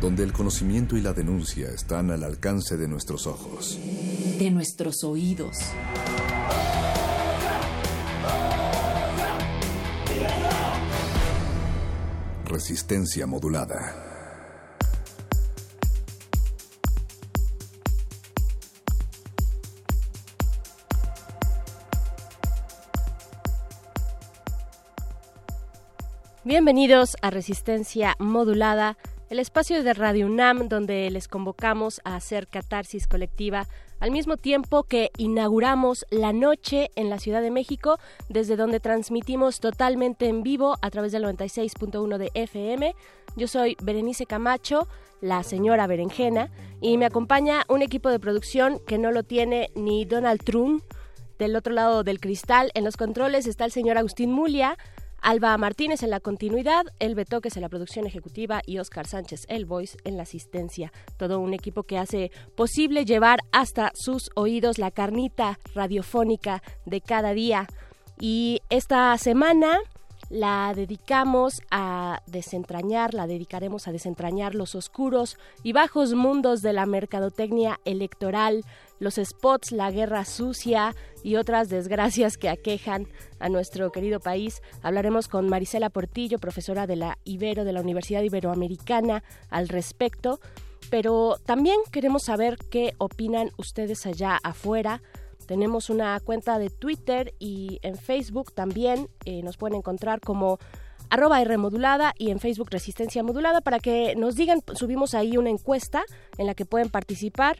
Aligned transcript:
Donde 0.00 0.22
el 0.22 0.32
conocimiento 0.32 0.96
y 0.96 1.00
la 1.00 1.12
denuncia 1.12 1.68
están 1.68 2.10
al 2.10 2.22
alcance 2.22 2.76
de 2.76 2.88
nuestros 2.88 3.26
ojos 3.26 3.78
de 4.38 4.50
nuestros 4.52 5.02
oídos. 5.02 5.56
Resistencia 12.44 13.26
modulada. 13.26 14.04
Bienvenidos 26.44 27.16
a 27.20 27.30
Resistencia 27.30 28.14
Modulada, 28.20 28.96
el 29.30 29.38
espacio 29.38 29.82
de 29.82 29.92
Radio 29.92 30.26
UNAM 30.26 30.68
donde 30.68 31.10
les 31.10 31.28
convocamos 31.28 32.00
a 32.04 32.16
hacer 32.16 32.48
catarsis 32.48 33.06
colectiva 33.06 33.66
al 34.00 34.10
mismo 34.10 34.36
tiempo 34.36 34.84
que 34.84 35.10
inauguramos 35.18 36.06
la 36.10 36.32
noche 36.32 36.90
en 36.94 37.10
la 37.10 37.18
Ciudad 37.18 37.42
de 37.42 37.50
México, 37.50 37.98
desde 38.28 38.56
donde 38.56 38.80
transmitimos 38.80 39.60
totalmente 39.60 40.28
en 40.28 40.42
vivo 40.42 40.78
a 40.80 40.90
través 40.90 41.12
del 41.12 41.24
96.1 41.24 42.16
de 42.16 42.30
FM. 42.34 42.94
Yo 43.36 43.48
soy 43.48 43.76
Berenice 43.82 44.24
Camacho, 44.24 44.88
la 45.20 45.42
señora 45.42 45.86
Berenjena, 45.86 46.50
y 46.80 46.96
me 46.96 47.06
acompaña 47.06 47.64
un 47.68 47.82
equipo 47.82 48.08
de 48.08 48.20
producción 48.20 48.80
que 48.86 48.98
no 48.98 49.10
lo 49.10 49.24
tiene 49.24 49.70
ni 49.74 50.04
Donald 50.04 50.42
Trump. 50.42 50.84
Del 51.38 51.54
otro 51.54 51.72
lado 51.72 52.02
del 52.02 52.18
cristal, 52.18 52.70
en 52.74 52.84
los 52.84 52.96
controles 52.96 53.46
está 53.46 53.64
el 53.64 53.72
señor 53.72 53.98
Agustín 53.98 54.32
Mulia, 54.32 54.76
Alba 55.20 55.56
Martínez 55.58 56.02
en 56.02 56.10
la 56.10 56.20
continuidad, 56.20 56.86
El 56.98 57.14
Betoques 57.14 57.56
en 57.56 57.62
la 57.62 57.68
producción 57.68 58.06
ejecutiva 58.06 58.62
y 58.66 58.78
Oscar 58.78 59.06
Sánchez 59.06 59.44
El 59.48 59.66
Voice 59.66 59.98
en 60.04 60.16
la 60.16 60.22
asistencia. 60.22 60.92
Todo 61.16 61.40
un 61.40 61.54
equipo 61.54 61.82
que 61.82 61.98
hace 61.98 62.30
posible 62.56 63.04
llevar 63.04 63.40
hasta 63.52 63.92
sus 63.94 64.30
oídos 64.34 64.78
la 64.78 64.90
carnita 64.90 65.58
radiofónica 65.74 66.62
de 66.86 67.00
cada 67.00 67.32
día. 67.32 67.66
Y 68.20 68.60
esta 68.70 69.16
semana 69.18 69.78
la 70.30 70.72
dedicamos 70.74 71.62
a 71.70 72.22
desentrañar, 72.26 73.14
la 73.14 73.26
dedicaremos 73.26 73.88
a 73.88 73.92
desentrañar 73.92 74.54
los 74.54 74.74
oscuros 74.74 75.38
y 75.62 75.72
bajos 75.72 76.14
mundos 76.14 76.60
de 76.62 76.72
la 76.72 76.86
mercadotecnia 76.86 77.80
electoral, 77.84 78.64
los 78.98 79.16
spots, 79.16 79.72
la 79.72 79.90
guerra 79.90 80.24
sucia 80.24 80.94
y 81.22 81.36
otras 81.36 81.68
desgracias 81.68 82.36
que 82.36 82.48
aquejan 82.48 83.06
a 83.38 83.48
nuestro 83.48 83.90
querido 83.90 84.20
país. 84.20 84.62
Hablaremos 84.82 85.28
con 85.28 85.48
Marisela 85.48 85.90
Portillo, 85.90 86.38
profesora 86.38 86.86
de 86.86 86.96
la 86.96 87.18
Ibero 87.24 87.64
de 87.64 87.72
la 87.72 87.80
Universidad 87.80 88.22
Iberoamericana, 88.22 89.22
al 89.50 89.68
respecto. 89.68 90.40
Pero 90.90 91.36
también 91.44 91.76
queremos 91.92 92.22
saber 92.24 92.56
qué 92.70 92.94
opinan 92.98 93.50
ustedes 93.58 94.06
allá 94.06 94.38
afuera. 94.42 95.02
Tenemos 95.46 95.90
una 95.90 96.18
cuenta 96.20 96.58
de 96.58 96.70
Twitter 96.70 97.34
y 97.38 97.78
en 97.82 97.96
Facebook 97.96 98.52
también 98.52 99.08
eh, 99.24 99.42
nos 99.42 99.56
pueden 99.56 99.78
encontrar 99.78 100.20
como 100.20 100.58
arroba 101.10 101.42
y 102.18 102.30
en 102.30 102.38
Facebook 102.38 102.68
Resistencia 102.70 103.22
Modulada 103.22 103.60
para 103.60 103.78
que 103.78 104.14
nos 104.16 104.36
digan, 104.36 104.60
subimos 104.74 105.14
ahí 105.14 105.36
una 105.36 105.50
encuesta 105.50 106.04
en 106.36 106.46
la 106.46 106.54
que 106.54 106.66
pueden 106.66 106.90
participar 106.90 107.56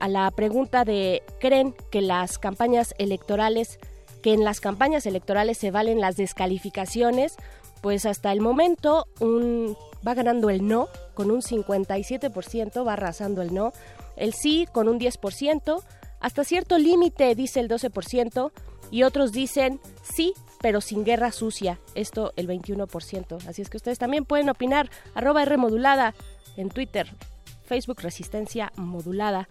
a 0.00 0.08
la 0.08 0.30
pregunta 0.30 0.84
de 0.84 1.22
¿creen 1.40 1.74
que 1.90 2.02
las 2.02 2.38
campañas 2.38 2.94
electorales, 2.98 3.78
que 4.22 4.32
en 4.32 4.44
las 4.44 4.60
campañas 4.60 5.06
electorales 5.06 5.58
se 5.58 5.70
valen 5.70 6.00
las 6.00 6.16
descalificaciones? 6.16 7.36
Pues 7.80 8.06
hasta 8.06 8.32
el 8.32 8.40
momento 8.40 9.06
un, 9.20 9.76
va 10.06 10.14
ganando 10.14 10.50
el 10.50 10.66
no 10.66 10.88
con 11.14 11.30
un 11.30 11.42
57%, 11.42 12.86
va 12.86 12.94
arrasando 12.94 13.42
el 13.42 13.54
no, 13.54 13.72
el 14.16 14.34
sí 14.34 14.66
con 14.72 14.88
un 14.88 14.98
10%, 14.98 15.82
hasta 16.20 16.44
cierto 16.44 16.78
límite 16.78 17.34
dice 17.34 17.60
el 17.60 17.68
12% 17.68 18.50
y 18.90 19.02
otros 19.02 19.32
dicen 19.32 19.80
sí, 20.02 20.34
pero 20.60 20.80
sin 20.80 21.04
guerra 21.04 21.32
sucia, 21.32 21.78
esto 21.94 22.32
el 22.36 22.48
21%. 22.48 23.46
Así 23.46 23.62
es 23.62 23.70
que 23.70 23.76
ustedes 23.76 23.98
también 23.98 24.24
pueden 24.24 24.48
opinar, 24.48 24.90
arroba 25.14 25.42
R 25.42 25.56
modulada 25.56 26.14
en 26.56 26.70
Twitter, 26.70 27.08
Facebook 27.64 28.00
Resistencia 28.00 28.72
Modulada. 28.76 29.48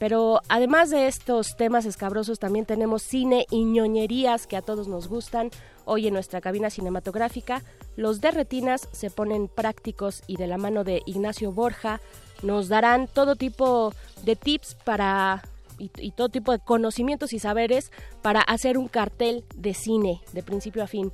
Pero 0.00 0.40
además 0.48 0.88
de 0.88 1.08
estos 1.08 1.56
temas 1.56 1.84
escabrosos, 1.84 2.38
también 2.38 2.64
tenemos 2.64 3.02
cine 3.02 3.44
y 3.50 3.64
ñoñerías 3.64 4.46
que 4.46 4.56
a 4.56 4.62
todos 4.62 4.88
nos 4.88 5.08
gustan. 5.08 5.50
Hoy 5.84 6.06
en 6.06 6.14
nuestra 6.14 6.40
cabina 6.40 6.70
cinematográfica, 6.70 7.62
los 7.96 8.22
de 8.22 8.30
retinas 8.30 8.88
se 8.92 9.10
ponen 9.10 9.46
prácticos 9.46 10.22
y 10.26 10.38
de 10.38 10.46
la 10.46 10.56
mano 10.56 10.84
de 10.84 11.02
Ignacio 11.04 11.52
Borja 11.52 12.00
nos 12.42 12.68
darán 12.68 13.08
todo 13.08 13.36
tipo 13.36 13.92
de 14.24 14.36
tips 14.36 14.74
para 14.84 15.42
y, 15.76 16.12
todo 16.12 16.30
tipo 16.30 16.52
de 16.52 16.60
conocimientos 16.60 17.34
y 17.34 17.38
saberes 17.38 17.92
para 18.22 18.40
hacer 18.40 18.78
un 18.78 18.88
cartel 18.88 19.44
de 19.54 19.74
cine 19.74 20.22
de 20.32 20.42
principio 20.42 20.82
a 20.82 20.86
fin. 20.86 21.12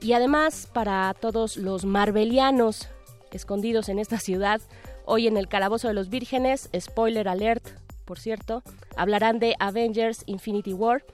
Y 0.00 0.12
además 0.12 0.68
para 0.72 1.12
todos 1.14 1.56
los 1.56 1.84
marbelianos 1.84 2.88
escondidos 3.32 3.88
en 3.88 3.98
esta 3.98 4.18
ciudad, 4.18 4.60
hoy 5.06 5.26
en 5.26 5.36
el 5.36 5.48
Calabozo 5.48 5.88
de 5.88 5.94
los 5.94 6.08
Vírgenes, 6.08 6.68
spoiler 6.78 7.28
alert, 7.28 7.64
por 8.04 8.18
cierto, 8.18 8.62
hablarán 8.96 9.38
de 9.38 9.54
Avengers 9.58 10.22
Infinity 10.26 10.72
War. 10.72 11.04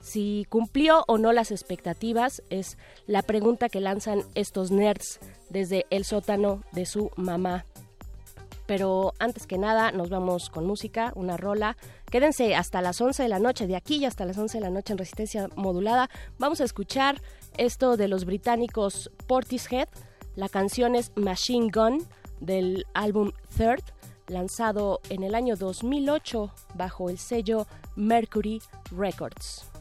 Si 0.00 0.46
cumplió 0.50 1.04
o 1.08 1.16
no 1.16 1.32
las 1.32 1.50
expectativas 1.50 2.42
es 2.50 2.76
la 3.06 3.22
pregunta 3.22 3.68
que 3.68 3.80
lanzan 3.80 4.22
estos 4.34 4.70
nerds 4.70 5.18
desde 5.48 5.86
el 5.90 6.04
sótano 6.04 6.62
de 6.72 6.84
su 6.84 7.10
mamá. 7.16 7.64
Pero 8.66 9.12
antes 9.18 9.46
que 9.46 9.58
nada 9.58 9.92
nos 9.92 10.10
vamos 10.10 10.50
con 10.50 10.66
música, 10.66 11.12
una 11.16 11.36
rola. 11.36 11.76
Quédense 12.10 12.54
hasta 12.54 12.80
las 12.80 13.00
11 13.00 13.22
de 13.22 13.28
la 13.28 13.38
noche, 13.38 13.66
de 13.66 13.76
aquí 13.76 13.96
y 13.96 14.04
hasta 14.04 14.24
las 14.24 14.38
11 14.38 14.58
de 14.58 14.64
la 14.64 14.70
noche 14.70 14.92
en 14.92 14.98
resistencia 14.98 15.48
modulada. 15.56 16.08
Vamos 16.38 16.60
a 16.60 16.64
escuchar 16.64 17.20
esto 17.56 17.96
de 17.96 18.08
los 18.08 18.24
británicos 18.24 19.10
Portishead. 19.26 19.88
La 20.36 20.48
canción 20.48 20.94
es 20.94 21.12
Machine 21.14 21.70
Gun 21.72 22.06
del 22.40 22.84
álbum 22.94 23.32
Third 23.56 23.82
lanzado 24.28 25.00
en 25.10 25.22
el 25.22 25.34
año 25.34 25.56
2008 25.56 26.50
bajo 26.74 27.10
el 27.10 27.18
sello 27.18 27.66
Mercury 27.96 28.62
Records. 28.90 29.73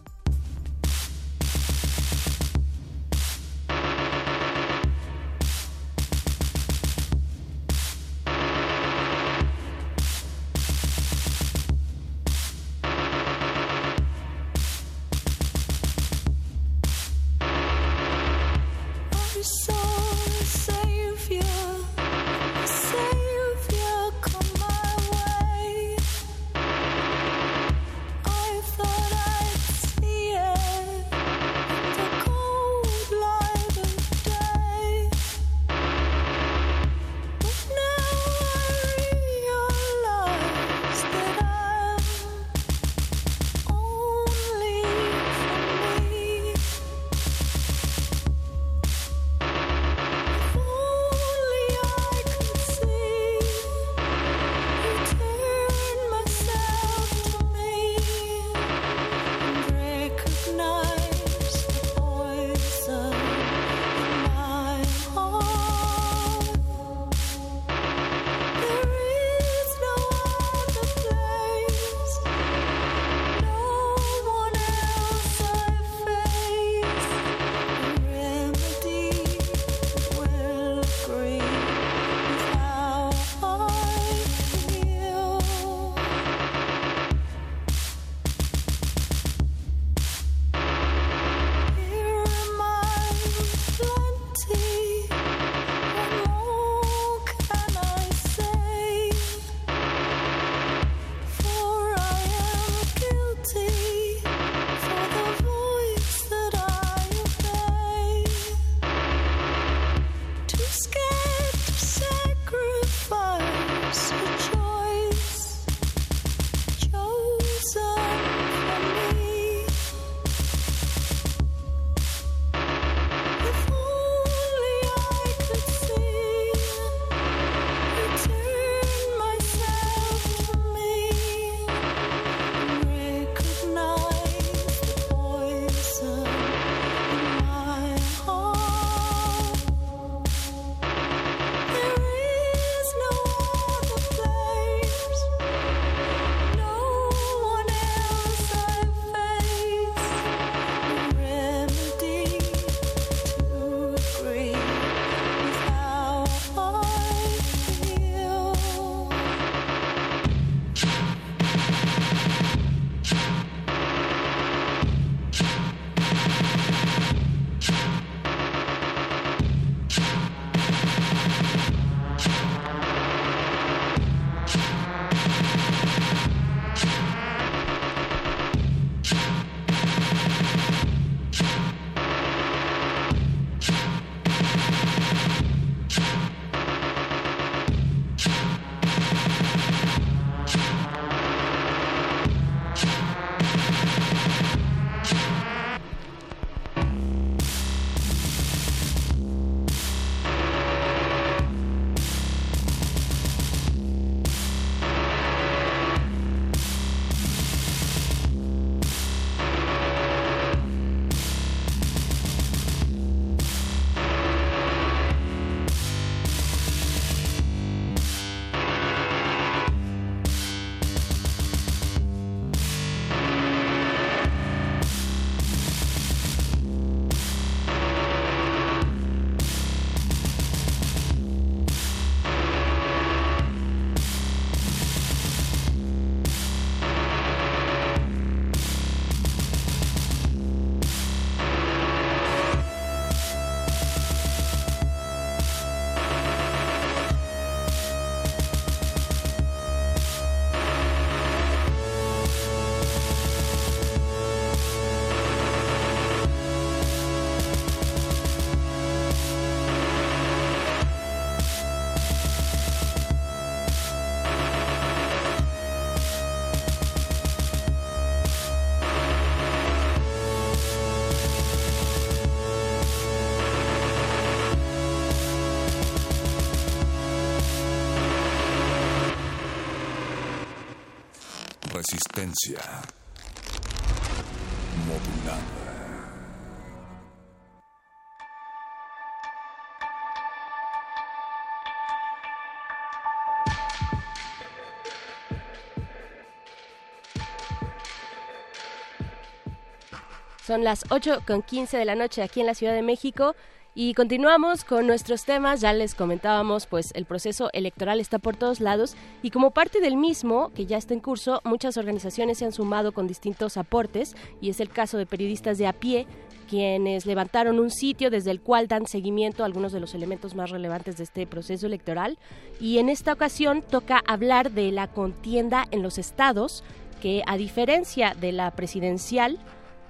Son 300.46 300.64
las 300.64 300.84
8 300.90 301.24
con 301.26 301.42
15 301.42 301.78
de 301.78 301.86
la 301.86 301.96
noche 301.96 302.22
aquí 302.22 302.42
en 302.42 302.48
la 302.48 302.54
Ciudad 302.54 302.74
de 302.74 302.82
México. 302.82 303.34
Y 303.76 303.96
continuamos 303.96 304.64
con 304.64 304.86
nuestros 304.86 305.26
temas, 305.26 305.60
ya 305.60 305.74
les 305.74 305.96
comentábamos, 305.96 306.68
pues 306.68 306.92
el 306.94 307.06
proceso 307.06 307.50
electoral 307.54 308.00
está 308.00 308.20
por 308.20 308.36
todos 308.36 308.60
lados. 308.60 308.96
Y 309.24 309.32
como 309.32 309.50
parte 309.50 309.82
del 309.82 309.98
mismo, 309.98 310.52
que 310.54 310.68
ya 310.68 310.78
está 310.78 310.94
en 310.94 311.00
curso, 311.00 311.42
muchas 311.44 311.78
organizaciones 311.78 312.38
se 312.38 312.46
han 312.46 312.52
sumado 312.52 312.92
con 312.92 313.08
distintos 313.08 313.58
aportes. 313.58 314.16
Y 314.42 314.52
es 314.52 314.60
el 314.60 314.70
caso 314.70 315.00
de 315.00 315.08
periodistas 315.08 315.58
de 315.58 315.66
a 315.66 315.74
pie 315.74 316.06
quienes 316.48 317.08
levantaron 317.08 317.60
un 317.60 317.72
sitio 317.72 318.12
desde 318.12 318.30
el 318.30 318.42
cual 318.42 318.68
dan 318.68 318.86
seguimiento 318.86 319.42
a 319.42 319.48
algunos 319.48 319.72
de 319.72 319.80
los 319.80 319.96
elementos 319.96 320.36
más 320.36 320.52
relevantes 320.52 320.98
de 320.98 321.06
este 321.06 321.26
proceso 321.26 321.66
electoral. 321.66 322.20
Y 322.60 322.78
en 322.78 322.90
esta 322.90 323.14
ocasión 323.14 323.64
toca 323.64 324.04
hablar 324.06 324.52
de 324.52 324.72
la 324.72 324.88
contienda 324.88 325.66
en 325.72 325.82
los 325.82 325.98
estados 325.98 326.64
que 327.02 327.24
a 327.26 327.38
diferencia 327.38 328.14
de 328.14 328.34
la 328.34 328.52
presidencial 328.52 329.40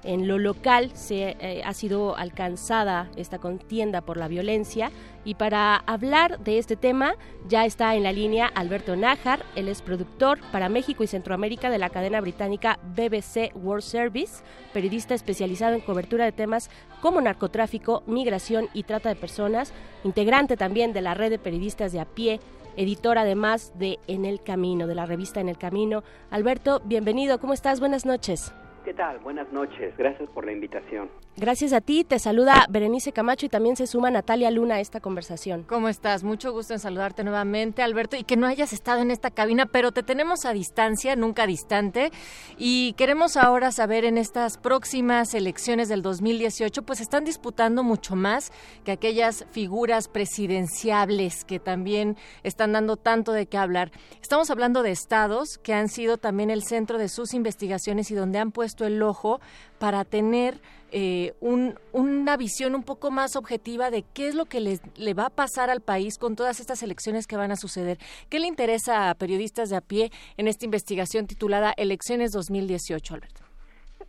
en 0.03 0.27
lo 0.27 0.37
local 0.37 0.91
se 0.93 1.35
eh, 1.39 1.61
ha 1.63 1.73
sido 1.73 2.15
alcanzada 2.17 3.09
esta 3.15 3.39
contienda 3.39 4.01
por 4.01 4.17
la 4.17 4.27
violencia 4.27 4.91
y 5.25 5.35
para 5.35 5.75
hablar 5.75 6.39
de 6.39 6.57
este 6.57 6.75
tema 6.75 7.15
ya 7.47 7.65
está 7.65 7.95
en 7.95 8.03
la 8.03 8.11
línea 8.11 8.47
Alberto 8.47 8.95
Nájar, 8.95 9.45
él 9.55 9.69
es 9.69 9.81
productor 9.81 10.39
para 10.51 10.69
México 10.69 11.03
y 11.03 11.07
Centroamérica 11.07 11.69
de 11.69 11.77
la 11.77 11.89
cadena 11.89 12.19
británica 12.19 12.79
BBC 12.95 13.55
World 13.55 13.83
Service, 13.83 14.43
periodista 14.73 15.13
especializado 15.13 15.75
en 15.75 15.81
cobertura 15.81 16.25
de 16.25 16.31
temas 16.31 16.69
como 17.01 17.21
narcotráfico, 17.21 18.03
migración 18.05 18.67
y 18.73 18.83
trata 18.83 19.09
de 19.09 19.15
personas, 19.15 19.73
integrante 20.03 20.57
también 20.57 20.93
de 20.93 21.01
la 21.01 21.13
red 21.13 21.29
de 21.29 21.39
periodistas 21.39 21.91
de 21.91 21.99
a 21.99 22.05
pie 22.05 22.39
editor 22.75 23.17
además 23.17 23.71
de 23.77 23.99
En 24.07 24.25
el 24.25 24.41
Camino, 24.41 24.87
de 24.87 24.95
la 24.95 25.05
revista 25.05 25.39
En 25.39 25.49
el 25.49 25.57
Camino. 25.57 26.03
Alberto, 26.31 26.81
bienvenido, 26.85 27.39
¿cómo 27.39 27.53
estás? 27.53 27.79
Buenas 27.79 28.05
noches. 28.05 28.51
¿Qué 28.83 28.93
tal? 28.93 29.19
Buenas 29.19 29.49
noches. 29.53 29.95
Gracias 29.97 30.29
por 30.31 30.45
la 30.45 30.51
invitación. 30.51 31.09
Gracias 31.37 31.71
a 31.71 31.79
ti. 31.79 32.03
Te 32.03 32.19
saluda 32.19 32.65
Berenice 32.69 33.13
Camacho 33.13 33.45
y 33.45 33.49
también 33.49 33.77
se 33.77 33.87
suma 33.87 34.11
Natalia 34.11 34.51
Luna 34.51 34.75
a 34.75 34.79
esta 34.81 34.99
conversación. 34.99 35.63
¿Cómo 35.63 35.87
estás? 35.87 36.23
Mucho 36.23 36.51
gusto 36.51 36.73
en 36.73 36.79
saludarte 36.79 37.23
nuevamente, 37.23 37.81
Alberto, 37.81 38.17
y 38.17 38.23
que 38.23 38.35
no 38.35 38.45
hayas 38.45 38.73
estado 38.73 39.01
en 39.01 39.09
esta 39.09 39.31
cabina, 39.31 39.65
pero 39.65 39.93
te 39.93 40.03
tenemos 40.03 40.45
a 40.45 40.51
distancia, 40.51 41.15
nunca 41.15 41.47
distante. 41.47 42.11
Y 42.57 42.93
queremos 42.93 43.37
ahora 43.37 43.71
saber 43.71 44.03
en 44.03 44.17
estas 44.17 44.57
próximas 44.57 45.33
elecciones 45.33 45.87
del 45.87 46.01
2018, 46.01 46.83
pues 46.83 46.99
están 46.99 47.23
disputando 47.23 47.83
mucho 47.83 48.17
más 48.17 48.51
que 48.83 48.91
aquellas 48.91 49.45
figuras 49.49 50.09
presidenciables 50.09 51.45
que 51.45 51.59
también 51.59 52.17
están 52.43 52.73
dando 52.73 52.97
tanto 52.97 53.31
de 53.31 53.45
qué 53.45 53.57
hablar. 53.57 53.91
Estamos 54.21 54.51
hablando 54.51 54.83
de 54.83 54.91
estados 54.91 55.57
que 55.57 55.73
han 55.73 55.87
sido 55.87 56.17
también 56.17 56.49
el 56.49 56.63
centro 56.63 56.97
de 56.97 57.07
sus 57.07 57.33
investigaciones 57.33 58.11
y 58.11 58.15
donde 58.15 58.39
han 58.39 58.51
puesto 58.51 58.72
el 58.79 59.01
ojo 59.01 59.39
para 59.79 60.03
tener 60.05 60.59
eh, 60.91 61.33
una 61.41 62.37
visión 62.37 62.75
un 62.75 62.83
poco 62.83 63.09
más 63.09 63.35
objetiva 63.35 63.89
de 63.89 64.03
qué 64.13 64.27
es 64.27 64.35
lo 64.35 64.45
que 64.45 64.59
le 64.59 65.13
va 65.15 65.25
a 65.25 65.29
pasar 65.31 65.71
al 65.71 65.81
país 65.81 66.19
con 66.19 66.35
todas 66.35 66.59
estas 66.59 66.83
elecciones 66.83 67.25
que 67.25 67.35
van 67.35 67.51
a 67.51 67.55
suceder. 67.55 67.97
¿Qué 68.29 68.39
le 68.39 68.47
interesa 68.47 69.09
a 69.09 69.15
periodistas 69.15 69.69
de 69.69 69.77
a 69.77 69.81
pie 69.81 70.11
en 70.37 70.47
esta 70.47 70.65
investigación 70.65 71.25
titulada 71.25 71.73
Elecciones 71.77 72.31
2018, 72.31 73.15
Alberto? 73.15 73.43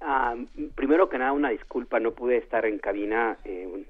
Ah, 0.01 0.35
primero 0.75 1.09
que 1.09 1.17
nada, 1.17 1.33
una 1.33 1.49
disculpa, 1.49 2.01
no 2.01 2.13
pude 2.13 2.37
estar 2.37 2.67
en 2.67 2.79
cabina. 2.79 3.39
Eh, 3.45 3.87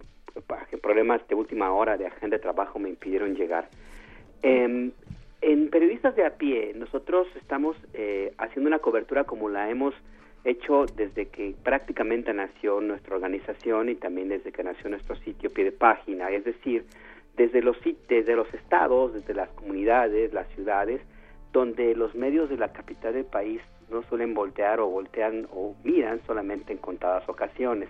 problemas 0.80 1.26
de 1.28 1.34
última 1.34 1.72
hora 1.72 1.96
de 1.96 2.06
agenda 2.06 2.36
de 2.36 2.42
trabajo 2.42 2.78
me 2.78 2.88
impidieron 2.88 3.34
llegar. 3.34 3.68
Em, 4.42 4.92
En 5.40 5.68
Periodistas 5.68 6.16
de 6.16 6.24
a 6.24 6.36
pie, 6.38 6.72
nosotros 6.74 7.26
estamos 7.36 7.76
eh, 7.92 8.32
haciendo 8.38 8.68
una 8.68 8.78
cobertura 8.78 9.24
como 9.24 9.50
la 9.50 9.68
hemos 9.68 9.94
hecho 10.44 10.84
desde 10.94 11.26
que 11.26 11.54
prácticamente 11.62 12.32
nació 12.34 12.80
nuestra 12.80 13.16
organización 13.16 13.88
y 13.88 13.94
también 13.94 14.28
desde 14.28 14.52
que 14.52 14.62
nació 14.62 14.90
nuestro 14.90 15.16
sitio 15.16 15.52
pie 15.52 15.64
de 15.64 15.72
página, 15.72 16.30
es 16.30 16.44
decir, 16.44 16.84
desde 17.36 17.62
los, 17.62 17.76
desde 18.08 18.36
los 18.36 18.52
estados, 18.54 19.14
desde 19.14 19.34
las 19.34 19.48
comunidades, 19.50 20.32
las 20.32 20.48
ciudades, 20.54 21.00
donde 21.52 21.94
los 21.94 22.14
medios 22.14 22.48
de 22.48 22.56
la 22.56 22.72
capital 22.72 23.14
del 23.14 23.24
país 23.24 23.60
no 23.90 24.02
suelen 24.04 24.34
voltear 24.34 24.80
o 24.80 24.88
voltean 24.88 25.46
o 25.52 25.74
miran 25.84 26.20
solamente 26.26 26.72
en 26.72 26.78
contadas 26.78 27.28
ocasiones. 27.28 27.88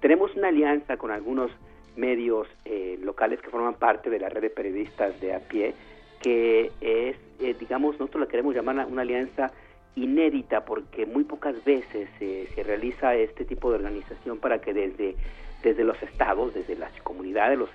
Tenemos 0.00 0.34
una 0.34 0.48
alianza 0.48 0.96
con 0.96 1.10
algunos 1.10 1.50
medios 1.96 2.48
eh, 2.64 2.98
locales 3.00 3.40
que 3.40 3.50
forman 3.50 3.74
parte 3.74 4.10
de 4.10 4.18
la 4.18 4.28
red 4.28 4.42
de 4.42 4.50
periodistas 4.50 5.20
de 5.20 5.34
a 5.34 5.40
pie, 5.40 5.74
que 6.22 6.72
es, 6.80 7.16
eh, 7.40 7.54
digamos, 7.58 7.98
nosotros 7.98 8.22
la 8.22 8.28
queremos 8.28 8.54
llamar 8.54 8.86
una 8.86 9.02
alianza 9.02 9.52
inédita 9.94 10.64
porque 10.64 11.06
muy 11.06 11.24
pocas 11.24 11.62
veces 11.64 12.08
se 12.18 12.62
realiza 12.62 13.14
este 13.14 13.44
tipo 13.44 13.70
de 13.70 13.76
organización 13.76 14.38
para 14.38 14.60
que 14.60 14.72
desde, 14.72 15.16
desde 15.62 15.84
los 15.84 16.00
estados, 16.02 16.54
desde 16.54 16.76
las 16.76 16.92
comunidades, 17.02 17.58
los, 17.58 17.70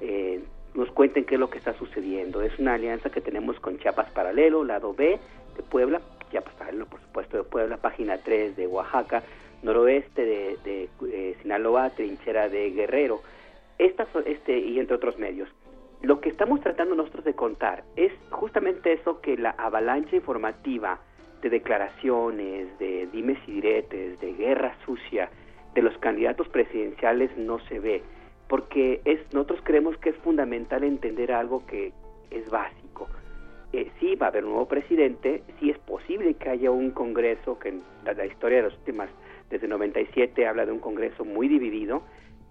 eh, 0.00 0.40
nos 0.74 0.90
cuenten 0.90 1.24
qué 1.24 1.34
es 1.34 1.40
lo 1.40 1.50
que 1.50 1.58
está 1.58 1.72
sucediendo. 1.74 2.42
Es 2.42 2.58
una 2.58 2.74
alianza 2.74 3.10
que 3.10 3.20
tenemos 3.20 3.58
con 3.60 3.78
Chiapas 3.78 4.10
Paralelo, 4.10 4.64
lado 4.64 4.94
B 4.94 5.18
de 5.56 5.62
Puebla, 5.62 6.00
Chiapas 6.30 6.54
Paralelo 6.54 6.86
por 6.86 7.00
supuesto 7.00 7.36
de 7.36 7.44
Puebla, 7.44 7.76
página 7.78 8.18
3 8.18 8.56
de 8.56 8.66
Oaxaca, 8.66 9.22
noroeste 9.62 10.24
de, 10.24 10.58
de 10.64 10.88
eh, 11.08 11.36
Sinaloa, 11.42 11.90
trinchera 11.90 12.48
de 12.48 12.70
Guerrero, 12.70 13.22
estas, 13.78 14.08
este, 14.26 14.58
y 14.58 14.78
entre 14.78 14.96
otros 14.96 15.18
medios. 15.18 15.48
Lo 16.02 16.20
que 16.20 16.28
estamos 16.28 16.60
tratando 16.60 16.94
nosotros 16.94 17.24
de 17.24 17.34
contar 17.34 17.82
es 17.96 18.12
justamente 18.30 18.92
eso 18.92 19.22
que 19.22 19.38
la 19.38 19.50
avalancha 19.50 20.16
informativa 20.16 21.00
de 21.44 21.50
declaraciones, 21.50 22.78
de 22.78 23.06
dimes 23.12 23.38
y 23.46 23.52
diretes, 23.52 24.18
de 24.18 24.32
guerra 24.32 24.74
sucia 24.86 25.28
de 25.74 25.82
los 25.82 25.96
candidatos 25.98 26.48
presidenciales 26.48 27.36
no 27.36 27.58
se 27.68 27.80
ve, 27.80 28.02
porque 28.48 29.02
es, 29.04 29.20
nosotros 29.34 29.60
creemos 29.62 29.98
que 29.98 30.10
es 30.10 30.16
fundamental 30.16 30.84
entender 30.84 31.32
algo 31.32 31.66
que 31.66 31.92
es 32.30 32.48
básico. 32.48 33.08
Eh, 33.74 33.90
sí 34.00 34.14
va 34.14 34.26
a 34.26 34.28
haber 34.30 34.44
un 34.44 34.52
nuevo 34.52 34.68
presidente, 34.68 35.42
sí 35.60 35.68
es 35.68 35.78
posible 35.80 36.32
que 36.32 36.48
haya 36.48 36.70
un 36.70 36.92
Congreso, 36.92 37.58
que 37.58 37.68
en 37.68 37.82
la, 38.06 38.14
la 38.14 38.24
historia 38.24 38.58
de 38.58 38.70
los 38.70 38.78
últimas, 38.78 39.10
desde 39.50 39.68
97 39.68 40.46
habla 40.46 40.64
de 40.64 40.72
un 40.72 40.78
Congreso 40.78 41.26
muy 41.26 41.48
dividido, 41.48 42.02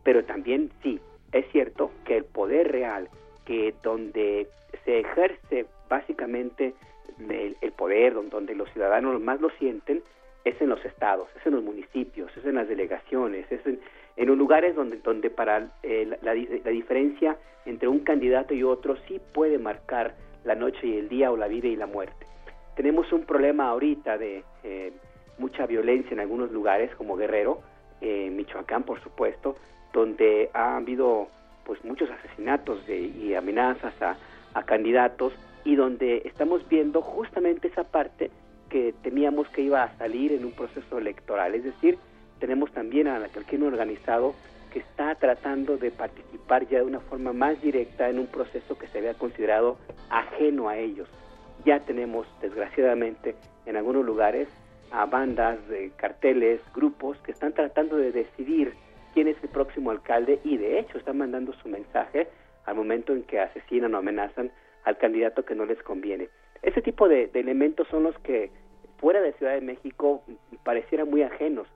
pero 0.04 0.24
también 0.24 0.70
sí, 0.84 1.00
es 1.32 1.48
cierto 1.52 1.90
que 2.06 2.18
el 2.18 2.26
poder 2.26 2.72
real 2.72 3.10
que 3.44 3.74
donde 3.82 4.48
se 4.86 5.00
ejerce 5.00 5.66
básicamente 5.90 6.76
el, 7.20 7.58
el 7.62 7.72
poder, 7.72 8.14
donde, 8.14 8.56
los 8.56 8.70
ciudadanos 8.72 9.20
más 9.22 9.42
lo 9.42 9.50
sienten, 9.52 10.02
es 10.44 10.60
en 10.62 10.70
los 10.70 10.84
estados, 10.86 11.30
es 11.40 11.46
en 11.46 11.54
los 11.54 11.64
municipios, 11.64 12.36
es 12.36 12.46
en 12.46 12.56
las 12.56 12.68
delegaciones, 12.68 13.50
es 13.52 13.66
en, 13.66 13.80
en 14.18 14.28
los 14.28 14.38
lugares 14.38 14.76
donde, 14.76 14.98
donde 14.98 15.30
para 15.30 15.70
eh, 15.84 16.06
la, 16.22 16.34
la, 16.34 16.72
diferencia 16.72 17.38
entre 17.66 17.88
un 17.88 18.00
candidato 18.00 18.54
y 18.54 18.64
otro 18.64 18.98
sí 19.08 19.22
puede 19.34 19.58
marcar 19.58 20.16
la 20.44 20.56
noche 20.56 20.86
y 20.88 20.98
el 20.98 21.08
día 21.08 21.32
o 21.32 21.38
la 21.38 21.48
vida 21.48 21.68
y 21.68 21.76
la 21.76 21.88
muerte. 21.88 22.26
Tenemos 22.76 23.12
un 23.14 23.26
problema 23.26 23.70
ahorita 23.70 24.18
de 24.18 24.44
eh, 24.64 24.92
mucha 25.38 25.66
violencia 25.66 26.12
en 26.12 26.20
algunos 26.20 26.52
lugares 26.52 26.94
como 26.96 27.16
Guerrero, 27.16 27.62
eh, 28.02 28.30
Michoacán 28.30 28.84
por 28.84 29.02
supuesto, 29.02 29.56
donde 29.94 30.50
ha 30.54 30.76
habido 30.76 31.28
pues 31.66 31.84
muchos 31.86 32.10
asesinatos 32.10 32.86
de, 32.86 33.00
y 33.00 33.34
amenazas 33.36 33.94
a, 34.02 34.18
a 34.54 34.64
candidatos 34.64 35.34
y 35.66 35.76
donde 35.76 36.24
estamos 36.26 36.68
viendo 36.68 37.02
justamente 37.02 37.68
esa 37.68 37.84
parte 37.84 38.32
que 38.70 38.94
temíamos 39.04 39.48
que 39.50 39.62
iba 39.62 39.84
a 39.84 39.98
salir 39.98 40.32
en 40.32 40.46
un 40.46 40.52
proceso 40.52 40.98
electoral. 40.98 41.56
Es 41.56 41.64
decir, 41.64 41.98
tenemos 42.40 42.72
también 42.72 43.08
a 43.08 43.18
al 43.18 43.46
crimen 43.46 43.68
organizado 43.68 44.34
que 44.72 44.80
está 44.80 45.14
tratando 45.16 45.78
de 45.78 45.92
participar 45.92 46.68
ya 46.68 46.80
de 46.80 46.86
una 46.86 47.00
forma 47.00 47.32
más 47.32 47.62
directa 47.62 48.10
en 48.10 48.18
un 48.18 48.26
proceso 48.26 48.78
que 48.78 48.88
se 48.88 48.98
había 48.98 49.14
considerado 49.14 49.78
ajeno 50.10 50.68
a 50.68 50.78
ellos. 50.78 51.08
Ya 51.64 51.80
tenemos, 51.80 52.28
desgraciadamente, 52.42 53.36
en 53.68 53.78
algunos 53.78 54.04
lugares 54.04 54.50
a 54.92 55.06
bandas, 55.06 55.60
carteles, 55.96 56.60
grupos 56.74 57.18
que 57.20 57.32
están 57.32 57.54
tratando 57.54 57.98
de 57.98 58.12
decidir 58.12 58.74
quién 59.14 59.28
es 59.28 59.38
el 59.44 59.50
próximo 59.50 59.92
alcalde 59.92 60.40
y 60.44 60.58
de 60.58 60.80
hecho 60.80 60.98
están 60.98 61.20
mandando 61.20 61.54
su 61.54 61.70
mensaje 61.70 62.28
al 62.66 62.76
momento 62.76 63.14
en 63.14 63.24
que 63.24 63.40
asesinan 63.40 63.94
o 63.94 63.98
amenazan 63.98 64.52
al 64.84 64.98
candidato 64.98 65.46
que 65.46 65.56
no 65.56 65.66
les 65.66 65.82
conviene. 65.84 66.30
Ese 66.62 66.82
tipo 66.82 67.08
de, 67.08 67.30
elementos 67.34 67.88
son 67.90 68.04
los 68.04 68.18
que 68.20 68.52
fuera 68.98 69.22
de 69.22 69.34
Ciudad 69.34 69.54
de 69.54 69.62
México 69.62 70.24
parecieran 70.64 71.10
muy 71.10 71.24
ajenos, 71.24 71.68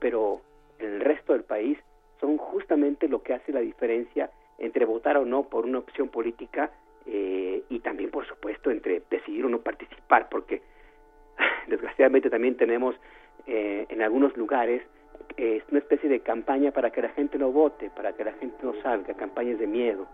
pero 0.00 0.40
en 0.78 0.94
el 0.94 1.00
resto 1.00 1.32
del 1.32 1.44
país 1.44 1.78
son 2.20 2.38
justamente 2.38 3.08
lo 3.08 3.22
que 3.22 3.34
hace 3.34 3.52
la 3.52 3.60
diferencia 3.60 4.30
entre 4.58 4.84
votar 4.84 5.16
o 5.16 5.24
no 5.24 5.44
por 5.44 5.64
una 5.64 5.78
opción 5.78 6.08
política 6.08 6.70
eh, 7.06 7.62
y 7.68 7.80
también, 7.80 8.10
por 8.10 8.26
supuesto, 8.26 8.70
entre 8.70 9.02
decidir 9.10 9.44
o 9.44 9.48
no 9.48 9.60
participar, 9.60 10.28
porque 10.28 10.62
desgraciadamente 11.68 12.30
también 12.30 12.56
tenemos 12.56 12.94
eh, 13.46 13.86
en 13.88 14.02
algunos 14.02 14.36
lugares 14.36 14.82
es 15.36 15.62
una 15.70 15.78
especie 15.78 16.08
de 16.08 16.20
campaña 16.20 16.70
para 16.72 16.90
que 16.90 17.02
la 17.02 17.08
gente 17.10 17.38
no 17.38 17.50
vote, 17.50 17.90
para 17.90 18.12
que 18.12 18.24
la 18.24 18.32
gente 18.34 18.56
no 18.62 18.74
salga, 18.82 19.14
campañas 19.14 19.58
de 19.58 19.66
miedo. 19.66 20.06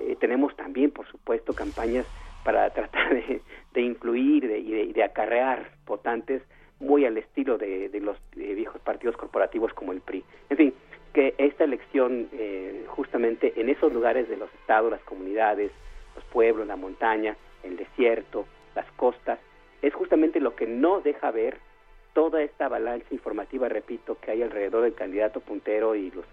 Eh, 0.00 0.16
tenemos 0.18 0.54
también, 0.56 0.90
por 0.90 1.06
supuesto, 1.08 1.52
campañas 1.52 2.06
para 2.44 2.70
tratar 2.74 3.14
de, 3.14 3.40
de 3.74 3.80
incluir 3.80 4.44
y, 4.44 4.92
de, 4.92 5.02
acarrear 5.02 5.70
votantes 5.86 6.42
muy 6.80 7.04
al 7.04 7.16
estilo 7.16 7.58
de, 7.58 7.90
los 8.00 8.16
viejos 8.34 8.80
partidos 8.82 9.16
corporativos 9.16 9.72
como 9.74 9.92
el 9.92 10.00
PRI. 10.00 10.24
En 10.50 10.56
fin, 10.56 10.74
que 11.12 11.34
esta 11.38 11.64
elección 11.64 12.28
eh, 12.32 12.84
justamente 12.88 13.52
en 13.56 13.68
esos 13.68 13.92
lugares 13.92 14.28
de 14.28 14.36
los 14.36 14.52
estados, 14.54 14.90
las 14.90 15.02
comunidades, 15.02 15.70
los 16.14 16.24
pueblos, 16.26 16.66
la 16.66 16.76
montaña, 16.76 17.36
el 17.62 17.76
desierto, 17.76 18.46
las 18.74 18.90
costas, 18.92 19.38
es 19.82 19.94
justamente 19.94 20.40
lo 20.40 20.56
que 20.56 20.66
no 20.66 21.00
deja 21.00 21.30
ver 21.30 21.58
toda 22.12 22.42
esta 22.42 22.66
avalancha 22.66 23.06
informativa, 23.10 23.68
repito, 23.68 24.18
que 24.20 24.30
hay 24.30 24.42
alrededor 24.42 24.82
del 24.82 24.94
candidato 24.94 25.40
puntero 25.40 25.94
y 25.94 26.10
los, 26.10 26.24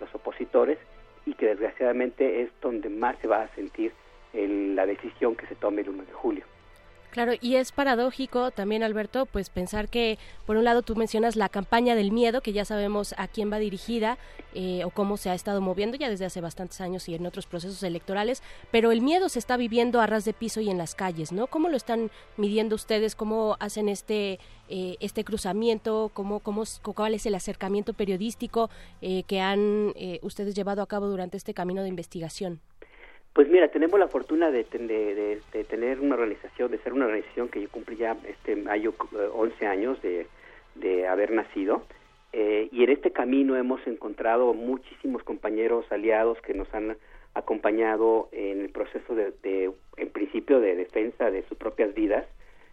los 0.00 0.14
opositores, 0.14 0.78
y 1.26 1.34
que 1.34 1.46
desgraciadamente 1.46 2.42
es 2.42 2.50
donde 2.60 2.88
más 2.88 3.16
se 3.18 3.28
va 3.28 3.42
a 3.42 3.54
sentir 3.54 3.92
la 4.32 4.86
decisión 4.86 5.34
que 5.34 5.46
se 5.46 5.56
tome 5.56 5.82
el 5.82 5.88
1 5.88 6.04
de 6.04 6.12
julio. 6.12 6.44
Claro, 7.10 7.32
y 7.40 7.56
es 7.56 7.72
paradójico 7.72 8.52
también, 8.52 8.84
Alberto, 8.84 9.26
pues 9.26 9.50
pensar 9.50 9.88
que, 9.88 10.16
por 10.46 10.56
un 10.56 10.62
lado, 10.62 10.82
tú 10.82 10.94
mencionas 10.94 11.34
la 11.34 11.48
campaña 11.48 11.96
del 11.96 12.12
miedo, 12.12 12.40
que 12.40 12.52
ya 12.52 12.64
sabemos 12.64 13.14
a 13.18 13.26
quién 13.26 13.50
va 13.52 13.58
dirigida 13.58 14.16
eh, 14.54 14.84
o 14.84 14.90
cómo 14.90 15.16
se 15.16 15.28
ha 15.28 15.34
estado 15.34 15.60
moviendo 15.60 15.96
ya 15.96 16.08
desde 16.08 16.24
hace 16.24 16.40
bastantes 16.40 16.80
años 16.80 17.08
y 17.08 17.16
en 17.16 17.26
otros 17.26 17.46
procesos 17.46 17.82
electorales, 17.82 18.44
pero 18.70 18.92
el 18.92 19.00
miedo 19.00 19.28
se 19.28 19.40
está 19.40 19.56
viviendo 19.56 20.00
a 20.00 20.06
ras 20.06 20.24
de 20.24 20.32
piso 20.32 20.60
y 20.60 20.70
en 20.70 20.78
las 20.78 20.94
calles, 20.94 21.32
¿no? 21.32 21.48
¿Cómo 21.48 21.68
lo 21.68 21.76
están 21.76 22.12
midiendo 22.36 22.76
ustedes? 22.76 23.16
¿Cómo 23.16 23.56
hacen 23.58 23.88
este, 23.88 24.38
eh, 24.68 24.96
este 25.00 25.24
cruzamiento? 25.24 26.12
¿Cómo, 26.14 26.38
cómo, 26.38 26.62
¿Cuál 26.94 27.14
es 27.14 27.26
el 27.26 27.34
acercamiento 27.34 27.92
periodístico 27.92 28.70
eh, 29.02 29.24
que 29.24 29.40
han 29.40 29.94
ustedes 30.22 30.54
llevado 30.54 30.80
a 30.82 30.86
cabo 30.86 31.08
durante 31.08 31.36
este 31.36 31.54
camino 31.54 31.82
de 31.82 31.88
investigación? 31.88 32.60
Pues 33.32 33.48
mira, 33.48 33.68
tenemos 33.68 33.98
la 34.00 34.08
fortuna 34.08 34.50
de, 34.50 34.64
de, 34.64 35.64
tener 35.64 36.00
una 36.00 36.14
organización, 36.14 36.70
de 36.70 36.78
ser 36.78 36.92
una 36.92 37.06
organización 37.06 37.48
que 37.48 37.62
yo 37.62 37.70
cumplí 37.70 37.96
ya 37.96 38.16
este 38.26 38.56
mayo 38.56 38.92
11 39.34 39.66
años 39.66 39.98
de, 40.02 40.26
haber 41.06 41.30
nacido. 41.30 41.82
Eh, 42.32 42.68
y 42.72 42.84
en 42.84 42.90
este 42.90 43.12
camino 43.12 43.56
hemos 43.56 43.84
encontrado 43.86 44.52
muchísimos 44.54 45.22
compañeros 45.22 45.84
aliados 45.90 46.40
que 46.42 46.54
nos 46.54 46.72
han 46.74 46.96
acompañado 47.34 48.28
en 48.32 48.62
el 48.62 48.70
proceso 48.70 49.14
de, 49.14 49.32
de, 49.42 49.72
en 49.96 50.10
principio, 50.10 50.60
de 50.60 50.74
defensa 50.74 51.30
de 51.30 51.42
sus 51.44 51.56
propias 51.56 51.94
vidas, 51.94 52.26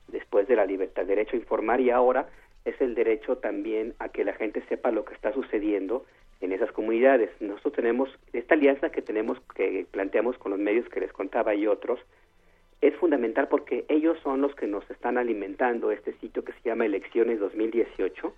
después 0.07 0.47
de 0.47 0.55
la 0.55 0.65
libertad, 0.65 1.05
derecho 1.05 1.35
a 1.35 1.39
informar 1.39 1.81
y 1.81 1.91
ahora 1.91 2.29
es 2.65 2.79
el 2.81 2.95
derecho 2.95 3.37
también 3.37 3.93
a 3.99 4.09
que 4.09 4.25
la 4.25 4.33
gente 4.33 4.63
sepa 4.67 4.91
lo 4.91 5.05
que 5.05 5.13
está 5.13 5.33
sucediendo 5.33 6.05
en 6.41 6.51
esas 6.51 6.71
comunidades. 6.71 7.29
Nosotros 7.39 7.73
tenemos 7.73 8.09
esta 8.33 8.55
alianza 8.55 8.91
que 8.91 9.01
tenemos 9.01 9.39
que 9.55 9.85
planteamos 9.91 10.37
con 10.37 10.51
los 10.51 10.59
medios 10.59 10.87
que 10.89 10.99
les 10.99 11.11
contaba 11.11 11.55
y 11.55 11.67
otros 11.67 11.99
es 12.81 12.95
fundamental 12.95 13.47
porque 13.47 13.85
ellos 13.87 14.17
son 14.21 14.41
los 14.41 14.53
que 14.55 14.67
nos 14.67 14.89
están 14.91 15.17
alimentando 15.17 15.91
este 15.91 16.13
sitio 16.19 16.43
que 16.43 16.53
se 16.53 16.61
llama 16.69 16.85
Elecciones 16.85 17.39
2018, 17.39 18.33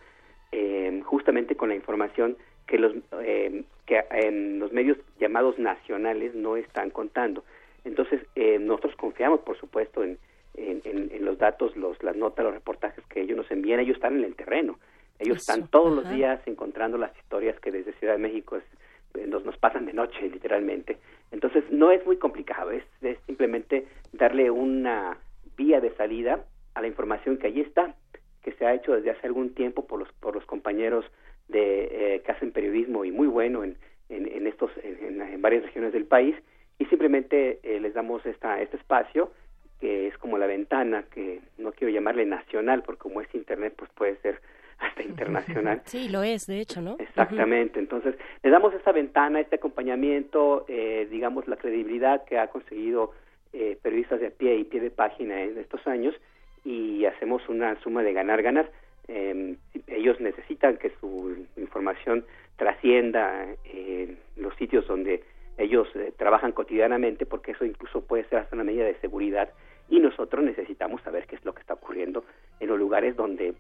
eh, 0.53 1.01
justamente 1.03 1.55
con 1.55 1.69
la 1.69 1.75
información 1.75 2.37
que 2.65 2.77
los 2.77 2.93
eh, 3.21 3.63
que 3.85 4.03
en 4.11 4.59
los 4.59 4.71
medios 4.71 4.97
llamados 5.19 5.59
nacionales 5.59 6.35
no 6.35 6.55
están 6.55 6.89
contando. 6.89 7.43
Entonces 7.83 8.21
eh, 8.35 8.59
nosotros 8.59 8.95
confiamos, 8.95 9.41
por 9.41 9.57
supuesto, 9.57 10.03
en, 10.03 10.17
en, 10.55 10.81
en, 10.85 11.25
los 11.25 11.37
datos, 11.37 11.75
los, 11.75 12.01
las 12.03 12.15
notas, 12.15 12.45
los 12.45 12.53
reportajes 12.53 13.03
que 13.07 13.21
ellos 13.21 13.37
nos 13.37 13.51
envían. 13.51 13.79
Ellos 13.79 13.95
están 13.95 14.17
en 14.17 14.23
el 14.23 14.35
terreno 14.35 14.77
ellos 15.19 15.38
están 15.38 15.67
todos 15.67 15.93
los 15.93 16.09
días 16.09 16.39
encontrando 16.45 16.97
las 16.97 17.15
historias 17.17 17.59
que 17.59 17.71
desde 17.71 17.93
Ciudad 17.93 18.13
de 18.13 18.19
México 18.19 18.57
eh, 18.57 19.27
nos, 19.27 19.43
nos 19.43 19.57
pasan 19.57 19.85
de 19.85 19.93
noche, 19.93 20.29
literalmente. 20.29 20.97
Entonces, 21.31 21.63
no 21.69 21.91
es 21.91 22.05
muy 22.05 22.17
complicado, 22.17 22.71
es, 22.71 22.83
simplemente 23.25 23.85
darle 24.13 24.49
una 24.49 25.17
vía 25.57 25.81
de 25.81 25.93
salida 25.95 26.45
a 26.73 26.81
la 26.81 26.88
información 26.88 27.38
que 27.38 27.47
allí 27.47 27.61
está, 27.61 27.95
que 28.43 28.53
se 28.53 28.65
ha 28.65 28.73
hecho 28.73 28.93
desde 28.93 29.11
hace 29.11 29.27
algún 29.27 29.53
tiempo 29.53 29.85
por 29.85 29.99
los, 29.99 30.11
por 30.13 30.33
los 30.33 30.45
compañeros 30.45 31.05
de, 31.49 32.15
eh, 32.15 32.21
que 32.21 32.31
hacen 32.31 32.51
periodismo 32.51 33.03
y 33.03 33.11
muy 33.11 33.27
bueno 33.27 33.63
en, 33.63 33.77
en, 34.09 34.47
estos, 34.47 34.71
en, 34.83 35.41
varias 35.41 35.63
regiones 35.63 35.93
del 35.93 36.05
país, 36.05 36.35
y 36.77 36.85
simplemente 36.85 37.59
eh, 37.63 37.79
les 37.79 37.93
damos 37.93 38.25
esta, 38.25 38.61
este 38.61 38.77
espacio 38.77 39.31
que 39.79 40.07
es 40.07 40.17
como 40.17 40.38
la 40.38 40.45
ventana, 40.45 41.05
que 41.11 41.39
no 41.57 41.71
quiero 41.71 41.93
llamarle 41.93 42.25
nacional, 42.25 42.83
porque 42.83 42.99
como 42.99 43.21
es 43.21 43.33
Internet, 43.33 43.73
pues 43.77 43.89
puede 43.91 44.17
ser 44.17 44.41
hasta 44.79 45.03
internacional. 45.03 45.81
Sí, 45.86 46.09
lo 46.09 46.24
es, 46.24 46.48
de 46.48 46.59
hecho, 46.59 46.81
¿no? 46.81 46.95
Exactamente. 47.00 47.79
Entonces, 47.79 48.15
le 48.43 48.50
damos 48.50 48.74
esta 48.74 48.91
ventana, 48.91 49.39
este 49.39 49.57
acompañamiento, 49.57 50.65
eh, 50.67 51.07
digamos, 51.12 51.48
la 51.48 51.57
credibilidad 51.57 52.24
que 52.25 52.38
ha 52.38 52.48
conseguido 52.48 53.12
eh, 53.53 53.77
periodistas 53.81 54.19
de 54.19 54.27
a 54.27 54.31
pie 54.31 54.57
y 54.57 54.63
pie 54.63 54.79
de 54.79 54.91
página 54.91 55.41
en 55.41 55.57
estos 55.57 55.86
años 55.88 56.15
y 56.63 57.05
hacemos 57.05 57.48
una 57.50 57.79
suma 57.81 58.03
de 58.03 58.13
ganar-ganar. 58.13 58.71
Eh, 59.07 59.55
ellos 59.88 60.19
necesitan 60.19 60.77
que 60.77 60.91
su 61.00 61.36
información 61.57 62.25
trascienda 62.57 63.48
eh, 63.65 64.15
los 64.36 64.53
sitios 64.55 64.86
donde 64.88 65.24
ellos 65.57 65.88
eh, 65.95 66.13
trabajan 66.15 66.51
cotidianamente 66.51 67.25
porque 67.25 67.51
eso 67.51 67.65
incluso 67.65 68.01
puede 68.01 68.25
ser 68.25 68.39
hasta 68.39 68.55
una 68.55 68.63
medida 68.63 68.86
de 68.86 69.00
seguridad 69.00 69.50
y 69.89 70.00
nosotros 70.00 70.43
necesitamos 70.43 71.01
saber 71.01 71.25
qué 71.25 71.36
es 71.36 71.43
lo 71.43 71.53
que 71.53 71.62
está 71.62 71.74
ocurriendo 71.74 72.24
en 72.59 72.67
los 72.67 72.77
lugares 72.77 73.15
donde 73.15 73.56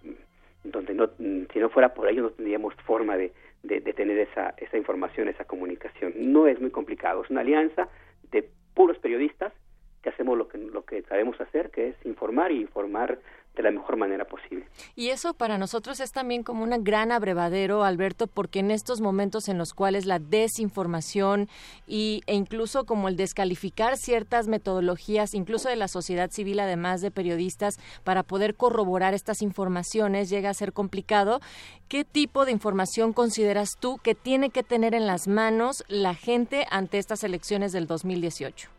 donde 0.63 0.93
no 0.93 1.09
si 1.17 1.59
no 1.59 1.69
fuera 1.69 1.93
por 1.93 2.07
ello 2.07 2.23
no 2.23 2.29
tendríamos 2.31 2.73
forma 2.85 3.17
de, 3.17 3.31
de, 3.63 3.79
de 3.79 3.93
tener 3.93 4.17
esa 4.19 4.53
esa 4.57 4.77
información 4.77 5.27
esa 5.27 5.45
comunicación. 5.45 6.13
No 6.15 6.47
es 6.47 6.59
muy 6.59 6.71
complicado 6.71 7.23
es 7.23 7.29
una 7.29 7.41
alianza 7.41 7.87
de 8.31 8.49
puros 8.73 8.97
periodistas 8.99 9.53
que 10.01 10.09
hacemos 10.09 10.37
lo 10.37 10.47
que 10.47 10.57
lo 10.57 10.83
que 10.83 11.01
sabemos 11.03 11.39
hacer 11.41 11.71
que 11.71 11.89
es 11.89 11.95
informar 12.05 12.51
y 12.51 12.61
informar 12.61 13.19
de 13.59 13.63
la 13.63 13.71
mejor 13.71 13.97
manera 13.97 14.23
posible. 14.23 14.65
Y 14.95 15.09
eso 15.09 15.33
para 15.33 15.57
nosotros 15.57 15.99
es 15.99 16.13
también 16.13 16.43
como 16.43 16.63
un 16.63 16.81
gran 16.81 17.11
abrevadero, 17.11 17.83
Alberto, 17.83 18.27
porque 18.27 18.59
en 18.59 18.71
estos 18.71 19.01
momentos 19.01 19.49
en 19.49 19.57
los 19.57 19.73
cuales 19.73 20.05
la 20.05 20.17
desinformación 20.17 21.49
y, 21.85 22.21
e 22.25 22.35
incluso 22.35 22.85
como 22.85 23.09
el 23.09 23.17
descalificar 23.17 23.97
ciertas 23.97 24.47
metodologías, 24.47 25.33
incluso 25.33 25.67
de 25.67 25.75
la 25.75 25.89
sociedad 25.89 26.31
civil, 26.31 26.61
además 26.61 27.01
de 27.01 27.11
periodistas, 27.11 27.75
para 28.05 28.23
poder 28.23 28.55
corroborar 28.55 29.13
estas 29.13 29.41
informaciones, 29.41 30.29
llega 30.29 30.49
a 30.49 30.53
ser 30.53 30.71
complicado. 30.71 31.41
¿Qué 31.89 32.05
tipo 32.05 32.45
de 32.45 32.53
información 32.53 33.11
consideras 33.11 33.71
tú 33.77 33.97
que 34.01 34.15
tiene 34.15 34.51
que 34.51 34.63
tener 34.63 34.95
en 34.95 35.05
las 35.05 35.27
manos 35.27 35.83
la 35.89 36.13
gente 36.13 36.65
ante 36.71 36.97
estas 36.97 37.25
elecciones 37.25 37.73
del 37.73 37.87
2018? 37.87 38.69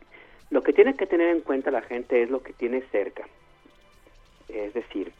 Lo 0.49 0.63
que 0.63 0.73
tiene 0.73 0.95
que 0.95 1.05
tener 1.05 1.27
en 1.27 1.41
cuenta 1.41 1.69
la 1.69 1.83
gente 1.83 2.23
es 2.23 2.31
lo 2.31 2.41
que 2.41 2.53
tiene 2.53 2.81
cerca 2.91 3.27
es 4.53 4.73
decir, 4.73 5.11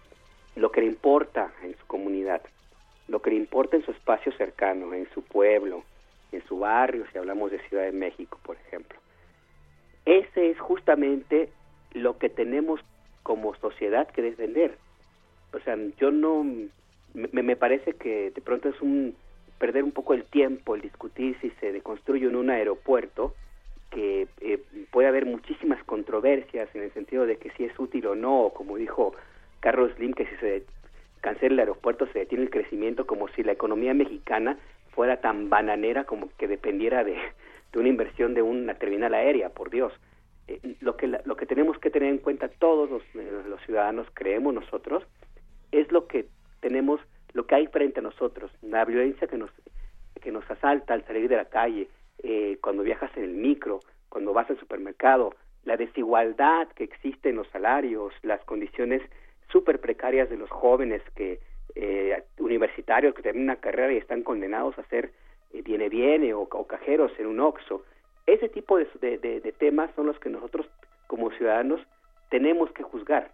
lo 0.56 0.72
que 0.72 0.82
le 0.82 0.88
importa 0.88 1.52
en 1.64 1.76
su 1.78 1.86
comunidad, 1.88 2.42
lo 3.08 3.22
que 3.22 3.32
le 3.32 3.38
importa 3.38 3.78
en 3.78 3.86
su 3.86 3.92
espacio 3.92 4.32
cercano, 4.34 4.94
en 4.94 5.10
su 5.14 5.24
pueblo, 5.24 5.84
en 6.32 6.44
su 6.48 6.60
barrio, 6.60 7.06
si 7.12 7.18
hablamos 7.18 7.52
de 7.52 7.60
Ciudad 7.68 7.84
de 7.84 7.92
México, 7.92 8.40
por 8.44 8.56
ejemplo. 8.56 8.98
Ese 10.06 10.50
es 10.50 10.60
justamente 10.60 11.50
lo 11.94 12.18
que 12.18 12.30
tenemos 12.30 12.82
como 13.24 13.56
sociedad 13.56 14.08
que 14.08 14.22
defender. 14.22 14.78
O 15.54 15.60
sea, 15.60 15.78
yo 15.98 16.12
no, 16.12 16.44
me, 17.14 17.44
me 17.44 17.56
parece 17.56 17.94
que 17.94 18.32
de 18.32 18.42
pronto 18.42 18.70
es 18.70 18.82
un 18.82 19.16
perder 19.60 19.84
un 19.84 19.92
poco 19.92 20.14
el 20.16 20.24
tiempo 20.24 20.74
el 20.74 20.82
discutir 20.82 21.38
si 21.40 21.52
se 21.60 21.72
deconstruye 21.72 22.26
en 22.26 22.36
un 22.36 22.50
aeropuerto, 22.50 23.36
que 23.92 24.28
eh, 24.40 24.60
puede 24.90 25.08
haber 25.08 25.26
muchísimas 25.26 25.84
controversias 25.84 26.74
en 26.74 26.84
el 26.84 26.94
sentido 26.94 27.26
de 27.26 27.38
que 27.38 27.52
si 27.52 27.66
es 27.66 27.78
útil 27.78 28.08
o 28.08 28.16
no, 28.16 28.52
como 28.56 28.78
dijo 28.78 29.14
Carlos 29.60 29.92
Slim, 29.96 30.14
que 30.14 30.26
si 30.26 30.36
se 30.38 30.64
cancela 31.20 31.54
el 31.54 31.60
aeropuerto 31.60 32.08
se 32.08 32.20
detiene 32.20 32.46
el 32.46 32.50
crecimiento, 32.50 33.06
como 33.06 33.28
si 33.30 33.44
la 33.44 33.52
economía 33.52 33.94
mexicana 33.94 34.58
fuera 34.92 35.22
tan 35.22 35.50
bananera 35.50 36.06
como 36.06 36.30
que 36.38 36.48
dependiera 36.48 37.04
de, 37.04 37.18
una 37.76 37.88
inversión 37.88 38.34
de 38.34 38.42
una 38.42 38.74
terminal 38.76 39.14
aérea, 39.14 39.50
por 39.50 39.70
Dios. 39.70 39.94
Eh, 40.48 40.60
lo, 40.80 40.98
que 40.98 41.08
lo 41.08 41.36
que 41.36 41.46
tenemos 41.46 41.78
que 41.78 41.92
tener 41.92 42.10
en 42.10 42.18
cuenta 42.18 42.48
todos 42.48 42.90
los, 42.90 43.04
eh, 43.14 43.44
los 43.48 43.62
ciudadanos, 43.66 44.08
creemos 44.14 44.54
nosotros, 44.54 45.04
es 45.72 45.92
lo 45.92 46.08
que 46.08 46.26
tenemos, 46.60 47.00
lo 47.34 47.46
que 47.46 47.56
hay 47.56 47.68
frente 47.68 48.00
a 48.00 48.04
nosotros, 48.04 48.52
la 48.62 48.84
violencia 48.86 49.28
que 49.28 49.38
nos, 49.38 49.52
que 50.22 50.32
nos 50.32 50.50
asalta 50.50 50.94
al 50.94 51.06
salir 51.06 51.30
de 51.30 51.38
la 51.38 51.46
calle, 51.46 51.88
eh, 52.24 52.58
cuando 52.62 52.84
viajas 52.84 53.12
en 53.18 53.24
el 53.24 53.34
micro, 53.34 53.80
cuando 54.10 54.34
vas 54.34 54.50
al 54.50 54.60
supermercado, 54.60 55.34
la 55.64 55.78
desigualdad 55.78 56.68
que 56.70 56.84
existe 56.84 57.30
en 57.30 57.36
los 57.36 57.48
salarios, 57.50 58.14
las 58.24 58.44
condiciones 58.46 59.02
súper 59.52 59.80
precarias 59.80 60.30
de 60.30 60.38
los 60.38 60.50
jóvenes 60.50 61.02
que 61.16 61.40
eh, 61.76 62.24
universitarios 62.40 63.14
que 63.14 63.22
terminan 63.22 63.56
una 63.56 63.62
carrera 63.62 63.94
y 63.94 63.98
están 63.98 64.24
condenados 64.24 64.78
a 64.78 64.84
ser 64.84 65.12
eh, 65.54 65.62
viene 65.62 65.90
viene 65.90 66.34
o, 66.34 66.48
cajeros 66.68 67.12
en 67.20 67.28
un 67.28 67.40
oxo. 67.40 67.84
Ese 68.26 68.50
tipo 68.50 68.78
de, 68.78 68.86
de, 69.00 69.56
temas 69.58 69.90
son 69.96 70.08
los 70.08 70.20
que 70.20 70.30
nosotros 70.30 70.68
como 71.08 71.32
ciudadanos 71.32 71.82
tenemos 72.30 72.72
que 72.72 72.84
juzgar 72.84 73.32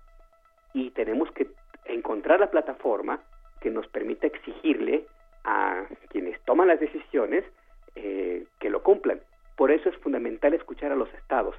y 0.73 0.91
tenemos 0.91 1.32
que 1.32 1.47
encontrar 1.86 2.39
la 2.39 2.52
plataforma 2.52 3.21
que 3.62 3.69
nos 3.69 3.88
permita 3.88 4.28
exigirle 4.28 5.06
a 5.43 5.86
quienes 6.10 6.39
toman 6.45 6.67
las 6.67 6.80
decisiones 6.80 7.43
eh, 8.00 8.46
que 8.60 8.70
lo 8.70 8.84
cumplan. 8.84 9.20
Por 9.56 9.72
eso 9.72 9.90
es 9.90 9.98
fundamental 9.98 10.54
escuchar 10.54 10.92
a 10.92 10.96
los 10.96 11.12
estados. 11.16 11.56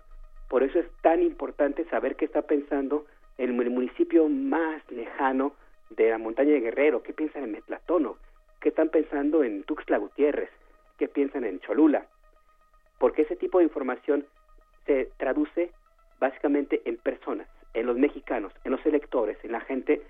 Por 0.49 0.63
eso 0.63 0.79
es 0.79 0.87
tan 1.03 1.21
importante 1.21 1.85
saber 1.87 2.15
qué 2.15 2.25
está 2.25 2.43
pensando 2.43 3.07
el, 3.39 3.61
el 3.61 3.71
municipio 3.71 4.29
más 4.29 4.83
lejano 4.91 5.53
de 5.91 6.11
la 6.11 6.19
montaña 6.19 6.53
de 6.53 6.61
Guerrero, 6.61 7.03
qué 7.03 7.13
piensan 7.13 7.43
en 7.43 7.53
Metlatono, 7.53 8.19
qué 8.61 8.69
están 8.69 8.89
pensando 8.89 9.43
en 9.43 9.65
Tuxtla 9.65 9.99
Gutiérrez, 9.99 10.51
qué 10.97 11.09
piensan 11.09 11.45
en 11.45 11.59
Cholula. 11.61 12.07
Porque 12.99 13.23
ese 13.23 13.37
tipo 13.37 13.59
de 13.59 13.65
información 13.65 14.25
se 14.87 15.11
traduce 15.17 15.73
básicamente 16.21 16.83
en 16.85 16.99
personas, 16.99 17.49
en 17.75 17.87
los 17.87 17.97
mexicanos, 17.97 18.53
en 18.65 18.73
los 18.73 18.87
electores, 18.87 19.39
en 19.43 19.53
la 19.53 19.61
gente 19.61 20.03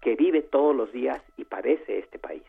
que 0.00 0.16
vive 0.16 0.42
todos 0.42 0.74
los 0.74 0.92
días 0.92 1.22
y 1.36 1.44
padece 1.44 1.98
este 1.98 2.18
país. 2.18 2.42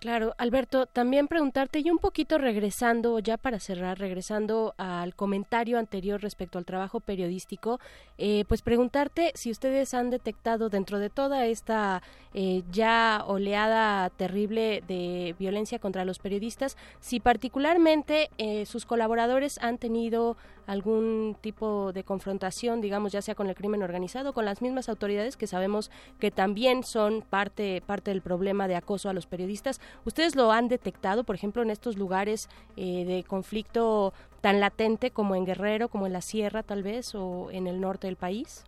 Claro, 0.00 0.34
Alberto, 0.36 0.84
también 0.84 1.28
preguntarte 1.28 1.78
y 1.80 1.88
un 1.88 1.96
poquito 1.98 2.36
regresando, 2.36 3.18
ya 3.20 3.38
para 3.38 3.58
cerrar, 3.58 3.98
regresando 3.98 4.74
al 4.76 5.14
comentario 5.14 5.78
anterior 5.78 6.20
respecto 6.20 6.58
al 6.58 6.66
trabajo 6.66 7.00
periodístico, 7.00 7.80
eh, 8.18 8.44
pues 8.46 8.60
preguntarte 8.60 9.32
si 9.34 9.50
ustedes 9.50 9.94
han 9.94 10.10
detectado 10.10 10.68
dentro 10.68 10.98
de 10.98 11.08
toda 11.08 11.46
esta 11.46 12.02
eh, 12.34 12.64
ya 12.70 13.24
oleada 13.26 14.10
terrible 14.10 14.82
de 14.86 15.34
violencia 15.38 15.78
contra 15.78 16.04
los 16.04 16.18
periodistas, 16.18 16.76
si 17.00 17.18
particularmente 17.18 18.28
eh, 18.36 18.66
sus 18.66 18.84
colaboradores 18.84 19.56
han 19.62 19.78
tenido 19.78 20.36
algún 20.66 21.36
tipo 21.40 21.92
de 21.92 22.04
confrontación, 22.04 22.80
digamos, 22.80 23.12
ya 23.12 23.22
sea 23.22 23.34
con 23.34 23.48
el 23.48 23.54
crimen 23.54 23.82
organizado, 23.82 24.32
con 24.32 24.44
las 24.44 24.62
mismas 24.62 24.88
autoridades 24.88 25.36
que 25.36 25.46
sabemos 25.46 25.90
que 26.18 26.30
también 26.30 26.84
son 26.84 27.22
parte, 27.22 27.82
parte 27.84 28.10
del 28.10 28.22
problema 28.22 28.66
de 28.66 28.76
acoso 28.76 29.08
a 29.08 29.12
los 29.12 29.26
periodistas. 29.26 29.80
¿Ustedes 30.04 30.36
lo 30.36 30.52
han 30.52 30.68
detectado, 30.68 31.24
por 31.24 31.34
ejemplo, 31.34 31.62
en 31.62 31.70
estos 31.70 31.96
lugares 31.96 32.48
eh, 32.76 33.04
de 33.04 33.24
conflicto 33.24 34.12
tan 34.40 34.60
latente 34.60 35.10
como 35.10 35.34
en 35.34 35.46
Guerrero, 35.46 35.88
como 35.88 36.06
en 36.06 36.12
la 36.12 36.20
Sierra 36.20 36.62
tal 36.62 36.82
vez, 36.82 37.14
o 37.14 37.50
en 37.50 37.66
el 37.66 37.80
norte 37.80 38.06
del 38.06 38.16
país? 38.16 38.64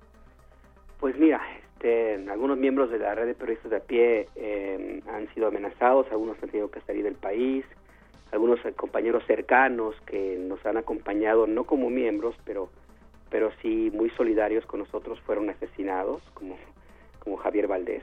Pues 1.01 1.19
mira, 1.19 1.41
este, 1.59 2.15
algunos 2.31 2.57
miembros 2.57 2.91
de 2.91 2.99
la 2.99 3.15
red 3.15 3.27
de 3.27 3.35
periodistas 3.35 3.71
de 3.71 3.77
a 3.77 3.81
pie 3.81 4.29
eh, 4.37 5.03
han 5.09 5.33
sido 5.35 5.49
amenazados, 5.49 6.07
algunos 6.11 6.43
han 6.43 6.49
tenido 6.49 6.71
que 6.71 6.81
salir 6.81 7.05
del 7.05 7.17
país, 7.17 7.65
algunos 8.33 8.61
compañeros 8.77 9.23
cercanos 9.27 9.95
que 10.07 10.37
nos 10.39 10.65
han 10.65 10.77
acompañado, 10.77 11.47
no 11.47 11.65
como 11.65 11.91
miembros, 11.91 12.35
pero, 12.45 12.71
pero 13.31 13.51
sí 13.63 13.91
muy 13.93 14.11
solidarios 14.11 14.65
con 14.67 14.81
nosotros, 14.81 15.21
fueron 15.21 15.51
asesinados, 15.51 16.23
como, 16.35 16.57
como 17.21 17.37
Javier 17.37 17.67
Valdés. 17.67 18.03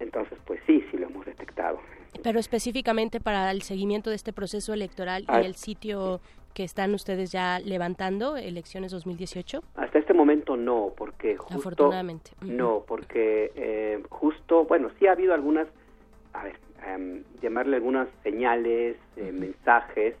Entonces, 0.00 0.38
pues 0.46 0.60
sí, 0.66 0.84
sí 0.90 0.96
lo 0.96 1.06
hemos 1.06 1.24
detectado. 1.26 1.78
Pero 2.22 2.40
específicamente 2.40 3.20
para 3.20 3.50
el 3.50 3.62
seguimiento 3.62 4.10
de 4.10 4.16
este 4.16 4.32
proceso 4.32 4.72
electoral 4.74 5.22
y 5.22 5.26
ah, 5.28 5.40
el 5.40 5.54
sitio 5.54 6.20
que 6.54 6.64
están 6.64 6.92
ustedes 6.94 7.30
ya 7.30 7.60
levantando, 7.60 8.36
elecciones 8.36 8.90
2018? 8.90 9.62
Hasta 9.76 9.98
este 9.98 10.14
momento 10.14 10.56
no, 10.56 10.92
porque 10.96 11.36
justo... 11.36 11.58
Afortunadamente. 11.58 12.32
No, 12.40 12.82
porque 12.88 13.52
eh, 13.54 14.02
justo, 14.08 14.64
bueno, 14.64 14.90
sí 14.98 15.06
ha 15.06 15.12
habido 15.12 15.32
algunas, 15.32 15.68
a 16.32 16.42
ver, 16.42 16.56
Em, 16.86 17.24
llamarle 17.42 17.76
algunas 17.76 18.08
señales, 18.22 18.96
eh, 19.16 19.32
mensajes. 19.32 20.14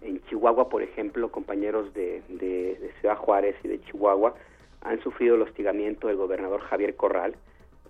En 0.00 0.20
Chihuahua, 0.24 0.68
por 0.68 0.82
ejemplo, 0.82 1.30
compañeros 1.30 1.94
de, 1.94 2.22
de, 2.28 2.92
Ciudad 3.00 3.16
Juárez 3.16 3.54
y 3.62 3.68
de 3.68 3.80
Chihuahua 3.82 4.34
han 4.80 5.00
sufrido 5.00 5.36
el 5.36 5.42
hostigamiento 5.42 6.08
del 6.08 6.16
gobernador 6.16 6.60
Javier 6.60 6.96
Corral, 6.96 7.36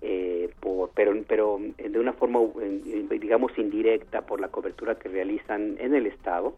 eh, 0.05 0.51
por, 0.59 0.91
pero, 0.95 1.15
pero 1.29 1.61
de 1.79 1.99
una 1.99 2.13
forma, 2.13 2.41
digamos, 3.09 3.57
indirecta 3.57 4.23
por 4.23 4.41
la 4.41 4.49
cobertura 4.49 4.97
que 4.97 5.09
realizan 5.09 5.77
en 5.79 5.95
el 5.95 6.07
Estado 6.07 6.55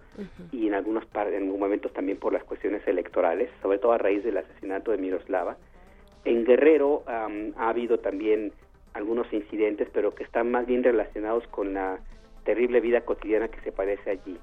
y 0.51 0.67
en 0.67 0.75
algunos, 0.75 1.05
en 1.15 1.35
algunos 1.35 1.59
momentos 1.59 1.93
también 1.93 2.19
por 2.19 2.33
las 2.33 2.43
cuestiones 2.45 2.87
electorales, 2.89 3.51
sobre 3.61 3.79
todo 3.79 3.93
a 3.93 3.99
raíz 3.99 4.25
del 4.25 4.39
asesinato 4.39 4.93
de 4.93 4.99
Miroslava. 4.99 5.59
En 6.25 6.45
Guerrero 6.47 7.03
ha 7.07 7.69
habido 7.69 7.99
también 7.99 8.53
algunos 8.95 9.31
incidentes, 9.31 9.89
pero 9.93 10.15
que 10.15 10.25
están 10.25 10.51
más 10.51 10.67
bien 10.67 10.83
relacionados 10.83 11.47
con 11.49 11.75
la 11.75 11.99
terrible 12.45 12.81
vida 12.81 13.03
cotidiana 13.03 13.49
que 13.49 13.61
se 13.61 13.73
padece 13.73 14.11
allí. 14.11 14.39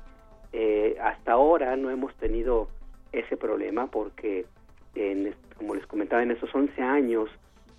Eh, 0.54 0.98
hasta 1.02 1.32
ahora 1.32 1.76
no 1.76 1.90
hemos 1.90 2.14
tenido 2.16 2.68
ese 3.14 3.38
problema 3.38 3.88
porque, 3.88 4.46
en, 4.94 5.34
como 5.58 5.74
les 5.74 5.88
comentaba, 5.88 6.22
en 6.22 6.32
esos 6.32 6.54
11 6.54 6.82
años 6.82 7.30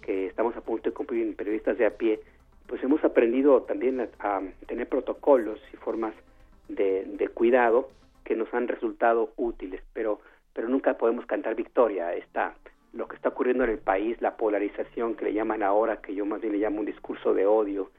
que 0.03 0.27
estamos 0.27 0.57
a 0.57 0.61
punto 0.61 0.91
de 0.91 0.95
cumplir 0.95 1.23
en 1.23 1.35
periodistas 1.35 1.79
de 1.79 1.87
a 1.87 1.97
pie, 1.97 2.21
pues 2.67 2.83
hemos 2.83 3.03
aprendido 3.05 3.63
también 3.63 4.09
a, 4.19 4.41
tener 4.67 4.89
protocolos 4.89 5.61
y 5.73 5.77
formas 5.77 6.15
de, 6.69 7.29
cuidado 7.35 7.89
que 8.25 8.37
nos 8.37 8.53
han 8.55 8.69
resultado 8.69 9.33
útiles, 9.37 9.83
pero, 9.93 10.21
pero 10.53 10.69
nunca 10.69 10.99
podemos 10.99 11.27
cantar 11.27 11.55
victoria. 11.55 12.15
Está 12.15 12.55
lo 12.93 13.09
que 13.09 13.17
está 13.17 13.31
ocurriendo 13.31 13.65
en 13.65 13.71
el 13.71 13.79
país, 13.79 14.21
la 14.21 14.37
polarización 14.37 15.15
que 15.15 15.25
le 15.25 15.33
llaman 15.33 15.63
ahora, 15.63 16.01
que 16.03 16.15
yo 16.15 16.27
más 16.27 16.41
bien 16.41 16.53
le 16.53 16.59
llamo 16.59 16.81
un 16.81 16.87
discurso 16.87 17.33
de 17.33 17.47
odio, 17.47 17.91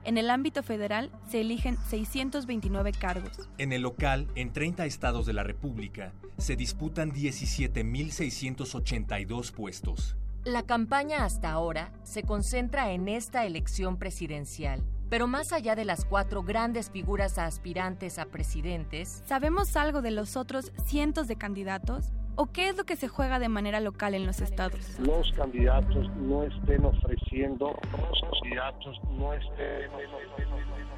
En 0.04 0.18
el 0.18 0.28
ámbito 0.28 0.62
federal 0.62 1.10
se 1.30 1.40
eligen 1.40 1.78
629 1.88 2.92
cargos. 2.92 3.48
En 3.56 3.72
el 3.72 3.80
local, 3.80 4.28
en 4.34 4.52
30 4.52 4.84
estados 4.84 5.24
de 5.24 5.32
la 5.32 5.44
República, 5.44 6.12
se 6.36 6.56
disputan 6.56 7.10
17.682 7.10 9.50
puestos. 9.50 10.14
La 10.44 10.62
campaña 10.62 11.24
hasta 11.24 11.50
ahora 11.50 11.90
se 12.02 12.22
concentra 12.22 12.90
en 12.90 13.08
esta 13.08 13.46
elección 13.46 13.96
presidencial. 13.96 14.82
Pero 15.08 15.26
más 15.26 15.54
allá 15.54 15.74
de 15.74 15.86
las 15.86 16.04
cuatro 16.04 16.42
grandes 16.42 16.90
figuras 16.90 17.38
aspirantes 17.38 18.18
a 18.18 18.26
presidentes, 18.26 19.22
¿sabemos 19.24 19.74
algo 19.74 20.02
de 20.02 20.10
los 20.10 20.36
otros 20.36 20.70
cientos 20.84 21.28
de 21.28 21.36
candidatos? 21.36 22.12
¿O 22.36 22.52
qué 22.52 22.68
es 22.68 22.76
lo 22.76 22.84
que 22.84 22.96
se 22.96 23.08
juega 23.08 23.38
de 23.38 23.48
manera 23.48 23.80
local 23.80 24.12
en 24.12 24.26
los 24.26 24.42
estados? 24.42 24.98
Los 24.98 25.32
candidatos 25.32 26.14
no 26.16 26.42
estén 26.42 26.84
ofreciendo, 26.84 27.74
los 28.10 28.20
candidatos 28.20 29.00
no 29.16 29.32
estén 29.32 29.90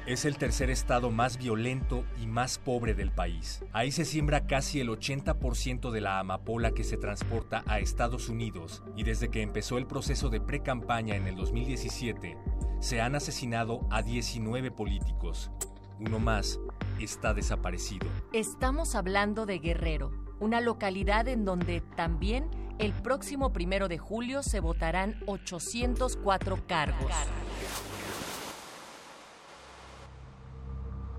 es 0.07 0.23
el 0.23 0.37
tercer 0.37 0.69
estado 0.69 1.11
más 1.11 1.37
violento 1.37 2.05
y 2.17 2.27
más 2.27 2.59
pobre 2.59 2.93
del 2.93 3.11
país. 3.11 3.63
Ahí 3.73 3.91
se 3.91 4.05
siembra 4.05 4.47
casi 4.47 4.79
el 4.79 4.87
80% 4.87 5.91
de 5.91 5.99
la 5.99 6.19
amapola 6.19 6.71
que 6.71 6.85
se 6.85 6.95
transporta 6.95 7.63
a 7.67 7.79
Estados 7.79 8.29
Unidos 8.29 8.83
y 8.95 9.03
desde 9.03 9.29
que 9.29 9.41
empezó 9.41 9.77
el 9.77 9.85
proceso 9.85 10.29
de 10.29 10.39
pre-campaña 10.39 11.17
en 11.17 11.27
el 11.27 11.35
2017, 11.35 12.37
se 12.79 13.01
han 13.01 13.15
asesinado 13.15 13.81
a 13.91 14.01
19 14.01 14.71
políticos. 14.71 15.51
Uno 15.99 16.19
más 16.19 16.57
está 17.01 17.33
desaparecido. 17.33 18.07
Estamos 18.31 18.95
hablando 18.95 19.45
de 19.45 19.59
Guerrero, 19.59 20.13
una 20.39 20.61
localidad 20.61 21.27
en 21.27 21.43
donde 21.43 21.81
también 21.81 22.49
el 22.79 22.93
próximo 22.93 23.51
primero 23.51 23.89
de 23.89 23.97
julio 23.97 24.41
se 24.41 24.61
votarán 24.61 25.19
804 25.25 26.65
cargos. 26.65 27.11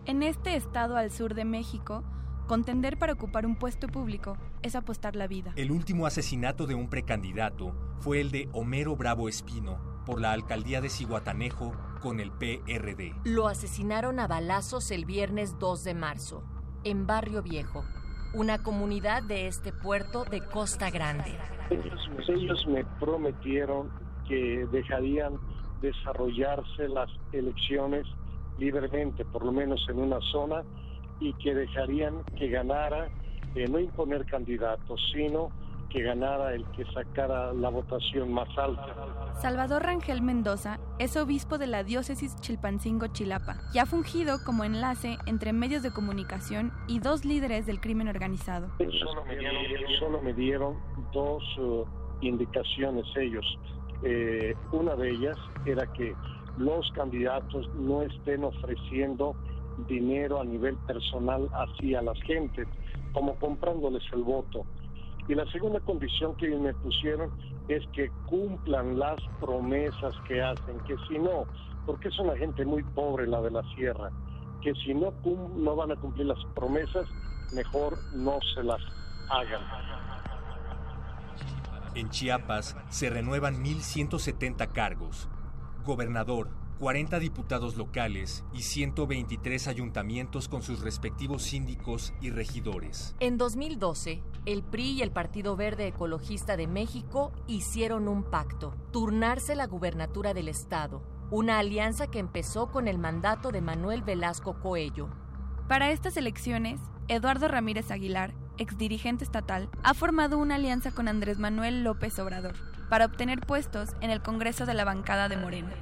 En 0.09 0.23
este 0.23 0.57
estado 0.57 0.97
al 0.97 1.11
sur 1.11 1.35
de 1.35 1.45
México, 1.45 2.03
contender 2.47 2.97
para 2.97 3.13
ocupar 3.13 3.45
un 3.45 3.57
puesto 3.57 3.89
público 3.89 4.39
es 4.63 4.75
apostar 4.75 5.15
la 5.15 5.27
vida. 5.27 5.53
El 5.55 5.71
último 5.71 6.07
asesinato 6.07 6.67
de 6.67 6.75
un 6.75 6.89
precandidato 6.89 7.75
fue 8.01 8.23
el 8.23 8.31
de 8.31 8.49
Homero 8.55 8.97
Bravo 8.97 9.29
Espino 9.29 10.03
por 10.07 10.19
la 10.19 10.33
alcaldía 10.33 10.81
de 10.81 10.89
Ciguatanejo 10.89 11.75
con 12.01 12.21
el 12.21 12.33
PRD. 12.33 13.17
Lo 13.25 13.49
asesinaron 13.49 14.19
a 14.19 14.27
balazos 14.27 14.91
el 14.93 15.05
viernes 15.05 15.59
2 15.59 15.85
de 15.85 15.93
marzo, 15.93 16.43
en 16.85 17.07
Barrio 17.07 17.43
Viejo, 17.43 17.85
una 18.33 18.63
comunidad 18.63 19.23
de 19.23 19.47
este 19.47 19.75
puerto 19.75 20.25
de 20.25 20.41
Costa 20.41 20.89
Grande. 20.91 21.37
Ellos 21.69 22.67
me 22.67 22.83
prometieron 22.99 23.91
que 24.27 24.67
dejarían 24.73 25.35
desarrollarse 25.83 26.89
las 26.89 27.11
elecciones 27.33 28.07
libremente, 28.59 29.25
por 29.25 29.45
lo 29.45 29.53
menos 29.53 29.85
en 29.89 29.99
una 29.99 30.21
zona, 30.33 30.63
y 31.21 31.33
que 31.35 31.55
dejarían 31.55 32.25
que 32.37 32.49
ganara, 32.49 33.09
eh, 33.55 33.67
no 33.69 33.79
imponer 33.79 34.25
candidatos, 34.27 35.01
sino 35.13 35.51
que 35.89 36.03
ganara 36.03 36.55
el 36.55 36.65
que 36.73 36.85
sacara 36.93 37.53
la 37.53 37.71
votación 37.71 38.33
más 38.33 38.49
alta. 38.59 39.33
Salvador 39.41 39.83
Rangel 39.83 40.21
Mendoza 40.21 40.79
es 40.99 41.17
obispo 41.17 41.59
de 41.59 41.67
la 41.67 41.83
diócesis 41.83 42.37
Chilpancingo-Chilapa 42.41 43.57
y 43.73 43.79
ha 43.79 43.87
fungido 43.87 44.39
como 44.45 44.65
enlace 44.65 45.17
entre 45.27 45.53
medios 45.53 45.83
de 45.83 45.91
comunicación 45.91 46.73
y 46.89 46.99
dos 47.01 47.25
líderes 47.25 47.67
del 47.67 47.81
crimen 47.81 48.09
organizado. 48.09 48.69
Solo 49.99 50.21
me 50.23 50.35
dieron, 50.35 50.77
dos 51.13 51.43
uh, 51.59 51.87
indicaciones 52.21 53.07
ellos. 53.17 53.47
Eh, 54.03 54.55
una 54.73 54.95
de 54.95 55.11
ellas 55.11 55.37
era 55.65 55.87
que 55.93 56.15
los 56.59 56.91
candidatos 56.93 57.69
no 57.75 58.03
estén 58.03 58.45
ofreciendo 58.45 59.35
dinero 59.87 60.41
a 60.41 60.45
nivel 60.45 60.77
personal 60.87 61.49
hacia 61.53 62.03
las 62.03 62.21
gentes, 62.23 62.67
como 63.13 63.37
comprándoles 63.37 64.03
el 64.13 64.23
voto. 64.23 64.65
Y 65.29 65.35
la 65.35 65.47
segunda 65.53 65.79
condición 65.81 66.35
que 66.37 66.49
me 66.49 66.75
pusieron 66.75 67.31
es 67.69 67.87
que 67.93 68.11
cumplan 68.27 68.99
las 68.99 69.21
promesas 69.41 70.15
que 70.27 70.43
hacen, 70.43 70.79
que 70.87 70.97
si 71.07 71.19
no, 71.19 71.45
porque 71.87 72.09
es 72.09 72.19
una 72.19 72.37
gente 72.37 72.65
muy 72.65 72.83
pobre 72.83 73.27
la 73.27 73.41
de 73.43 73.51
la 73.51 73.63
sierra, 73.75 74.11
que 74.63 74.75
si 74.75 74.95
no, 74.95 75.13
no 75.57 75.77
van 75.77 75.93
a 75.93 75.97
cumplir 75.97 76.27
las 76.27 76.45
promesas, 76.55 77.07
mejor 77.55 77.97
no 78.15 78.39
se 78.55 78.63
las 78.63 78.81
hagan. 79.31 79.63
En 81.95 82.09
Chiapas 82.11 82.77
se 82.89 83.11
renuevan 83.11 83.63
1.170 83.63 84.73
cargos 84.73 85.29
gobernador, 85.89 86.51
40 86.81 87.19
diputados 87.19 87.77
locales 87.77 88.45
y 88.53 88.63
123 88.63 89.67
ayuntamientos 89.69 90.47
con 90.47 90.63
sus 90.63 90.81
respectivos 90.81 91.43
síndicos 91.43 92.13
y 92.21 92.31
regidores. 92.31 93.17
En 93.21 93.39
2012, 93.39 94.23
el 94.45 94.63
PRI 94.63 94.91
y 94.91 95.03
el 95.03 95.11
Partido 95.11 95.57
Verde 95.57 95.87
Ecologista 95.89 96.59
de 96.59 96.67
México 96.67 97.33
hicieron 97.47 98.07
un 98.07 98.23
pacto, 98.23 98.77
turnarse 98.93 99.57
la 99.57 99.67
gubernatura 99.67 100.35
del 100.35 100.49
Estado, 100.49 101.03
una 101.31 101.59
alianza 101.59 102.07
que 102.09 102.19
empezó 102.19 102.71
con 102.71 102.87
el 102.87 102.99
mandato 102.99 103.51
de 103.51 103.63
Manuel 103.63 104.03
Velasco 104.03 104.61
Coello. 104.61 105.09
Para 105.69 105.91
estas 105.91 106.19
elecciones, 106.19 106.81
Eduardo 107.09 107.49
Ramírez 107.49 107.91
Aguilar, 107.91 108.35
exdirigente 108.59 109.25
estatal, 109.25 109.71
ha 109.83 109.95
formado 109.95 110.37
una 110.37 110.57
alianza 110.57 110.91
con 110.93 111.09
Andrés 111.09 111.39
Manuel 111.39 111.83
López 111.83 112.19
Obrador 112.19 112.68
para 112.89 113.07
obtener 113.07 113.41
puestos 113.41 113.91
en 114.01 114.11
el 114.11 114.23
Congreso 114.23 114.67
de 114.67 114.75
la 114.75 114.85
bancada 114.85 115.29
de 115.29 115.37
Morena. 115.37 115.75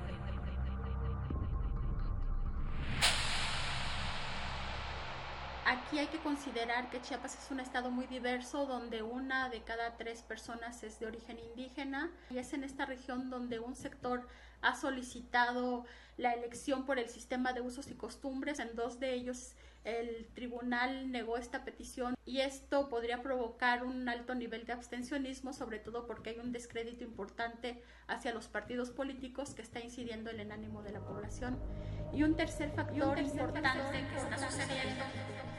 aquí 5.87 6.01
hay 6.01 6.07
que 6.09 6.19
considerar 6.19 6.91
que 6.91 7.01
Chiapas 7.01 7.39
es 7.39 7.51
un 7.51 7.61
estado 7.61 7.91
muy 7.91 8.07
diverso 8.07 8.67
donde 8.67 9.03
una 9.03 9.49
de 9.49 9.63
cada 9.63 9.97
tres 9.97 10.23
personas 10.23 10.83
es 10.83 10.99
de 10.99 11.07
origen 11.07 11.39
indígena 11.39 12.11
y 12.29 12.39
es 12.39 12.53
en 12.53 12.65
esta 12.65 12.87
región 12.87 13.31
donde 13.31 13.61
un 13.61 13.77
sector 13.77 14.27
ha 14.63 14.75
solicitado 14.75 15.85
la 16.17 16.33
elección 16.33 16.87
por 16.87 16.99
el 16.99 17.09
sistema 17.09 17.53
de 17.53 17.61
usos 17.61 17.89
y 17.89 17.95
costumbres. 17.95 18.59
En 18.59 18.75
dos 18.75 18.99
de 18.99 19.15
ellos 19.15 19.55
el 19.87 20.27
tribunal 20.35 21.13
negó 21.13 21.37
esta 21.39 21.65
petición 21.65 22.17
y 22.25 22.41
esto 22.41 22.89
podría 22.89 23.23
provocar 23.23 23.85
un 23.85 24.09
alto 24.09 24.35
nivel 24.35 24.67
de 24.67 24.73
abstencionismo, 24.73 25.53
sobre 25.53 25.79
todo 25.79 26.09
porque 26.09 26.31
hay 26.31 26.41
un 26.41 26.51
descrédito 26.51 27.05
importante 27.05 27.81
hacia 28.09 28.35
los 28.35 28.49
partidos 28.49 28.91
políticos 28.91 29.55
que 29.55 29.63
está 29.63 29.79
incidiendo 29.79 30.31
en 30.31 30.41
el 30.41 30.51
ánimo 30.51 30.83
de 30.83 30.91
la 30.91 31.01
población. 31.01 31.57
Y 32.13 32.25
un 32.25 32.35
tercer 32.35 32.73
factor 32.73 33.17
importante 33.19 34.07
que 34.11 34.17
está 34.17 34.51
sucediendo. 34.51 35.05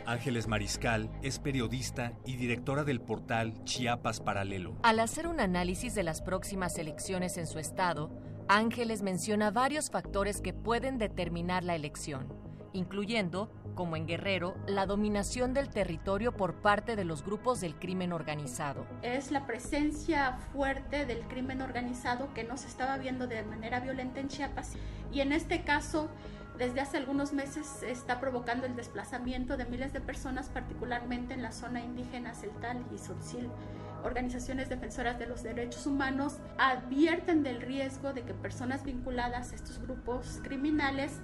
Ángeles 0.06 0.48
Mariscal 0.48 1.10
es 1.22 1.40
periodista 1.40 2.12
y 2.26 2.36
directora 2.36 2.84
del 2.84 3.00
portal 3.00 3.54
Chiapas 3.64 4.20
Paralelo. 4.20 4.76
Al 4.84 5.00
hacer 5.00 5.28
un 5.28 5.40
análisis 5.40 5.96
de 5.96 6.04
las 6.04 6.22
próximas 6.22 6.78
elecciones 6.78 7.38
en 7.38 7.48
su 7.48 7.60
estado, 7.60 8.12
Ángeles 8.50 9.04
menciona 9.04 9.52
varios 9.52 9.90
factores 9.90 10.42
que 10.42 10.54
pueden 10.54 10.98
determinar 10.98 11.64
la 11.64 11.76
elección, 11.76 12.47
incluyendo 12.78 13.52
como 13.76 13.96
en 13.96 14.08
Guerrero, 14.08 14.56
la 14.66 14.86
dominación 14.86 15.54
del 15.54 15.70
territorio 15.70 16.36
por 16.36 16.56
parte 16.56 16.96
de 16.96 17.04
los 17.04 17.24
grupos 17.24 17.62
del 17.62 17.76
crimen 17.76 18.12
organizado. 18.12 18.86
Es 19.04 19.32
la 19.32 19.46
presencia 19.46 20.38
fuerte 20.52 21.06
del 21.06 21.22
crimen 21.28 21.62
organizado 21.62 22.34
que 22.34 22.44
no 22.44 22.58
se 22.58 22.68
estaba 22.68 22.98
viendo 22.98 23.28
de 23.28 23.44
manera 23.44 23.80
violenta 23.80 24.20
en 24.20 24.30
Chiapas 24.30 24.74
y 25.12 25.22
en 25.22 25.32
este 25.32 25.64
caso 25.64 26.10
desde 26.58 26.82
hace 26.82 26.98
algunos 26.98 27.34
meses 27.34 27.84
está 27.84 28.20
provocando 28.20 28.66
el 28.66 28.76
desplazamiento 28.76 29.58
de 29.58 29.66
miles 29.66 29.94
de 29.94 30.02
personas, 30.02 30.50
particularmente 30.50 31.36
en 31.36 31.44
la 31.44 31.52
zona 31.52 31.84
indígena 31.84 32.34
Celtal 32.34 32.84
y 32.92 32.98
Sotzil. 32.98 33.50
Organizaciones 34.04 34.68
defensoras 34.68 35.20
de 35.20 35.28
los 35.28 35.44
derechos 35.44 35.86
humanos 35.86 36.40
advierten 36.58 37.44
del 37.44 37.62
riesgo 37.62 38.14
de 38.14 38.24
que 38.24 38.34
personas 38.34 38.84
vinculadas 38.84 39.52
a 39.52 39.56
estos 39.56 39.80
grupos 39.80 40.40
criminales 40.44 41.20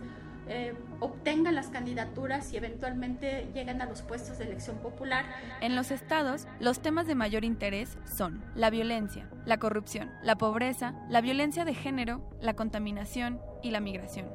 eh, 0.48 0.74
obtengan 1.00 1.56
las 1.56 1.68
candidaturas 1.68 2.52
y 2.52 2.58
eventualmente 2.58 3.48
lleguen 3.54 3.82
a 3.82 3.86
los 3.86 4.02
puestos 4.02 4.38
de 4.38 4.46
elección 4.46 4.78
popular. 4.78 5.26
En 5.62 5.76
los 5.76 5.92
estados, 5.92 6.48
los 6.60 6.82
temas 6.82 7.08
de 7.08 7.16
mayor 7.16 7.44
interés 7.46 7.98
son 8.06 8.44
la 8.56 8.70
violencia, 8.70 9.30
la 9.46 9.58
corrupción, 9.58 10.12
la 10.22 10.38
pobreza, 10.38 10.94
la 11.10 11.22
violencia 11.22 11.66
de 11.66 11.74
género, 11.74 12.30
la 12.42 12.56
contaminación 12.56 13.42
y 13.62 13.72
la 13.72 13.80
migración. 13.80 14.28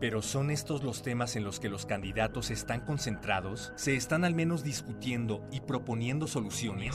Pero 0.00 0.20
¿son 0.20 0.50
estos 0.50 0.82
los 0.82 1.02
temas 1.02 1.36
en 1.36 1.44
los 1.44 1.60
que 1.60 1.70
los 1.70 1.86
candidatos 1.86 2.50
están 2.50 2.80
concentrados? 2.80 3.72
¿Se 3.76 3.96
están 3.96 4.24
al 4.24 4.34
menos 4.34 4.62
discutiendo 4.64 5.48
y 5.50 5.60
proponiendo 5.60 6.26
soluciones? 6.26 6.94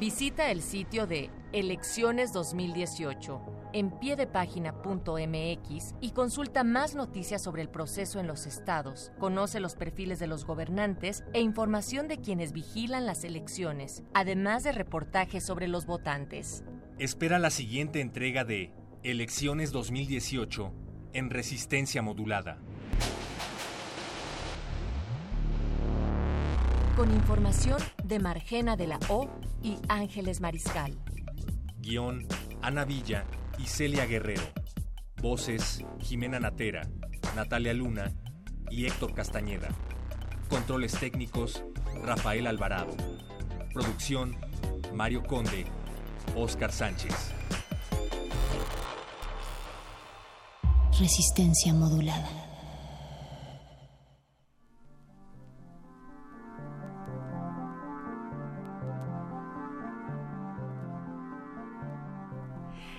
Visita 0.00 0.50
el 0.50 0.62
sitio 0.62 1.06
de 1.06 1.30
Elecciones 1.52 2.32
2018 2.32 3.57
en 3.72 3.90
piedepágina.mx 3.90 5.94
y 6.00 6.10
consulta 6.12 6.64
más 6.64 6.94
noticias 6.94 7.42
sobre 7.42 7.62
el 7.62 7.68
proceso 7.68 8.20
en 8.20 8.26
los 8.26 8.46
estados. 8.46 9.12
Conoce 9.18 9.60
los 9.60 9.76
perfiles 9.76 10.18
de 10.18 10.26
los 10.26 10.44
gobernantes 10.44 11.24
e 11.32 11.40
información 11.40 12.08
de 12.08 12.18
quienes 12.18 12.52
vigilan 12.52 13.06
las 13.06 13.24
elecciones, 13.24 14.02
además 14.14 14.64
de 14.64 14.72
reportajes 14.72 15.44
sobre 15.44 15.68
los 15.68 15.86
votantes. 15.86 16.64
Espera 16.98 17.38
la 17.38 17.50
siguiente 17.50 18.00
entrega 18.00 18.44
de 18.44 18.72
Elecciones 19.04 19.70
2018 19.70 20.72
en 21.12 21.30
resistencia 21.30 22.02
modulada. 22.02 22.58
Con 26.96 27.12
información 27.12 27.80
de 28.02 28.18
Margena 28.18 28.76
de 28.76 28.88
la 28.88 28.98
O 29.08 29.28
y 29.62 29.76
Ángeles 29.88 30.40
Mariscal. 30.40 30.98
Guión 31.80 32.26
Ana 32.60 32.84
Villa 32.84 33.24
y 33.58 33.66
Celia 33.66 34.06
Guerrero. 34.06 34.42
Voces 35.20 35.84
Jimena 36.00 36.38
Natera, 36.38 36.88
Natalia 37.34 37.74
Luna 37.74 38.12
y 38.70 38.86
Héctor 38.86 39.14
Castañeda. 39.14 39.68
Controles 40.48 40.92
técnicos 40.92 41.64
Rafael 42.02 42.46
Alvarado. 42.46 42.96
Producción 43.74 44.36
Mario 44.94 45.22
Conde, 45.24 45.66
Oscar 46.36 46.72
Sánchez. 46.72 47.32
Resistencia 50.98 51.74
modulada. 51.74 52.47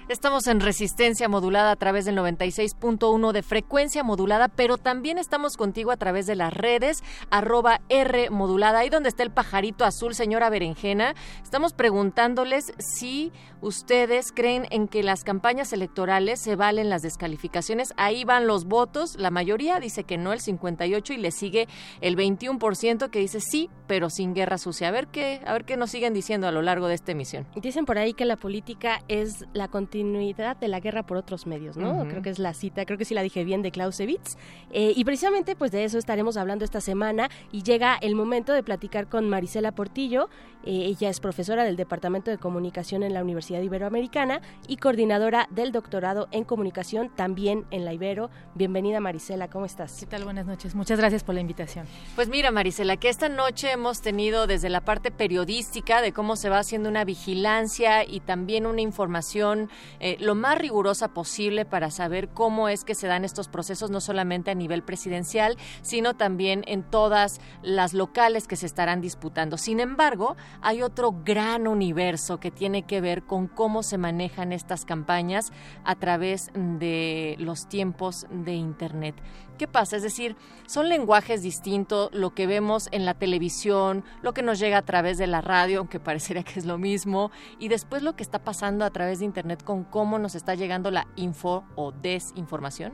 Estamos 0.10 0.48
en 0.48 0.60
resistencia 0.60 1.30
modulada 1.30 1.70
a 1.70 1.76
través 1.76 2.04
del 2.04 2.18
96.1 2.18 3.32
de 3.32 3.44
frecuencia 3.44 4.04
modulada, 4.04 4.48
pero 4.48 4.80
también 4.80 5.20
estamos 5.20 5.56
contigo 5.56 5.92
a 5.92 5.98
través 5.98 6.26
de 6.26 6.34
las 6.34 6.52
redes, 6.52 7.04
arroba 7.30 7.82
R 7.90 8.32
modulada, 8.32 8.80
ahí 8.80 8.90
donde 8.90 9.10
está 9.10 9.22
el 9.22 9.30
pajarito 9.30 9.86
azul, 9.86 10.16
señora 10.16 10.50
Berenjena. 10.50 11.14
Estamos 11.44 11.74
preguntándoles 11.74 12.74
si 12.80 13.32
ustedes 13.62 14.32
creen 14.32 14.66
en 14.72 14.88
que 14.88 15.04
las 15.04 15.24
campañas 15.24 15.74
electorales 15.74 16.40
se 16.40 16.56
valen 16.56 16.90
las 16.90 17.02
descalificaciones. 17.02 17.94
Ahí 17.98 18.24
van 18.24 18.48
los 18.48 18.66
votos, 18.66 19.16
la 19.18 19.32
mayoría 19.32 19.80
dice 19.80 20.04
que 20.04 20.18
no, 20.18 20.34
el 20.34 20.40
58, 20.40 21.14
y 21.14 21.18
le 21.18 21.32
sigue 21.32 21.68
el 22.02 22.16
21% 22.16 23.10
que 23.10 23.20
dice 23.20 23.40
sí, 23.40 23.70
pero 23.88 24.10
sin 24.10 24.34
guerra 24.34 24.58
sucia. 24.58 24.88
A 24.88 24.92
ver 24.92 25.08
qué, 25.08 25.42
a 25.46 25.54
ver 25.54 25.66
qué 25.66 25.78
nos 25.78 25.92
siguen 25.92 26.14
diciendo 26.14 26.48
a 26.48 26.52
lo 26.52 26.62
largo 26.62 26.88
de 26.88 26.96
esta 26.96 27.12
emisión. 27.12 27.48
Dicen 27.56 27.86
por 27.86 27.98
ahí 27.98 28.14
que 28.14 28.26
la 28.26 28.38
política 28.38 29.02
es 29.08 29.46
la 29.54 29.68
continuidad 29.68 30.58
de 30.58 30.68
la 30.68 30.80
guerra 30.80 31.04
por 31.04 31.18
otros 31.18 31.48
medios, 31.48 31.78
¿no? 31.78 32.08
Creo 32.08 32.22
que 32.22 32.30
es 32.30 32.40
la 32.40 32.54
cita, 32.54 32.86
creo 32.86 32.98
que 32.98 33.06
sí 33.06 33.14
la 33.14 33.22
dije 33.22 33.44
bien 33.44 33.62
de 33.62 33.72
Clausewitz. 33.72 34.38
Eh, 34.72 34.94
y 34.96 35.04
precisamente 35.04 35.56
pues 35.56 35.72
de 35.72 35.84
eso 35.84 35.98
estaremos 35.98 36.38
hablando 36.38 36.66
esta 36.66 36.82
semana 36.82 37.30
y 37.52 37.64
llega 37.64 37.98
el 38.02 38.16
momento 38.16 38.54
de 38.54 38.64
platicar 38.64 39.08
con 39.08 39.30
Marisela 39.30 39.72
Portillo. 39.72 40.30
Eh, 40.64 40.86
ella 40.86 41.10
es 41.10 41.20
profesora 41.20 41.64
del 41.64 41.76
Departamento 41.76 42.32
de 42.32 42.38
Comunicación 42.38 43.04
en 43.04 43.14
la 43.14 43.24
Universidad 43.24 43.49
Iberoamericana 43.58 44.42
y 44.68 44.78
coordinadora 44.78 45.48
del 45.50 45.72
doctorado 45.72 46.28
en 46.32 46.44
comunicación 46.44 47.10
también 47.16 47.66
en 47.72 47.86
la 47.86 47.94
Ibero. 47.94 48.30
Bienvenida 48.54 49.00
Marisela, 49.00 49.50
¿cómo 49.50 49.66
estás? 49.66 50.00
¿Qué 50.00 50.06
tal? 50.06 50.24
Buenas 50.24 50.46
noches. 50.46 50.76
Muchas 50.76 51.00
gracias 51.00 51.24
por 51.24 51.36
la 51.36 51.42
invitación. 51.42 51.88
Pues 52.16 52.30
mira 52.30 52.52
Marisela, 52.52 52.98
que 52.98 53.10
esta 53.10 53.30
noche 53.30 53.72
hemos 53.72 54.02
tenido 54.02 54.46
desde 54.46 54.70
la 54.70 54.82
parte 54.82 55.10
periodística 55.12 56.02
de 56.02 56.14
cómo 56.14 56.36
se 56.36 56.50
va 56.50 56.60
haciendo 56.60 56.90
una 56.90 57.04
vigilancia 57.04 58.04
y 58.04 58.20
también 58.20 58.66
una 58.66 58.82
información 58.82 59.70
eh, 60.00 60.18
lo 60.20 60.36
más 60.36 60.58
rigurosa 60.58 61.10
posible 61.10 61.66
para 61.66 61.90
saber 61.92 62.30
cómo 62.30 62.70
es 62.70 62.84
que 62.84 62.96
se 62.96 63.08
dan 63.08 63.26
estos 63.26 63.48
procesos, 63.48 63.90
no 63.90 64.02
solamente 64.02 64.52
a 64.52 64.56
nivel 64.56 64.84
presidencial, 64.84 65.58
sino 65.82 66.16
también 66.16 66.64
en 66.68 66.84
todas 66.84 67.40
las 67.62 67.94
locales 67.94 68.48
que 68.48 68.56
se 68.56 68.66
estarán 68.66 69.02
disputando. 69.02 69.58
Sin 69.58 69.80
embargo, 69.80 70.36
hay 70.62 70.82
otro 70.82 71.16
gran 71.24 71.68
universo 71.68 72.40
que 72.40 72.52
tiene 72.52 72.84
que 72.84 73.02
ver 73.02 73.24
con 73.24 73.39
cómo 73.48 73.84
se 73.84 73.98
manejan 73.98 74.52
estas 74.52 74.86
campañas 74.86 75.52
a 75.84 75.96
través 75.96 76.52
de 76.54 77.36
los 77.40 77.68
tiempos 77.68 78.28
de 78.30 78.54
Internet. 78.54 79.16
¿Qué 79.58 79.68
pasa? 79.68 79.98
Es 79.98 80.04
decir, 80.04 80.38
son 80.68 80.88
lenguajes 80.88 81.42
distintos, 81.42 82.10
lo 82.14 82.34
que 82.34 82.48
vemos 82.48 82.88
en 82.92 83.06
la 83.06 83.14
televisión, 83.14 84.06
lo 84.22 84.34
que 84.34 84.42
nos 84.42 84.58
llega 84.58 84.78
a 84.78 84.86
través 84.86 85.18
de 85.18 85.28
la 85.28 85.42
radio, 85.42 85.80
aunque 85.80 86.00
parecería 86.00 86.44
que 86.44 86.60
es 86.60 86.66
lo 86.66 86.78
mismo, 86.78 87.30
y 87.60 87.68
después 87.68 88.02
lo 88.02 88.16
que 88.16 88.24
está 88.24 88.40
pasando 88.40 88.86
a 88.86 88.90
través 88.90 89.20
de 89.20 89.26
Internet 89.26 89.64
con 89.64 89.84
cómo 89.84 90.18
nos 90.18 90.36
está 90.36 90.56
llegando 90.56 90.92
la 90.92 91.08
info 91.18 91.66
o 91.76 91.92
desinformación. 91.92 92.94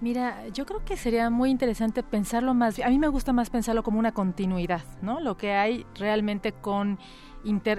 Mira, 0.00 0.46
yo 0.54 0.64
creo 0.64 0.84
que 0.84 0.96
sería 0.96 1.28
muy 1.28 1.50
interesante 1.50 2.04
pensarlo 2.04 2.54
más, 2.54 2.78
a 2.78 2.88
mí 2.88 3.00
me 3.00 3.08
gusta 3.08 3.32
más 3.32 3.50
pensarlo 3.50 3.82
como 3.82 3.98
una 3.98 4.12
continuidad, 4.12 4.84
¿no? 5.02 5.18
Lo 5.18 5.36
que 5.36 5.54
hay 5.54 5.84
realmente 5.96 6.52
con 6.52 7.00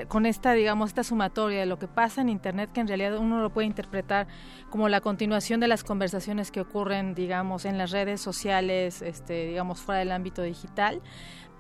con 0.08 0.26
esta, 0.26 0.54
digamos, 0.54 0.90
esta 0.90 1.04
sumatoria 1.04 1.60
de 1.60 1.66
lo 1.66 1.80
que 1.80 1.88
pasa 1.88 2.22
en 2.22 2.30
Internet, 2.30 2.72
que 2.74 2.82
en 2.82 2.88
realidad 2.88 3.18
uno 3.18 3.42
lo 3.42 3.50
puede 3.52 3.68
interpretar 3.68 4.28
como 4.70 4.90
la 4.90 5.02
continuación 5.02 5.60
de 5.60 5.68
las 5.68 5.84
conversaciones 5.84 6.52
que 6.52 6.62
ocurren, 6.62 7.14
digamos, 7.14 7.66
en 7.66 7.78
las 7.78 7.92
redes 7.92 8.22
sociales, 8.22 9.02
este, 9.02 9.48
digamos, 9.48 9.80
fuera 9.80 10.00
del 10.00 10.12
ámbito 10.12 10.42
digital. 10.42 11.02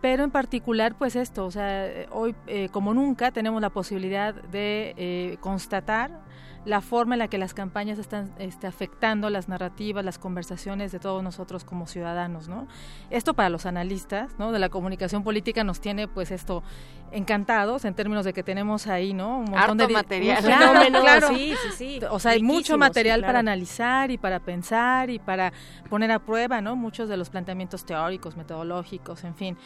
Pero 0.02 0.24
en 0.24 0.32
particular, 0.32 0.96
pues 0.98 1.16
esto, 1.16 1.46
o 1.46 1.52
sea, 1.52 1.90
hoy 2.12 2.34
eh, 2.48 2.70
como 2.72 2.94
nunca 2.94 3.32
tenemos 3.32 3.62
la 3.62 3.70
posibilidad 3.70 4.34
de 4.34 4.94
eh, 4.98 5.38
constatar 5.42 6.22
la 6.65 6.82
forma 6.82 7.15
en 7.15 7.19
la 7.19 7.28
que 7.28 7.38
las 7.38 7.54
campañas 7.54 8.00
están 8.00 8.34
este, 8.38 8.67
afectando 8.67 9.30
las 9.30 9.48
narrativas, 9.48 10.04
las 10.04 10.19
conversaciones 10.19 10.91
de 10.91 11.00
todos 11.00 11.24
nosotros 11.24 11.63
como 11.63 11.88
ciudadanos, 11.88 12.48
¿no? 12.48 12.67
Esto 13.10 13.34
para 13.34 13.50
los 13.50 13.65
analistas, 13.65 14.32
¿no? 14.38 14.52
De 14.52 14.60
la 14.60 14.69
comunicación 14.69 15.24
política 15.24 15.63
nos 15.63 15.80
tiene, 15.80 16.08
pues, 16.08 16.32
esto 16.32 16.63
encantados 17.12 17.86
en 17.86 17.93
términos 17.95 18.26
de 18.26 18.34
que 18.34 18.43
tenemos 18.43 18.88
ahí, 18.88 19.13
¿no? 19.13 19.39
Un 19.39 19.45
montón 19.45 19.78
de 19.78 19.88
material. 19.88 20.43
Claro, 20.43 21.28
Sí, 21.30 21.54
sí, 21.63 21.69
sí. 21.76 22.00
O 22.10 22.19
sea, 22.19 22.32
hay 22.32 22.43
mucho 22.43 22.78
material 22.78 23.22
para 23.22 23.39
analizar 23.39 24.12
y 24.12 24.17
para 24.17 24.39
pensar 24.39 25.10
y 25.10 25.19
para 25.19 25.52
poner 25.89 26.12
a 26.12 26.19
prueba, 26.19 26.62
¿no? 26.62 26.76
Muchos 26.76 27.10
de 27.10 27.17
los 27.17 27.30
planteamientos 27.30 27.86
teóricos, 27.86 28.36
metodológicos, 28.36 29.24
en 29.24 29.36
fin. 29.36 29.58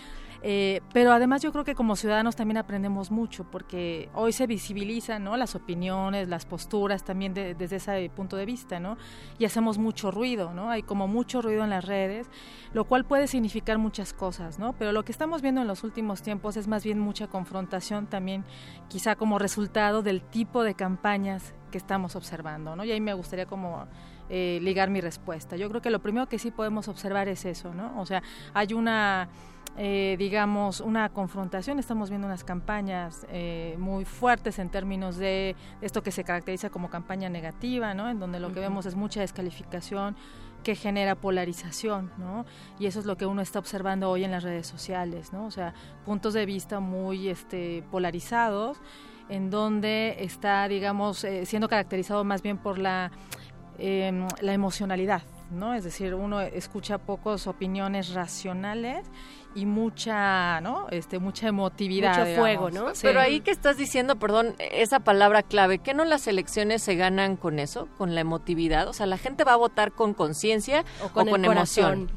Eh, 0.45 0.81
pero 0.91 1.13
además 1.13 1.41
yo 1.41 1.53
creo 1.53 1.63
que 1.63 1.73
como 1.73 1.95
ciudadanos 1.95 2.35
también 2.35 2.57
aprendemos 2.57 3.11
mucho 3.11 3.45
porque 3.49 4.09
hoy 4.13 4.33
se 4.33 4.45
visibilizan 4.45 5.23
¿no? 5.23 5.37
las 5.37 5.55
opiniones, 5.55 6.27
las 6.27 6.45
posturas 6.45 7.05
también 7.05 7.33
desde 7.33 7.77
ese 7.77 8.11
punto 8.13 8.35
de 8.35 8.45
vista, 8.45 8.81
¿no? 8.81 8.97
Y 9.39 9.45
hacemos 9.45 9.77
mucho 9.77 10.11
ruido, 10.11 10.53
¿no? 10.53 10.69
Hay 10.69 10.83
como 10.83 11.07
mucho 11.07 11.41
ruido 11.41 11.63
en 11.63 11.69
las 11.69 11.85
redes, 11.85 12.29
lo 12.73 12.83
cual 12.83 13.05
puede 13.05 13.27
significar 13.27 13.77
muchas 13.77 14.11
cosas, 14.11 14.59
¿no? 14.59 14.73
Pero 14.73 14.91
lo 14.91 15.05
que 15.05 15.13
estamos 15.13 15.41
viendo 15.41 15.61
en 15.61 15.67
los 15.67 15.85
últimos 15.85 16.21
tiempos 16.21 16.57
es 16.57 16.67
más 16.67 16.83
bien 16.83 16.99
mucha 16.99 17.27
confrontación 17.27 18.07
también, 18.07 18.43
quizá 18.89 19.15
como 19.15 19.39
resultado 19.39 20.01
del 20.01 20.21
tipo 20.21 20.63
de 20.63 20.75
campañas 20.75 21.53
que 21.71 21.77
estamos 21.77 22.17
observando, 22.17 22.75
¿no? 22.75 22.83
Y 22.83 22.91
ahí 22.91 22.99
me 22.99 23.13
gustaría 23.13 23.45
como 23.45 23.87
eh, 24.29 24.59
ligar 24.61 24.89
mi 24.89 24.99
respuesta. 24.99 25.55
Yo 25.55 25.69
creo 25.69 25.81
que 25.81 25.89
lo 25.89 26.01
primero 26.01 26.27
que 26.27 26.37
sí 26.37 26.51
podemos 26.51 26.89
observar 26.89 27.29
es 27.29 27.45
eso, 27.45 27.73
¿no? 27.73 27.97
O 27.99 28.05
sea, 28.05 28.21
hay 28.53 28.73
una 28.73 29.29
eh, 29.77 30.15
digamos, 30.19 30.81
una 30.81 31.09
confrontación. 31.09 31.79
Estamos 31.79 32.09
viendo 32.09 32.27
unas 32.27 32.43
campañas 32.43 33.25
eh, 33.29 33.75
muy 33.79 34.05
fuertes 34.05 34.59
en 34.59 34.69
términos 34.69 35.17
de 35.17 35.55
esto 35.81 36.03
que 36.03 36.11
se 36.11 36.23
caracteriza 36.23 36.69
como 36.69 36.89
campaña 36.89 37.29
negativa, 37.29 37.93
¿no? 37.93 38.09
En 38.09 38.19
donde 38.19 38.39
lo 38.39 38.53
que 38.53 38.59
vemos 38.59 38.85
es 38.85 38.95
mucha 38.95 39.21
descalificación 39.21 40.15
que 40.63 40.75
genera 40.75 41.15
polarización, 41.15 42.11
¿no? 42.17 42.45
Y 42.79 42.85
eso 42.85 42.99
es 42.99 43.05
lo 43.05 43.17
que 43.17 43.25
uno 43.25 43.41
está 43.41 43.59
observando 43.59 44.09
hoy 44.09 44.23
en 44.23 44.31
las 44.31 44.43
redes 44.43 44.67
sociales, 44.67 45.33
¿no? 45.33 45.45
O 45.45 45.51
sea, 45.51 45.73
puntos 46.05 46.33
de 46.33 46.45
vista 46.45 46.79
muy 46.79 47.27
este, 47.27 47.83
polarizados, 47.91 48.77
en 49.29 49.49
donde 49.49 50.17
está, 50.19 50.67
digamos, 50.67 51.23
eh, 51.23 51.45
siendo 51.45 51.67
caracterizado 51.67 52.23
más 52.23 52.41
bien 52.41 52.57
por 52.57 52.77
la, 52.77 53.11
em, 53.77 54.27
la 54.41 54.53
emocionalidad, 54.53 55.23
¿no? 55.53 55.73
Es 55.73 55.83
decir, 55.83 56.13
uno 56.13 56.41
escucha 56.41 56.97
pocas 56.97 57.47
opiniones 57.47 58.13
racionales 58.13 59.05
y 59.55 59.65
mucha, 59.65 60.61
¿no? 60.61 60.87
Este, 60.89 61.19
mucha 61.19 61.47
emotividad. 61.47 62.19
Mucho 62.19 62.39
fuego, 62.39 62.71
¿no? 62.71 62.87
Pero 63.01 63.19
ahí 63.19 63.41
que 63.41 63.51
estás 63.51 63.77
diciendo, 63.77 64.17
perdón, 64.17 64.55
esa 64.59 64.99
palabra 64.99 65.43
clave, 65.43 65.79
¿qué 65.79 65.93
no 65.93 66.05
las 66.05 66.27
elecciones 66.27 66.81
se 66.81 66.95
ganan 66.95 67.37
con 67.37 67.59
eso, 67.59 67.87
con 67.97 68.15
la 68.15 68.21
emotividad? 68.21 68.87
O 68.87 68.93
sea, 68.93 69.05
la 69.05 69.17
gente 69.17 69.43
va 69.43 69.53
a 69.53 69.57
votar 69.57 69.91
con 69.91 70.13
conciencia 70.13 70.83
o 71.03 71.09
con, 71.09 71.27
emoción. 71.45 72.09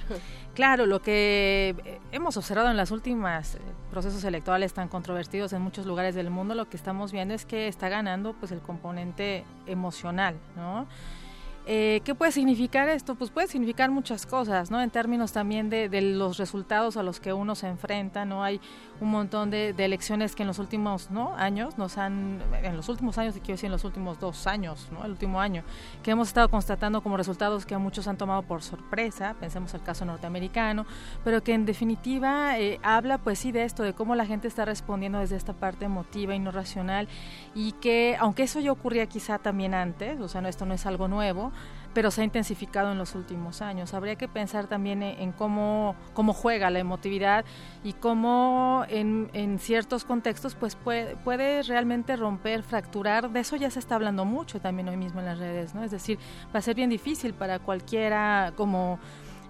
Claro, 0.55 0.87
lo 0.87 1.03
que 1.03 2.01
hemos 2.13 2.39
observado 2.39 2.71
en 2.71 2.79
los 2.79 2.91
últimos 2.91 3.57
eh, 3.57 3.59
procesos 3.91 4.25
electorales 4.25 4.73
tan 4.73 4.89
controvertidos 4.89 5.53
en 5.53 5.61
muchos 5.61 5.85
lugares 5.85 6.15
del 6.15 6.31
mundo, 6.31 6.55
lo 6.55 6.67
que 6.67 6.79
estamos 6.79 7.13
viendo 7.13 7.35
es 7.35 7.45
que 7.45 7.69
está 7.69 7.91
ganando 7.91 8.33
pues 8.33 8.53
el 8.53 8.61
componente 8.61 9.45
emocional, 9.67 10.37
¿no? 10.57 10.87
Eh, 11.69 12.01
¿Qué 12.05 12.15
puede 12.15 12.31
significar 12.31 12.89
esto? 12.89 13.17
Pues 13.17 13.31
puede 13.31 13.49
significar 13.49 13.91
muchas 13.91 14.25
cosas, 14.25 14.71
¿no? 14.71 14.81
En 14.81 14.91
términos 14.91 15.33
también 15.33 15.69
de, 15.69 15.89
los 16.01 16.39
resultados 16.39 16.97
a 16.97 17.03
los 17.03 17.19
que 17.19 17.33
uno 17.33 17.57
se 17.57 17.67
enfrenta, 17.67 18.25
¿no? 18.25 18.45
Hay 18.45 18.61
un 19.01 19.11
montón 19.11 19.51
de, 19.51 19.71
elecciones 19.77 20.37
que 20.37 20.45
en 20.45 20.47
los 20.47 20.61
últimos 20.61 21.11
¿no? 21.11 21.35
años 21.37 21.77
nos 21.77 21.99
han, 21.99 22.41
en 22.63 22.77
los 22.77 22.89
últimos 22.89 23.19
años, 23.19 23.35
quiero 23.35 23.55
decir 23.55 23.67
en 23.67 23.73
los 23.73 23.85
últimos 23.85 24.19
dos 24.21 24.47
años, 24.47 24.89
¿no? 24.93 25.05
el 25.05 25.11
último 25.11 25.41
año, 25.41 25.65
que 26.03 26.13
hemos 26.13 26.29
estado 26.29 26.49
constatando 26.49 27.03
como 27.03 27.17
resultados 27.17 27.67
que 27.67 27.75
a 27.75 27.79
muchos 27.79 28.09
han 28.09 28.17
tomado 28.17 28.43
por 28.43 28.63
sorpresa, 28.63 29.35
pensemos 29.39 29.75
el 29.75 29.83
caso 29.83 30.05
norteamericano, 30.05 30.87
pero 31.25 31.43
que 31.43 31.53
en 31.53 31.67
definitiva 31.67 32.59
eh, 32.59 32.81
habla 32.83 33.19
pues 33.19 33.39
sí 33.39 33.53
de 33.53 33.65
esto, 33.65 33.83
de 33.83 33.93
cómo 33.93 34.15
la 34.15 34.25
gente 34.25 34.49
está 34.49 34.65
respondiendo 34.65 35.19
desde 35.19 35.37
esta 35.37 35.53
parte 35.53 35.85
emotiva 35.85 36.35
y 36.35 36.39
no 36.39 36.51
racional 36.51 37.09
y 37.55 37.73
que 37.73 38.17
aunque 38.19 38.45
eso 38.45 38.61
ya 38.61 38.73
ocurría 38.73 39.07
quizá 39.07 39.39
también 39.39 39.75
antes, 39.75 40.21
o 40.21 40.29
sea, 40.29 40.41
no, 40.41 40.49
esto 40.49 40.65
no 40.65 40.75
es 40.75 40.87
algo 40.87 41.09
nuevo, 41.09 41.53
pero 41.97 42.11
se 42.11 42.21
ha 42.21 42.25
intensificado 42.25 42.93
en 42.93 42.99
los 42.99 43.15
últimos 43.15 43.63
años. 43.63 43.95
Habría 43.95 44.17
que 44.17 44.29
pensar 44.29 44.67
también 44.67 45.03
en, 45.03 45.33
cómo, 45.33 45.97
cómo 46.13 46.35
juega 46.35 46.69
la 46.69 46.79
emotividad 46.79 47.47
y 47.85 47.95
cómo 47.95 48.85
en, 48.91 49.31
en 49.33 49.59
ciertos 49.59 50.05
contextos 50.05 50.55
pues 50.57 50.77
puede, 50.77 51.17
puede, 51.17 51.63
realmente 51.63 52.15
romper, 52.17 52.63
fracturar. 52.65 53.31
De 53.31 53.41
eso 53.41 53.57
ya 53.57 53.71
se 53.71 53.79
está 53.79 53.95
hablando 53.95 54.27
mucho 54.27 54.61
también 54.61 54.91
hoy 54.91 54.99
mismo 54.99 55.21
en 55.21 55.27
las 55.27 55.39
redes, 55.39 55.75
¿no? 55.75 55.85
Es 55.85 55.91
decir, 55.91 56.19
va 56.55 56.59
a 56.59 56.63
ser 56.63 56.75
bien 56.75 56.91
difícil 56.91 57.33
para 57.33 57.61
cualquiera 57.61 58.53
como... 58.59 58.99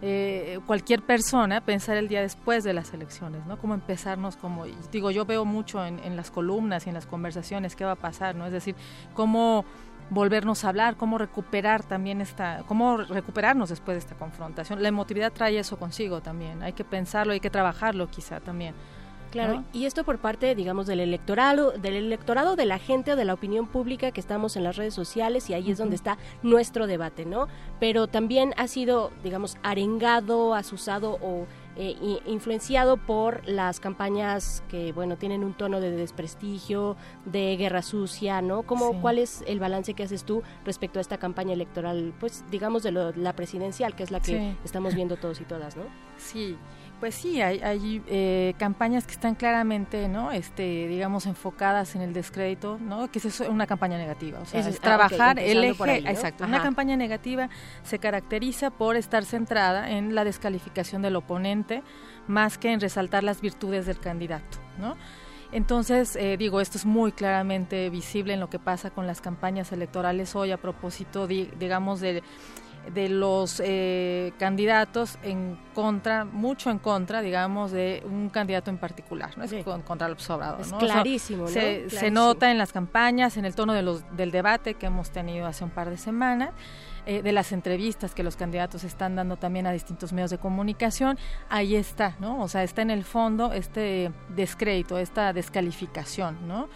Eh, 0.03 0.61
cualquier 0.67 1.01
persona 1.01 1.63
pensar 1.63 1.97
el 1.97 2.07
día 2.07 2.21
después 2.21 2.63
de 2.65 2.75
las 2.75 2.93
elecciones, 2.93 3.47
¿no? 3.47 3.59
Cómo 3.59 3.73
empezarnos 3.73 4.37
como, 4.37 4.67
digo, 4.93 5.11
yo 5.11 5.25
veo 5.25 5.47
mucho 5.47 5.83
en, 5.87 6.01
en 6.01 6.17
las 6.17 6.31
columnas 6.31 6.85
y 6.85 6.91
en 6.91 6.95
las 6.95 7.07
conversaciones 7.07 7.75
qué 7.75 7.87
va 7.87 7.93
a 7.93 7.97
pasar, 7.97 8.35
¿no? 8.35 8.45
Es 8.45 8.53
decir, 8.53 8.77
cómo 9.15 9.65
volvernos 10.11 10.65
a 10.65 10.69
hablar, 10.69 10.97
cómo 10.97 11.19
recuperar 11.19 11.83
también 11.83 12.21
esta, 12.21 12.63
cómo 12.67 12.99
recuperarnos 12.99 13.71
después 13.71 13.97
de 13.97 14.01
esta 14.01 14.15
confrontación. 14.15 14.83
La 14.83 14.89
emotividad 14.89 15.33
trae 15.33 15.59
eso 15.59 15.77
consigo 15.79 16.21
también, 16.21 16.63
hay 16.63 16.73
que 16.73 16.85
pensarlo, 16.85 17.33
hay 17.33 17.41
que 17.41 17.51
trabajarlo 17.51 18.09
quizá 18.09 18.41
también. 18.41 18.75
Claro, 19.31 19.65
y 19.73 19.85
esto 19.85 20.05
por 20.05 20.19
parte, 20.19 20.55
digamos, 20.55 20.87
del 20.87 21.01
electorado, 21.01 21.73
del 21.73 21.95
electorado 21.95 22.57
de 22.57 22.65
la 22.65 22.79
gente 22.79 23.13
o 23.13 23.17
de 23.17 23.25
la 23.25 23.35
opinión 23.35 23.67
pública 23.67 24.11
que 24.11 24.21
estamos 24.21 24.57
en 24.57 24.65
las 24.65 24.77
redes 24.77 24.95
sociales 24.95 25.51
y 25.51 25.55
ahí 25.55 25.71
es 25.71 25.79
donde 25.79 25.97
está 25.97 26.17
nuestro 26.43 26.87
debate, 26.87 27.27
¿no? 27.27 27.49
Pero 27.81 28.07
también 28.07 28.55
ha 28.57 28.69
sido, 28.69 29.11
digamos, 29.23 29.59
arengado, 29.63 30.55
asusado 30.55 31.19
o 31.21 31.47
eh, 31.79 32.21
influenciado 32.27 32.97
por 32.97 33.47
las 33.47 33.81
campañas 33.81 34.63
que, 34.69 34.93
bueno, 34.93 35.17
tienen 35.17 35.45
un 35.45 35.53
tono 35.53 35.81
de 35.81 35.91
desprestigio, 35.91 36.97
de 37.27 37.57
guerra 37.57 37.83
sucia, 37.83 38.41
¿no? 38.41 38.63
¿Cómo, 38.63 39.01
¿Cuál 39.01 39.19
es 39.19 39.45
el 39.47 39.61
balance 39.61 39.93
que 39.95 40.03
haces 40.03 40.25
tú 40.25 40.43
respecto 40.65 40.99
a 40.99 41.03
esta 41.03 41.19
campaña 41.19 41.53
electoral, 41.53 42.15
pues, 42.19 42.45
digamos, 42.51 42.83
de 42.83 42.93
la 42.93 43.37
presidencial, 43.37 43.95
que 43.95 44.05
es 44.05 44.11
la 44.11 44.21
que 44.21 44.57
estamos 44.65 44.95
viendo 44.95 45.17
todos 45.17 45.41
y 45.41 45.45
todas, 45.45 45.77
¿no? 45.77 45.85
Sí, 46.17 46.57
pues 47.01 47.15
sí, 47.15 47.41
hay, 47.43 47.61
hay 47.61 48.03
eh, 48.07 48.55
campañas 48.59 49.07
que 49.07 49.13
están 49.13 49.35
claramente, 49.35 50.09
¿no? 50.09 50.33
Este, 50.33 50.89
digamos, 50.89 51.27
enfocadas 51.27 51.95
en 51.95 52.03
el 52.03 52.13
descrédito, 52.13 52.79
¿no? 52.79 53.11
Que 53.11 53.19
es 53.19 53.41
una 53.41 53.67
campaña 53.67 53.99
negativa. 53.99 54.41
O 54.41 54.47
sea, 54.47 54.61
es, 54.61 54.77
ah, 54.77 54.81
trabajar 54.81 55.39
el 55.39 55.63
eje. 55.63 55.99
Exacto. 56.09 56.45
Una 56.45 56.63
campaña 56.63 56.97
negativa 56.97 57.51
se 57.83 57.99
caracteriza 57.99 58.71
por 58.71 58.97
estar 58.97 59.25
centrada 59.25 59.91
en 59.91 60.15
la 60.15 60.25
descalificación 60.25 61.03
del 61.03 61.17
oponente 61.17 61.83
más 62.27 62.59
que 62.59 62.73
en 62.73 62.81
resaltar 62.81 63.25
las 63.25 63.41
virtudes 63.41 63.87
del 63.87 63.99
candidato, 63.99 64.59
¿no? 64.79 64.97
Entonces, 65.53 66.17
eh, 66.17 66.37
digo, 66.37 66.61
esto 66.61 66.77
es 66.77 66.85
muy 66.85 67.13
claramente 67.13 67.89
visible 67.89 68.35
en 68.35 68.41
lo 68.41 68.51
que 68.51 68.59
pasa 68.59 68.91
con 68.91 69.07
las 69.07 69.21
campañas 69.21 69.71
electorales 69.71 70.35
hoy 70.35 70.51
a 70.51 70.57
propósito, 70.57 71.27
digamos, 71.27 72.01
de 72.01 72.23
de 72.93 73.09
los 73.09 73.61
eh, 73.65 74.33
candidatos 74.39 75.19
en 75.23 75.59
contra, 75.75 76.25
mucho 76.25 76.71
en 76.71 76.79
contra, 76.79 77.21
digamos, 77.21 77.73
de 77.73 78.03
un 78.07 78.29
candidato 78.29 78.71
en 78.71 78.79
particular, 78.79 79.37
¿no? 79.37 79.45
Es 79.45 79.55
contra 79.85 80.09
López 80.09 80.29
Obrador, 80.31 80.61
es 80.61 80.73
Clarísimo, 80.73 81.49
se, 81.49 81.91
se, 81.91 82.11
nota 82.11 82.51
en 82.51 82.59
las 82.59 82.73
campañas, 82.73 83.37
en 83.37 83.45
el 83.45 83.55
tono 83.55 83.73
de 83.73 83.83
los, 83.83 84.05
del 84.17 84.31
debate 84.31 84.75
que 84.75 84.87
hemos 84.87 85.11
tenido 85.11 85.47
hace 85.47 85.65
un 85.65 85.71
par 85.71 85.91
de 85.91 85.97
semanas, 85.97 86.51
eh, 87.09 87.23
de 87.23 87.31
las 87.31 87.53
entrevistas 87.53 88.15
que 88.15 88.25
los 88.25 88.35
candidatos 88.35 88.83
están 88.83 89.15
dando 89.15 89.37
también 89.37 89.67
a 89.69 89.73
distintos 89.73 90.13
medios 90.13 90.31
de 90.31 90.39
comunicación, 90.39 91.17
ahí 91.49 91.77
está, 91.77 92.17
¿no? 92.19 92.43
O 92.43 92.49
sea, 92.49 92.65
está 92.65 92.83
en 92.83 92.91
el 92.91 93.05
fondo 93.05 93.53
este 93.53 94.11
descrédito, 94.31 94.99
esta 94.99 95.33
descalificación, 95.33 96.49
¿no? 96.49 96.69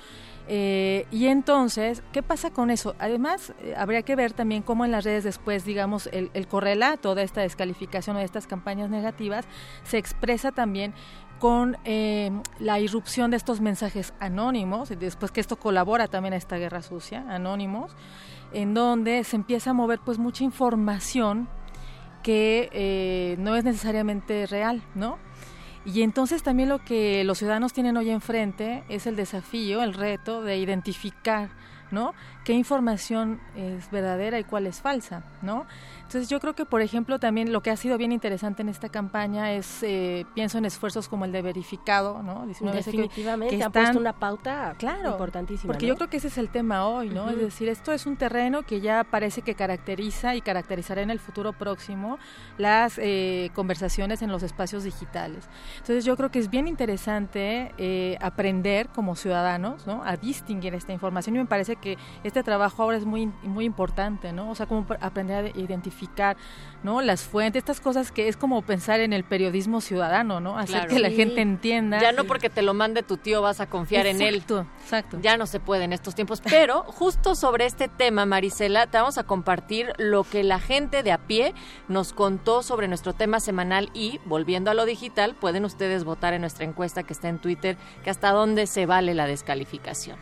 Eh, 0.52 1.06
y 1.12 1.28
entonces, 1.28 2.02
¿qué 2.10 2.24
pasa 2.24 2.50
con 2.50 2.70
eso? 2.70 2.96
Además, 2.98 3.54
eh, 3.60 3.74
habría 3.76 4.02
que 4.02 4.16
ver 4.16 4.32
también 4.32 4.62
cómo 4.62 4.84
en 4.84 4.90
las 4.90 5.04
redes 5.04 5.22
después, 5.22 5.64
digamos, 5.64 6.08
el, 6.12 6.48
correlato 6.48 7.14
de 7.14 7.22
esta 7.22 7.42
descalificación 7.42 8.16
o 8.16 8.18
de 8.18 8.24
estas 8.24 8.48
campañas 8.48 8.90
negativas 8.90 9.44
se 9.84 9.96
expresa 9.96 10.50
también 10.50 10.92
con 11.38 11.76
eh, 11.84 12.32
la 12.58 12.80
irrupción 12.80 13.30
de 13.30 13.36
estos 13.36 13.60
mensajes 13.60 14.12
anónimos, 14.18 14.88
después 14.88 15.30
que 15.30 15.40
esto 15.40 15.54
colabora 15.54 16.08
también 16.08 16.34
a 16.34 16.36
esta 16.36 16.56
guerra 16.56 16.82
sucia, 16.82 17.24
anónimos, 17.28 17.94
en 18.52 18.74
donde 18.74 19.22
se 19.22 19.36
empieza 19.36 19.70
a 19.70 19.72
mover 19.72 20.00
pues 20.04 20.18
mucha 20.18 20.42
información 20.42 21.48
que 22.24 23.36
no 23.38 23.54
es 23.54 23.62
necesariamente 23.62 24.46
real, 24.46 24.82
¿no? 24.96 25.18
Y 25.84 26.02
entonces 26.02 26.42
también 26.42 26.68
lo 26.68 26.78
que 26.84 27.24
los 27.24 27.38
ciudadanos 27.38 27.72
tienen 27.72 27.96
hoy 27.96 28.10
enfrente 28.10 28.84
es 28.88 29.06
el 29.06 29.16
desafío, 29.16 29.82
el 29.82 29.94
reto 29.94 30.42
de 30.42 30.58
identificar 30.58 31.50
¿no? 31.90 32.14
¿Qué 32.44 32.52
información 32.52 33.40
es 33.56 33.90
verdadera 33.90 34.38
y 34.38 34.44
cuál 34.44 34.66
es 34.66 34.80
falsa, 34.80 35.24
¿no? 35.42 35.66
Entonces 36.10 36.28
yo 36.28 36.40
creo 36.40 36.54
que, 36.54 36.64
por 36.64 36.82
ejemplo, 36.82 37.20
también 37.20 37.52
lo 37.52 37.62
que 37.62 37.70
ha 37.70 37.76
sido 37.76 37.96
bien 37.96 38.10
interesante 38.10 38.62
en 38.62 38.68
esta 38.68 38.88
campaña 38.88 39.52
es, 39.52 39.80
eh, 39.84 40.26
pienso 40.34 40.58
en 40.58 40.64
esfuerzos 40.64 41.06
como 41.06 41.24
el 41.24 41.30
de 41.30 41.40
verificado, 41.40 42.20
¿no? 42.24 42.46
Definitivamente, 42.46 43.56
que, 43.56 43.62
ha 43.62 43.70
puesto 43.70 43.96
una 43.96 44.18
pauta 44.18 44.74
claro, 44.76 45.12
importantísima. 45.12 45.72
Porque 45.72 45.86
yo 45.86 45.94
creo 45.94 46.10
que 46.10 46.16
ese 46.16 46.26
es 46.26 46.36
el 46.36 46.48
tema 46.48 46.88
hoy, 46.88 47.10
¿no? 47.10 47.30
Es 47.30 47.38
decir, 47.38 47.68
esto 47.68 47.92
es 47.92 48.06
un 48.06 48.16
terreno 48.16 48.64
que 48.64 48.80
ya 48.80 49.04
parece 49.04 49.42
que 49.42 49.54
caracteriza 49.54 50.34
y 50.34 50.40
caracterizará 50.40 51.00
en 51.00 51.10
el 51.10 51.20
futuro 51.20 51.52
próximo 51.52 52.18
las 52.58 52.98
eh, 52.98 53.52
conversaciones 53.54 54.20
en 54.20 54.32
los 54.32 54.42
espacios 54.42 54.82
digitales. 54.82 55.48
Entonces 55.76 56.04
yo 56.04 56.16
creo 56.16 56.32
que 56.32 56.40
es 56.40 56.50
bien 56.50 56.66
interesante 56.66 57.72
eh, 57.78 58.18
aprender 58.20 58.88
como 58.88 59.14
ciudadanos, 59.14 59.86
¿no? 59.86 60.02
A 60.04 60.16
distinguir 60.16 60.74
esta 60.74 60.92
información 60.92 61.36
y 61.36 61.38
me 61.38 61.46
parece 61.46 61.76
que 61.76 61.98
este 62.24 62.42
trabajo 62.42 62.82
ahora 62.82 62.96
es 62.96 63.04
muy, 63.04 63.26
muy 63.44 63.64
importante, 63.64 64.32
¿no? 64.32 64.50
O 64.50 64.56
sea, 64.56 64.66
como 64.66 64.84
aprender 65.00 65.44
a 65.44 65.48
identificar 65.56 65.99
¿no? 66.82 67.02
Las 67.02 67.22
fuentes, 67.22 67.60
estas 67.60 67.80
cosas 67.80 68.12
que 68.12 68.28
es 68.28 68.36
como 68.36 68.62
pensar 68.62 69.00
en 69.00 69.12
el 69.12 69.24
periodismo 69.24 69.80
ciudadano, 69.80 70.40
¿no? 70.40 70.58
Hacer 70.58 70.86
que 70.86 70.98
la 70.98 71.10
gente 71.10 71.40
entienda. 71.40 72.00
Ya 72.00 72.12
no 72.12 72.24
porque 72.24 72.48
te 72.48 72.62
lo 72.62 72.74
mande 72.74 73.02
tu 73.02 73.16
tío 73.16 73.42
vas 73.42 73.60
a 73.60 73.66
confiar 73.66 74.06
en 74.06 74.22
él. 74.22 74.42
Exacto. 74.82 75.18
Ya 75.20 75.36
no 75.36 75.46
se 75.46 75.60
puede 75.60 75.84
en 75.84 75.92
estos 75.92 76.14
tiempos. 76.14 76.40
Pero 76.40 76.82
justo 76.86 77.34
sobre 77.34 77.66
este 77.66 77.88
tema, 77.88 78.26
Marisela, 78.26 78.86
te 78.86 78.98
vamos 78.98 79.18
a 79.18 79.24
compartir 79.24 79.92
lo 79.98 80.24
que 80.24 80.42
la 80.42 80.58
gente 80.58 81.02
de 81.02 81.12
a 81.12 81.18
pie 81.18 81.54
nos 81.88 82.12
contó 82.12 82.62
sobre 82.62 82.88
nuestro 82.88 83.12
tema 83.12 83.40
semanal 83.40 83.90
y, 83.94 84.20
volviendo 84.24 84.70
a 84.70 84.74
lo 84.74 84.86
digital, 84.86 85.34
pueden 85.34 85.64
ustedes 85.64 86.04
votar 86.04 86.34
en 86.34 86.40
nuestra 86.40 86.64
encuesta 86.64 87.02
que 87.02 87.12
está 87.12 87.28
en 87.28 87.38
Twitter, 87.38 87.76
que 88.04 88.10
hasta 88.10 88.30
dónde 88.30 88.66
se 88.66 88.86
vale 88.86 89.14
la 89.14 89.26
descalificación. 89.26 90.16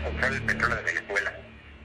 Comprar 0.00 0.32
el 0.32 0.42
petróleo 0.42 0.76
de 0.76 0.82
Venezuela. 0.82 1.32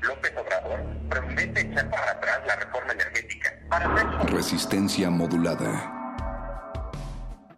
López 0.01 0.31
Obrador 0.37 0.79
promete 1.09 1.61
echar 1.61 1.89
para 1.89 2.11
atrás 2.11 2.39
la 2.47 2.55
reforma 2.55 2.93
energética. 2.93 3.53
Para 3.69 4.23
Resistencia 4.27 5.09
modulada. 5.09 5.93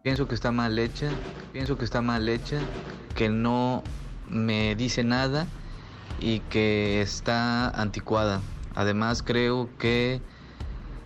Pienso 0.02 0.28
que 0.28 0.36
está 0.36 0.52
mal 0.52 0.80
hecha, 0.80 1.10
pienso 1.52 1.78
que 1.78 1.86
está 1.86 2.02
mal 2.02 2.28
hecha, 2.30 2.60
que 3.16 3.30
no 3.30 3.84
me 4.28 4.76
dice 4.76 5.04
nada 5.04 5.46
y 6.20 6.40
que 6.40 7.02
está 7.02 7.70
anticuada. 7.70 8.42
Además 8.76 9.22
creo 9.22 9.70
que 9.78 10.22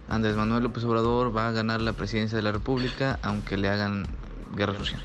Andrés 0.08 0.36
Manuel 0.36 0.64
López 0.64 0.84
Obrador 0.84 1.36
va 1.36 1.48
a 1.48 1.52
ganar 1.52 1.82
la 1.82 1.94
presidencia 1.94 2.36
de 2.36 2.44
la 2.44 2.52
República 2.52 3.20
aunque 3.24 3.58
le 3.58 3.70
hagan 3.70 4.06
guerra 4.56 4.76
social. 4.76 5.04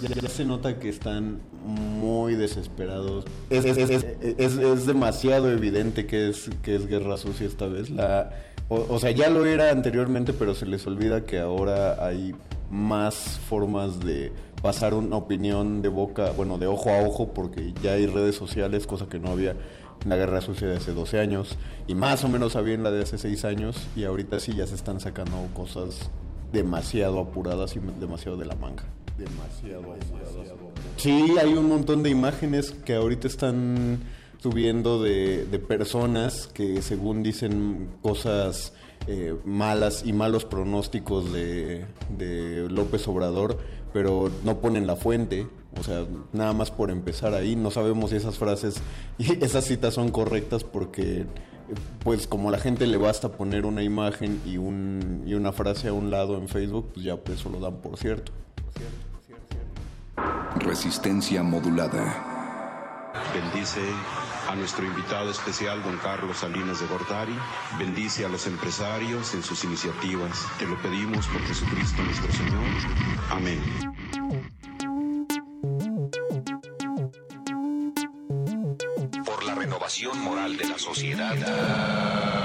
Ya, 0.00 0.28
se 0.28 0.44
nota 0.44 0.78
que 0.78 0.88
están 0.88 1.40
muy 1.64 2.34
desesperados. 2.34 3.24
Es, 3.50 3.64
es, 3.66 4.86
demasiado 4.86 5.50
evidente 5.50 6.06
que 6.06 6.30
es, 6.30 6.50
que 6.62 6.74
es 6.74 6.86
guerra 6.86 7.16
sucia 7.16 7.46
esta 7.46 7.66
vez. 7.66 7.90
La, 7.90 8.30
o, 8.68 8.98
sea, 8.98 9.10
ya 9.10 9.28
lo 9.28 9.44
era 9.46 9.70
anteriormente, 9.70 10.32
pero 10.32 10.54
se 10.54 10.64
les 10.64 10.86
olvida 10.86 11.24
que 11.24 11.40
ahora 11.40 12.04
hay 12.06 12.34
más 12.70 13.40
formas 13.48 13.98
de 13.98 14.32
pasar 14.62 14.94
una 14.94 15.16
opinión 15.16 15.82
de 15.82 15.88
boca, 15.88 16.30
bueno, 16.36 16.56
de 16.56 16.68
ojo 16.68 16.90
a 16.90 17.02
ojo, 17.02 17.32
porque 17.34 17.74
ya 17.82 17.94
hay 17.94 18.06
redes 18.06 18.36
sociales, 18.36 18.86
cosa 18.86 19.08
que 19.08 19.18
no 19.18 19.30
había 19.30 19.56
en 20.04 20.08
la 20.08 20.16
guerra 20.16 20.40
sucia 20.40 20.68
de 20.68 20.76
hace 20.76 20.92
12 20.92 21.18
años, 21.18 21.58
y 21.88 21.94
más 21.94 22.22
o 22.22 22.28
menos 22.28 22.54
había 22.54 22.74
en 22.74 22.84
la 22.84 22.92
de 22.92 23.02
hace 23.02 23.18
6 23.18 23.44
años, 23.44 23.76
y 23.96 24.04
ahorita 24.04 24.38
sí 24.38 24.54
ya 24.54 24.66
se 24.66 24.76
están 24.76 25.00
sacando 25.00 25.36
cosas 25.52 26.10
demasiado 26.52 27.18
apuradas 27.18 27.74
y 27.74 27.80
demasiado 27.98 28.36
de 28.36 28.46
la 28.46 28.54
manga. 28.54 28.84
Demasiado, 29.20 29.96
Sí, 30.96 31.36
hay 31.38 31.52
un 31.52 31.68
montón 31.68 32.02
de 32.02 32.08
imágenes 32.08 32.70
que 32.70 32.94
ahorita 32.94 33.28
están 33.28 34.00
subiendo 34.38 35.02
de, 35.02 35.44
personas 35.68 36.46
que 36.46 36.80
según 36.80 37.22
dicen 37.22 37.90
cosas 38.00 38.72
eh, 39.06 39.34
malas 39.44 40.04
y 40.06 40.14
malos 40.14 40.46
pronósticos 40.46 41.32
de, 41.34 41.84
de 42.16 42.66
López 42.70 43.06
Obrador, 43.08 43.58
pero 43.92 44.30
no 44.42 44.60
ponen 44.60 44.86
la 44.86 44.96
fuente. 44.96 45.46
O 45.78 45.82
sea, 45.82 46.06
nada 46.32 46.54
más 46.54 46.70
por 46.70 46.90
empezar 46.90 47.34
ahí, 47.34 47.56
no 47.56 47.70
sabemos 47.70 48.10
si 48.10 48.16
esas 48.16 48.38
frases 48.38 48.80
y 49.18 49.32
esas 49.44 49.66
citas 49.66 49.94
son 49.94 50.10
correctas 50.10 50.64
porque 50.64 51.26
pues 52.02 52.26
como 52.26 52.50
la 52.50 52.58
gente 52.58 52.86
le 52.86 52.96
basta 52.96 53.32
poner 53.32 53.66
una 53.66 53.82
imagen 53.82 54.40
y, 54.46 54.56
un, 54.56 55.24
y 55.26 55.34
una 55.34 55.52
frase 55.52 55.88
a 55.88 55.92
un 55.92 56.10
lado 56.10 56.36
en 56.38 56.48
Facebook, 56.48 56.90
pues 56.94 57.04
ya 57.04 57.16
pues 57.16 57.40
eso 57.40 57.50
lo 57.50 57.60
dan 57.60 57.76
por 57.80 57.98
cierto. 57.98 58.32
Resistencia 60.56 61.42
modulada. 61.42 63.10
Bendice 63.34 63.80
a 64.48 64.54
nuestro 64.54 64.84
invitado 64.84 65.30
especial, 65.30 65.82
don 65.82 65.96
Carlos 65.98 66.38
Salinas 66.38 66.80
de 66.80 66.86
Gortari. 66.86 67.36
Bendice 67.78 68.24
a 68.24 68.28
los 68.28 68.46
empresarios 68.46 69.34
en 69.34 69.42
sus 69.42 69.62
iniciativas. 69.64 70.46
Te 70.58 70.66
lo 70.66 70.80
pedimos 70.82 71.26
por 71.28 71.40
Jesucristo 71.42 72.02
nuestro 72.02 72.32
Señor. 72.32 72.64
Amén. 73.30 73.62
Por 79.24 79.44
la 79.44 79.54
renovación 79.54 80.20
moral 80.20 80.56
de 80.56 80.68
la 80.68 80.78
sociedad. 80.78 82.39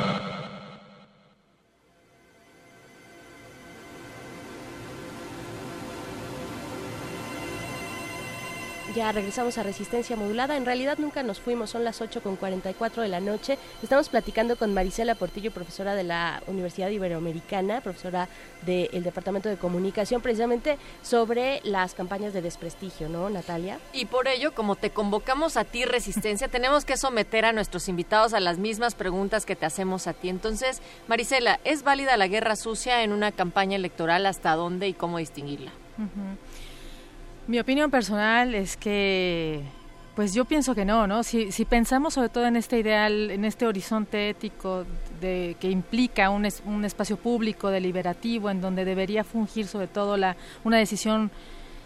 Ya 8.96 9.12
regresamos 9.12 9.58
a 9.58 9.64
Resistencia 9.64 10.16
Modulada. 10.16 10.56
En 10.56 10.66
realidad 10.66 10.98
nunca 10.98 11.22
nos 11.22 11.42
fuimos, 11.42 11.70
son 11.70 11.84
las 11.84 12.00
8 12.00 12.24
con 12.24 12.38
44 12.38 13.04
de 13.04 13.10
la 13.10 13.20
noche. 13.20 13.58
Estamos 13.84 14.08
platicando 14.08 14.56
con 14.56 14.74
Marisela 14.74 15.16
Portillo, 15.16 15.52
profesora 15.52 15.96
de 15.96 16.06
la 16.06 16.42
Universidad 16.48 16.88
Iberoamericana, 16.88 17.82
profesora 17.82 18.30
del 18.66 19.04
Departamento 19.04 19.50
de 19.50 19.58
Comunicación, 19.58 20.22
precisamente 20.22 20.78
sobre 21.02 21.60
las 21.66 21.94
campañas 21.94 22.32
de 22.32 22.42
desprestigio, 22.42 23.10
¿no, 23.10 23.30
Natalia? 23.30 23.80
Y 23.92 24.06
por 24.06 24.30
ello, 24.30 24.54
como 24.54 24.78
te 24.78 24.92
convocamos 24.92 25.58
a 25.58 25.66
ti, 25.66 25.84
Resistencia, 25.84 26.48
tenemos 26.50 26.86
que 26.86 26.96
someter 26.96 27.44
a 27.44 27.52
nuestros 27.52 27.90
invitados 27.90 28.34
a 28.34 28.40
las 28.40 28.60
mismas 28.60 28.96
preguntas 28.96 29.46
que 29.46 29.58
te 29.58 29.66
hacemos 29.66 30.08
a 30.08 30.14
ti. 30.14 30.30
Entonces, 30.30 30.82
Marisela, 31.10 31.60
¿es 31.66 31.84
válida 31.84 32.16
la 32.16 32.28
guerra 32.28 32.56
sucia 32.56 33.04
en 33.04 33.12
una 33.12 33.34
campaña 33.34 33.76
electoral? 33.76 34.26
¿Hasta 34.26 34.56
dónde 34.56 34.88
y 34.88 34.94
cómo 34.94 35.18
distinguirla? 35.18 35.74
Mi 37.48 37.60
opinión 37.60 37.92
personal 37.92 38.56
es 38.56 38.76
que, 38.76 39.62
pues 40.16 40.34
yo 40.34 40.46
pienso 40.46 40.74
que 40.74 40.84
no, 40.84 41.06
¿no? 41.06 41.22
Si, 41.22 41.50
pensamos 41.70 42.16
sobre 42.16 42.30
todo 42.30 42.48
en 42.48 42.56
este 42.56 42.80
ideal, 42.80 43.30
en 43.30 43.46
este 43.46 43.68
horizonte 43.68 44.30
ético 44.32 44.84
de, 45.22 45.56
que 45.60 45.70
implica 45.70 46.32
un, 46.32 46.48
un 46.66 46.86
espacio 46.86 47.18
público, 47.18 47.70
deliberativo, 47.70 48.50
en 48.50 48.62
donde 48.62 48.84
debería 48.84 49.24
fungir 49.24 49.68
sobre 49.68 49.88
todo 49.88 50.18
la, 50.18 50.36
una 50.64 50.78
decisión 50.78 51.30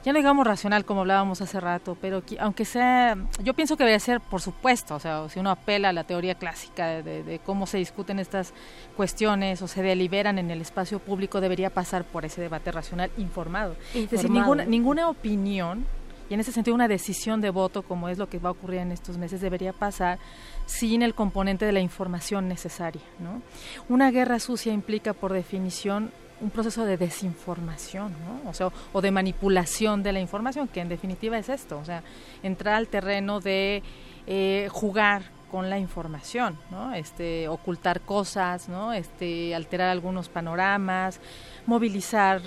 ya 0.04 0.14
no 0.14 0.20
digamos 0.20 0.46
racional 0.46 0.86
como 0.86 1.02
hablábamos 1.02 1.42
hace 1.42 1.60
rato, 1.60 1.98
pero 2.00 2.24
aunque 2.40 2.66
sea, 2.66 3.18
yo 3.44 3.54
pienso 3.54 3.76
que 3.76 3.84
debería 3.84 4.00
ser, 4.00 4.22
por 4.22 4.42
supuesto, 4.42 4.96
o 4.96 5.00
sea, 5.00 5.28
si 5.30 5.40
uno 5.40 5.52
apela 5.52 5.90
a 5.90 5.94
la 5.94 6.04
teoría 6.04 6.36
clásica 6.36 7.02
de, 7.02 7.42
cómo 7.46 7.68
se 7.68 7.78
discuten 7.78 8.20
estas 8.20 8.54
cuestiones 8.96 9.62
o 9.62 9.68
se 9.68 9.82
deliberan 9.82 10.40
en 10.40 10.52
el 10.52 10.62
espacio 10.62 11.00
público, 11.00 11.42
debería 11.42 11.70
pasar 11.70 12.04
por 12.04 12.26
ese 12.26 12.42
debate 12.42 12.72
racional 12.72 13.12
informado. 13.18 13.76
Es 13.94 14.10
decir, 14.10 14.30
ninguna, 14.30 14.66
ninguna 14.66 15.10
opinión 15.10 15.86
y 16.30 16.36
en 16.36 16.40
ese 16.40 16.52
sentido 16.52 16.76
una 16.76 16.88
decisión 16.88 17.42
de 17.42 17.50
voto, 17.50 17.82
como 17.82 18.08
es 18.08 18.18
lo 18.18 18.30
que 18.30 18.38
va 18.38 18.50
a 18.50 18.52
ocurrir 18.52 18.80
en 18.80 18.92
estos 18.92 19.18
meses, 19.18 19.42
debería 19.42 19.74
pasar 19.74 20.20
sin 20.68 21.02
el 21.02 21.16
componente 21.16 21.66
de 21.66 21.72
la 21.72 21.80
información 21.80 22.48
necesaria. 22.48 23.02
¿no? 23.18 23.42
Una 23.90 24.12
guerra 24.12 24.40
sucia 24.40 24.72
implica, 24.72 25.14
por 25.14 25.34
definición, 25.34 26.12
un 26.42 26.50
proceso 26.50 26.86
de 26.86 26.98
desinformación, 26.98 28.14
¿no? 28.26 28.50
O 28.50 28.54
sea, 28.54 28.70
o 28.94 29.02
de 29.02 29.12
manipulación 29.12 30.04
de 30.04 30.14
la 30.14 30.20
información, 30.20 30.68
que 30.68 30.82
en 30.82 30.90
definitiva 30.90 31.38
es 31.38 31.50
esto, 31.50 31.78
o 31.78 31.86
sea, 31.86 32.04
entrar 32.44 32.76
al 32.76 32.88
terreno 32.88 33.40
de 33.40 33.84
eh, 34.28 34.68
jugar 34.72 35.24
con 35.52 35.70
la 35.70 35.80
información, 35.80 36.58
¿no? 36.72 36.94
Este, 36.94 37.48
ocultar 37.48 38.02
cosas, 38.02 38.70
¿no? 38.70 38.94
Este, 38.94 39.56
alterar 39.56 39.90
algunos 39.90 40.30
panoramas, 40.30 41.20
movilizar 41.66 42.42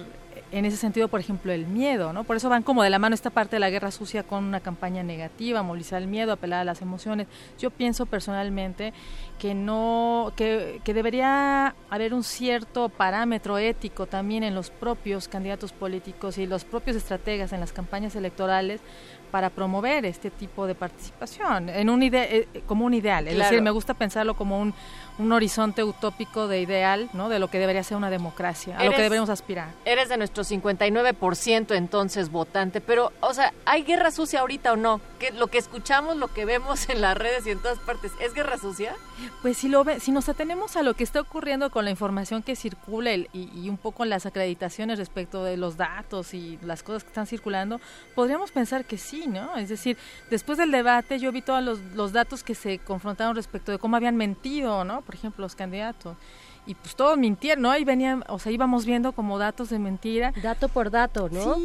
en 0.52 0.66
ese 0.66 0.76
sentido, 0.76 1.08
por 1.08 1.18
ejemplo, 1.18 1.50
el 1.50 1.66
miedo, 1.66 2.12
¿no? 2.12 2.24
Por 2.24 2.36
eso 2.36 2.48
van 2.48 2.62
como 2.62 2.82
de 2.82 2.90
la 2.90 2.98
mano 2.98 3.14
esta 3.14 3.30
parte 3.30 3.56
de 3.56 3.60
la 3.60 3.70
guerra 3.70 3.90
sucia 3.90 4.22
con 4.22 4.44
una 4.44 4.60
campaña 4.60 5.02
negativa, 5.02 5.62
movilizar 5.62 6.00
el 6.00 6.08
miedo, 6.08 6.32
apelar 6.32 6.60
a 6.60 6.64
las 6.64 6.82
emociones. 6.82 7.26
Yo 7.58 7.70
pienso 7.70 8.04
personalmente 8.06 8.92
que 9.38 9.54
no, 9.54 10.32
que, 10.36 10.80
que 10.84 10.94
debería 10.94 11.74
haber 11.88 12.12
un 12.12 12.22
cierto 12.22 12.90
parámetro 12.90 13.56
ético 13.56 14.06
también 14.06 14.44
en 14.44 14.54
los 14.54 14.70
propios 14.70 15.26
candidatos 15.26 15.72
políticos 15.72 16.36
y 16.36 16.46
los 16.46 16.64
propios 16.64 16.96
estrategas 16.96 17.52
en 17.52 17.60
las 17.60 17.72
campañas 17.72 18.14
electorales 18.14 18.80
para 19.32 19.48
promover 19.48 20.04
este 20.04 20.30
tipo 20.30 20.66
de 20.66 20.74
participación 20.74 21.70
en 21.70 21.88
un 21.88 22.02
ide 22.02 22.36
eh, 22.36 22.62
como 22.66 22.84
un 22.84 22.92
ideal. 22.92 23.26
Es 23.26 23.38
decir, 23.38 23.62
me 23.62 23.70
gusta 23.70 23.94
pensarlo 23.94 24.34
como 24.34 24.60
un, 24.60 24.74
un 25.18 25.32
horizonte 25.32 25.84
utópico 25.84 26.48
de 26.48 26.60
ideal, 26.60 27.08
¿no? 27.12 27.28
De 27.28 27.38
lo 27.38 27.48
que 27.48 27.58
debería 27.58 27.82
ser 27.82 27.96
una 27.96 28.10
democracia, 28.10 28.78
a 28.78 28.84
lo 28.84 28.90
que 28.90 29.02
deberíamos 29.02 29.30
aspirar. 29.30 29.68
Eres 29.84 30.08
de 30.08 30.16
nuestro 30.16 30.44
59% 30.44 31.74
entonces 31.74 32.30
votante, 32.30 32.80
pero, 32.80 33.12
o 33.20 33.34
sea, 33.34 33.52
¿hay 33.64 33.82
guerra 33.82 34.10
sucia 34.10 34.40
ahorita 34.40 34.72
o 34.72 34.76
no? 34.76 35.00
¿Qué, 35.18 35.30
lo 35.32 35.48
que 35.48 35.58
escuchamos, 35.58 36.16
lo 36.16 36.28
que 36.28 36.44
vemos 36.44 36.88
en 36.88 37.00
las 37.00 37.16
redes 37.16 37.46
y 37.46 37.50
en 37.50 37.60
todas 37.60 37.78
partes, 37.78 38.12
¿es 38.20 38.34
guerra 38.34 38.58
sucia? 38.58 38.94
Pues 39.42 39.58
si, 39.58 39.68
lo 39.68 39.84
ve, 39.84 40.00
si 40.00 40.12
nos 40.12 40.28
atenemos 40.28 40.76
a 40.76 40.82
lo 40.82 40.94
que 40.94 41.04
está 41.04 41.20
ocurriendo 41.20 41.70
con 41.70 41.84
la 41.84 41.90
información 41.90 42.42
que 42.42 42.56
circula 42.56 43.14
y, 43.14 43.28
y 43.32 43.68
un 43.68 43.76
poco 43.76 44.04
las 44.04 44.26
acreditaciones 44.26 44.98
respecto 44.98 45.44
de 45.44 45.56
los 45.56 45.76
datos 45.76 46.34
y 46.34 46.58
las 46.62 46.82
cosas 46.82 47.04
que 47.04 47.08
están 47.08 47.26
circulando, 47.26 47.80
podríamos 48.14 48.50
pensar 48.50 48.84
que 48.84 48.98
sí, 48.98 49.26
¿no? 49.26 49.56
Es 49.56 49.68
decir, 49.68 49.96
después 50.30 50.58
del 50.58 50.70
debate 50.70 51.18
yo 51.18 51.32
vi 51.32 51.42
todos 51.42 51.62
los, 51.62 51.80
los 51.94 52.12
datos 52.12 52.42
que 52.42 52.54
se 52.54 52.78
confrontaron 52.78 53.36
respecto 53.36 53.72
de 53.72 53.78
cómo 53.78 53.96
habían 53.96 54.16
mentido, 54.16 54.84
¿no? 54.84 55.01
Por 55.02 55.14
ejemplo, 55.14 55.42
los 55.42 55.54
candidatos 55.54 56.16
y 56.66 56.74
pues 56.74 56.94
todos 56.94 57.18
mintieron, 57.18 57.62
¿no? 57.62 57.70
Ahí 57.70 57.84
venían, 57.84 58.24
o 58.28 58.38
sea, 58.38 58.52
íbamos 58.52 58.86
viendo 58.86 59.12
como 59.12 59.38
datos 59.38 59.70
de 59.70 59.78
mentira. 59.78 60.32
Dato 60.42 60.68
por 60.68 60.90
dato, 60.90 61.28
¿no? 61.28 61.56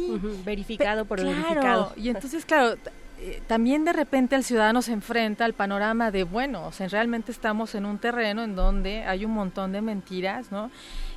Verificado 0.44 1.04
por 1.04 1.22
verificado. 1.22 1.92
Y 1.96 2.08
entonces, 2.08 2.44
claro, 2.44 2.76
eh, 3.20 3.40
también 3.46 3.84
de 3.84 3.92
repente 3.92 4.34
el 4.34 4.42
ciudadano 4.42 4.82
se 4.82 4.92
enfrenta 4.92 5.44
al 5.44 5.52
panorama 5.52 6.10
de, 6.10 6.24
bueno, 6.24 6.66
o 6.66 6.72
sea, 6.72 6.88
realmente 6.88 7.30
estamos 7.30 7.76
en 7.76 7.86
un 7.86 7.98
terreno 7.98 8.42
en 8.42 8.56
donde 8.56 9.04
hay 9.04 9.24
un 9.24 9.32
montón 9.32 9.70
de 9.72 9.82
mentiras, 9.82 10.50
¿no? 10.50 10.70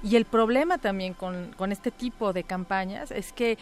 Y 0.03 0.15
el 0.15 0.25
problema 0.25 0.77
también 0.77 1.15
con, 1.15 1.51
con 1.57 1.71
este 1.71 1.89
tipo 1.89 2.33
de 2.33 2.43
campañas 2.43 3.09
es 3.11 3.33
que 3.33 3.57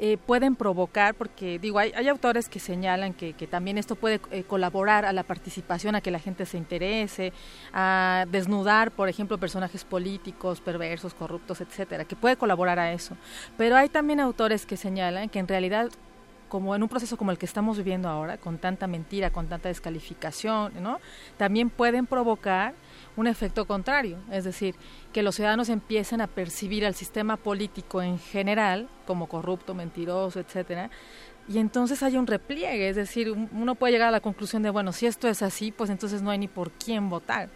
eh, 0.00 0.16
pueden 0.18 0.56
provocar, 0.56 1.14
porque 1.14 1.58
digo, 1.58 1.78
hay, 1.78 2.08
autores 2.08 2.48
que 2.48 2.58
señalan 2.58 3.14
que, 3.14 3.32
que 3.34 3.46
también 3.46 3.78
esto 3.78 3.94
puede 3.94 4.20
eh, 4.32 4.42
colaborar 4.42 5.04
a 5.04 5.12
la 5.12 5.22
participación, 5.22 5.94
a 5.94 6.00
que 6.00 6.10
la 6.10 6.18
gente 6.18 6.46
se 6.46 6.58
interese, 6.58 7.32
a 7.72 8.26
desnudar, 8.30 8.90
por 8.90 9.08
ejemplo, 9.08 9.38
personajes 9.38 9.84
políticos, 9.84 10.60
perversos, 10.60 11.14
corruptos, 11.14 11.60
etcétera, 11.60 12.04
que 12.04 12.16
puede 12.16 12.36
colaborar 12.36 12.78
a 12.78 12.92
eso. 12.92 13.16
Pero 13.56 13.76
hay 13.76 13.88
también 13.88 14.18
autores 14.18 14.66
que 14.66 14.76
señalan 14.76 15.28
que 15.28 15.38
en 15.38 15.48
realidad 15.48 15.90
como 16.48 16.76
en 16.76 16.84
un 16.84 16.88
proceso 16.88 17.16
como 17.16 17.32
el 17.32 17.38
que 17.38 17.46
estamos 17.46 17.78
viviendo 17.78 18.08
ahora, 18.08 18.36
con 18.36 18.58
tanta 18.58 18.86
mentira, 18.86 19.30
con 19.30 19.48
tanta 19.48 19.68
descalificación, 19.68 20.72
¿no? 20.80 21.00
También 21.36 21.68
pueden 21.68 22.06
provocar 22.06 22.74
un 23.16 23.26
efecto 23.26 23.66
contrario, 23.66 24.18
es 24.30 24.44
decir, 24.44 24.74
que 25.12 25.22
los 25.22 25.36
ciudadanos 25.36 25.68
empiecen 25.68 26.20
a 26.20 26.26
percibir 26.26 26.84
al 26.84 26.94
sistema 26.94 27.36
político 27.36 28.02
en 28.02 28.18
general 28.18 28.88
como 29.06 29.28
corrupto, 29.28 29.74
mentiroso, 29.74 30.40
etcétera, 30.40 30.90
y 31.46 31.58
entonces 31.58 32.02
hay 32.02 32.16
un 32.16 32.26
repliegue, 32.26 32.88
es 32.88 32.96
decir, 32.96 33.30
uno 33.30 33.74
puede 33.74 33.92
llegar 33.92 34.08
a 34.08 34.12
la 34.12 34.20
conclusión 34.20 34.62
de, 34.62 34.70
bueno, 34.70 34.92
si 34.92 35.06
esto 35.06 35.28
es 35.28 35.42
así, 35.42 35.72
pues 35.72 35.90
entonces 35.90 36.22
no 36.22 36.30
hay 36.30 36.38
ni 36.38 36.48
por 36.48 36.70
quién 36.70 37.10
votar. 37.10 37.50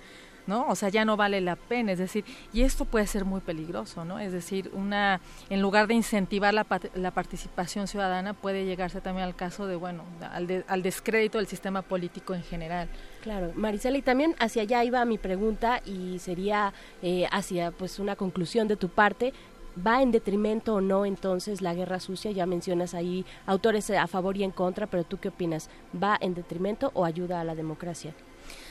¿No? 0.49 0.66
O 0.66 0.74
sea, 0.74 0.88
ya 0.88 1.05
no 1.05 1.16
vale 1.16 1.40
la 1.40 1.55
pena, 1.55 1.92
es 1.92 1.99
decir, 1.99 2.24
y 2.53 2.62
esto 2.62 2.86
puede 2.86 3.07
ser 3.07 3.24
muy 3.24 3.40
peligroso, 3.40 4.05
¿no? 4.05 4.18
Es 4.18 4.32
decir, 4.32 4.70
una 4.72 5.20
en 5.51 5.61
lugar 5.61 5.86
de 5.86 5.94
incentivar 5.94 6.55
la, 6.55 6.66
la 6.94 7.11
participación 7.12 7.86
ciudadana 7.86 8.32
puede 8.32 8.64
llegarse 8.64 9.01
también 9.01 9.26
al 9.26 9.36
caso 9.36 9.66
de, 9.66 9.76
bueno, 9.76 10.03
al, 10.32 10.64
al 10.66 10.82
descrédito 10.82 11.38
del 11.38 11.46
sistema 11.46 11.82
político 11.82 12.34
en 12.34 12.42
general. 12.42 12.88
Claro, 13.22 13.53
Marisela, 13.55 13.99
y 13.99 14.03
también 14.03 14.34
hacia 14.40 14.62
allá 14.62 14.82
iba 14.82 15.05
mi 15.05 15.18
pregunta 15.18 15.82
y 15.84 16.18
sería 16.18 16.72
eh, 17.03 17.26
hacia 17.30 17.70
pues 17.70 17.99
una 17.99 18.16
conclusión 18.16 18.66
de 18.66 18.76
tu 18.76 18.88
parte. 18.88 19.32
¿Va 19.86 20.03
en 20.03 20.11
detrimento 20.11 20.74
o 20.74 20.80
no 20.80 21.05
entonces 21.05 21.62
la 21.62 21.72
guerra 21.72 22.01
sucia? 22.01 22.32
Ya 22.32 22.46
mencionas 22.46 22.94
ahí 22.94 23.24
autores 23.46 23.88
a 23.90 24.09
favor 24.09 24.36
y 24.36 24.42
en 24.42 24.51
contra, 24.51 24.88
pero 24.88 25.05
¿tú 25.05 25.18
qué 25.18 25.28
opinas? 25.28 25.70
¿Va 25.94 26.18
en 26.20 26.34
detrimento 26.34 26.90
o 26.94 27.05
ayuda 27.05 27.40
a 27.40 27.44
la 27.44 27.55
democracia? 27.55 28.12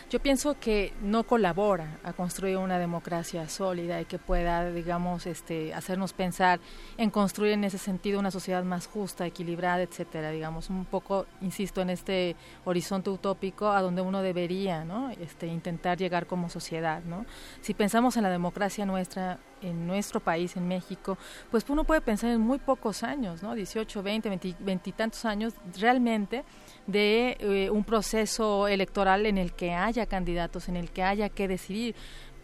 Yo 0.10 0.22
pienso 0.22 0.58
que 0.58 0.94
no 1.02 1.24
colabora 1.24 2.00
a 2.04 2.14
construir 2.14 2.58
una 2.58 2.80
democracia 2.80 3.50
sólida 3.50 4.00
y 4.00 4.06
que 4.06 4.18
pueda, 4.18 4.72
digamos, 4.72 5.28
este, 5.28 5.74
hacernos 5.74 6.14
pensar 6.14 6.62
en 6.98 7.10
construir 7.10 7.54
en 7.54 7.66
ese 7.66 7.78
sentido 7.78 8.20
una 8.20 8.32
sociedad 8.32 8.64
más 8.64 8.88
justa, 8.88 9.26
equilibrada, 9.26 9.82
etcétera. 9.82 10.32
Digamos, 10.32 10.70
un 10.70 10.86
poco, 10.86 11.26
insisto, 11.42 11.82
en 11.82 11.90
este 11.90 12.38
horizonte 12.64 13.10
utópico 13.10 13.70
a 13.70 13.82
donde 13.82 14.02
uno 14.02 14.22
debería, 14.22 14.86
¿no? 14.86 15.10
Este, 15.10 15.48
intentar 15.48 15.98
llegar 15.98 16.26
como 16.26 16.50
sociedad, 16.50 17.04
¿no? 17.04 17.26
Si 17.60 17.74
pensamos 17.74 18.16
en 18.16 18.24
la 18.24 18.30
democracia 18.30 18.86
nuestra, 18.86 19.40
en 19.62 19.88
nuestro 19.88 20.22
país, 20.22 20.56
en 20.56 20.70
México, 20.70 21.18
pues 21.52 21.66
uno 21.68 21.84
puede 21.84 22.00
pensar 22.00 22.30
en 22.30 22.40
muy 22.40 22.60
pocos 22.60 23.04
años, 23.04 23.44
¿no? 23.44 23.54
18, 23.56 24.02
20, 24.02 24.56
20, 24.60 24.92
tantos 24.94 25.26
años 25.26 25.54
realmente 25.78 26.46
de 26.88 27.38
eh, 27.40 27.70
un 27.70 27.84
proceso 27.84 28.68
electoral 28.68 29.26
en 29.26 29.38
el 29.38 29.54
que 29.54 29.74
haya 29.74 30.06
candidatos, 30.06 30.70
en 30.70 30.78
el 30.78 30.90
que 30.90 31.04
haya 31.04 31.30
que 31.30 31.48
decidir, 31.48 31.96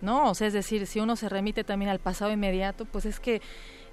¿no? 0.01 0.29
O 0.29 0.35
sea, 0.35 0.47
es 0.47 0.53
decir, 0.53 0.85
si 0.85 0.99
uno 0.99 1.15
se 1.15 1.29
remite 1.29 1.63
también 1.63 1.89
al 1.89 1.99
pasado 1.99 2.31
inmediato, 2.31 2.85
pues 2.85 3.05
es 3.05 3.19
que 3.19 3.41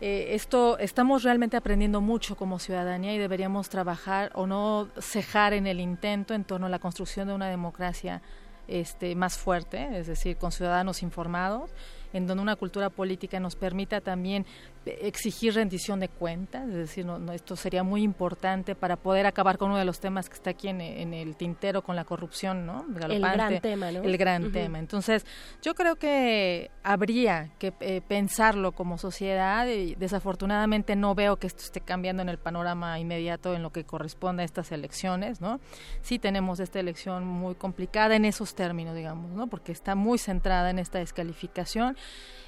eh, 0.00 0.34
esto 0.34 0.78
estamos 0.78 1.22
realmente 1.22 1.56
aprendiendo 1.56 2.00
mucho 2.00 2.36
como 2.36 2.58
ciudadanía 2.58 3.14
y 3.14 3.18
deberíamos 3.18 3.68
trabajar 3.68 4.32
o 4.34 4.46
no 4.46 4.88
cejar 5.00 5.52
en 5.52 5.66
el 5.66 5.78
intento 5.78 6.34
en 6.34 6.44
torno 6.44 6.66
a 6.66 6.70
la 6.70 6.78
construcción 6.78 7.28
de 7.28 7.34
una 7.34 7.48
democracia 7.48 8.22
este, 8.66 9.14
más 9.14 9.36
fuerte, 9.38 9.98
es 9.98 10.06
decir, 10.06 10.36
con 10.36 10.52
ciudadanos 10.52 11.02
informados 11.02 11.70
en 12.12 12.26
donde 12.26 12.42
una 12.42 12.56
cultura 12.56 12.90
política 12.90 13.40
nos 13.40 13.56
permita 13.56 14.00
también 14.00 14.46
exigir 14.86 15.54
rendición 15.54 16.00
de 16.00 16.08
cuentas, 16.08 16.68
es 16.68 16.74
decir, 16.74 17.04
no, 17.04 17.32
esto 17.32 17.54
sería 17.54 17.82
muy 17.82 18.02
importante 18.02 18.74
para 18.74 18.96
poder 18.96 19.26
acabar 19.26 19.58
con 19.58 19.70
uno 19.70 19.78
de 19.78 19.84
los 19.84 20.00
temas 20.00 20.28
que 20.28 20.34
está 20.34 20.50
aquí 20.50 20.68
en, 20.68 20.80
el 20.80 21.36
tintero 21.36 21.82
con 21.82 21.96
la 21.96 22.04
corrupción, 22.04 22.64
¿no? 22.64 22.86
el 23.08 23.20
gran 23.20 23.60
tema, 23.60 23.90
¿no? 23.90 24.02
El 24.02 24.16
gran 24.16 24.52
tema. 24.52 24.78
Entonces, 24.78 25.26
yo 25.62 25.74
creo 25.74 25.96
que 25.96 26.70
habría 26.82 27.50
que 27.58 27.74
eh, 27.80 28.00
pensarlo 28.06 28.72
como 28.72 28.96
sociedad 28.96 29.66
y 29.66 29.94
desafortunadamente 29.96 30.96
no 30.96 31.14
veo 31.14 31.36
que 31.36 31.46
esto 31.46 31.62
esté 31.62 31.80
cambiando 31.80 32.22
en 32.22 32.28
el 32.28 32.38
panorama 32.38 32.98
inmediato 32.98 33.54
en 33.54 33.62
lo 33.62 33.70
que 33.70 33.84
corresponde 33.84 34.42
a 34.42 34.46
estas 34.46 34.72
elecciones, 34.72 35.40
¿no? 35.40 35.60
Sí 36.02 36.18
tenemos 36.18 36.58
esta 36.58 36.80
elección 36.80 37.26
muy 37.26 37.54
complicada 37.54 38.16
en 38.16 38.24
esos 38.24 38.54
términos, 38.54 38.94
digamos, 38.94 39.30
¿no? 39.32 39.46
Porque 39.46 39.72
está 39.72 39.94
muy 39.94 40.18
centrada 40.18 40.70
en 40.70 40.78
esta 40.78 40.98
descalificación 40.98 41.96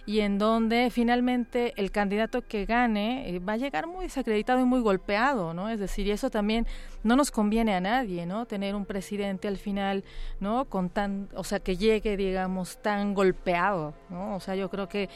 y 0.05 0.21
en 0.21 0.39
donde 0.39 0.91
finalmente 0.91 1.75
el 1.77 1.93
candidato 1.93 2.43
que 2.43 2.65
gane 2.65 3.29
eh, 3.29 3.39
va 3.39 3.53
a 3.53 3.57
llegar 3.57 3.87
muy 3.87 4.07
desacreditado 4.07 4.61
y 4.61 4.65
muy 4.65 4.81
golpeado, 4.81 5.55
¿no? 5.55 5.69
Es 5.69 5.79
decir, 5.79 6.07
y 6.07 6.11
eso 6.11 6.29
también 6.31 6.67
no 7.05 7.15
nos 7.15 7.31
conviene 7.31 7.75
a 7.75 7.81
nadie, 7.81 8.27
¿no? 8.27 8.47
Tener 8.47 8.75
un 8.75 8.85
presidente 8.85 9.47
al 9.47 9.59
final, 9.59 10.03
¿no? 10.41 10.65
Con 10.65 10.91
tan, 10.91 11.29
o 11.35 11.45
sea, 11.45 11.61
que 11.61 11.77
llegue, 11.77 12.17
digamos, 12.17 12.79
tan 12.83 13.15
golpeado, 13.15 13.95
¿no? 14.11 14.35
O 14.35 14.41
sea, 14.41 14.57
yo 14.57 14.69
creo 14.71 14.89
que 14.89 15.09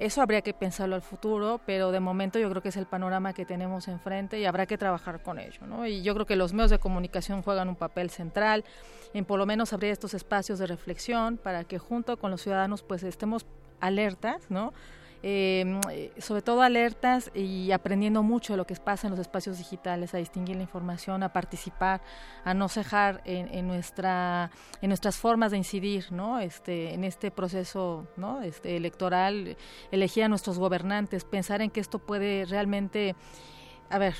eso 0.00 0.22
habría 0.22 0.40
que 0.40 0.54
pensarlo 0.54 0.94
al 0.94 1.02
futuro, 1.02 1.60
pero 1.66 1.92
de 1.92 2.00
momento 2.00 2.38
yo 2.38 2.48
creo 2.48 2.62
que 2.62 2.70
es 2.70 2.76
el 2.78 2.86
panorama 2.86 3.34
que 3.34 3.44
tenemos 3.44 3.86
enfrente 3.86 4.40
y 4.40 4.46
habrá 4.46 4.64
que 4.64 4.78
trabajar 4.78 5.22
con 5.22 5.38
ello, 5.38 5.66
¿no? 5.66 5.86
Y 5.86 6.02
yo 6.02 6.14
creo 6.14 6.24
que 6.24 6.36
los 6.36 6.54
medios 6.54 6.70
de 6.70 6.78
comunicación 6.78 7.42
juegan 7.42 7.68
un 7.68 7.76
papel 7.76 8.08
central 8.08 8.64
en 9.12 9.26
por 9.26 9.38
lo 9.38 9.44
menos 9.44 9.74
abrir 9.74 9.90
estos 9.90 10.14
espacios 10.14 10.58
de 10.58 10.66
reflexión 10.66 11.36
para 11.36 11.64
que 11.64 11.78
junto 11.78 12.16
con 12.16 12.30
los 12.30 12.40
ciudadanos 12.40 12.82
pues 12.82 13.02
estemos 13.02 13.44
alertas, 13.80 14.50
¿no? 14.50 14.72
Eh, 15.22 16.12
sobre 16.18 16.40
todo 16.40 16.62
alertas 16.62 17.30
y 17.34 17.72
aprendiendo 17.72 18.22
mucho 18.22 18.54
de 18.54 18.56
lo 18.56 18.66
que 18.66 18.74
pasa 18.76 19.06
en 19.06 19.10
los 19.10 19.20
espacios 19.20 19.58
digitales, 19.58 20.14
a 20.14 20.18
distinguir 20.18 20.56
la 20.56 20.62
información, 20.62 21.22
a 21.22 21.30
participar, 21.30 22.00
a 22.42 22.54
no 22.54 22.68
cejar 22.70 23.20
en, 23.26 23.66
nuestra, 23.66 24.50
en 24.80 24.88
nuestras 24.88 25.18
formas 25.18 25.50
de 25.50 25.58
incidir, 25.58 26.10
¿no? 26.10 26.38
Este, 26.38 26.94
en 26.94 27.04
este 27.04 27.30
proceso, 27.30 28.06
¿no? 28.16 28.40
Este, 28.40 28.76
electoral, 28.76 29.58
elegir 29.90 30.24
a 30.24 30.28
nuestros 30.28 30.58
gobernantes, 30.58 31.24
pensar 31.24 31.60
en 31.60 31.70
que 31.70 31.80
esto 31.80 31.98
puede 31.98 32.46
realmente, 32.46 33.14
a 33.90 33.98
ver, 33.98 34.14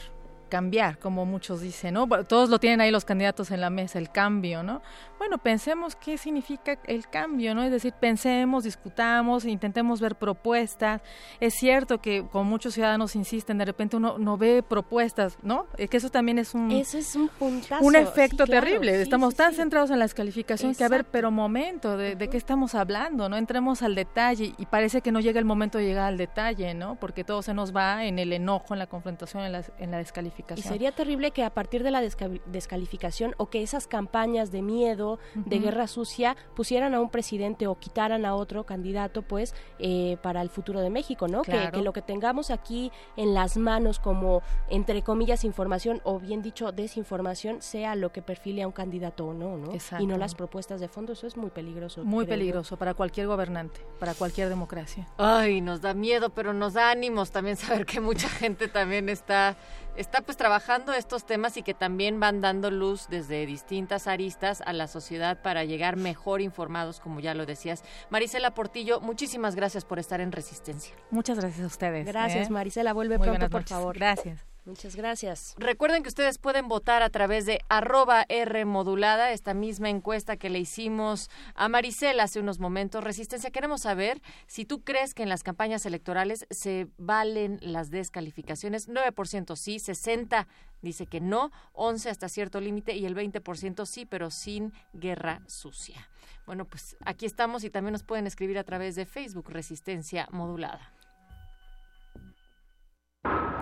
cambiar, 0.51 0.98
como 0.98 1.24
muchos 1.24 1.62
dicen, 1.62 1.94
¿no? 1.94 2.07
Todos 2.24 2.51
lo 2.51 2.59
tienen 2.59 2.82
ahí 2.82 2.90
los 2.90 3.07
candidatos 3.07 3.51
en 3.51 3.62
la 3.62 3.70
mesa, 3.70 3.98
el 3.98 4.11
cambio, 4.11 4.62
¿no? 4.62 4.82
Bueno, 5.18 5.38
pensemos 5.38 5.96
qué 5.96 6.18
significa 6.18 6.78
el 6.84 7.09
cambio, 7.09 7.55
¿no? 7.55 7.62
Es 7.62 7.70
decir, 7.70 7.92
pensemos, 7.92 8.64
discutamos, 8.64 9.44
intentemos 9.44 10.01
ver 10.01 10.16
propuestas. 10.16 11.03
Es 11.40 11.55
cierto 11.55 12.01
que 12.01 12.26
como 12.30 12.44
muchos 12.44 12.74
ciudadanos 12.74 13.14
insisten, 13.16 13.59
de 13.59 13.64
repente 13.64 13.96
uno 13.96 14.18
no 14.18 14.36
ve 14.36 14.62
propuestas, 14.62 15.38
¿no? 15.42 15.66
Es 15.76 15.88
que 15.88 15.98
eso 15.98 16.11
también 16.11 16.38
es 16.38 16.55
un 16.55 16.70
Eso 16.70 16.98
es 16.98 17.14
un 17.14 17.28
puntazo. 17.28 17.84
Un 17.84 17.96
efecto 17.96 18.46
terrible. 18.46 19.01
estamos 19.01 19.34
tan 19.34 19.55
centrados 19.55 19.90
en 19.90 19.98
las 19.98 20.14
calificaciones 20.14 20.76
que 20.76 20.84
a 20.84 20.88
ver, 20.88 21.05
pero 21.05 21.30
momento, 21.30 21.96
de, 21.96 22.16
de, 22.16 22.28
qué 22.28 22.36
estamos 22.36 22.74
hablando? 22.74 23.28
No 23.28 23.36
entremos 23.36 23.82
al 23.82 23.94
detalle 23.94 24.55
y 24.59 24.66
parece 24.66 25.01
que 25.01 25.12
no 25.12 25.20
llega 25.20 25.38
el 25.38 25.44
momento 25.44 25.78
de 25.78 25.84
llegar 25.84 26.09
al 26.09 26.16
detalle, 26.16 26.74
¿no? 26.74 26.96
Porque 26.96 27.24
todo 27.24 27.42
se 27.42 27.55
nos 27.55 27.74
va 27.74 28.05
en 28.05 28.18
el 28.18 28.32
enojo, 28.32 28.74
en 28.74 28.80
la 28.80 28.86
confrontación, 28.86 29.44
en 29.44 29.53
la, 29.53 29.64
en 29.78 29.90
la 29.90 29.98
descalificación 29.98 30.39
descalificación. 30.41 30.74
Y 30.74 30.78
sería 30.78 30.93
terrible 30.93 31.30
que 31.30 31.45
a 31.45 31.51
partir 31.51 31.82
de 31.82 31.91
la 31.91 32.01
descalificación 32.01 33.34
o 33.36 33.51
que 33.51 33.62
esas 33.62 33.86
campañas 33.86 34.51
de 34.51 34.62
miedo, 34.62 35.18
de 35.34 35.59
guerra 35.59 35.86
sucia, 35.86 36.36
pusieran 36.55 36.95
a 36.95 37.01
un 37.01 37.11
presidente 37.11 37.66
o 37.66 37.78
quitaran 37.78 38.24
a 38.24 38.34
otro 38.34 38.64
candidato, 38.64 39.22
pues, 39.22 39.55
eh, 39.78 40.16
para 40.22 40.43
el 40.43 40.51
futuro 40.51 40.80
de 40.80 40.91
México, 40.91 41.28
¿no? 41.28 41.43
Que, 41.43 41.70
que, 41.72 41.82
lo 41.82 41.93
que 41.93 42.03
tengamos 42.03 42.51
aquí 42.51 42.91
en 43.16 43.34
las 43.34 43.57
manos 43.57 43.99
como, 43.99 44.43
entre 44.68 45.03
comillas, 45.03 45.45
información 45.45 46.01
o 46.05 46.18
bien 46.18 46.43
dicho, 46.43 46.72
desinformación, 46.72 47.62
sea 47.62 47.95
lo 47.95 48.12
que 48.12 48.22
perfile 48.22 48.62
a 48.62 48.66
un 48.66 48.72
candidato 48.72 49.26
o 49.26 49.34
no, 49.34 49.57
¿no? 49.57 49.72
Y 49.99 50.07
no 50.07 50.16
las 50.16 50.34
propuestas 50.34 50.80
de 50.80 50.88
fondo, 50.88 51.12
eso 51.12 51.26
es 51.26 51.36
muy 51.36 51.51
peligroso. 51.51 52.05
Muy 52.05 52.26
peligroso 52.26 52.76
para 52.76 52.95
cualquier 52.95 53.26
gobernante, 53.26 53.80
para 53.99 54.14
cualquier 54.14 54.49
democracia. 54.49 55.07
Ay, 55.18 55.61
nos 55.61 55.80
da 55.80 55.95
miedo, 55.95 56.30
pero 56.30 56.53
nos 56.53 56.74
da 56.74 56.91
ánimos 56.91 57.30
también 57.30 57.57
saber 57.57 57.86
que 57.86 58.01
mucha 58.01 58.28
gente 58.41 58.68
también 58.68 59.09
está 59.09 59.57
está 59.97 60.22
pues 60.22 60.36
trabajando 60.36 60.93
estos 60.93 61.24
temas 61.24 61.57
y 61.57 61.62
que 61.62 61.74
también 61.74 62.20
van 62.20 62.41
dando 62.41 62.70
luz 62.70 63.07
desde 63.09 63.47
distintas 63.47 64.07
aristas 64.07 64.62
a 64.64 64.72
la 64.72 64.86
sociedad 64.86 65.41
para 65.43 65.64
llegar 65.64 65.97
mejor 65.97 66.41
informados, 66.41 67.01
como 67.01 67.20
ya 67.20 67.34
lo 67.34 67.47
decías. 67.47 67.82
Marisela 68.11 68.53
Portillo, 68.53 69.01
muchísimas 69.01 69.55
gracias 69.55 69.84
por 69.84 69.99
estar 69.99 70.20
en 70.20 70.32
Resistencia. 70.32 70.95
Muchas 71.11 71.38
gracias 71.38 71.62
a 71.62 71.66
ustedes. 71.66 72.07
Gracias, 72.07 72.49
¿eh? 72.49 72.51
Marisela. 72.51 72.93
Vuelve 72.93 73.18
pronto, 73.18 73.49
por 73.49 73.64
favor. 73.64 73.97
Gracias. 73.97 74.49
Muchas 74.66 74.94
gracias. 74.94 75.54
Recuerden 75.58 76.02
que 76.02 76.08
ustedes 76.11 76.38
pueden 76.38 76.68
votar 76.68 77.02
a 77.02 77.11
través 77.11 77.46
de 77.46 77.61
arroba 77.68 78.26
R 78.28 78.64
modulada, 78.66 79.32
esta 79.32 79.54
misma 79.54 79.88
encuesta 79.88 80.36
que 80.36 80.50
le 80.50 80.58
hicimos 80.58 81.30
a 81.54 81.68
Maricela 81.68 82.24
hace 82.24 82.40
unos 82.40 82.58
momentos. 82.58 83.02
Resistencia, 83.02 83.50
queremos 83.50 83.82
saber 83.82 84.20
si 84.46 84.64
tú 84.66 84.82
crees 84.82 85.14
que 85.14 85.22
en 85.22 85.28
las 85.28 85.42
campañas 85.42 85.86
electorales 85.86 86.46
se 86.50 86.88
valen 86.98 87.58
las 87.62 87.90
descalificaciones. 87.90 88.88
9% 88.88 89.56
sí, 89.56 89.76
60% 89.76 90.46
dice 90.82 91.06
que 91.06 91.20
no, 91.20 91.50
11% 91.74 92.11
hasta 92.11 92.28
cierto 92.28 92.61
límite 92.61 92.96
y 92.96 93.06
el 93.06 93.14
20% 93.14 93.86
sí, 93.86 94.06
pero 94.06 94.30
sin 94.30 94.72
guerra 94.92 95.42
sucia. 95.46 96.08
Bueno, 96.46 96.64
pues 96.64 96.96
aquí 97.04 97.26
estamos 97.26 97.64
y 97.64 97.70
también 97.70 97.92
nos 97.92 98.02
pueden 98.02 98.26
escribir 98.26 98.58
a 98.58 98.64
través 98.64 98.94
de 98.94 99.06
Facebook 99.06 99.50
Resistencia 99.50 100.28
Modulada. 100.32 100.92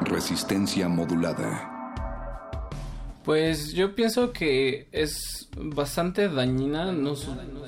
Resistencia 0.02 0.88
modulada. 0.88 1.74
Pues 3.24 3.72
yo 3.72 3.94
pienso 3.94 4.32
que 4.32 4.88
es 4.90 5.50
bastante 5.54 6.28
dañina, 6.28 6.92
no, 6.92 7.14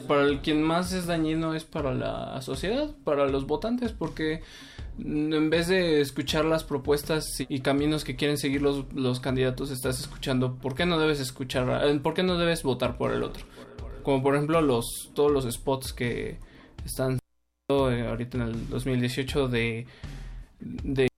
para 0.09 0.23
el 0.23 0.41
quien 0.41 0.63
más 0.63 0.93
es 0.93 1.07
dañino 1.07 1.55
es 1.55 1.65
para 1.65 1.93
la 1.93 2.41
sociedad, 2.41 2.91
para 3.05 3.27
los 3.29 3.47
votantes, 3.47 3.93
porque 3.93 4.43
en 4.99 5.51
vez 5.51 5.69
de 5.69 6.01
escuchar 6.01 6.47
las 6.47 6.65
propuestas 6.65 7.27
y 7.47 7.61
caminos 7.61 8.05
que 8.05 8.17
quieren 8.17 8.39
seguir 8.39 8.63
los, 8.63 8.91
los 8.95 9.21
candidatos, 9.21 9.71
estás 9.71 10.01
escuchando 10.01 10.57
por 10.57 10.75
qué 10.75 10.87
no 10.87 10.99
debes 10.99 11.21
escuchar, 11.21 11.87
eh, 11.87 12.01
por 12.01 12.15
qué 12.15 12.23
no 12.23 12.39
debes 12.39 12.63
votar 12.63 12.97
por 12.97 13.13
el 13.13 13.23
otro. 13.23 13.45
Como 14.03 14.23
por 14.23 14.35
ejemplo 14.35 14.63
los 14.63 15.11
todos 15.15 15.31
los 15.31 15.45
spots 15.53 15.93
que 15.93 16.39
están 16.87 17.19
eh, 17.69 18.07
ahorita 18.09 18.39
en 18.39 18.45
el 18.45 18.69
2018 18.71 19.49
de 19.49 19.87
de 20.61 21.10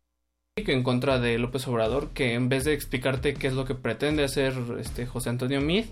en 0.69 0.83
contra 0.83 1.19
de 1.19 1.39
López 1.39 1.67
Obrador 1.69 2.11
que 2.11 2.35
en 2.35 2.49
vez 2.49 2.65
de 2.65 2.73
explicarte 2.73 3.35
qué 3.35 3.49
es 3.49 3.55
lo 3.55 3.65
que 3.65 3.75
pretende 3.75 4.25
hacer 4.25 4.55
este 4.79 5.07
José 5.07 5.31
Antonio 5.31 5.61
Meade 5.61 5.89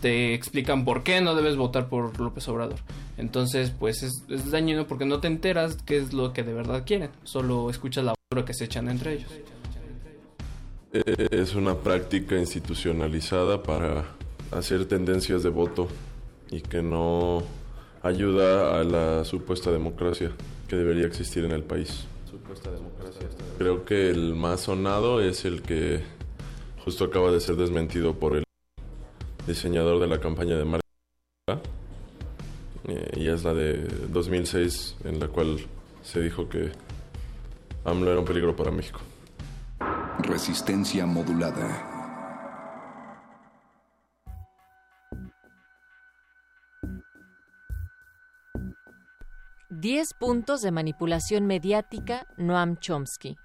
te 0.00 0.34
explican 0.34 0.84
por 0.84 1.02
qué 1.02 1.20
no 1.20 1.34
debes 1.34 1.56
votar 1.56 1.88
por 1.88 2.18
López 2.20 2.46
Obrador. 2.48 2.78
Entonces 3.16 3.72
pues 3.78 4.02
es, 4.02 4.24
es 4.28 4.50
dañino 4.50 4.86
porque 4.86 5.04
no 5.04 5.20
te 5.20 5.28
enteras 5.28 5.78
qué 5.84 5.98
es 5.98 6.12
lo 6.12 6.32
que 6.32 6.42
de 6.42 6.52
verdad 6.52 6.84
quieren 6.86 7.10
solo 7.24 7.70
escuchas 7.70 8.04
la 8.04 8.14
basura 8.14 8.44
que 8.46 8.54
se 8.54 8.64
echan 8.64 8.88
entre 8.88 9.14
ellos. 9.14 9.30
Es 10.92 11.54
una 11.54 11.74
práctica 11.74 12.36
institucionalizada 12.38 13.62
para 13.62 14.04
hacer 14.50 14.86
tendencias 14.86 15.42
de 15.42 15.50
voto 15.50 15.88
y 16.50 16.60
que 16.60 16.82
no 16.82 17.42
ayuda 18.02 18.80
a 18.80 18.84
la 18.84 19.24
supuesta 19.24 19.70
democracia 19.70 20.30
que 20.68 20.76
debería 20.76 21.06
existir 21.06 21.44
en 21.44 21.52
el 21.52 21.62
país. 21.62 22.06
Creo 23.58 23.84
que 23.84 24.10
el 24.10 24.34
más 24.34 24.62
sonado 24.62 25.20
es 25.20 25.44
el 25.44 25.62
que 25.62 26.02
justo 26.84 27.04
acaba 27.04 27.30
de 27.30 27.40
ser 27.40 27.56
desmentido 27.56 28.14
por 28.14 28.36
el 28.36 28.44
diseñador 29.46 30.00
de 30.00 30.06
la 30.06 30.20
campaña 30.20 30.56
de 30.56 30.64
marketing. 30.64 31.70
Eh, 32.88 33.10
y 33.16 33.28
es 33.28 33.42
la 33.42 33.54
de 33.54 33.88
2006 34.12 34.96
en 35.04 35.18
la 35.18 35.28
cual 35.28 35.58
se 36.02 36.20
dijo 36.20 36.48
que 36.48 36.70
AMLO 37.84 38.10
era 38.10 38.20
un 38.20 38.26
peligro 38.26 38.54
para 38.54 38.70
México. 38.70 39.00
Resistencia 40.20 41.06
modulada. 41.06 41.95
10 49.78 50.14
puntos 50.14 50.62
de 50.62 50.70
manipulación 50.70 51.44
mediática 51.44 52.26
Noam 52.38 52.78
Chomsky. 52.78 53.36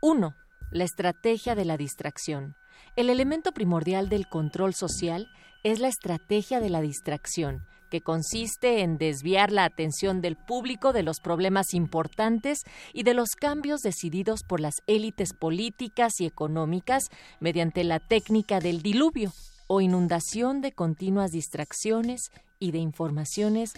1. 0.00 0.36
La 0.70 0.84
estrategia 0.84 1.56
de 1.56 1.64
la 1.64 1.76
distracción. 1.76 2.54
El 2.94 3.10
elemento 3.10 3.50
primordial 3.50 4.08
del 4.08 4.28
control 4.28 4.74
social 4.74 5.28
es 5.64 5.80
la 5.80 5.88
estrategia 5.88 6.60
de 6.60 6.70
la 6.70 6.82
distracción, 6.82 7.64
que 7.90 8.00
consiste 8.00 8.82
en 8.82 8.96
desviar 8.96 9.50
la 9.50 9.64
atención 9.64 10.20
del 10.20 10.36
público 10.36 10.92
de 10.92 11.02
los 11.02 11.18
problemas 11.18 11.74
importantes 11.74 12.60
y 12.92 13.02
de 13.02 13.14
los 13.14 13.30
cambios 13.30 13.80
decididos 13.80 14.44
por 14.44 14.60
las 14.60 14.82
élites 14.86 15.32
políticas 15.32 16.20
y 16.20 16.26
económicas 16.26 17.08
mediante 17.40 17.82
la 17.82 17.98
técnica 17.98 18.60
del 18.60 18.82
diluvio 18.82 19.32
o 19.66 19.80
inundación 19.80 20.60
de 20.60 20.70
continuas 20.70 21.32
distracciones 21.32 22.30
y 22.60 22.70
de 22.70 22.78
informaciones 22.78 23.72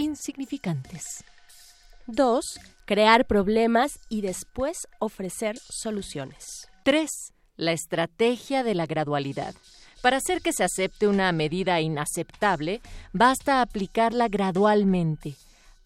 insignificantes. 0.00 1.24
2. 2.06 2.58
Crear 2.86 3.26
problemas 3.26 4.00
y 4.08 4.22
después 4.22 4.88
ofrecer 4.98 5.58
soluciones. 5.58 6.68
3. 6.84 7.10
La 7.56 7.72
estrategia 7.72 8.64
de 8.64 8.74
la 8.74 8.86
gradualidad. 8.86 9.54
Para 10.02 10.16
hacer 10.16 10.40
que 10.40 10.54
se 10.54 10.64
acepte 10.64 11.06
una 11.06 11.30
medida 11.32 11.80
inaceptable, 11.82 12.80
basta 13.12 13.60
aplicarla 13.60 14.28
gradualmente, 14.28 15.36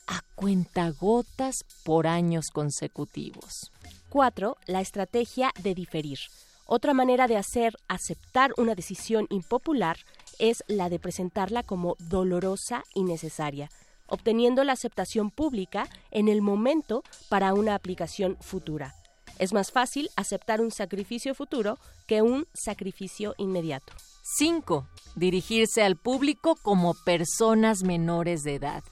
a 0.07 0.21
cuentagotas 0.37 1.65
por 1.83 2.07
años 2.07 2.47
consecutivos. 2.53 3.73
4. 4.11 4.57
La 4.67 4.81
estrategia 4.81 5.51
de 5.61 5.75
diferir. 5.75 6.19
Otra 6.67 6.95
manera 6.95 7.27
de 7.27 7.37
hacer 7.37 7.75
aceptar 7.89 8.53
una 8.57 8.77
decisión 8.77 9.27
impopular 9.31 9.97
es 10.39 10.63
la 10.69 10.89
de 10.89 11.01
presentarla 11.01 11.65
como 11.65 11.97
dolorosa 11.99 12.85
y 12.95 13.03
necesaria, 13.03 13.69
obteniendo 14.15 14.65
la 14.65 14.73
aceptación 14.73 15.31
pública 15.31 15.89
en 16.11 16.29
el 16.29 16.41
momento 16.41 17.03
para 17.29 17.53
una 17.53 17.75
aplicación 17.75 18.37
futura. 18.41 18.95
Es 19.39 19.53
más 19.53 19.73
fácil 19.73 20.09
aceptar 20.17 20.61
un 20.61 20.71
sacrificio 20.71 21.35
futuro 21.35 21.79
que 22.07 22.23
un 22.23 22.47
sacrificio 22.55 23.35
inmediato. 23.37 23.93
5. 24.23 24.87
Dirigirse 25.17 25.83
al 25.83 25.97
público 25.97 26.57
como 26.63 26.95
personas 27.05 27.83
menores 27.83 28.43
de 28.43 28.55
edad. 28.55 28.85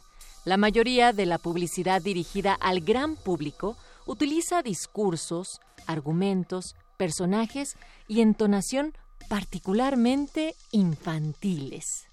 La 0.44 0.56
mayoría 0.56 1.12
de 1.12 1.26
la 1.26 1.38
publicidad 1.38 2.02
dirigida 2.02 2.54
al 2.54 2.80
gran 2.80 3.14
público 3.14 3.76
utiliza 4.06 4.62
discursos, 4.62 5.60
argumentos, 5.86 6.74
personajes 6.96 7.76
y 8.08 8.20
entonación 8.20 8.92
particularmente 9.28 10.56
infantiles. 10.72 12.08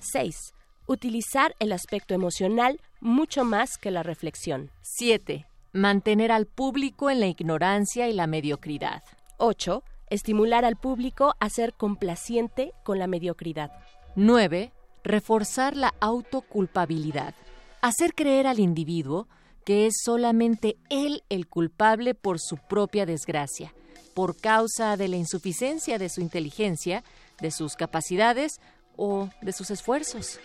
6 0.00 0.53
utilizar 0.86 1.54
el 1.58 1.72
aspecto 1.72 2.14
emocional 2.14 2.80
mucho 3.00 3.44
más 3.44 3.76
que 3.78 3.90
la 3.90 4.02
reflexión. 4.02 4.70
7. 4.82 5.46
Mantener 5.72 6.32
al 6.32 6.46
público 6.46 7.10
en 7.10 7.20
la 7.20 7.26
ignorancia 7.26 8.08
y 8.08 8.12
la 8.12 8.26
mediocridad. 8.26 9.02
8. 9.38 9.82
Estimular 10.10 10.64
al 10.64 10.76
público 10.76 11.34
a 11.40 11.48
ser 11.50 11.74
complaciente 11.74 12.72
con 12.82 12.98
la 12.98 13.06
mediocridad. 13.06 13.70
9. 14.16 14.72
Reforzar 15.02 15.76
la 15.76 15.94
autoculpabilidad. 16.00 17.34
Hacer 17.82 18.14
creer 18.14 18.46
al 18.46 18.60
individuo 18.60 19.28
que 19.64 19.86
es 19.86 19.94
solamente 20.04 20.76
él 20.90 21.24
el 21.30 21.48
culpable 21.48 22.14
por 22.14 22.38
su 22.38 22.56
propia 22.56 23.06
desgracia, 23.06 23.74
por 24.14 24.36
causa 24.36 24.96
de 24.96 25.08
la 25.08 25.16
insuficiencia 25.16 25.98
de 25.98 26.08
su 26.08 26.20
inteligencia, 26.20 27.02
de 27.40 27.50
sus 27.50 27.74
capacidades 27.74 28.60
o 28.96 29.28
de 29.42 29.52
sus 29.52 29.70
esfuerzos. 29.70 30.38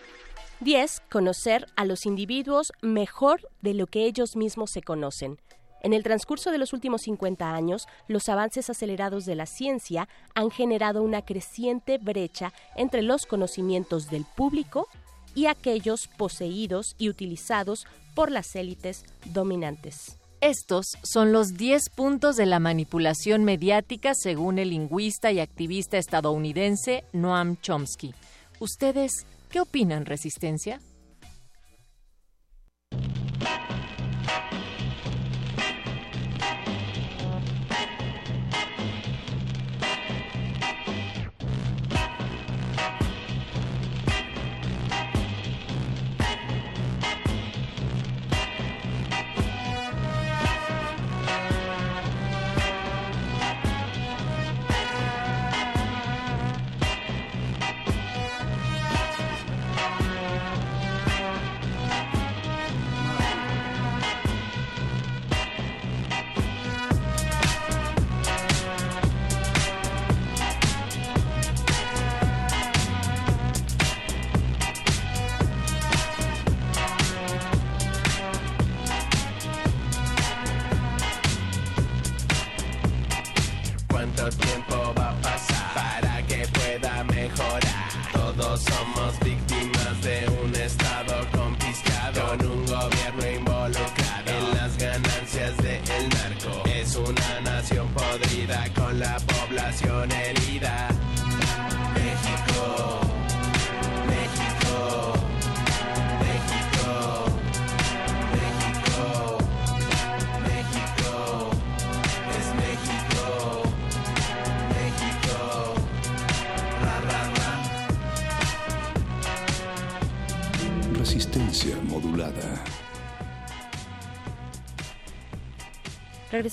10. 0.61 1.03
Conocer 1.09 1.67
a 1.77 1.85
los 1.85 2.05
individuos 2.05 2.73
mejor 2.81 3.49
de 3.61 3.73
lo 3.73 3.87
que 3.87 4.05
ellos 4.05 4.35
mismos 4.35 4.71
se 4.71 4.81
conocen. 4.81 5.39
En 5.81 5.93
el 5.93 6.03
transcurso 6.03 6.51
de 6.51 6.57
los 6.57 6.73
últimos 6.73 7.03
50 7.03 7.53
años, 7.53 7.87
los 8.09 8.27
avances 8.27 8.69
acelerados 8.69 9.25
de 9.25 9.35
la 9.35 9.45
ciencia 9.45 10.09
han 10.35 10.51
generado 10.51 11.01
una 11.01 11.21
creciente 11.21 11.97
brecha 11.97 12.51
entre 12.75 13.01
los 13.01 13.25
conocimientos 13.25 14.09
del 14.09 14.25
público 14.25 14.89
y 15.33 15.45
aquellos 15.45 16.07
poseídos 16.07 16.95
y 16.97 17.07
utilizados 17.07 17.87
por 18.13 18.29
las 18.29 18.53
élites 18.57 19.05
dominantes. 19.27 20.17
Estos 20.41 20.87
son 21.03 21.31
los 21.31 21.55
10 21.55 21.89
puntos 21.95 22.35
de 22.35 22.45
la 22.45 22.59
manipulación 22.59 23.45
mediática 23.45 24.13
según 24.13 24.59
el 24.59 24.71
lingüista 24.71 25.31
y 25.31 25.39
activista 25.39 25.97
estadounidense 25.97 27.05
Noam 27.13 27.55
Chomsky. 27.61 28.13
¿Ustedes 28.59 29.25
qué 29.49 29.59
opinan, 29.59 30.05
Resistencia? 30.05 30.79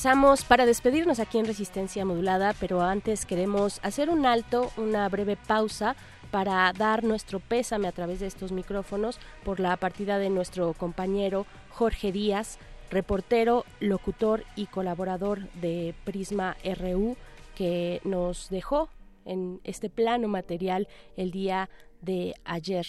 Regresamos 0.07 0.45
para 0.45 0.67
despedirnos 0.67 1.19
aquí 1.19 1.37
en 1.37 1.47
Resistencia 1.47 2.05
Modulada, 2.05 2.55
pero 2.61 2.81
antes 2.81 3.27
queremos 3.27 3.81
hacer 3.83 4.09
un 4.09 4.25
alto, 4.25 4.71
una 4.77 5.09
breve 5.09 5.37
pausa 5.37 5.97
para 6.31 6.73
dar 6.73 7.03
nuestro 7.03 7.41
pésame 7.41 7.89
a 7.89 7.93
través 7.93 8.21
de 8.21 8.29
estos 8.29 8.53
micrófonos 8.53 9.19
por 9.45 9.59
la 9.59 9.77
partida 9.77 10.19
de 10.19 10.31
nuestro 10.31 10.75
compañero 10.75 11.45
Jorge 11.71 12.13
Díaz, 12.13 12.61
reportero, 12.89 13.65
locutor 13.81 14.45
y 14.55 14.67
colaborador 14.67 15.51
de 15.55 15.93
Prisma 16.05 16.57
RU, 16.63 17.17
que 17.57 18.01
nos 18.05 18.49
dejó 18.49 18.89
en 19.25 19.61
este 19.65 19.91
plano 19.91 20.29
material 20.29 20.87
el 21.17 21.33
día 21.33 21.69
de 22.01 22.37
ayer. 22.45 22.87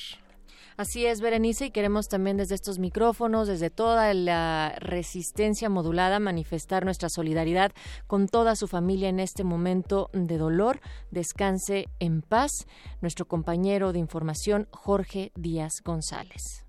Así 0.78 1.08
es, 1.08 1.22
Berenice, 1.22 1.66
y 1.66 1.72
queremos 1.72 2.08
también 2.08 2.38
desde 2.38 2.54
estos 2.54 2.78
micrófonos, 2.78 3.48
desde 3.48 3.72
toda 3.72 4.14
la 4.14 4.76
resistencia 4.78 5.70
modulada, 5.70 6.20
manifestar 6.20 6.86
nuestra 6.86 7.10
solidaridad 7.10 7.72
con 8.06 8.28
toda 8.28 8.56
su 8.56 8.68
familia 8.68 9.10
en 9.10 9.20
este 9.20 9.44
momento 9.44 10.12
de 10.14 10.38
dolor. 10.38 10.80
Descanse 11.10 11.88
en 11.98 12.22
paz. 12.22 12.68
Nuestro 13.02 13.28
compañero 13.28 13.92
de 13.92 13.98
información, 13.98 14.68
Jorge 14.72 15.32
Díaz 15.36 15.82
González. 15.84 16.67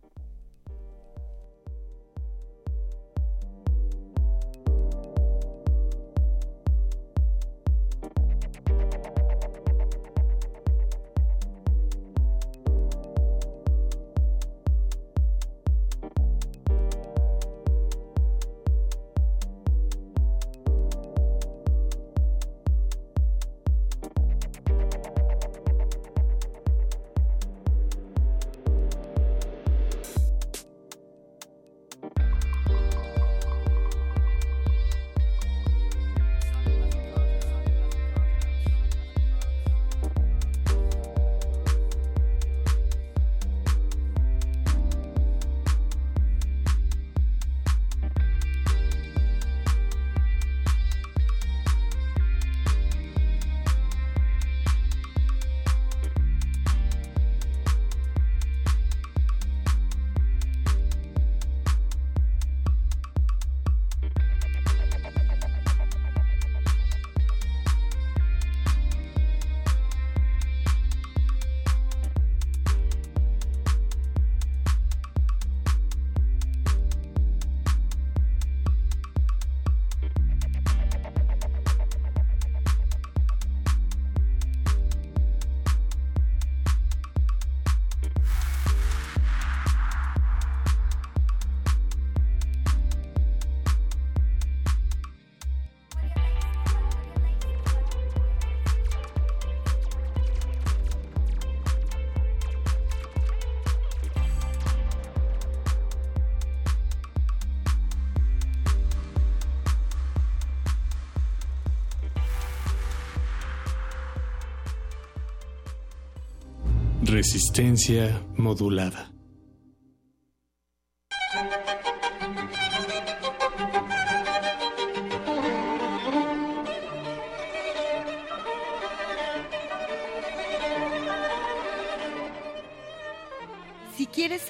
Resistencia 117.31 118.22
modulada. 118.39 119.18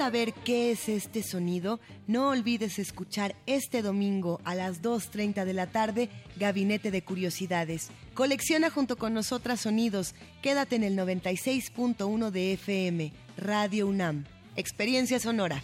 Saber 0.09 0.33
qué 0.33 0.71
es 0.71 0.89
este 0.89 1.23
sonido, 1.23 1.81
no 2.07 2.31
olvides 2.31 2.79
escuchar 2.79 3.37
este 3.45 3.83
domingo 3.83 4.41
a 4.45 4.55
las 4.55 4.81
2.30 4.81 5.45
de 5.45 5.53
la 5.53 5.67
tarde 5.67 6.09
Gabinete 6.39 6.91
de 6.91 7.03
Curiosidades. 7.03 7.91
Colecciona 8.15 8.71
junto 8.71 8.97
con 8.97 9.13
nosotras 9.13 9.61
sonidos. 9.61 10.15
Quédate 10.41 10.77
en 10.77 10.85
el 10.85 10.97
96.1 10.97 12.31
de 12.31 12.55
FM, 12.55 13.13
Radio 13.37 13.87
UNAM. 13.87 14.25
Experiencia 14.57 15.21
sonora. 15.21 15.63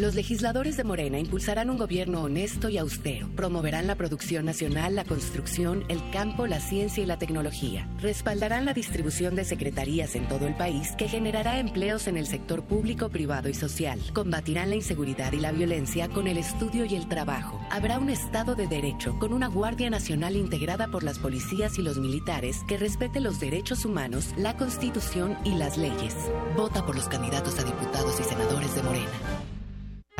Los 0.00 0.14
legisladores 0.14 0.78
de 0.78 0.84
Morena 0.84 1.18
impulsarán 1.18 1.68
un 1.68 1.76
gobierno 1.76 2.22
honesto 2.22 2.70
y 2.70 2.78
austero. 2.78 3.28
Promoverán 3.36 3.86
la 3.86 3.96
producción 3.96 4.46
nacional, 4.46 4.94
la 4.96 5.04
construcción, 5.04 5.84
el 5.88 6.00
campo, 6.10 6.46
la 6.46 6.58
ciencia 6.58 7.02
y 7.02 7.06
la 7.06 7.18
tecnología. 7.18 7.86
Respaldarán 8.00 8.64
la 8.64 8.72
distribución 8.72 9.34
de 9.34 9.44
secretarías 9.44 10.14
en 10.14 10.26
todo 10.26 10.46
el 10.46 10.56
país 10.56 10.92
que 10.96 11.06
generará 11.06 11.58
empleos 11.58 12.06
en 12.06 12.16
el 12.16 12.26
sector 12.26 12.64
público, 12.64 13.10
privado 13.10 13.50
y 13.50 13.54
social. 13.54 14.00
Combatirán 14.14 14.70
la 14.70 14.76
inseguridad 14.76 15.32
y 15.32 15.38
la 15.38 15.52
violencia 15.52 16.08
con 16.08 16.28
el 16.28 16.38
estudio 16.38 16.86
y 16.86 16.94
el 16.94 17.06
trabajo. 17.06 17.60
Habrá 17.70 17.98
un 17.98 18.08
Estado 18.08 18.54
de 18.54 18.68
Derecho 18.68 19.18
con 19.18 19.34
una 19.34 19.48
Guardia 19.48 19.90
Nacional 19.90 20.34
integrada 20.34 20.88
por 20.88 21.02
las 21.02 21.18
policías 21.18 21.78
y 21.78 21.82
los 21.82 21.98
militares 21.98 22.56
que 22.66 22.78
respete 22.78 23.20
los 23.20 23.38
derechos 23.38 23.84
humanos, 23.84 24.32
la 24.38 24.56
Constitución 24.56 25.36
y 25.44 25.56
las 25.56 25.76
leyes. 25.76 26.16
Vota 26.56 26.86
por 26.86 26.96
los 26.96 27.06
candidatos 27.06 27.58
a 27.58 27.64
diputados 27.64 28.18
y 28.18 28.24
senadores 28.24 28.74
de 28.74 28.82
Morena. 28.82 29.49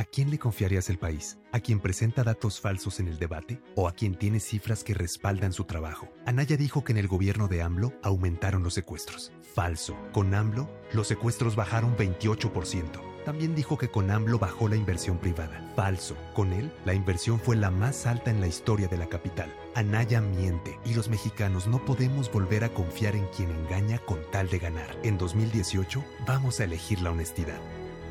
¿A 0.01 0.05
quién 0.05 0.31
le 0.31 0.39
confiarías 0.39 0.89
el 0.89 0.97
país? 0.97 1.37
¿A 1.53 1.61
quien 1.61 1.79
presenta 1.79 2.25
datos 2.25 2.59
falsos 2.59 3.01
en 3.01 3.09
el 3.09 3.19
debate? 3.19 3.61
¿O 3.75 3.87
a 3.87 3.93
quien 3.93 4.15
tiene 4.15 4.41
cifras 4.41 4.83
que 4.83 4.95
respaldan 4.95 5.53
su 5.53 5.65
trabajo? 5.65 6.09
Anaya 6.25 6.57
dijo 6.57 6.85
que 6.85 6.93
en 6.93 6.97
el 6.97 7.07
gobierno 7.07 7.49
de 7.49 7.61
AMLO 7.61 7.93
aumentaron 8.03 8.63
los 8.63 8.73
secuestros. 8.73 9.31
Falso. 9.55 9.95
Con 10.13 10.33
AMLO, 10.33 10.71
los 10.95 11.07
secuestros 11.07 11.55
bajaron 11.55 11.99
28%. 11.99 12.83
También 13.27 13.55
dijo 13.55 13.77
que 13.77 13.91
con 13.91 14.11
AMLO 14.11 14.39
bajó 14.39 14.69
la 14.69 14.77
inversión 14.77 15.19
privada. 15.19 15.71
Falso. 15.77 16.17
Con 16.33 16.55
él, 16.55 16.73
la 16.87 16.95
inversión 16.95 17.39
fue 17.39 17.57
la 17.57 17.71
más 17.71 18.07
alta 18.07 18.31
en 18.31 18.41
la 18.41 18.47
historia 18.47 18.89
de 18.89 18.97
la 18.97 19.11
capital. 19.11 19.55
Anaya 19.75 20.23
miente 20.23 20.79
y 20.87 20.95
los 20.95 21.11
mexicanos 21.11 21.67
no 21.67 21.85
podemos 21.85 22.33
volver 22.33 22.65
a 22.65 22.71
confiar 22.71 23.17
en 23.17 23.27
quien 23.37 23.51
engaña 23.51 23.99
con 23.99 24.19
tal 24.33 24.49
de 24.49 24.61
ganar. 24.61 24.99
En 25.03 25.19
2018, 25.19 26.03
vamos 26.27 26.59
a 26.59 26.65
elegir 26.65 27.03
la 27.03 27.11
honestidad. 27.11 27.61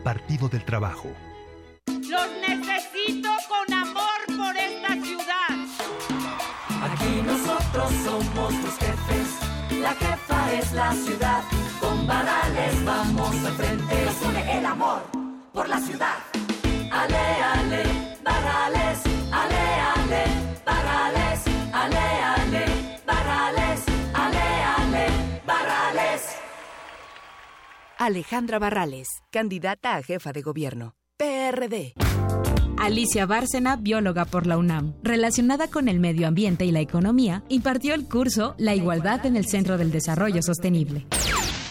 Partido 0.03 0.49
del 0.49 0.63
Trabajo. 0.65 1.09
Los 2.09 2.27
necesito 2.41 3.29
con 3.47 3.71
amor 3.71 4.19
por 4.35 4.57
esta 4.57 4.93
ciudad. 5.05 5.53
Aquí 6.81 7.21
nosotros 7.23 7.91
somos 8.03 8.53
los 8.63 8.77
jefes, 8.79 9.27
la 9.79 9.93
jefa 9.93 10.53
es 10.53 10.71
la 10.71 10.91
ciudad. 10.93 11.43
Con 11.79 12.07
Barrales 12.07 12.83
vamos 12.83 13.35
al 13.45 13.53
frente, 13.53 14.05
nos 14.05 14.21
une 14.23 14.57
el 14.57 14.65
amor 14.65 15.01
por 15.53 15.69
la 15.69 15.79
ciudad. 15.79 16.17
Ale, 16.91 17.25
ale, 17.53 17.83
Barrales, 18.23 18.99
ale, 19.31 19.63
ale, 19.93 20.23
Barrales, 20.65 21.41
ale, 21.73 22.05
ale, 22.33 22.65
Barrales, 23.05 23.81
ale, 24.15 24.45
ale, 24.77 25.07
Barrales. 25.45 26.21
Alejandra 27.99 28.57
Barrales, 28.57 29.07
candidata 29.29 29.95
a 29.95 30.01
jefa 30.01 30.33
de 30.33 30.41
gobierno. 30.41 30.95
PRD. 31.19 31.95
Alicia 32.77 33.25
Bárcena, 33.25 33.75
bióloga 33.75 34.23
por 34.23 34.47
la 34.47 34.57
UNAM, 34.57 34.93
relacionada 35.03 35.67
con 35.67 35.89
el 35.89 35.99
medio 35.99 36.29
ambiente 36.29 36.63
y 36.63 36.71
la 36.71 36.79
economía, 36.79 37.43
impartió 37.49 37.93
el 37.93 38.07
curso 38.07 38.55
La 38.57 38.73
igualdad 38.73 39.25
en 39.25 39.35
el 39.35 39.45
Centro 39.45 39.77
del 39.77 39.91
Desarrollo 39.91 40.41
Sostenible. 40.41 41.05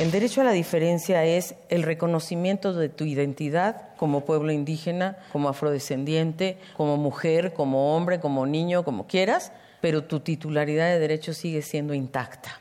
El 0.00 0.10
derecho 0.10 0.42
a 0.42 0.44
la 0.44 0.52
diferencia 0.52 1.24
es 1.24 1.54
el 1.70 1.82
reconocimiento 1.82 2.74
de 2.74 2.90
tu 2.90 3.04
identidad 3.04 3.96
como 3.96 4.26
pueblo 4.26 4.52
indígena, 4.52 5.16
como 5.32 5.48
afrodescendiente, 5.48 6.58
como 6.76 6.98
mujer, 6.98 7.54
como 7.54 7.96
hombre, 7.96 8.20
como 8.20 8.44
niño, 8.44 8.84
como 8.84 9.06
quieras, 9.06 9.52
pero 9.80 10.04
tu 10.04 10.20
titularidad 10.20 10.90
de 10.90 10.98
derecho 10.98 11.32
sigue 11.32 11.62
siendo 11.62 11.94
intacta. 11.94 12.60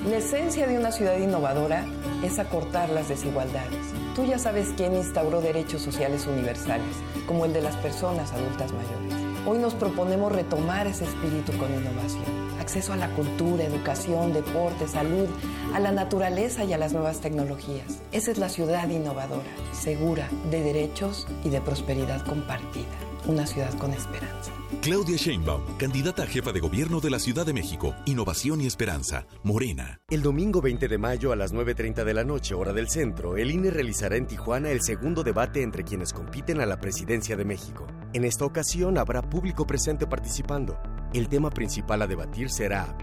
La 0.10 0.18
esencia 0.18 0.68
de 0.68 0.78
una 0.78 0.92
ciudad 0.92 1.18
innovadora 1.18 1.84
es 2.24 2.38
acortar 2.40 2.90
las 2.90 3.08
desigualdades. 3.10 3.94
Tú 4.16 4.26
ya 4.26 4.40
sabes 4.40 4.70
quién 4.78 4.96
instauró 4.96 5.42
derechos 5.42 5.82
sociales 5.82 6.26
universales, 6.26 6.96
como 7.28 7.44
el 7.46 7.52
de 7.54 7.62
las 7.62 7.76
personas 7.78 8.32
adultas 8.32 8.72
mayores. 8.72 9.27
Hoy 9.50 9.60
nos 9.60 9.76
proponemos 9.76 10.34
retomar 10.34 10.88
ese 10.88 11.06
espíritu 11.06 11.58
con 11.58 11.74
innovación. 11.74 12.26
Acceso 12.60 12.92
a 12.92 12.98
la 12.98 13.08
cultura, 13.12 13.64
educación, 13.64 14.34
deporte, 14.34 14.90
salud, 14.90 15.30
a 15.74 15.80
la 15.80 15.94
naturaleza 15.94 16.66
y 16.66 16.74
a 16.74 16.78
las 16.78 16.92
nuevas 16.92 17.22
tecnologías. 17.22 18.02
Esa 18.12 18.32
es 18.32 18.40
la 18.40 18.50
ciudad 18.50 18.90
innovadora, 18.90 19.48
segura, 19.72 20.28
de 20.52 20.62
derechos 20.64 21.28
y 21.46 21.50
de 21.50 21.62
prosperidad 21.62 22.26
compartida. 22.26 22.92
Una 23.28 23.46
ciudad 23.46 23.78
con 23.78 23.92
esperanza. 23.92 24.54
Claudia 24.82 25.18
Sheinbaum, 25.18 25.62
candidata 25.78 26.24
a 26.24 26.28
jefa 26.28 26.54
de 26.54 26.62
gobierno 26.62 27.02
de 27.02 27.10
la 27.10 27.20
Ciudad 27.20 27.46
de 27.46 27.52
México. 27.52 27.94
Innovación 28.06 28.62
y 28.62 28.68
esperanza. 28.68 29.28
Morena. 29.44 30.00
El 30.10 30.22
domingo 30.22 30.62
20 30.62 30.88
de 30.88 30.98
mayo 30.98 31.34
a 31.34 31.36
las 31.36 31.54
9.30 31.54 32.06
de 32.06 32.14
la 32.14 32.24
noche, 32.24 32.56
hora 32.56 32.72
del 32.72 32.88
centro, 32.88 33.36
el 33.36 33.52
INE 33.52 33.70
realizará 33.70 34.16
en 34.16 34.28
Tijuana 34.28 34.72
el 34.72 34.82
segundo 34.82 35.24
debate 35.24 35.62
entre 35.62 35.84
quienes 35.84 36.14
compiten 36.14 36.62
a 36.62 36.66
la 36.66 36.80
presidencia 36.80 37.36
de 37.36 37.44
México. 37.44 37.86
En 38.14 38.24
esta 38.24 38.46
ocasión 38.46 38.98
habrá 38.98 39.22
público 39.22 39.68
presente 39.68 40.08
participando. 40.08 40.80
El 41.14 41.28
tema 41.28 41.50
principal 41.50 42.02
a 42.04 42.08
debatir 42.08 42.50
será 42.50 42.98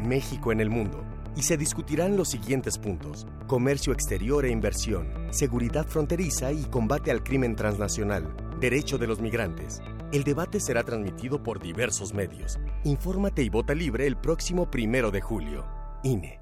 México 0.00 0.50
en 0.50 0.60
el 0.60 0.70
mundo 0.70 1.04
y 1.36 1.42
se 1.42 1.56
discutirán 1.56 2.16
los 2.16 2.30
siguientes 2.30 2.78
puntos. 2.78 3.28
Comercio 3.46 3.92
exterior 3.92 4.44
e 4.44 4.50
inversión, 4.50 5.08
seguridad 5.30 5.86
fronteriza 5.86 6.50
y 6.50 6.64
combate 6.64 7.12
al 7.12 7.22
crimen 7.22 7.54
transnacional, 7.54 8.34
derecho 8.58 8.98
de 8.98 9.06
los 9.06 9.20
migrantes. 9.20 9.80
El 10.12 10.24
debate 10.24 10.60
será 10.60 10.84
transmitido 10.84 11.42
por 11.42 11.60
diversos 11.60 12.14
medios. 12.14 12.58
Infórmate 12.84 13.42
y 13.42 13.48
vota 13.48 13.74
libre 13.74 14.06
el 14.06 14.16
próximo 14.16 14.70
primero 14.70 15.10
de 15.10 15.20
julio. 15.20 15.66
INE. 16.02 16.40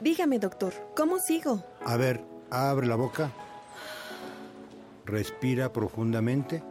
Dígame, 0.00 0.38
doctor, 0.38 0.72
¿cómo 0.96 1.18
sigo? 1.18 1.64
A 1.84 1.96
ver, 1.96 2.24
abre 2.50 2.86
la 2.86 2.96
boca. 2.96 3.32
Respira 5.04 5.72
profundamente. 5.72 6.62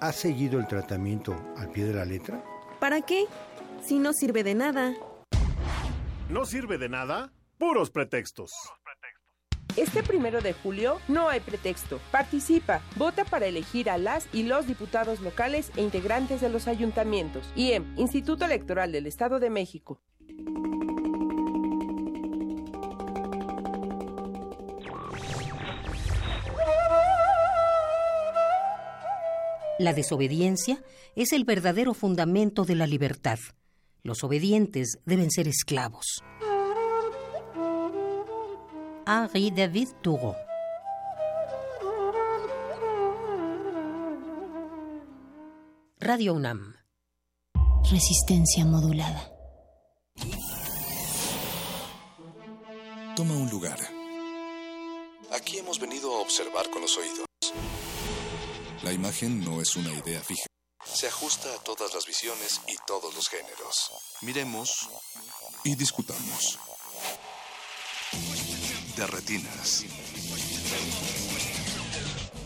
¿Has 0.00 0.16
seguido 0.16 0.60
el 0.60 0.68
tratamiento 0.68 1.34
al 1.56 1.70
pie 1.70 1.84
de 1.84 1.94
la 1.94 2.04
letra? 2.04 2.44
¿Para 2.78 3.00
qué? 3.00 3.24
Si 3.82 3.98
no 3.98 4.12
sirve 4.12 4.44
de 4.44 4.54
nada. 4.54 4.94
¿No 6.28 6.44
sirve 6.44 6.78
de 6.78 6.88
nada? 6.88 7.32
Puros 7.58 7.90
pretextos. 7.90 8.52
Este 9.78 10.02
primero 10.02 10.40
de 10.40 10.54
julio 10.54 10.98
no 11.06 11.28
hay 11.28 11.38
pretexto. 11.38 12.00
Participa, 12.10 12.82
vota 12.96 13.24
para 13.24 13.46
elegir 13.46 13.88
a 13.88 13.96
las 13.96 14.26
y 14.32 14.42
los 14.42 14.66
diputados 14.66 15.20
locales 15.20 15.70
e 15.76 15.82
integrantes 15.82 16.40
de 16.40 16.48
los 16.48 16.66
ayuntamientos. 16.66 17.48
IEM, 17.54 17.94
Instituto 17.96 18.44
Electoral 18.44 18.90
del 18.90 19.06
Estado 19.06 19.38
de 19.38 19.50
México. 19.50 20.00
La 29.78 29.92
desobediencia 29.92 30.82
es 31.14 31.32
el 31.32 31.44
verdadero 31.44 31.94
fundamento 31.94 32.64
de 32.64 32.74
la 32.74 32.88
libertad. 32.88 33.38
Los 34.02 34.24
obedientes 34.24 34.98
deben 35.04 35.30
ser 35.30 35.46
esclavos. 35.46 36.24
Henri 39.10 39.50
David 39.50 39.88
Thoreau. 40.02 40.36
Radio 45.98 46.34
UNAM. 46.34 46.76
Resistencia 47.90 48.66
modulada. 48.66 49.32
Toma 53.16 53.32
un 53.32 53.48
lugar. 53.48 53.78
Aquí 55.32 55.56
hemos 55.56 55.80
venido 55.80 56.14
a 56.14 56.20
observar 56.20 56.68
con 56.68 56.82
los 56.82 56.94
oídos. 56.98 57.24
La 58.82 58.92
imagen 58.92 59.42
no 59.42 59.62
es 59.62 59.74
una 59.76 59.90
idea 59.90 60.20
fija. 60.20 60.44
Se 60.84 61.06
ajusta 61.06 61.48
a 61.54 61.64
todas 61.64 61.94
las 61.94 62.04
visiones 62.04 62.60
y 62.68 62.76
todos 62.86 63.14
los 63.14 63.26
géneros. 63.30 63.90
Miremos 64.20 64.90
y 65.64 65.76
discutamos. 65.76 66.58
De 68.98 69.06
retinas. 69.06 69.84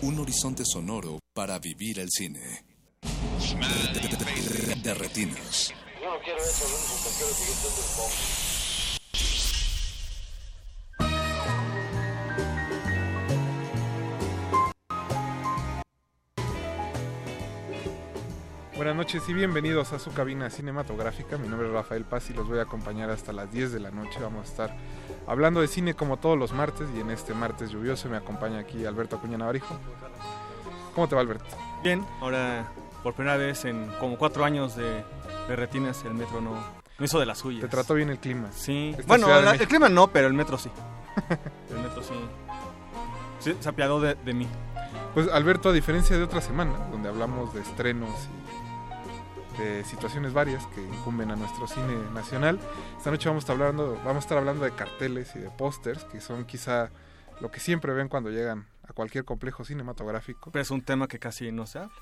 Un 0.03 0.19
horizonte 0.19 0.65
sonoro 0.67 1.19
para 1.33 1.59
vivir 1.59 1.99
el 1.99 2.11
cine. 2.11 2.63
De 4.83 4.93
retinas. 4.93 5.73
Yo 5.99 6.11
no 6.11 6.21
quiero 6.23 6.39
eso, 6.45 6.67
único 6.67 7.05
que 7.05 7.17
quiero 7.17 7.33
seguir 7.33 7.55
siendo 7.55 7.81
el 7.81 8.52
Buenas 18.83 18.97
noches 18.97 19.23
y 19.29 19.33
bienvenidos 19.33 19.93
a 19.93 20.01
su 20.01 20.13
cabina 20.13 20.51
cinematográfica. 20.51 21.39
Mi 21.39 21.47
nombre 21.47 21.69
es 21.69 21.73
Rafael 21.73 22.05
Paz 22.05 22.29
y 22.31 22.35
los 22.35 22.49
voy 22.49 22.59
a 22.59 22.63
acompañar 22.63 23.11
hasta 23.11 23.33
las 23.33 23.49
10 23.53 23.71
de 23.71 23.79
la 23.79 23.93
noche. 23.93 24.19
Vamos 24.21 24.45
a 24.45 24.51
estar 24.51 24.77
hablando 25.29 25.61
de 25.61 25.69
cine 25.69 25.95
como 25.95 26.17
todos 26.17 26.37
los 26.37 26.51
martes 26.53 26.89
y 26.97 26.99
en 26.99 27.13
este 27.13 27.33
martes 27.33 27.71
lluvioso 27.71 28.09
me 28.09 28.17
acompaña 28.17 28.59
aquí 28.59 28.85
Alberto 28.85 29.15
Acuña 29.15 29.39
Navarijo. 29.39 29.77
¿Cómo 30.97 31.07
te 31.07 31.15
va 31.15 31.21
Alberto? 31.21 31.45
Bien, 31.85 32.05
ahora 32.21 32.73
por 33.05 33.15
primera 33.15 33.37
vez 33.37 33.65
en 33.67 33.87
como 34.01 34.19
cuatro 34.19 34.45
años 34.45 34.75
de 34.75 35.05
de 35.47 35.55
retines 35.55 36.03
el 36.05 36.15
metro 36.15 36.41
no, 36.41 36.55
no 36.99 37.05
hizo 37.05 37.21
de 37.21 37.27
las 37.27 37.39
suyas. 37.39 37.61
Te 37.61 37.69
trató 37.69 37.95
bien 37.95 38.09
el 38.11 38.19
clima. 38.19 38.49
Sí. 38.51 38.97
Esta 38.99 39.05
bueno, 39.07 39.29
la- 39.29 39.53
el 39.55 39.69
clima 39.69 39.89
no, 39.91 40.09
pero 40.09 40.27
el 40.27 40.35
metro 40.35 40.59
sí. 40.59 40.73
el 41.71 41.79
metro 41.79 42.03
sí. 42.03 42.15
Sí, 43.39 43.57
se 43.61 43.69
apiadó 43.69 44.01
de, 44.01 44.17
de 44.17 44.35
mí. 44.35 44.49
Pues 45.15 45.29
Alberto, 45.29 45.69
a 45.69 45.73
diferencia 45.73 46.17
de 46.17 46.25
otra 46.25 46.41
semana, 46.41 46.73
donde 46.91 47.09
hablamos 47.09 47.55
de 47.55 47.61
estrenos 47.61 48.11
y 48.11 48.62
de 49.63 49.85
situaciones 49.85 50.33
varias 50.33 50.67
que 50.69 50.83
incumben 50.83 51.31
a 51.31 51.37
nuestro 51.37 51.67
cine 51.67 51.95
nacional, 52.15 52.59
esta 52.97 53.11
noche 53.11 53.29
vamos 53.29 53.43
a 53.43 53.45
estar 53.53 53.55
hablando, 53.57 53.95
vamos 54.05 54.17
a 54.17 54.19
estar 54.21 54.39
hablando 54.39 54.65
de 54.65 54.73
carteles 54.73 55.35
y 55.37 55.39
de 55.39 55.51
pósters, 55.51 56.05
que 56.05 56.21
son 56.21 56.45
quizá 56.45 56.91
lo 57.41 57.51
que 57.51 57.61
siempre 57.61 57.93
ven 57.93 58.09
cuando 58.09 58.31
llegan 58.31 58.67
a 58.89 58.93
cualquier 58.93 59.25
complejo 59.25 59.65
cinematográfico. 59.65 60.51
Pero 60.51 60.63
es 60.63 60.71
un 60.71 60.83
tema 60.83 61.09
que 61.09 61.19
casi 61.19 61.51
no 61.53 61.67
se 61.67 61.79
habla. 61.79 61.93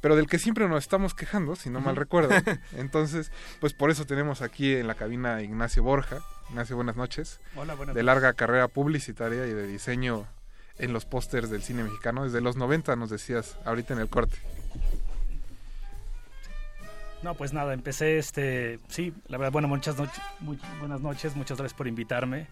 pero 0.00 0.16
del 0.16 0.26
que 0.28 0.38
siempre 0.38 0.66
nos 0.68 0.78
estamos 0.82 1.14
quejando, 1.14 1.56
si 1.56 1.68
no 1.70 1.80
mal 1.80 1.96
recuerdo. 1.96 2.30
Entonces, 2.76 3.30
pues 3.60 3.74
por 3.74 3.90
eso 3.90 4.06
tenemos 4.06 4.40
aquí 4.42 4.74
en 4.74 4.86
la 4.86 4.94
cabina 4.94 5.36
a 5.36 5.42
Ignacio 5.42 5.82
Borja. 5.82 6.18
Ignacio, 6.48 6.74
buenas 6.76 6.96
noches. 6.96 7.38
Hola, 7.54 7.74
buenas 7.74 7.94
De 7.94 8.02
noches. 8.02 8.06
larga 8.06 8.32
carrera 8.32 8.66
publicitaria 8.68 9.46
y 9.46 9.52
de 9.52 9.66
diseño 9.66 10.26
en 10.78 10.94
los 10.94 11.04
pósters 11.04 11.50
del 11.50 11.62
cine 11.62 11.82
mexicano. 11.84 12.24
Desde 12.24 12.40
los 12.40 12.56
90 12.56 12.96
nos 12.96 13.10
decías 13.10 13.58
ahorita 13.66 13.92
en 13.92 14.00
el 14.00 14.08
corte. 14.08 14.38
No, 17.22 17.34
pues 17.34 17.52
nada, 17.52 17.74
empecé 17.74 18.18
este, 18.18 18.78
sí, 18.88 19.12
la 19.28 19.36
verdad, 19.36 19.52
bueno, 19.52 19.68
muchas 19.68 19.98
noches, 19.98 20.20
muy, 20.40 20.58
buenas 20.78 21.00
noches, 21.02 21.36
muchas 21.36 21.58
gracias 21.58 21.76
por 21.76 21.86
invitarme. 21.86 22.46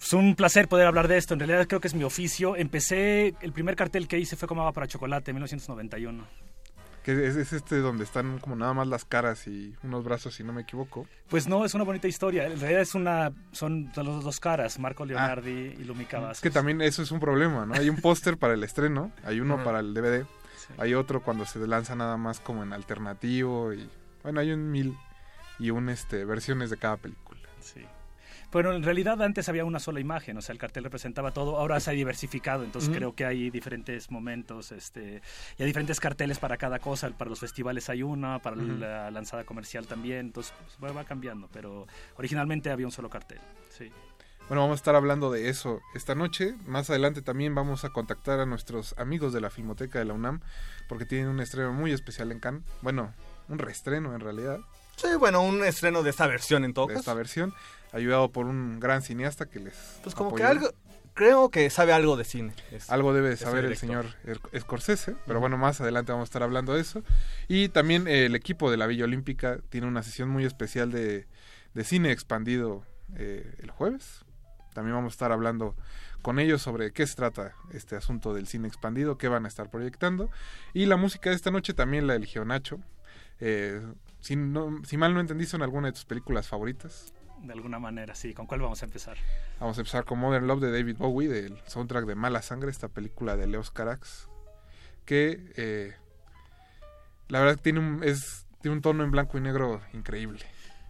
Es 0.00 0.12
un 0.14 0.34
placer 0.34 0.66
poder 0.66 0.86
hablar 0.86 1.08
de 1.08 1.18
esto, 1.18 1.34
en 1.34 1.40
realidad 1.40 1.66
creo 1.68 1.80
que 1.80 1.88
es 1.88 1.94
mi 1.94 2.02
oficio. 2.02 2.56
Empecé, 2.56 3.34
el 3.40 3.52
primer 3.52 3.76
cartel 3.76 4.08
que 4.08 4.18
hice 4.18 4.34
fue 4.36 4.48
como 4.48 4.62
agua 4.62 4.72
para 4.72 4.86
chocolate, 4.86 5.30
en 5.30 5.36
1991. 5.36 6.24
Que 7.04 7.26
es, 7.26 7.36
es 7.36 7.52
este 7.52 7.78
donde 7.78 8.04
están 8.04 8.38
como 8.38 8.54
nada 8.56 8.72
más 8.74 8.86
las 8.86 9.04
caras 9.04 9.46
y 9.46 9.74
unos 9.82 10.04
brazos, 10.04 10.34
si 10.34 10.44
no 10.44 10.52
me 10.52 10.62
equivoco. 10.62 11.06
Pues 11.28 11.46
no, 11.48 11.64
es 11.64 11.74
una 11.74 11.84
bonita 11.84 12.08
historia, 12.08 12.46
en 12.46 12.58
realidad 12.60 12.80
es 12.82 12.94
una, 12.94 13.32
son 13.52 13.92
de 13.92 14.04
los 14.04 14.24
dos 14.24 14.40
caras, 14.40 14.78
Marco 14.78 15.04
Leonardi 15.04 15.50
y 15.78 15.84
Lumica 15.84 16.16
Es 16.18 16.22
Vázquez. 16.22 16.42
que 16.42 16.50
también 16.50 16.80
eso 16.80 17.02
es 17.02 17.10
un 17.10 17.20
problema, 17.20 17.66
¿no? 17.66 17.74
Hay 17.74 17.88
un 17.90 17.96
póster 18.00 18.38
para 18.38 18.54
el 18.54 18.62
estreno, 18.64 19.12
hay 19.24 19.40
uno 19.40 19.62
para 19.62 19.80
el 19.80 19.94
DVD, 19.94 20.24
hay 20.78 20.94
otro 20.94 21.22
cuando 21.22 21.44
se 21.44 21.64
lanza 21.66 21.94
nada 21.96 22.16
más 22.16 22.40
como 22.40 22.62
en 22.62 22.72
alternativo 22.72 23.72
y 23.72 23.88
bueno, 24.22 24.40
hay 24.40 24.52
un 24.52 24.70
mil 24.70 24.96
y 25.58 25.70
un 25.70 25.88
este 25.88 26.24
versiones 26.24 26.70
de 26.70 26.76
cada 26.76 26.96
película. 26.96 27.40
Sí. 27.60 27.86
Bueno, 28.52 28.74
en 28.74 28.82
realidad 28.82 29.20
antes 29.22 29.48
había 29.48 29.64
una 29.64 29.80
sola 29.80 29.98
imagen, 29.98 30.36
o 30.36 30.42
sea, 30.42 30.52
el 30.52 30.58
cartel 30.58 30.84
representaba 30.84 31.32
todo, 31.32 31.56
ahora 31.56 31.80
se 31.80 31.88
ha 31.88 31.94
diversificado, 31.94 32.64
entonces 32.64 32.94
creo 32.94 33.14
que 33.14 33.24
hay 33.24 33.48
diferentes 33.48 34.10
momentos, 34.10 34.72
este, 34.72 35.22
y 35.56 35.62
hay 35.62 35.66
diferentes 35.66 35.98
carteles 35.98 36.38
para 36.38 36.58
cada 36.58 36.78
cosa, 36.78 37.08
para 37.16 37.30
los 37.30 37.40
festivales 37.40 37.88
hay 37.88 38.02
una, 38.02 38.40
para 38.40 38.56
la 38.56 39.10
lanzada 39.10 39.44
comercial 39.44 39.86
también, 39.86 40.26
entonces 40.26 40.52
pues, 40.78 40.94
va 40.94 41.02
cambiando, 41.04 41.48
pero 41.50 41.86
originalmente 42.16 42.70
había 42.70 42.84
un 42.84 42.92
solo 42.92 43.08
cartel, 43.08 43.40
sí. 43.70 43.90
Bueno, 44.52 44.64
vamos 44.64 44.74
a 44.74 44.80
estar 44.82 44.94
hablando 44.96 45.30
de 45.30 45.48
eso 45.48 45.80
esta 45.94 46.14
noche. 46.14 46.54
Más 46.66 46.90
adelante 46.90 47.22
también 47.22 47.54
vamos 47.54 47.86
a 47.86 47.88
contactar 47.88 48.38
a 48.38 48.44
nuestros 48.44 48.94
amigos 48.98 49.32
de 49.32 49.40
la 49.40 49.48
Filmoteca 49.48 49.98
de 49.98 50.04
la 50.04 50.12
UNAM 50.12 50.40
porque 50.90 51.06
tienen 51.06 51.28
un 51.28 51.40
estreno 51.40 51.72
muy 51.72 51.90
especial 51.90 52.30
en 52.32 52.38
Cannes. 52.38 52.62
Bueno, 52.82 53.14
un 53.48 53.58
reestreno 53.58 54.14
en 54.14 54.20
realidad. 54.20 54.58
Sí, 54.96 55.06
bueno, 55.18 55.40
un 55.40 55.64
estreno 55.64 56.02
de 56.02 56.10
esta 56.10 56.26
versión 56.26 56.66
en 56.66 56.74
todo 56.74 56.86
de 56.88 56.92
caso. 56.92 57.00
esta 57.00 57.14
versión, 57.14 57.54
ayudado 57.92 58.30
por 58.30 58.44
un 58.44 58.78
gran 58.78 59.00
cineasta 59.00 59.46
que 59.46 59.58
les 59.58 59.74
Pues 60.02 60.14
como 60.14 60.34
que 60.34 60.44
algo, 60.44 60.68
creo 61.14 61.48
que 61.48 61.70
sabe 61.70 61.94
algo 61.94 62.18
de 62.18 62.24
cine. 62.24 62.52
Es- 62.72 62.90
Algo 62.90 63.14
debe 63.14 63.30
de 63.30 63.38
saber 63.38 63.64
el 63.64 63.78
señor 63.78 64.04
Er- 64.26 64.60
Scorsese, 64.60 65.16
pero 65.26 65.40
bueno, 65.40 65.56
más 65.56 65.80
adelante 65.80 66.12
vamos 66.12 66.26
a 66.26 66.28
estar 66.28 66.42
hablando 66.42 66.74
de 66.74 66.82
eso. 66.82 67.02
Y 67.48 67.70
también 67.70 68.06
eh, 68.06 68.26
el 68.26 68.34
equipo 68.34 68.70
de 68.70 68.76
la 68.76 68.86
Villa 68.86 69.04
Olímpica 69.04 69.60
tiene 69.70 69.86
una 69.86 70.02
sesión 70.02 70.28
muy 70.28 70.44
especial 70.44 70.92
de, 70.92 71.26
de 71.72 71.84
cine 71.84 72.12
expandido 72.12 72.84
eh, 73.16 73.50
el 73.62 73.70
jueves. 73.70 74.26
También 74.72 74.94
vamos 74.96 75.12
a 75.12 75.14
estar 75.14 75.32
hablando 75.32 75.74
con 76.22 76.38
ellos 76.38 76.62
sobre 76.62 76.92
qué 76.92 77.06
se 77.06 77.14
trata 77.16 77.54
este 77.72 77.96
asunto 77.96 78.32
del 78.34 78.46
cine 78.46 78.68
expandido, 78.68 79.18
qué 79.18 79.28
van 79.28 79.44
a 79.44 79.48
estar 79.48 79.70
proyectando. 79.70 80.30
Y 80.72 80.86
la 80.86 80.96
música 80.96 81.30
de 81.30 81.36
esta 81.36 81.50
noche 81.50 81.74
también 81.74 82.06
la 82.06 82.14
eligió 82.14 82.44
Nacho. 82.44 82.78
Eh, 83.40 83.82
si, 84.20 84.36
no- 84.36 84.80
si 84.84 84.96
mal 84.96 85.14
no 85.14 85.20
entendí, 85.20 85.46
son 85.46 85.62
alguna 85.62 85.88
de 85.88 85.92
tus 85.92 86.04
películas 86.04 86.46
favoritas. 86.48 87.12
De 87.42 87.52
alguna 87.52 87.80
manera, 87.80 88.14
sí. 88.14 88.34
¿Con 88.34 88.46
cuál 88.46 88.60
vamos 88.60 88.82
a 88.82 88.84
empezar? 88.84 89.16
Vamos 89.58 89.76
a 89.76 89.80
empezar 89.80 90.04
con 90.04 90.18
Modern 90.20 90.46
Love 90.46 90.60
de 90.60 90.70
David 90.72 90.96
Bowie, 90.96 91.28
del 91.28 91.58
soundtrack 91.66 92.04
de 92.06 92.14
Mala 92.14 92.40
Sangre, 92.40 92.70
esta 92.70 92.88
película 92.88 93.36
de 93.36 93.48
Leos 93.48 93.72
Carax, 93.72 94.28
que 95.04 95.52
eh, 95.56 95.92
la 97.28 97.40
verdad 97.40 97.58
tiene 97.60 97.80
un, 97.80 98.04
es, 98.04 98.46
tiene 98.60 98.76
un 98.76 98.80
tono 98.82 99.02
en 99.02 99.10
blanco 99.10 99.38
y 99.38 99.40
negro 99.40 99.80
increíble. 99.92 100.44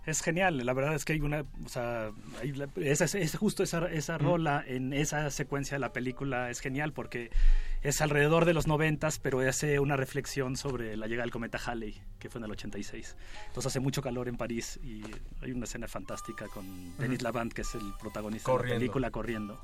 Es 0.05 0.21
genial, 0.21 0.59
la 0.67 0.73
verdad 0.73 0.95
es 0.95 1.05
que 1.05 1.13
hay 1.13 1.21
una, 1.21 1.45
o 1.65 1.69
sea, 1.69 2.11
hay 2.41 2.53
la- 2.53 2.69
esa, 2.77 3.05
es 3.05 3.37
justo 3.37 3.63
esa, 3.63 3.87
esa 3.91 4.19
rola 4.19 4.65
en 4.67 4.93
esa 4.93 5.31
secuencia 5.31 5.77
de 5.77 5.79
la 5.79 5.93
película 5.93 6.51
es 6.51 6.59
genial 6.61 6.93
porque 6.93 7.31
es 7.83 8.01
alrededor 8.01 8.45
de 8.45 8.53
los 8.55 8.67
noventas, 8.67 9.19
pero 9.21 9.41
hace 9.41 9.79
una 9.79 9.97
reflexión 9.97 10.57
sobre 10.57 10.97
la 10.97 11.07
llegada 11.07 11.23
del 11.25 11.31
cometa 11.33 11.59
Halley, 11.65 12.01
que 12.19 12.29
fue 12.31 12.41
en 12.41 12.47
el 12.47 12.51
86. 12.53 13.17
Entonces 13.49 13.67
hace 13.71 13.81
mucho 13.81 14.03
calor 14.03 14.29
en 14.29 14.37
París 14.37 14.81
y 14.83 15.03
hay 15.41 15.53
una 15.53 15.65
escena 15.65 15.87
fantástica 15.89 16.47
con 16.49 16.97
Denis. 16.99 17.23
Lavant, 17.23 17.53
que 17.53 17.63
es 17.63 17.75
el 17.77 17.93
protagonista 18.01 18.51
de 18.51 18.57
la 18.59 18.63
película, 18.79 19.11
corriendo. 19.13 19.61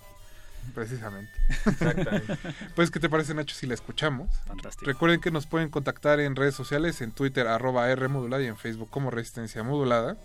Precisamente. 0.75 1.33
Exactamente. 1.67 2.39
pues, 2.75 2.91
¿qué 2.91 3.01
te 3.01 3.09
parece, 3.09 3.35
Nacho, 3.35 3.55
si 3.55 3.67
la 3.67 3.75
escuchamos? 3.75 4.29
Fantástico. 4.47 4.87
Recuerden 4.87 5.21
que 5.21 5.31
nos 5.31 5.47
pueden 5.47 5.69
contactar 5.69 6.21
en 6.21 6.37
redes 6.37 6.55
sociales, 6.55 7.01
en 7.01 7.13
Twitter, 7.13 7.47
arroba 7.47 7.91
R 7.91 8.09
modulada 8.09 8.43
y 8.43 8.47
en 8.47 8.57
Facebook 8.57 8.91
como 8.91 9.11
Resistencia 9.11 9.63
Modulada. 9.63 10.17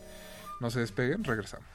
No 0.60 0.70
se 0.70 0.80
despeguen, 0.80 1.24
regresamos. 1.24 1.68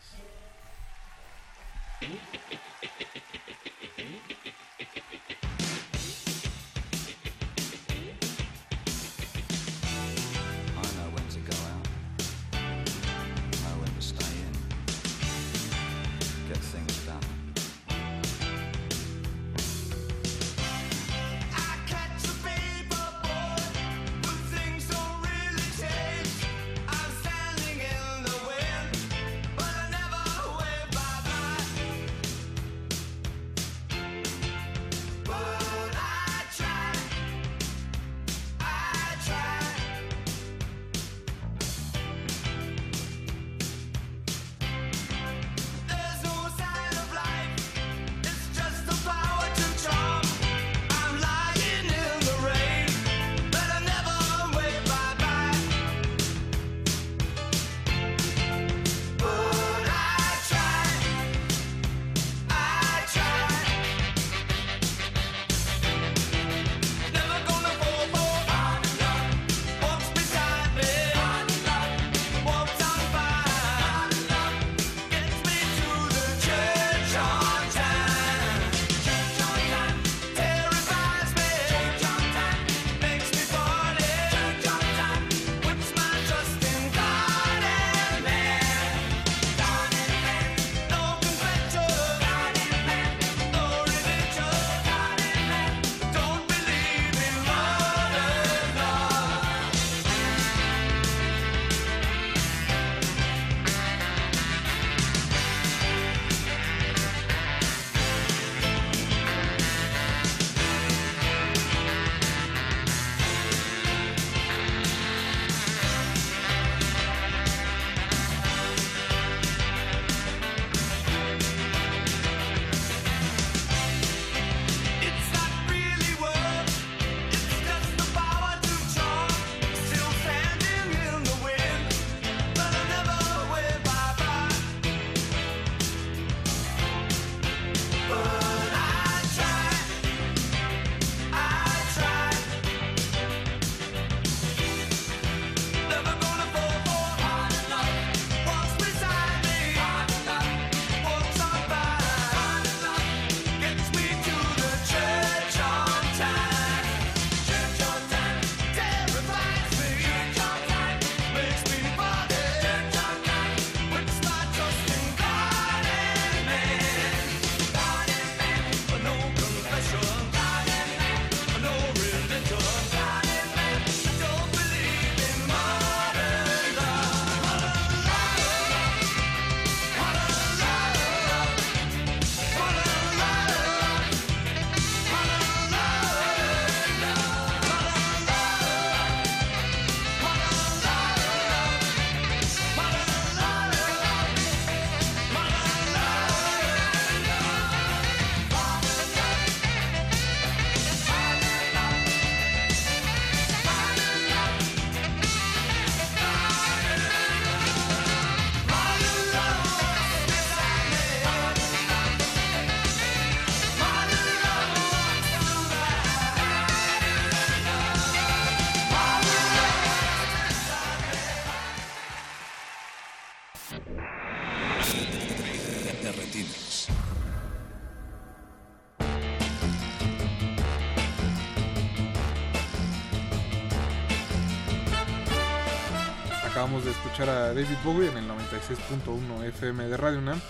David 237.58 237.76
Bowie 237.84 238.08
en 238.08 238.16
el 238.18 238.28
96.1 238.28 239.44
FM 239.48 239.88
de 239.88 239.96
Radio 239.96 240.20
UNAM. 240.20 240.40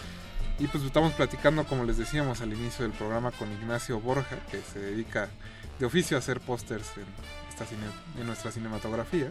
Y 0.59 0.67
pues 0.67 0.85
estamos 0.85 1.15
platicando, 1.15 1.65
como 1.65 1.85
les 1.85 1.97
decíamos 1.97 2.43
al 2.43 2.53
inicio 2.53 2.85
del 2.85 2.93
programa, 2.93 3.31
con 3.31 3.51
Ignacio 3.51 3.99
Borja, 3.99 4.37
que 4.51 4.61
se 4.61 4.79
dedica 4.79 5.31
de 5.79 5.87
oficio 5.87 6.19
a 6.19 6.21
hacer 6.21 6.39
pósters 6.39 6.87
en, 6.99 8.21
en 8.21 8.27
nuestra 8.27 8.53
cinematografía. 8.53 9.31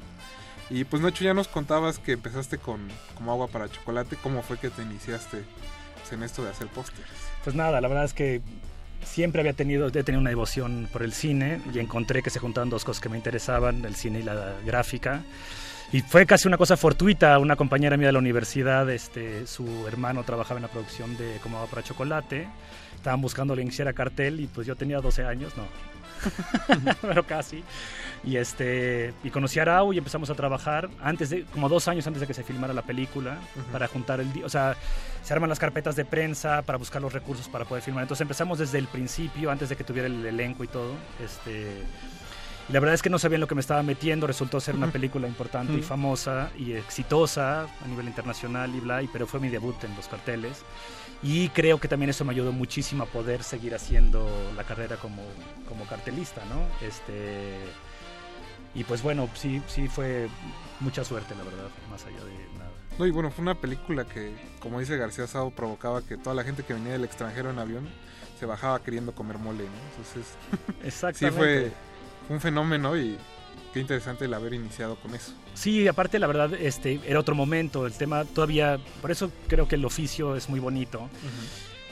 Y 0.72 0.86
pues 0.86 1.04
Nacho, 1.04 1.24
ya 1.24 1.36
nos 1.36 1.48
contabas 1.48 2.00
que 2.00 2.14
empezaste 2.14 2.58
con 2.58 2.88
como 3.14 3.32
agua 3.32 3.48
para 3.48 3.70
chocolate. 3.70 4.16
¿Cómo 4.24 4.42
fue 4.42 4.58
que 4.58 4.72
te 4.72 4.82
iniciaste 4.82 5.44
pues, 6.00 6.14
en 6.14 6.24
esto 6.24 6.44
de 6.44 6.50
hacer 6.50 6.66
pósters? 6.70 7.08
Pues 7.44 7.56
nada, 7.56 7.80
la 7.80 7.88
verdad 7.88 8.06
es 8.06 8.16
que 8.16 8.42
siempre 9.06 9.42
había 9.42 9.54
tenido, 9.54 9.86
he 9.86 9.92
tenido 9.92 10.20
una 10.20 10.32
devoción 10.32 10.90
por 10.92 11.04
el 11.04 11.14
cine 11.14 11.62
y 11.72 11.78
encontré 11.78 12.24
que 12.24 12.32
se 12.32 12.40
juntaban 12.40 12.72
dos 12.72 12.84
cosas 12.84 13.04
que 13.04 13.10
me 13.10 13.18
interesaban, 13.18 13.86
el 13.86 13.96
cine 13.96 14.22
y 14.22 14.24
la 14.24 14.56
gráfica. 14.66 15.22
Y 15.92 16.02
fue 16.02 16.26
casi 16.26 16.48
una 16.48 16.58
cosa 16.58 16.76
fortuita, 16.76 17.40
una 17.40 17.56
compañera 17.56 17.96
mía 17.96 18.08
de 18.08 18.14
la 18.14 18.20
universidad, 18.20 18.90
este, 18.90 19.48
su 19.48 19.88
hermano 19.88 20.24
trabajaba 20.24 20.58
en 20.58 20.64
la 20.64 20.68
producción 20.68 21.16
de 21.18 21.38
Como 21.42 21.58
Agua 21.58 21.70
para 21.70 21.84
Chocolate, 21.84 22.48
estaban 22.96 23.22
buscando 23.22 23.56
que 23.56 23.62
hiciera 23.62 23.94
cartel 23.94 24.42
y 24.42 24.48
pues 24.48 24.68
yo 24.68 24.76
tenía 24.76 25.00
12 25.00 25.24
años, 25.24 25.54
no, 25.56 25.64
pero 27.02 27.26
casi. 27.26 27.64
Y 28.24 28.36
este 28.36 29.14
y 29.24 29.30
conocí 29.30 29.60
a 29.60 29.62
Arau 29.62 29.94
y 29.94 29.98
empezamos 29.98 30.30
a 30.30 30.36
trabajar 30.36 30.90
antes 31.02 31.30
de 31.30 31.46
como 31.46 31.70
dos 31.70 31.88
años 31.88 32.06
antes 32.08 32.20
de 32.20 32.28
que 32.28 32.34
se 32.34 32.44
filmara 32.44 32.74
la 32.74 32.82
película 32.82 33.38
para 33.72 33.88
juntar 33.88 34.20
el 34.20 34.28
o 34.44 34.50
sea 34.50 34.76
se 35.24 35.34
arman 35.34 35.50
las 35.50 35.60
carpetas 35.60 35.96
de 35.96 36.04
prensa 36.04 36.64
para 36.64 36.78
buscar 36.78 37.02
los 37.02 37.14
recursos 37.14 37.48
para 37.48 37.66
poder 37.66 37.84
filmar. 37.84 38.04
Entonces 38.04 38.22
empezamos 38.22 38.60
desde 38.60 38.80
el 38.80 38.88
principio 38.88 39.52
antes 39.52 39.70
de 39.70 39.76
que 39.76 39.84
tuviera 39.84 40.08
el 40.08 40.26
elenco 40.26 40.64
y 40.64 40.68
todo 40.68 40.94
este 41.24 41.84
y 42.70 42.74
la 42.74 42.80
verdad 42.80 42.96
es 42.96 43.02
que 43.02 43.10
no 43.10 43.20
sabía 43.20 43.36
en 43.36 43.42
lo 43.42 43.48
que 43.48 43.56
me 43.56 43.62
estaba 43.62 43.82
metiendo 43.84 44.28
resultó 44.28 44.60
ser 44.60 44.76
una 44.76 44.92
película 44.92 45.28
importante 45.28 45.74
y 45.74 45.82
famosa 45.82 46.52
y 46.58 46.74
exitosa 46.74 47.64
a 47.64 47.88
nivel 47.88 48.08
internacional 48.08 48.74
y 48.76 48.80
bla 48.80 49.02
y 49.02 49.08
pero 49.08 49.26
fue 49.28 49.40
mi 49.40 49.50
debut 49.50 49.84
en 49.84 49.96
los 49.96 50.08
carteles 50.08 50.64
y 51.24 51.50
creo 51.50 51.80
que 51.80 51.88
también 51.88 52.10
eso 52.10 52.24
me 52.26 52.32
ayudó 52.32 52.52
muchísimo 52.52 53.04
a 53.04 53.08
poder 53.08 53.44
seguir 53.44 53.74
haciendo 53.74 54.28
la 54.56 54.64
carrera 54.64 54.98
como, 54.98 55.24
como 55.68 55.86
cartelista, 55.86 56.42
¿no? 56.46 56.88
Este, 56.88 57.58
y 58.76 58.84
pues 58.84 59.02
bueno, 59.02 59.28
sí, 59.34 59.62
sí 59.68 59.88
fue 59.88 60.28
mucha 60.80 61.04
suerte, 61.04 61.34
la 61.36 61.44
verdad, 61.44 61.70
más 61.90 62.06
allá 62.06 62.24
de 62.24 62.60
nada. 62.60 62.72
No, 63.00 63.06
y 63.06 63.12
bueno, 63.12 63.32
fue 63.32 63.42
una 63.42 63.56
película 63.56 64.06
que, 64.06 64.32
como 64.60 64.80
dice 64.80 64.98
García 64.98 65.26
Sao, 65.26 65.50
provocaba 65.50 66.04
que 66.04 66.18
toda 66.18 66.36
la 66.36 66.44
gente 66.44 66.64
que 66.64 66.74
venía 66.74 66.94
del 66.94 67.04
extranjero 67.04 67.50
en 67.50 67.60
avión 67.60 67.88
se 68.40 68.46
bajaba 68.46 68.84
queriendo 68.84 69.14
comer 69.14 69.40
mole, 69.40 69.64
¿no? 69.64 69.72
Entonces, 69.90 70.36
sí 70.82 70.88
Exactamente. 70.88 71.38
fue, 71.40 71.72
fue 72.28 72.36
un 72.36 72.42
fenómeno 72.42 72.98
y 72.98 73.18
qué 73.74 73.80
interesante 73.80 74.26
el 74.26 74.34
haber 74.34 74.54
iniciado 74.54 74.96
con 74.98 75.16
eso. 75.16 75.34
Sí, 75.54 75.88
aparte 75.88 76.20
la 76.20 76.28
verdad, 76.28 76.54
este, 76.54 77.00
era 77.06 77.20
otro 77.20 77.36
momento, 77.36 77.86
el 77.88 77.94
tema 77.94 78.26
todavía, 78.26 78.80
por 79.02 79.12
eso 79.12 79.32
creo 79.48 79.68
que 79.68 79.76
el 79.76 79.86
oficio 79.86 80.36
es 80.36 80.50
muy 80.50 80.60
bonito. 80.60 81.10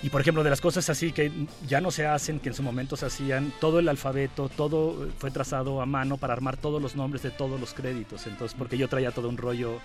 Y 0.03 0.09
por 0.09 0.22
ejemplo, 0.22 0.43
de 0.43 0.49
las 0.49 0.61
cosas 0.61 0.88
así 0.89 1.11
que 1.11 1.31
ya 1.68 1.81
no 1.81 1.89
se 1.89 2.05
hacen, 2.05 2.39
que 2.39 2.49
en 2.49 2.55
su 2.55 2.61
momento 2.61 2.95
se 2.95 3.07
hacían, 3.07 3.51
todo 3.59 3.80
el 3.80 3.88
alfabeto, 3.89 4.49
todo 4.49 5.09
fue 5.18 5.31
trazado 5.31 5.81
a 5.81 5.85
mano 5.85 6.18
para 6.18 6.34
armar 6.34 6.57
todos 6.57 6.81
los 6.81 6.95
nombres 6.95 7.23
de 7.23 7.31
todos 7.31 7.59
los 7.59 7.73
créditos. 7.73 8.27
Entonces, 8.27 8.55
porque 8.57 8.77
yo 8.77 8.88
traía 8.88 9.11
todo 9.11 9.30
un 9.30 9.38
rollo, 9.38 9.80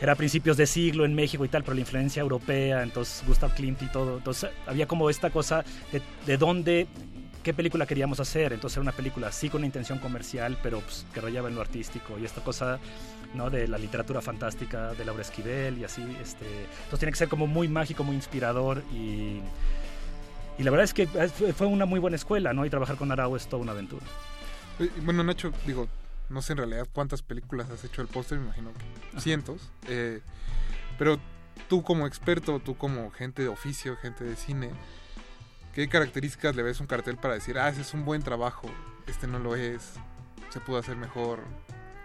era 0.00 0.12
a 0.12 0.16
principios 0.16 0.58
de 0.58 0.66
siglo 0.66 1.06
en 1.06 1.14
México 1.14 1.44
y 1.44 1.48
tal, 1.48 1.62
pero 1.62 1.74
la 1.74 1.80
influencia 1.80 2.20
europea, 2.20 2.82
entonces 2.82 3.22
Gustav 3.26 3.54
Klimt 3.54 3.80
y 3.80 3.86
todo. 3.86 4.18
Entonces, 4.18 4.50
había 4.66 4.86
como 4.86 5.08
esta 5.08 5.30
cosa 5.30 5.64
de, 5.90 6.02
de 6.26 6.36
dónde, 6.36 6.86
qué 7.46 7.54
película 7.54 7.86
queríamos 7.86 8.18
hacer. 8.18 8.52
Entonces, 8.52 8.76
era 8.76 8.82
una 8.82 8.90
película 8.90 9.30
sí 9.30 9.48
con 9.48 9.60
una 9.60 9.66
intención 9.66 10.00
comercial, 10.00 10.58
pero 10.64 10.80
pues, 10.80 11.06
que 11.14 11.20
rayaba 11.20 11.48
en 11.48 11.54
lo 11.54 11.60
artístico. 11.60 12.18
Y 12.18 12.24
esta 12.24 12.42
cosa 12.42 12.80
¿no? 13.34 13.50
de 13.50 13.68
la 13.68 13.78
literatura 13.78 14.20
fantástica 14.20 14.94
de 14.94 15.04
Laura 15.04 15.22
Esquivel 15.22 15.78
y 15.78 15.84
así. 15.84 16.02
Este, 16.20 16.44
entonces 16.64 16.98
tiene 16.98 17.12
que 17.12 17.18
ser 17.18 17.28
como 17.28 17.46
muy 17.46 17.68
mágico, 17.68 18.02
muy 18.02 18.16
inspirador 18.16 18.82
y, 18.92 19.40
y 20.58 20.62
la 20.64 20.72
verdad 20.72 20.82
es 20.84 20.92
que 20.92 21.06
fue- 21.06 21.68
una 21.68 21.86
muy 21.86 22.00
buena 22.00 22.16
escuela, 22.16 22.52
¿no? 22.52 22.66
Y 22.66 22.70
trabajar 22.70 22.96
con 22.96 23.12
Arau 23.12 23.36
es 23.36 23.46
toda 23.46 23.62
una 23.62 23.70
aventura. 23.70 24.04
Bueno, 25.04 25.22
Nacho, 25.22 25.52
digo, 25.66 25.86
no 26.28 26.42
sé 26.42 26.52
en 26.54 26.58
realidad 26.58 26.88
cuántas 26.92 27.22
películas 27.22 27.70
has 27.70 27.84
hecho 27.84 28.02
el 28.02 28.08
póster, 28.08 28.38
me 28.38 28.46
imagino 28.46 28.72
que 29.12 29.20
cientos. 29.20 29.70
eh, 29.86 30.20
pero 30.98 31.20
tú 31.68 31.84
como 31.84 32.08
experto, 32.08 32.58
tú 32.58 32.76
como 32.76 33.10
gente 33.12 33.42
de 33.42 33.48
oficio, 33.48 33.96
gente 33.98 34.24
de 34.24 34.34
cine, 34.34 34.70
¿qué 35.76 35.88
características 35.88 36.56
le 36.56 36.62
ves 36.62 36.80
a 36.80 36.84
un 36.84 36.86
cartel 36.86 37.18
para 37.18 37.34
decir, 37.34 37.58
ah, 37.58 37.68
ese 37.68 37.82
es 37.82 37.92
un 37.92 38.06
buen 38.06 38.22
trabajo, 38.22 38.66
este 39.06 39.26
no 39.26 39.38
lo 39.38 39.54
es, 39.56 39.92
se 40.48 40.58
pudo 40.58 40.78
hacer 40.78 40.96
mejor? 40.96 41.40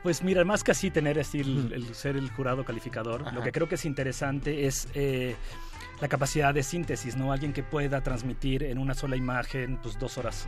Pues 0.04 0.24
mira, 0.24 0.44
más 0.44 0.62
que 0.66 0.72
así 0.72 0.92
tener 0.92 1.18
así 1.18 1.40
el, 1.40 1.72
el 1.72 1.96
ser 1.96 2.18
el 2.18 2.30
jurado 2.32 2.66
calificador, 2.66 3.22
Ajá. 3.22 3.32
lo 3.32 3.42
que 3.42 3.54
creo 3.54 3.70
que 3.70 3.76
es 3.76 3.86
interesante 3.86 4.68
es 4.68 4.90
eh, 4.94 5.38
la 6.02 6.08
capacidad 6.08 6.54
de 6.54 6.64
síntesis, 6.64 7.16
¿no? 7.16 7.32
Alguien 7.32 7.54
que 7.54 7.64
pueda 7.64 8.02
transmitir 8.02 8.64
en 8.64 8.78
una 8.80 8.94
sola 8.96 9.16
imagen 9.16 9.78
pues 9.82 9.98
dos 10.00 10.18
horas 10.18 10.48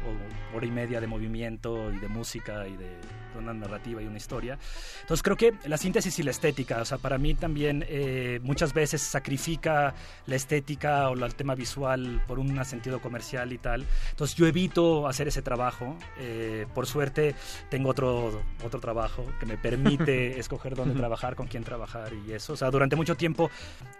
o 0.51 0.57
hora 0.57 0.65
y 0.65 0.71
media 0.71 0.99
de 0.99 1.07
movimiento 1.07 1.91
y 1.93 1.99
de 1.99 2.07
música 2.07 2.67
y 2.67 2.75
de 2.75 2.89
una 3.37 3.53
narrativa 3.53 4.01
y 4.01 4.05
una 4.05 4.17
historia. 4.17 4.57
Entonces 5.01 5.23
creo 5.23 5.35
que 5.37 5.53
la 5.67 5.77
síntesis 5.77 6.17
y 6.19 6.23
la 6.23 6.31
estética, 6.31 6.81
o 6.81 6.85
sea, 6.85 6.97
para 6.97 7.17
mí 7.17 7.33
también 7.33 7.83
eh, 7.87 8.39
muchas 8.43 8.73
veces 8.73 9.01
sacrifica 9.01 9.93
la 10.27 10.35
estética 10.35 11.09
o 11.09 11.15
la- 11.15 11.25
el 11.27 11.35
tema 11.35 11.55
visual 11.55 12.21
por 12.27 12.37
un 12.39 12.63
sentido 12.65 12.99
comercial 13.01 13.51
y 13.53 13.57
tal. 13.57 13.85
Entonces 14.11 14.35
yo 14.35 14.45
evito 14.47 15.07
hacer 15.07 15.27
ese 15.27 15.41
trabajo. 15.41 15.97
Eh, 16.19 16.65
por 16.75 16.85
suerte 16.87 17.35
tengo 17.69 17.89
otro, 17.89 18.41
otro 18.63 18.79
trabajo 18.79 19.25
que 19.39 19.45
me 19.45 19.57
permite 19.57 20.39
escoger 20.39 20.75
dónde 20.75 20.93
trabajar, 20.95 21.35
con 21.35 21.47
quién 21.47 21.63
trabajar 21.63 22.11
y 22.27 22.33
eso. 22.33 22.53
O 22.53 22.57
sea, 22.57 22.69
durante 22.71 22.95
mucho 22.95 23.15
tiempo 23.15 23.49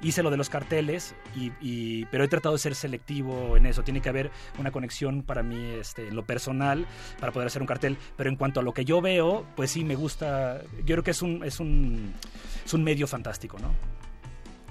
hice 0.01 0.21
lo 0.23 0.29
de 0.31 0.37
los 0.37 0.49
carteles, 0.49 1.15
y, 1.35 1.42
y- 1.61 2.05
pero 2.05 2.23
he 2.23 2.27
tratado 2.27 2.53
de 2.55 2.59
ser 2.59 2.75
selectivo 2.75 3.57
en 3.57 3.65
eso. 3.65 3.83
Tiene 3.83 4.01
que 4.01 4.09
haber 4.09 4.31
una 4.59 4.71
conexión 4.71 5.23
para 5.23 5.43
mí 5.43 5.57
este, 5.79 6.07
en 6.07 6.15
lo 6.15 6.23
personal 6.25 6.85
para 7.19 7.31
poder 7.31 7.47
hacer 7.47 7.61
un 7.61 7.67
cartel. 7.67 7.97
Pero 8.15 8.29
en 8.29 8.35
cuanto 8.35 8.59
a 8.59 8.63
lo 8.63 8.73
que 8.73 8.85
yo 8.85 9.01
veo, 9.01 9.45
pues 9.55 9.71
sí, 9.71 9.83
me 9.83 9.95
gusta. 9.95 10.61
Yo 10.79 10.95
creo 10.95 11.03
que 11.03 11.11
es 11.11 11.21
un, 11.21 11.43
es 11.43 11.59
un, 11.59 12.13
es 12.65 12.73
un 12.73 12.83
medio 12.83 13.07
fantástico, 13.07 13.57
¿no? 13.59 13.73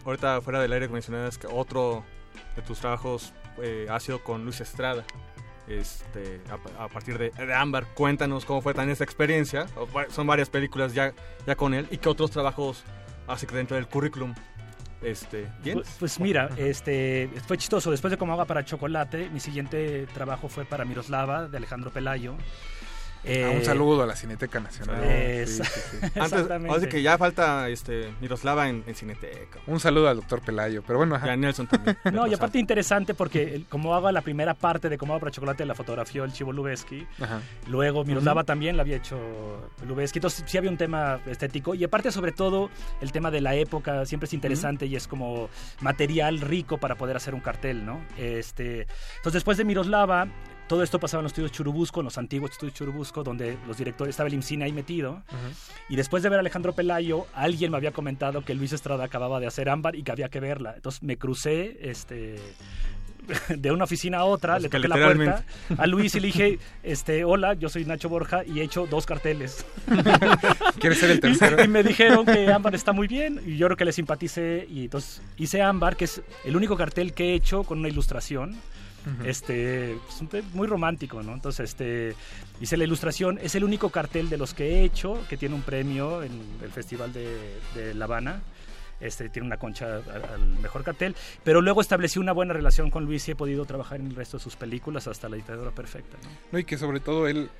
Ahorita 0.04 0.40
fuera 0.40 0.60
del 0.60 0.72
aire 0.72 0.88
mencionabas 0.88 1.38
que 1.38 1.46
otro 1.46 2.04
de 2.56 2.62
tus 2.62 2.78
trabajos 2.80 3.32
eh, 3.62 3.86
ha 3.88 4.00
sido 4.00 4.22
con 4.24 4.44
Luis 4.44 4.60
Estrada. 4.60 5.04
Este, 5.68 6.40
a, 6.50 6.84
a 6.84 6.88
partir 6.88 7.16
de, 7.18 7.30
de 7.30 7.54
Ámbar, 7.54 7.86
cuéntanos 7.94 8.44
cómo 8.44 8.60
fue 8.60 8.74
tan 8.74 8.90
esa 8.90 9.04
experiencia. 9.04 9.66
Son 10.10 10.26
varias 10.26 10.50
películas 10.50 10.92
ya, 10.92 11.12
ya 11.46 11.54
con 11.54 11.72
él. 11.72 11.86
¿Y 11.90 11.98
qué 11.98 12.08
otros 12.08 12.32
trabajos 12.32 12.82
hace 13.28 13.46
que 13.46 13.54
dentro 13.54 13.76
del 13.76 13.86
currículum? 13.86 14.34
Este, 15.02 15.48
¿bien? 15.62 15.78
Pues, 15.78 15.96
pues 15.98 16.20
mira, 16.20 16.50
este, 16.56 17.30
fue 17.46 17.58
chistoso. 17.58 17.90
Después 17.90 18.10
de 18.10 18.16
Como 18.16 18.32
Agua 18.32 18.46
para 18.46 18.64
Chocolate, 18.64 19.30
mi 19.30 19.40
siguiente 19.40 20.06
trabajo 20.14 20.48
fue 20.48 20.64
para 20.64 20.84
Miroslava, 20.84 21.48
de 21.48 21.56
Alejandro 21.56 21.90
Pelayo. 21.90 22.36
Ah, 23.24 23.50
un 23.50 23.60
Eh, 23.60 23.64
saludo 23.64 24.02
a 24.02 24.06
la 24.06 24.16
Cineteca 24.16 24.58
Nacional. 24.58 25.00
Sí, 25.46 25.62
sí, 25.62 25.80
sí. 26.02 26.18
Antes, 26.18 26.88
que 26.88 27.02
ya 27.02 27.16
falta 27.18 27.68
este, 27.68 28.12
Miroslava 28.20 28.68
en, 28.68 28.82
en 28.86 28.94
Cineteca. 28.94 29.60
Un 29.66 29.78
saludo 29.78 30.08
al 30.08 30.16
doctor 30.16 30.40
Pelayo, 30.40 30.82
pero 30.86 30.98
bueno, 30.98 31.14
ajá. 31.14 31.28
Y 31.28 31.30
a 31.30 31.36
Nelson 31.36 31.66
también. 31.68 31.96
No, 32.12 32.26
y 32.26 32.34
aparte 32.34 32.58
interesante 32.58 33.14
porque 33.14 33.64
como 33.68 33.94
hago 33.94 34.10
la 34.10 34.22
primera 34.22 34.54
parte 34.54 34.88
de 34.88 34.98
Como 34.98 35.18
para 35.18 35.30
Chocolate 35.30 35.64
la 35.64 35.74
fotografió 35.74 36.24
el 36.24 36.32
Chivo 36.32 36.52
Lubeski. 36.52 37.06
Luego 37.68 38.04
Miroslava 38.04 38.44
también 38.44 38.76
la 38.76 38.82
había 38.82 38.96
hecho 38.96 39.16
Lubeski. 39.86 40.18
Entonces 40.18 40.44
sí 40.46 40.58
había 40.58 40.70
un 40.70 40.76
tema 40.76 41.20
estético. 41.26 41.74
Y 41.74 41.84
aparte, 41.84 42.10
sobre 42.10 42.32
todo, 42.32 42.70
el 43.00 43.12
tema 43.12 43.30
de 43.30 43.40
la 43.40 43.54
época 43.54 44.04
siempre 44.04 44.26
es 44.26 44.32
interesante 44.34 44.86
y 44.86 44.96
es 44.96 45.06
como 45.06 45.48
material 45.80 46.40
rico 46.40 46.78
para 46.78 46.96
poder 46.96 47.16
hacer 47.16 47.34
un 47.34 47.40
cartel, 47.40 47.86
¿no? 47.86 48.00
Este, 48.18 48.82
entonces, 49.16 49.34
después 49.34 49.56
de 49.58 49.64
Miroslava, 49.64 50.26
todo 50.72 50.82
esto 50.82 50.98
pasaba 50.98 51.20
en 51.20 51.24
los 51.24 51.32
estudios 51.32 51.52
Churubusco, 51.52 52.00
en 52.00 52.04
los 52.04 52.16
antiguos 52.16 52.52
estudios 52.52 52.74
Churubusco, 52.74 53.22
donde 53.22 53.58
los 53.68 53.76
directores, 53.76 54.14
estaba 54.14 54.28
el 54.28 54.32
IMCINE 54.32 54.64
ahí 54.64 54.72
metido. 54.72 55.22
Y 55.90 55.96
después 55.96 56.22
de 56.22 56.30
ver 56.30 56.38
a 56.38 56.40
Alejandro 56.40 56.72
Pelayo, 56.72 57.26
alguien 57.34 57.72
me 57.72 57.76
había 57.76 57.90
comentado 57.90 58.42
que 58.42 58.54
Luis 58.54 58.72
Estrada 58.72 59.04
acababa 59.04 59.38
de 59.38 59.46
hacer 59.46 59.68
Ámbar 59.68 59.96
y 59.96 60.02
que 60.02 60.12
había 60.12 60.30
que 60.30 60.40
verla. 60.40 60.72
Entonces 60.74 61.02
me 61.02 61.18
crucé 61.18 61.76
este, 61.82 62.36
de 63.54 63.70
una 63.70 63.84
oficina 63.84 64.20
a 64.20 64.24
otra, 64.24 64.54
Así 64.54 64.62
le 64.62 64.68
toqué 64.70 64.88
la 64.88 64.94
puerta 64.94 65.44
a 65.76 65.86
Luis 65.86 66.14
y 66.14 66.20
le 66.20 66.28
dije, 66.28 66.58
este, 66.82 67.22
hola, 67.26 67.52
yo 67.52 67.68
soy 67.68 67.84
Nacho 67.84 68.08
Borja 68.08 68.42
y 68.42 68.60
he 68.60 68.62
hecho 68.62 68.86
dos 68.86 69.04
carteles. 69.04 69.66
¿Quieres 70.80 71.00
ser 71.00 71.10
el 71.10 71.20
tercero? 71.20 71.62
Y 71.62 71.68
me 71.68 71.82
dijeron 71.82 72.24
que 72.24 72.50
Ámbar 72.50 72.74
está 72.74 72.94
muy 72.94 73.08
bien 73.08 73.42
y 73.44 73.58
yo 73.58 73.66
creo 73.66 73.76
que 73.76 73.84
le 73.84 73.92
simpaticé 73.92 74.66
y 74.70 74.84
entonces 74.84 75.20
hice 75.36 75.60
Ámbar, 75.60 75.98
que 75.98 76.06
es 76.06 76.22
el 76.46 76.56
único 76.56 76.78
cartel 76.78 77.12
que 77.12 77.32
he 77.32 77.34
hecho 77.34 77.62
con 77.62 77.80
una 77.80 77.90
ilustración. 77.90 78.56
Ujú. 79.04 79.24
Este, 79.28 79.92
es 79.94 80.20
un 80.20 80.28
te- 80.28 80.42
muy 80.54 80.66
romántico, 80.66 81.22
¿no? 81.22 81.32
Entonces, 81.34 81.70
este, 81.70 82.14
hice 82.60 82.76
la 82.76 82.84
ilustración. 82.84 83.38
Es 83.42 83.54
el 83.54 83.64
único 83.64 83.90
cartel 83.90 84.28
de 84.28 84.36
los 84.38 84.54
que 84.54 84.64
he 84.80 84.84
hecho 84.84 85.18
que 85.28 85.36
tiene 85.36 85.54
un 85.54 85.62
premio 85.62 86.22
en 86.22 86.32
el 86.62 86.70
Festival 86.70 87.12
de, 87.12 87.58
de 87.74 87.94
La 87.94 88.04
Habana. 88.04 88.42
Este, 89.00 89.28
tiene 89.28 89.46
una 89.46 89.56
concha 89.56 89.96
al, 89.96 90.24
al 90.32 90.46
mejor 90.60 90.84
cartel. 90.84 91.16
Pero 91.42 91.60
luego 91.60 91.80
establecí 91.80 92.20
una 92.20 92.30
buena 92.32 92.52
relación 92.52 92.88
con 92.90 93.04
Luis 93.04 93.26
y 93.26 93.32
he 93.32 93.34
podido 93.36 93.64
trabajar 93.64 93.98
en 93.98 94.06
el 94.06 94.14
resto 94.14 94.36
de 94.36 94.44
sus 94.44 94.54
películas 94.54 95.08
hasta 95.08 95.28
La 95.28 95.34
dictadura 95.34 95.72
perfecta, 95.72 96.16
¿no? 96.22 96.28
No, 96.52 96.58
y 96.60 96.64
que 96.64 96.78
sobre 96.78 97.00
todo 97.00 97.26
él, 97.26 97.50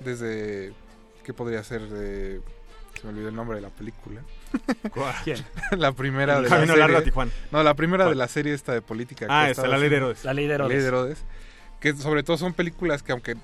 desde. 0.00 0.72
¿Qué 1.22 1.34
podría 1.34 1.62
ser? 1.64 1.82
De, 1.88 2.40
se 2.98 3.04
me 3.04 3.10
olvidó 3.10 3.28
el 3.28 3.34
nombre 3.34 3.56
de 3.56 3.62
la 3.62 3.68
película. 3.68 4.22
¿Quién? 5.24 5.38
la 5.78 5.92
primera 5.92 6.40
de 6.40 6.48
Camino 6.48 6.72
la 6.74 6.80
largo 6.80 6.96
serie. 6.96 6.98
a 6.98 7.04
Tijuana. 7.04 7.30
No, 7.50 7.62
la 7.62 7.74
primera 7.74 8.04
de 8.04 8.10
¿Cuál? 8.10 8.18
la 8.18 8.28
serie 8.28 8.54
esta 8.54 8.72
de 8.72 8.82
política. 8.82 9.26
Ah, 9.28 9.50
esta, 9.50 9.66
La 9.66 9.78
Ley 9.78 9.88
de 9.88 9.96
Herodes. 9.96 10.24
La 10.24 10.34
Ley 10.34 10.46
de 10.46 10.54
Herodes. 10.54 10.72
Ley 10.72 10.80
de 10.82 10.88
Herodes, 10.88 11.24
Que 11.80 11.94
sobre 11.94 12.22
todo 12.22 12.36
son 12.36 12.52
películas 12.54 13.02
que 13.02 13.12
aunque 13.12 13.36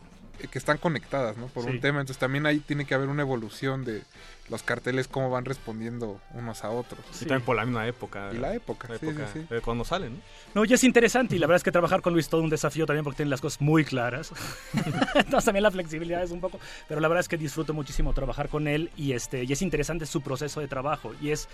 que 0.51 0.59
están 0.59 0.77
conectadas, 0.79 1.37
¿no? 1.37 1.47
Por 1.47 1.65
Sí. 1.65 1.71
un 1.71 1.81
tema, 1.81 2.01
entonces 2.01 2.19
también 2.19 2.47
ahí 2.47 2.59
tiene 2.59 2.85
que 2.85 2.95
haber 2.95 3.09
una 3.09 3.23
evolución 3.23 3.85
de 3.85 4.03
los 4.49 4.63
carteles 4.63 5.09
cómo 5.09 5.31
van 5.31 5.45
respondiendo 5.45 6.21
unos 6.35 6.65
a 6.65 6.71
otros. 6.71 7.01
Y 7.17 7.27
también 7.27 7.43
por 7.43 7.57
la 7.57 7.65
misma 7.65 7.87
época. 7.87 8.31
Y 8.33 8.39
la 8.39 8.55
época, 8.55 8.89
La 8.89 8.99
sí, 8.99 9.07
época 9.07 9.27
sí, 9.33 9.41
sí. 9.41 9.55
de 9.55 9.61
cuando 9.61 9.85
salen, 9.85 10.15
¿no? 10.15 10.21
No, 10.55 10.65
y 10.65 10.73
es 10.73 10.85
interesante 10.85 11.37
y 11.37 11.39
la 11.39 11.47
verdad 11.47 11.57
es 11.57 11.63
que 11.63 11.73
trabajar 11.73 12.03
con 12.03 12.13
Luis 12.13 12.27
es 12.27 12.31
todo 12.31 12.43
un 12.43 12.51
desafío 12.51 12.85
también 12.85 13.05
porque 13.05 13.19
tiene 13.19 13.31
las 13.31 13.41
cosas 13.41 13.61
muy 13.61 13.85
claras. 13.85 14.33
Entonces 15.15 15.45
también 15.45 15.63
la 15.63 15.71
flexibilidad 15.71 16.23
es 16.23 16.31
un 16.31 16.41
poco, 16.41 16.61
pero 16.89 17.01
la 17.01 17.09
verdad 17.09 17.21
es 17.21 17.29
que 17.29 17.37
disfruto 17.39 17.73
muchísimo 17.73 18.13
trabajar 18.13 18.49
con 18.49 18.69
él 18.69 18.91
y 18.97 19.13
este 19.13 19.45
y 19.45 19.53
es 19.53 19.63
interesante 19.63 20.07
su 20.07 20.21
proceso 20.21 20.61
de 20.61 20.69
trabajo 20.69 21.13
y 21.21 21.31
es 21.31 21.49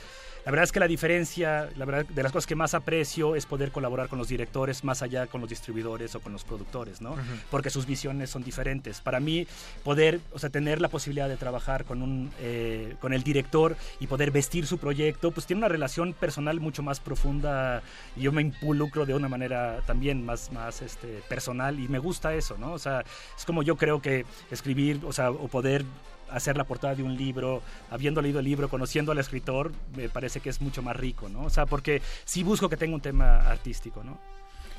la 0.44 0.52
verdad 0.52 0.64
es 0.64 0.72
que 0.72 0.80
la 0.80 0.88
diferencia, 0.88 1.68
la 1.76 1.84
verdad 1.84 2.06
de 2.06 2.22
las 2.22 2.32
cosas 2.32 2.46
que 2.46 2.54
más 2.54 2.72
aprecio 2.74 3.36
es 3.36 3.44
poder 3.44 3.70
colaborar 3.70 4.08
con 4.08 4.18
los 4.18 4.28
directores 4.28 4.82
más 4.82 5.02
allá 5.02 5.26
con 5.26 5.40
los 5.40 5.50
distribuidores 5.50 6.14
o 6.14 6.20
con 6.20 6.32
los 6.32 6.44
productores, 6.44 7.00
¿no? 7.00 7.12
Ujú. 7.12 7.20
Porque 7.50 7.70
sus 7.70 7.86
visiones 7.86 8.30
son 8.30 8.42
diferentes. 8.42 9.00
Para 9.00 9.20
mí 9.20 9.46
poder, 9.84 10.20
o 10.32 10.38
sea, 10.38 10.48
tener 10.50 10.80
la 10.80 10.88
posibilidad 10.88 11.28
de 11.28 11.36
trabajar 11.36 11.84
con 11.84 12.02
un 12.02 12.30
eh, 12.40 12.77
con 13.00 13.12
el 13.12 13.22
director 13.22 13.76
y 14.00 14.06
poder 14.06 14.30
vestir 14.30 14.66
su 14.66 14.78
proyecto, 14.78 15.30
pues 15.30 15.46
tiene 15.46 15.60
una 15.60 15.68
relación 15.68 16.12
personal 16.12 16.60
mucho 16.60 16.82
más 16.82 17.00
profunda 17.00 17.82
y 18.16 18.22
yo 18.22 18.32
me 18.32 18.42
involucro 18.42 19.06
de 19.06 19.14
una 19.14 19.28
manera 19.28 19.80
también 19.86 20.24
más, 20.24 20.52
más 20.52 20.82
este, 20.82 21.22
personal 21.28 21.78
y 21.78 21.88
me 21.88 21.98
gusta 21.98 22.34
eso, 22.34 22.56
¿no? 22.58 22.72
O 22.72 22.78
sea, 22.78 23.04
es 23.36 23.44
como 23.44 23.62
yo 23.62 23.76
creo 23.76 24.00
que 24.02 24.24
escribir, 24.50 25.00
o 25.04 25.12
sea, 25.12 25.30
o 25.30 25.48
poder 25.48 25.84
hacer 26.30 26.56
la 26.56 26.64
portada 26.64 26.94
de 26.94 27.02
un 27.02 27.16
libro, 27.16 27.62
habiendo 27.90 28.20
leído 28.22 28.40
el 28.40 28.44
libro, 28.44 28.68
conociendo 28.68 29.12
al 29.12 29.18
escritor, 29.18 29.72
me 29.96 30.08
parece 30.08 30.40
que 30.40 30.50
es 30.50 30.60
mucho 30.60 30.82
más 30.82 30.96
rico, 30.96 31.28
¿no? 31.28 31.44
O 31.44 31.50
sea, 31.50 31.66
porque 31.66 32.02
sí 32.24 32.42
busco 32.42 32.68
que 32.68 32.76
tenga 32.76 32.94
un 32.94 33.00
tema 33.00 33.48
artístico, 33.48 34.04
¿no? 34.04 34.18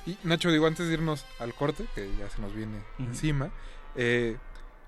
Y 0.06 0.18
Nacho, 0.24 0.52
digo, 0.52 0.68
antes 0.68 0.88
de 0.88 0.94
irnos 0.94 1.26
al 1.40 1.54
corte, 1.54 1.86
que 1.96 2.10
ya 2.18 2.30
se 2.30 2.42
nos 2.42 2.54
viene 2.54 2.78
encima, 3.00 3.52
eh, 3.96 4.38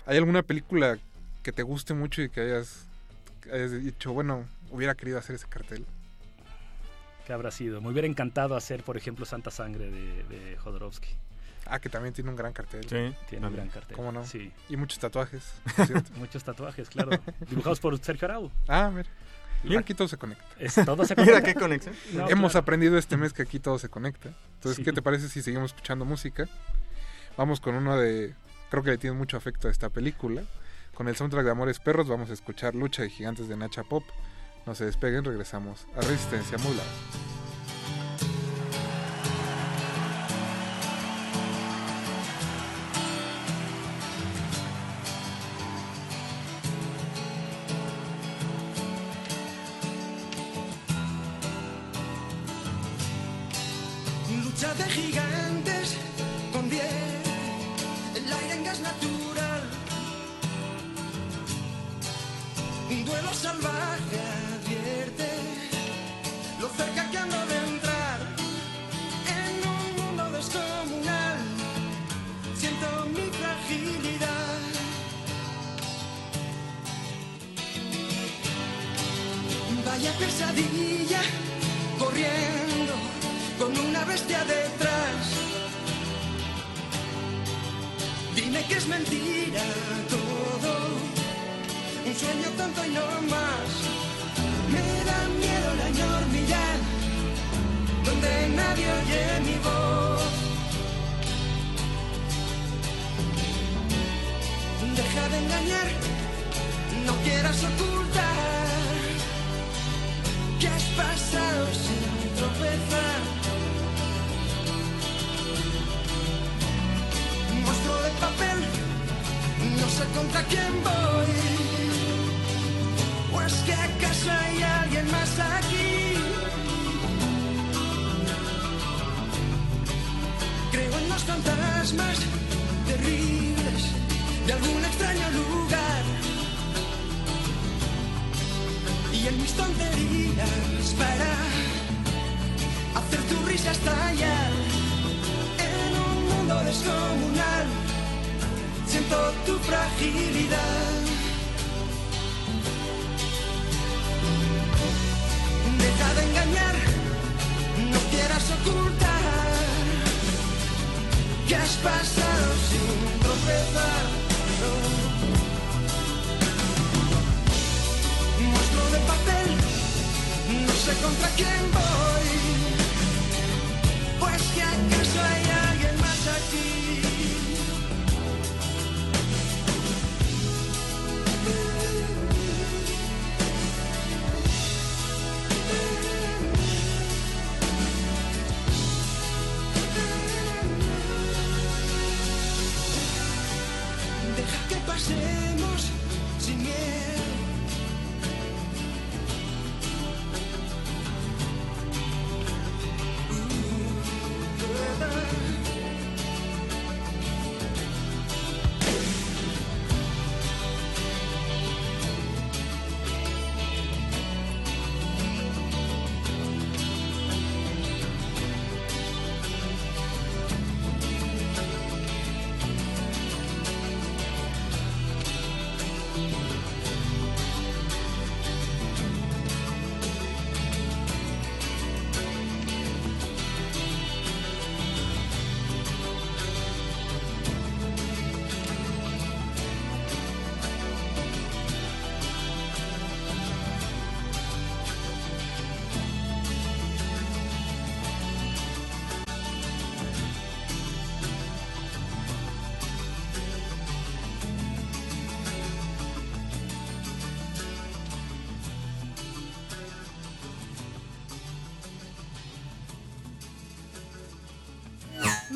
¿hay 0.06 0.16
alguna 0.16 0.42
película 0.42 0.98
que 1.42 1.52
te 1.52 1.62
guste 1.62 1.94
mucho 1.94 2.22
y 2.22 2.30
que 2.30 2.40
hayas, 2.40 2.86
que 3.42 3.52
hayas 3.52 3.72
dicho, 3.72 4.12
bueno, 4.12 4.46
hubiera 4.70 4.94
querido 4.94 5.18
hacer 5.18 5.36
ese 5.36 5.46
cartel? 5.48 5.84
¿Qué 7.26 7.32
habrá 7.32 7.50
sido? 7.50 7.80
Me 7.80 7.88
hubiera 7.88 8.08
encantado 8.08 8.56
hacer, 8.56 8.82
por 8.82 8.96
ejemplo, 8.96 9.24
Santa 9.24 9.50
Sangre 9.50 9.90
de, 9.90 10.24
de 10.24 10.56
Jodorowsky. 10.58 11.08
Ah, 11.66 11.78
que 11.78 11.88
también 11.88 12.12
tiene 12.12 12.28
un 12.30 12.36
gran 12.36 12.52
cartel. 12.52 12.82
Sí. 12.88 13.14
Tiene 13.30 13.46
un 13.46 13.54
gran 13.54 13.68
cartel. 13.68 13.94
¿Cómo 13.96 14.10
no? 14.10 14.24
Sí. 14.26 14.52
Y 14.68 14.76
muchos 14.76 14.98
tatuajes. 14.98 15.52
Muchos 16.16 16.42
tatuajes, 16.42 16.88
claro. 16.88 17.12
Dibujados 17.48 17.78
por 17.78 17.96
Sergio 18.00 18.26
Arau. 18.26 18.50
ah, 18.66 18.90
mira. 18.92 19.08
Mira, 19.62 19.78
aquí 19.78 19.94
todo 19.94 20.08
se 20.08 20.16
conecta. 20.16 20.44
Es, 20.58 20.74
todo 20.74 21.04
se 21.04 21.14
Mira 21.16 21.26
conecta. 21.34 21.42
qué 21.42 21.54
conexión. 21.54 21.94
No, 22.14 22.28
Hemos 22.28 22.50
claro. 22.52 22.62
aprendido 22.62 22.98
este 22.98 23.16
mes 23.16 23.32
que 23.32 23.42
aquí 23.42 23.60
todo 23.60 23.78
se 23.78 23.88
conecta. 23.88 24.30
Entonces, 24.54 24.78
Sí. 24.78 24.82
¿qué 24.82 24.92
te 24.92 25.02
parece 25.02 25.28
si 25.28 25.40
seguimos 25.40 25.70
escuchando 25.70 26.04
música? 26.04 26.48
Vamos 27.36 27.60
con 27.60 27.76
uno 27.76 27.96
de... 27.96 28.34
Creo 28.70 28.82
que 28.82 28.90
le 28.90 28.98
tiene 28.98 29.16
mucho 29.16 29.36
afecto 29.36 29.68
a 29.68 29.70
esta 29.70 29.88
película. 29.88 30.42
Con 30.94 31.08
el 31.08 31.16
soundtrack 31.16 31.44
de 31.44 31.50
Amores 31.50 31.80
Perros 31.80 32.06
vamos 32.06 32.28
a 32.28 32.34
escuchar 32.34 32.74
Lucha 32.74 33.02
de 33.02 33.08
Gigantes 33.08 33.48
de 33.48 33.56
Nacha 33.56 33.82
Pop. 33.82 34.04
No 34.66 34.74
se 34.74 34.84
despeguen, 34.84 35.24
regresamos 35.24 35.86
a 35.96 36.02
Resistencia 36.02 36.58
Modulada. 36.58 37.41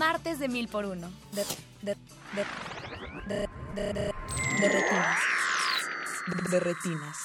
Martes 0.09 0.39
de 0.39 0.47
mil 0.47 0.69
por 0.69 0.85
uno. 0.85 1.11
De, 1.83 1.97
retinas. 6.61 7.17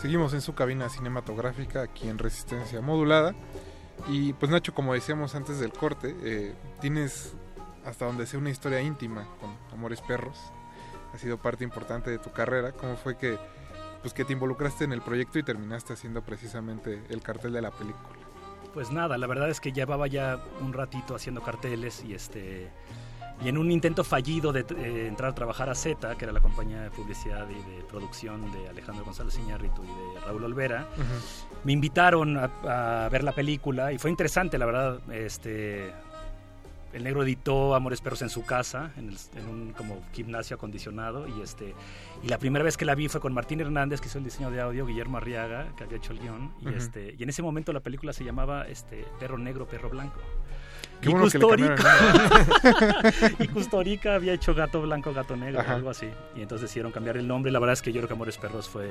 Seguimos 0.00 0.32
en 0.32 0.40
su 0.40 0.54
cabina 0.54 0.88
cinematográfica 0.88 1.82
aquí 1.82 2.08
en 2.08 2.16
Resistencia 2.16 2.80
Modulada. 2.80 3.34
Y 4.08 4.32
pues 4.32 4.50
Nacho, 4.50 4.72
como 4.72 4.94
decíamos 4.94 5.34
antes 5.34 5.60
del 5.60 5.74
corte, 5.74 6.16
eh, 6.22 6.54
tienes 6.80 7.34
hasta 7.86 8.04
donde 8.04 8.26
sea 8.26 8.38
una 8.38 8.50
historia 8.50 8.80
íntima 8.80 9.26
con 9.40 9.56
Amores 9.72 10.00
Perros. 10.02 10.52
Ha 11.14 11.18
sido 11.18 11.38
parte 11.38 11.64
importante 11.64 12.10
de 12.10 12.18
tu 12.18 12.32
carrera. 12.32 12.72
¿Cómo 12.72 12.96
fue 12.96 13.16
que, 13.16 13.38
pues, 14.02 14.12
que 14.12 14.24
te 14.24 14.32
involucraste 14.32 14.84
en 14.84 14.92
el 14.92 15.00
proyecto 15.00 15.38
y 15.38 15.42
terminaste 15.42 15.92
haciendo 15.92 16.22
precisamente 16.22 17.02
el 17.08 17.22
cartel 17.22 17.52
de 17.52 17.62
la 17.62 17.70
película? 17.70 18.18
Pues 18.74 18.90
nada, 18.90 19.16
la 19.16 19.26
verdad 19.26 19.48
es 19.48 19.60
que 19.60 19.72
llevaba 19.72 20.06
ya 20.06 20.38
un 20.60 20.74
ratito 20.74 21.14
haciendo 21.14 21.42
carteles 21.42 22.04
y 22.04 22.12
este 22.12 22.70
y 23.42 23.48
en 23.48 23.58
un 23.58 23.70
intento 23.70 24.02
fallido 24.02 24.50
de 24.50 24.60
eh, 24.60 25.06
entrar 25.08 25.32
a 25.32 25.34
trabajar 25.34 25.68
a 25.68 25.74
Z, 25.74 26.16
que 26.16 26.24
era 26.24 26.32
la 26.32 26.40
compañía 26.40 26.80
de 26.80 26.90
publicidad 26.90 27.46
y 27.50 27.70
de 27.70 27.82
producción 27.82 28.50
de 28.52 28.68
Alejandro 28.68 29.04
González 29.04 29.38
Iñárritu 29.38 29.82
y 29.84 29.86
de 29.86 30.20
Raúl 30.20 30.44
Olvera, 30.44 30.86
me 31.62 31.72
invitaron 31.72 32.38
a, 32.38 33.04
a 33.04 33.08
ver 33.10 33.24
la 33.24 33.32
película 33.32 33.92
y 33.92 33.98
fue 33.98 34.10
interesante, 34.10 34.56
la 34.56 34.64
verdad. 34.64 35.00
Este, 35.12 35.92
el 36.96 37.04
negro 37.04 37.22
editó 37.22 37.74
Amores 37.74 38.00
Perros 38.00 38.22
en 38.22 38.28
su 38.30 38.44
casa, 38.44 38.92
en, 38.96 39.10
el- 39.10 39.18
en 39.40 39.48
un 39.48 39.72
como 39.72 40.02
gimnasio 40.12 40.56
acondicionado. 40.56 41.26
Y, 41.28 41.40
este, 41.42 41.74
y 42.22 42.28
la 42.28 42.38
primera 42.38 42.64
vez 42.64 42.76
que 42.76 42.84
la 42.84 42.94
vi 42.94 43.08
fue 43.08 43.20
con 43.20 43.32
Martín 43.34 43.60
Hernández, 43.60 44.00
que 44.00 44.08
hizo 44.08 44.18
el 44.18 44.24
diseño 44.24 44.50
de 44.50 44.60
audio, 44.60 44.86
Guillermo 44.86 45.18
Arriaga, 45.18 45.68
que 45.76 45.84
había 45.84 45.98
hecho 45.98 46.12
el 46.12 46.20
guion. 46.20 46.52
Y, 46.62 46.68
este, 46.74 47.14
y 47.18 47.22
en 47.22 47.28
ese 47.28 47.42
momento 47.42 47.72
la 47.72 47.80
película 47.80 48.12
se 48.12 48.24
llamaba 48.24 48.66
este, 48.66 49.04
Perro 49.20 49.38
Negro, 49.38 49.66
Perro 49.66 49.88
Blanco. 49.90 50.20
Qué 51.00 51.10
y, 51.10 51.12
bueno 51.12 51.30
que 51.30 51.38
le 51.38 51.46
y 54.04 54.08
había 54.08 54.32
hecho 54.32 54.54
Gato 54.54 54.82
Blanco, 54.82 55.12
Gato 55.12 55.36
Negro, 55.36 55.60
Ajá. 55.60 55.74
algo 55.74 55.90
así. 55.90 56.08
Y 56.34 56.42
entonces 56.42 56.62
decidieron 56.62 56.92
cambiar 56.92 57.16
el 57.16 57.26
nombre. 57.26 57.52
La 57.52 57.58
verdad 57.58 57.74
es 57.74 57.82
que 57.82 57.92
yo 57.92 58.00
creo 58.00 58.08
que 58.08 58.14
Amores 58.14 58.38
Perros 58.38 58.68
fue 58.68 58.88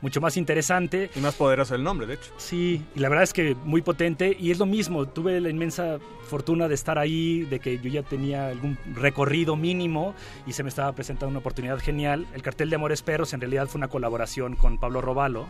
mucho 0.00 0.20
más 0.20 0.36
interesante. 0.36 1.10
Y 1.14 1.20
más 1.20 1.34
poderoso 1.34 1.74
el 1.74 1.82
nombre, 1.82 2.06
de 2.06 2.14
hecho. 2.14 2.32
Sí, 2.36 2.84
y 2.94 3.00
la 3.00 3.08
verdad 3.08 3.24
es 3.24 3.32
que 3.32 3.56
muy 3.64 3.82
potente 3.82 4.36
y 4.38 4.50
es 4.50 4.58
lo 4.58 4.66
mismo, 4.66 5.06
tuve 5.06 5.40
la 5.40 5.50
inmensa 5.50 5.98
fortuna 6.28 6.68
de 6.68 6.74
estar 6.74 6.98
ahí, 6.98 7.44
de 7.44 7.60
que 7.60 7.78
yo 7.78 7.88
ya 7.88 8.02
tenía 8.02 8.48
algún 8.48 8.76
recorrido 8.94 9.56
mínimo 9.56 10.14
y 10.46 10.52
se 10.52 10.62
me 10.62 10.68
estaba 10.68 10.92
presentando 10.92 11.30
una 11.30 11.38
oportunidad 11.38 11.78
genial. 11.78 12.26
El 12.34 12.42
cartel 12.42 12.70
de 12.70 12.76
Amores 12.76 13.02
Perros 13.02 13.32
en 13.32 13.40
realidad 13.40 13.68
fue 13.68 13.78
una 13.78 13.88
colaboración 13.88 14.56
con 14.56 14.78
Pablo 14.78 15.00
Robalo 15.00 15.46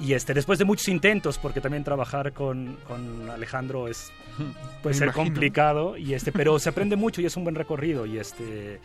y 0.00 0.14
este 0.14 0.34
después 0.34 0.58
de 0.58 0.64
muchos 0.64 0.88
intentos, 0.88 1.38
porque 1.38 1.60
también 1.60 1.84
trabajar 1.84 2.32
con, 2.32 2.76
con 2.88 3.28
Alejandro 3.30 3.88
es 3.88 4.10
puede 4.82 4.94
Me 4.94 4.98
ser 4.98 5.08
imagino. 5.08 5.24
complicado 5.24 5.96
y 5.96 6.14
este 6.14 6.32
pero 6.32 6.58
se 6.58 6.68
aprende 6.70 6.96
mucho 6.96 7.20
y 7.20 7.26
es 7.26 7.36
un 7.36 7.44
buen 7.44 7.54
recorrido 7.54 8.06
y 8.06 8.18
este 8.18 8.80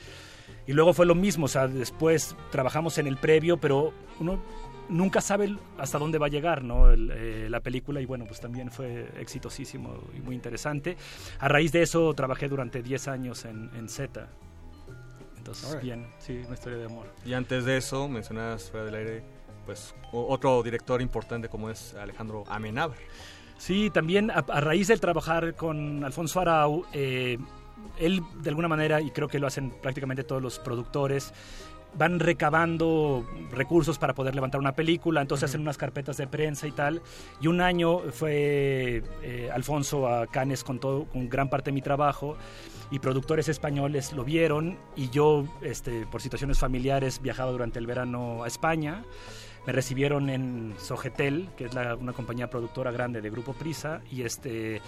y 0.65 0.73
luego 0.73 0.93
fue 0.93 1.05
lo 1.05 1.15
mismo, 1.15 1.45
o 1.45 1.49
sea, 1.49 1.67
después 1.67 2.35
trabajamos 2.51 2.97
en 2.97 3.07
el 3.07 3.15
previo, 3.17 3.57
pero 3.57 3.93
uno 4.19 4.41
nunca 4.89 5.19
sabe 5.21 5.55
hasta 5.77 5.97
dónde 5.97 6.17
va 6.17 6.25
a 6.27 6.29
llegar 6.29 6.63
¿no? 6.63 6.89
El, 6.91 7.09
eh, 7.13 7.47
la 7.49 7.59
película 7.61 7.99
y 8.01 8.05
bueno, 8.05 8.25
pues 8.25 8.39
también 8.41 8.69
fue 8.71 9.07
exitosísimo 9.19 9.97
y 10.15 10.19
muy 10.21 10.35
interesante. 10.35 10.97
A 11.39 11.47
raíz 11.47 11.71
de 11.71 11.81
eso 11.83 12.13
trabajé 12.13 12.47
durante 12.49 12.81
10 12.81 13.07
años 13.07 13.45
en, 13.45 13.69
en 13.77 13.87
Z. 13.89 14.27
Entonces, 15.37 15.69
Órale. 15.69 15.83
bien, 15.85 16.07
sí, 16.19 16.41
una 16.45 16.53
historia 16.55 16.77
de 16.79 16.85
amor. 16.85 17.07
Y 17.25 17.33
antes 17.33 17.63
de 17.65 17.77
eso, 17.77 18.07
mencionabas 18.09 18.69
fuera 18.69 18.85
del 18.85 18.95
aire, 18.95 19.23
pues 19.67 19.93
otro 20.11 20.63
director 20.63 21.01
importante 21.01 21.49
como 21.49 21.69
es 21.69 21.93
Alejandro 21.93 22.45
Amenábar. 22.47 22.97
Sí, 23.57 23.89
también 23.89 24.31
a, 24.31 24.45
a 24.47 24.61
raíz 24.61 24.87
del 24.87 25.01
trabajar 25.01 25.55
con 25.55 26.03
Alfonso 26.05 26.39
Arau, 26.39 26.85
eh, 26.93 27.37
él 27.99 28.21
de 28.41 28.49
alguna 28.49 28.69
manera, 28.69 29.01
y 29.01 29.11
creo 29.11 29.27
que 29.27 29.39
lo 29.39 29.47
hacen 29.47 29.71
prácticamente 29.81 30.23
todos 30.23 30.41
los 30.41 30.57
productores, 30.59 31.33
van 31.97 32.19
recabando 32.19 33.25
recursos 33.51 33.97
para 33.97 34.13
poder 34.13 34.35
levantar 34.35 34.61
una 34.61 34.73
película, 34.73 35.21
entonces 35.21 35.49
hacen 35.49 35.61
unas 35.61 35.77
carpetas 35.77 36.17
de 36.17 36.27
prensa 36.27 36.67
y 36.67 36.71
tal. 36.71 37.01
Y 37.41 37.47
un 37.47 37.59
año 37.59 37.99
fue 38.11 39.03
eh, 39.23 39.49
Alfonso 39.53 40.07
a 40.07 40.27
Cannes 40.27 40.63
con, 40.63 40.79
todo, 40.79 41.05
con 41.05 41.27
gran 41.27 41.49
parte 41.49 41.71
de 41.71 41.73
mi 41.73 41.81
trabajo 41.81 42.37
y 42.91 42.99
productores 42.99 43.49
españoles 43.49 44.13
lo 44.13 44.23
vieron 44.23 44.77
y 44.95 45.09
yo, 45.09 45.45
este, 45.61 46.05
por 46.05 46.21
situaciones 46.21 46.59
familiares, 46.59 47.21
viajaba 47.21 47.51
durante 47.51 47.79
el 47.79 47.87
verano 47.87 48.43
a 48.43 48.47
España. 48.47 49.03
Me 49.67 49.73
recibieron 49.73 50.29
en 50.29 50.73
Sogetel, 50.79 51.49
que 51.57 51.65
es 51.65 51.73
la- 51.73 51.95
una 51.95 52.13
compañía 52.13 52.49
productora 52.49 52.91
grande 52.91 53.21
de 53.21 53.29
Grupo 53.29 53.53
Prisa, 53.53 54.01
y 54.11 54.21
este 54.23 54.81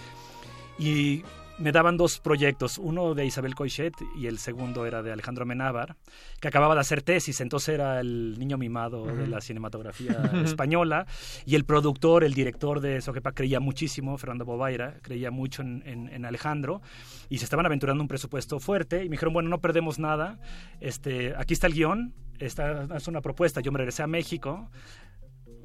y 0.78 1.22
me 1.58 1.72
daban 1.72 1.98
dos 1.98 2.18
proyectos, 2.20 2.78
uno 2.78 3.12
de 3.14 3.26
Isabel 3.26 3.54
Coixet 3.54 3.92
y 4.18 4.26
el 4.28 4.38
segundo 4.38 4.86
era 4.86 5.02
de 5.02 5.12
Alejandro 5.12 5.42
Amenábar, 5.42 5.96
que 6.40 6.48
acababa 6.48 6.72
de 6.74 6.80
hacer 6.80 7.02
tesis, 7.02 7.42
entonces 7.42 7.74
era 7.74 8.00
el 8.00 8.38
niño 8.38 8.56
mimado 8.56 9.04
de 9.04 9.26
la 9.26 9.42
cinematografía 9.42 10.18
española, 10.42 11.04
y 11.44 11.56
el 11.56 11.64
productor, 11.66 12.24
el 12.24 12.32
director 12.32 12.80
de 12.80 13.02
Sogepa 13.02 13.32
creía 13.32 13.60
muchísimo, 13.60 14.16
Fernando 14.16 14.46
Bobaira, 14.46 14.94
creía 15.02 15.30
mucho 15.30 15.60
en, 15.60 15.82
en- 15.84 16.08
en 16.08 16.24
Alejandro, 16.24 16.80
y 17.28 17.36
se 17.36 17.44
estaban 17.44 17.66
aventurando 17.66 18.02
un 18.02 18.08
presupuesto 18.08 18.58
fuerte, 18.58 19.04
y 19.04 19.10
me 19.10 19.16
dijeron, 19.16 19.34
bueno, 19.34 19.50
no 19.50 19.60
perdemos 19.60 19.98
nada, 19.98 20.38
este, 20.80 21.34
aquí 21.36 21.52
está 21.52 21.66
el 21.66 21.74
guion, 21.74 22.14
esta 22.40 22.96
es 22.96 23.06
una 23.06 23.20
propuesta, 23.20 23.60
yo 23.60 23.70
me 23.70 23.78
regresé 23.78 24.02
a 24.02 24.06
México, 24.06 24.70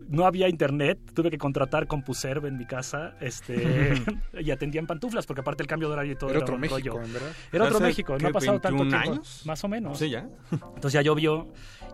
no 0.09 0.25
había 0.25 0.47
internet, 0.49 0.99
tuve 1.13 1.29
que 1.31 1.37
contratar 1.37 1.87
CompuServe 1.87 2.47
en 2.47 2.57
mi 2.57 2.65
casa, 2.65 3.15
este, 3.21 3.93
y 4.39 4.51
atendía 4.51 4.79
en 4.79 4.87
pantuflas, 4.87 5.25
porque 5.25 5.41
aparte 5.41 5.63
el 5.63 5.67
cambio 5.67 5.87
de 5.89 5.93
horario 5.93 6.13
y 6.13 6.15
todo 6.15 6.29
Era 6.29 6.37
era, 6.39 6.45
otro 6.45 6.55
un 6.55 6.61
México, 6.61 6.77
rollo. 6.77 7.01
en 7.03 7.13
verdad. 7.13 7.29
Era 7.51 7.63
otro 7.65 7.77
¿Hace 7.77 7.85
México, 7.85 8.17
no 8.19 8.27
ha 8.27 8.31
pasado 8.31 8.59
tanto 8.61 8.77
21 8.83 9.01
tiempo, 9.03 9.11
años? 9.19 9.41
más 9.45 9.63
o 9.63 9.67
menos. 9.67 9.97
Sí, 9.99 10.09
ya. 10.09 10.27
Entonces 10.51 10.93
ya 10.93 11.01
llovió 11.01 11.47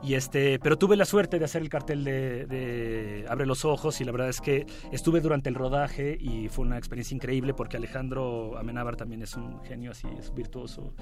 y 0.04 0.16
este, 0.16 0.58
pero 0.60 0.78
tuve 0.78 0.96
la 0.98 1.06
suerte 1.06 1.38
de 1.38 1.46
hacer 1.46 1.62
el 1.62 1.70
cartel 1.70 2.04
de, 2.04 2.46
de 2.48 3.26
Abre 3.30 3.46
los 3.46 3.66
ojos 3.66 4.02
y 4.02 4.04
la 4.06 4.12
verdad 4.12 4.30
es 4.30 4.42
que 4.42 4.66
estuve 4.92 5.22
durante 5.22 5.48
el 5.50 5.56
rodaje 5.56 6.18
y 6.20 6.50
fue 6.50 6.66
una 6.66 6.78
experiencia 6.78 7.14
increíble 7.16 7.54
porque 7.54 7.78
Alejandro 7.78 8.58
Amenábar 8.58 8.96
también 8.96 9.22
es 9.22 9.36
un 9.36 9.62
genio 9.64 9.92
así, 9.92 10.08
es 10.18 10.34
virtuoso. 10.34 10.94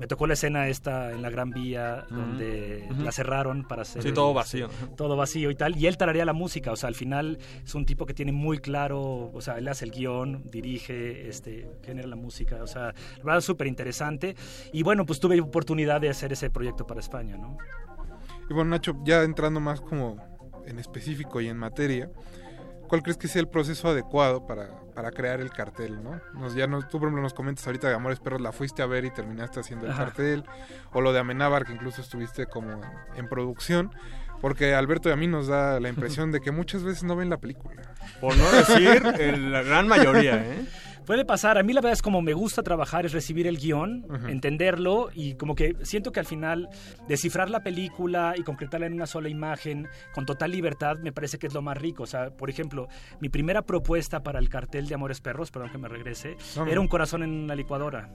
Me 0.00 0.06
tocó 0.08 0.26
la 0.26 0.32
escena 0.34 0.66
esta 0.68 1.12
en 1.12 1.22
la 1.22 1.30
Gran 1.30 1.50
Vía 1.50 2.04
donde 2.10 2.88
la 2.98 3.12
cerraron 3.12 3.66
para 3.68 3.82
hacer 3.82 4.02
Sí, 4.02 4.12
todo 4.12 4.34
vacío. 4.34 4.68
todo 4.96 5.16
vacío 5.16 5.50
y 5.50 5.54
tal. 5.54 5.76
Y 5.76 5.86
él 5.86 5.96
tararía 5.96 6.24
la 6.24 6.32
música, 6.32 6.49
o 6.72 6.76
sea, 6.76 6.88
al 6.88 6.94
final 6.94 7.38
es 7.64 7.74
un 7.74 7.86
tipo 7.86 8.06
que 8.06 8.14
tiene 8.14 8.32
muy 8.32 8.58
claro, 8.58 9.30
o 9.32 9.40
sea, 9.40 9.58
él 9.58 9.68
hace 9.68 9.84
el 9.84 9.92
guion, 9.92 10.42
dirige, 10.50 11.28
este, 11.28 11.68
genera 11.84 12.08
la 12.08 12.16
música, 12.16 12.62
o 12.62 12.66
sea, 12.66 12.94
la 13.18 13.24
verdad 13.24 13.38
es 13.38 13.44
súper 13.44 13.66
interesante. 13.66 14.36
Y 14.72 14.82
bueno, 14.82 15.06
pues 15.06 15.20
tuve 15.20 15.40
oportunidad 15.40 16.00
de 16.00 16.08
hacer 16.08 16.32
ese 16.32 16.50
proyecto 16.50 16.86
para 16.86 17.00
España, 17.00 17.36
¿no? 17.36 17.56
Y 18.48 18.54
bueno, 18.54 18.70
Nacho, 18.70 18.96
ya 19.04 19.22
entrando 19.22 19.60
más 19.60 19.80
como 19.80 20.16
en 20.66 20.78
específico 20.78 21.40
y 21.40 21.48
en 21.48 21.56
materia, 21.56 22.10
¿cuál 22.88 23.02
crees 23.02 23.16
que 23.16 23.28
sea 23.28 23.40
el 23.40 23.48
proceso 23.48 23.88
adecuado 23.88 24.46
para, 24.46 24.80
para 24.94 25.12
crear 25.12 25.40
el 25.40 25.50
cartel, 25.50 26.02
no? 26.02 26.20
Nos, 26.34 26.54
ya 26.54 26.66
nos, 26.66 26.88
tú, 26.88 26.98
por 26.98 27.06
ejemplo, 27.08 27.22
nos 27.22 27.34
comentas 27.34 27.64
ahorita 27.66 27.88
de 27.88 27.94
Amores 27.94 28.18
Perros, 28.18 28.40
la 28.40 28.52
fuiste 28.52 28.82
a 28.82 28.86
ver 28.86 29.04
y 29.04 29.10
terminaste 29.10 29.60
haciendo 29.60 29.86
el 29.86 29.92
Ajá. 29.92 30.06
cartel, 30.06 30.44
o 30.92 31.00
lo 31.00 31.12
de 31.12 31.20
Amenábar, 31.20 31.64
que 31.64 31.72
incluso 31.72 32.00
estuviste 32.00 32.46
como 32.46 32.72
en, 32.72 32.80
en 33.16 33.28
producción, 33.28 33.92
porque 34.40 34.74
Alberto 34.74 35.08
y 35.08 35.12
a 35.12 35.16
mí 35.16 35.26
nos 35.26 35.46
da 35.48 35.78
la 35.80 35.88
impresión 35.88 36.32
de 36.32 36.40
que 36.40 36.50
muchas 36.50 36.82
veces 36.82 37.04
no 37.04 37.16
ven 37.16 37.30
la 37.30 37.38
película. 37.38 37.82
Por 38.20 38.36
no 38.36 38.50
decir 38.52 39.02
el- 39.18 39.52
la 39.52 39.62
gran 39.62 39.86
mayoría, 39.88 40.36
¿eh? 40.36 40.64
Puede 41.06 41.24
pasar. 41.24 41.58
A 41.58 41.64
mí 41.64 41.72
la 41.72 41.80
verdad 41.80 41.94
es 41.94 42.02
como 42.02 42.22
me 42.22 42.34
gusta 42.34 42.62
trabajar, 42.62 43.04
es 43.04 43.12
recibir 43.12 43.48
el 43.48 43.56
guion, 43.58 44.06
entenderlo 44.28 45.10
y 45.12 45.34
como 45.34 45.56
que 45.56 45.74
siento 45.82 46.12
que 46.12 46.20
al 46.20 46.26
final 46.26 46.68
descifrar 47.08 47.50
la 47.50 47.64
película 47.64 48.34
y 48.36 48.42
concretarla 48.44 48.86
en 48.86 48.92
una 48.92 49.06
sola 49.06 49.28
imagen 49.28 49.88
con 50.14 50.24
total 50.24 50.52
libertad 50.52 50.98
me 50.98 51.10
parece 51.10 51.38
que 51.38 51.48
es 51.48 51.54
lo 51.54 51.62
más 51.62 51.76
rico. 51.78 52.04
O 52.04 52.06
sea, 52.06 52.30
por 52.30 52.48
ejemplo, 52.48 52.86
mi 53.20 53.28
primera 53.28 53.62
propuesta 53.62 54.22
para 54.22 54.38
el 54.38 54.48
cartel 54.48 54.86
de 54.86 54.94
Amores 54.94 55.20
Perros, 55.20 55.50
perdón 55.50 55.70
que 55.70 55.78
me 55.78 55.88
regrese, 55.88 56.36
No, 56.54 56.64
no. 56.64 56.70
era 56.70 56.80
un 56.80 56.86
corazón 56.86 57.24
en 57.24 57.30
una 57.30 57.56
licuadora. 57.56 58.08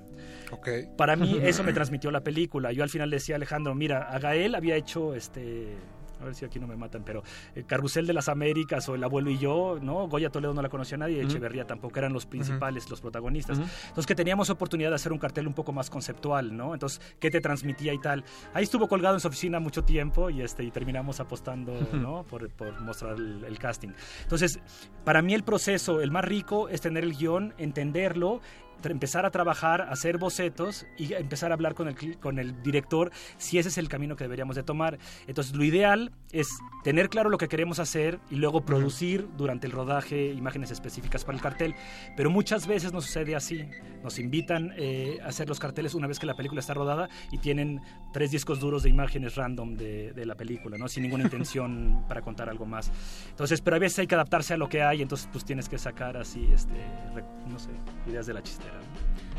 Ok. 0.52 0.70
Para 0.98 1.18
mí 1.18 1.40
eso 1.44 1.64
me 1.64 1.74
transmitió 1.74 2.12
la 2.12 2.22
película. 2.22 2.72
Yo 2.72 2.84
al 2.84 2.90
final 2.90 3.10
le 3.10 3.18
decía 3.18 3.36
a 3.36 3.38
Alejandro, 3.38 3.76
mira, 3.76 4.04
a 4.10 4.20
Gael 4.20 4.56
había 4.56 4.76
hecho 4.78 5.16
este... 5.16 5.76
A 6.22 6.26
ver 6.26 6.36
si 6.36 6.46
aquí 6.46 6.60
no 6.60 6.68
me 6.68 6.76
matan, 6.76 7.04
pero 7.04 7.24
el 7.56 7.66
Carrusel 7.66 8.08
de 8.08 8.14
las 8.14 8.30
Américas 8.30 8.88
o 8.90 8.96
El 8.96 9.04
Abuelo 9.04 9.30
y 9.30 9.38
yo, 9.38 9.80
¿no? 9.82 10.08
Goya 10.08 10.30
Toledo 10.30 10.54
no 10.54 10.62
la 10.62 10.70
conoció 10.70 10.98
nadie, 10.98 11.20
Ujú. 11.20 11.30
Echeverría 11.30 11.66
tampoco 11.66 12.00
eran 12.00 12.14
los 12.14 12.26
principales, 12.26 12.90
los 12.90 13.02
protagonistas. 13.02 13.58
Ujú. 13.58 13.68
Entonces 13.88 14.06
que 14.06 14.16
teníamos 14.16 14.50
oportunidad 14.50 14.90
de 14.90 14.96
hacer 14.96 15.12
un 15.12 15.20
cartel 15.20 15.48
un 15.48 15.54
poco 15.54 15.72
más 15.74 15.90
conceptual, 15.90 16.56
¿no? 16.56 16.74
Entonces, 16.74 17.02
¿qué 17.20 17.30
te 17.30 17.42
transmitía 17.42 17.94
y 17.94 18.00
tal? 18.00 18.24
Ahí 18.54 18.64
estuvo 18.64 18.88
colgado 18.88 19.16
en 19.16 19.20
su 19.20 19.28
oficina 19.28 19.60
mucho 19.60 19.84
tiempo 19.84 20.30
y, 20.30 20.42
este, 20.42 20.64
y 20.64 20.72
terminamos 20.72 21.20
apostando, 21.20 21.74
¿no? 21.94 22.24
Por, 22.24 22.50
por 22.50 22.80
mostrar 22.82 23.16
el, 23.16 23.44
el 23.44 23.60
casting. 23.60 23.90
Entonces, 24.24 24.60
para 25.04 25.22
mí 25.22 25.34
el 25.34 25.44
proceso, 25.44 26.02
el 26.02 26.12
más 26.12 26.26
rico, 26.26 26.70
es 26.70 26.82
tener 26.82 27.04
el 27.04 27.16
guion, 27.16 27.54
entenderlo 27.58 28.42
empezar 28.84 29.26
a 29.26 29.32
trabajar, 29.32 29.82
hacer 29.82 30.18
bocetos 30.18 30.86
y 30.98 31.14
empezar 31.14 31.52
a 31.52 31.56
hablar 31.56 31.74
con 31.74 31.88
el, 31.88 32.18
con 32.20 32.40
el 32.40 32.62
director 32.62 33.12
si 33.38 33.58
ese 33.58 33.70
es 33.70 33.78
el 33.78 33.90
camino 33.90 34.16
que 34.16 34.24
deberíamos 34.24 34.56
de 34.56 34.64
tomar. 34.64 34.98
Entonces, 35.28 35.56
lo 35.56 35.64
ideal 35.64 36.12
es 36.32 36.48
tener 36.84 37.10
claro 37.10 37.30
lo 37.30 37.38
que 37.38 37.48
queremos 37.48 37.80
hacer 37.80 38.20
y 38.30 38.36
luego 38.36 38.66
producir 38.66 39.28
durante 39.38 39.68
el 39.68 39.74
rodaje 39.74 40.32
imágenes 40.34 40.72
específicas 40.72 41.24
para 41.24 41.38
el 41.38 41.42
cartel. 41.42 41.76
Pero 42.16 42.30
muchas 42.30 42.68
veces 42.68 42.94
no 42.94 43.02
sucede 43.02 43.36
así. 43.36 43.66
Nos 44.04 44.20
invitan 44.20 44.74
eh, 44.78 45.18
a 45.24 45.28
hacer 45.28 45.48
los 45.50 45.60
carteles 45.60 45.96
una 45.96 46.08
vez 46.08 46.20
que 46.20 46.26
la 46.26 46.36
película 46.36 46.60
está 46.60 46.74
rodada 46.74 47.10
y 47.32 47.38
tienen 47.40 47.82
tres 48.14 48.32
discos 48.32 48.60
duros 48.60 48.84
de 48.84 48.90
imágenes 48.90 49.36
random 49.36 49.76
de, 49.76 50.14
de 50.14 50.26
la 50.26 50.36
película, 50.36 50.78
¿no? 50.78 50.88
Sin 50.88 51.04
ninguna 51.04 51.24
intención 51.26 52.04
para 52.08 52.22
contar 52.22 52.50
algo 52.50 52.66
más. 52.66 52.92
Entonces, 53.30 53.62
pero 53.62 53.78
a 53.78 53.80
veces 53.80 54.00
hay 54.00 54.08
que 54.08 54.16
adaptarse 54.16 54.54
a 54.54 54.58
lo 54.58 54.70
que 54.70 54.84
hay, 54.84 55.02
entonces 55.02 55.28
pues 55.32 55.46
tienes 55.46 55.70
que 55.70 55.78
sacar 55.78 56.18
así, 56.18 56.48
este, 56.54 56.74
no 57.48 57.60
sé, 57.60 57.70
ideas 58.08 58.26
de 58.26 58.34
la 58.34 58.44
chistera. 58.44 58.65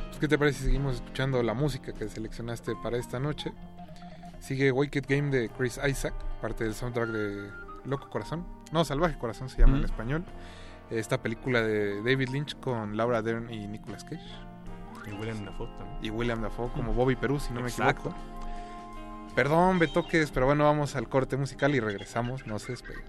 Pues, 0.06 0.18
¿Qué 0.18 0.28
te 0.28 0.38
parece 0.38 0.58
si 0.60 0.64
seguimos 0.66 0.96
escuchando 0.96 1.42
la 1.42 1.54
música 1.54 1.92
que 1.92 2.08
seleccionaste 2.08 2.74
para 2.82 2.96
esta 2.96 3.18
noche? 3.20 3.52
Sigue 4.40 4.70
Wicked 4.72 5.04
Game 5.08 5.30
de 5.30 5.48
Chris 5.50 5.78
Isaac, 5.88 6.14
parte 6.40 6.64
del 6.64 6.74
soundtrack 6.74 7.08
de 7.08 7.50
Loco 7.84 8.08
Corazón. 8.10 8.46
No, 8.72 8.84
Salvaje 8.84 9.18
Corazón 9.18 9.48
se 9.48 9.58
llama 9.58 9.74
en 9.76 9.84
Ujú. 9.84 9.92
español. 9.92 10.24
Esta 10.90 11.20
película 11.20 11.62
de 11.62 11.96
David 12.02 12.28
Lynch 12.28 12.58
con 12.60 12.96
Laura 12.96 13.22
Dern 13.22 13.52
y 13.52 13.66
Nicolas 13.66 14.04
Cage. 14.04 14.22
Y 15.06 15.10
William 15.12 15.44
Dafoe 15.44 15.68
también. 15.78 15.98
Y 16.04 16.10
William 16.10 16.40
Dafoe 16.42 16.70
como 16.72 16.92
Bobby 16.92 17.16
Perú, 17.16 17.38
si 17.40 17.52
no 17.52 17.60
me 17.60 17.68
equivoco. 17.70 18.14
Perdón, 19.34 19.78
Betoques, 19.78 20.30
pero 20.30 20.46
bueno, 20.46 20.64
vamos 20.64 20.96
al 20.96 21.08
corte 21.08 21.36
musical 21.36 21.74
y 21.74 21.80
regresamos. 21.80 22.46
No 22.46 22.58
se 22.58 22.72
despeguen. 22.72 23.04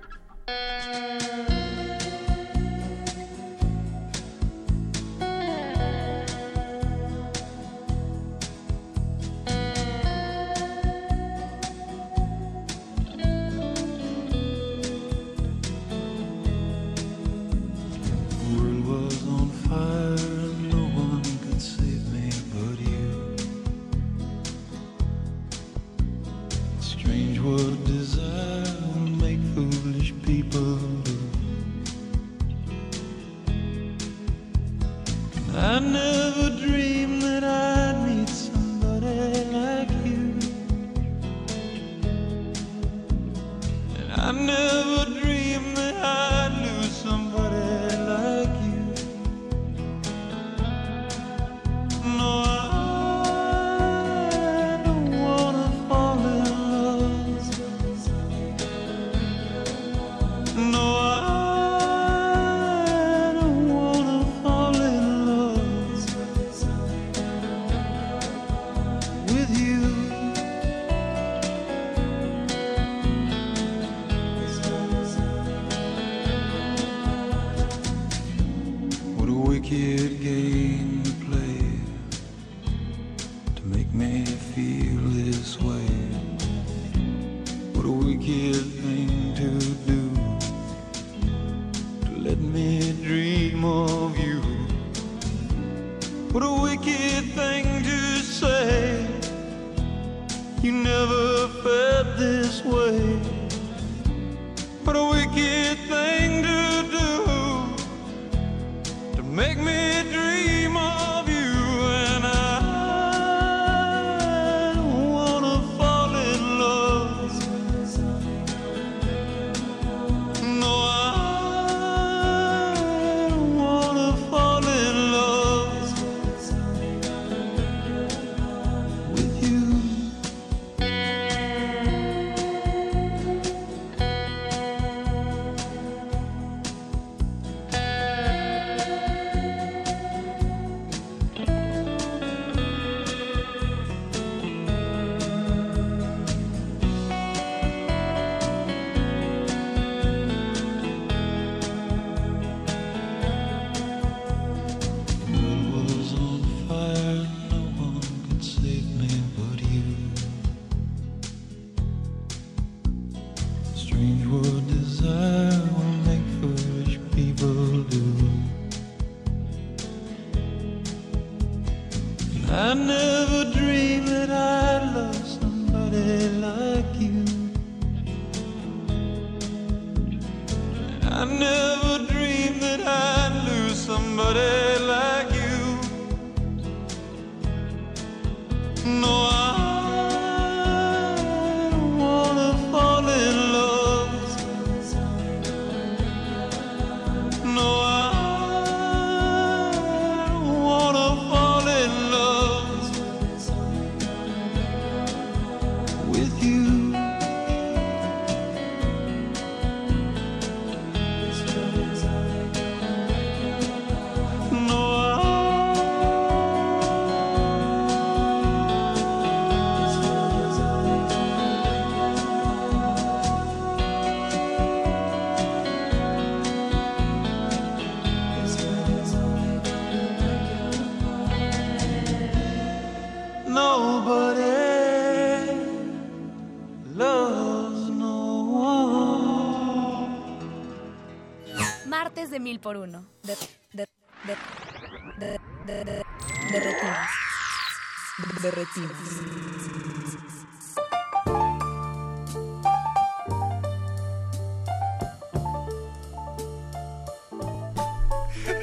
Mil 242.48 242.60
por 242.61 242.78
uno. 242.78 243.06
De, 243.24 243.36
de. 243.74 243.86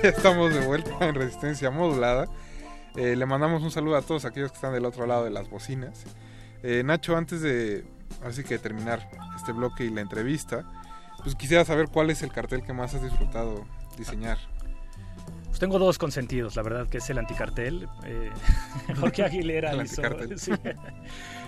Estamos 0.03 0.55
de 0.55 0.67
vuelta 0.67 1.07
en 1.07 1.15
resistencia 1.15 1.71
modulada. 1.71 2.27
Eh, 2.97 3.17
le 3.17 3.27
mandamos 3.27 3.63
un 3.63 3.71
saludo 3.71 3.97
a 3.97 4.03
todos 4.03 4.25
aquellos 4.25 4.51
que 4.51 4.57
están 4.57 4.73
del 4.73 4.87
otro 4.87 5.07
lado 5.07 5.25
de 5.25 5.31
las 5.31 5.51
bocinas. 5.51 6.05
Eh, 6.63 6.83
Nacho, 6.85 7.19
antes 7.19 7.43
de 7.43 7.85
así 8.23 8.45
que 8.45 8.59
terminar 8.59 9.11
este 9.37 9.53
bloque 9.53 9.85
y 9.85 9.91
la 9.91 10.01
entrevista, 10.01 10.65
pues 11.25 11.35
quisiera 11.35 11.65
saber 11.65 11.89
cuál 11.89 12.11
es 12.11 12.23
el 12.23 12.31
cartel 12.31 12.63
que 12.63 12.73
más 12.73 12.95
has 12.95 13.03
disfrutado 13.03 13.65
diseñar. 13.99 14.39
Pues 15.47 15.59
tengo 15.61 15.79
dos 15.79 15.99
consentidos, 15.99 16.57
la 16.57 16.63
verdad 16.63 16.89
que 16.89 16.99
es 16.99 17.09
el 17.11 17.19
anticartel. 17.19 17.89
Eh, 18.05 18.31
Jorge 19.01 19.23
Aguilera 19.25 19.71
El 19.73 19.85
hizo, 19.87 20.03
sí. 20.37 20.51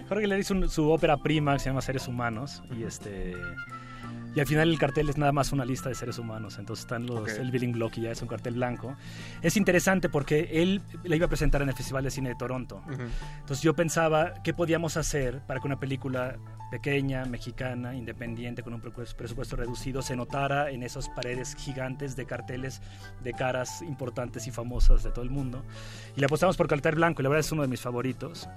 Jorge 0.09 0.15
Aguilera 0.19 0.39
hizo 0.41 0.55
un- 0.55 0.69
su 0.69 0.91
ópera 0.91 1.17
prima 1.17 1.55
que 1.55 1.59
se 1.61 1.71
llama 1.71 1.81
Seres 1.83 2.07
Humanos 2.09 2.63
y 2.77 2.85
este 2.85 3.35
y 4.35 4.41
al 4.41 4.47
final 4.47 4.69
el 4.71 4.79
cartel 4.79 5.09
es 5.09 5.17
nada 5.17 5.33
más 5.33 5.51
una 5.53 5.65
lista 5.65 5.89
de 5.89 5.95
seres 5.95 6.19
humanos. 6.19 6.59
Entonces 6.59 6.85
están 6.85 7.07
los 7.07 7.21
Ok. 7.21 7.29
el 7.41 7.51
Billing 7.51 7.73
Block 7.73 7.97
y 7.97 8.03
ya 8.03 8.11
es 8.11 8.21
un 8.21 8.29
cartel 8.29 8.53
blanco. 8.57 8.95
Es 9.41 9.57
interesante 9.57 10.11
porque 10.11 10.51
él 10.53 10.83
la 11.05 11.17
iba 11.17 11.25
a 11.25 11.29
presentar 11.31 11.63
en 11.63 11.71
el 11.71 11.75
Festival 11.75 12.05
de 12.05 12.11
Cine 12.11 12.29
de 12.29 12.35
Toronto. 12.35 12.83
Entonces 13.41 13.63
yo 13.63 13.75
pensaba 13.75 14.35
qué 14.45 14.53
podíamos 14.53 14.99
hacer 14.99 15.41
para 15.47 15.59
que 15.59 15.67
una 15.67 15.81
película 15.81 16.37
pequeña, 16.71 17.25
mexicana, 17.25 17.95
independiente, 17.95 18.63
con 18.63 18.75
un 18.75 18.83
presupues- 18.83 19.15
presupuesto 19.15 19.57
reducido, 19.57 20.03
se 20.03 20.17
notara 20.17 20.71
en 20.71 20.83
esas 20.83 21.09
paredes 21.09 21.55
gigantes 21.57 22.17
de 22.17 22.27
carteles 22.27 22.83
de 23.23 23.33
caras 23.33 23.83
importantes 23.83 24.47
y 24.47 24.51
famosas 24.51 25.03
de 25.03 25.11
todo 25.11 25.23
el 25.25 25.31
mundo. 25.31 25.65
Y 26.17 26.21
le 26.21 26.27
apostamos 26.27 26.57
por 26.57 26.69
cartel 26.69 26.97
blanco 26.97 27.21
y 27.21 27.25
la 27.25 27.29
verdad 27.29 27.41
es 27.47 27.53
uno 27.53 27.63
de 27.63 27.69
mis 27.69 27.81
favoritos. 27.81 28.49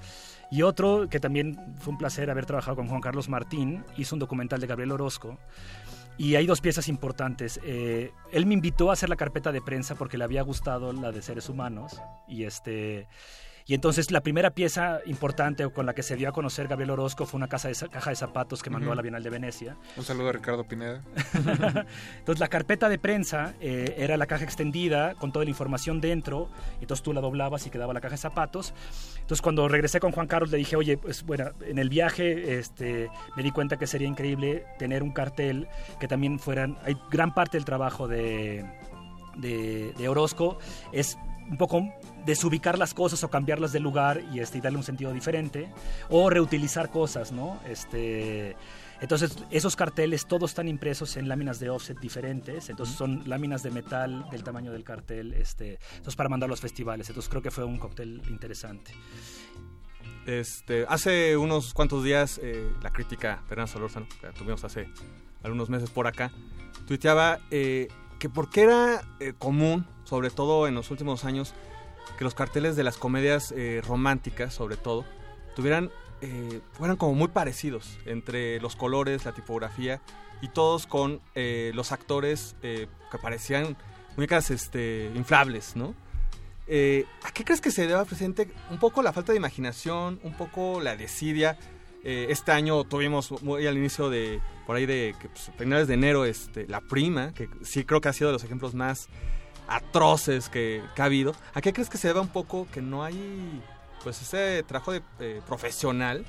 Y 0.52 0.64
otro 0.64 1.08
que 1.10 1.20
también 1.20 1.76
fue 1.78 1.92
un 1.92 1.98
placer 2.00 2.30
haber 2.32 2.46
trabajado 2.46 2.78
con 2.78 2.88
Juan 2.88 3.02
Carlos 3.02 3.30
Martín, 3.30 3.84
hizo 3.98 4.16
un 4.16 4.20
documental 4.20 4.60
de 4.60 4.68
Gabriel 4.68 4.92
Orozco. 4.92 5.38
Y 6.18 6.36
hay 6.36 6.46
dos 6.46 6.60
piezas 6.60 6.90
importantes. 6.90 7.62
Eh, 7.64 8.12
él 8.34 8.46
me 8.46 8.54
invitó 8.54 8.90
a 8.90 8.94
hacer 8.94 9.08
la 9.08 9.16
carpeta 9.16 9.54
de 9.54 9.62
prensa 9.62 9.96
porque 9.96 10.18
le 10.18 10.26
había 10.26 10.42
gustado 10.42 10.92
la 10.92 11.14
de 11.14 11.22
seres 11.22 11.48
humanos. 11.48 12.02
Y 12.28 12.44
este. 12.44 13.08
Y 13.70 13.76
entonces 13.76 14.10
la 14.10 14.22
primera 14.22 14.50
pieza 14.50 15.00
importante 15.06 15.70
con 15.70 15.86
la 15.86 15.94
que 15.94 16.02
se 16.02 16.16
dio 16.16 16.28
a 16.28 16.32
conocer 16.32 16.68
Gabriel 16.68 16.90
Orozco 16.90 17.28
fue 17.28 17.38
una 17.38 17.48
casa 17.48 17.68
de, 17.68 17.76
caja 17.92 18.10
de 18.10 18.16
zapatos 18.16 18.64
que 18.64 18.72
mandó 18.72 18.88
Ujú. 18.88 18.94
a 18.94 18.96
la 18.96 19.04
Bienal 19.04 19.22
de 19.22 19.30
Venecia. 19.30 19.78
Un 19.96 20.04
saludo 20.04 20.30
a 20.30 20.32
Ricardo 20.32 20.64
Pineda. 20.64 21.04
Entonces 22.18 22.40
la 22.40 22.48
carpeta 22.48 22.90
de 22.90 22.98
prensa 22.98 23.54
eh, 23.62 23.94
era 24.00 24.18
la 24.18 24.26
caja 24.26 24.44
extendida 24.44 25.14
con 25.14 25.32
toda 25.32 25.46
la 25.46 25.52
información 25.52 26.02
dentro, 26.02 26.50
entonces 26.82 27.04
tú 27.04 27.14
la 27.14 27.22
doblabas 27.22 27.68
y 27.68 27.70
quedaba 27.70 27.94
la 27.94 28.02
caja 28.02 28.16
de 28.16 28.18
zapatos. 28.18 28.74
Entonces 29.20 29.42
cuando 29.44 29.68
regresé 29.68 30.00
con 30.00 30.14
Juan 30.14 30.26
Carlos 30.26 30.50
le 30.50 30.58
dije, 30.58 30.76
oye, 30.76 30.98
pues 30.98 31.24
bueno, 31.24 31.52
en 31.62 31.78
el 31.78 31.90
viaje 31.90 32.58
este, 32.58 33.12
me 33.38 33.44
di 33.44 33.52
cuenta 33.52 33.78
que 33.78 33.86
sería 33.86 34.08
increíble 34.08 34.66
tener 34.80 35.04
un 35.04 35.12
cartel 35.12 35.68
que 36.00 36.08
también 36.08 36.40
fueran, 36.40 36.80
hay 36.86 36.98
gran 37.12 37.36
parte 37.36 37.58
del 37.58 37.66
trabajo 37.66 38.08
de, 38.08 38.66
de, 39.38 39.94
de 39.96 40.10
Orozco 40.10 40.58
es 40.92 41.20
un 41.50 41.58
poco 41.58 41.84
desubicar 42.26 42.78
las 42.78 42.94
cosas 42.94 43.24
o 43.24 43.30
cambiarlas 43.30 43.72
de 43.72 43.80
lugar 43.80 44.22
y, 44.34 44.40
este, 44.40 44.58
y 44.58 44.62
darle 44.62 44.78
un 44.78 44.84
sentido 44.84 45.14
diferente 45.14 45.72
o 46.10 46.30
reutilizar 46.30 46.90
cosas, 46.90 47.32
¿no? 47.32 47.60
Este, 47.68 48.56
entonces, 49.02 49.38
esos 49.50 49.76
carteles 49.76 50.26
todos 50.26 50.52
están 50.52 50.68
impresos 50.68 51.16
en 51.16 51.30
láminas 51.30 51.60
de 51.60 51.70
offset 51.70 51.98
diferentes. 52.00 52.70
Entonces, 52.70 52.96
son 52.96 53.24
láminas 53.28 53.64
de 53.64 53.72
metal 53.72 54.30
del 54.30 54.44
tamaño 54.44 54.72
del 54.72 54.84
cartel. 54.84 55.34
Este, 55.34 55.80
entonces, 55.92 56.16
para 56.16 56.30
mandar 56.30 56.48
a 56.48 56.52
los 56.52 56.60
festivales. 56.60 57.08
Entonces, 57.10 57.30
creo 57.30 57.42
que 57.42 57.52
fue 57.52 57.64
un 57.64 57.80
cóctel 57.80 58.22
interesante. 58.30 58.92
Este, 60.26 60.86
hace 60.90 61.38
unos 61.38 61.74
cuantos 61.74 62.04
días, 62.04 62.40
eh, 62.44 62.70
la 62.84 62.92
crítica 62.92 63.42
Fernanda 63.48 63.72
Solórzano, 63.72 64.08
que 64.20 64.28
la 64.28 64.34
tuvimos 64.34 64.64
hace 64.64 64.90
algunos 65.44 65.70
meses 65.70 65.90
por 65.90 66.06
acá, 66.06 66.32
tuiteaba 66.86 67.40
eh, 67.52 67.88
que 68.20 68.30
porque 68.30 68.62
era 68.62 69.02
eh, 69.20 69.34
común, 69.38 69.88
sobre 70.04 70.30
todo 70.30 70.68
en 70.68 70.76
los 70.76 70.92
últimos 70.92 71.24
años, 71.24 71.54
que 72.20 72.26
los 72.26 72.36
carteles 72.36 72.76
de 72.76 72.84
las 72.84 72.98
comedias 72.98 73.54
eh, 73.56 73.82
románticas, 73.88 74.54
sobre 74.54 74.76
todo, 74.76 75.06
tuvieran, 75.56 75.90
eh, 76.20 76.60
fueran 76.74 76.98
como 76.98 77.14
muy 77.14 77.30
parecidos 77.30 77.98
entre 78.06 78.60
los 78.60 78.76
colores, 78.76 79.24
la 79.24 79.32
tipografía 79.32 80.02
y 80.42 80.50
todos 80.50 80.86
con 80.86 81.22
eh, 81.34 81.72
los 81.74 81.94
actores 81.94 82.58
que 82.62 82.90
parecían 83.22 83.78
muñecas 84.18 84.52
este, 84.52 85.10
inflables, 85.16 85.78
¿no? 85.78 85.96
¿A 86.68 87.32
qué 87.32 87.46
crees 87.46 87.62
que 87.62 87.72
se 87.72 87.88
deba 87.88 88.04
presente 88.04 88.52
un 88.70 88.80
poco 88.80 89.02
la 89.02 89.14
falta 89.14 89.32
de 89.32 89.38
imaginación, 89.38 90.20
un 90.22 90.34
poco 90.34 90.82
la 90.82 90.98
desidia? 90.98 91.58
Este 92.04 92.52
año 92.52 92.84
tuvimos 92.84 93.42
muy 93.42 93.66
al 93.66 93.78
inicio 93.78 94.10
de, 94.10 94.42
por 94.68 94.76
ahí 94.76 94.86
de 94.86 95.16
pues, 95.22 95.52
finales 95.58 95.88
de 95.88 95.94
enero, 95.94 96.26
este, 96.26 96.68
la 96.68 96.82
prima, 96.82 97.34
que 97.34 97.50
sí 97.64 97.86
creo 97.86 98.02
que 98.02 98.10
ha 98.10 98.14
sido 98.14 98.28
de 98.28 98.34
los 98.34 98.44
ejemplos 98.44 98.74
más 98.74 99.08
atroces 99.70 100.50
que, 100.50 100.84
que 100.96 101.02
ha 101.02 101.06
habido. 101.06 101.34
¿A 101.54 101.62
qué 101.62 101.74
crees 101.74 101.90
que 101.90 101.98
se 101.98 102.08
deba 102.08 102.22
un 102.22 102.28
poco 102.30 102.68
que 102.72 102.82
no 102.82 103.04
hay 103.04 103.62
pues 104.04 104.22
ese 104.22 104.64
trabajo 104.64 104.92
de, 104.92 105.02
eh, 105.20 105.42
profesional 105.46 106.26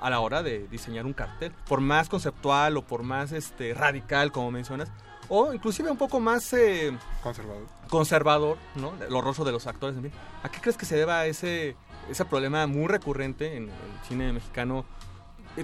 a 0.00 0.10
la 0.10 0.20
hora 0.20 0.42
de 0.42 0.66
diseñar 0.68 1.06
un 1.06 1.12
cartel? 1.12 1.52
Por 1.68 1.80
más 1.80 2.08
conceptual 2.08 2.76
o 2.76 2.82
por 2.82 3.02
más 3.02 3.32
este, 3.32 3.74
radical, 3.74 4.32
como 4.32 4.50
mencionas, 4.50 4.88
o 5.28 5.52
inclusive 5.52 5.90
un 5.90 5.96
poco 5.96 6.20
más 6.20 6.52
eh, 6.52 6.96
conservador. 7.22 7.66
conservador, 7.88 8.58
¿no? 8.76 8.92
Lo 9.10 9.20
rostro 9.20 9.44
de 9.44 9.52
los 9.52 9.66
actores, 9.66 9.96
en 9.96 10.04
fin. 10.04 10.12
¿A 10.42 10.48
qué 10.48 10.60
crees 10.60 10.76
que 10.76 10.86
se 10.86 10.96
deba 10.96 11.26
ese, 11.26 11.76
ese 12.08 12.24
problema 12.24 12.66
muy 12.66 12.86
recurrente 12.86 13.56
en 13.56 13.64
el 13.64 14.06
cine 14.08 14.32
mexicano, 14.32 14.84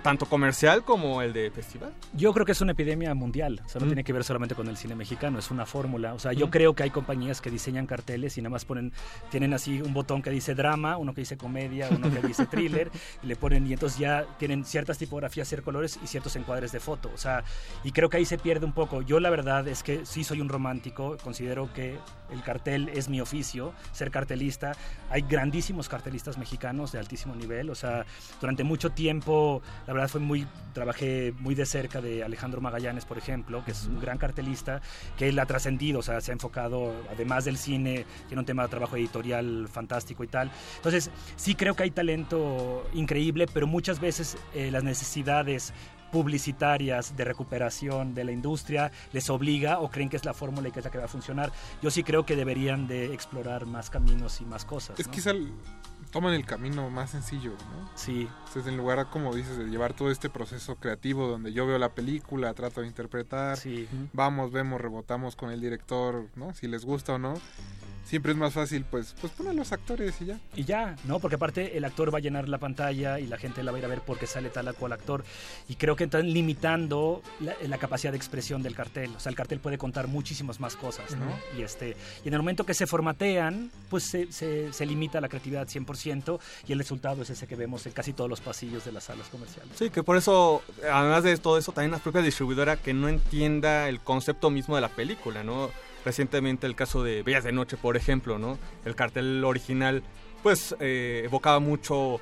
tanto 0.01 0.27
comercial 0.27 0.85
como 0.85 1.23
el 1.23 1.33
de 1.33 1.51
festival? 1.51 1.93
Yo 2.15 2.33
creo 2.33 2.47
que 2.47 2.53
es 2.53 2.61
una 2.61 2.73
epidemia 2.73 3.15
mundial, 3.15 3.61
o 3.65 3.69
sea, 3.69 3.79
no 3.81 3.87
Mm. 3.87 3.91
tiene 3.91 4.05
que 4.05 4.13
ver 4.13 4.25
solamente 4.25 4.55
con 4.55 4.69
el 4.69 4.77
cine 4.77 4.95
mexicano, 4.95 5.39
es 5.39 5.51
una 5.51 5.67
fórmula. 5.67 6.15
O 6.15 6.19
sea, 6.19 6.33
yo 6.33 6.47
Mm. 6.47 6.51
creo 6.51 6.75
que 6.75 6.83
hay 6.85 6.91
compañías 6.91 7.41
que 7.41 7.51
diseñan 7.51 7.87
carteles 7.87 8.39
y 8.39 8.43
nada 8.43 8.51
más 8.51 8.65
ponen, 8.65 8.93
tienen 9.31 9.53
así 9.55 9.81
un 9.83 9.93
botón 9.95 10.23
que 10.23 10.31
dice 10.31 10.55
drama, 10.55 10.97
uno 10.97 11.15
que 11.15 11.21
dice 11.23 11.37
comedia, 11.37 11.89
uno 11.91 12.11
que 12.11 12.27
dice 12.27 12.47
thriller, 12.47 12.91
y 13.23 13.27
le 13.27 13.37
ponen, 13.37 13.67
y 13.67 13.73
entonces 13.73 13.99
ya 13.99 14.25
tienen 14.39 14.65
ciertas 14.65 14.99
tipografías, 14.99 15.49
ciertos 15.49 15.65
colores 15.65 15.99
y 16.03 16.07
ciertos 16.07 16.35
encuadres 16.37 16.73
de 16.73 16.81
foto. 16.81 17.11
O 17.15 17.19
sea, 17.19 17.45
y 17.85 17.93
creo 17.93 18.09
que 18.09 18.17
ahí 18.17 18.25
se 18.25 18.39
pierde 18.39 18.67
un 18.67 18.73
poco. 18.73 19.03
Yo 19.03 19.21
la 19.21 19.31
verdad 19.31 19.67
es 19.69 19.83
que 19.83 20.05
sí 20.07 20.25
soy 20.25 20.41
un 20.41 20.49
romántico, 20.49 21.17
considero 21.23 21.73
que 21.73 21.99
el 22.33 22.43
cartel 22.43 22.89
es 22.89 23.09
mi 23.09 23.21
oficio, 23.21 23.75
ser 23.93 24.11
cartelista. 24.11 24.73
Hay 25.11 25.23
grandísimos 25.23 25.89
cartelistas 25.89 26.39
mexicanos 26.39 26.93
de 26.93 26.99
altísimo 26.99 27.35
nivel, 27.35 27.71
o 27.71 27.75
sea, 27.75 28.07
durante 28.41 28.65
mucho 28.65 28.91
tiempo, 28.91 29.63
la 29.87 29.93
verdad 29.93 30.09
fue 30.09 30.21
muy, 30.21 30.47
trabajé 30.73 31.35
muy 31.39 31.55
de 31.55 31.67
cerca 31.67 32.01
de 32.01 32.25
Alejandro 32.25 32.61
Magallanes, 32.61 33.05
por 33.05 33.19
ejemplo, 33.19 33.65
que 33.65 33.73
es 33.73 33.87
un 33.87 34.01
gran 34.01 34.19
cartelista, 34.19 34.81
que 35.17 35.29
él 35.29 35.39
ha 35.39 35.47
trascendido, 35.47 36.01
o 36.01 36.03
sea, 36.03 36.21
se 36.21 36.33
ha 36.33 36.35
enfocado, 36.35 36.95
además 37.11 37.45
del 37.45 37.57
cine, 37.57 38.05
tiene 38.29 38.41
un 38.41 38.47
tema 38.47 38.63
de 38.65 38.69
trabajo 38.69 38.97
editorial 38.97 39.69
fantástico 39.69 40.25
y 40.25 40.29
tal. 40.29 40.51
Entonces, 40.77 41.11
sí 41.37 41.55
creo 41.55 41.75
que 41.75 41.85
hay 41.85 41.91
talento 41.91 42.87
increíble, 42.95 43.47
pero 43.53 43.67
muchas 43.67 44.01
veces 44.01 44.37
eh, 44.55 44.71
las 44.71 44.85
necesidades 44.85 45.73
publicitarias 46.13 47.17
de 47.17 47.25
recuperación 47.25 48.15
de 48.15 48.25
la 48.25 48.33
industria 48.33 48.93
les 49.13 49.29
obliga 49.31 49.81
o 49.81 49.91
creen 49.91 50.09
que 50.09 50.17
es 50.17 50.25
la 50.25 50.35
fórmula 50.35 50.69
y 50.69 50.71
que 50.73 50.79
es 50.79 50.85
la 50.85 50.91
que 50.93 50.99
va 50.99 51.07
a 51.07 51.09
funcionar. 51.09 51.51
Yo 51.83 51.91
sí 51.91 52.05
creo 52.05 52.25
que 52.25 52.37
deberían 52.37 52.87
de 52.87 53.13
explorar 53.13 53.67
más 53.67 53.91
caminos 53.91 54.41
y 54.41 54.45
más 54.45 54.65
cosas. 54.65 55.01
Es 55.01 55.07
¿no? 55.09 55.13
quizá 55.13 55.31
el- 55.31 55.53
toman 56.13 56.35
el 56.35 56.45
camino 56.45 56.91
más 56.91 57.11
sencillo, 57.11 57.53
¿no? 57.53 57.89
Sí. 57.95 58.29
Entonces, 58.47 58.67
en 58.67 58.77
lugar, 58.77 59.09
como 59.11 59.35
dices, 59.35 59.57
de 59.57 59.65
llevar 59.65 59.95
todo 59.95 60.11
este 60.11 60.29
proceso 60.29 60.77
creativo 60.77 61.27
donde 61.27 61.55
yo 61.55 61.67
veo 61.67 61.79
la 61.79 61.89
película, 61.95 62.53
trato 62.53 62.83
de 62.83 62.87
interpretar, 62.87 63.59
vamos, 64.13 64.53
vemos, 64.53 64.79
rebotamos 64.79 65.37
con 65.37 65.51
el 65.51 65.61
director, 65.63 66.27
¿no? 66.37 66.53
Si 66.55 66.69
les 66.69 66.85
gusta 66.85 67.15
o 67.15 67.19
no. 67.19 67.35
Siempre 68.05 68.33
es 68.33 68.39
más 68.39 68.53
fácil, 68.53 68.85
pues, 68.85 69.15
pues 69.21 69.33
poner 69.33 69.55
los 69.55 69.73
actores 69.73 70.15
y 70.21 70.27
ya. 70.27 70.39
Y 70.55 70.65
ya, 70.65 70.97
¿no? 71.05 71.19
Porque 71.19 71.37
aparte 71.37 71.77
el 71.77 71.85
actor 71.85 72.13
va 72.13 72.19
a 72.19 72.21
llenar 72.21 72.49
la 72.49 72.59
pantalla 72.59 73.19
y 73.19 73.27
la 73.27 73.39
gente 73.39 73.63
la 73.63 73.71
va 73.71 73.77
a 73.77 73.81
ir 73.81 73.85
a 73.85 73.89
ver 73.89 74.03
porque 74.05 74.27
sale 74.27 74.51
tal 74.51 74.69
o 74.69 74.75
cual 74.75 74.93
actor. 74.93 75.25
Y 75.69 75.77
creo 75.77 75.97
que 75.97 76.05
están 76.05 76.33
limitando 76.33 77.23
la, 77.41 77.55
la 77.67 77.79
capacidad 77.79 78.13
de 78.13 78.17
expresión 78.17 78.63
del 78.63 78.75
cartel. 78.75 79.11
O 79.17 79.21
sea, 79.21 79.31
el 79.31 79.37
cartel 79.37 79.61
puede 79.61 79.79
contar 79.79 80.09
muchísimas 80.09 80.61
más 80.61 80.77
cosas, 80.77 81.17
¿no? 81.17 81.27
Y, 81.59 81.63
este, 81.63 81.97
y 82.25 82.29
en 82.29 82.35
el 82.35 82.41
momento 82.41 82.65
que 82.65 82.75
se 82.75 82.87
formatean, 82.87 83.71
pues 83.89 84.05
se, 84.05 84.31
se, 84.33 84.73
se 84.73 84.87
limita 84.87 85.21
la 85.21 85.29
creatividad 85.29 85.67
100% 85.67 86.39
y 86.67 86.73
el 86.73 86.79
resultado 86.79 87.23
es 87.23 87.31
ese 87.31 87.47
que 87.47 87.57
vemos 87.57 87.87
en 87.87 87.93
casi 87.93 88.13
todos 88.13 88.29
los 88.29 88.41
pasillos 88.41 88.85
de 88.85 88.93
las 88.93 89.05
salas 89.05 89.29
comerciales. 89.29 89.73
Sí, 89.77 89.91
que 89.91 90.03
por 90.03 90.17
eso, 90.17 90.63
además 90.91 91.25
de 91.25 91.37
todo 91.39 91.59
eso, 91.59 91.73
también 91.73 91.93
la 91.93 91.99
propia 91.99 92.23
distribuidora 92.23 92.77
que 92.77 92.93
no 92.93 93.09
entienda 93.09 93.89
el 93.89 94.01
concepto 94.01 94.51
mismo 94.51 94.75
de 94.75 94.81
la 94.81 94.89
película, 94.89 95.43
¿no? 95.43 95.71
Recientemente 96.05 96.67
el 96.67 96.75
caso 96.75 97.03
de 97.03 97.23
Bellas 97.23 97.45
de 97.45 97.53
Noche, 97.53 97.77
por 97.77 97.97
ejemplo, 97.97 98.39
¿no? 98.39 98.59
El 98.85 98.95
cartel 98.95 99.45
original, 99.45 100.03
pues, 100.43 100.75
eh, 100.81 101.23
evocaba 101.25 101.61
mucho 101.61 102.21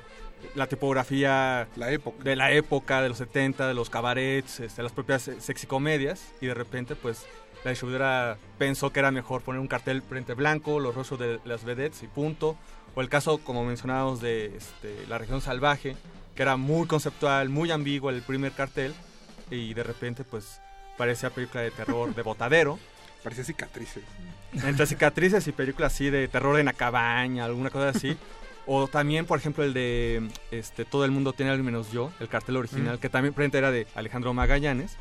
la 0.55 0.67
tipografía 0.67 1.67
la 1.75 1.91
época. 1.91 2.23
de 2.23 2.35
la 2.35 2.51
época, 2.51 3.01
de 3.01 3.09
los 3.09 3.17
70, 3.17 3.67
de 3.67 3.73
los 3.73 3.89
cabarets, 3.89 4.59
este, 4.59 4.83
las 4.83 4.91
propias 4.91 5.29
sexicomedias, 5.39 6.33
y 6.41 6.47
de 6.47 6.53
repente, 6.53 6.95
pues, 6.95 7.25
la 7.63 7.71
distribuidora 7.71 8.37
pensó 8.57 8.91
que 8.91 8.99
era 8.99 9.11
mejor 9.11 9.41
poner 9.41 9.61
un 9.61 9.67
cartel 9.67 10.01
frente 10.01 10.33
blanco, 10.33 10.79
los 10.79 10.95
rostros 10.95 11.19
de 11.19 11.39
las 11.45 11.63
vedettes 11.63 12.03
y 12.03 12.07
punto, 12.07 12.57
O 12.93 12.99
el 12.99 13.07
caso, 13.07 13.37
como 13.37 13.63
mencionábamos, 13.63 14.19
de 14.19 14.57
este, 14.57 15.05
La 15.07 15.17
región 15.17 15.39
salvaje, 15.39 15.95
que 16.35 16.41
era 16.41 16.57
muy 16.57 16.87
conceptual, 16.87 17.47
muy 17.47 17.71
ambiguo 17.71 18.09
el 18.09 18.21
primer 18.21 18.51
cartel, 18.51 18.93
y 19.49 19.73
de 19.73 19.83
repente, 19.83 20.25
pues, 20.25 20.59
parecía 20.97 21.29
película 21.29 21.61
de 21.61 21.71
terror 21.71 22.13
de 22.13 22.21
botadero. 22.21 22.77
Parecía 23.23 23.43
cicatrices. 23.43 24.03
Entre 24.53 24.85
cicatrices 24.85 25.47
y 25.47 25.51
películas 25.51 25.93
así 25.93 26.09
de 26.09 26.27
terror 26.27 26.59
en 26.59 26.65
la 26.65 26.73
cabaña, 26.73 27.45
alguna 27.45 27.69
cosa 27.69 27.89
así. 27.89 28.17
O 28.67 28.87
también, 28.87 29.25
por 29.25 29.39
ejemplo, 29.39 29.63
el 29.63 29.73
de 29.73 30.29
este, 30.51 30.85
Todo 30.85 31.05
el 31.05 31.11
mundo 31.11 31.33
tiene 31.33 31.51
algo 31.51 31.63
menos 31.63 31.91
yo, 31.91 32.11
el 32.19 32.27
cartel 32.29 32.57
original, 32.57 32.97
Mm. 32.97 32.99
que 32.99 33.09
también 33.09 33.33
frente 33.33 33.57
era 33.57 33.71
de 33.71 33.87
Alejandro 33.95 34.33
Magallanes. 34.33 34.97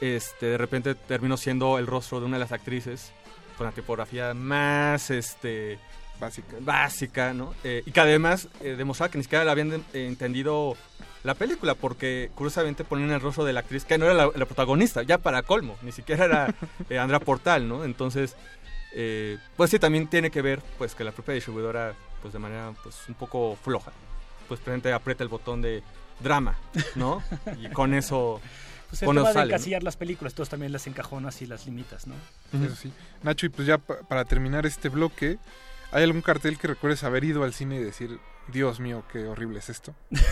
Este, 0.00 0.46
de 0.46 0.58
repente 0.58 0.94
terminó 0.94 1.36
siendo 1.36 1.78
el 1.78 1.86
rostro 1.86 2.20
de 2.20 2.26
una 2.26 2.36
de 2.36 2.40
las 2.40 2.52
actrices 2.52 3.12
con 3.56 3.66
la 3.66 3.72
tipografía 3.72 4.34
más 4.34 5.10
este, 5.10 5.78
básica. 6.18 6.56
básica, 6.60 7.32
¿no? 7.34 7.54
Eh, 7.64 7.82
y 7.86 7.92
que 7.92 8.00
además 8.00 8.48
eh, 8.60 8.74
demostraba 8.76 9.10
que 9.12 9.18
ni 9.18 9.24
siquiera 9.24 9.44
la 9.44 9.52
habían 9.52 9.70
de- 9.70 9.76
eh, 9.94 10.06
entendido 10.06 10.76
la 11.24 11.34
película, 11.34 11.74
porque 11.74 12.30
curiosamente 12.34 12.84
ponían 12.84 13.10
el 13.10 13.20
rostro 13.20 13.44
de 13.44 13.52
la 13.52 13.60
actriz, 13.60 13.84
que 13.84 13.96
no 13.98 14.04
era 14.06 14.14
la, 14.14 14.30
la 14.34 14.44
protagonista, 14.46 15.02
ya 15.02 15.18
para 15.18 15.42
colmo, 15.42 15.76
ni 15.82 15.92
siquiera 15.92 16.24
era 16.24 16.54
eh, 16.90 16.98
Andrea 16.98 17.20
Portal, 17.20 17.68
¿no? 17.68 17.84
Entonces, 17.84 18.34
eh, 18.94 19.38
pues 19.56 19.70
sí, 19.70 19.78
también 19.78 20.08
tiene 20.08 20.30
que 20.30 20.42
ver, 20.42 20.60
pues 20.78 20.94
que 20.94 21.04
la 21.04 21.12
propia 21.12 21.34
distribuidora, 21.34 21.94
pues 22.20 22.32
de 22.32 22.38
manera, 22.38 22.72
pues 22.82 22.96
un 23.08 23.14
poco 23.14 23.56
floja, 23.62 23.92
pues 24.48 24.60
presente 24.60 24.92
aprieta 24.92 25.22
el 25.22 25.28
botón 25.28 25.62
de 25.62 25.82
drama, 26.20 26.56
¿no? 26.96 27.22
Y 27.60 27.68
con 27.70 27.94
eso, 27.94 28.40
Pues 28.90 29.02
el 29.02 29.06
con 29.06 29.16
tema 29.16 29.32
de 29.32 29.40
encasillar 29.42 29.82
las 29.82 29.96
películas, 29.96 30.34
todos 30.34 30.48
también 30.48 30.72
las 30.72 30.86
encajonas 30.86 31.40
y 31.42 31.46
las 31.46 31.66
limitas, 31.66 32.06
¿no? 32.06 32.14
Eso 32.52 32.76
sí. 32.76 32.92
Nacho, 33.22 33.46
y 33.46 33.48
pues 33.48 33.66
ya 33.66 33.78
pa- 33.78 34.00
para 34.02 34.24
terminar 34.24 34.66
este 34.66 34.88
bloque, 34.88 35.38
¿hay 35.92 36.02
algún 36.02 36.20
cartel 36.22 36.58
que 36.58 36.68
recuerdes 36.68 37.02
haber 37.04 37.24
ido 37.24 37.44
al 37.44 37.54
cine 37.54 37.76
y 37.76 37.78
decir, 37.82 38.18
Dios 38.48 38.80
mío, 38.80 39.04
qué 39.12 39.26
horrible 39.26 39.58
es 39.60 39.68
esto? 39.68 39.94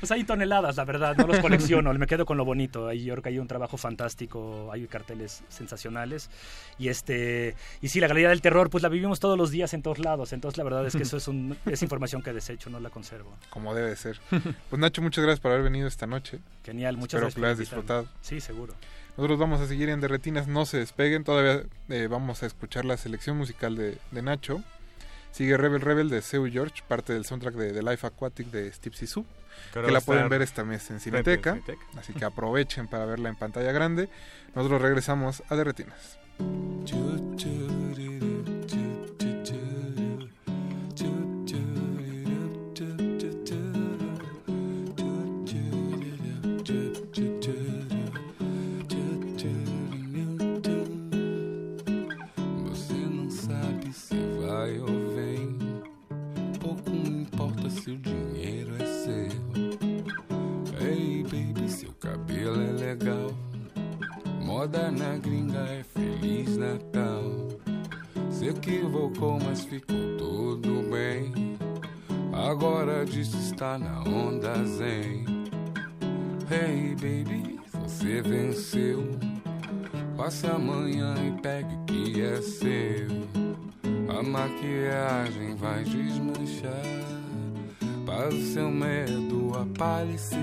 Pues 0.00 0.10
hay 0.10 0.24
toneladas, 0.24 0.76
la 0.76 0.84
verdad, 0.84 1.16
no 1.16 1.26
los 1.26 1.38
colecciono, 1.38 1.92
me 1.94 2.06
quedo 2.06 2.26
con 2.26 2.36
lo 2.36 2.44
bonito. 2.44 2.88
Ahí 2.88 3.04
yo 3.04 3.14
creo 3.14 3.22
que 3.22 3.28
hay 3.30 3.38
un 3.38 3.46
trabajo 3.46 3.76
fantástico, 3.76 4.70
hay 4.72 4.86
carteles 4.86 5.44
sensacionales. 5.48 6.30
Y 6.78 6.88
este 6.88 7.54
y 7.80 7.88
sí, 7.88 8.00
la 8.00 8.08
galería 8.08 8.30
del 8.30 8.40
terror, 8.40 8.70
pues 8.70 8.82
la 8.82 8.88
vivimos 8.88 9.20
todos 9.20 9.38
los 9.38 9.50
días 9.50 9.72
en 9.74 9.82
todos 9.82 9.98
lados. 9.98 10.32
Entonces 10.32 10.58
la 10.58 10.64
verdad 10.64 10.86
es 10.86 10.94
que 10.94 11.02
eso 11.04 11.16
es, 11.16 11.28
un, 11.28 11.56
es 11.66 11.82
información 11.82 12.22
que 12.22 12.32
desecho, 12.32 12.70
no 12.70 12.80
la 12.80 12.90
conservo. 12.90 13.36
Como 13.50 13.74
debe 13.74 13.94
ser. 13.96 14.20
Pues 14.68 14.80
Nacho, 14.80 15.02
muchas 15.02 15.22
gracias 15.22 15.40
por 15.40 15.52
haber 15.52 15.64
venido 15.64 15.86
esta 15.86 16.06
noche. 16.06 16.40
Genial, 16.64 16.96
muchas 16.96 17.22
Espero 17.22 17.22
gracias 17.22 17.34
que 17.34 17.40
por 17.40 17.42
lo 17.42 17.46
hayas 17.46 17.58
disfrutado. 17.58 18.08
Sí, 18.20 18.40
seguro. 18.40 18.74
Nosotros 19.16 19.38
vamos 19.38 19.60
a 19.60 19.66
seguir 19.66 19.90
en 19.90 20.00
Derretinas, 20.00 20.48
no 20.48 20.64
se 20.66 20.78
despeguen. 20.78 21.24
Todavía 21.24 21.64
eh, 21.88 22.08
vamos 22.10 22.42
a 22.42 22.46
escuchar 22.46 22.84
la 22.84 22.96
selección 22.96 23.36
musical 23.36 23.76
de, 23.76 23.98
de 24.10 24.22
Nacho. 24.22 24.62
Sigue 25.32 25.56
Rebel 25.56 25.80
Rebel 25.80 26.10
de 26.10 26.20
Seu 26.20 26.46
George, 26.46 26.82
parte 26.86 27.14
del 27.14 27.24
soundtrack 27.24 27.54
de 27.54 27.72
The 27.72 27.82
Life 27.82 28.06
Aquatic 28.06 28.48
de 28.48 28.70
Steve 28.70 28.94
Sisu. 28.94 29.24
Que 29.72 29.90
la 29.90 30.00
pueden 30.00 30.28
ver 30.28 30.42
este 30.42 30.62
mes 30.62 30.90
en. 30.90 31.00
Cineteca. 31.00 31.58
Así 31.96 32.12
que 32.12 32.24
aprovechen 32.24 32.86
para 32.86 33.06
verla 33.06 33.30
en 33.30 33.36
pantalla 33.36 33.72
grande. 33.72 34.08
Nosotros 34.54 34.82
regresamos 34.82 35.42
a 35.48 35.56
Derretinas. 35.56 36.18
Moda 64.62 64.92
na 64.92 65.16
gringa 65.16 65.58
é 65.58 65.82
Feliz 65.82 66.56
Natal. 66.56 67.24
Se 68.30 68.46
equivocou, 68.46 69.36
mas 69.44 69.64
ficou 69.64 70.16
tudo 70.16 70.88
bem. 70.88 71.58
Agora 72.32 73.04
que 73.04 73.22
está 73.22 73.76
na 73.76 74.04
onda 74.04 74.64
zen. 74.64 75.24
Hey, 76.48 76.94
baby, 76.94 77.58
você 77.72 78.22
venceu. 78.22 79.02
Passe 80.16 80.46
amanhã 80.46 81.16
e 81.26 81.42
pegue 81.42 81.74
o 81.74 81.84
que 81.86 82.22
é 82.22 82.40
seu. 82.40 83.08
A 84.16 84.22
maquiagem 84.22 85.56
vai 85.56 85.82
desmanchar. 85.82 86.70
Para 88.06 88.28
o 88.28 88.40
seu 88.40 88.70
medo 88.70 89.58
aparecer. 89.58 90.38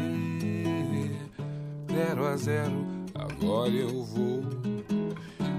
Zero 1.90 2.28
a 2.28 2.36
zero, 2.38 2.99
agora 3.20 3.70
eu 3.70 4.04
vou. 4.04 4.44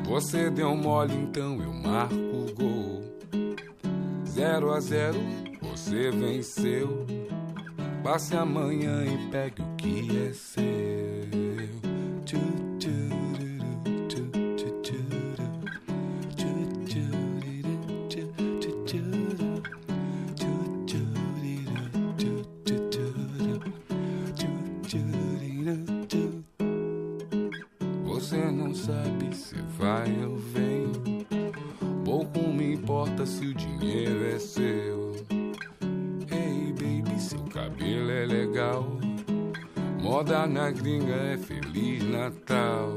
Você 0.05 0.51
deu 0.51 0.75
mole, 0.75 1.15
então 1.15 1.63
eu 1.63 1.73
marco 1.73 2.15
o 2.15 2.55
gol. 2.55 3.03
Zero 4.27 4.73
a 4.73 4.81
zero, 4.81 5.19
você 5.61 6.11
venceu. 6.11 7.07
Passe 8.03 8.37
amanhã 8.37 9.05
e 9.05 9.31
pegue 9.31 9.63
o 9.63 9.77
que 9.77 10.09
é 10.29 10.33
seu. 10.33 10.65
Tchu, 12.25 12.39
importa 33.21 33.27
se 33.27 33.47
o 33.47 33.55
dinheiro 33.55 34.25
é 34.25 34.39
seu. 34.39 35.13
Ei, 36.31 36.73
baby, 36.73 37.21
seu 37.21 37.41
cabelo 37.45 38.11
é 38.11 38.27
legal. 38.27 38.87
Moda 40.01 40.47
na 40.47 40.71
gringa 40.71 41.15
é 41.15 41.37
Feliz 41.37 42.03
Natal. 42.05 42.89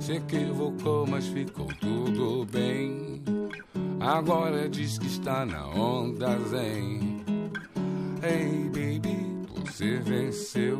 Se 0.00 0.14
equivocou, 0.14 1.06
mas 1.06 1.26
ficou 1.26 1.66
tudo 1.80 2.46
bem. 2.50 3.22
Agora 4.00 4.68
diz 4.68 4.98
que 4.98 5.06
está 5.06 5.44
na 5.44 5.66
onda 5.68 6.38
zen. 6.48 7.24
Ei, 8.22 8.64
baby, 8.68 9.44
você 9.64 9.96
venceu. 9.96 10.78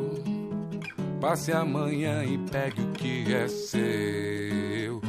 Passe 1.21 1.51
amanhã 1.51 2.23
e 2.23 2.37
pegue 2.37 2.81
o 2.81 2.91
que 2.93 3.33
é 3.33 3.47
seu. 3.47 5.08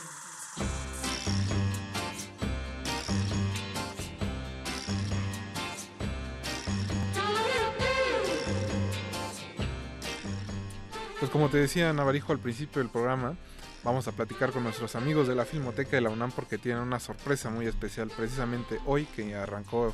Pues 11.21 11.31
como 11.31 11.49
te 11.49 11.57
decía 11.59 11.93
Navarijo 11.93 12.33
al 12.33 12.39
principio 12.39 12.81
del 12.81 12.89
programa, 12.91 13.35
vamos 13.83 14.07
a 14.07 14.11
platicar 14.11 14.51
con 14.51 14.63
nuestros 14.63 14.95
amigos 14.95 15.27
de 15.27 15.35
la 15.35 15.45
Filmoteca 15.45 15.91
de 15.91 16.01
la 16.01 16.09
UNAM 16.09 16.31
porque 16.31 16.57
tienen 16.57 16.81
una 16.81 16.99
sorpresa 16.99 17.49
muy 17.51 17.67
especial 17.67 18.09
precisamente 18.15 18.79
hoy 18.87 19.05
que 19.05 19.35
arrancó 19.35 19.93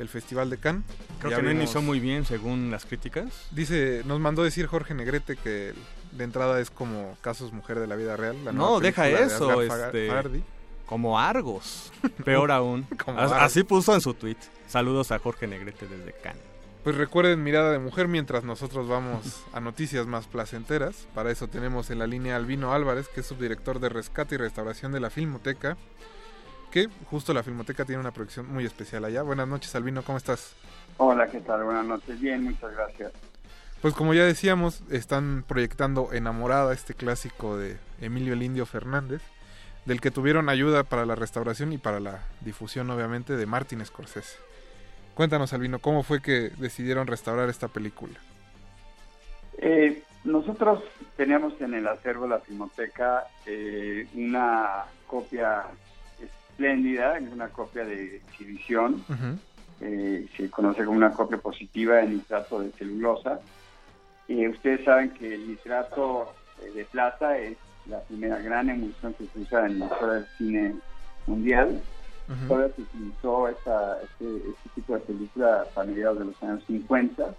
el 0.00 0.08
Festival 0.08 0.50
de 0.50 0.58
Cannes. 0.58 0.82
Creo 1.20 1.30
Ya 1.30 1.36
que 1.36 1.42
no 1.44 1.50
inició 1.52 1.82
muy 1.82 2.00
bien 2.00 2.24
según 2.26 2.70
las 2.72 2.84
críticas. 2.84 3.46
Dice, 3.52 4.02
nos 4.06 4.18
mandó 4.18 4.42
decir 4.42 4.66
Jorge 4.66 4.92
Negrete 4.94 5.36
que 5.36 5.72
de 6.12 6.24
entrada 6.24 6.60
es 6.60 6.70
como 6.70 7.16
Casos 7.20 7.52
Mujer 7.52 7.78
de 7.78 7.86
la 7.86 7.94
Vida 7.96 8.16
Real. 8.16 8.36
la 8.44 8.50
No, 8.52 8.80
deja 8.80 9.04
de 9.04 9.22
eso, 9.22 9.48
Fa- 9.68 9.86
este, 9.86 10.10
como 10.84 11.18
Argos. 11.18 11.92
Peor 12.24 12.50
aún. 12.50 12.82
Como 13.04 13.18
As- 13.20 13.30
Argos. 13.30 13.46
Así 13.46 13.62
puso 13.62 13.94
en 13.94 14.00
su 14.00 14.14
tweet. 14.14 14.36
Saludos 14.66 15.12
a 15.12 15.18
Jorge 15.20 15.46
Negrete 15.46 15.86
desde 15.86 16.12
Cannes. 16.20 16.42
Pues 16.86 16.94
recuerden 16.94 17.42
Mirada 17.42 17.72
de 17.72 17.80
Mujer 17.80 18.06
mientras 18.06 18.44
nosotros 18.44 18.86
vamos 18.86 19.44
a 19.52 19.58
noticias 19.58 20.06
más 20.06 20.28
placenteras. 20.28 21.08
Para 21.16 21.32
eso 21.32 21.48
tenemos 21.48 21.90
en 21.90 21.98
la 21.98 22.06
línea 22.06 22.34
a 22.34 22.36
Albino 22.36 22.72
Álvarez, 22.72 23.08
que 23.08 23.22
es 23.22 23.26
subdirector 23.26 23.80
de 23.80 23.88
rescate 23.88 24.36
y 24.36 24.38
restauración 24.38 24.92
de 24.92 25.00
la 25.00 25.10
Filmoteca. 25.10 25.76
que 26.70 26.88
justo 27.10 27.34
la 27.34 27.42
Filmoteca 27.42 27.84
tiene 27.84 28.00
una 28.00 28.12
proyección 28.12 28.46
muy 28.46 28.64
especial 28.64 29.04
allá. 29.04 29.22
Buenas 29.22 29.48
noches, 29.48 29.74
Albino, 29.74 30.04
¿cómo 30.04 30.16
estás? 30.16 30.54
Hola, 30.98 31.26
¿qué 31.26 31.40
tal? 31.40 31.64
Buenas 31.64 31.86
noches. 31.86 32.20
Bien, 32.20 32.44
muchas 32.44 32.72
gracias. 32.72 33.10
Pues 33.82 33.92
como 33.92 34.14
ya 34.14 34.22
decíamos, 34.22 34.84
están 34.88 35.44
proyectando 35.48 36.12
Enamorada, 36.12 36.72
este 36.72 36.94
clásico 36.94 37.56
de 37.58 37.78
Emilio 38.00 38.34
el 38.34 38.44
Indio 38.44 38.64
Fernández, 38.64 39.22
del 39.86 40.00
que 40.00 40.12
tuvieron 40.12 40.48
ayuda 40.48 40.84
para 40.84 41.04
la 41.04 41.16
restauración 41.16 41.72
y 41.72 41.78
para 41.78 41.98
la 41.98 42.22
difusión, 42.42 42.88
obviamente, 42.90 43.36
de 43.36 43.46
Martin 43.46 43.84
Scorsese. 43.84 44.45
Cuéntanos, 45.16 45.54
Albino, 45.54 45.78
¿cómo 45.78 46.02
fue 46.02 46.20
que 46.20 46.50
decidieron 46.58 47.06
restaurar 47.06 47.48
esta 47.48 47.68
película? 47.68 48.14
Eh, 49.56 50.02
nosotros 50.24 50.84
teníamos 51.16 51.58
en 51.62 51.72
el 51.72 51.88
acervo 51.88 52.24
de 52.24 52.30
la 52.30 52.40
Filmoteca 52.40 53.24
eh, 53.46 54.06
una 54.14 54.84
copia 55.06 55.64
espléndida, 56.22 57.18
una 57.32 57.48
copia 57.48 57.86
de 57.86 58.16
exhibición, 58.16 59.02
eh, 59.80 60.26
se 60.36 60.50
conoce 60.50 60.84
como 60.84 60.98
una 60.98 61.12
copia 61.12 61.38
positiva 61.38 61.96
de 61.96 62.08
nitrato 62.08 62.60
de 62.60 62.70
celulosa. 62.72 63.40
Eh, 64.28 64.48
ustedes 64.48 64.84
saben 64.84 65.10
que 65.10 65.34
el 65.34 65.48
nitrato 65.48 66.34
eh, 66.62 66.70
de 66.74 66.84
plata 66.84 67.38
es 67.38 67.56
la 67.86 68.00
primera 68.00 68.38
gran 68.38 68.68
emulsión 68.68 69.14
que 69.14 69.24
se 69.26 69.38
usa 69.38 69.64
en 69.64 69.78
la 69.78 69.86
historia 69.86 70.14
del 70.14 70.26
cine 70.36 70.74
mundial. 71.26 71.80
Todavía 72.48 72.74
se 72.74 72.82
utilizó 72.82 73.48
esta, 73.48 74.00
este, 74.02 74.36
este 74.48 74.68
tipo 74.74 74.94
de 74.94 75.00
película 75.00 75.66
a 75.76 75.84
mediados 75.84 76.18
de 76.18 76.24
los 76.24 76.42
años 76.42 76.64
50. 76.66 77.34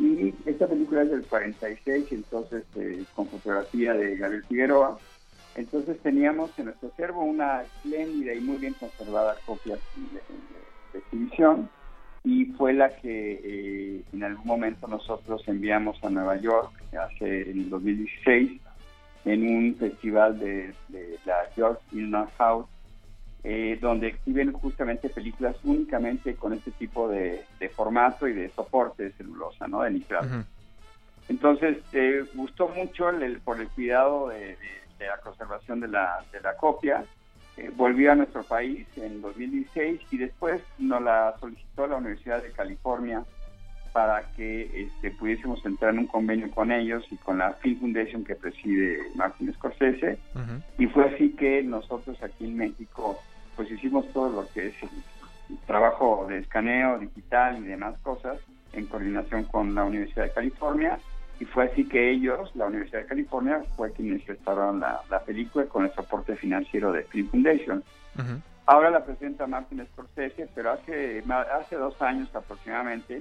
Y 0.00 0.34
esta 0.46 0.66
película 0.66 1.02
es 1.02 1.10
del 1.10 1.26
46, 1.26 2.06
entonces 2.10 2.64
eh, 2.76 3.04
con 3.14 3.28
fotografía 3.28 3.92
de 3.92 4.16
Gabriel 4.16 4.44
Figueroa. 4.48 4.98
Entonces 5.54 5.98
teníamos 6.00 6.58
en 6.58 6.66
nuestro 6.66 6.88
acervo 6.88 7.22
una 7.22 7.62
espléndida 7.62 8.32
y 8.34 8.40
muy 8.40 8.56
bien 8.56 8.74
conservada 8.74 9.36
copia 9.44 9.74
de, 9.74 10.98
exhibición 10.98 11.68
y 12.24 12.46
fue 12.46 12.72
la 12.72 12.88
que 12.96 13.40
eh, 13.44 14.04
en 14.12 14.24
algún 14.24 14.46
momento 14.46 14.88
nosotros 14.88 15.42
enviamos 15.46 16.02
a 16.02 16.10
Nueva 16.10 16.36
York 16.36 16.72
hace 16.98 17.50
en 17.50 17.60
el 17.60 17.70
2016 17.70 18.60
en 19.24 19.56
un 19.56 19.76
festival 19.76 20.38
de, 20.38 20.74
de 20.88 21.18
la 21.24 21.36
George 21.54 21.80
Illinois 21.92 22.28
House 22.38 22.66
eh, 23.42 23.78
donde 23.80 24.08
exhiben 24.08 24.52
justamente 24.52 25.08
películas 25.08 25.56
únicamente 25.64 26.34
con 26.36 26.52
este 26.52 26.70
tipo 26.72 27.08
de, 27.08 27.42
de 27.58 27.68
formato 27.70 28.28
y 28.28 28.32
de 28.34 28.50
soporte 28.50 29.04
de 29.04 29.12
celulosa, 29.12 29.66
¿no? 29.66 29.82
De 29.82 29.90
nitrato. 29.90 30.26
Entonces, 31.28 31.78
eh, 31.92 32.24
gustó 32.34 32.68
mucho 32.68 33.08
el- 33.08 33.22
el- 33.22 33.40
por 33.40 33.60
el 33.60 33.68
cuidado 33.68 34.28
de, 34.28 34.38
de- 34.40 34.56
de 34.98 35.06
la 35.06 35.16
conservación 35.18 35.80
de 35.80 35.88
la, 35.88 36.24
de 36.32 36.40
la 36.40 36.56
copia. 36.56 37.04
Eh, 37.56 37.70
volvió 37.74 38.12
a 38.12 38.14
nuestro 38.16 38.42
país 38.42 38.86
en 38.96 39.20
2016 39.22 40.00
y 40.10 40.18
después 40.18 40.60
nos 40.78 41.00
la 41.02 41.34
solicitó 41.40 41.86
la 41.86 41.96
Universidad 41.96 42.42
de 42.42 42.50
California 42.52 43.22
para 43.92 44.22
que 44.36 44.82
este, 44.84 45.10
pudiésemos 45.12 45.64
entrar 45.66 45.92
en 45.94 46.00
un 46.00 46.06
convenio 46.06 46.50
con 46.50 46.70
ellos 46.70 47.04
y 47.10 47.16
con 47.16 47.38
la 47.38 47.54
Film 47.54 47.80
Foundation 47.80 48.24
que 48.24 48.34
preside 48.36 48.98
Martin 49.14 49.52
Scorsese. 49.54 50.18
Y 50.78 50.86
fue 50.88 51.06
así 51.06 51.30
que 51.30 51.62
nosotros 51.62 52.22
aquí 52.22 52.44
en 52.44 52.56
México 52.56 53.20
pues 53.60 53.72
hicimos 53.72 54.10
todo 54.14 54.30
lo 54.30 54.48
que 54.54 54.68
es 54.68 54.74
el 54.82 55.58
trabajo 55.66 56.24
de 56.26 56.38
escaneo 56.38 56.98
digital 56.98 57.58
y 57.58 57.66
demás 57.68 57.94
cosas 58.02 58.38
en 58.72 58.86
coordinación 58.86 59.44
con 59.44 59.74
la 59.74 59.84
Universidad 59.84 60.24
de 60.24 60.32
California 60.32 60.98
y 61.38 61.44
fue 61.44 61.66
así 61.66 61.86
que 61.86 62.10
ellos, 62.10 62.50
la 62.54 62.68
Universidad 62.68 63.00
de 63.00 63.08
California, 63.08 63.62
fue 63.76 63.92
quienes 63.92 64.26
restauraron 64.26 64.80
la, 64.80 65.02
la 65.10 65.20
película 65.20 65.66
con 65.66 65.84
el 65.84 65.92
soporte 65.92 66.36
financiero 66.36 66.90
de 66.90 67.02
Film 67.02 67.28
Foundation. 67.28 67.84
Ahora 68.64 68.88
la 68.88 69.04
presenta 69.04 69.46
Martin 69.46 69.86
Scorsese, 69.92 70.48
pero 70.54 70.70
hace, 70.70 71.22
hace 71.60 71.76
dos 71.76 72.00
años 72.00 72.34
aproximadamente 72.34 73.20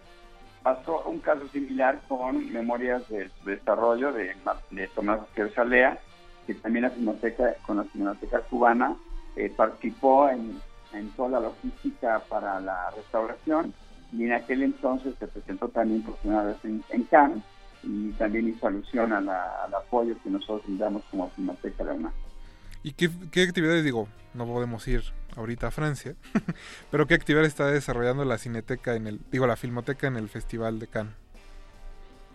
pasó 0.63 1.03
un 1.05 1.19
caso 1.19 1.49
similar 1.49 1.99
con 2.07 2.49
Memorias 2.53 3.05
de 3.09 3.29
Desarrollo 3.43 4.13
de, 4.13 4.37
de 4.71 4.87
Tomás 4.87 5.19
Gutiérrez 5.19 5.57
Alea, 5.57 5.99
que 6.47 6.53
también 6.53 6.83
la 6.83 6.91
Filmoteca, 6.91 7.55
con 7.65 7.75
la 7.75 7.83
Filmoteca 7.83 8.39
Cubana, 8.49 8.95
eh, 9.39 9.53
participó 9.55 10.29
en, 10.29 10.59
en 10.93 11.09
toda 11.11 11.29
la 11.29 11.39
logística 11.39 12.19
para 12.29 12.59
la 12.59 12.91
restauración 12.91 13.73
y 14.11 14.23
en 14.25 14.33
aquel 14.33 14.63
entonces 14.63 15.13
se 15.19 15.27
presentó 15.27 15.69
también 15.69 16.01
por 16.03 16.15
primera 16.17 16.43
vez 16.43 16.57
en, 16.63 16.83
en 16.89 17.03
Cannes 17.03 17.43
y 17.83 18.09
también 18.13 18.49
hizo 18.49 18.67
alusión 18.67 19.13
a 19.13 19.21
la- 19.21 19.63
al 19.63 19.73
apoyo 19.73 20.15
que 20.23 20.29
nosotros 20.29 20.63
damos 20.77 21.03
como 21.11 21.29
Filmoteca 21.29 21.83
de 21.83 21.91
UNAM. 21.93 22.11
¿Y 22.83 22.93
qué, 22.93 23.09
qué 23.31 23.43
actividades, 23.43 23.83
digo, 23.83 24.07
no 24.33 24.45
podemos 24.45 24.87
ir 24.87 25.03
ahorita 25.37 25.67
a 25.67 25.71
Francia, 25.71 26.15
pero 26.91 27.07
qué 27.07 27.13
actividades 27.13 27.49
está 27.49 27.67
desarrollando 27.67 28.25
la 28.25 28.37
Cineteca 28.37 28.95
en 28.95 29.07
el, 29.07 29.19
digo, 29.31 29.47
la 29.47 29.55
Filmoteca 29.55 30.07
en 30.07 30.17
el 30.17 30.27
Festival 30.29 30.79
de 30.79 30.87
Cannes? 30.87 31.13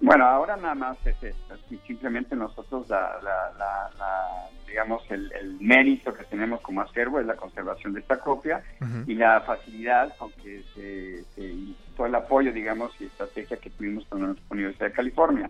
Bueno, 0.01 0.25
ahora 0.27 0.57
nada 0.57 0.75
más 0.75 0.99
es 1.07 1.17
esto, 1.23 1.57
simplemente 1.87 2.37
nosotros 2.37 2.89
la, 2.89 3.01
la- 3.23 3.53
la- 3.59 3.91
la- 3.99 4.49
digamos 4.75 5.05
el, 5.09 5.31
el 5.41 5.57
mérito 5.61 6.13
que 6.13 6.25
tenemos 6.25 6.61
como 6.61 6.81
acervo 6.81 7.21
es 7.21 7.27
la 7.27 7.37
conservación 7.37 7.93
de 7.93 8.01
esta 8.01 8.19
copia 8.19 8.61
y 9.07 9.15
la 9.15 9.41
facilidad 9.43 10.13
con 10.17 10.33
que 10.33 10.65
se, 10.75 11.23
se- 11.37 11.55
todo 11.97 12.09
el 12.09 12.15
apoyo, 12.17 12.51
digamos, 12.53 12.93
y 12.99 13.05
estrategia 13.05 13.57
que 13.57 13.71
tuvimos 13.71 14.05
con 14.09 14.21
la 14.23 14.35
Universidad 14.51 14.87
de 14.89 14.93
California. 14.93 15.49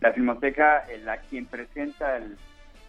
La 0.00 0.12
Filmoteca, 0.12 0.86
eh, 0.90 1.00
la 1.04 1.18
quien 1.18 1.46
presenta 1.46 2.16
el- 2.16 2.36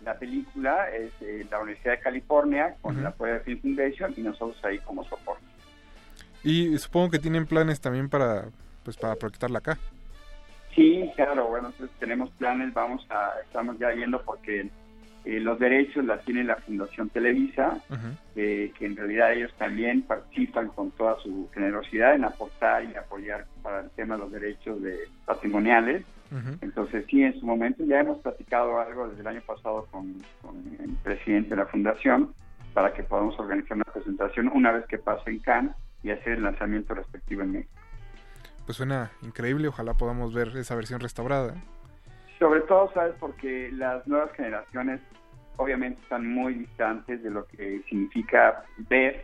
la 0.04 0.18
película 0.18 0.90
es 0.90 1.12
eh, 1.22 1.46
la 1.52 1.60
Universidad 1.60 1.94
de 1.94 2.00
California 2.00 2.76
con 2.82 2.98
el 2.98 3.06
apoyo 3.06 3.34
de 3.34 3.40
Film 3.42 3.62
Foundation 3.62 4.14
y 4.18 4.22
nosotros 4.22 4.58
ahí 4.66 4.80
como 4.80 5.04
soporte. 5.04 5.44
Y 6.44 6.76
supongo 6.80 7.12
que 7.12 7.20
tienen 7.20 7.46
planes 7.46 7.80
también 7.80 8.10
para, 8.10 8.46
pues, 8.84 8.98
para 8.98 9.16
proyectarla 9.16 9.60
acá. 9.60 9.78
Sí, 10.74 11.12
claro, 11.16 11.48
bueno, 11.48 11.68
entonces 11.68 11.96
tenemos 12.00 12.32
planes, 12.32 12.74
vamos 12.74 13.06
a, 13.12 13.34
estamos 13.46 13.78
ya 13.80 13.90
viendo 13.90 14.22
porque 14.24 14.68
eh, 15.26 15.40
los 15.40 15.58
derechos 15.58 16.06
la 16.06 16.20
tiene 16.20 16.44
la 16.44 16.56
Fundación 16.58 17.10
Televisa, 17.10 17.82
eh, 18.36 18.72
que 18.78 18.86
en 18.86 18.96
realidad 18.96 19.34
ellos 19.34 19.52
también 19.58 20.04
participan 20.04 20.68
con 20.70 20.92
toda 20.92 21.18
su 21.22 21.50
generosidad 21.52 22.14
en 22.14 22.26
aportar 22.26 22.84
y 22.84 22.96
apoyar 22.96 23.46
para 23.64 23.82
el 23.82 23.90
tema 23.92 24.16
de 24.16 24.22
los 24.22 24.32
derechos 24.32 24.82
de 24.82 24.98
patrimoniales. 25.26 26.06
Entonces 26.62 27.06
sí, 27.10 27.24
en 27.24 27.40
su 27.40 27.46
momento 27.46 27.86
ya 27.86 28.02
hemos 28.02 28.20
platicado 28.20 28.80
algo 28.80 29.08
desde 29.08 29.22
el 29.22 29.28
año 29.28 29.42
pasado 29.48 29.88
con, 29.90 30.22
con 30.42 30.58
el 30.80 30.92
presidente 31.02 31.52
de 31.52 31.56
la 31.56 31.66
fundación 31.66 32.34
para 32.74 32.94
que 32.94 33.04
podamos 33.04 33.40
organizar 33.40 33.78
una 33.78 33.86
presentación 33.86 34.52
una 34.54 34.74
vez 34.74 34.86
que 34.88 34.98
pase 34.98 35.30
en 35.30 35.40
Cannes 35.40 35.76
y 36.04 36.12
hacer 36.12 36.34
el 36.34 36.44
lanzamiento 36.44 36.94
respectivo 36.94 37.42
en 37.42 37.52
México. 37.54 37.72
Pues 38.66 38.78
suena 38.78 39.12
increíble, 39.22 39.70
ojalá 39.70 39.94
podamos 39.94 40.34
ver 40.34 40.50
esa 40.58 40.76
versión 40.76 41.00
restaurada. 41.00 41.56
Sobre 42.40 42.62
todo, 42.62 42.92
¿sabes? 42.94 43.16
Porque 43.20 43.72
las 43.72 44.06
nuevas 44.08 44.32
generaciones 44.34 45.00
obviamente 45.58 46.02
están 46.02 46.28
muy 46.28 46.54
distantes 46.54 47.24
de 47.24 47.30
lo 47.30 47.46
que 47.48 47.82
significa 47.90 48.66
ver 48.90 49.24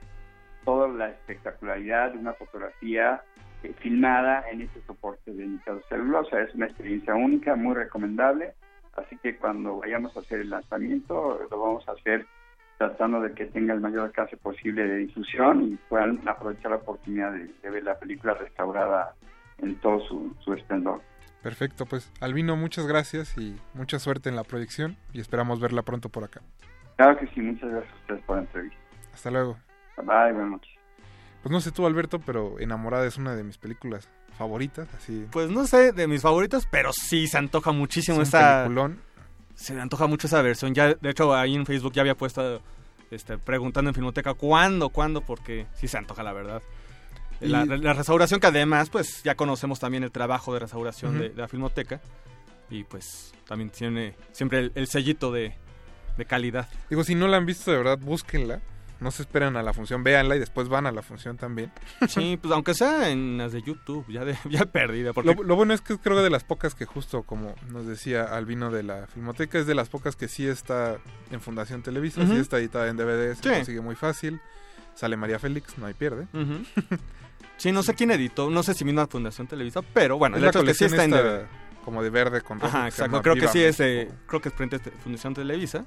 toda 0.64 0.88
la 0.88 1.10
espectacularidad 1.10 2.12
de 2.12 2.20
una 2.20 2.34
fotografía 2.34 3.22
eh, 3.64 3.74
filmada 3.80 4.46
en 4.50 4.62
este 4.62 4.82
soporte 4.84 5.34
de 5.34 5.60
celulosa. 5.90 6.42
Es 6.42 6.56
una 6.56 6.68
experiencia 6.68 7.14
única, 7.16 7.56
muy 7.56 7.76
recomendable. 7.76 8.54
Así 8.96 9.18
que 9.18 9.38
cuando 9.38 9.80
vayamos 9.80 10.16
a 10.16 10.22
hacer 10.22 10.40
el 10.42 10.50
lanzamiento, 10.50 11.40
lo 11.50 11.60
vamos 11.60 11.88
a 11.90 11.94
hacer 11.94 12.26
tratando 12.78 13.22
de 13.22 13.34
que 13.34 13.46
tenga 13.46 13.74
el 13.74 13.80
mayor 13.82 14.06
alcance 14.06 14.38
posible 14.38 14.88
de 14.88 14.98
difusión 14.98 15.64
y 15.64 15.76
puedan 15.88 16.20
aprovechar 16.28 16.72
la 16.72 16.78
oportunidad 16.78 17.32
de, 17.34 17.70
ver 17.70 17.84
la 17.84 18.00
película 18.00 18.34
restaurada 18.34 19.14
en 19.60 19.76
todo 19.76 20.00
su 20.00 20.54
esplendor. 20.54 21.02
Perfecto, 21.42 21.86
pues 21.86 22.12
Albino, 22.20 22.56
muchas 22.56 22.86
gracias 22.86 23.36
y 23.38 23.56
mucha 23.74 23.98
suerte 24.00 24.30
en 24.30 24.36
la 24.36 24.44
proyección 24.44 24.98
y 25.14 25.20
esperamos 25.20 25.60
verla 25.60 25.82
pronto 25.82 26.10
por 26.10 26.24
acá. 26.24 26.42
Claro 26.98 27.18
que 27.18 27.28
sí, 27.34 27.42
muchas 27.42 27.70
gracias 27.72 27.92
a 27.94 27.98
ustedes 27.98 28.22
por 28.26 28.36
la 28.38 28.42
entrevista. 28.44 28.78
Hasta 29.14 29.32
luego. 29.32 29.58
Bye, 29.98 30.34
buenas 30.34 30.52
noches. 30.52 30.72
Pues 31.42 31.52
no 31.52 31.60
sé 31.60 31.72
tú, 31.72 31.88
Alberto, 31.88 32.20
pero 32.20 32.60
Enamorada 32.60 33.08
es 33.08 33.18
una 33.18 33.36
de 33.36 33.44
mis 33.44 33.58
películas 33.58 34.08
favoritas, 34.38 34.88
así. 34.96 35.26
Pues 35.32 35.50
no 35.50 35.66
sé 35.66 35.92
de 35.92 36.08
mis 36.08 36.22
favoritos, 36.22 36.68
pero 36.70 36.92
sí 36.94 37.28
se 37.28 37.38
antoja 37.40 37.72
muchísimo 37.72 38.18
Es 38.18 38.20
un 38.20 38.24
esta. 38.26 38.64
peliculón. 38.64 39.00
Se 39.56 39.74
me 39.74 39.82
antoja 39.82 40.06
mucho 40.08 40.28
esa 40.28 40.42
versión. 40.44 40.76
Ya, 40.76 40.94
de 40.94 41.10
hecho, 41.10 41.34
ahí 41.34 41.56
en 41.56 41.66
Facebook 41.66 41.94
ya 41.94 42.02
había 42.02 42.16
puesto 42.16 42.62
este, 43.10 43.38
preguntando 43.40 43.90
en 43.90 43.96
Filmoteca 43.96 44.36
cuándo, 44.36 44.90
cuándo, 44.90 45.22
porque 45.22 45.66
sí 45.74 45.88
se 45.88 45.98
antoja, 45.98 46.22
la 46.22 46.34
verdad. 46.34 46.62
La, 47.42 47.66
la 47.66 47.94
restauración 47.94 48.40
que 48.40 48.48
además, 48.48 48.90
pues 48.90 49.24
ya 49.24 49.36
conocemos 49.36 49.80
también 49.80 50.04
el 50.04 50.12
trabajo 50.12 50.54
de 50.54 50.60
restauración 50.60 51.20
de, 51.20 51.30
de 51.30 51.36
la 51.36 51.48
Filmoteca. 51.48 52.00
Y 52.70 52.84
pues 52.86 53.34
también 53.48 53.70
tiene 53.70 54.16
siempre 54.32 54.60
el, 54.60 54.72
el 54.76 54.88
sellito 54.88 55.32
de, 55.32 55.56
de 56.18 56.26
calidad. 56.26 56.70
Digo, 56.90 57.04
si 57.04 57.16
no 57.16 57.28
la 57.28 57.38
han 57.38 57.46
visto, 57.46 57.72
de 57.72 57.78
verdad, 57.78 57.98
búsquenla. 58.00 58.62
No 59.02 59.10
se 59.10 59.24
esperan 59.24 59.58
a 59.58 59.64
la 59.64 59.74
función, 59.74 60.04
véanla 60.04 60.36
y 60.36 60.40
después 60.40 60.70
van 60.70 60.86
a 60.86 60.92
la 60.92 61.02
función 61.02 61.36
también. 61.36 61.72
Sí, 62.08 62.38
pues 62.40 62.54
aunque 62.54 62.76
sea 62.76 63.10
en 63.10 63.40
las 63.40 63.52
de 63.52 63.64
YouTube, 63.64 64.06
ya, 64.08 64.24
de, 64.24 64.38
ya 64.50 64.66
perdida. 64.68 65.12
Porque 65.12 65.34
Lo, 65.34 65.42
lo 65.42 65.56
bueno 65.56 65.74
es 65.74 65.82
que 65.82 65.98
creo 65.98 66.18
que 66.18 66.22
de 66.22 66.30
las 66.30 66.44
pocas 66.44 66.76
que 66.76 66.86
justo 66.86 67.24
como 67.24 67.56
nos 67.72 67.88
decía 67.88 68.24
Albino 68.26 68.70
de 68.70 68.84
la 68.84 69.08
Filmoteca 69.08 69.58
es 69.58 69.66
de 69.66 69.74
las 69.74 69.90
pocas 69.90 70.16
que 70.16 70.28
sí 70.28 70.46
está 70.48 71.00
en 71.32 71.42
Fundación 71.42 71.82
Televisa, 71.82 72.22
sí 72.28 72.32
Ujú. 72.34 72.42
está 72.42 72.60
editada 72.60 72.90
en 72.90 72.98
DVD, 72.98 73.34
se 73.36 73.42
Sí. 73.42 73.50
consigue 73.50 73.82
muy 73.82 73.96
fácil. 73.96 74.40
Sale 74.94 75.18
María 75.18 75.40
Félix, 75.40 75.80
no 75.80 75.88
hay 75.88 75.96
pierde. 75.96 76.28
Ujú. 76.34 76.64
Sí, 77.62 77.72
no 77.72 77.84
sé 77.84 77.94
quién 77.94 78.10
editó, 78.10 78.50
no 78.50 78.64
sé 78.64 78.74
si 78.74 78.84
vino 78.84 79.02
a 79.02 79.08
Fundación 79.08 79.46
Televisa, 79.46 79.84
pero 79.84 80.18
bueno, 80.18 80.36
Es 80.36 80.42
el 80.42 80.50
hecho 80.50 80.60
es 80.62 80.66
que 80.66 80.74
sí 80.74 80.86
está 80.86 81.04
en... 81.04 81.48
como 81.86 82.02
de 82.02 82.10
verde 82.10 82.42
con 82.42 82.60
rojo 82.60 82.76
Ajá, 82.76 82.88
exacto, 82.88 83.22
creo 83.22 83.36
que 83.36 83.48
sí 83.50 83.62
es, 83.62 83.80
eh, 83.80 84.10
creo 84.26 84.42
que 84.42 84.50
es 84.50 84.56
frente 84.56 84.78
a 84.78 84.80
Fundación 85.04 85.36
Televisa. 85.36 85.86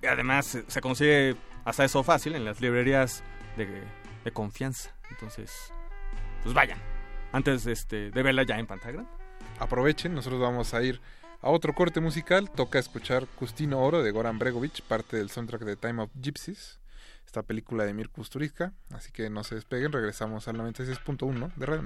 Y 0.00 0.06
además 0.06 0.46
se, 0.46 0.70
se 0.70 0.80
consigue 0.80 1.34
hasta 1.64 1.84
eso 1.84 2.04
fácil 2.04 2.36
en 2.36 2.44
las 2.44 2.60
librerías 2.60 3.24
de, 3.56 3.82
de 4.24 4.30
confianza. 4.30 4.94
Entonces, 5.10 5.72
pues 6.44 6.54
vayan, 6.54 6.78
antes 7.32 7.66
este, 7.66 8.12
de 8.12 8.22
verla 8.22 8.44
ya 8.44 8.56
en 8.56 8.68
pantalla. 8.68 9.04
Aprovechen, 9.58 10.14
nosotros 10.14 10.40
vamos 10.40 10.72
a 10.72 10.84
ir 10.84 11.00
a 11.42 11.50
otro 11.50 11.74
corte 11.74 11.98
musical. 11.98 12.48
Toca 12.48 12.78
escuchar 12.78 13.26
Custino 13.26 13.80
Oro 13.80 14.04
de 14.04 14.12
Goran 14.12 14.38
Bregovic, 14.38 14.82
parte 14.82 15.16
del 15.16 15.30
soundtrack 15.30 15.62
de 15.62 15.74
Time 15.74 16.00
of 16.00 16.10
Gypsies, 16.14 16.78
esta 17.28 17.42
película 17.42 17.84
de 17.84 17.92
Mir 17.92 18.08
Kusturica. 18.08 18.72
Así 18.90 19.12
que 19.12 19.28
no 19.28 19.44
se 19.44 19.54
despeguen, 19.54 19.92
regresamos 19.92 20.48
al 20.48 20.56
96.1 20.56 21.52
de 21.56 21.66
Radio 21.66 21.82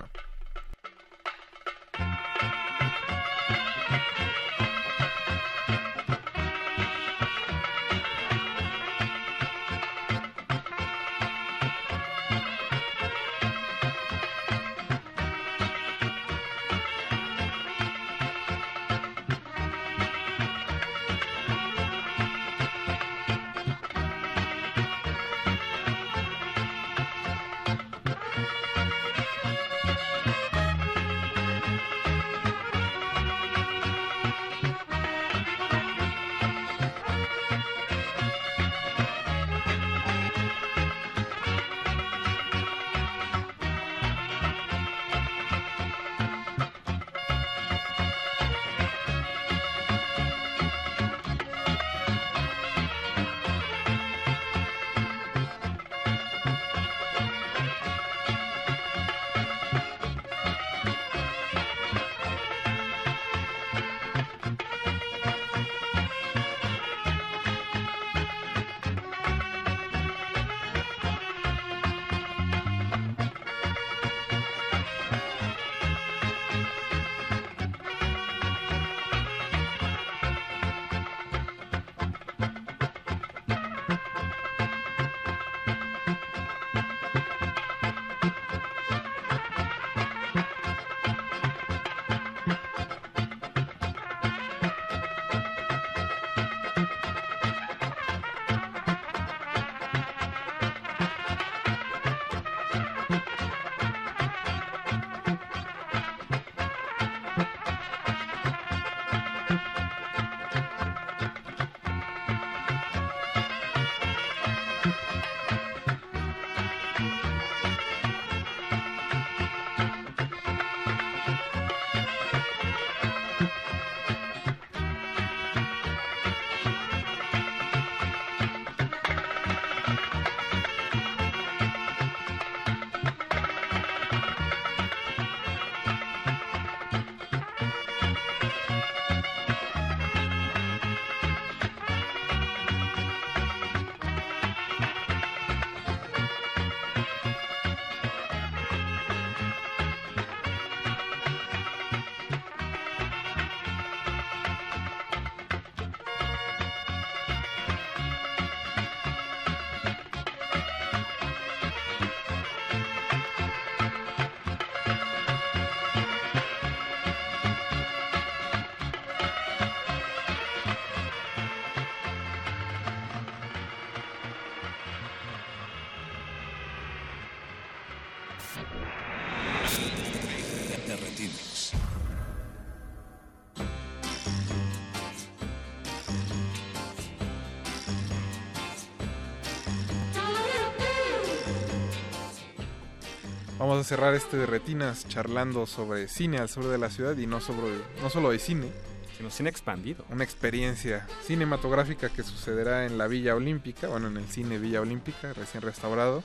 Vamos 193.83 193.91
a 193.91 193.97
cerrar 193.97 194.15
este 194.15 194.37
de 194.37 194.47
retinas 194.47 195.09
charlando 195.09 195.67
sobre 195.67 196.07
cine 196.07 196.39
al 196.39 196.49
sur 196.49 196.69
de 196.69 196.79
la 196.79 196.89
ciudad 196.89 197.17
y 197.17 197.27
no, 197.27 197.41
sobre, 197.41 197.81
no 198.01 198.11
solo 198.11 198.31
de 198.31 198.39
cine, 198.39 198.69
sino 199.17 199.29
cine 199.29 199.51
expandido. 199.51 200.05
Una 200.09 200.23
experiencia 200.23 201.05
cinematográfica 201.27 202.09
que 202.09 202.23
sucederá 202.23 202.87
en 202.87 202.97
la 202.97 203.09
Villa 203.09 203.35
Olímpica, 203.35 203.89
bueno, 203.89 204.07
en 204.07 204.19
el 204.19 204.29
cine 204.29 204.59
Villa 204.59 204.83
Olímpica, 204.83 205.33
recién 205.33 205.65
restaurado. 205.65 206.23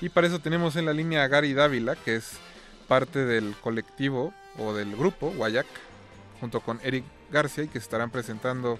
Y 0.00 0.10
para 0.10 0.28
eso 0.28 0.38
tenemos 0.38 0.76
en 0.76 0.84
la 0.84 0.92
línea 0.92 1.24
a 1.24 1.26
Gary 1.26 1.54
Dávila, 1.54 1.96
que 1.96 2.14
es 2.14 2.34
parte 2.86 3.24
del 3.24 3.56
colectivo 3.56 4.32
o 4.56 4.72
del 4.72 4.94
grupo 4.94 5.32
Guayac, 5.32 5.66
junto 6.38 6.60
con 6.60 6.78
Eric 6.84 7.04
García, 7.32 7.64
y 7.64 7.68
que 7.68 7.78
estarán 7.78 8.10
presentando 8.10 8.78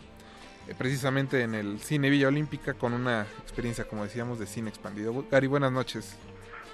eh, 0.69 0.77
precisamente 0.79 1.43
en 1.43 1.57
el 1.57 1.81
cine 1.81 2.09
Villa 2.09 2.29
Olímpica 2.29 2.75
con 2.75 2.93
una 2.93 3.27
experiencia, 3.43 3.89
como 3.89 4.05
decíamos, 4.05 4.39
de 4.39 4.47
cine 4.47 4.69
expandido. 4.69 5.25
Gary, 5.29 5.49
buenas 5.49 5.73
noches. 5.73 6.17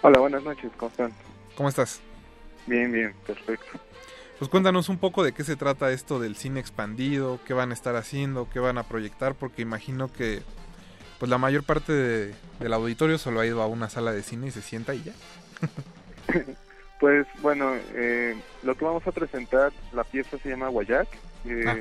Hola, 0.03 0.19
buenas 0.19 0.43
noches, 0.43 0.71
¿cómo 0.77 0.91
están? 0.91 1.13
¿Cómo 1.57 1.69
estás? 1.69 2.01
Bien, 2.67 2.91
bien, 2.93 3.15
perfecto. 3.27 3.67
Pues 4.39 4.51
cuéntanos 4.51 4.89
un 4.89 4.99
poco 4.99 5.23
de 5.23 5.33
qué 5.33 5.45
se 5.45 5.57
trata 5.57 5.93
esto 5.93 6.19
del 6.19 6.35
cine 6.37 6.59
expandido, 6.61 7.39
qué 7.47 7.55
van 7.55 7.71
a 7.71 7.75
estar 7.75 7.95
haciendo, 7.95 8.49
qué 8.51 8.59
van 8.59 8.79
a 8.79 8.83
proyectar, 8.83 9.35
porque 9.35 9.63
imagino 9.63 10.13
que 10.13 10.43
pues 11.19 11.31
la 11.31 11.39
mayor 11.39 11.63
parte 11.63 11.93
de- 11.93 12.35
del 12.59 12.73
auditorio 12.73 13.17
solo 13.19 13.39
ha 13.41 13.47
ido 13.47 13.63
a 13.63 13.69
una 13.69 13.89
sala 13.89 14.13
de 14.13 14.23
cine 14.25 14.49
y 14.49 14.51
se 14.51 14.63
sienta 14.63 14.95
y 14.95 15.03
ya. 15.05 15.13
Pues 16.99 17.27
bueno, 17.41 17.75
eh, 17.95 18.41
lo 18.63 18.77
que 18.77 18.85
vamos 18.85 19.05
a 19.09 19.11
presentar, 19.11 19.73
la 19.93 20.05
pieza 20.05 20.39
se 20.39 20.51
llama 20.51 20.69
Guayac 20.69 21.09
eh, 21.45 21.65
Ah. 21.67 21.77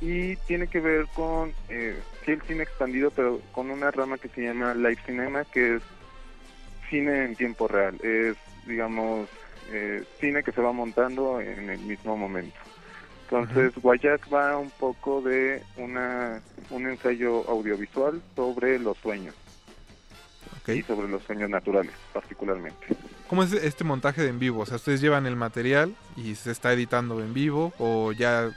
y 0.00 0.34
tiene 0.48 0.66
que 0.66 0.80
ver 0.80 1.06
con 1.14 1.52
eh, 1.68 1.96
sí, 2.24 2.32
el 2.32 2.42
cine 2.42 2.64
expandido, 2.64 3.12
pero 3.12 3.40
con 3.52 3.70
una 3.70 3.92
rama 3.92 4.18
que 4.18 4.28
se 4.30 4.40
llama 4.42 4.74
Live 4.74 4.98
Cinema, 5.06 5.44
que 5.44 5.76
es 5.76 5.82
cine 6.88 7.24
en 7.24 7.36
tiempo 7.36 7.68
real. 7.68 7.98
Es, 8.02 8.36
digamos, 8.66 9.28
eh, 9.72 10.04
cine 10.20 10.42
que 10.42 10.52
se 10.52 10.60
va 10.60 10.72
montando 10.72 11.40
en 11.40 11.70
el 11.70 11.80
mismo 11.80 12.16
momento. 12.16 12.56
Entonces, 13.24 13.72
Guayac 13.80 14.32
va 14.32 14.58
un 14.58 14.70
poco 14.70 15.22
de 15.22 15.62
una, 15.76 16.40
un 16.70 16.86
ensayo 16.86 17.48
audiovisual 17.48 18.20
sobre 18.36 18.78
los 18.78 18.96
sueños. 18.98 19.34
y 20.66 20.82
sobre 20.82 21.08
los 21.08 21.22
sueños 21.24 21.50
naturales 21.50 21.92
particularmente. 22.12 22.86
¿Cómo 23.28 23.42
es 23.42 23.52
este 23.52 23.84
montaje 23.84 24.22
de 24.22 24.28
en 24.28 24.38
vivo? 24.38 24.60
O 24.60 24.66
sea, 24.66 24.76
ustedes 24.76 25.00
llevan 25.00 25.26
el 25.26 25.36
material 25.36 25.94
y 26.16 26.34
se 26.36 26.50
está 26.52 26.72
editando 26.72 27.20
en 27.22 27.34
vivo 27.34 27.72
o 27.78 28.12
ya 28.12 28.50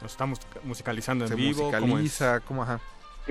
Lo 0.00 0.06
estamos 0.06 0.40
musicalizando 0.64 1.24
en 1.24 1.30
se 1.30 1.36
vivo. 1.36 1.70
¿cómo 1.70 1.76
es? 1.76 1.80
musicaliza, 1.80 2.40
¿cómo, 2.40 2.62
ajá? 2.62 2.80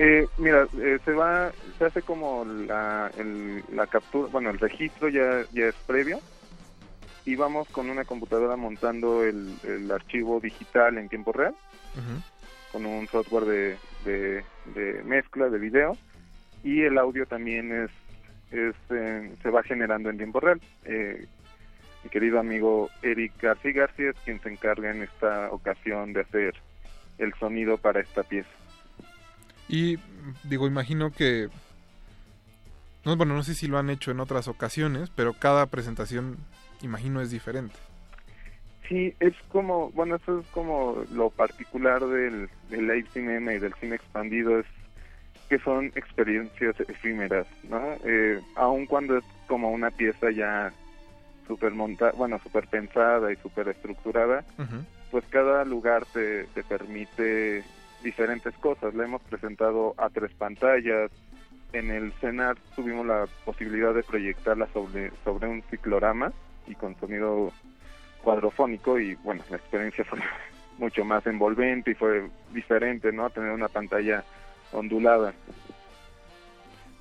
Eh, 0.02 0.26
mira, 0.38 0.66
eh, 0.78 0.98
se 1.04 1.12
va, 1.12 1.52
se 1.78 1.84
hace 1.84 2.00
como 2.00 2.42
la, 2.46 3.10
el- 3.18 3.62
la 3.74 3.86
captura, 3.86 4.28
bueno, 4.32 4.48
el 4.48 4.58
registro 4.58 5.10
ya, 5.10 5.44
ya 5.52 5.66
es 5.66 5.74
previo 5.86 6.18
y 7.26 7.36
vamos 7.36 7.68
con 7.68 7.90
una 7.90 8.06
computadora 8.06 8.56
montando 8.56 9.22
el, 9.24 9.52
el 9.62 9.90
archivo 9.90 10.40
digital 10.40 10.96
en 10.96 11.10
tiempo 11.10 11.32
real 11.32 11.54
con 12.72 12.86
un 12.86 13.06
software 13.08 13.44
de, 13.44 13.76
de, 14.06 14.44
de 14.74 15.02
mezcla 15.02 15.50
de 15.50 15.58
video 15.58 15.98
y 16.64 16.80
el 16.82 16.96
audio 16.96 17.26
también 17.26 17.70
es, 17.84 17.90
es 18.52 18.74
eh, 18.90 19.30
se 19.42 19.50
va 19.50 19.62
generando 19.64 20.08
en 20.08 20.16
tiempo 20.16 20.40
real. 20.40 20.60
Eh, 20.84 21.26
mi 22.04 22.08
querido 22.08 22.40
amigo 22.40 22.88
Eric 23.02 23.32
García 23.42 23.72
García 23.72 24.10
es 24.10 24.16
quien 24.24 24.40
se 24.40 24.48
encarga 24.48 24.90
en 24.92 25.02
esta 25.02 25.50
ocasión 25.50 26.14
de 26.14 26.22
hacer 26.22 26.54
el 27.18 27.34
sonido 27.34 27.76
para 27.76 28.00
esta 28.00 28.22
pieza. 28.22 28.48
Y 29.70 29.98
digo, 30.42 30.66
imagino 30.66 31.12
que... 31.12 31.48
No, 33.04 33.16
bueno, 33.16 33.34
no 33.34 33.44
sé 33.44 33.54
si 33.54 33.68
lo 33.68 33.78
han 33.78 33.88
hecho 33.88 34.10
en 34.10 34.18
otras 34.18 34.48
ocasiones, 34.48 35.10
pero 35.14 35.32
cada 35.32 35.66
presentación, 35.66 36.38
imagino, 36.82 37.20
es 37.20 37.30
diferente. 37.30 37.76
Sí, 38.88 39.14
es 39.20 39.34
como, 39.48 39.90
bueno, 39.92 40.16
eso 40.16 40.40
es 40.40 40.46
como 40.48 41.04
lo 41.12 41.30
particular 41.30 42.04
del, 42.04 42.50
del 42.68 42.88
live 42.88 43.06
cinema 43.12 43.54
y 43.54 43.60
del 43.60 43.72
cine 43.74 43.94
expandido, 43.94 44.58
es 44.58 44.66
que 45.48 45.60
son 45.60 45.86
experiencias 45.94 46.78
efímeras, 46.80 47.46
¿no? 47.68 47.80
Eh, 48.04 48.40
aun 48.56 48.86
cuando 48.86 49.18
es 49.18 49.24
como 49.46 49.70
una 49.70 49.92
pieza 49.92 50.32
ya 50.32 50.72
super 51.46 51.72
montada, 51.72 52.12
bueno, 52.16 52.40
super 52.42 52.66
pensada 52.66 53.32
y 53.32 53.36
super 53.36 53.68
estructurada, 53.68 54.44
pues 55.12 55.24
cada 55.30 55.64
lugar 55.64 56.04
te, 56.12 56.44
te 56.54 56.64
permite 56.64 57.64
diferentes 58.02 58.54
cosas. 58.56 58.94
Le 58.94 59.04
hemos 59.04 59.22
presentado 59.22 59.94
a 59.96 60.08
tres 60.10 60.32
pantallas. 60.32 61.10
En 61.72 61.90
el 61.90 62.12
CENAR 62.14 62.56
tuvimos 62.74 63.06
la 63.06 63.26
posibilidad 63.44 63.94
de 63.94 64.02
proyectarla 64.02 64.66
sobre, 64.72 65.12
sobre 65.24 65.48
un 65.48 65.62
ciclorama 65.70 66.32
y 66.66 66.74
con 66.74 66.98
sonido 66.98 67.52
cuadrofónico 68.22 68.98
y 68.98 69.14
bueno, 69.16 69.42
la 69.50 69.56
experiencia 69.56 70.04
fue 70.08 70.18
mucho 70.78 71.04
más 71.04 71.26
envolvente 71.26 71.92
y 71.92 71.94
fue 71.94 72.28
diferente, 72.52 73.12
¿no? 73.12 73.30
Tener 73.30 73.52
una 73.52 73.68
pantalla 73.68 74.24
ondulada. 74.72 75.34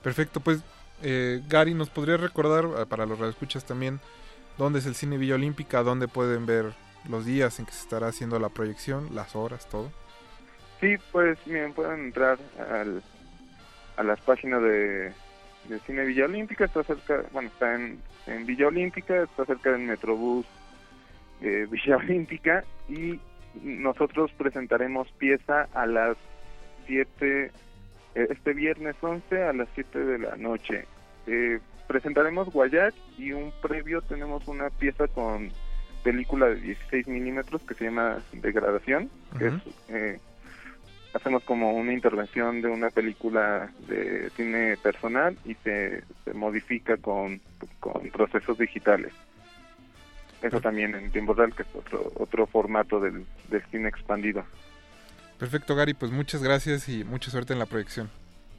Perfecto, 0.04 0.40
pues 0.40 0.62
eh, 1.02 1.42
Gary, 1.48 1.74
¿nos 1.74 1.90
podría 1.90 2.18
recordar, 2.18 2.66
eh, 2.66 2.86
para 2.86 3.06
los 3.06 3.20
radioescuchas 3.20 3.66
también, 3.66 4.00
dónde 4.58 4.80
es 4.80 4.86
el 4.86 4.96
Cine 4.96 5.18
Villa 5.18 5.36
Olímpica, 5.36 5.84
dónde 5.84 6.08
pueden 6.08 6.46
ver 6.46 6.74
los 7.08 7.26
días 7.26 7.60
en 7.60 7.66
que 7.66 7.72
se 7.72 7.82
estará 7.82 8.08
haciendo 8.08 8.40
la 8.40 8.50
proyección, 8.50 9.16
las 9.16 9.36
horas, 9.36 9.68
todo? 9.70 9.92
Sí, 10.80 10.96
pues 11.12 11.38
miren, 11.46 11.74
pueden 11.74 12.06
entrar 12.06 12.38
al, 12.72 13.04
a 13.98 14.04
las 14.04 14.20
páginas 14.22 14.62
de, 14.62 15.12
de 15.68 15.80
Cine 15.86 16.06
Villa 16.06 16.26
Olímpica, 16.26 16.66
está 16.66 16.84
cerca, 16.84 17.24
bueno, 17.34 17.50
está 17.50 17.76
en, 17.76 18.00
en 18.28 18.46
Villa 18.46 18.68
Olímpica, 18.68 19.24
está 19.24 19.46
cerca 19.46 19.72
del 19.72 19.82
Metrobús 19.82 20.46
de 21.42 21.66
Villa 21.72 21.98
Olímpica 21.98 22.64
y 22.88 23.20
nosotros 23.62 24.32
presentaremos 24.38 25.12
pieza 25.14 25.68
a 25.74 25.86
las 25.86 26.16
7, 26.88 27.46
eh, 27.46 27.52
este 28.16 28.54
viernes 28.54 28.96
11 29.02 29.44
a 29.44 29.54
las 29.54 29.68
7 29.76 30.00
de 30.00 30.20
la 30.20 30.36
noche. 30.38 30.86
Eh, 31.28 31.60
presentaremos 31.88 32.52
Guayac 32.52 32.94
y 33.18 33.34
un 33.34 33.52
previo 33.62 34.02
tenemos 34.02 34.48
una 34.48 34.70
pieza 34.70 35.08
con 35.08 35.52
película 36.04 36.48
de 36.48 36.56
16 36.56 37.08
milímetros 37.08 37.62
que 37.64 37.74
se 37.74 37.86
llama 37.86 38.20
Degradación, 38.32 39.10
que 39.38 39.48
es 39.48 39.54
eh, 39.90 40.20
hacemos 41.14 41.44
como 41.44 41.74
una 41.74 41.94
intervención 41.94 42.62
de 42.62 42.68
una 42.68 42.90
película 42.90 43.72
de 43.88 44.30
cine 44.32 44.78
personal 44.78 45.38
y 45.46 45.56
se, 45.56 46.04
se 46.26 46.34
modifica 46.34 46.98
con, 46.98 47.42
con 47.80 48.10
procesos 48.10 48.58
digitales. 48.58 49.14
Eso 50.42 50.62
también 50.62 50.96
en 50.96 51.12
tiempo 51.12 51.34
real, 51.34 51.54
que 51.54 51.64
es 51.64 51.68
otro, 51.74 52.12
otro 52.16 52.48
formato 52.48 53.00
del, 53.00 53.26
del 53.50 53.62
cine 53.72 53.90
expandido. 53.90 54.46
Perfecto, 55.38 55.76
Gary, 55.76 55.94
pues 55.94 56.12
muchas 56.12 56.42
gracias 56.42 56.88
y 56.88 57.04
mucha 57.04 57.32
suerte 57.32 57.54
en 57.54 57.60
la 57.60 57.66
proyección. 57.66 58.10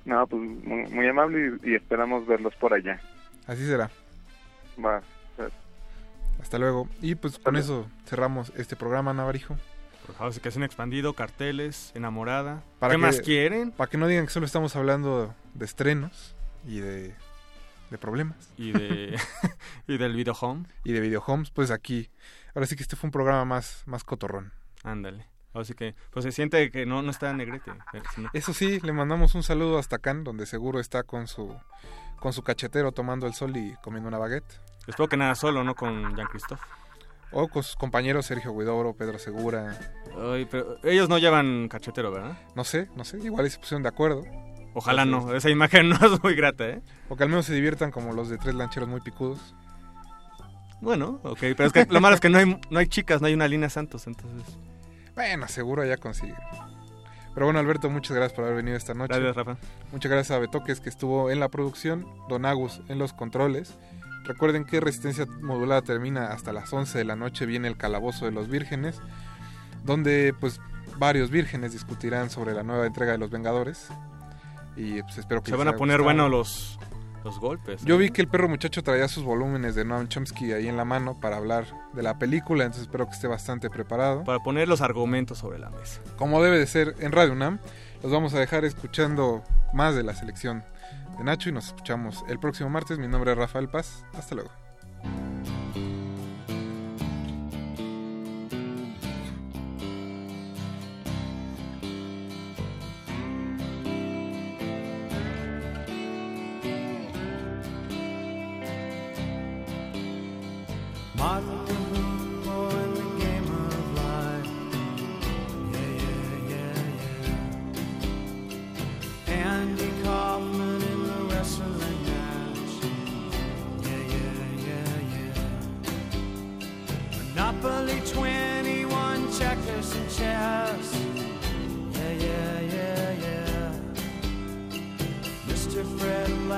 No, 0.04 0.26
pues 0.26 0.42
muy, 0.42 0.90
muy 0.90 1.06
amable 1.08 1.58
y, 1.62 1.70
y 1.70 1.74
esperamos 1.74 2.26
verlos 2.26 2.54
por 2.56 2.74
allá. 2.74 3.00
Así 3.46 3.66
será. 3.66 3.90
Va. 4.82 5.02
Hasta 6.40 6.58
luego. 6.58 6.88
Y 7.02 7.14
pues 7.16 7.38
con 7.38 7.56
eso 7.56 7.86
cerramos 8.06 8.52
este 8.56 8.76
programa, 8.76 9.12
Navarijo. 9.12 9.56
Favor, 10.16 10.40
que 10.40 10.48
hacen 10.48 10.62
expandido, 10.62 11.14
carteles, 11.14 11.92
enamorada. 11.94 12.62
Para 12.78 12.92
¿Qué 12.94 13.00
que- 13.00 13.06
más 13.06 13.20
quieren? 13.20 13.70
Para 13.72 13.90
que 13.90 13.96
no 13.98 14.06
digan 14.06 14.26
que 14.26 14.32
solo 14.32 14.46
estamos 14.46 14.74
hablando 14.76 15.34
de 15.54 15.64
estrenos 15.64 16.34
y 16.66 16.80
de, 16.80 17.14
de 17.90 17.98
problemas. 17.98 18.52
Y 18.56 18.72
de 18.72 19.18
y 19.86 19.98
del 19.98 20.14
video 20.14 20.34
home. 20.40 20.66
Y 20.84 20.92
de 20.92 21.00
video 21.00 21.22
homes, 21.26 21.50
pues 21.50 21.70
aquí. 21.70 22.10
Ahora 22.54 22.66
sí 22.66 22.76
que 22.76 22.82
este 22.82 22.96
fue 22.96 23.08
un 23.08 23.12
programa 23.12 23.44
más, 23.44 23.82
más 23.86 24.02
cotorrón. 24.04 24.52
Ándale. 24.82 25.26
Así 25.54 25.74
que, 25.74 25.94
pues 26.12 26.24
se 26.24 26.32
siente 26.32 26.70
que 26.70 26.86
no, 26.86 27.02
no 27.02 27.10
está 27.10 27.32
negrete. 27.32 27.72
sino- 28.14 28.30
Eso 28.32 28.52
sí, 28.54 28.78
le 28.80 28.92
mandamos 28.92 29.34
un 29.34 29.42
saludo 29.42 29.78
hasta 29.78 29.98
Cannes, 29.98 30.24
donde 30.24 30.46
seguro 30.46 30.80
está 30.80 31.02
con 31.02 31.26
su 31.28 31.56
con 32.20 32.32
su 32.34 32.42
cachetero 32.42 32.92
tomando 32.92 33.26
el 33.26 33.32
sol 33.32 33.56
y 33.56 33.74
comiendo 33.82 34.08
una 34.08 34.18
baguette. 34.18 34.60
Espero 34.86 35.08
que 35.08 35.16
nada 35.16 35.34
solo, 35.34 35.64
¿no? 35.64 35.74
Con 35.74 36.14
Jean-Christophe. 36.14 36.62
O 37.32 37.48
con 37.48 37.62
sus 37.62 37.76
compañeros 37.76 38.26
Sergio 38.26 38.52
Guidobro, 38.56 38.94
Pedro 38.94 39.18
Segura. 39.18 39.78
Ay, 40.18 40.46
pero 40.50 40.76
ellos 40.82 41.08
no 41.08 41.18
llevan 41.18 41.68
cachetero, 41.68 42.10
¿verdad? 42.10 42.36
No 42.56 42.64
sé, 42.64 42.88
no 42.96 43.04
sé, 43.04 43.18
igual 43.18 43.48
se 43.50 43.58
pusieron 43.58 43.82
de 43.82 43.88
acuerdo. 43.88 44.24
Ojalá 44.74 45.04
no, 45.04 45.34
esa 45.34 45.50
imagen 45.50 45.88
no 45.90 45.96
es 45.96 46.22
muy 46.22 46.34
grata, 46.34 46.68
¿eh? 46.68 46.82
O 47.08 47.16
que 47.16 47.22
al 47.24 47.28
menos 47.28 47.46
se 47.46 47.54
diviertan 47.54 47.90
como 47.90 48.12
los 48.12 48.28
de 48.28 48.38
tres 48.38 48.54
lancheros 48.54 48.88
muy 48.88 49.00
picudos. 49.00 49.54
Bueno, 50.80 51.20
ok, 51.22 51.38
pero 51.56 51.66
es 51.66 51.72
que 51.72 51.86
lo 51.86 52.00
malo 52.00 52.14
es 52.14 52.20
que 52.20 52.30
no 52.30 52.38
hay, 52.38 52.58
no 52.70 52.78
hay 52.78 52.86
chicas, 52.86 53.20
no 53.20 53.26
hay 53.26 53.34
una 53.34 53.46
línea 53.46 53.68
Santos, 53.68 54.06
entonces... 54.06 54.56
Bueno, 55.14 55.46
seguro 55.48 55.84
ya 55.84 55.98
consiguen. 55.98 56.36
Pero 57.34 57.46
bueno, 57.46 57.60
Alberto, 57.60 57.90
muchas 57.90 58.16
gracias 58.16 58.34
por 58.34 58.44
haber 58.44 58.56
venido 58.56 58.76
esta 58.76 58.94
noche. 58.94 59.14
Gracias, 59.14 59.36
Rafa. 59.36 59.56
Muchas 59.92 60.10
gracias 60.10 60.36
a 60.36 60.40
Betoques 60.40 60.80
que 60.80 60.88
estuvo 60.88 61.30
en 61.30 61.38
la 61.38 61.48
producción, 61.48 62.06
Don 62.28 62.44
Agus 62.44 62.80
en 62.88 62.98
los 62.98 63.12
controles. 63.12 63.78
Recuerden 64.24 64.64
que 64.64 64.80
Resistencia 64.80 65.26
Modulada 65.40 65.82
termina 65.82 66.28
hasta 66.28 66.52
las 66.52 66.72
11 66.72 66.98
de 66.98 67.04
la 67.04 67.16
noche, 67.16 67.46
viene 67.46 67.68
el 67.68 67.76
Calabozo 67.76 68.26
de 68.26 68.32
los 68.32 68.48
Vírgenes, 68.48 69.00
donde 69.84 70.34
pues 70.38 70.60
varios 70.98 71.30
vírgenes 71.30 71.72
discutirán 71.72 72.30
sobre 72.30 72.52
la 72.54 72.62
nueva 72.62 72.86
entrega 72.86 73.12
de 73.12 73.18
Los 73.18 73.30
Vengadores. 73.30 73.88
Y 74.76 75.02
pues 75.02 75.18
espero 75.18 75.42
que 75.42 75.50
Se 75.50 75.56
van 75.56 75.68
a 75.68 75.72
poner 75.72 75.98
gustado. 75.98 76.04
bueno 76.04 76.28
los, 76.28 76.78
los 77.24 77.38
golpes. 77.40 77.84
Yo 77.84 77.96
¿eh? 77.96 77.98
vi 77.98 78.10
que 78.10 78.22
el 78.22 78.28
perro 78.28 78.48
muchacho 78.48 78.82
traía 78.82 79.08
sus 79.08 79.24
volúmenes 79.24 79.74
de 79.74 79.84
Noam 79.84 80.08
Chomsky 80.08 80.52
ahí 80.52 80.68
en 80.68 80.76
la 80.76 80.84
mano 80.84 81.18
para 81.18 81.36
hablar 81.36 81.66
de 81.92 82.02
la 82.02 82.18
película, 82.18 82.64
entonces 82.64 82.86
espero 82.86 83.06
que 83.06 83.12
esté 83.12 83.26
bastante 83.26 83.70
preparado. 83.70 84.24
Para 84.24 84.38
poner 84.38 84.68
los 84.68 84.80
argumentos 84.80 85.38
sobre 85.38 85.58
la 85.58 85.70
mesa. 85.70 86.00
Como 86.16 86.42
debe 86.42 86.58
de 86.58 86.66
ser 86.66 86.94
en 87.00 87.12
Radio 87.12 87.32
UNAM, 87.32 87.58
los 88.02 88.12
vamos 88.12 88.34
a 88.34 88.38
dejar 88.38 88.64
escuchando 88.64 89.42
más 89.72 89.94
de 89.94 90.02
la 90.02 90.14
selección 90.14 90.64
de 91.20 91.24
Nacho 91.24 91.50
y 91.50 91.52
nos 91.52 91.66
escuchamos 91.66 92.24
el 92.28 92.40
próximo 92.40 92.70
martes. 92.70 92.98
Mi 92.98 93.06
nombre 93.06 93.32
es 93.32 93.38
Rafael 93.38 93.68
Paz. 93.68 94.06
Hasta 94.14 94.34
luego. 94.34 94.50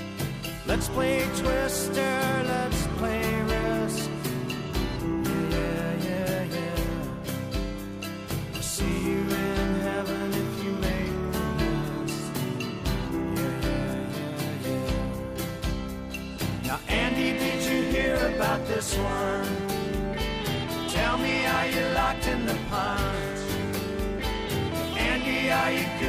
Let's 0.66 0.88
play 0.88 1.16
Twister, 1.36 2.42
let's 2.52 2.82
play 2.98 3.22
Risk. 3.52 4.10
Yeah, 5.54 5.92
yeah, 6.08 6.08
yeah. 6.08 6.56
yeah. 6.56 6.82
I'll 8.56 8.62
see 8.62 8.96
you 9.08 9.20
in 9.46 9.68
heaven 9.88 10.26
if 10.42 10.50
you 10.64 10.72
make 10.88 11.14
the 11.34 11.44
list. 11.60 12.32
Yeah, 13.36 13.58
yeah, 13.68 13.94
yeah, 14.26 14.66
yeah. 14.66 15.06
Now, 16.66 16.78
Andy, 16.88 17.30
did 17.38 17.60
you 17.70 17.80
hear 17.94 18.16
about 18.34 18.60
this 18.66 18.88
one? 18.96 19.54
Tell 20.88 21.16
me, 21.18 21.46
are 21.46 21.68
you 21.68 21.84
locked 21.94 22.26
in 22.26 22.46
the 22.46 22.58
pond? 22.68 23.09
aí 25.52 25.99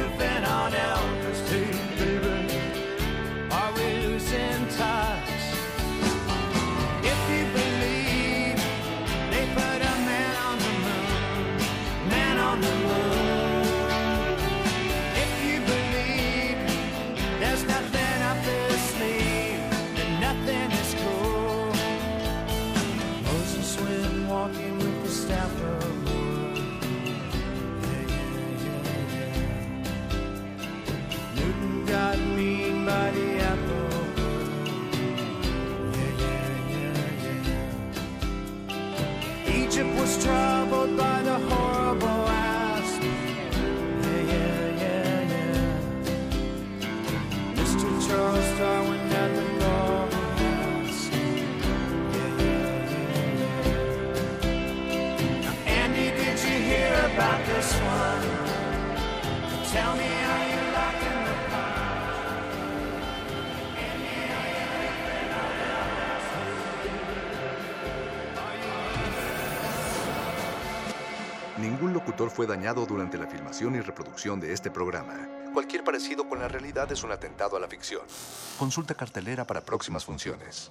fue 72.30 72.46
dañado 72.46 72.86
durante 72.86 73.18
la 73.18 73.26
filmación 73.26 73.74
y 73.74 73.80
reproducción 73.80 74.40
de 74.40 74.52
este 74.52 74.70
programa. 74.70 75.28
Cualquier 75.52 75.84
parecido 75.84 76.28
con 76.28 76.38
la 76.38 76.48
realidad 76.48 76.90
es 76.90 77.02
un 77.02 77.12
atentado 77.12 77.56
a 77.56 77.60
la 77.60 77.68
ficción. 77.68 78.02
Consulta 78.58 78.94
cartelera 78.94 79.46
para 79.46 79.64
próximas 79.64 80.04
funciones. 80.04 80.70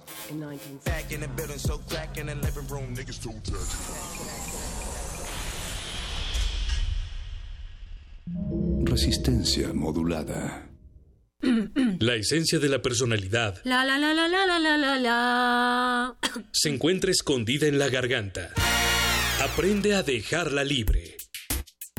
Resistencia 8.84 9.72
modulada. 9.72 10.68
La 11.98 12.14
esencia 12.14 12.58
de 12.58 12.68
la 12.68 12.80
personalidad. 12.80 13.60
La 13.64 13.84
la 13.84 13.98
la 13.98 14.14
la 14.14 14.28
la 14.28 14.58
la 14.58 14.76
la 14.76 14.98
la. 14.98 16.16
Se 16.52 16.68
encuentra 16.68 17.10
escondida 17.10 17.66
en 17.66 17.78
la 17.78 17.88
garganta. 17.88 18.50
Aprende 19.42 19.94
a 19.94 20.02
dejarla 20.02 20.62
libre. 20.62 21.16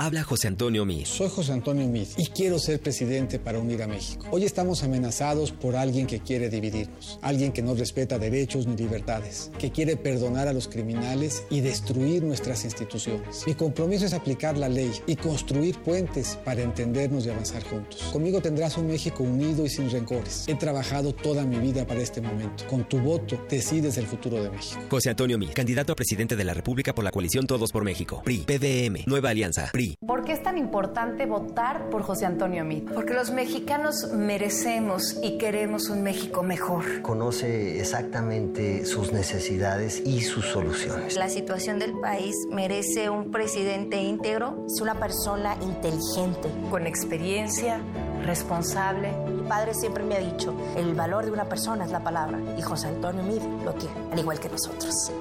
Habla 0.00 0.22
José 0.22 0.46
Antonio 0.46 0.84
Miz. 0.84 1.08
Soy 1.08 1.28
José 1.28 1.52
Antonio 1.52 1.84
Miz 1.88 2.14
y 2.16 2.26
quiero 2.26 2.60
ser 2.60 2.78
presidente 2.78 3.40
para 3.40 3.58
unir 3.58 3.82
a 3.82 3.88
México. 3.88 4.28
Hoy 4.30 4.44
estamos 4.44 4.84
amenazados 4.84 5.50
por 5.50 5.74
alguien 5.74 6.06
que 6.06 6.20
quiere 6.20 6.48
dividirnos, 6.48 7.18
alguien 7.20 7.50
que 7.50 7.62
no 7.62 7.74
respeta 7.74 8.16
derechos 8.16 8.68
ni 8.68 8.76
libertades, 8.76 9.50
que 9.58 9.72
quiere 9.72 9.96
perdonar 9.96 10.46
a 10.46 10.52
los 10.52 10.68
criminales 10.68 11.42
y 11.50 11.62
destruir 11.62 12.22
nuestras 12.22 12.64
instituciones. 12.64 13.42
Mi 13.44 13.54
compromiso 13.54 14.06
es 14.06 14.12
aplicar 14.12 14.56
la 14.56 14.68
ley 14.68 14.92
y 15.08 15.16
construir 15.16 15.76
puentes 15.80 16.38
para 16.44 16.62
entendernos 16.62 17.26
y 17.26 17.30
avanzar 17.30 17.64
juntos. 17.64 18.00
Conmigo 18.12 18.40
tendrás 18.40 18.76
un 18.76 18.86
México 18.86 19.24
unido 19.24 19.66
y 19.66 19.68
sin 19.68 19.90
rencores. 19.90 20.44
He 20.46 20.54
trabajado 20.54 21.12
toda 21.12 21.44
mi 21.44 21.58
vida 21.58 21.84
para 21.88 22.00
este 22.00 22.20
momento. 22.20 22.64
Con 22.68 22.88
tu 22.88 23.00
voto 23.00 23.44
decides 23.50 23.98
el 23.98 24.06
futuro 24.06 24.40
de 24.44 24.50
México. 24.50 24.80
José 24.88 25.10
Antonio 25.10 25.38
Miz, 25.38 25.50
candidato 25.50 25.92
a 25.92 25.96
presidente 25.96 26.36
de 26.36 26.44
la 26.44 26.54
República 26.54 26.94
por 26.94 27.02
la 27.02 27.10
coalición 27.10 27.48
Todos 27.48 27.72
por 27.72 27.82
México. 27.82 28.22
PRI, 28.24 28.44
PDM, 28.46 29.02
Nueva 29.04 29.30
Alianza, 29.30 29.70
PRI. 29.72 29.87
¿Por 30.06 30.24
qué 30.24 30.32
es 30.32 30.42
tan 30.42 30.58
importante 30.58 31.26
votar 31.26 31.90
por 31.90 32.02
José 32.02 32.26
Antonio 32.26 32.64
Meade? 32.64 32.92
Porque 32.92 33.14
los 33.14 33.30
mexicanos 33.30 34.08
merecemos 34.12 35.16
y 35.22 35.38
queremos 35.38 35.88
un 35.88 36.02
México 36.02 36.42
mejor. 36.42 37.02
Conoce 37.02 37.80
exactamente 37.80 38.84
sus 38.84 39.12
necesidades 39.12 40.02
y 40.04 40.22
sus 40.22 40.46
soluciones. 40.46 41.16
La 41.16 41.28
situación 41.28 41.78
del 41.78 41.98
país 42.00 42.34
merece 42.50 43.10
un 43.10 43.30
presidente 43.30 44.02
íntegro. 44.02 44.66
Es 44.66 44.80
una 44.80 44.94
persona 44.94 45.56
inteligente. 45.60 46.50
Con 46.70 46.86
experiencia, 46.86 47.80
responsable. 48.24 49.12
Mi 49.28 49.48
padre 49.48 49.74
siempre 49.74 50.04
me 50.04 50.16
ha 50.16 50.20
dicho, 50.20 50.54
el 50.76 50.94
valor 50.94 51.24
de 51.24 51.30
una 51.30 51.48
persona 51.48 51.84
es 51.84 51.90
la 51.90 52.02
palabra. 52.02 52.38
Y 52.58 52.62
José 52.62 52.88
Antonio 52.88 53.22
Meade 53.22 53.64
lo 53.64 53.72
tiene, 53.74 53.94
al 54.12 54.18
igual 54.18 54.38
que 54.40 54.48
nosotros. 54.48 55.12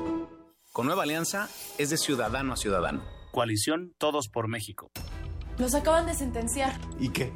Con 0.73 0.85
Nueva 0.85 1.03
Alianza 1.03 1.49
es 1.77 1.89
de 1.89 1.97
ciudadano 1.97 2.53
a 2.53 2.57
ciudadano. 2.57 3.16
Coalición 3.37 3.93
Todos 3.99 4.29
por 4.29 4.47
México. 4.47 4.89
Los 5.59 5.75
acaban 5.75 6.07
de 6.07 6.15
sentenciar. 6.15 6.73
¿Y 6.99 7.09
qué? 7.09 7.31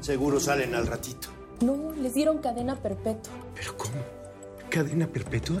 Seguro 0.00 0.40
salen 0.40 0.74
al 0.74 0.86
ratito. 0.86 1.28
No, 1.60 1.92
les 1.92 2.14
dieron 2.14 2.38
cadena 2.38 2.74
perpetua. 2.76 3.34
¿Pero 3.54 3.76
cómo? 3.76 4.02
¿Cadena 4.70 5.06
perpetua? 5.06 5.60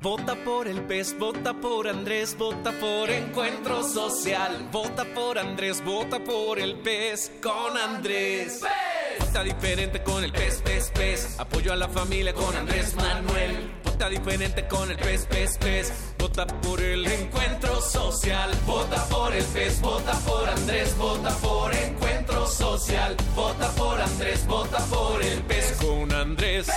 Vota 0.00 0.36
por 0.44 0.68
el 0.68 0.82
PES, 0.82 1.18
vota 1.18 1.54
por 1.54 1.88
Andrés, 1.88 2.36
vota 2.38 2.70
por 2.70 3.10
Encuentro 3.10 3.82
Social. 3.82 4.68
Vota 4.70 5.04
por 5.04 5.36
Andrés, 5.36 5.84
vota 5.84 6.20
por 6.20 6.60
el 6.60 6.76
PES 6.76 7.32
con 7.42 7.76
Andrés. 7.76 8.60
Vota 9.18 9.42
diferente 9.42 10.00
con 10.04 10.22
el 10.22 10.30
PES, 10.30 10.62
PES, 10.62 10.92
PES. 10.94 11.40
Apoyo 11.40 11.72
a 11.72 11.76
la 11.76 11.88
familia 11.88 12.32
con 12.32 12.54
Andrés 12.54 12.94
Manuel. 12.94 13.72
Vota 13.84 14.08
diferente 14.08 14.68
con 14.68 14.88
el 14.88 14.96
PES, 14.98 15.26
PES, 15.26 15.58
PES. 15.58 15.92
Vota 16.16 16.46
por 16.46 16.80
el 16.80 17.04
Encuentro 17.04 17.80
Social. 17.80 18.52
Vota 18.66 19.04
por 19.06 19.34
el 19.34 19.44
PES, 19.46 19.80
vota 19.80 20.12
por 20.20 20.48
Andrés, 20.48 20.96
vota 20.96 21.30
por 21.38 21.74
Encuentro 21.74 22.46
Social. 22.46 23.16
Vota 23.34 23.68
por 23.72 24.00
Andrés, 24.00 24.46
vota 24.46 24.78
por 24.86 25.20
el 25.20 25.42
PES 25.42 25.72
con 25.80 26.12
Andrés. 26.12 26.68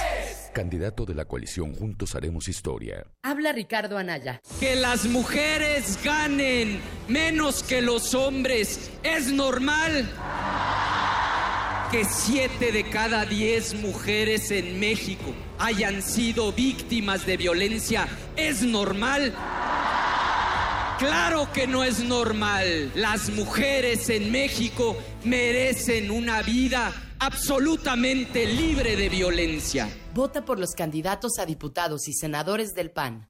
Candidato 0.51 1.05
de 1.05 1.15
la 1.15 1.25
coalición 1.25 1.73
Juntos 1.73 2.15
Haremos 2.15 2.47
Historia. 2.47 3.05
Habla 3.23 3.53
Ricardo 3.53 3.97
Anaya. 3.97 4.41
Que 4.59 4.75
las 4.75 5.05
mujeres 5.05 5.97
ganen 6.03 6.79
menos 7.07 7.63
que 7.63 7.81
los 7.81 8.13
hombres 8.13 8.91
es 9.03 9.31
normal. 9.31 10.09
Que 11.91 12.05
siete 12.05 12.71
de 12.71 12.89
cada 12.89 13.25
diez 13.25 13.73
mujeres 13.73 14.51
en 14.51 14.79
México 14.79 15.33
hayan 15.59 16.01
sido 16.01 16.51
víctimas 16.53 17.25
de 17.25 17.37
violencia 17.37 18.07
es 18.35 18.61
normal. 18.61 19.33
Claro 20.99 21.51
que 21.51 21.65
no 21.65 21.83
es 21.83 22.03
normal. 22.03 22.91
Las 22.95 23.29
mujeres 23.29 24.09
en 24.09 24.31
México 24.31 24.97
merecen 25.23 26.11
una 26.11 26.41
vida 26.43 26.93
absolutamente 27.21 28.47
libre 28.47 28.95
de 28.95 29.07
violencia. 29.07 29.87
Vota 30.11 30.43
por 30.43 30.59
los 30.59 30.71
candidatos 30.71 31.33
a 31.37 31.45
diputados 31.45 32.07
y 32.07 32.13
senadores 32.13 32.73
del 32.73 32.89
PAN. 32.89 33.29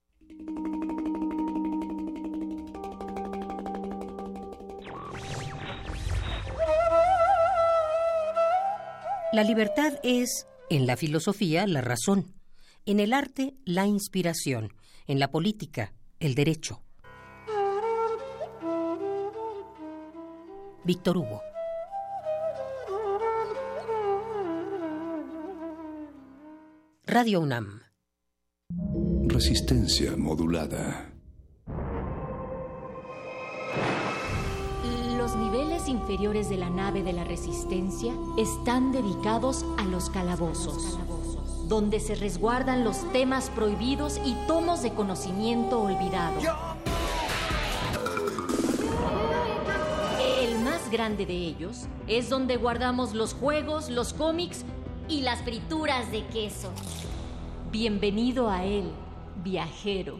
La 9.34 9.44
libertad 9.44 10.00
es, 10.04 10.48
en 10.70 10.88
la 10.88 10.96
filosofía, 10.96 11.68
la 11.68 11.82
razón, 11.82 12.34
en 12.86 13.02
el 13.02 13.12
arte, 13.12 13.56
la 13.66 13.88
inspiración, 13.88 14.74
en 15.06 15.20
la 15.20 15.32
política, 15.32 15.94
el 16.22 16.36
derecho. 16.36 16.82
Víctor 20.86 21.18
Hugo. 21.18 21.51
Radio 27.14 27.42
UNAM. 27.42 27.82
Resistencia 29.28 30.16
modulada. 30.16 31.12
Los 35.18 35.36
niveles 35.36 35.90
inferiores 35.90 36.48
de 36.48 36.56
la 36.56 36.70
nave 36.70 37.04
de 37.04 37.12
la 37.12 37.26
Resistencia 37.26 38.14
están 38.38 38.94
dedicados 38.94 39.66
a 39.78 39.84
los 39.84 40.10
calabozos, 40.10 40.98
donde 41.68 42.00
se 42.00 42.16
resguardan 42.16 42.86
los 42.86 43.12
temas 43.12 43.50
prohibidos 43.50 44.18
y 44.24 44.34
tomos 44.48 44.82
de 44.82 44.94
conocimiento 44.94 45.82
olvidado. 45.82 46.40
El 50.40 50.60
más 50.60 50.90
grande 50.90 51.26
de 51.26 51.36
ellos 51.36 51.88
es 52.08 52.30
donde 52.30 52.56
guardamos 52.56 53.14
los 53.14 53.34
juegos, 53.34 53.90
los 53.90 54.14
cómics 54.14 54.64
y 55.12 55.20
las 55.20 55.42
frituras 55.42 56.10
de 56.10 56.26
queso. 56.28 56.72
Bienvenido 57.70 58.50
a 58.50 58.64
él, 58.64 58.90
viajero. 59.44 60.20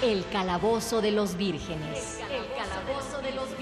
El 0.00 0.24
calabozo 0.28 1.02
de 1.02 1.10
los 1.10 1.36
vírgenes. 1.36 2.20
El 2.30 2.46
calabozo 2.56 3.20
de 3.20 3.32
los 3.32 3.48
vírgenes. 3.48 3.61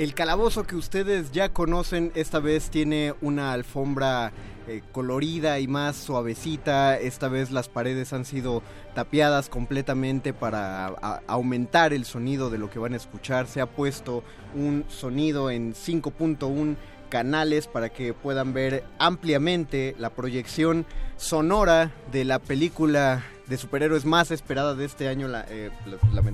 El 0.00 0.14
calabozo 0.14 0.64
que 0.64 0.76
ustedes 0.76 1.30
ya 1.30 1.50
conocen 1.50 2.10
esta 2.14 2.38
vez 2.38 2.70
tiene 2.70 3.12
una 3.20 3.52
alfombra 3.52 4.32
eh, 4.66 4.80
colorida 4.92 5.58
y 5.58 5.68
más 5.68 5.94
suavecita. 5.94 6.98
Esta 6.98 7.28
vez 7.28 7.50
las 7.50 7.68
paredes 7.68 8.14
han 8.14 8.24
sido 8.24 8.62
tapiadas 8.94 9.50
completamente 9.50 10.32
para 10.32 10.86
aumentar 11.26 11.92
el 11.92 12.06
sonido 12.06 12.48
de 12.48 12.56
lo 12.56 12.70
que 12.70 12.78
van 12.78 12.94
a 12.94 12.96
escuchar. 12.96 13.46
Se 13.46 13.60
ha 13.60 13.66
puesto 13.66 14.24
un 14.54 14.86
sonido 14.88 15.50
en 15.50 15.74
5.1 15.74 16.76
canales 17.10 17.66
para 17.66 17.90
que 17.90 18.14
puedan 18.14 18.54
ver 18.54 18.84
ampliamente 18.98 19.94
la 19.98 20.08
proyección 20.08 20.86
sonora 21.18 21.92
de 22.10 22.24
la 22.24 22.38
película 22.38 23.22
de 23.48 23.58
superhéroes 23.58 24.06
más 24.06 24.30
esperada 24.30 24.74
de 24.74 24.86
este 24.86 25.08
año. 25.08 25.28
Eh, 25.50 25.70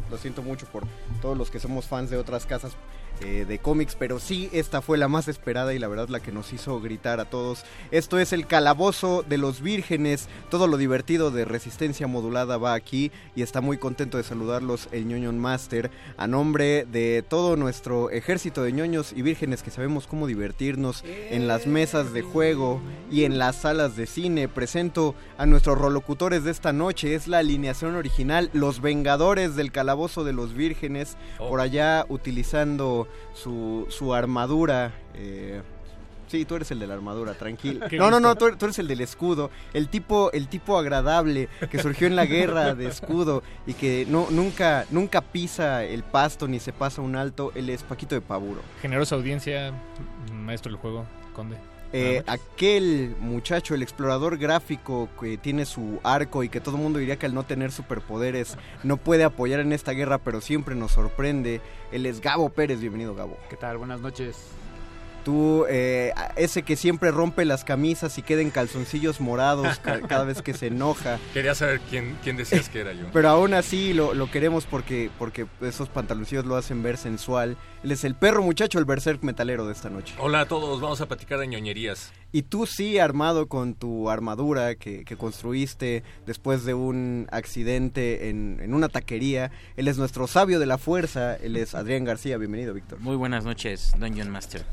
lo 0.08 0.18
siento 0.18 0.42
mucho 0.42 0.66
por 0.66 0.84
todos 1.20 1.36
los 1.36 1.50
que 1.50 1.58
somos 1.58 1.86
fans 1.86 2.10
de 2.10 2.16
otras 2.16 2.46
casas 2.46 2.76
eh, 3.22 3.46
de 3.48 3.58
cómics, 3.58 3.96
pero 3.98 4.18
sí, 4.18 4.50
esta 4.52 4.82
fue 4.82 4.98
la 4.98 5.08
más 5.08 5.26
esperada 5.28 5.72
y 5.72 5.78
la 5.78 5.88
verdad 5.88 6.08
la 6.08 6.20
que 6.20 6.32
nos 6.32 6.52
hizo 6.52 6.80
gritar 6.80 7.18
a 7.18 7.24
todos. 7.24 7.64
Esto 7.90 8.18
es 8.18 8.32
el 8.32 8.46
calabozo 8.46 9.24
de 9.26 9.38
los 9.38 9.62
vírgenes, 9.62 10.28
todo 10.50 10.66
lo 10.66 10.76
divertido 10.76 11.30
de 11.30 11.46
resistencia 11.46 12.06
modulada 12.06 12.58
va 12.58 12.74
aquí 12.74 13.10
y 13.34 13.42
está 13.42 13.60
muy 13.60 13.78
contento 13.78 14.18
de 14.18 14.22
saludarlos 14.24 14.88
el 14.92 15.08
ñoñon 15.08 15.38
master 15.38 15.90
a 16.16 16.26
nombre 16.26 16.84
de 16.84 17.24
todo 17.26 17.56
nuestro 17.56 18.10
ejército 18.10 18.62
de 18.62 18.72
ñoños 18.72 19.12
y 19.14 19.22
vírgenes 19.22 19.62
que 19.62 19.70
sabemos 19.70 20.06
cómo 20.06 20.26
divertirnos 20.26 21.02
en 21.04 21.48
las 21.48 21.66
mesas 21.66 22.12
de 22.12 22.22
juego 22.22 22.80
y 23.10 23.24
en 23.24 23.38
las 23.38 23.56
salas 23.56 23.96
de 23.96 24.06
cine. 24.06 24.48
Presento 24.48 25.14
a 25.38 25.46
nuestros 25.46 25.78
rolocutores 25.78 26.44
de 26.44 26.50
esta 26.50 26.72
noche, 26.72 27.14
es 27.14 27.28
la 27.28 27.38
alineación 27.38 27.94
original, 27.94 28.50
los 28.52 28.80
vengadores 28.80 29.56
del 29.56 29.72
calabozo 29.72 30.24
de 30.24 30.32
los 30.32 30.54
vírgenes, 30.54 31.16
por 31.38 31.60
allá 31.60 32.04
utilizando 32.08 33.05
su, 33.34 33.86
su 33.90 34.14
armadura. 34.14 34.92
eh, 35.14 35.62
Sí, 36.28 36.44
tú 36.44 36.56
eres 36.56 36.68
el 36.72 36.80
de 36.80 36.88
la 36.88 36.94
armadura, 36.94 37.34
tranquilo. 37.34 37.86
No, 37.92 38.10
no, 38.10 38.18
no, 38.18 38.34
tú, 38.34 38.56
tú 38.56 38.64
eres 38.64 38.80
el 38.80 38.88
del 38.88 39.00
escudo. 39.00 39.48
El 39.72 39.88
tipo, 39.88 40.32
el 40.32 40.48
tipo 40.48 40.76
agradable 40.76 41.48
que 41.70 41.78
surgió 41.80 42.08
en 42.08 42.16
la 42.16 42.26
guerra 42.26 42.74
de 42.74 42.88
escudo 42.88 43.44
y 43.64 43.74
que 43.74 44.06
no, 44.08 44.26
nunca, 44.30 44.86
nunca 44.90 45.20
pisa 45.20 45.84
el 45.84 46.02
pasto 46.02 46.48
ni 46.48 46.58
se 46.58 46.72
pasa 46.72 47.00
un 47.00 47.14
alto. 47.14 47.52
Él 47.54 47.70
es 47.70 47.84
Paquito 47.84 48.16
de 48.16 48.22
Paburo. 48.22 48.60
Generosa 48.82 49.14
audiencia, 49.14 49.72
maestro 50.32 50.72
del 50.72 50.80
juego, 50.80 51.06
conde. 51.32 51.56
Eh, 51.98 52.22
aquel 52.26 53.16
muchacho, 53.20 53.74
el 53.74 53.82
explorador 53.82 54.36
gráfico 54.36 55.08
que 55.18 55.38
tiene 55.38 55.64
su 55.64 55.98
arco 56.02 56.44
y 56.44 56.50
que 56.50 56.60
todo 56.60 56.76
el 56.76 56.82
mundo 56.82 56.98
diría 56.98 57.16
que 57.16 57.24
al 57.24 57.32
no 57.32 57.44
tener 57.44 57.72
superpoderes 57.72 58.58
no 58.82 58.98
puede 58.98 59.24
apoyar 59.24 59.60
en 59.60 59.72
esta 59.72 59.92
guerra, 59.92 60.18
pero 60.18 60.42
siempre 60.42 60.74
nos 60.74 60.92
sorprende. 60.92 61.62
Él 61.92 62.04
es 62.04 62.20
Gabo 62.20 62.50
Pérez, 62.50 62.80
bienvenido 62.80 63.14
Gabo. 63.14 63.38
¿Qué 63.48 63.56
tal? 63.56 63.78
Buenas 63.78 64.00
noches. 64.02 64.36
Tú, 65.26 65.64
eh, 65.68 66.12
ese 66.36 66.62
que 66.62 66.76
siempre 66.76 67.10
rompe 67.10 67.44
las 67.44 67.64
camisas 67.64 68.16
y 68.16 68.22
queda 68.22 68.42
en 68.42 68.50
calzoncillos 68.50 69.20
morados 69.20 69.80
ca- 69.80 69.98
cada 70.08 70.22
vez 70.22 70.40
que 70.40 70.54
se 70.54 70.68
enoja. 70.68 71.18
Quería 71.34 71.52
saber 71.56 71.80
quién, 71.90 72.16
quién 72.22 72.36
decías 72.36 72.68
que 72.68 72.78
era 72.78 72.92
yo. 72.92 73.06
Pero 73.12 73.28
aún 73.30 73.52
así 73.52 73.92
lo, 73.92 74.14
lo 74.14 74.30
queremos 74.30 74.66
porque, 74.66 75.10
porque 75.18 75.46
esos 75.62 75.88
pantaloncillos 75.88 76.46
lo 76.46 76.54
hacen 76.54 76.80
ver 76.84 76.96
sensual. 76.96 77.56
Él 77.82 77.90
es 77.90 78.04
el 78.04 78.14
perro 78.14 78.40
muchacho, 78.44 78.78
el 78.78 78.84
berserk 78.84 79.24
metalero 79.24 79.66
de 79.66 79.72
esta 79.72 79.90
noche. 79.90 80.14
Hola 80.20 80.42
a 80.42 80.46
todos, 80.46 80.80
vamos 80.80 81.00
a 81.00 81.06
platicar 81.06 81.40
de 81.40 81.48
ñoñerías. 81.48 82.12
Y 82.30 82.42
tú 82.42 82.64
sí, 82.66 83.00
armado 83.00 83.48
con 83.48 83.74
tu 83.74 84.08
armadura 84.10 84.76
que, 84.76 85.04
que 85.04 85.16
construiste 85.16 86.04
después 86.24 86.64
de 86.64 86.74
un 86.74 87.26
accidente 87.32 88.28
en, 88.28 88.60
en 88.62 88.74
una 88.74 88.88
taquería. 88.88 89.50
Él 89.76 89.88
es 89.88 89.98
nuestro 89.98 90.28
sabio 90.28 90.60
de 90.60 90.66
la 90.66 90.78
fuerza, 90.78 91.34
él 91.34 91.56
es 91.56 91.74
Adrián 91.74 92.04
García. 92.04 92.38
Bienvenido, 92.38 92.74
Víctor. 92.74 93.00
Muy 93.00 93.16
buenas 93.16 93.44
noches, 93.44 93.92
Dungeon 93.98 94.30
Master. 94.30 94.64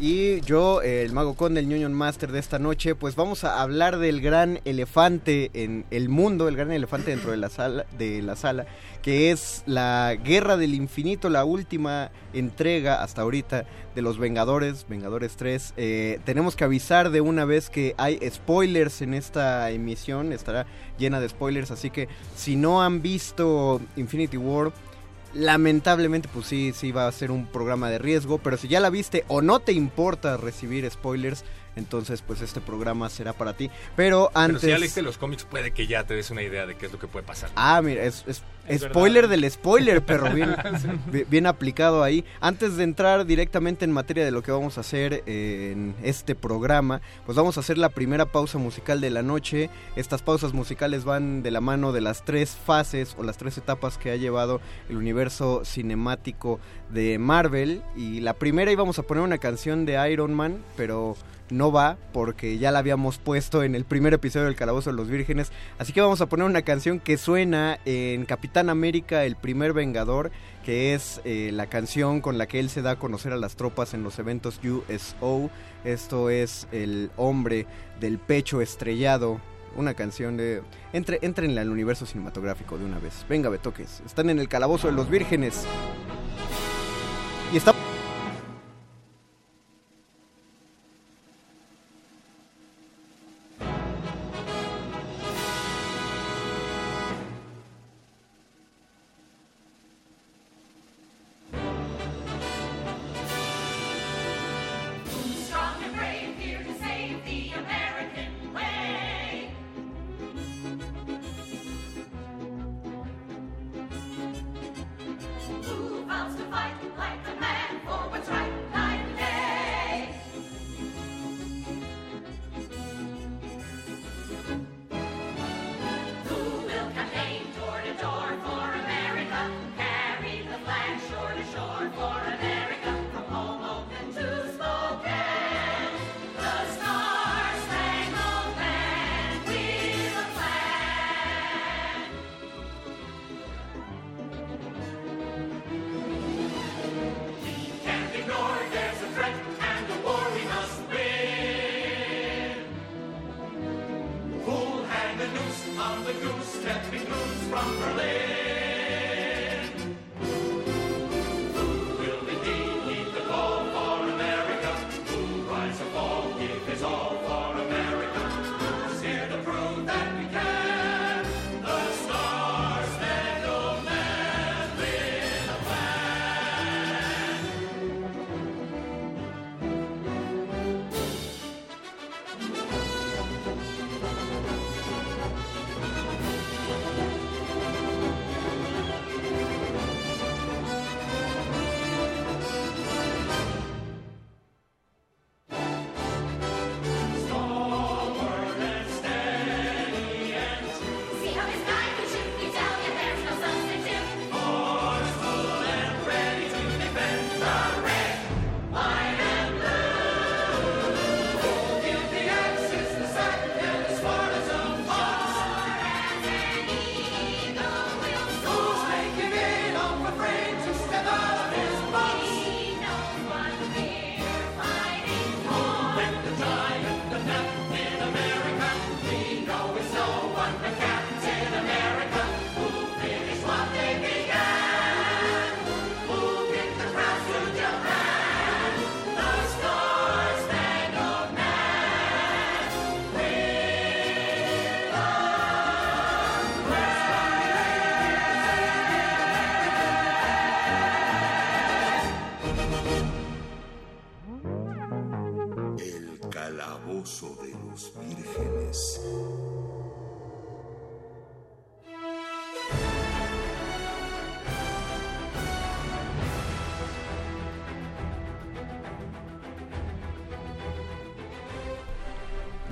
Y 0.00 0.40
yo, 0.40 0.82
el 0.82 1.12
mago 1.12 1.34
conde, 1.34 1.60
el 1.60 1.68
ñoño 1.68 1.88
master 1.90 2.32
de 2.32 2.40
esta 2.40 2.58
noche, 2.58 2.94
pues 2.94 3.14
vamos 3.14 3.44
a 3.44 3.62
hablar 3.62 3.98
del 3.98 4.20
gran 4.20 4.58
elefante 4.64 5.50
en 5.54 5.84
el 5.90 6.08
mundo, 6.08 6.48
el 6.48 6.56
gran 6.56 6.72
elefante 6.72 7.10
dentro 7.10 7.30
de 7.30 7.36
la 7.36 7.50
sala, 7.50 7.86
de 7.98 8.20
la 8.22 8.34
sala, 8.34 8.66
que 9.02 9.30
es 9.30 9.62
la 9.66 10.16
Guerra 10.24 10.56
del 10.56 10.74
Infinito, 10.74 11.28
la 11.28 11.44
última 11.44 12.10
entrega 12.32 13.02
hasta 13.02 13.22
ahorita 13.22 13.66
de 13.94 14.02
los 14.02 14.18
Vengadores, 14.18 14.86
Vengadores 14.88 15.36
3. 15.36 15.74
Eh, 15.76 16.20
tenemos 16.24 16.56
que 16.56 16.64
avisar 16.64 17.10
de 17.10 17.20
una 17.20 17.44
vez 17.44 17.68
que 17.68 17.94
hay 17.98 18.18
spoilers 18.28 19.02
en 19.02 19.14
esta 19.14 19.70
emisión, 19.70 20.32
estará 20.32 20.66
llena 20.98 21.20
de 21.20 21.28
spoilers, 21.28 21.70
así 21.70 21.90
que 21.90 22.08
si 22.34 22.56
no 22.56 22.82
han 22.82 23.02
visto 23.02 23.80
Infinity 23.96 24.38
War, 24.38 24.72
lamentablemente 25.34 26.28
pues 26.32 26.46
sí, 26.46 26.72
sí 26.74 26.92
va 26.92 27.06
a 27.06 27.12
ser 27.12 27.30
un 27.30 27.46
programa 27.46 27.90
de 27.90 27.98
riesgo, 27.98 28.38
pero 28.38 28.56
si 28.56 28.68
ya 28.68 28.80
la 28.80 28.90
viste 28.90 29.24
o 29.28 29.42
no 29.42 29.60
te 29.60 29.72
importa 29.72 30.36
recibir 30.36 30.88
spoilers, 30.90 31.44
entonces 31.76 32.22
pues 32.22 32.40
este 32.42 32.60
programa 32.60 33.08
será 33.08 33.32
para 33.32 33.54
ti. 33.54 33.70
Pero 33.96 34.30
antes... 34.34 34.60
Pero 34.60 34.70
si 34.72 34.74
ya 34.74 34.78
leíste 34.78 35.02
los 35.02 35.18
cómics 35.18 35.44
puede 35.44 35.72
que 35.72 35.86
ya 35.86 36.04
te 36.04 36.14
des 36.14 36.30
una 36.30 36.42
idea 36.42 36.66
de 36.66 36.76
qué 36.76 36.86
es 36.86 36.92
lo 36.92 36.98
que 36.98 37.06
puede 37.08 37.24
pasar. 37.26 37.50
Ah, 37.56 37.80
mira, 37.82 38.02
es, 38.04 38.24
es- 38.26 38.42
Es 38.68 38.82
spoiler 38.82 39.22
verdad. 39.28 39.30
del 39.42 39.50
spoiler, 39.50 40.02
perro, 40.06 40.32
bien, 40.32 40.54
Sí. 41.12 41.24
bien 41.28 41.46
aplicado 41.46 42.02
ahí. 42.04 42.24
Antes 42.40 42.76
de 42.76 42.84
entrar 42.84 43.26
directamente 43.26 43.84
en 43.84 43.90
materia 43.90 44.24
de 44.24 44.30
lo 44.30 44.42
que 44.42 44.52
vamos 44.52 44.78
a 44.78 44.82
hacer 44.82 45.24
eh, 45.26 45.70
en 45.72 45.96
este 46.04 46.34
programa, 46.36 47.00
pues 47.26 47.36
vamos 47.36 47.56
a 47.56 47.60
hacer 47.60 47.76
la 47.76 47.88
primera 47.88 48.26
pausa 48.26 48.58
musical 48.58 49.00
de 49.00 49.10
la 49.10 49.22
noche. 49.22 49.68
Estas 49.96 50.22
pausas 50.22 50.52
musicales 50.52 51.04
van 51.04 51.42
de 51.42 51.50
la 51.50 51.60
mano 51.60 51.92
de 51.92 52.02
las 52.02 52.24
tres 52.24 52.50
fases 52.64 53.16
o 53.18 53.24
las 53.24 53.36
tres 53.36 53.58
etapas 53.58 53.98
que 53.98 54.12
ha 54.12 54.16
llevado 54.16 54.60
el 54.88 54.96
universo 54.96 55.62
cinemático 55.64 56.60
de 56.90 57.18
Marvel. 57.18 57.82
Y 57.96 58.20
la 58.20 58.34
primera 58.34 58.70
íbamos 58.70 58.98
a 58.98 59.02
poner 59.02 59.24
una 59.24 59.38
canción 59.38 59.86
de 59.86 60.10
Iron 60.10 60.34
Man, 60.34 60.58
pero 60.76 61.16
no 61.52 61.70
va 61.70 61.98
porque 62.12 62.58
ya 62.58 62.70
la 62.72 62.80
habíamos 62.80 63.18
puesto 63.18 63.62
en 63.62 63.74
el 63.74 63.84
primer 63.84 64.14
episodio 64.14 64.46
del 64.46 64.56
Calabozo 64.56 64.90
de 64.90 64.96
los 64.96 65.08
Vírgenes. 65.08 65.52
Así 65.78 65.92
que 65.92 66.00
vamos 66.00 66.20
a 66.20 66.26
poner 66.26 66.46
una 66.46 66.62
canción 66.62 66.98
que 66.98 67.18
suena 67.18 67.78
en 67.84 68.24
Capitán 68.24 68.70
América, 68.70 69.24
el 69.24 69.36
primer 69.36 69.72
Vengador, 69.72 70.32
que 70.64 70.94
es 70.94 71.20
eh, 71.24 71.50
la 71.52 71.66
canción 71.66 72.20
con 72.20 72.38
la 72.38 72.46
que 72.46 72.58
él 72.58 72.70
se 72.70 72.82
da 72.82 72.92
a 72.92 72.98
conocer 72.98 73.32
a 73.32 73.36
las 73.36 73.56
tropas 73.56 73.94
en 73.94 74.02
los 74.02 74.18
eventos 74.18 74.60
USO. 74.64 75.50
Esto 75.84 76.30
es 76.30 76.66
el 76.72 77.10
hombre 77.16 77.66
del 78.00 78.18
pecho 78.18 78.60
estrellado. 78.60 79.40
Una 79.74 79.94
canción 79.94 80.36
de... 80.36 80.62
Entre, 80.92 81.18
entrenla 81.22 81.62
al 81.62 81.70
universo 81.70 82.04
cinematográfico 82.04 82.76
de 82.76 82.84
una 82.84 82.98
vez. 82.98 83.24
Venga, 83.28 83.48
Betoques. 83.48 84.02
Están 84.04 84.28
en 84.28 84.38
el 84.38 84.48
Calabozo 84.48 84.88
de 84.88 84.92
los 84.92 85.08
Vírgenes. 85.08 85.64
Y 87.52 87.56
está... 87.56 87.74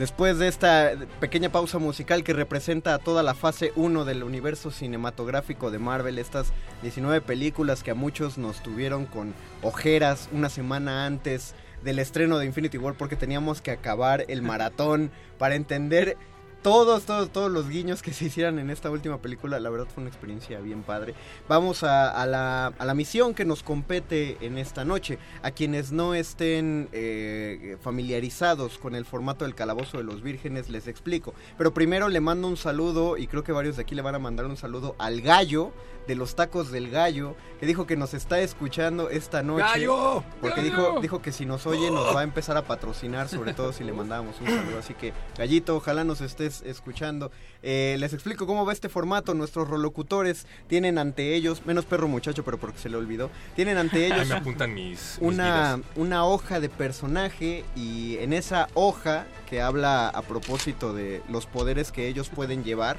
Después 0.00 0.38
de 0.38 0.48
esta 0.48 0.92
pequeña 1.20 1.52
pausa 1.52 1.78
musical 1.78 2.24
que 2.24 2.32
representa 2.32 2.94
a 2.94 2.98
toda 2.98 3.22
la 3.22 3.34
fase 3.34 3.70
1 3.76 4.06
del 4.06 4.22
universo 4.22 4.70
cinematográfico 4.70 5.70
de 5.70 5.78
Marvel, 5.78 6.18
estas 6.18 6.54
19 6.80 7.20
películas 7.20 7.82
que 7.82 7.90
a 7.90 7.94
muchos 7.94 8.38
nos 8.38 8.62
tuvieron 8.62 9.04
con 9.04 9.34
ojeras 9.60 10.30
una 10.32 10.48
semana 10.48 11.04
antes 11.04 11.54
del 11.84 11.98
estreno 11.98 12.38
de 12.38 12.46
Infinity 12.46 12.78
War 12.78 12.94
porque 12.94 13.14
teníamos 13.14 13.60
que 13.60 13.72
acabar 13.72 14.24
el 14.28 14.40
maratón 14.50 15.10
para 15.36 15.54
entender 15.54 16.16
todos, 16.62 17.04
todos, 17.04 17.30
todos 17.30 17.50
los 17.50 17.68
guiños 17.68 18.02
que 18.02 18.12
se 18.12 18.26
hicieran 18.26 18.58
en 18.58 18.70
esta 18.70 18.90
última 18.90 19.18
película. 19.18 19.60
La 19.60 19.70
verdad 19.70 19.86
fue 19.92 20.02
una 20.02 20.10
experiencia 20.10 20.60
bien 20.60 20.82
padre. 20.82 21.14
Vamos 21.48 21.82
a, 21.82 22.26
la, 22.26 22.66
a 22.66 22.84
la 22.84 22.94
misión 22.94 23.34
que 23.34 23.44
nos 23.44 23.62
compete 23.62 24.36
en 24.40 24.58
esta 24.58 24.84
noche. 24.84 25.18
A 25.42 25.50
quienes 25.50 25.92
no 25.92 26.14
estén 26.14 26.88
eh, 26.92 27.76
familiarizados 27.82 28.78
con 28.78 28.94
el 28.94 29.04
formato 29.04 29.44
del 29.44 29.54
Calabozo 29.54 29.98
de 29.98 30.04
los 30.04 30.22
Vírgenes, 30.22 30.68
les 30.68 30.86
explico. 30.86 31.34
Pero 31.56 31.72
primero 31.72 32.08
le 32.08 32.20
mando 32.20 32.48
un 32.48 32.56
saludo, 32.56 33.16
y 33.16 33.26
creo 33.26 33.44
que 33.44 33.52
varios 33.52 33.76
de 33.76 33.82
aquí 33.82 33.94
le 33.94 34.02
van 34.02 34.14
a 34.14 34.18
mandar 34.18 34.46
un 34.46 34.56
saludo 34.56 34.94
al 34.98 35.20
gallo 35.20 35.72
de 36.10 36.16
los 36.16 36.34
tacos 36.34 36.72
del 36.72 36.90
gallo, 36.90 37.36
que 37.60 37.66
dijo 37.66 37.86
que 37.86 37.96
nos 37.96 38.14
está 38.14 38.40
escuchando 38.40 39.10
esta 39.10 39.44
noche. 39.44 39.62
¡Gallo! 39.62 40.24
Porque 40.40 40.60
¡Gallo! 40.60 40.70
dijo, 40.70 41.00
dijo 41.00 41.22
que 41.22 41.30
si 41.30 41.46
nos 41.46 41.68
oye 41.68 41.88
nos 41.92 42.16
va 42.16 42.22
a 42.22 42.24
empezar 42.24 42.56
a 42.56 42.62
patrocinar, 42.62 43.28
sobre 43.28 43.54
todo 43.54 43.72
si 43.72 43.84
le 43.84 43.92
mandábamos 43.92 44.40
un 44.40 44.48
saludo. 44.48 44.80
Así 44.80 44.94
que, 44.94 45.12
gallito, 45.38 45.76
ojalá 45.76 46.02
nos 46.02 46.20
estés 46.20 46.62
escuchando. 46.62 47.30
Eh, 47.62 47.94
les 48.00 48.12
explico 48.12 48.44
cómo 48.44 48.66
va 48.66 48.72
este 48.72 48.88
formato. 48.88 49.34
Nuestros 49.34 49.68
rolocutores 49.68 50.48
tienen 50.66 50.98
ante 50.98 51.36
ellos, 51.36 51.64
menos 51.64 51.84
perro 51.84 52.08
muchacho, 52.08 52.44
pero 52.44 52.58
porque 52.58 52.80
se 52.80 52.88
le 52.88 52.96
olvidó, 52.96 53.30
tienen 53.54 53.78
ante 53.78 54.04
ellos 54.06 54.26
me 54.26 54.34
apuntan 54.34 54.74
mis, 54.74 55.16
una, 55.20 55.80
una 55.94 56.24
hoja 56.24 56.58
de 56.58 56.68
personaje 56.68 57.64
y 57.76 58.16
en 58.18 58.32
esa 58.32 58.66
hoja 58.74 59.26
que 59.48 59.62
habla 59.62 60.08
a 60.08 60.22
propósito 60.22 60.92
de 60.92 61.22
los 61.28 61.46
poderes 61.46 61.92
que 61.92 62.08
ellos 62.08 62.30
pueden 62.30 62.64
llevar, 62.64 62.98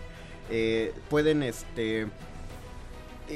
eh, 0.50 0.94
pueden 1.10 1.44
este 1.44 2.08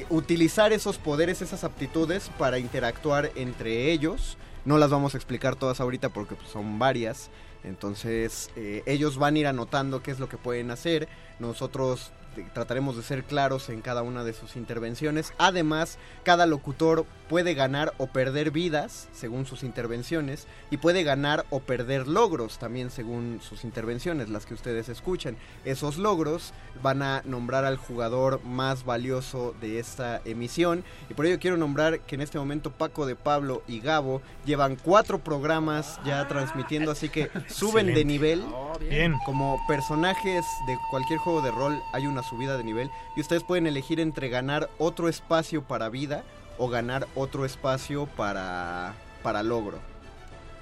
utilizar 0.10 0.74
esos 0.74 0.98
poderes, 0.98 1.42
esas 1.42 1.64
aptitudes 1.64 2.30
para 2.38 2.60
interactuar 2.60 3.32
entre 3.36 3.92
ellos. 3.92 4.38
No 4.66 4.78
las 4.78 4.90
vamos 4.90 5.14
a 5.14 5.18
explicar 5.18 5.56
todas 5.56 5.80
ahorita 5.80 6.10
porque 6.10 6.36
pues, 6.36 6.50
son 6.50 6.80
varias. 6.80 7.30
Entonces 7.64 8.52
eh, 8.56 8.84
ellos 8.86 9.18
van 9.18 9.36
a 9.36 9.40
ir 9.40 9.48
anotando 9.48 10.04
qué 10.04 10.12
es 10.12 10.20
lo 10.20 10.30
que 10.30 10.38
pueden 10.38 10.72
hacer. 10.72 11.08
Nosotros 11.40 12.12
eh, 12.12 12.25
trataremos 12.54 12.98
de 12.98 13.04
ser 13.04 13.24
claros 13.24 13.70
en 13.70 13.82
cada 13.82 14.02
una 14.04 14.24
de 14.24 14.34
sus 14.34 14.56
intervenciones. 14.56 15.34
Además, 15.38 15.98
cada 16.24 16.46
locutor 16.46 17.06
puede 17.30 17.54
ganar 17.54 17.94
o 17.98 18.08
perder 18.08 18.52
vidas 18.52 19.10
según 19.12 19.46
sus 19.46 19.64
intervenciones 19.64 20.48
y 20.70 20.78
puede 20.78 21.04
ganar 21.04 21.46
o 21.50 21.60
perder 21.60 22.08
logros 22.08 22.60
también 22.60 22.92
según 22.92 23.40
sus 23.42 23.64
intervenciones, 23.64 24.30
las 24.30 24.46
que 24.46 24.54
ustedes 24.54 24.90
escuchan. 24.90 25.38
Esos 25.64 25.98
logros 25.98 26.54
van 26.82 27.02
a 27.02 27.22
nombrar 27.26 27.66
al 27.66 27.78
jugador 27.78 28.44
más 28.44 28.86
valioso 28.86 29.56
de 29.62 29.80
esta 29.80 30.22
emisión 30.26 30.84
y 31.10 31.14
por 31.14 31.26
ello 31.26 31.40
quiero 31.40 31.58
nombrar 31.58 32.00
que 32.02 32.16
en 32.16 32.22
este 32.22 32.38
momento 32.38 32.72
Paco 32.72 33.06
de 33.06 33.16
Pablo 33.16 33.64
y 33.68 33.80
Gabo 33.80 34.22
llevan 34.46 34.76
cuatro 34.76 35.20
programas 35.20 36.00
ya 36.06 36.28
transmitiendo, 36.28 36.92
así 36.92 37.10
que 37.10 37.30
suben 37.48 37.94
de 37.94 38.06
nivel. 38.06 38.44
Bien. 38.80 39.16
Como 39.26 39.60
personajes 39.68 40.46
de 40.68 40.78
cualquier 40.90 41.20
juego 41.20 41.42
de 41.42 41.52
rol 41.52 41.82
hay 41.94 42.06
una 42.06 42.24
subida 42.26 42.58
de 42.58 42.64
nivel 42.64 42.92
y 43.16 43.22
ustedes 43.22 43.44
pueden 43.44 43.68
elegir 43.68 44.00
entre 44.00 44.30
ganar 44.30 44.70
otro 44.78 45.08
espacio 45.10 45.64
para 45.64 45.90
vida 45.90 46.24
o 46.58 46.70
ganar 46.70 47.08
otro 47.16 47.46
espacio 47.46 48.06
para, 48.06 48.94
para 49.24 49.44
logro. 49.44 49.80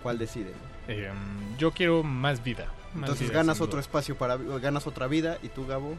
¿Cuál 0.02 0.18
deciden? 0.18 0.54
Eh, 0.88 1.12
yo 1.58 1.72
quiero 1.72 2.04
más 2.04 2.44
vida. 2.44 2.68
más 2.94 3.04
Entonces 3.04 3.30
vida, 3.30 3.40
ganas 3.40 3.62
otro 3.62 3.80
espacio 3.80 4.18
para 4.18 4.38
ganas 4.38 4.86
otra 4.88 5.08
vida 5.08 5.38
y 5.42 5.50
tú 5.50 5.66
Gabo 5.66 5.96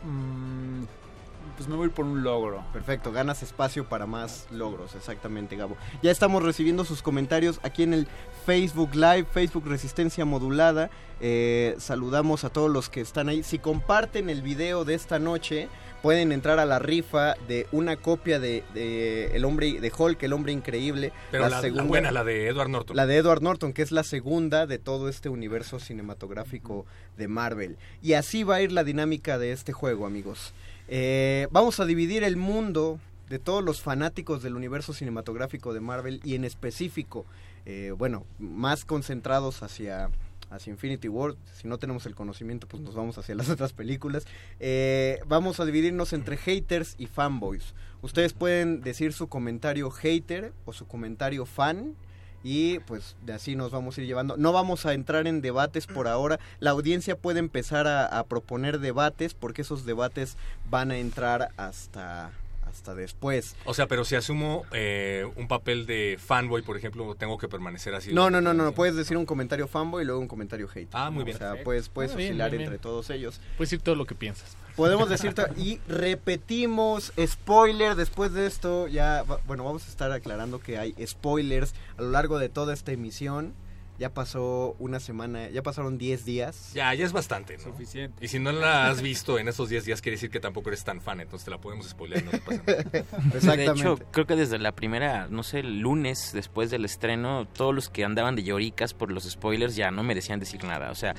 pues 1.57 1.69
me 1.69 1.77
voy 1.77 1.89
por 1.89 2.05
un 2.05 2.23
logro. 2.23 2.65
Perfecto, 2.73 3.13
ganas 3.13 3.43
espacio 3.43 3.89
para 3.89 4.07
más 4.07 4.47
logros, 4.51 4.95
exactamente 4.95 5.57
Gabo. 5.57 5.77
Ya 6.03 6.11
estamos 6.11 6.43
recibiendo 6.43 6.85
sus 6.85 7.03
comentarios 7.03 7.61
aquí 7.63 7.83
en 7.83 7.95
el 7.95 8.09
Facebook 8.45 8.95
Live, 8.95 9.27
Facebook 9.33 9.67
Resistencia 9.67 10.25
Modulada. 10.25 10.91
Eh, 11.21 11.75
saludamos 11.79 12.45
a 12.45 12.51
todos 12.51 12.71
los 12.71 12.89
que 12.89 13.01
están 13.01 13.29
ahí. 13.29 13.43
Si 13.43 13.59
comparten 13.59 14.29
el 14.29 14.43
video 14.43 14.85
de 14.85 14.95
esta 14.95 15.19
noche, 15.19 15.69
pueden 16.03 16.33
entrar 16.33 16.59
a 16.59 16.67
la 16.67 16.79
rifa 16.79 17.35
de 17.49 17.67
una 17.73 17.97
copia 17.97 18.39
de, 18.39 18.63
de 18.75 19.35
el 19.35 19.45
hombre 19.47 19.81
de 19.81 19.93
Hulk, 19.97 20.23
el 20.23 20.35
hombre 20.35 20.53
increíble. 20.53 21.13
Pero 21.31 21.49
la, 21.49 21.63
la 21.63 21.83
buena, 21.83 22.11
la 22.11 22.25
de 22.25 22.49
Edward 22.49 22.69
Norton. 22.69 22.97
La 22.97 23.07
de 23.07 23.17
Edward 23.17 23.43
Norton, 23.43 23.73
que 23.73 23.81
es 23.81 23.91
la 23.91 24.05
segunda 24.05 24.67
de 24.67 24.79
todo 24.79 25.09
este 25.09 25.31
universo 25.31 25.79
cinematográfico 25.79 26.85
de 27.17 27.29
Marvel. 27.29 27.79
Y 28.03 28.13
así 28.13 28.43
va 28.43 28.57
a 28.57 28.63
ir 28.63 28.73
la 28.73 28.85
dinámica 28.85 29.39
de 29.39 29.53
este 29.53 29.73
juego, 29.73 30.05
amigos. 30.05 30.53
Eh, 30.89 31.49
vamos 31.51 31.81
a 31.81 31.87
dividir 31.87 32.23
el 32.25 32.37
mundo 32.37 33.01
de 33.29 33.39
todos 33.39 33.65
los 33.65 33.81
fanáticos 33.81 34.43
del 34.43 34.55
universo 34.55 34.93
cinematográfico 34.93 35.73
de 35.73 35.81
Marvel 35.81 36.21
y 36.23 36.35
en 36.35 36.45
específico, 36.45 37.25
eh, 37.67 37.93
bueno, 37.97 38.27
más 38.39 38.85
concentrados 38.85 39.63
hacia 39.63 40.11
hacia 40.51 40.71
Infinity 40.71 41.09
War, 41.09 41.35
si 41.53 41.69
no 41.69 41.79
tenemos 41.79 42.07
el 42.07 42.15
conocimiento 42.15 42.69
pues 42.69 42.83
nos 42.83 42.95
vamos 42.95 43.19
hacia 43.19 43.35
las 43.35 43.49
otras 43.51 43.73
películas, 43.73 44.27
eh, 44.61 45.21
vamos 45.27 45.61
a 45.61 45.65
dividirnos 45.65 46.13
entre 46.13 46.37
haters 46.37 46.95
y 46.99 47.07
fanboys. 47.07 47.75
Ustedes 48.03 48.33
pueden 48.35 48.81
decir 48.83 49.13
su 49.13 49.29
comentario 49.29 49.91
hater 49.91 50.53
o 50.65 50.73
su 50.73 50.87
comentario 50.87 51.47
fan 51.47 51.95
y 52.43 52.79
pues 52.81 53.17
de 53.25 53.33
así 53.33 53.57
nos 53.57 53.71
vamos 53.71 53.97
a 53.97 54.03
ir 54.03 54.07
llevando. 54.07 54.37
No 54.37 54.53
vamos 54.53 54.85
a 54.85 54.93
entrar 54.93 55.27
en 55.27 55.41
debates 55.41 55.87
por 55.87 56.07
ahora. 56.07 56.39
La 56.61 56.71
audiencia 56.71 57.17
puede 57.17 57.39
empezar 57.39 57.87
a, 57.87 58.05
a 58.05 58.25
proponer 58.25 58.81
debates 58.81 59.33
porque 59.33 59.63
esos 59.63 59.87
debates 59.87 60.37
van 60.69 60.91
a 60.91 60.99
entrar 60.99 61.49
hasta 61.57 62.33
hasta 62.75 62.95
después. 62.95 63.57
O 63.65 63.75
sea, 63.75 63.87
pero 63.87 64.05
si 64.05 64.17
asumo 64.17 64.65
eh, 64.73 65.27
un 65.37 65.49
papel 65.49 65.87
de 65.87 66.19
fanboy, 66.19 66.63
por 66.63 66.77
ejemplo, 66.77 67.15
tengo 67.15 67.39
que 67.39 67.49
permanecer 67.49 67.95
así. 67.95 68.13
No, 68.13 68.31
no, 68.31 68.41
no, 68.41 68.53
no, 68.53 68.73
puedes 68.73 68.97
decir 68.97 69.17
un 69.17 69.27
comentario 69.27 69.69
fanboy 69.69 70.03
y 70.03 70.07
luego 70.07 70.21
un 70.21 70.29
comentario 70.29 70.69
hater. 70.69 70.89
Ah, 70.93 71.11
muy 71.11 71.21
¿no? 71.21 71.25
bien. 71.27 71.37
O 71.37 71.39
sea, 71.39 71.63
puedes, 71.63 71.89
puedes 71.89 72.13
Ah, 72.13 72.17
bien, 72.17 72.31
oscilar 72.31 72.51
bien, 72.51 72.63
entre 72.63 72.79
todos 72.79 73.11
ellos. 73.11 73.41
Puedes 73.57 73.71
decir 73.71 73.83
todo 73.83 73.95
lo 73.95 74.07
que 74.07 74.15
piensas. 74.15 74.57
Podemos 74.77 75.09
decir 75.09 75.35
y 75.57 75.79
repetimos 75.87 77.13
spoiler 77.25 77.95
después 77.95 78.33
de 78.33 78.47
esto 78.47 78.89
ya 78.89 79.25
bueno 79.47 79.65
vamos 79.65 79.87
a 79.87 79.89
estar 79.89 80.11
aclarando 80.11 80.59
que 80.61 80.79
hay 80.79 80.95
spoilers 81.07 81.75
a 81.97 82.03
lo 82.03 82.11
largo 82.11 82.39
de 82.39 82.49
toda 82.49 82.75
esta 82.75 82.93
emisión 82.93 83.55
ya 83.99 84.13
pasó 84.13 84.75
una 84.79 85.01
semana 85.01 85.49
ya 85.51 85.63
pasaron 85.63 85.99
10 85.99 86.25
días 86.25 86.73
Ya, 86.75 86.93
ya 86.95 87.05
es 87.05 87.13
bastante, 87.13 87.57
¿no? 87.57 87.65
Suficiente. 87.65 88.25
Y 88.25 88.29
si 88.29 88.39
no 88.39 88.53
la 88.53 88.89
has 88.89 89.03
visto 89.03 89.39
en 89.39 89.49
esos 89.49 89.69
10 89.69 89.85
días, 89.85 90.01
quiere 90.03 90.17
decir 90.17 90.31
que 90.31 90.41
tampoco 90.41 90.71
eres 90.71 90.85
tan 90.85 91.01
fan, 91.01 91.21
entonces 91.21 91.45
te 91.45 91.51
la 91.51 91.59
podemos 91.59 91.89
spoilear, 91.89 92.25
no 92.25 92.31
te 92.31 92.39
pasa 92.39 92.63
nada. 92.67 93.57
De 93.57 93.67
hecho, 93.67 93.99
creo 94.11 94.27
que 94.27 94.37
desde 94.37 94.59
la 94.59 94.73
primera, 94.73 95.29
no 95.29 95.43
sé, 95.43 95.61
el 95.61 95.81
lunes 95.81 96.31
después 96.33 96.71
del 96.71 96.85
estreno, 96.85 97.47
todos 97.47 97.75
los 97.75 97.89
que 97.89 98.05
andaban 98.05 98.35
de 98.37 98.43
lloricas 98.43 98.95
por 98.95 99.11
los 99.11 99.25
spoilers 99.25 99.77
ya 99.77 99.91
no 99.91 100.03
merecían 100.03 100.41
decir 100.41 100.65
nada. 100.65 100.91
O 100.91 100.95
sea, 100.95 101.15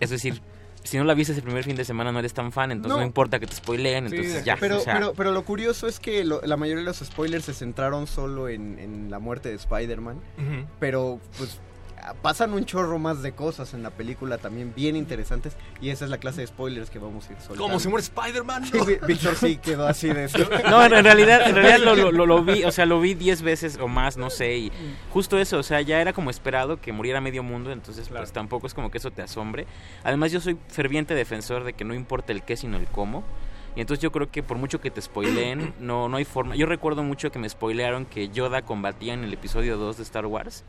es 0.00 0.10
decir, 0.10 0.40
si 0.84 0.96
no 0.98 1.04
la 1.04 1.14
viste 1.14 1.32
ese 1.32 1.42
primer 1.42 1.64
fin 1.64 1.76
de 1.76 1.84
semana 1.84 2.12
no 2.12 2.18
eres 2.18 2.34
tan 2.34 2.52
fan, 2.52 2.72
entonces 2.72 2.90
no, 2.96 3.00
No. 3.00 3.06
importa 3.06 3.38
que 3.38 3.46
te 3.46 3.54
spoileen, 3.54 4.06
entonces 4.06 4.44
ya. 4.44 4.56
pero, 4.58 4.78
o 4.78 4.80
sea, 4.80 4.94
pero, 4.94 5.12
pero 5.14 5.32
lo 5.32 5.44
curioso 5.44 5.86
es 5.88 6.00
que 6.00 6.24
lo- 6.24 6.40
la 6.42 6.56
mayoría 6.56 6.80
de 6.80 6.86
los 6.86 6.98
spoilers 6.98 7.44
se 7.44 7.54
centraron 7.54 8.06
solo 8.06 8.48
en, 8.48 8.78
en 8.78 9.10
la 9.10 9.18
muerte 9.18 9.48
de 9.48 9.54
Spider-Man. 9.56 10.20
Pero 10.80 11.20
pues 11.38 11.58
pasan 12.22 12.52
un 12.52 12.64
chorro 12.64 12.98
más 12.98 13.22
de 13.22 13.32
cosas 13.32 13.74
en 13.74 13.82
la 13.82 13.90
película 13.90 14.38
también 14.38 14.72
bien 14.74 14.96
interesantes. 14.96 15.56
Y 15.80 15.90
esa 15.90 16.04
es 16.04 16.10
la 16.10 16.18
clase 16.18 16.40
de 16.40 16.46
spoilers 16.46 16.90
que 16.90 16.98
vamos 16.98 17.28
a 17.28 17.32
ir 17.32 17.38
soltando. 17.38 17.62
¿Cómo 17.62 17.78
se 17.80 17.88
muere 17.88 18.02
Spider-Man? 18.02 18.66
Sí, 18.66 18.78
Vi- 18.86 19.06
Víctor 19.06 19.36
sí 19.36 19.56
quedó 19.56 19.86
así 19.86 20.08
de 20.08 20.24
eso. 20.24 20.38
No, 20.70 20.84
en 20.84 20.92
en 20.94 21.04
realidad, 21.04 21.48
en 21.48 21.54
realidad 21.54 21.78
lo, 21.78 21.94
lo- 21.96 22.12
lo- 22.12 22.26
lo 22.26 22.42
vi, 22.44 22.64
o 22.64 22.72
sea, 22.72 22.86
lo 22.86 23.00
vi 23.00 23.14
10 23.14 23.42
veces 23.42 23.78
o 23.80 23.88
más, 23.88 24.16
no 24.16 24.30
sé, 24.30 24.56
y 24.56 24.72
justo 25.10 25.38
eso, 25.38 25.58
o 25.58 25.62
sea, 25.62 25.80
ya 25.80 26.00
era 26.00 26.12
como 26.12 26.30
esperado 26.30 26.80
que 26.80 26.92
muriera 26.92 27.20
medio 27.20 27.42
mundo, 27.42 27.70
entonces 27.72 28.08
pues 28.08 28.32
tampoco 28.32 28.66
es 28.66 28.74
como 28.74 28.90
que 28.90 28.98
eso 28.98 29.10
te 29.10 29.22
asombre. 29.22 29.66
Además 30.04 30.32
yo 30.32 30.40
soy 30.40 30.56
ferviente 30.68 31.14
defensor 31.14 31.64
de 31.64 31.72
que 31.72 31.84
no 31.84 31.94
importa 31.94 32.32
el 32.32 32.42
qué, 32.42 32.56
sino 32.56 32.76
el 32.76 32.86
cómo. 32.86 33.22
Y 33.74 33.80
entonces 33.80 34.02
yo 34.02 34.12
creo 34.12 34.30
que 34.30 34.42
por 34.42 34.58
mucho 34.58 34.80
que 34.80 34.90
te 34.90 35.00
spoileen, 35.00 35.72
no, 35.80 36.08
no 36.08 36.16
hay 36.18 36.24
forma. 36.24 36.56
Yo 36.56 36.66
recuerdo 36.66 37.02
mucho 37.02 37.32
que 37.32 37.38
me 37.38 37.48
spoilearon 37.48 38.04
que 38.06 38.28
Yoda 38.28 38.62
combatía 38.62 39.14
en 39.14 39.24
el 39.24 39.32
episodio 39.32 39.76
2 39.78 39.96
de 39.96 40.02
Star 40.02 40.26
Wars. 40.26 40.64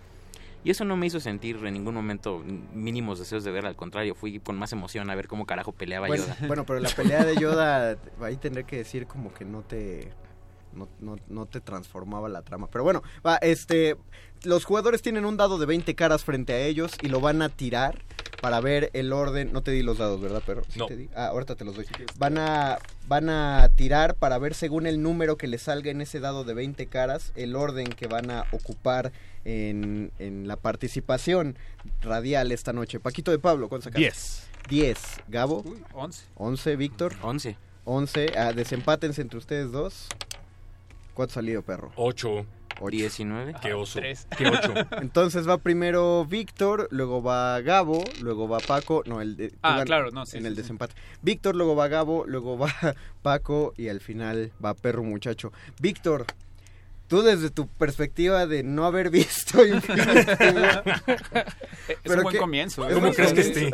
Y 0.63 0.71
eso 0.71 0.85
no 0.85 0.95
me 0.95 1.05
hizo 1.07 1.19
sentir 1.19 1.57
en 1.65 1.73
ningún 1.73 1.93
momento 1.93 2.41
mínimos 2.73 3.19
deseos 3.19 3.43
de 3.43 3.51
ver, 3.51 3.65
al 3.65 3.75
contrario, 3.75 4.15
fui 4.15 4.39
con 4.39 4.57
más 4.57 4.71
emoción 4.71 5.09
a 5.09 5.15
ver 5.15 5.27
cómo 5.27 5.45
carajo 5.45 5.73
peleaba 5.73 6.07
Bueno, 6.07 6.23
Yoda. 6.23 6.37
bueno, 6.47 6.65
pero 6.65 6.79
la 6.79 6.89
pelea 6.89 7.25
de 7.25 7.35
Yoda, 7.35 7.97
ahí 8.21 8.37
tendré 8.37 8.63
que 8.63 8.77
decir 8.77 9.05
como 9.07 9.33
que 9.33 9.43
no 9.45 9.61
te... 9.61 10.11
No, 10.75 10.87
no, 10.99 11.15
no 11.29 11.45
te 11.45 11.59
transformaba 11.61 12.29
la 12.29 12.41
trama. 12.41 12.67
Pero 12.71 12.83
bueno, 12.83 13.01
va, 13.25 13.37
este... 13.37 13.97
Los 14.43 14.65
jugadores 14.65 15.01
tienen 15.01 15.23
un 15.23 15.37
dado 15.37 15.57
de 15.57 15.65
20 15.65 15.95
caras 15.95 16.25
frente 16.25 16.51
a 16.51 16.59
ellos 16.59 16.91
y 17.01 17.07
lo 17.07 17.21
van 17.21 17.41
a 17.41 17.47
tirar 17.47 17.97
para 18.41 18.59
ver 18.59 18.89
el 18.91 19.13
orden. 19.13 19.53
No 19.53 19.63
te 19.63 19.71
di 19.71 19.83
los 19.83 19.99
dados, 19.99 20.19
¿verdad, 20.19 20.43
pero 20.45 20.63
No. 20.75 20.85
te 20.85 20.97
di? 20.97 21.09
Ah, 21.15 21.27
ahorita 21.27 21.55
te 21.55 21.63
los 21.63 21.77
doy. 21.77 21.85
Van 22.17 22.37
a, 22.37 22.77
van 23.07 23.29
a 23.29 23.69
tirar 23.73 24.15
para 24.15 24.37
ver 24.39 24.53
según 24.53 24.85
el 24.85 25.01
número 25.01 25.37
que 25.37 25.47
les 25.47 25.61
salga 25.61 25.91
en 25.91 26.01
ese 26.01 26.19
dado 26.19 26.43
de 26.43 26.53
20 26.53 26.87
caras, 26.87 27.31
el 27.35 27.55
orden 27.55 27.87
que 27.87 28.07
van 28.07 28.31
a 28.31 28.45
ocupar 28.51 29.13
en, 29.45 30.11
en 30.19 30.45
la 30.49 30.57
participación 30.57 31.57
radial 32.01 32.51
esta 32.51 32.73
noche. 32.73 32.99
Paquito 32.99 33.31
de 33.31 33.39
Pablo, 33.39 33.69
¿cuánto 33.69 33.85
sacaste? 33.85 34.01
10. 34.01 34.47
10. 34.67 34.97
Gabo. 35.29 35.63
11. 35.93 36.25
11, 36.35 36.75
Víctor. 36.75 37.13
11. 37.21 37.55
11. 37.85 38.33
Ah, 38.37 38.51
desempátense 38.51 39.21
entre 39.21 39.37
ustedes 39.37 39.71
dos. 39.71 40.07
¿Cuánto 41.13 41.33
salido, 41.35 41.61
perro? 41.61 41.91
8. 41.95 42.45
19. 42.89 43.53
Qué 43.61 43.73
oso. 43.73 43.99
Tres. 43.99 44.27
Qué 44.37 44.47
ocho. 44.47 44.73
Entonces 45.01 45.47
va 45.47 45.57
primero 45.57 46.25
Víctor, 46.25 46.87
luego 46.91 47.21
va 47.23 47.61
Gabo, 47.61 48.03
luego 48.19 48.49
va 48.49 48.57
Paco, 48.59 49.03
no, 49.05 49.21
el 49.21 49.37
de, 49.37 49.53
Ah, 49.61 49.79
gan- 49.79 49.85
claro, 49.85 50.11
no, 50.11 50.25
sí, 50.25 50.37
en 50.37 50.43
sí, 50.43 50.47
el 50.47 50.55
sí. 50.55 50.61
desempate. 50.63 50.93
Víctor, 51.21 51.55
luego 51.55 51.75
va 51.75 51.87
Gabo, 51.87 52.25
luego 52.27 52.57
va 52.57 52.73
Paco 53.21 53.73
y 53.77 53.87
al 53.87 54.01
final 54.01 54.51
va 54.63 54.73
Perro 54.73 55.03
Muchacho. 55.03 55.53
Víctor, 55.79 56.25
tú 57.07 57.21
desde 57.21 57.51
tu 57.51 57.67
perspectiva 57.67 58.47
de 58.47 58.63
no 58.63 58.85
haber 58.85 59.09
visto 59.11 59.65
Infinity 59.65 60.09
War, 60.59 60.83
Es 62.03 62.11
un 62.11 62.23
buen 62.23 62.37
comienzo, 62.37 62.89
¿eh? 62.89 62.93
¿Cómo 62.95 63.13
crees 63.13 63.33
que 63.33 63.41
esté? 63.41 63.71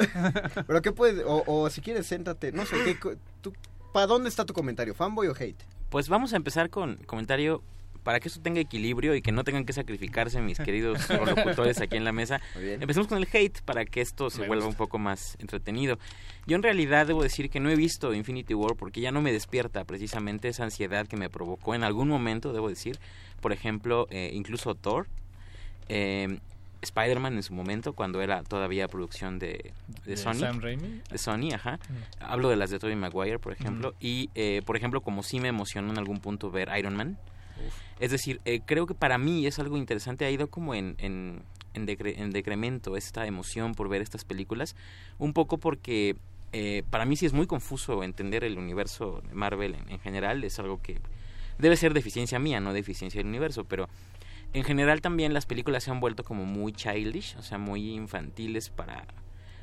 Pero 0.68 0.82
qué 0.84 0.92
puedes, 0.92 1.24
o, 1.26 1.44
o 1.48 1.70
si 1.72 1.82
quieres, 1.82 2.06
siéntate, 2.06 2.52
no 2.52 2.66
sé, 2.66 2.76
¿qué, 2.84 3.18
tú, 3.42 3.54
¿para 3.92 4.06
dónde 4.06 4.30
está 4.30 4.46
tu 4.46 4.54
comentario? 4.54 4.94
¿Fanboy 4.94 5.28
o 5.30 5.34
hate? 5.36 5.64
Pues 5.90 6.10
vamos 6.10 6.34
a 6.34 6.36
empezar 6.36 6.70
con 6.70 6.98
comentario 7.06 7.64
para 8.04 8.20
que 8.20 8.30
esto 8.30 8.42
tenga 8.42 8.60
equilibrio 8.62 9.14
y 9.16 9.22
que 9.22 9.32
no 9.32 9.44
tengan 9.44 9.66
que 9.66 9.74
sacrificarse 9.74 10.42
mis 10.42 10.58
queridos 10.60 11.10
locutores 11.10 11.82
aquí 11.82 11.98
en 11.98 12.04
la 12.06 12.12
mesa. 12.12 12.40
Empecemos 12.56 13.08
con 13.08 13.18
el 13.18 13.28
hate 13.32 13.62
para 13.62 13.86
que 13.86 14.02
esto 14.02 14.30
se 14.30 14.42
Me 14.42 14.48
vuelva 14.48 14.66
gusta. 14.66 14.76
un 14.82 14.88
poco 14.88 15.00
más 15.00 15.36
entretenido. 15.40 16.00
Yo 16.48 16.56
en 16.56 16.64
realidad 16.64 17.08
debo 17.08 17.22
decir 17.24 17.50
que 17.50 17.60
no 17.60 17.70
he 17.70 17.76
visto 17.76 18.14
Infinity 18.14 18.54
War 18.54 18.76
porque 18.76 19.02
ya 19.02 19.12
no 19.12 19.22
me 19.22 19.32
despierta 19.32 19.84
precisamente 19.84 20.48
esa 20.48 20.64
ansiedad 20.64 21.08
que 21.08 21.18
me 21.18 21.30
provocó 21.30 21.76
en 21.76 21.84
algún 21.84 22.08
momento, 22.08 22.54
debo 22.54 22.70
decir. 22.70 23.00
Por 23.42 23.52
ejemplo, 23.52 24.08
eh, 24.10 24.32
incluso 24.34 24.76
Thor, 24.76 25.08
eh, 25.88 26.40
Spider-Man 26.82 27.34
en 27.36 27.44
su 27.44 27.54
momento, 27.54 27.94
cuando 27.94 28.22
era 28.22 28.44
todavía 28.44 28.88
producción 28.88 29.38
de, 29.40 29.74
de 30.06 30.12
¿De 30.12 30.18
Sony. 30.18 30.34
Sam 30.36 30.62
Raimi? 30.62 31.02
De 31.10 31.18
Sony, 31.18 31.54
ajá. 31.54 31.78
Mm. 31.90 32.24
Hablo 32.24 32.50
de 32.50 32.56
las 32.56 32.70
de 32.70 32.80
Tobey 32.80 32.96
Maguire, 32.96 33.40
por 33.40 33.52
ejemplo. 33.54 33.94
Y, 34.00 34.30
eh, 34.36 34.62
por 34.66 34.78
ejemplo, 34.78 35.02
como 35.02 35.24
sí 35.24 35.40
me 35.40 35.50
emocionó 35.50 35.92
en 35.92 35.98
algún 35.98 36.20
punto 36.20 36.52
ver 36.52 36.70
Iron 36.78 36.96
Man. 36.96 37.18
Es 38.00 38.12
decir, 38.12 38.40
eh, 38.46 38.62
creo 38.66 38.88
que 38.88 38.94
para 38.94 39.18
mí 39.18 39.46
es 39.46 39.60
algo 39.60 39.76
interesante. 39.76 40.24
Ha 40.24 40.32
ido 40.32 40.48
como 40.50 40.74
en, 40.74 40.96
en, 41.00 41.44
en, 41.74 41.86
decre- 41.86 42.18
en 42.18 42.32
decremento 42.32 42.96
esta 42.96 43.28
emoción 43.28 43.74
por 43.76 43.90
ver 43.90 44.02
estas 44.02 44.24
películas. 44.24 44.78
Un 45.18 45.34
poco 45.34 45.58
porque 45.58 46.16
eh, 46.54 46.84
para 46.90 47.04
mí 47.04 47.18
sí 47.18 47.26
es 47.26 47.34
muy 47.34 47.46
confuso 47.46 48.02
entender 48.04 48.46
el 48.46 48.58
universo 48.58 49.22
de 49.28 49.34
Marvel 49.34 49.76
en, 49.76 49.92
en 49.92 50.00
general. 50.00 50.42
Es 50.46 50.58
algo 50.60 50.82
que 50.82 51.00
debe 51.58 51.76
ser 51.76 51.94
deficiencia 51.94 52.40
mía, 52.40 52.62
no 52.62 52.72
deficiencia 52.72 53.20
del 53.20 53.28
universo. 53.28 53.66
Pero 53.66 53.90
en 54.54 54.64
general 54.64 55.02
también 55.02 55.34
las 55.34 55.46
películas 55.46 55.84
se 55.84 55.92
han 55.92 56.00
vuelto 56.00 56.24
como 56.24 56.46
muy 56.46 56.74
childish, 56.74 57.36
o 57.38 57.42
sea, 57.42 57.58
muy 57.58 57.92
infantiles 57.94 58.70
para, 58.70 59.06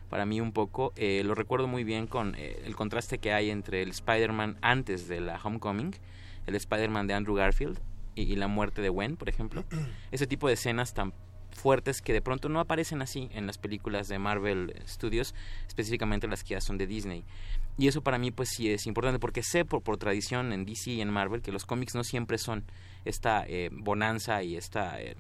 para 0.09 0.27
mí 0.27 0.41
un 0.41 0.53
poco. 0.53 0.93
Eh, 0.97 1.23
lo 1.25 1.35
recuerdo 1.35 1.67
muy 1.67 1.85
bien 1.85 2.07
con 2.07 2.35
eh, 2.37 2.63
el 2.65 2.77
contraste 2.77 3.19
que 3.19 3.33
hay 3.33 3.51
entre 3.51 3.83
el 3.83 3.91
Spider-Man 3.91 4.59
antes 4.63 5.09
de 5.09 5.21
la 5.21 5.41
Homecoming, 5.43 5.95
el 6.47 6.55
Spider-Man 6.55 7.07
de 7.07 7.15
Andrew 7.15 7.35
Garfield 7.35 7.79
y, 8.15 8.23
y 8.23 8.37
la 8.37 8.49
muerte 8.49 8.81
de 8.83 8.89
Gwen, 8.89 9.17
por 9.17 9.29
ejemplo. 9.29 9.65
Ese 10.13 10.27
tipo 10.27 10.47
de 10.47 10.55
escenas 10.55 10.95
tan 10.95 11.13
fuertes 11.57 12.03
que 12.03 12.13
de 12.13 12.23
pronto 12.23 12.49
no 12.49 12.61
aparecen 12.61 13.03
así 13.03 13.29
en 13.33 13.47
las 13.47 13.59
películas 13.59 14.09
de 14.09 14.19
Marvel 14.19 14.75
Studios, 14.87 15.35
específicamente 15.67 16.29
las 16.29 16.45
que 16.45 16.51
ya 16.51 16.61
son 16.61 16.79
de 16.79 16.87
Disney. 16.87 17.25
Y 17.79 17.89
eso 17.89 18.03
para 18.03 18.19
mí 18.19 18.31
pues 18.31 18.51
sí 18.51 18.71
es 18.71 18.87
importante 18.87 19.19
porque 19.19 19.43
sé 19.43 19.65
por, 19.65 19.83
por 19.83 19.97
tradición 19.97 20.53
en 20.53 20.65
DC 20.65 20.93
y 20.93 21.01
en 21.01 21.11
Marvel 21.11 21.43
que 21.43 21.53
los 21.53 21.65
cómics 21.65 21.95
no 21.95 22.05
siempre 22.05 22.39
son 22.39 22.65
esta 23.07 23.45
eh, 23.47 23.71
bonanza 23.73 24.43
y 24.43 24.57
esta 24.57 25.01
eh, 25.01 25.17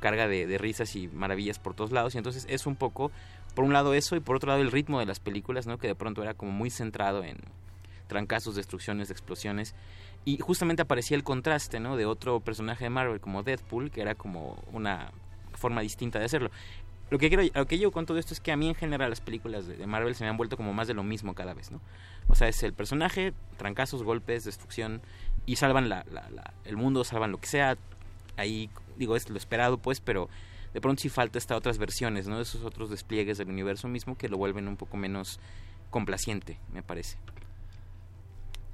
carga 0.00 0.28
de, 0.28 0.58
risas 0.58 0.94
y 0.96 1.08
maravillas 1.08 1.58
por 1.58 1.74
todos 1.74 1.92
lados. 1.92 2.14
Y 2.14 2.18
entonces 2.18 2.46
es 2.50 2.66
un 2.66 2.76
poco, 2.76 3.10
por 3.54 3.64
un 3.64 3.72
lado 3.72 3.94
eso 3.94 4.16
y 4.16 4.20
por 4.20 4.36
otro 4.36 4.48
lado 4.48 4.60
el 4.60 4.70
ritmo 4.70 4.98
de 4.98 5.06
las 5.06 5.20
películas, 5.20 5.66
¿no? 5.66 5.78
Que 5.78 5.86
de 5.86 5.94
pronto 5.94 6.22
era 6.22 6.34
como 6.34 6.52
muy 6.52 6.68
centrado 6.70 7.24
en 7.24 7.38
trancazos, 8.08 8.56
destrucciones, 8.56 9.10
explosiones. 9.10 9.74
Y 10.24 10.38
justamente 10.38 10.82
aparecía 10.82 11.16
el 11.16 11.24
contraste, 11.24 11.80
¿no? 11.80 11.96
De 11.96 12.04
otro 12.04 12.40
personaje 12.40 12.84
de 12.84 12.90
Marvel 12.90 13.20
como 13.20 13.42
Deadpool, 13.42 13.90
que 13.90 14.02
era 14.02 14.14
como 14.14 14.62
una 14.72 15.10
forma 15.54 15.80
distinta 15.80 16.18
de 16.18 16.26
hacerlo. 16.26 16.50
Lo 17.10 17.18
que 17.18 17.28
quiero, 17.28 17.42
lo 17.54 17.66
que 17.66 17.78
yo 17.78 17.92
con 17.92 18.06
todo 18.06 18.18
esto 18.18 18.32
es 18.32 18.40
que 18.40 18.52
a 18.52 18.56
mí 18.56 18.68
en 18.68 18.74
general 18.74 19.10
las 19.10 19.20
películas 19.20 19.66
de, 19.66 19.76
de 19.76 19.86
Marvel 19.86 20.14
se 20.14 20.24
me 20.24 20.30
han 20.30 20.36
vuelto 20.36 20.56
como 20.56 20.72
más 20.72 20.88
de 20.88 20.94
lo 20.94 21.02
mismo 21.02 21.34
cada 21.34 21.52
vez, 21.52 21.70
¿no? 21.70 21.80
O 22.28 22.34
sea, 22.34 22.48
es 22.48 22.62
el 22.62 22.72
personaje, 22.72 23.34
trancazos, 23.58 24.02
golpes, 24.02 24.44
destrucción 24.44 25.02
y 25.46 25.56
salvan 25.56 25.88
la, 25.88 26.04
la- 26.10 26.28
la- 26.30 26.54
el 26.64 26.76
mundo, 26.76 27.04
salvan 27.04 27.32
lo 27.32 27.38
que 27.40 27.46
sea. 27.48 27.76
Ahí 28.36 28.70
digo 28.96 29.16
es 29.16 29.28
lo 29.28 29.36
esperado, 29.36 29.78
pues, 29.78 30.00
pero 30.00 30.28
de 30.74 30.80
pronto 30.80 31.02
sí 31.02 31.08
falta 31.08 31.38
estas 31.38 31.56
otras 31.58 31.78
versiones, 31.78 32.26
¿no? 32.28 32.40
Esos 32.40 32.62
otros 32.64 32.88
despliegues 32.90 33.38
del 33.38 33.48
universo 33.50 33.88
mismo 33.88 34.16
que 34.16 34.28
lo 34.28 34.36
vuelven 34.38 34.68
un 34.68 34.76
poco 34.76 34.96
menos 34.96 35.38
complaciente, 35.90 36.58
me 36.72 36.82
parece. 36.82 37.16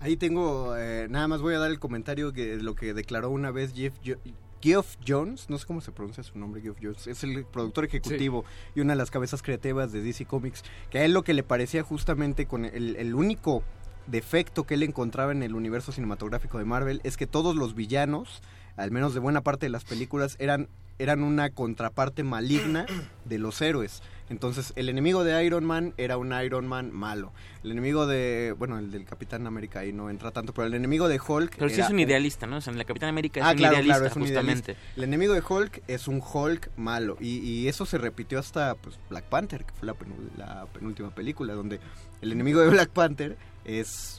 Ahí 0.01 0.17
tengo, 0.17 0.77
eh, 0.77 1.09
nada 1.11 1.27
más 1.27 1.41
voy 1.41 1.55
a 1.55 1.59
dar 1.59 1.71
el 1.71 1.81
comentario 1.81 2.33
que 2.33 2.57
lo 2.57 2.75
que 2.77 2.95
declaró 2.95 3.31
una 3.31 3.51
vez 3.51 3.73
Jeff, 3.75 3.95
Jo- 4.07 4.15
Geoff 4.63 4.97
Jones, 5.07 5.51
no 5.51 5.59
sé 5.59 5.67
cómo 5.67 5.81
se 5.81 5.91
pronuncia 5.91 6.23
su 6.23 6.39
nombre, 6.39 6.61
Geoff 6.63 6.79
Jones, 6.81 7.07
es 7.09 7.25
el 7.25 7.45
productor 7.45 7.85
ejecutivo 7.85 8.45
y 8.77 8.81
una 8.81 8.93
de 8.93 8.97
las 8.99 9.11
cabezas 9.11 9.43
creativas 9.43 9.91
de 9.93 10.01
DC 10.03 10.25
Comics, 10.27 10.63
que 10.91 10.99
a 10.99 11.05
él 11.05 11.13
lo 11.13 11.23
que 11.25 11.35
le 11.35 11.43
parecía 11.43 11.83
justamente 11.83 12.47
con 12.47 12.65
el, 12.65 12.95
el 12.97 13.15
único 13.15 13.65
defecto 14.11 14.65
que 14.65 14.75
él 14.75 14.83
encontraba 14.83 15.33
en 15.33 15.43
el 15.43 15.55
universo 15.55 15.93
cinematográfico 15.93 16.59
de 16.59 16.65
Marvel 16.65 17.01
es 17.05 17.17
que 17.17 17.27
todos 17.27 17.55
los 17.57 17.75
villanos, 17.75 18.43
al 18.77 18.91
menos 18.91 19.15
de 19.15 19.21
buena 19.21 19.43
parte 19.43 19.67
de 19.67 19.71
las 19.71 19.85
películas, 19.85 20.37
eran, 20.39 20.69
eran 20.99 21.23
una 21.23 21.51
contraparte 21.51 22.23
maligna 22.25 22.87
de 23.25 23.39
los 23.39 23.61
héroes. 23.61 24.03
Entonces, 24.31 24.75
el 24.77 24.91
enemigo 24.91 25.25
de 25.25 25.43
Iron 25.43 25.65
Man 25.65 25.95
era 25.97 26.19
un 26.19 26.35
Iron 26.45 26.67
Man 26.67 26.91
malo. 26.93 27.33
El 27.65 27.71
enemigo 27.73 28.07
de, 28.07 28.55
bueno, 28.59 28.79
el 28.79 28.91
del 28.91 29.07
Capitán 29.07 29.47
América 29.47 29.81
ahí 29.81 29.93
no 29.93 30.11
entra 30.11 30.33
tanto, 30.33 30.53
pero 30.53 30.67
el 30.67 30.75
enemigo 30.75 31.09
de 31.09 31.19
Hulk... 31.19 31.57
Pero 31.57 31.71
sí 31.71 31.81
es 31.81 31.89
un 31.89 31.99
idealista, 31.99 32.47
¿no? 32.47 32.59
O 32.59 32.61
sea, 32.61 32.71
en 32.73 32.79
la 32.79 32.85
Capitán 32.85 33.09
América 33.09 33.41
es 33.41 33.47
Ah, 33.47 33.53
un 33.53 33.57
claro, 33.57 33.75
idealista, 33.77 33.95
claro, 33.97 34.11
es 34.11 34.17
un 34.17 34.23
justamente. 34.25 34.73
idealista. 34.73 34.93
El 34.97 35.05
enemigo 35.05 35.33
de 35.33 35.43
Hulk 35.49 35.83
es 35.89 36.09
un 36.09 36.23
Hulk 36.23 36.71
malo. 36.77 37.17
Y, 37.21 37.39
y 37.39 37.69
eso 37.69 37.87
se 37.87 37.97
repitió 37.97 38.39
hasta 38.39 38.75
pues, 38.75 38.99
Black 39.09 39.25
Panther, 39.25 39.65
que 39.65 39.73
fue 39.73 39.87
la, 39.87 39.97
la 40.37 40.67
penúltima 40.67 41.09
película, 41.15 41.55
donde 41.55 41.81
el 42.21 42.31
enemigo 42.31 42.61
de 42.61 42.69
Black 42.69 42.91
Panther 42.91 43.39
es... 43.69 44.15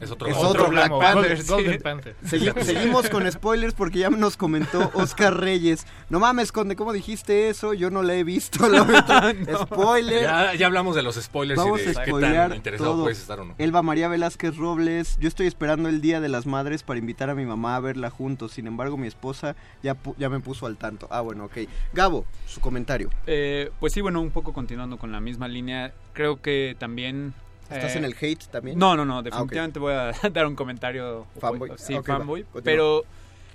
Es 0.00 0.10
otro- 0.10 0.26
es 0.26 0.36
otro 0.36 0.48
otro 0.48 0.68
Black 0.70 0.90
Panther. 0.90 1.36
Golden- 1.36 1.46
Golden 1.46 1.80
Panther. 1.82 2.16
Segui- 2.26 2.60
seguimos 2.62 3.08
con 3.08 3.30
spoilers 3.30 3.74
porque 3.74 4.00
ya 4.00 4.10
nos 4.10 4.36
comentó 4.36 4.90
Oscar 4.94 5.38
Reyes. 5.38 5.86
No 6.10 6.18
mames, 6.18 6.50
Conde, 6.50 6.74
¿cómo 6.74 6.92
dijiste 6.92 7.48
eso? 7.48 7.72
Yo 7.74 7.90
no 7.90 8.02
la 8.02 8.14
he 8.14 8.24
visto. 8.24 8.68
la 8.68 8.82
verdad. 8.82 9.34
Spoiler. 9.62 10.24
Ya, 10.24 10.52
ya 10.56 10.66
hablamos 10.66 10.96
de 10.96 11.02
los 11.02 11.14
spoilers 11.14 11.56
Vamos 11.58 11.80
y 11.80 11.84
de 11.84 11.90
a 12.00 12.04
qué 12.04 12.10
tan 12.12 12.54
interesado 12.56 12.90
todo. 12.90 13.02
puedes 13.04 13.20
estar 13.20 13.38
o 13.38 13.44
no. 13.44 13.54
Elba 13.56 13.82
María 13.82 14.08
Velázquez 14.08 14.56
Robles, 14.56 15.16
yo 15.20 15.28
estoy 15.28 15.46
esperando 15.46 15.88
el 15.88 16.00
Día 16.00 16.20
de 16.20 16.28
las 16.28 16.44
Madres 16.44 16.82
para 16.82 16.98
invitar 16.98 17.30
a 17.30 17.36
mi 17.36 17.46
mamá 17.46 17.76
a 17.76 17.80
verla 17.80 18.10
juntos. 18.10 18.50
Sin 18.52 18.66
embargo, 18.66 18.96
mi 18.98 19.06
esposa 19.06 19.54
ya, 19.82 19.94
pu- 19.94 20.16
ya 20.18 20.28
me 20.28 20.40
puso 20.40 20.66
al 20.66 20.76
tanto. 20.76 21.06
Ah, 21.12 21.20
bueno, 21.20 21.44
ok. 21.44 21.58
Gabo, 21.94 22.26
su 22.46 22.60
comentario. 22.60 23.10
Eh, 23.28 23.70
pues 23.78 23.92
sí, 23.92 24.00
bueno, 24.00 24.20
un 24.20 24.32
poco 24.32 24.52
continuando 24.52 24.98
con 24.98 25.12
la 25.12 25.20
misma 25.20 25.46
línea, 25.46 25.94
creo 26.12 26.42
que 26.42 26.74
también... 26.80 27.32
¿Estás 27.70 27.94
eh, 27.94 27.98
en 27.98 28.04
el 28.04 28.14
hate 28.20 28.44
también? 28.46 28.78
No, 28.78 28.96
no, 28.96 29.04
no, 29.04 29.18
Ah, 29.18 29.22
definitivamente 29.22 29.78
voy 29.78 29.92
a 29.94 30.12
dar 30.32 30.46
un 30.46 30.54
comentario... 30.56 31.26
Fanboy. 31.40 31.72
Sí, 31.76 31.94
va. 31.94 32.02
fanboy. 32.02 32.46
Pero 32.62 33.04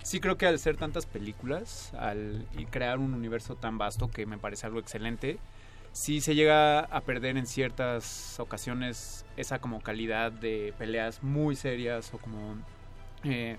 sí 0.01 0.19
creo 0.19 0.37
que 0.37 0.47
al 0.47 0.57
ser 0.59 0.77
tantas 0.77 1.05
películas 1.05 1.93
al, 1.97 2.45
y 2.57 2.65
crear 2.65 2.99
un 2.99 3.13
universo 3.13 3.55
tan 3.55 3.77
vasto 3.77 4.09
que 4.09 4.25
me 4.25 4.37
parece 4.37 4.65
algo 4.65 4.79
excelente, 4.79 5.37
sí 5.91 6.21
se 6.21 6.35
llega 6.35 6.79
a 6.81 7.01
perder 7.01 7.37
en 7.37 7.45
ciertas 7.45 8.39
ocasiones 8.39 9.25
esa 9.37 9.59
como 9.59 9.81
calidad 9.81 10.31
de 10.31 10.73
peleas 10.77 11.21
muy 11.23 11.55
serias 11.55 12.13
o 12.13 12.17
como 12.17 12.55
eh, 13.23 13.57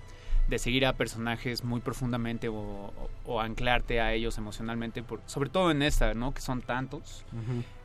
de 0.49 0.59
seguir 0.59 0.87
a 0.87 0.95
personajes 0.95 1.63
muy 1.65 1.81
profundamente 1.81 2.49
o, 2.49 2.55
o- 2.55 3.11
o 3.25 3.41
anclarte 3.41 4.01
a 4.01 4.13
ellos 4.15 4.37
emocionalmente, 4.39 5.03
por, 5.03 5.21
sobre 5.27 5.51
todo 5.51 5.71
en 5.71 5.83
esta, 5.83 6.15
¿no? 6.15 6.33
Que 6.35 6.41
son 6.41 6.63
tantos, 6.63 7.25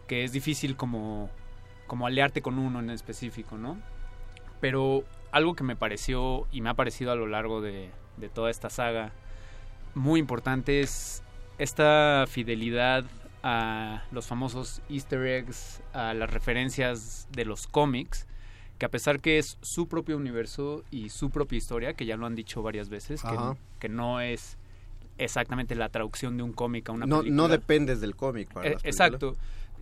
que 0.08 0.24
es 0.24 0.32
difícil 0.32 0.76
como, 0.76 1.30
como 1.88 2.08
aliarte 2.08 2.42
con 2.42 2.58
uno 2.60 2.80
en 2.80 2.90
específico, 2.90 3.58
¿no? 3.58 3.78
Pero 4.62 5.04
algo 5.32 5.56
que 5.56 5.64
me 5.64 5.76
pareció 5.76 6.48
y 6.52 6.62
me 6.62 6.70
ha 6.70 6.74
parecido 6.74 7.12
a 7.12 7.16
lo 7.16 7.28
largo 7.28 7.62
de, 7.62 7.90
de 8.18 8.30
toda 8.30 8.50
esta 8.50 8.70
saga 8.70 9.12
muy 9.94 10.20
importante 10.20 10.82
es 10.82 11.24
esta 11.58 12.26
fidelidad 12.28 13.06
a 13.44 14.04
los 14.12 14.28
famosos 14.28 14.82
easter 14.90 15.26
eggs, 15.26 15.82
a 15.94 16.14
las 16.14 16.30
referencias 16.30 17.28
de 17.32 17.46
los 17.46 17.68
cómics, 17.68 18.28
que 18.78 18.86
a 18.86 18.90
pesar 18.90 19.20
que 19.20 19.38
es 19.38 19.58
su 19.62 19.88
propio 19.88 20.18
universo 20.18 20.84
y 20.92 21.10
su 21.10 21.30
propia 21.30 21.58
historia, 21.58 21.94
que 21.94 22.06
ya 22.06 22.18
lo 22.18 22.26
han 22.26 22.36
dicho 22.36 22.62
varias 22.62 22.90
veces, 22.90 23.22
que, 23.80 23.88
no 23.88 24.20
es 24.20 24.58
exactamente 25.18 25.76
la 25.76 25.90
traducción 25.90 26.38
de 26.38 26.44
un 26.44 26.54
cómic 26.54 26.90
a 26.90 26.92
una 26.92 27.06
No, 27.06 27.20
película. 27.20 27.44
no 27.44 27.48
dependes 27.48 28.02
del 28.02 28.16
cómic 28.16 28.52
para 28.52 28.68
Eh, 28.68 28.72
películas. 28.72 28.92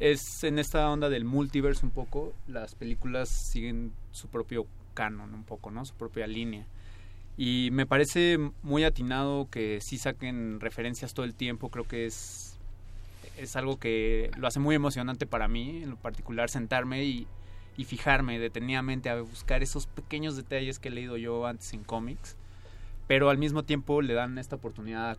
Es 0.04 0.44
en 0.44 0.60
esta 0.60 0.90
onda 0.90 1.08
del 1.08 1.24
multiverse 1.24 1.86
un 1.86 1.92
poco, 1.94 2.34
las 2.46 2.76
películas 2.76 3.30
siguen 3.30 3.94
su 4.12 4.28
propio 4.28 4.68
canon 4.94 5.34
un 5.34 5.46
poco, 5.46 5.72
¿no? 5.72 5.86
Su 5.86 5.94
propia 5.94 6.28
línea. 6.28 6.66
Y 7.38 7.70
me 7.72 7.86
parece 7.86 8.38
muy 8.64 8.84
atinado 8.84 9.48
que 9.50 9.80
sí 9.80 9.98
saquen 9.98 10.60
referencias 10.60 11.14
todo 11.14 11.26
el 11.26 11.34
tiempo, 11.34 11.70
creo 11.70 11.88
que 11.88 12.06
es 12.06 12.60
es 13.38 13.56
algo 13.56 13.80
que 13.80 14.30
lo 14.36 14.46
hace 14.46 14.60
muy 14.60 14.76
emocionante 14.76 15.26
para 15.26 15.48
mí, 15.48 15.84
en 15.84 15.92
lo 15.92 15.96
particular 15.96 16.50
sentarme 16.50 17.06
y, 17.06 17.26
y 17.78 17.86
fijarme 17.86 18.40
detenidamente 18.40 19.10
a 19.10 19.22
buscar 19.22 19.64
esos 19.64 19.88
pequeños 19.88 20.36
detalles 20.36 20.80
que 20.80 20.90
he 20.90 20.92
leído 20.92 21.16
yo 21.16 21.48
antes 21.48 21.72
en 21.72 21.86
cómics, 21.86 22.36
pero 23.08 23.30
al 23.30 23.38
mismo 23.38 23.64
tiempo 23.64 24.02
le 24.02 24.16
dan 24.16 24.38
esta 24.38 24.58
oportunidad 24.58 25.18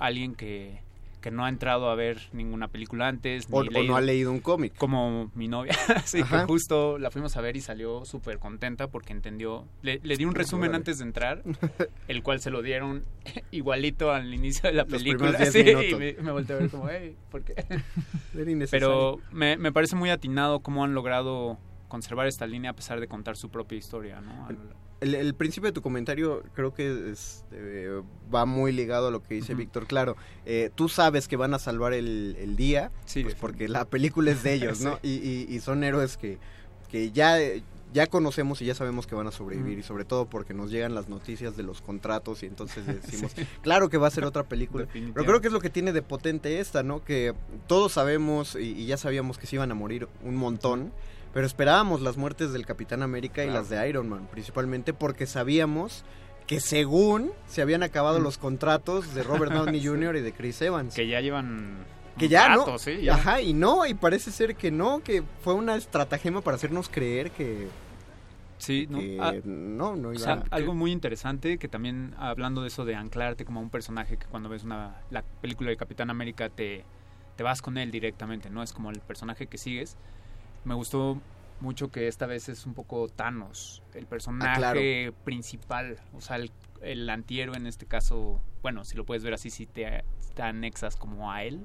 alguien 0.00 0.34
que, 0.34 0.80
que 1.26 1.32
no 1.32 1.44
ha 1.44 1.48
entrado 1.48 1.90
a 1.90 1.96
ver 1.96 2.20
ninguna 2.32 2.68
película 2.68 3.08
antes. 3.08 3.48
O, 3.50 3.64
ni 3.64 3.80
o 3.80 3.82
no 3.82 3.96
ha 3.96 4.00
leído 4.00 4.30
un 4.30 4.38
cómic. 4.38 4.76
Como 4.76 5.32
mi 5.34 5.48
novia. 5.48 5.72
Así 5.96 6.22
que 6.22 6.36
justo 6.46 6.98
la 6.98 7.10
fuimos 7.10 7.36
a 7.36 7.40
ver 7.40 7.56
y 7.56 7.60
salió 7.60 8.04
súper 8.04 8.38
contenta 8.38 8.86
porque 8.86 9.12
entendió. 9.12 9.66
Le, 9.82 9.98
le 10.04 10.16
di 10.16 10.24
un 10.24 10.36
resumen 10.36 10.76
antes 10.76 10.98
de 10.98 11.04
entrar, 11.04 11.42
el 12.06 12.22
cual 12.22 12.38
se 12.38 12.52
lo 12.52 12.62
dieron 12.62 13.02
igualito 13.50 14.12
al 14.12 14.32
inicio 14.32 14.68
de 14.68 14.76
la 14.76 14.84
Los 14.84 15.02
película. 15.02 15.44
Sí, 15.46 15.64
10 15.64 15.90
y 15.90 15.94
me, 15.96 16.12
me 16.12 16.30
volteé 16.30 16.54
a 16.54 16.58
ver 16.60 16.70
como, 16.70 16.88
hey, 16.88 17.16
¿por 17.28 17.42
qué? 17.42 17.56
Pero 18.70 19.18
me, 19.32 19.56
me 19.56 19.72
parece 19.72 19.96
muy 19.96 20.10
atinado 20.10 20.60
cómo 20.60 20.84
han 20.84 20.94
logrado 20.94 21.58
conservar 21.88 22.28
esta 22.28 22.46
línea 22.46 22.70
a 22.70 22.74
pesar 22.74 23.00
de 23.00 23.08
contar 23.08 23.36
su 23.36 23.48
propia 23.48 23.76
historia, 23.76 24.20
¿no? 24.20 24.46
El, 25.00 25.14
el 25.14 25.34
principio 25.34 25.68
de 25.68 25.72
tu 25.72 25.82
comentario 25.82 26.42
creo 26.54 26.72
que 26.72 27.10
es, 27.12 27.44
eh, 27.52 28.00
va 28.34 28.46
muy 28.46 28.72
ligado 28.72 29.08
a 29.08 29.10
lo 29.10 29.22
que 29.22 29.34
dice 29.34 29.54
Víctor. 29.54 29.86
Claro, 29.86 30.16
eh, 30.46 30.70
tú 30.74 30.88
sabes 30.88 31.28
que 31.28 31.36
van 31.36 31.52
a 31.52 31.58
salvar 31.58 31.92
el, 31.92 32.34
el 32.38 32.56
día, 32.56 32.90
pues 33.22 33.34
porque 33.34 33.68
la 33.68 33.84
película 33.84 34.30
es 34.30 34.42
de 34.42 34.54
ellos, 34.54 34.80
¿no? 34.80 34.98
Sí. 35.02 35.20
Y, 35.48 35.52
y- 35.52 35.56
y 35.56 35.60
son 35.60 35.84
héroes 35.84 36.16
que, 36.16 36.38
que 36.90 37.10
ya, 37.10 37.36
ya 37.92 38.06
conocemos 38.06 38.62
y 38.62 38.64
ya 38.64 38.74
sabemos 38.74 39.06
que 39.06 39.14
van 39.14 39.26
a 39.26 39.32
sobrevivir. 39.32 39.78
Y 39.78 39.82
sobre 39.82 40.06
todo 40.06 40.24
porque 40.30 40.54
nos 40.54 40.70
llegan 40.70 40.94
las 40.94 41.10
noticias 41.10 41.58
de 41.58 41.62
los 41.62 41.82
contratos 41.82 42.42
y 42.42 42.46
entonces 42.46 42.86
decimos, 43.02 43.32
Sí. 43.36 43.46
claro 43.60 43.90
que 43.90 43.98
va 43.98 44.06
a 44.06 44.10
ser 44.10 44.24
otra 44.24 44.44
película. 44.44 44.86
Pero 44.92 45.12
creo 45.26 45.40
que 45.42 45.48
es 45.48 45.52
lo 45.52 45.60
que 45.60 45.68
tiene 45.68 45.92
de 45.92 46.00
potente 46.00 46.58
esta, 46.58 46.82
¿no? 46.82 47.04
Que 47.04 47.34
todos 47.66 47.92
sabemos 47.92 48.54
y, 48.54 48.72
y 48.72 48.86
ya 48.86 48.96
sabíamos 48.96 49.36
que 49.36 49.46
se 49.46 49.56
iban 49.56 49.70
a 49.70 49.74
morir 49.74 50.08
un 50.24 50.36
montón, 50.36 50.90
pero 51.36 51.46
esperábamos 51.46 52.00
las 52.00 52.16
muertes 52.16 52.54
del 52.54 52.64
Capitán 52.64 53.02
América 53.02 53.44
y 53.44 53.50
las 53.50 53.68
de 53.68 53.86
Iron 53.90 54.08
Man, 54.08 54.26
principalmente 54.32 54.94
porque 54.94 55.26
sabíamos 55.26 56.02
que 56.46 56.60
según 56.60 57.30
se 57.46 57.60
habían 57.60 57.82
acabado 57.82 58.20
los 58.20 58.38
contratos 58.38 59.12
de 59.14 59.22
Robert 59.22 59.52
Downey 59.52 59.80
Jr. 59.86 60.16
y 60.16 60.20
de 60.22 60.32
Chris 60.32 60.62
Evans. 60.62 60.94
Que 60.94 61.06
ya 61.06 61.20
llevan... 61.20 61.84
Que 62.16 62.28
ya 62.28 62.48
rato, 62.48 62.66
no. 62.72 62.78
sí, 62.78 63.02
ya. 63.02 63.16
Ajá, 63.16 63.42
y 63.42 63.52
no, 63.52 63.84
y 63.84 63.92
parece 63.92 64.30
ser 64.30 64.56
que 64.56 64.70
no, 64.70 65.00
que 65.02 65.22
fue 65.42 65.52
una 65.52 65.76
estratagema 65.76 66.40
para 66.40 66.54
hacernos 66.56 66.88
creer 66.88 67.30
que, 67.32 67.68
Sí, 68.56 68.86
¿no? 68.88 68.98
que 69.00 69.18
Ah, 69.20 69.34
no, 69.44 69.94
no 69.94 70.08
O 70.08 70.12
iba 70.14 70.22
sea, 70.24 70.32
a- 70.50 70.56
algo 70.56 70.72
muy 70.72 70.90
interesante 70.90 71.58
que 71.58 71.68
también 71.68 72.14
hablando 72.16 72.62
de 72.62 72.68
eso 72.68 72.86
de 72.86 72.94
anclarte 72.94 73.44
como 73.44 73.60
a 73.60 73.62
un 73.62 73.68
personaje 73.68 74.16
que 74.16 74.24
cuando 74.24 74.48
ves 74.48 74.64
una 74.64 75.02
la 75.10 75.22
película 75.42 75.68
de 75.68 75.76
Capitán 75.76 76.08
América 76.08 76.48
te, 76.48 76.82
te 77.36 77.42
vas 77.42 77.60
con 77.60 77.76
él 77.76 77.90
directamente, 77.90 78.48
¿no? 78.48 78.62
Es 78.62 78.72
como 78.72 78.90
el 78.90 79.00
personaje 79.00 79.46
que 79.48 79.58
sigues. 79.58 79.98
Me 80.66 80.74
gustó 80.74 81.20
mucho 81.60 81.90
que 81.90 82.08
esta 82.08 82.26
vez 82.26 82.48
es 82.48 82.66
un 82.66 82.74
poco 82.74 83.08
Thanos, 83.08 83.82
el 83.94 84.06
personaje 84.06 84.58
claro. 84.58 85.16
principal, 85.24 85.98
o 86.12 86.20
sea, 86.20 86.36
el, 86.36 86.50
el 86.82 87.08
antihéroe 87.08 87.56
en 87.56 87.66
este 87.66 87.86
caso, 87.86 88.42
bueno, 88.62 88.84
si 88.84 88.96
lo 88.96 89.06
puedes 89.06 89.24
ver 89.24 89.32
así, 89.32 89.48
si 89.48 89.64
te, 89.64 90.04
te 90.34 90.42
anexas 90.42 90.96
como 90.96 91.30
a 91.30 91.44
él 91.44 91.64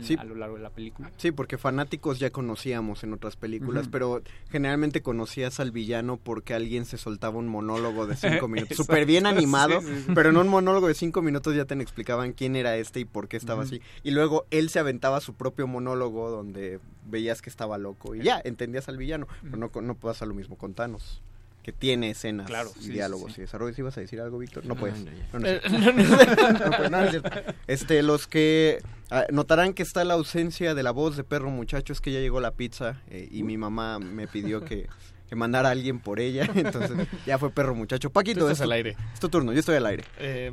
Sí. 0.00 0.16
a 0.18 0.24
lo 0.24 0.34
largo 0.34 0.56
de 0.56 0.62
la 0.62 0.70
película. 0.70 1.10
Sí, 1.16 1.32
porque 1.32 1.58
fanáticos 1.58 2.18
ya 2.18 2.30
conocíamos 2.30 3.02
en 3.04 3.12
otras 3.12 3.36
películas, 3.36 3.88
pero 3.88 4.22
generalmente 4.50 5.02
conocías 5.02 5.60
al 5.60 5.70
villano 5.72 6.16
porque 6.16 6.54
alguien 6.54 6.84
se 6.84 6.98
soltaba 6.98 7.38
un 7.38 7.48
monólogo 7.48 8.06
de 8.06 8.16
cinco 8.16 8.48
minutos, 8.48 8.76
súper 8.76 9.06
bien 9.06 9.26
animado, 9.26 9.80
Sí, 9.80 9.86
sí, 9.86 10.02
sí. 10.06 10.12
pero 10.14 10.30
en 10.30 10.36
un 10.36 10.48
monólogo 10.48 10.88
de 10.88 10.94
cinco 10.94 11.22
minutos 11.22 11.54
ya 11.56 11.64
te 11.64 11.74
explicaban 11.74 12.32
quién 12.32 12.56
era 12.56 12.76
este 12.76 13.00
y 13.00 13.04
por 13.04 13.28
qué 13.28 13.36
estaba 13.36 13.62
así. 13.62 13.80
Y 14.02 14.10
luego 14.12 14.46
él 14.50 14.68
se 14.70 14.78
aventaba 14.78 15.20
su 15.20 15.34
propio 15.34 15.66
monólogo 15.66 16.30
donde 16.30 16.80
veías 17.06 17.42
que 17.42 17.50
estaba 17.50 17.78
loco 17.78 18.14
y 18.14 18.22
ya, 18.22 18.40
entendípues 18.44 18.88
al 18.88 18.96
villano. 18.98 19.26
Pero 19.42 19.56
no, 19.56 19.70
no 19.80 19.94
pasa 19.94 20.26
lo 20.26 20.34
mismo 20.34 20.56
con 20.56 20.74
Thanos. 20.74 21.22
Que 21.68 21.72
tiene 21.74 22.08
escenas 22.08 22.46
Claro, 22.46 22.70
y 22.76 22.78
sí, 22.78 22.86
sí, 22.86 22.92
diálogos 22.92 23.34
sí. 23.34 23.40
y 23.40 23.42
desarrollos. 23.42 23.78
¿Ibas 23.78 23.98
a 23.98 24.00
decir 24.00 24.22
algo, 24.22 24.38
Víctor? 24.38 24.64
No 24.64 24.74
puedes. 24.74 24.98
no. 25.34 25.38
No, 25.38 25.46
es 25.46 25.60
cierto. 25.60 26.70
pues, 26.78 26.90
no, 26.90 26.96
no 26.96 27.04
es 27.04 27.10
cierto. 27.10 27.30
Este, 27.66 28.02
los 28.02 28.26
que 28.26 28.78
ah, 29.10 29.26
notarán 29.30 29.74
que 29.74 29.82
está 29.82 30.02
la 30.04 30.14
ausencia 30.14 30.74
de 30.74 30.82
la 30.82 30.92
voz 30.92 31.18
de 31.18 31.24
perro 31.24 31.50
muchacho 31.50 31.92
es 31.92 32.00
que 32.00 32.10
ya 32.10 32.20
llegó 32.20 32.40
la 32.40 32.52
pizza 32.52 33.02
eh, 33.10 33.28
y 33.30 33.42
mi 33.42 33.58
mamá 33.58 33.98
me 33.98 34.26
pidió 34.26 34.64
que, 34.64 34.86
que 35.28 35.36
mandara 35.36 35.68
a 35.68 35.72
alguien 35.72 36.00
por 36.00 36.20
ella. 36.20 36.48
Entonces 36.54 37.06
ya 37.26 37.36
fue 37.36 37.50
perro 37.50 37.74
muchacho. 37.74 38.08
Paquito, 38.08 38.40
Tú 38.40 38.46
estás 38.46 38.60
es 38.60 38.60
tu- 38.60 38.64
al 38.64 38.72
aire. 38.72 38.96
Es 39.12 39.20
tu 39.20 39.28
turno, 39.28 39.52
yo 39.52 39.60
estoy 39.60 39.76
al 39.76 39.84
aire. 39.84 40.04
Eh, 40.18 40.50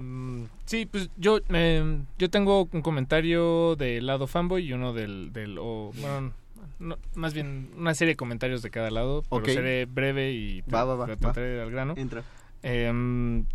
sí, 0.66 0.86
pues 0.86 1.10
yo 1.16 1.40
eh, 1.48 2.02
yo 2.18 2.30
tengo 2.30 2.68
un 2.74 2.82
comentario 2.82 3.78
del 3.78 4.06
lado 4.06 4.28
fanboy 4.28 4.66
y 4.66 4.74
uno 4.74 4.92
del... 4.92 5.32
del 5.32 5.56
bueno, 5.58 6.34
no, 6.80 6.98
más 7.16 7.34
bien 7.34 7.70
una 7.78 7.94
serie 7.94 8.14
de 8.14 8.18
comentarios 8.18 8.62
de 8.62 8.70
cada 8.70 8.90
lado, 8.92 9.24
pero 9.30 9.46
seré 9.54 9.86
breve 9.86 10.32
y 10.32 10.62
Va, 10.62 10.84
va, 10.86 10.96
va, 10.96 11.06
tra- 11.06 11.10
va. 11.12 11.16
trataré 11.18 11.62
al 11.62 11.72
grano. 11.72 11.94
Entra. 11.98 12.24
Em, 12.64 13.46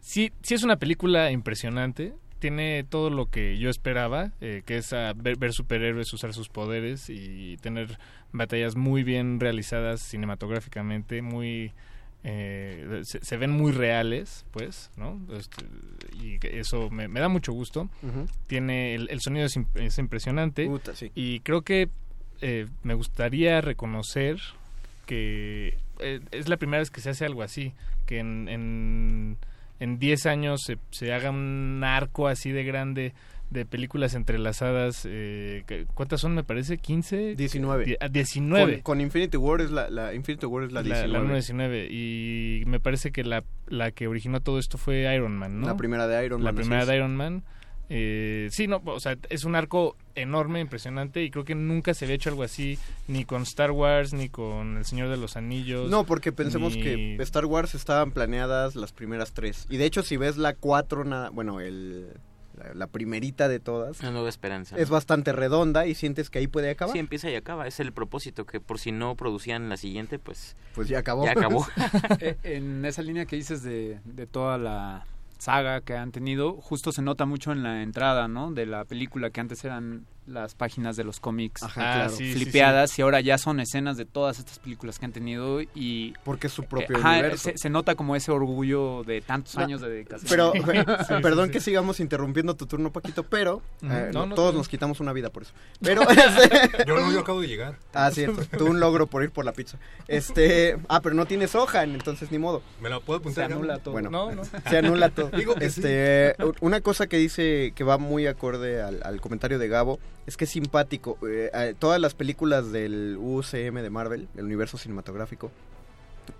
sí, 0.00 0.32
sí 0.42 0.54
es 0.54 0.62
una 0.62 0.76
película 0.76 1.30
impresionante. 1.30 2.14
Tiene 2.38 2.84
todo 2.84 3.08
lo 3.08 3.30
que 3.30 3.56
yo 3.56 3.70
esperaba, 3.70 4.32
eh, 4.42 4.62
que 4.66 4.76
es 4.76 4.90
ver, 5.16 5.38
ver 5.38 5.52
superhéroes 5.54 6.12
usar 6.12 6.34
sus 6.34 6.48
poderes 6.50 7.08
y 7.08 7.56
tener 7.62 7.98
batallas 8.30 8.76
muy 8.76 9.04
bien 9.04 9.40
realizadas 9.40 10.02
cinematográficamente, 10.02 11.22
muy 11.22 11.72
eh, 12.24 13.00
se, 13.04 13.24
se 13.24 13.36
ven 13.38 13.50
muy 13.52 13.72
reales, 13.72 14.44
pues, 14.50 14.90
¿no? 14.96 15.18
Este, 15.34 15.64
y 16.22 16.38
eso 16.58 16.90
me, 16.90 17.08
me 17.08 17.20
da 17.20 17.28
mucho 17.28 17.52
gusto. 17.52 17.88
Tiene 18.48 18.94
el, 18.94 19.08
el 19.10 19.20
sonido 19.20 19.46
es, 19.46 19.56
imp- 19.56 19.80
es 19.80 19.96
impresionante 19.98 20.66
Puta, 20.66 20.94
sí. 20.94 21.10
y 21.14 21.40
creo 21.40 21.62
que 21.62 21.88
eh, 22.40 22.66
me 22.82 22.94
gustaría 22.94 23.60
reconocer 23.60 24.38
que 25.06 25.76
eh, 26.00 26.20
es 26.32 26.48
la 26.48 26.56
primera 26.56 26.80
vez 26.80 26.90
que 26.90 27.00
se 27.00 27.10
hace 27.10 27.24
algo 27.24 27.42
así, 27.42 27.72
que 28.06 28.18
en, 28.18 28.48
en, 28.48 29.36
en 29.80 29.98
10 29.98 30.26
años 30.26 30.62
se, 30.64 30.78
se 30.90 31.12
haga 31.12 31.30
un 31.30 31.82
arco 31.84 32.28
así 32.28 32.50
de 32.50 32.64
grande 32.64 33.12
de 33.50 33.64
películas 33.64 34.14
entrelazadas. 34.14 35.06
Eh, 35.08 35.62
¿Cuántas 35.94 36.20
son, 36.20 36.34
me 36.34 36.42
parece? 36.42 36.80
¿15? 36.80 37.36
19. 37.36 37.84
Die- 37.84 37.96
ah, 38.00 38.08
19. 38.08 38.72
Con, 38.74 38.82
con 38.82 39.00
Infinity 39.00 39.36
War 39.36 39.60
es 39.60 39.70
la, 39.70 39.88
la 39.88 40.14
Infinity 40.14 40.46
War 40.46 40.64
es 40.64 40.72
la 40.72 40.82
19. 40.82 41.12
La, 41.12 41.18
la 41.22 41.32
19. 41.32 41.86
Y 41.90 42.64
me 42.66 42.80
parece 42.80 43.12
que 43.12 43.22
la, 43.22 43.44
la 43.68 43.92
que 43.92 44.08
originó 44.08 44.40
todo 44.40 44.58
esto 44.58 44.78
fue 44.78 45.14
Iron 45.14 45.36
Man, 45.36 45.60
¿no? 45.60 45.66
La 45.68 45.76
primera 45.76 46.08
de 46.08 46.26
Iron 46.26 46.42
La 46.42 46.50
Man, 46.50 46.60
así 46.60 46.68
primera 46.68 46.86
de 46.86 46.96
Iron 46.96 47.14
Man. 47.16 47.44
Eh, 47.88 48.48
sí, 48.50 48.66
no, 48.66 48.82
o 48.84 48.98
sea, 49.00 49.16
es 49.28 49.44
un 49.44 49.54
arco 49.54 49.96
enorme, 50.16 50.60
impresionante 50.60 51.22
y 51.22 51.30
creo 51.30 51.44
que 51.44 51.54
nunca 51.54 51.94
se 51.94 52.04
había 52.04 52.16
hecho 52.16 52.30
algo 52.30 52.42
así 52.42 52.78
ni 53.06 53.24
con 53.24 53.42
Star 53.42 53.70
Wars 53.70 54.12
ni 54.12 54.28
con 54.28 54.78
El 54.78 54.84
Señor 54.84 55.08
de 55.08 55.16
los 55.16 55.36
Anillos. 55.36 55.88
No, 55.90 56.04
porque 56.04 56.32
pensemos 56.32 56.74
ni- 56.74 56.82
que 56.82 57.16
Star 57.22 57.44
Wars 57.46 57.74
estaban 57.74 58.10
planeadas 58.12 58.74
las 58.76 58.92
primeras 58.92 59.32
tres. 59.34 59.66
Y 59.70 59.76
de 59.76 59.84
hecho, 59.84 60.02
si 60.02 60.16
ves 60.16 60.36
la 60.36 60.54
cuatro, 60.54 61.04
nada, 61.04 61.30
bueno, 61.30 61.60
el, 61.60 62.08
la, 62.56 62.74
la 62.74 62.86
primerita 62.88 63.46
de 63.48 63.60
todas, 63.60 64.00
Una 64.00 64.10
nueva 64.10 64.30
esperanza. 64.30 64.76
es 64.76 64.88
bastante 64.88 65.32
redonda 65.32 65.86
y 65.86 65.94
sientes 65.94 66.28
que 66.30 66.38
ahí 66.40 66.46
puede 66.48 66.70
acabar. 66.70 66.92
Sí, 66.92 66.98
empieza 66.98 67.30
y 67.30 67.34
acaba. 67.36 67.68
Es 67.68 67.78
el 67.78 67.92
propósito 67.92 68.46
que 68.46 68.58
por 68.60 68.80
si 68.80 68.90
no 68.90 69.14
producían 69.14 69.68
la 69.68 69.76
siguiente, 69.76 70.18
pues... 70.18 70.56
Pues 70.74 70.88
ya 70.88 70.98
acabó. 71.00 71.24
Ya 71.24 71.32
acabó. 71.32 71.66
Eh, 72.20 72.36
en 72.42 72.84
esa 72.84 73.02
línea 73.02 73.26
que 73.26 73.36
dices 73.36 73.62
de, 73.62 74.00
de 74.04 74.26
toda 74.26 74.58
la 74.58 75.06
saga 75.38 75.80
que 75.80 75.96
han 75.96 76.12
tenido, 76.12 76.54
justo 76.60 76.92
se 76.92 77.02
nota 77.02 77.26
mucho 77.26 77.52
en 77.52 77.62
la 77.62 77.82
entrada, 77.82 78.28
¿no? 78.28 78.52
De 78.52 78.66
la 78.66 78.84
película 78.84 79.30
que 79.30 79.40
antes 79.40 79.64
eran 79.64 80.06
las 80.26 80.54
páginas 80.54 80.96
de 80.96 81.04
los 81.04 81.20
cómics 81.20 81.62
Ajá, 81.62 81.80
Ah, 81.80 81.94
claro. 81.94 82.10
sí, 82.16 82.32
sí, 82.32 82.40
flipeadas 82.40 82.98
y 82.98 83.02
ahora 83.02 83.20
ya 83.20 83.38
son 83.38 83.60
escenas 83.60 83.96
de 83.96 84.04
todas 84.04 84.38
estas 84.38 84.58
películas 84.58 84.98
que 84.98 85.04
han 85.06 85.12
tenido 85.12 85.60
y 85.74 86.14
porque 86.24 86.48
es 86.48 86.52
su 86.52 86.64
propio 86.64 86.96
ajá, 86.96 87.12
universo. 87.12 87.50
Se, 87.50 87.58
se 87.58 87.70
nota 87.70 87.94
como 87.94 88.16
ese 88.16 88.32
orgullo 88.32 89.04
de 89.04 89.20
tantos 89.20 89.54
No, 89.56 89.62
años 89.62 89.80
de 89.80 89.88
dedicación. 89.88 90.28
Pero, 90.28 90.52
Sí, 90.52 91.14
perdón 91.22 91.46
sí, 91.46 91.52
que 91.52 91.60
sí. 91.60 91.64
sigamos 91.66 92.00
interrumpiendo 92.00 92.54
tu 92.56 92.66
turno, 92.66 92.92
Paquito, 92.92 93.22
pero 93.22 93.62
eh, 93.82 94.10
No, 94.12 94.20
no, 94.20 94.26
no, 94.26 94.34
todos 94.34 94.52
no. 94.52 94.58
nos 94.58 94.68
quitamos 94.68 95.00
una 95.00 95.12
vida 95.12 95.30
por 95.30 95.44
eso. 95.44 95.52
Pero 95.80 96.02
Yo 96.86 96.96
no, 97.00 97.12
yo 97.12 97.20
acabo 97.20 97.40
de 97.40 97.48
llegar. 97.48 97.78
Ah, 97.94 98.10
cierto. 98.10 98.44
Tuve 98.56 98.70
un 98.70 98.80
logro 98.80 99.06
por 99.06 99.22
ir 99.22 99.30
por 99.30 99.44
la 99.44 99.52
pizza. 99.52 99.78
Este, 100.08 100.76
ah, 100.88 101.00
pero 101.02 101.14
no 101.14 101.26
tienes 101.26 101.54
hoja, 101.54 101.82
entonces 101.84 102.30
ni 102.32 102.38
modo. 102.38 102.62
¿Me 102.80 102.88
la 102.88 103.00
puedo 103.00 103.18
apuntar? 103.20 103.46
Se 103.48 103.52
anula 103.54 103.78
todo. 103.78 103.92
Bueno, 103.92 104.10
No, 104.10 104.32
no. 104.32 104.42
se 104.44 104.78
anula 104.78 105.10
todo. 105.10 105.30
Digo 105.30 105.54
que 105.54 105.66
este, 105.66 106.34
una 106.60 106.80
cosa 106.80 107.06
que 107.06 107.16
dice 107.18 107.72
que 107.74 107.84
va 107.84 107.98
muy 107.98 108.26
acorde 108.26 108.82
al, 108.82 109.00
al 109.04 109.20
comentario 109.20 109.58
de 109.58 109.68
Gabo 109.68 109.98
es 110.26 110.36
que 110.36 110.44
es 110.44 110.50
simpático. 110.50 111.18
Eh, 111.28 111.74
todas 111.78 112.00
las 112.00 112.14
películas 112.14 112.72
del 112.72 113.16
UCM 113.18 113.82
de 113.82 113.90
Marvel, 113.90 114.28
el 114.36 114.44
universo 114.44 114.78
cinematográfico, 114.78 115.50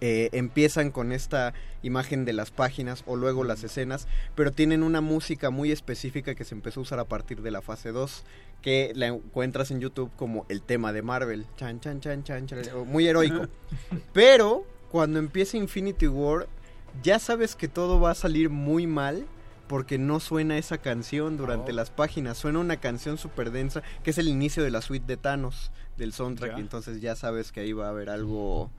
eh, 0.01 0.31
empiezan 0.33 0.91
con 0.91 1.13
esta 1.13 1.55
imagen 1.83 2.25
de 2.25 2.33
las 2.33 2.51
páginas 2.51 3.05
o 3.07 3.17
luego 3.17 3.45
las 3.45 3.63
escenas, 3.63 4.09
pero 4.35 4.53
tienen 4.53 4.83
una 4.83 5.01
música 5.01 5.51
muy 5.51 5.71
específica 5.71 6.35
que 6.35 6.45
se 6.45 6.55
empezó 6.55 6.81
a 6.81 6.83
usar 6.83 6.99
a 6.99 7.05
partir 7.05 7.41
de 7.43 7.51
la 7.51 7.63
fase 7.63 7.93
2, 7.93 8.25
que 8.63 8.93
la 8.95 9.07
encuentras 9.07 9.71
en 9.71 9.81
YouTube 9.81 10.11
como 10.17 10.45
el 10.49 10.63
tema 10.63 10.93
de 10.93 11.03
Marvel, 11.03 11.47
chan 11.57 11.81
chan 11.81 12.01
chan 12.01 12.25
chan, 12.25 12.47
chan, 12.47 12.63
muy 12.87 13.07
heroico. 13.07 13.47
Pero 14.13 14.67
cuando 14.91 15.19
empieza 15.21 15.57
Infinity 15.57 16.09
War, 16.09 16.49
ya 17.03 17.19
sabes 17.19 17.55
que 17.55 17.69
todo 17.69 18.01
va 18.01 18.11
a 18.11 18.15
salir 18.15 18.51
muy 18.51 18.87
mal 18.87 19.27
porque 19.69 19.99
no 19.99 20.21
suena 20.21 20.59
esa 20.59 20.79
canción 20.79 21.37
durante 21.37 21.73
las 21.73 21.91
páginas. 21.91 22.39
Suena 22.39 22.59
una 22.59 22.77
canción 22.79 23.19
súper 23.19 23.51
densa, 23.51 23.83
que 24.03 24.11
es 24.11 24.19
el 24.19 24.29
inicio 24.29 24.63
de 24.63 24.71
la 24.71 24.81
suite 24.83 25.07
de 25.07 25.17
Thanos 25.17 25.71
del 25.97 26.13
soundtrack. 26.13 26.53
Ya. 26.53 26.59
Y 26.59 26.61
entonces 26.61 27.01
ya 27.01 27.17
sabes 27.17 27.53
que 27.53 27.61
ahí 27.61 27.73
va 27.73 27.87
a 27.87 27.91
haber 27.91 28.11
algo, 28.11 28.71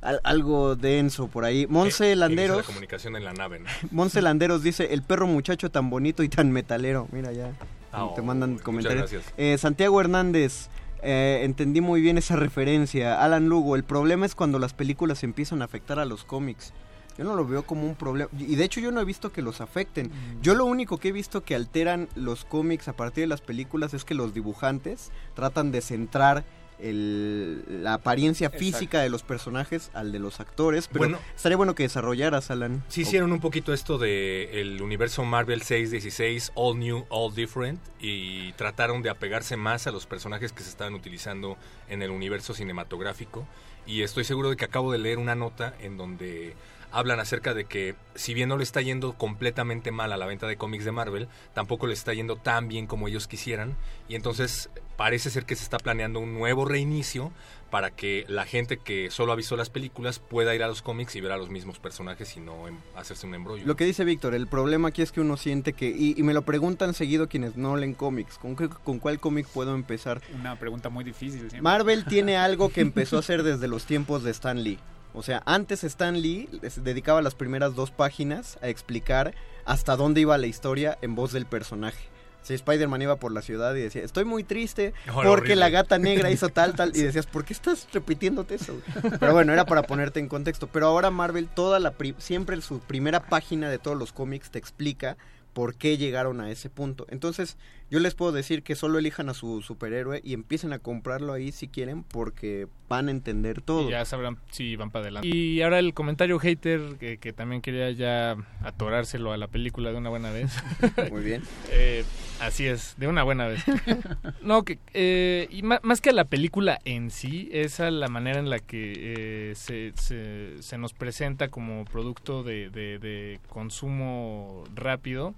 al- 0.00 0.20
algo 0.24 0.76
denso 0.76 1.28
por 1.28 1.44
ahí. 1.44 1.66
Monse 1.66 2.04
Inicia 2.06 2.16
Landeros. 2.16 2.56
la 2.58 2.62
comunicación 2.62 3.16
en 3.16 3.24
la 3.24 3.32
nave, 3.32 3.58
¿no? 3.60 3.66
Monse 3.90 4.22
Landeros 4.22 4.62
dice, 4.62 4.94
el 4.94 5.02
perro 5.02 5.26
muchacho 5.26 5.70
tan 5.70 5.90
bonito 5.90 6.22
y 6.22 6.28
tan 6.28 6.50
metalero. 6.52 7.08
Mira 7.12 7.32
ya, 7.32 7.52
Ah, 7.92 8.08
te 8.14 8.22
mandan 8.22 8.50
muchas 8.52 8.64
comentarios. 8.64 9.10
gracias. 9.10 9.34
Eh, 9.36 9.58
Santiago 9.58 10.00
Hernández, 10.00 10.68
eh, 11.02 11.40
entendí 11.42 11.80
muy 11.80 12.00
bien 12.00 12.18
esa 12.18 12.36
referencia. 12.36 13.20
Alan 13.24 13.48
Lugo, 13.48 13.74
el 13.74 13.82
problema 13.82 14.26
es 14.26 14.36
cuando 14.36 14.58
las 14.60 14.74
películas 14.74 15.24
empiezan 15.24 15.60
a 15.60 15.64
afectar 15.64 15.98
a 15.98 16.04
los 16.04 16.24
cómics. 16.24 16.72
Yo 17.20 17.24
no 17.26 17.34
lo 17.36 17.46
veo 17.46 17.64
como 17.64 17.86
un 17.86 17.96
problema. 17.96 18.30
Y 18.38 18.56
de 18.56 18.64
hecho 18.64 18.80
yo 18.80 18.90
no 18.92 18.98
he 18.98 19.04
visto 19.04 19.30
que 19.30 19.42
los 19.42 19.60
afecten. 19.60 20.10
Yo 20.40 20.54
lo 20.54 20.64
único 20.64 20.96
que 20.96 21.08
he 21.08 21.12
visto 21.12 21.42
que 21.44 21.54
alteran 21.54 22.08
los 22.14 22.46
cómics 22.46 22.88
a 22.88 22.94
partir 22.94 23.24
de 23.24 23.26
las 23.28 23.42
películas 23.42 23.92
es 23.92 24.06
que 24.06 24.14
los 24.14 24.32
dibujantes 24.32 25.10
tratan 25.34 25.70
de 25.70 25.82
centrar 25.82 26.44
el- 26.78 27.82
la 27.84 27.92
apariencia 27.92 28.46
Exacto. 28.46 28.64
física 28.64 29.00
de 29.00 29.10
los 29.10 29.22
personajes 29.22 29.90
al 29.92 30.12
de 30.12 30.18
los 30.18 30.40
actores. 30.40 30.88
Pero 30.88 31.00
Bueno. 31.00 31.18
estaría 31.36 31.58
bueno 31.58 31.74
que 31.74 31.82
desarrollaras, 31.82 32.50
Alan. 32.50 32.82
Sí 32.88 33.02
hicieron 33.02 33.32
un 33.32 33.40
poquito 33.40 33.74
esto 33.74 33.98
de 33.98 34.62
el 34.62 34.80
universo 34.80 35.22
Marvel 35.26 35.60
616, 35.60 36.52
All 36.54 36.78
New, 36.78 37.04
All 37.10 37.34
Different, 37.34 37.78
y 38.00 38.52
trataron 38.54 39.02
de 39.02 39.10
apegarse 39.10 39.58
más 39.58 39.86
a 39.86 39.90
los 39.90 40.06
personajes 40.06 40.54
que 40.54 40.62
se 40.62 40.70
estaban 40.70 40.94
utilizando 40.94 41.58
en 41.90 42.00
el 42.00 42.10
universo 42.10 42.54
cinematográfico. 42.54 43.46
Y 43.86 44.00
estoy 44.00 44.24
seguro 44.24 44.48
de 44.48 44.56
que 44.56 44.64
acabo 44.64 44.90
de 44.90 44.98
leer 44.98 45.18
una 45.18 45.34
nota 45.34 45.74
en 45.80 45.98
donde 45.98 46.54
hablan 46.92 47.20
acerca 47.20 47.54
de 47.54 47.64
que 47.64 47.94
si 48.14 48.34
bien 48.34 48.48
no 48.48 48.56
le 48.56 48.62
está 48.64 48.80
yendo 48.80 49.12
completamente 49.14 49.90
mal 49.92 50.12
a 50.12 50.16
la 50.16 50.26
venta 50.26 50.46
de 50.46 50.56
cómics 50.56 50.84
de 50.84 50.92
Marvel, 50.92 51.28
tampoco 51.54 51.86
le 51.86 51.94
está 51.94 52.12
yendo 52.14 52.36
tan 52.36 52.68
bien 52.68 52.86
como 52.86 53.08
ellos 53.08 53.26
quisieran. 53.28 53.76
Y 54.08 54.14
entonces 54.16 54.70
parece 54.96 55.30
ser 55.30 55.44
que 55.46 55.56
se 55.56 55.62
está 55.64 55.78
planeando 55.78 56.18
un 56.20 56.34
nuevo 56.34 56.64
reinicio 56.64 57.32
para 57.70 57.90
que 57.92 58.24
la 58.28 58.44
gente 58.46 58.78
que 58.78 59.10
solo 59.12 59.32
ha 59.32 59.36
visto 59.36 59.56
las 59.56 59.70
películas 59.70 60.18
pueda 60.18 60.54
ir 60.56 60.62
a 60.64 60.66
los 60.68 60.82
cómics 60.82 61.14
y 61.14 61.20
ver 61.20 61.30
a 61.30 61.36
los 61.36 61.50
mismos 61.50 61.78
personajes 61.78 62.36
y 62.36 62.40
no 62.40 62.66
em- 62.66 62.76
hacerse 62.96 63.26
un 63.28 63.34
embrollo. 63.36 63.64
Lo 63.64 63.76
que 63.76 63.84
dice 63.84 64.04
Víctor, 64.04 64.34
el 64.34 64.48
problema 64.48 64.88
aquí 64.88 65.02
es 65.02 65.12
que 65.12 65.20
uno 65.20 65.36
siente 65.36 65.72
que, 65.72 65.88
y, 65.88 66.14
y 66.18 66.22
me 66.24 66.34
lo 66.34 66.42
preguntan 66.42 66.94
seguido 66.94 67.28
quienes 67.28 67.56
no 67.56 67.76
leen 67.76 67.94
cómics, 67.94 68.38
¿con, 68.38 68.56
qué- 68.56 68.68
con 68.68 68.98
cuál 68.98 69.20
cómic 69.20 69.46
puedo 69.46 69.74
empezar? 69.76 70.20
Una 70.34 70.56
pregunta 70.58 70.88
muy 70.88 71.04
difícil. 71.04 71.38
siempre. 71.42 71.62
Marvel 71.62 72.04
tiene 72.06 72.36
algo 72.36 72.70
que 72.70 72.80
empezó 72.82 73.16
a 73.16 73.20
hacer 73.20 73.44
desde 73.44 73.68
los 73.68 73.86
tiempos 73.86 74.24
de 74.24 74.32
Stan 74.32 74.60
Lee. 74.62 74.80
O 75.12 75.22
sea, 75.22 75.42
antes 75.44 75.84
Stan 75.84 76.20
Lee 76.20 76.48
se 76.68 76.80
dedicaba 76.80 77.22
las 77.22 77.34
primeras 77.34 77.74
dos 77.74 77.90
páginas 77.90 78.58
a 78.62 78.68
explicar 78.68 79.34
hasta 79.64 79.96
dónde 79.96 80.20
iba 80.20 80.38
la 80.38 80.46
historia 80.46 80.98
en 81.02 81.14
voz 81.14 81.32
del 81.32 81.46
personaje. 81.46 82.08
Si 82.42 82.54
Spider-Man 82.54 83.02
iba 83.02 83.16
por 83.16 83.32
la 83.32 83.42
ciudad 83.42 83.74
y 83.74 83.80
decía, 83.82 84.02
estoy 84.02 84.24
muy 84.24 84.44
triste 84.44 84.94
Oh, 85.14 85.22
porque 85.22 85.56
la 85.56 85.68
gata 85.68 85.98
negra 85.98 86.30
hizo 86.30 86.48
tal, 86.48 86.74
tal. 86.74 86.92
Y 86.94 87.02
decías, 87.02 87.26
¿por 87.26 87.44
qué 87.44 87.52
estás 87.52 87.86
repitiéndote 87.92 88.54
eso? 88.54 88.72
güey?" 88.72 89.18
Pero 89.18 89.32
bueno, 89.32 89.52
era 89.52 89.66
para 89.66 89.82
ponerte 89.82 90.20
en 90.20 90.28
contexto. 90.28 90.66
Pero 90.66 90.86
ahora 90.86 91.10
Marvel, 91.10 91.48
toda 91.48 91.78
la 91.78 91.94
siempre 92.18 92.60
su 92.62 92.80
primera 92.80 93.20
página 93.20 93.68
de 93.68 93.78
todos 93.78 93.98
los 93.98 94.12
cómics 94.12 94.50
te 94.50 94.58
explica 94.58 95.16
por 95.52 95.74
qué 95.74 95.98
llegaron 95.98 96.40
a 96.40 96.50
ese 96.50 96.70
punto. 96.70 97.06
Entonces, 97.10 97.56
yo 97.90 97.98
les 98.00 98.14
puedo 98.14 98.32
decir 98.32 98.62
que 98.62 98.74
solo 98.76 98.98
elijan 98.98 99.28
a 99.28 99.34
su 99.34 99.62
superhéroe 99.62 100.20
y 100.24 100.32
empiecen 100.34 100.72
a 100.72 100.78
comprarlo 100.78 101.32
ahí 101.32 101.52
si 101.52 101.68
quieren, 101.68 102.02
porque 102.04 102.68
van 102.88 103.08
a 103.08 103.10
entender 103.10 103.60
todo. 103.60 103.88
Y 103.88 103.92
ya 103.92 104.04
sabrán 104.04 104.38
si 104.50 104.76
van 104.76 104.90
para 104.90 105.04
adelante. 105.04 105.28
Y 105.28 105.60
ahora 105.62 105.78
el 105.78 105.92
comentario 105.94 106.38
hater, 106.38 106.96
que, 106.98 107.18
que 107.18 107.32
también 107.32 107.62
quería 107.62 107.90
ya 107.90 108.36
atorárselo 108.62 109.32
a 109.32 109.36
la 109.36 109.48
película 109.48 109.90
de 109.92 109.96
una 109.98 110.10
buena 110.10 110.30
vez. 110.30 110.52
Muy 111.10 111.22
bien. 111.22 111.42
Eh, 111.72 112.04
así 112.40 112.66
es, 112.66 112.94
de 112.98 113.06
una 113.08 113.22
buena 113.22 113.46
vez. 113.46 113.62
No, 114.42 114.64
que 114.64 114.78
eh, 114.94 115.46
y 115.50 115.62
más 115.62 116.00
que 116.00 116.10
a 116.10 116.12
la 116.12 116.24
película 116.24 116.78
en 116.84 117.10
sí, 117.10 117.48
es 117.52 117.78
a 117.80 117.90
la 117.90 118.08
manera 118.08 118.38
en 118.38 118.50
la 118.50 118.58
que 118.58 119.50
eh, 119.50 119.54
se, 119.54 119.92
se, 119.96 120.62
se 120.62 120.78
nos 120.78 120.92
presenta 120.92 121.48
como 121.48 121.84
producto 121.84 122.42
de, 122.42 122.70
de- 122.70 122.98
de 122.98 123.40
consumo 123.48 124.64
rápido. 124.74 125.34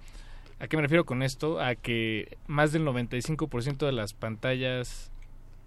¿A 0.63 0.69
qué 0.69 0.77
me 0.77 0.83
refiero 0.83 1.05
con 1.05 1.23
esto? 1.25 1.61
A 1.61 1.75
que 1.75 2.39
más 2.47 2.71
del 2.73 2.85
95% 2.85 3.85
de 3.85 3.93
las 3.93 4.15
pantallas 4.15 5.11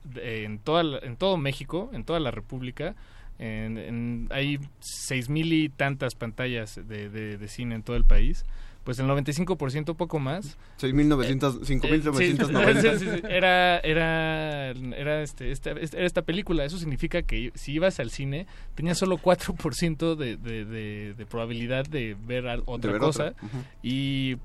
de- 0.06 0.45
en, 0.45 0.57
toda 0.59 0.83
la- 0.83 0.99
en 0.99 1.17
todo 1.17 1.35
México, 1.38 1.90
en 1.93 2.06
toda 2.06 2.19
la 2.22 2.32
República, 2.32 2.95
en- 3.38 3.77
en- 3.77 4.27
hay 4.32 4.59
seis 4.80 5.27
mil 5.30 5.51
y 5.51 5.67
tantas 5.67 6.15
pantallas 6.15 6.80
de, 6.88 7.09
de- 7.09 7.38
de 7.38 7.48
cine 7.49 7.75
en 7.75 7.83
todo 7.83 7.98
el 7.98 8.06
país. 8.06 8.45
Pues 8.85 8.99
el 8.99 9.07
95% 9.07 9.95
poco 9.95 10.19
más 10.19 10.59
6.900, 10.80 11.56
eh, 11.61 11.65
sí, 11.65 11.74
5.990. 11.80 12.98
sí, 12.99 13.06
sí, 13.09 13.22
Era, 13.27 13.80
era, 13.80 14.69
era, 14.69 15.24
este, 15.24 15.51
esta, 15.51 15.72
era 15.72 16.06
esta 16.06 16.22
película. 16.22 16.64
Eso 16.65 16.77
significa 16.77 17.24
que 17.24 17.51
si 17.56 17.74
ibas 17.74 17.99
al 17.99 18.11
cine, 18.11 18.45
tenías 18.75 18.99
solo 18.99 19.17
4% 19.17 20.15
de, 20.15 20.38
de, 20.38 20.65
de, 20.65 21.14
de 21.15 21.25
probabilidad 21.25 21.85
de 21.88 22.15
ver 22.27 22.45
otra 22.67 22.91
ver 22.91 23.01
cosa. 23.01 23.30
otra. 23.30 23.48
Y 23.82 24.38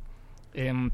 em, 0.55 0.91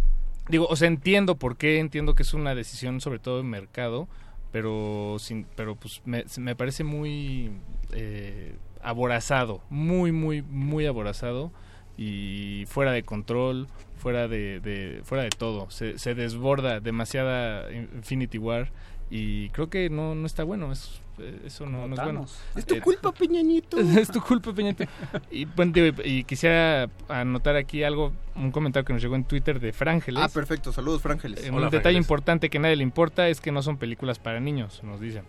digo, 0.48 0.66
o 0.68 0.76
sea, 0.76 0.88
entiendo 0.88 1.36
por 1.36 1.56
qué, 1.56 1.78
entiendo 1.78 2.14
que 2.14 2.22
es 2.22 2.34
una 2.34 2.54
decisión 2.54 3.00
sobre 3.00 3.18
todo 3.18 3.38
de 3.38 3.44
mercado, 3.44 4.08
pero, 4.52 5.16
sin, 5.18 5.46
pero 5.56 5.76
pues 5.76 6.02
me, 6.04 6.56
parece 6.56 6.84
muy 6.84 7.50
eh, 7.92 8.54
aborazado, 8.82 9.60
muy, 9.70 10.12
muy, 10.12 10.42
muy 10.42 10.86
aborazado 10.86 11.52
y 11.98 12.64
fuera 12.66 12.92
de 12.92 13.02
control, 13.02 13.68
fuera 13.96 14.28
de, 14.28 15.00
fuera 15.04 15.24
de 15.24 15.30
todo. 15.30 15.70
Se, 15.70 15.98
se 15.98 16.14
desborda 16.14 16.80
demasiada 16.80 17.72
Infinity 17.72 18.38
War 18.38 18.70
y 19.10 19.50
creo 19.50 19.68
que 19.68 19.90
no, 19.90 20.14
no 20.14 20.26
está 20.26 20.44
bueno. 20.44 20.72
Es, 20.72 21.00
eh, 21.00 21.05
eso 21.44 21.66
no, 21.66 21.86
no 21.88 21.94
es 21.94 22.00
bueno. 22.02 22.20
Thanos. 22.20 22.38
Es 22.54 22.66
tu 22.66 22.74
Eh, 22.74 22.80
culpa, 22.80 23.12
Peñañito. 23.12 23.78
es 23.80 24.10
tu 24.10 24.20
culpa, 24.20 24.52
Peñito. 24.52 24.84
Y, 25.30 25.44
bueno, 25.44 25.72
digo, 25.72 26.02
y 26.04 26.24
quisiera 26.24 26.88
anotar 27.08 27.56
aquí 27.56 27.82
algo, 27.82 28.12
un 28.34 28.50
comentario 28.52 28.84
que 28.84 28.92
nos 28.92 29.02
llegó 29.02 29.16
en 29.16 29.24
Twitter 29.24 29.60
de 29.60 29.72
Frángeles. 29.72 30.22
Ah, 30.22 30.28
perfecto. 30.28 30.72
Saludos, 30.72 31.02
Frángeles. 31.02 31.44
Eh, 31.44 31.50
un 31.50 31.68
detalle 31.70 31.96
importante 31.98 32.50
que 32.50 32.58
nadie 32.58 32.76
le 32.76 32.82
importa 32.82 33.28
es 33.28 33.40
que 33.40 33.52
no 33.52 33.62
son 33.62 33.76
películas 33.78 34.18
para 34.18 34.40
niños, 34.40 34.82
nos 34.82 35.00
dicen. 35.00 35.24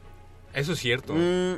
Eso 0.53 0.74
es 0.74 0.80
cierto. 0.80 1.14
Mm, 1.14 1.56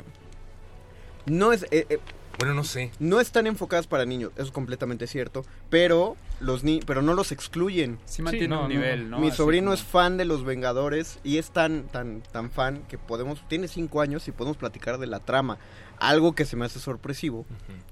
no 1.26 1.52
es... 1.52 1.64
eh, 1.70 1.86
eh, 1.88 1.98
Bueno, 2.40 2.54
no 2.54 2.64
sé. 2.64 2.90
no 2.98 3.20
están 3.20 3.46
enfocadas 3.46 3.86
para 3.86 4.06
niños, 4.06 4.32
eso 4.34 4.44
es 4.46 4.50
completamente 4.50 5.06
cierto, 5.06 5.44
pero 5.68 6.16
los 6.40 6.64
ni 6.64 6.80
pero 6.80 7.02
no 7.02 7.12
los 7.12 7.32
excluyen. 7.32 7.98
Sí 8.06 8.22
mantiene 8.22 8.46
Sí, 8.46 8.48
no, 8.48 8.62
un 8.62 8.68
nivel, 8.70 9.10
¿no? 9.10 9.18
Mi 9.18 9.28
Así 9.28 9.36
sobrino 9.36 9.66
como- 9.66 9.74
es 9.74 9.82
fan 9.82 10.16
de 10.16 10.24
los 10.24 10.42
Vengadores 10.44 11.18
y 11.22 11.36
es 11.36 11.50
tan 11.50 11.84
tan 11.88 12.22
tan 12.32 12.50
fan 12.50 12.82
que 12.88 12.96
podemos 12.96 13.46
tiene 13.46 13.68
cinco 13.68 14.00
años 14.00 14.26
y 14.26 14.32
podemos 14.32 14.56
platicar 14.56 14.96
de 14.98 15.06
la 15.06 15.20
trama, 15.20 15.58
algo 15.98 16.34
que 16.34 16.46
se 16.46 16.56
me 16.56 16.64
hace 16.64 16.78
sorpresivo, 16.80 17.44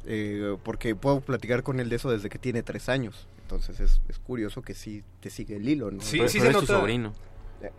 eh, 0.06 0.56
porque 0.62 0.94
puedo 0.94 1.20
platicar 1.20 1.62
con 1.62 1.78
él 1.78 1.90
de 1.90 1.96
eso 1.96 2.10
desde 2.10 2.30
que 2.30 2.38
tiene 2.38 2.62
tres 2.62 2.88
años. 2.88 3.26
Entonces 3.42 3.80
es, 3.80 4.00
es 4.08 4.18
curioso 4.18 4.62
que 4.62 4.72
sí 4.74 5.02
te 5.20 5.28
sigue 5.28 5.56
el 5.56 5.68
hilo, 5.68 5.90
¿no? 5.90 5.98
pero, 6.10 6.26
pero 6.32 6.48
es 6.50 6.58
tu 6.60 6.66
sobrino. 6.66 7.12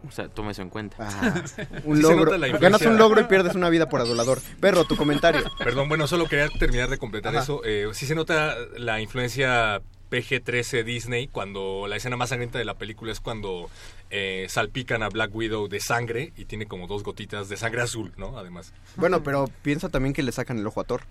O 0.08 0.12
sea, 0.12 0.28
tome 0.28 0.52
eso 0.52 0.62
en 0.62 0.70
cuenta. 0.70 0.96
Ah, 1.00 1.44
un 1.86 2.02
logro. 2.02 2.38
Ganas 2.60 2.82
un 2.82 2.98
logro 2.98 3.22
y 3.22 3.26
pierdes 3.26 3.56
una 3.56 3.70
vida 3.70 3.88
por 3.88 4.02
adulador. 4.02 4.40
Perro, 4.60 4.84
tu 4.86 4.96
comentario. 4.96 5.44
Perdón, 5.60 5.90
bueno, 5.90 6.08
solo 6.08 6.28
quería 6.28 6.50
terminar 6.50 6.90
de 6.90 6.98
completar 6.98 7.34
Ajá. 7.36 7.44
eso. 7.44 7.62
Eh, 7.64 7.88
sí 7.94 8.06
se 8.06 8.16
nota 8.16 8.56
la 8.78 9.00
influencia 9.00 9.82
PG-13 10.12 10.84
Disney 10.84 11.28
cuando 11.28 11.86
la 11.88 11.96
escena 11.96 12.18
más 12.18 12.30
sangrienta 12.30 12.58
de 12.58 12.66
la 12.66 12.78
película 12.78 13.12
es 13.12 13.20
cuando 13.20 13.70
eh, 14.10 14.48
salpican 14.50 15.04
a 15.04 15.10
Black 15.10 15.34
Widow 15.34 15.68
de 15.68 15.80
sangre 15.80 16.34
y 16.36 16.46
tiene 16.46 16.66
como 16.66 16.88
dos 16.88 17.04
gotitas 17.04 17.48
de 17.48 17.58
sangre 17.58 17.82
azul, 17.82 18.12
¿no? 18.18 18.38
Además. 18.38 18.74
Bueno, 18.96 19.24
pero 19.24 19.50
piensa 19.62 19.90
también 19.90 20.14
que 20.14 20.24
le 20.24 20.32
sacan 20.32 20.58
el 20.58 20.68
ojo 20.68 20.82
a 20.82 20.84
Thor. 20.84 21.02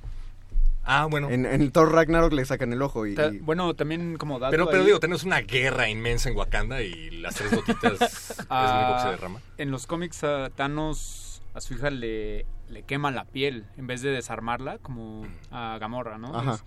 Ah, 0.91 1.05
bueno. 1.05 1.29
En, 1.31 1.45
en 1.45 1.71
Thor 1.71 1.93
Ragnarok 1.93 2.33
le 2.33 2.45
sacan 2.47 2.73
el 2.73 2.81
ojo 2.81 3.07
y... 3.07 3.15
Ta- 3.15 3.27
y- 3.29 3.39
Bueno, 3.39 3.75
también 3.75 4.17
como 4.17 4.39
dato 4.39 4.51
Pero, 4.51 4.67
pero 4.67 4.81
ahí, 4.81 4.87
digo, 4.87 4.99
tenemos 5.01 5.23
una 5.25 5.41
guerra 5.43 5.89
inmensa 5.89 6.31
en 6.31 6.37
Wakanda 6.37 6.81
y 6.83 7.11
las 7.11 7.35
tres 7.35 7.55
gotitas 7.55 7.93
es 8.01 8.39
lo 8.49 8.57
único 8.57 8.95
que 8.95 9.01
se 9.03 9.09
a- 9.09 9.11
derrama. 9.11 9.41
En 9.59 9.71
los 9.71 9.87
cómics 9.87 10.25
a 10.25 10.49
Thanos 10.51 11.43
a 11.55 11.61
su 11.61 11.75
hija 11.75 11.91
le, 11.91 12.47
le 12.71 12.83
quema 12.85 13.11
la 13.11 13.25
piel 13.25 13.67
en 13.77 13.87
vez 13.87 14.01
de 14.03 14.11
desarmarla 14.11 14.79
como 14.79 15.27
a 15.51 15.77
Gamorra, 15.79 16.17
¿no? 16.19 16.35
Ajá. 16.35 16.55
Es- 16.55 16.65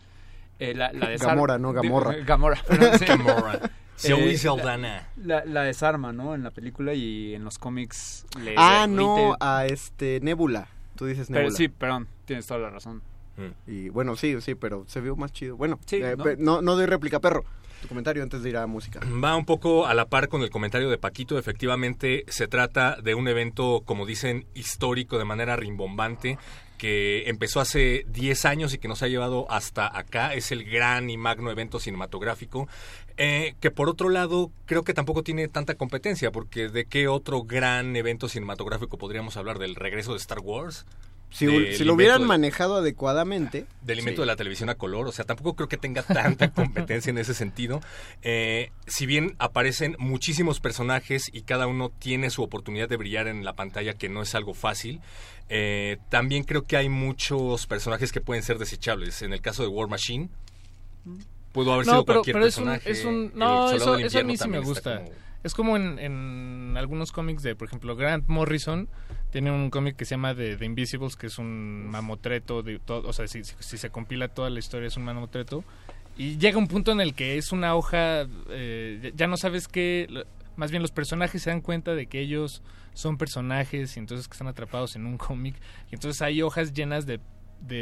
eh, 0.60 0.74
la, 0.76 0.94
la 0.94 1.10
desar- 1.10 1.30
Gamora, 1.30 1.58
no 1.58 1.74
Gamorra. 1.74 2.14
Gamora, 2.26 2.62
perdón, 2.68 3.00
sí. 3.00 3.06
Gamora. 3.06 3.60
Zoe 3.98 4.32
Eh, 4.34 4.38
Saldana. 4.38 5.08
La, 5.18 5.44
la 5.46 5.64
desarma, 5.64 6.14
¿no? 6.14 6.36
En 6.36 6.44
la 6.44 6.52
película 6.52 6.94
y 6.94 7.34
en 7.34 7.44
los 7.44 7.58
cómics 7.58 8.26
le 8.44 8.54
Ah, 8.58 8.86
derrite- 8.88 8.96
no, 8.96 9.36
a 9.40 9.66
este 9.66 10.20
Nebula. 10.22 10.68
Tú 10.96 11.06
dices 11.08 11.30
Nebula. 11.32 11.46
Pero 11.48 11.56
sí, 11.56 11.68
perdón, 11.70 12.08
tienes 12.26 12.46
toda 12.46 12.60
la 12.60 12.70
razón. 12.70 13.02
Y 13.68 13.90
bueno, 13.90 14.16
sí, 14.16 14.40
sí, 14.42 14.56
pero 14.56 14.86
se 14.88 15.02
vio 15.02 15.16
más 15.16 15.32
chido. 15.32 15.58
Bueno, 15.58 15.80
eh, 15.92 16.16
¿no? 16.18 16.26
no, 16.38 16.62
no 16.62 16.76
doy 16.76 16.86
réplica, 16.86 17.20
perro. 17.20 17.44
Tu 17.82 17.88
comentario 17.88 18.22
antes 18.22 18.44
de 18.44 18.50
ir 18.50 18.58
a 18.58 18.68
música. 18.68 19.00
Va 19.24 19.36
un 19.36 19.46
poco 19.46 19.88
a 19.88 19.96
la 19.96 20.06
par 20.06 20.28
con 20.28 20.44
el 20.44 20.52
comentario 20.52 20.90
de 20.90 21.00
Paquito. 21.00 21.40
Efectivamente, 21.40 22.26
se 22.28 22.48
trata 22.48 22.98
de 23.02 23.16
un 23.16 23.28
evento, 23.28 23.82
como 23.86 24.06
dicen, 24.06 24.46
histórico 24.54 25.18
de 25.18 25.26
manera 25.26 25.56
rimbombante 25.56 26.38
que 26.78 27.30
empezó 27.30 27.60
hace 27.60 28.06
10 28.10 28.46
años 28.46 28.74
y 28.74 28.80
que 28.80 28.88
nos 28.88 29.04
ha 29.04 29.08
llevado 29.08 29.46
hasta 29.52 29.96
acá. 29.96 30.34
Es 30.34 30.52
el 30.52 30.64
gran 30.64 31.12
y 31.12 31.18
magno 31.18 31.52
evento 31.52 31.80
cinematográfico. 31.80 32.68
eh, 33.18 33.54
que 33.60 33.70
por 33.70 33.88
otro 33.88 34.10
lado, 34.10 34.52
creo 34.66 34.84
que 34.84 34.96
tampoco 34.96 35.22
tiene 35.22 35.48
tanta 35.48 35.76
competencia, 35.76 36.32
porque 36.32 36.70
¿de 36.70 36.86
qué 36.86 37.08
otro 37.08 37.44
gran 37.44 37.96
evento 37.96 38.28
cinematográfico 38.28 38.98
podríamos 38.98 39.38
hablar? 39.38 39.60
¿Del 39.60 39.76
regreso 39.76 40.14
de 40.14 40.18
Star 40.18 40.40
Wars? 40.40 40.88
Si, 41.32 41.46
lo 41.86 41.94
hubieran 41.94 42.22
de- 42.22 42.28
manejado 42.28 42.76
adecuadamente. 42.76 43.66
del 43.82 44.00
invento 44.00 44.22
sí. 44.22 44.24
de 44.24 44.26
la 44.28 44.36
televisión 44.36 44.70
a 44.70 44.76
color, 44.76 45.08
o 45.08 45.12
sea, 45.14 45.24
tampoco 45.26 45.56
creo 45.56 45.70
que 45.70 45.78
tenga 45.78 46.04
tanta 46.04 46.52
competencia 46.54 47.10
en 47.10 47.18
ese 47.18 47.34
sentido. 47.34 47.80
Eh, 48.22 48.72
si 48.86 49.06
bien 49.06 49.36
aparecen 49.40 49.96
muchísimos 49.98 50.60
personajes 50.60 51.30
y 51.34 51.44
cada 51.44 51.68
uno 51.68 51.90
tiene 51.90 52.30
su 52.30 52.44
oportunidad 52.44 52.90
de 52.90 52.98
brillar 52.98 53.28
en 53.28 53.46
la 53.46 53.54
pantalla, 53.54 53.94
que 53.94 54.10
no 54.10 54.22
es 54.22 54.36
algo 54.36 54.54
fácil, 54.54 55.00
eh, 55.50 55.98
también 56.10 56.44
creo 56.44 56.64
que 56.64 56.76
hay 56.78 56.90
muchos 56.90 57.66
personajes 57.66 58.12
que 58.12 58.20
pueden 58.22 58.44
ser 58.44 58.58
desechables. 58.58 59.22
En 59.22 59.32
el 59.34 59.42
caso 59.42 59.64
de 59.64 59.70
War 59.70 59.88
Machine, 59.88 60.30
pudo 61.52 61.74
haber 61.74 61.86
sido 61.86 62.06
pero, 62.06 62.20
cualquier 62.20 62.34
pero 62.36 62.46
es 62.46 62.58
un, 62.58 62.64
personaje. 62.66 62.92
es 62.92 63.06
un- 63.06 63.32
no, 63.36 63.72
eso, 63.72 63.94
a 63.94 64.24
mí 64.24 64.38
sí 64.38 64.48
me 64.50 64.60
gusta. 64.60 64.98
como- 64.98 65.12
Es 65.44 65.54
como 65.56 65.76
en, 65.76 66.76
algunos 66.78 67.12
cómics 67.12 67.42
de, 67.42 67.56
por 67.56 67.68
ejemplo, 67.68 67.96
Grant 67.96 68.28
Morrison 68.28 68.88
tiene 69.32 69.52
un 69.52 69.70
cómic 69.70 69.96
que 69.96 70.06
se 70.06 70.12
llama 70.12 70.36
The, 70.36 70.58
The 70.58 70.66
Invisibles, 70.66 71.16
que 71.16 71.28
es 71.28 71.38
un 71.40 71.88
mamotreto, 71.90 72.62
de 72.62 72.80
o 72.88 73.14
sea, 73.14 73.28
si, 73.28 73.44
se 73.44 73.90
compila 73.90 74.28
toda 74.28 74.50
la 74.50 74.60
historia 74.60 74.88
es 74.88 74.98
un 74.98 75.04
mamotreto. 75.04 75.64
Y 76.18 76.38
llega 76.38 76.58
un 76.58 76.68
punto 76.68 76.92
en 76.92 77.02
el 77.02 77.16
que 77.16 77.38
es 77.38 77.52
una 77.52 77.74
hoja, 77.76 78.28
eh, 78.50 79.14
ya- 79.16 79.28
no 79.28 79.38
sabes 79.38 79.68
qué, 79.68 80.08
más 80.58 80.70
bien 80.70 80.84
los 80.84 80.92
personajes 80.92 81.42
se 81.42 81.50
dan 81.50 81.62
cuenta 81.62 81.96
de 81.96 82.06
que 82.06 82.20
ellos 82.20 82.62
son 82.94 83.18
personajes 83.18 83.96
y 83.96 84.00
entonces 84.00 84.28
que 84.28 84.34
están 84.34 84.48
atrapados 84.48 84.96
en 84.96 85.06
un 85.06 85.18
cómic. 85.18 85.56
Y 85.92 85.96
entonces 85.96 86.22
hay 86.22 86.42
hojas 86.42 86.74
llenas 86.74 87.06
de 87.08 87.20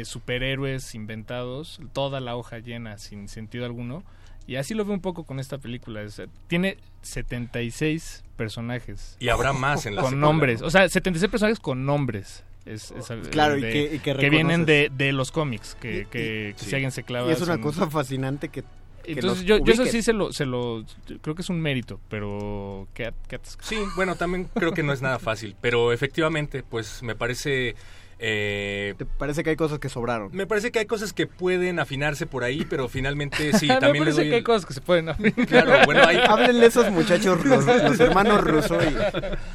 superhéroes 0.04 0.94
inventados, 0.94 1.80
toda 1.92 2.20
la 2.20 2.36
hoja 2.36 2.58
llena 2.58 2.96
sin 2.96 3.28
sentido 3.28 3.66
alguno. 3.66 4.02
Y 4.46 4.56
así 4.56 4.74
lo 4.74 4.84
veo 4.84 4.94
un 4.94 5.00
poco 5.00 5.24
con 5.24 5.38
esta 5.38 5.58
película. 5.58 6.02
es, 6.02 6.18
eh, 6.18 6.26
tiene 6.48 6.76
76 7.02 8.24
personajes. 8.36 9.16
Y 9.20 9.28
habrá 9.28 9.52
más 9.52 9.86
en 9.86 9.94
la 9.96 10.02
Con 10.02 10.10
secuela, 10.12 10.26
nombres. 10.26 10.60
¿no? 10.60 10.66
O 10.66 10.70
sea, 10.70 10.88
76 10.88 11.30
personajes 11.30 11.60
con 11.60 11.84
nombres. 11.86 12.44
Es, 12.66 12.90
es, 12.92 13.06
Claro, 13.30 13.56
y 13.56 13.62
que- 13.62 13.94
y 13.94 13.98
que 14.00 14.30
vienen 14.30 14.66
de, 14.66 14.90
de 14.94 15.12
los 15.12 15.32
cómics. 15.32 15.76
Que, 15.80 16.00
Y- 16.00 16.04
que, 16.06 16.54
que 16.56 16.64
sí. 16.64 16.66
si 16.70 16.74
alguien 16.74 16.90
se 16.92 17.02
clava. 17.04 17.28
Y 17.28 17.32
es 17.32 17.40
una 17.40 17.60
cosa 17.60 17.88
fascinante 17.88 18.48
que. 18.48 18.62
que 19.02 19.12
Entonces 19.12 19.44
yo, 19.44 19.58
yo 19.58 19.72
eso 19.72 19.86
sí 19.86 20.02
se 20.02 20.12
lo, 20.12 20.32
se 20.32 20.44
lo... 20.46 20.84
Creo 21.22 21.34
que 21.34 21.42
es 21.42 21.48
un 21.48 21.60
mérito, 21.60 22.00
pero... 22.08 22.86
¿qué. 22.92 23.12
Sí, 23.60 23.76
bueno, 23.96 24.14
también 24.16 24.48
creo 24.54 24.72
que 24.72 24.82
no 24.82 24.92
es 24.92 25.00
nada 25.00 25.18
fácil, 25.18 25.56
pero 25.60 25.92
efectivamente, 25.92 26.62
pues 26.62 27.02
me 27.02 27.14
parece... 27.14 27.74
eh, 28.22 28.94
¿Te 28.98 29.06
parece 29.06 29.42
que 29.42 29.48
hay 29.48 29.56
cosas 29.56 29.78
que 29.78 29.88
sobraron? 29.88 30.28
Me 30.32 30.46
parece 30.46 30.70
que 30.70 30.78
hay 30.78 30.84
cosas 30.84 31.14
que 31.14 31.26
pueden 31.26 31.78
afinarse 31.78 32.26
por 32.26 32.44
ahí, 32.44 32.66
pero 32.68 32.86
finalmente 32.86 33.52
sí, 33.58 33.66
Me 33.66 33.80
también 33.80 34.04
le 34.04 34.10
parece 34.10 34.20
doy 34.20 34.28
que 34.28 34.36
hay 34.36 34.42
cosas 34.42 34.66
que 34.66 34.74
se 34.74 34.82
pueden 34.82 35.08
abrir. 35.08 35.34
Claro, 35.46 35.86
bueno, 35.86 36.02
hay, 36.06 36.18
Háblenle 36.18 36.66
a 36.66 36.68
esos 36.68 36.90
muchachos, 36.90 37.42
los, 37.46 37.64
los 37.64 37.98
hermanos 37.98 38.42
Russo. 38.44 38.78
Y... 38.82 38.94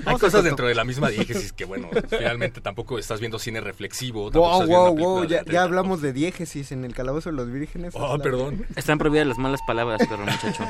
hay 0.05 0.17
cosas 0.17 0.43
dentro 0.43 0.67
de 0.67 0.73
la 0.73 0.83
misma 0.83 1.09
diégesis 1.09 1.53
que, 1.53 1.65
bueno, 1.65 1.89
finalmente 2.09 2.59
tampoco 2.59 2.97
estás 2.97 3.19
viendo 3.19 3.37
cine 3.37 3.61
reflexivo. 3.61 4.31
Wow, 4.31 4.65
wow, 4.65 4.97
wow. 4.97 5.25
Ya, 5.25 5.45
ya 5.45 5.61
hablamos 5.61 6.01
de 6.01 6.11
diégesis 6.11 6.71
en 6.71 6.85
el 6.85 6.95
calabozo 6.95 7.29
de 7.29 7.35
los 7.35 7.51
vírgenes. 7.51 7.93
Oh, 7.95 8.17
perdón. 8.17 8.65
Están 8.75 8.97
prohibidas 8.97 9.27
las 9.27 9.37
malas 9.37 9.59
palabras, 9.67 9.99
perro 10.07 10.25
muchacho. 10.25 10.65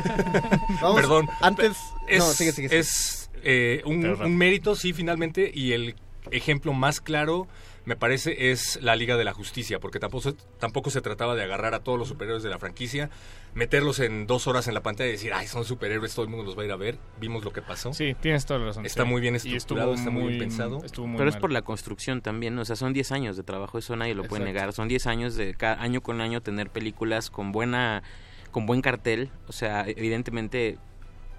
Vamos, 0.81 0.99
Perdón. 0.99 1.29
Antes. 1.41 1.77
Es, 2.09 2.19
no, 2.19 2.25
sigue, 2.25 2.51
sigue. 2.51 2.67
sigue. 2.67 2.79
es 2.79 3.29
eh, 3.43 3.81
un, 3.85 4.05
un 4.05 4.35
mérito, 4.35 4.75
sí, 4.75 4.91
finalmente, 4.91 5.49
y 5.53 5.71
el 5.71 5.95
ejemplo 6.31 6.73
más 6.73 7.01
claro, 7.01 7.47
me 7.85 7.95
parece, 7.95 8.51
es 8.51 8.79
la 8.81 8.95
Liga 8.95 9.15
de 9.15 9.23
la 9.23 9.33
Justicia, 9.33 9.79
porque 9.79 9.99
tampoco 9.99 10.31
se, 10.31 10.33
tampoco 10.59 10.89
se 10.89 11.01
trataba 11.01 11.35
de 11.35 11.43
agarrar 11.43 11.73
a 11.75 11.79
todos 11.83 11.99
los 11.99 12.07
superhéroes 12.07 12.41
de 12.41 12.49
la 12.49 12.57
franquicia, 12.57 13.09
meterlos 13.53 13.99
en 13.99 14.25
dos 14.25 14.47
horas 14.47 14.67
en 14.67 14.73
la 14.73 14.81
pantalla 14.81 15.09
y 15.09 15.13
decir, 15.13 15.33
ay, 15.33 15.47
son 15.47 15.65
superhéroes, 15.65 16.13
todo 16.15 16.25
el 16.25 16.31
mundo 16.31 16.45
los 16.45 16.57
va 16.57 16.63
a 16.63 16.65
ir 16.65 16.71
a 16.71 16.75
ver. 16.75 16.97
Vimos 17.19 17.43
lo 17.43 17.53
que 17.53 17.61
pasó. 17.61 17.93
Sí, 17.93 18.15
tienes 18.19 18.45
toda 18.45 18.59
la 18.59 18.65
razón. 18.67 18.85
Está 18.85 19.03
sí. 19.03 19.09
muy 19.09 19.21
bien 19.21 19.35
estructurado, 19.35 19.93
está 19.93 20.09
muy 20.09 20.29
bien 20.29 20.39
pensado. 20.39 20.83
Estuvo 20.83 21.05
muy 21.05 21.17
Pero 21.17 21.29
es 21.29 21.37
por 21.37 21.51
la 21.51 21.61
construcción 21.61 22.21
también, 22.21 22.55
¿no? 22.55 22.63
o 22.63 22.65
sea, 22.65 22.75
son 22.75 22.93
10 22.93 23.11
años 23.11 23.37
de 23.37 23.43
trabajo, 23.43 23.77
eso 23.77 23.95
nadie 23.95 24.15
lo 24.15 24.23
puede 24.23 24.43
Exacto. 24.43 24.59
negar. 24.59 24.73
Son 24.73 24.87
10 24.87 25.07
años 25.07 25.35
de 25.35 25.53
cada 25.53 25.81
año 25.81 26.01
con 26.01 26.21
año 26.21 26.41
tener 26.41 26.69
películas 26.69 27.29
con 27.29 27.51
buena 27.51 28.03
con 28.51 28.65
buen 28.65 28.81
cartel, 28.81 29.31
o 29.49 29.51
sea, 29.51 29.83
evidentemente 29.85 30.77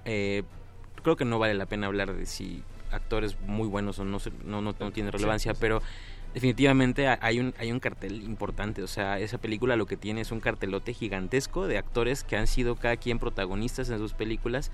eh, 0.05 0.43
creo 1.03 1.17
que 1.17 1.25
no 1.25 1.39
vale 1.39 1.55
la 1.55 1.65
pena 1.65 1.87
hablar 1.87 2.15
de 2.15 2.27
si 2.27 2.63
actores 2.91 3.41
muy 3.41 3.67
buenos 3.67 3.99
o 3.99 4.05
no 4.05 4.19
no, 4.45 4.61
no 4.61 4.75
tiene 4.93 5.11
relevancia, 5.11 5.55
pero 5.55 5.81
definitivamente 6.37 7.09
ha- 7.09 7.19
hay 7.23 7.41
un 7.41 7.55
hay 7.59 7.73
un 7.73 7.81
cartel 7.81 8.23
importante, 8.23 8.83
o 8.83 8.87
sea, 8.87 9.19
esa 9.19 9.39
película 9.39 9.75
lo 9.75 9.87
que 9.87 9.97
tiene 9.97 10.21
es 10.21 10.31
un 10.33 10.41
cartelote 10.41 10.93
gigantesco 10.93 11.67
de 11.67 11.79
actores 11.79 12.25
que 12.25 12.37
han 12.37 12.47
sido 12.47 12.77
cada 12.77 12.99
quien 12.99 13.19
protagonistas 13.19 13.89
en 13.89 13.97
sus 13.99 14.13
películas 14.13 14.71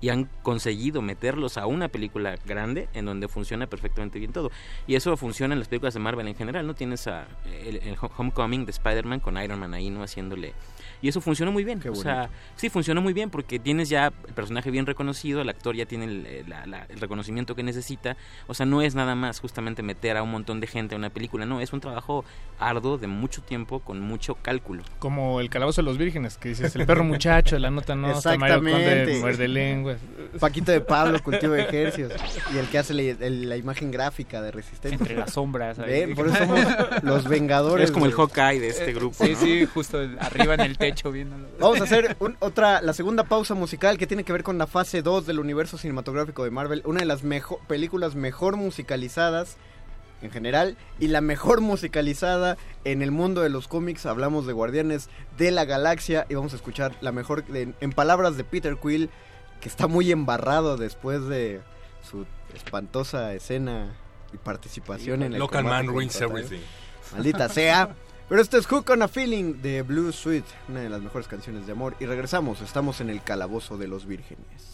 y 0.00 0.08
han 0.08 0.28
conseguido 0.42 1.02
meterlos 1.02 1.56
a 1.56 1.66
una 1.66 1.86
película 1.86 2.36
grande 2.44 2.88
en 2.94 3.04
donde 3.06 3.28
funciona 3.28 3.68
perfectamente 3.68 4.18
bien 4.18 4.32
todo. 4.32 4.50
Y 4.88 4.96
eso 4.96 5.16
funciona 5.16 5.54
en 5.54 5.60
las 5.60 5.68
películas 5.68 5.94
de 5.94 6.00
Marvel 6.00 6.26
en 6.26 6.34
general, 6.34 6.66
¿no? 6.66 6.74
Tienes 6.74 7.06
a 7.06 7.28
el, 7.64 7.76
el 7.76 7.96
Homecoming 8.00 8.64
de 8.66 8.72
Spider-Man 8.72 9.20
con 9.20 9.40
Iron 9.40 9.60
Man 9.60 9.72
ahí, 9.72 9.90
¿no? 9.90 10.02
Haciéndole... 10.02 10.52
Y 11.04 11.08
eso 11.08 11.20
funcionó 11.20 11.52
muy 11.52 11.64
bien. 11.64 11.80
Qué 11.80 11.90
o 11.90 11.94
sea, 11.94 12.30
sí, 12.56 12.70
funcionó 12.70 13.02
muy 13.02 13.12
bien 13.12 13.28
porque 13.28 13.58
tienes 13.58 13.90
ya 13.90 14.06
el 14.26 14.32
personaje 14.32 14.70
bien 14.70 14.86
reconocido, 14.86 15.42
el 15.42 15.50
actor 15.50 15.76
ya 15.76 15.84
tiene 15.84 16.06
el, 16.06 16.24
eh, 16.26 16.44
la- 16.48 16.64
la- 16.64 16.86
el 16.88 16.98
reconocimiento 16.98 17.54
que 17.54 17.62
necesita. 17.62 18.16
O 18.46 18.54
sea, 18.54 18.64
no 18.64 18.80
es 18.80 18.94
nada 18.94 19.14
más 19.14 19.38
justamente 19.38 19.82
meter 19.82 20.16
a 20.16 20.22
un 20.22 20.30
montón 20.30 20.60
de 20.60 20.66
gente 20.66 20.94
a 20.94 20.98
una 20.98 21.10
película, 21.10 21.44
no, 21.44 21.60
es 21.60 21.74
un 21.74 21.80
trabajo 21.80 22.24
arduo 22.58 22.96
de 22.96 23.06
mucho 23.06 23.42
tiempo 23.42 23.80
con 23.80 24.00
mucho 24.00 24.36
cálculo. 24.36 24.82
Como 24.98 25.40
el 25.42 25.50
calabozo 25.50 25.82
de 25.82 25.86
los 25.86 25.98
vírgenes, 25.98 26.38
que 26.38 26.48
dices, 26.48 26.74
el 26.74 26.86
perro 26.86 27.04
muchacho, 27.04 27.58
la 27.58 27.70
nota 27.70 27.94
no, 27.94 28.10
está 28.10 28.38
Mario 28.38 28.56
Conde, 28.62 28.70
Exactamente. 28.72 29.20
muerde 29.20 29.48
lenguas. 29.48 29.98
Paquito 30.40 30.72
de 30.72 30.80
Pablo, 30.80 31.22
cultivo 31.22 31.52
de 31.52 31.62
ejercicios. 31.68 32.12
Y 32.54 32.56
el 32.56 32.66
que 32.68 32.78
hace 32.78 32.94
la, 32.94 33.02
el- 33.02 33.46
la 33.50 33.58
imagen 33.58 33.90
gráfica 33.90 34.40
de 34.40 34.52
Resistencia. 34.52 34.96
Entre 34.98 35.16
las 35.18 35.34
sombras. 35.34 35.76
por 35.76 36.28
eso 36.28 36.36
somos 36.38 36.60
los 37.02 37.28
vengadores. 37.28 37.84
Es 37.86 37.92
como 37.92 38.06
el 38.06 38.12
Hawkeye 38.12 38.58
de 38.58 38.68
este 38.68 38.94
grupo. 38.94 39.22
Sí, 39.22 39.32
¿no? 39.32 39.38
sí, 39.38 39.66
justo 39.66 39.98
arriba 40.20 40.54
en 40.54 40.60
el 40.60 40.78
techo 40.78 40.93
viéndolo. 41.02 41.46
Vamos 41.58 41.80
a 41.80 41.84
hacer 41.84 42.16
un- 42.20 42.36
otra, 42.40 42.80
la 42.82 42.92
segunda 42.92 43.24
pausa 43.24 43.54
musical 43.54 43.98
que 43.98 44.06
tiene 44.06 44.24
que 44.24 44.32
ver 44.32 44.42
con 44.42 44.58
la 44.58 44.66
fase 44.66 45.02
2 45.02 45.26
del 45.26 45.38
universo 45.40 45.78
cinematográfico 45.78 46.44
de 46.44 46.50
Marvel. 46.50 46.82
Una 46.84 47.00
de 47.00 47.06
las 47.06 47.22
mejo- 47.24 47.60
películas 47.66 48.14
mejor 48.14 48.56
musicalizadas 48.56 49.56
en 50.22 50.30
general 50.30 50.76
y 50.98 51.08
la 51.08 51.20
mejor 51.20 51.60
musicalizada 51.60 52.56
en 52.84 53.02
el 53.02 53.10
mundo 53.10 53.42
de 53.42 53.50
los 53.50 53.68
cómics. 53.68 54.06
Hablamos 54.06 54.46
de 54.46 54.52
Guardianes 54.54 55.10
de 55.36 55.50
la 55.50 55.64
Galaxia 55.66 56.24
y 56.30 56.34
vamos 56.34 56.52
a 56.52 56.56
escuchar 56.56 56.94
la 57.00 57.12
mejor, 57.12 57.44
de- 57.46 57.74
en 57.80 57.92
palabras 57.92 58.36
de 58.36 58.44
Peter 58.44 58.76
Quill, 58.80 59.10
que 59.60 59.68
está 59.68 59.86
muy 59.86 60.10
embarrado 60.12 60.76
después 60.76 61.26
de 61.26 61.60
su 62.08 62.26
espantosa 62.54 63.32
escena 63.34 63.94
y 64.32 64.36
participación 64.38 65.22
en 65.22 65.32
el 65.34 65.38
Local 65.38 65.64
Man 65.64 65.86
ruins 65.86 66.20
everything. 66.20 66.58
Maldita 67.12 67.48
sea. 67.48 67.94
Pero 68.28 68.40
esto 68.40 68.56
es 68.56 68.66
Hook 68.66 68.88
on 68.88 69.02
a 69.02 69.08
Feeling 69.08 69.60
de 69.60 69.82
Blue 69.82 70.10
Sweet, 70.10 70.44
una 70.68 70.80
de 70.80 70.88
las 70.88 71.02
mejores 71.02 71.28
canciones 71.28 71.66
de 71.66 71.72
amor. 71.72 71.94
Y 72.00 72.06
regresamos, 72.06 72.62
estamos 72.62 73.02
en 73.02 73.10
el 73.10 73.22
calabozo 73.22 73.76
de 73.76 73.86
los 73.86 74.06
vírgenes. 74.06 74.73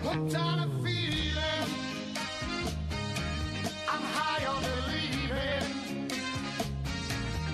hooked 0.03 0.35
on 0.35 0.59
a 0.59 0.67
feeling. 0.83 1.69
I'm 3.87 4.01
high 4.01 4.45
on 4.45 4.61
believing 4.61 6.07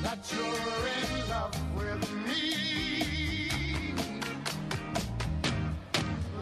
that 0.02 0.32
you're 0.34 0.88
in 0.98 1.30
love 1.30 1.56
with 1.76 2.04
me. 2.26 3.94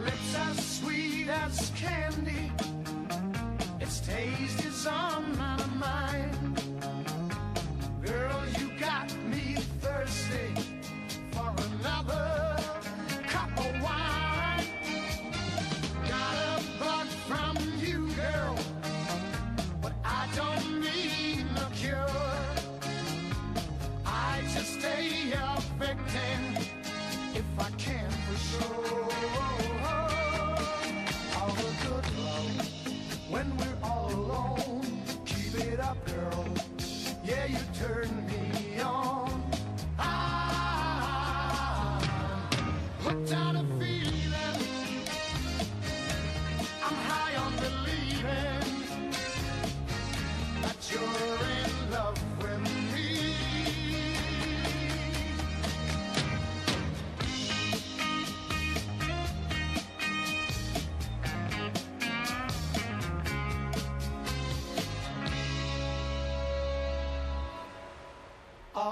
Lips 0.04 0.34
as 0.36 0.56
sweet 0.78 1.28
as 1.28 1.72
candy. 1.76 2.50
Its 3.80 4.00
taste 4.00 4.64
is 4.64 4.86
on 4.86 5.36
my 5.36 5.53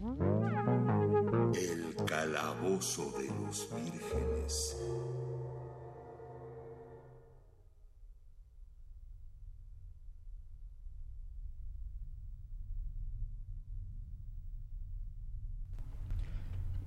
El 0.00 1.94
calabozo 2.06 3.12
de 3.18 3.26
los 3.26 3.68
vírgenes. 3.74 4.76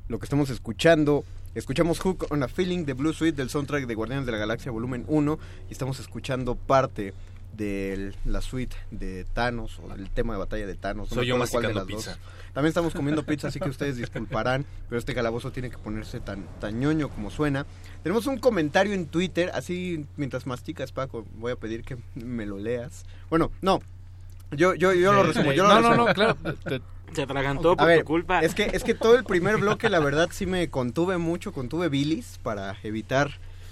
lo 0.08 0.20
que 0.20 0.26
estamos 0.26 0.52
escuchando. 0.52 1.24
Escuchamos 1.56 2.00
Hook 2.00 2.28
on 2.30 2.44
a 2.44 2.48
Feeling 2.48 2.86
de 2.86 2.94
Blue 2.94 3.14
Suite 3.14 3.36
del 3.36 3.50
soundtrack 3.50 3.88
de 3.88 3.96
Guardianes 3.96 4.28
de 4.28 4.32
la 4.32 4.38
Galaxia 4.38 4.72
volumen 4.72 5.06
1 5.08 5.40
y 5.70 5.72
estamos 5.72 6.00
escuchando 6.00 6.54
parte 6.54 7.14
de 7.54 8.14
la 8.26 8.42
suite 8.42 8.76
de 8.92 9.26
Thanos 9.34 9.80
o 9.80 9.88
del 9.96 10.10
tema 10.10 10.34
de 10.34 10.40
batalla 10.40 10.66
de 10.68 10.76
Thanos. 10.76 11.10
Soy 11.10 11.28
yo 11.28 11.38
me 11.38 11.44
acuerdo 11.46 11.70
cuál 11.70 11.74
de 11.74 11.80
masticando 11.80 12.06
las 12.06 12.06
dos. 12.06 12.16
pizza. 12.16 12.52
También 12.54 12.70
estamos 12.70 12.94
comiendo 12.94 13.24
pizza, 13.24 13.48
así 13.48 13.60
que 13.60 13.70
ustedes 13.70 13.98
disculparán, 13.98 14.66
pero 14.90 15.00
este 15.00 15.14
calabozo 15.16 15.52
tiene 15.52 15.70
que 15.70 15.78
ponerse 15.78 16.20
tan, 16.20 16.46
tan 16.60 16.80
ñoño 16.80 17.10
como 17.10 17.30
suena. 17.32 17.66
Tenemos 18.04 18.28
un 18.28 18.38
comentario 18.38 18.94
en 18.94 19.06
Twitter, 19.08 19.52
así 19.54 20.06
mientras 20.18 20.46
masticas, 20.46 20.92
Paco, 20.92 21.26
voy 21.36 21.52
a 21.52 21.56
pedir 21.56 21.84
que 21.84 21.98
me 22.16 22.46
lo 22.46 22.58
leas. 22.60 23.06
Bueno, 23.30 23.52
no, 23.62 23.82
yo, 24.52 24.76
yo, 24.76 24.94
yo 24.94 25.14
lo 25.14 25.24
resumo. 25.24 25.52
sí. 25.52 25.58
Yo 25.58 25.64
lo 25.64 25.70
No, 25.70 25.82
no, 25.82 25.90
resumo. 25.90 26.08
no, 26.08 26.14
claro, 26.14 26.36
te- 26.64 26.82
Se 27.14 27.22
atragantó 27.24 27.76
por 27.76 27.84
A 27.86 27.88
ver, 27.88 28.00
tu 28.00 28.06
culpa. 28.06 28.40
Es 28.42 28.54
que, 28.56 28.70
es 28.74 28.84
que 28.84 28.94
todo 28.96 29.16
el 29.16 29.24
primer 29.24 29.58
bloque, 29.58 29.90
la 29.90 30.00
verdad, 30.00 30.30
sí 30.32 30.46
me 30.48 30.68
contuve 30.70 31.18
mucho, 31.20 31.54
contuve 31.54 31.90
bilis 31.90 32.40
para 32.44 32.76
evitar 32.84 33.32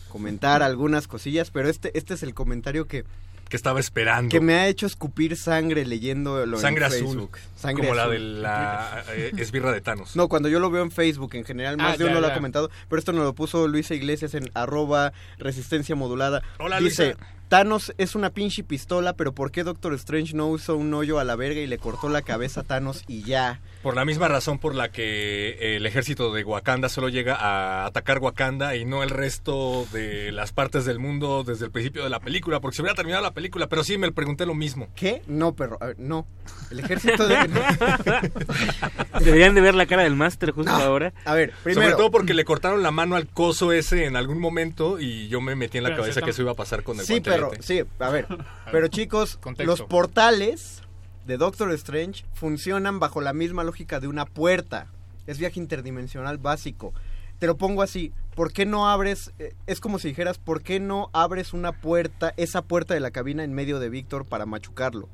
comentar 0.09 0.61
algunas 0.63 1.07
cosillas, 1.07 1.51
pero 1.51 1.69
este, 1.69 1.97
este 1.97 2.13
es 2.15 2.23
el 2.23 2.33
comentario 2.33 2.85
que, 2.87 3.05
Que 3.51 3.57
estaba 3.57 3.79
esperando. 3.79 4.29
que 4.31 4.39
me 4.41 4.55
ha 4.55 4.67
hecho 4.67 4.85
escupir 4.87 5.35
sangre 5.37 5.85
leyendo 5.85 6.43
lo 6.45 6.57
Sangre 6.57 6.85
en 6.85 6.91
azul. 6.93 7.07
Facebook. 7.07 7.37
Sangre 7.55 7.83
como 7.83 7.93
la 7.95 8.03
azul. 8.03 8.13
de 8.13 8.19
la 8.19 9.03
eh, 9.13 9.31
esbirra 9.37 9.71
de 9.73 9.81
Thanos. 9.81 10.15
No, 10.15 10.27
cuando 10.29 10.49
yo 10.49 10.59
lo 10.59 10.71
veo 10.71 10.81
en 10.83 10.89
Facebook 10.89 11.35
en 11.35 11.43
general, 11.45 11.75
más 11.77 11.95
Ah, 11.95 11.97
de 11.97 12.05
uno 12.05 12.13
ya, 12.15 12.21
lo 12.21 12.27
ya. 12.27 12.33
ha 12.33 12.35
comentado, 12.37 12.71
pero 12.89 12.97
esto 12.99 13.11
nos 13.11 13.25
lo 13.25 13.35
puso 13.35 13.67
Luisa 13.67 13.93
Iglesias 13.93 14.33
en 14.33 14.49
arroba 14.53 15.11
resistencia 15.37 15.95
modulada. 15.95 16.41
Hola, 16.59 16.79
Dice, 16.79 17.07
Luisa. 17.13 17.19
Thanos 17.51 17.93
es 17.97 18.15
una 18.15 18.29
pinche 18.29 18.63
pistola, 18.63 19.11
pero 19.11 19.33
¿por 19.33 19.51
qué 19.51 19.65
Doctor 19.65 19.93
Strange 19.95 20.33
no 20.33 20.47
usó 20.47 20.77
un 20.77 20.93
hoyo 20.93 21.19
a 21.19 21.25
la 21.25 21.35
verga 21.35 21.59
y 21.59 21.67
le 21.67 21.77
cortó 21.79 22.07
la 22.07 22.21
cabeza 22.21 22.61
a 22.61 22.63
Thanos 22.63 23.03
y 23.09 23.23
ya? 23.23 23.59
Por 23.83 23.93
la 23.97 24.05
misma 24.05 24.29
razón 24.29 24.57
por 24.57 24.73
la 24.73 24.89
que 24.89 25.75
el 25.75 25.85
ejército 25.85 26.31
de 26.31 26.45
Wakanda 26.45 26.87
solo 26.87 27.09
llega 27.09 27.35
a 27.35 27.85
atacar 27.87 28.19
Wakanda 28.19 28.77
y 28.77 28.85
no 28.85 29.03
el 29.03 29.09
resto 29.09 29.85
de 29.91 30.31
las 30.31 30.53
partes 30.53 30.85
del 30.85 30.97
mundo 30.99 31.43
desde 31.43 31.65
el 31.65 31.71
principio 31.71 32.05
de 32.05 32.09
la 32.09 32.21
película, 32.21 32.61
porque 32.61 32.77
se 32.77 32.83
hubiera 32.83 32.95
terminado 32.95 33.21
la 33.21 33.33
película, 33.33 33.67
pero 33.67 33.83
sí 33.83 33.97
me 33.97 34.09
pregunté 34.13 34.45
lo 34.45 34.55
mismo. 34.55 34.87
¿Qué? 34.95 35.21
No, 35.27 35.53
perro, 35.53 35.77
ver, 35.79 35.99
no. 35.99 36.25
El 36.69 36.79
ejército 36.79 37.27
de... 37.27 37.35
Deberían 39.19 39.55
de 39.55 39.61
ver 39.61 39.75
la 39.75 39.87
cara 39.87 40.03
del 40.03 40.15
máster 40.15 40.51
justo 40.51 40.71
No. 40.71 40.77
ahora. 40.77 41.11
A 41.25 41.33
ver, 41.35 41.49
Sobre 41.51 41.73
primero... 41.75 41.97
todo 41.97 42.11
porque 42.11 42.33
le 42.33 42.45
cortaron 42.45 42.81
la 42.81 42.91
mano 42.91 43.17
al 43.17 43.27
coso 43.27 43.73
ese 43.73 44.05
en 44.05 44.15
algún 44.15 44.39
momento 44.39 45.01
y 45.01 45.27
yo 45.27 45.41
me 45.41 45.55
metí 45.57 45.79
en 45.79 45.83
la 45.83 45.89
Pero 45.89 46.03
cabeza 46.03 46.21
que 46.21 46.29
eso 46.29 46.43
iba 46.43 46.51
a 46.51 46.55
pasar 46.55 46.83
con 46.83 46.97
el 46.97 47.05
Sí, 47.05 47.13
guantelete. 47.13 47.40
Perro, 47.49 47.61
sí, 47.61 47.81
a 47.99 48.09
ver. 48.09 48.27
Pero 48.71 48.87
chicos, 48.87 49.37
Contexto. 49.37 49.65
los 49.65 49.81
portales 49.81 50.81
de 51.25 51.37
Doctor 51.37 51.71
Strange 51.73 52.25
funcionan 52.33 52.99
bajo 52.99 53.21
la 53.21 53.33
misma 53.33 53.63
lógica 53.63 53.99
de 53.99 54.07
una 54.07 54.25
puerta. 54.25 54.87
Es 55.27 55.37
viaje 55.37 55.59
interdimensional 55.59 56.37
básico. 56.37 56.93
Te 57.39 57.47
lo 57.47 57.57
pongo 57.57 57.81
así, 57.81 58.13
¿por 58.35 58.53
qué 58.53 58.65
no 58.65 58.87
abres, 58.87 59.31
eh, 59.39 59.55
es 59.65 59.79
como 59.79 59.97
si 59.97 60.09
dijeras, 60.09 60.37
¿por 60.37 60.61
qué 60.61 60.79
no 60.79 61.09
abres 61.11 61.53
una 61.53 61.71
puerta, 61.71 62.33
esa 62.37 62.61
puerta 62.61 62.93
de 62.93 62.99
la 62.99 63.11
cabina 63.11 63.43
en 63.43 63.53
medio 63.53 63.79
de 63.79 63.89
Víctor 63.89 64.25
para 64.25 64.45
machucarlo? 64.45 65.09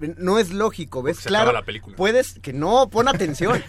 No 0.00 0.38
es 0.38 0.52
lógico, 0.52 1.02
¿ves? 1.02 1.18
se 1.18 1.28
claro, 1.28 1.44
acaba 1.50 1.60
la 1.60 1.64
película. 1.66 1.96
puedes, 1.96 2.38
que 2.40 2.52
no, 2.52 2.88
pon 2.90 3.08
atención. 3.08 3.62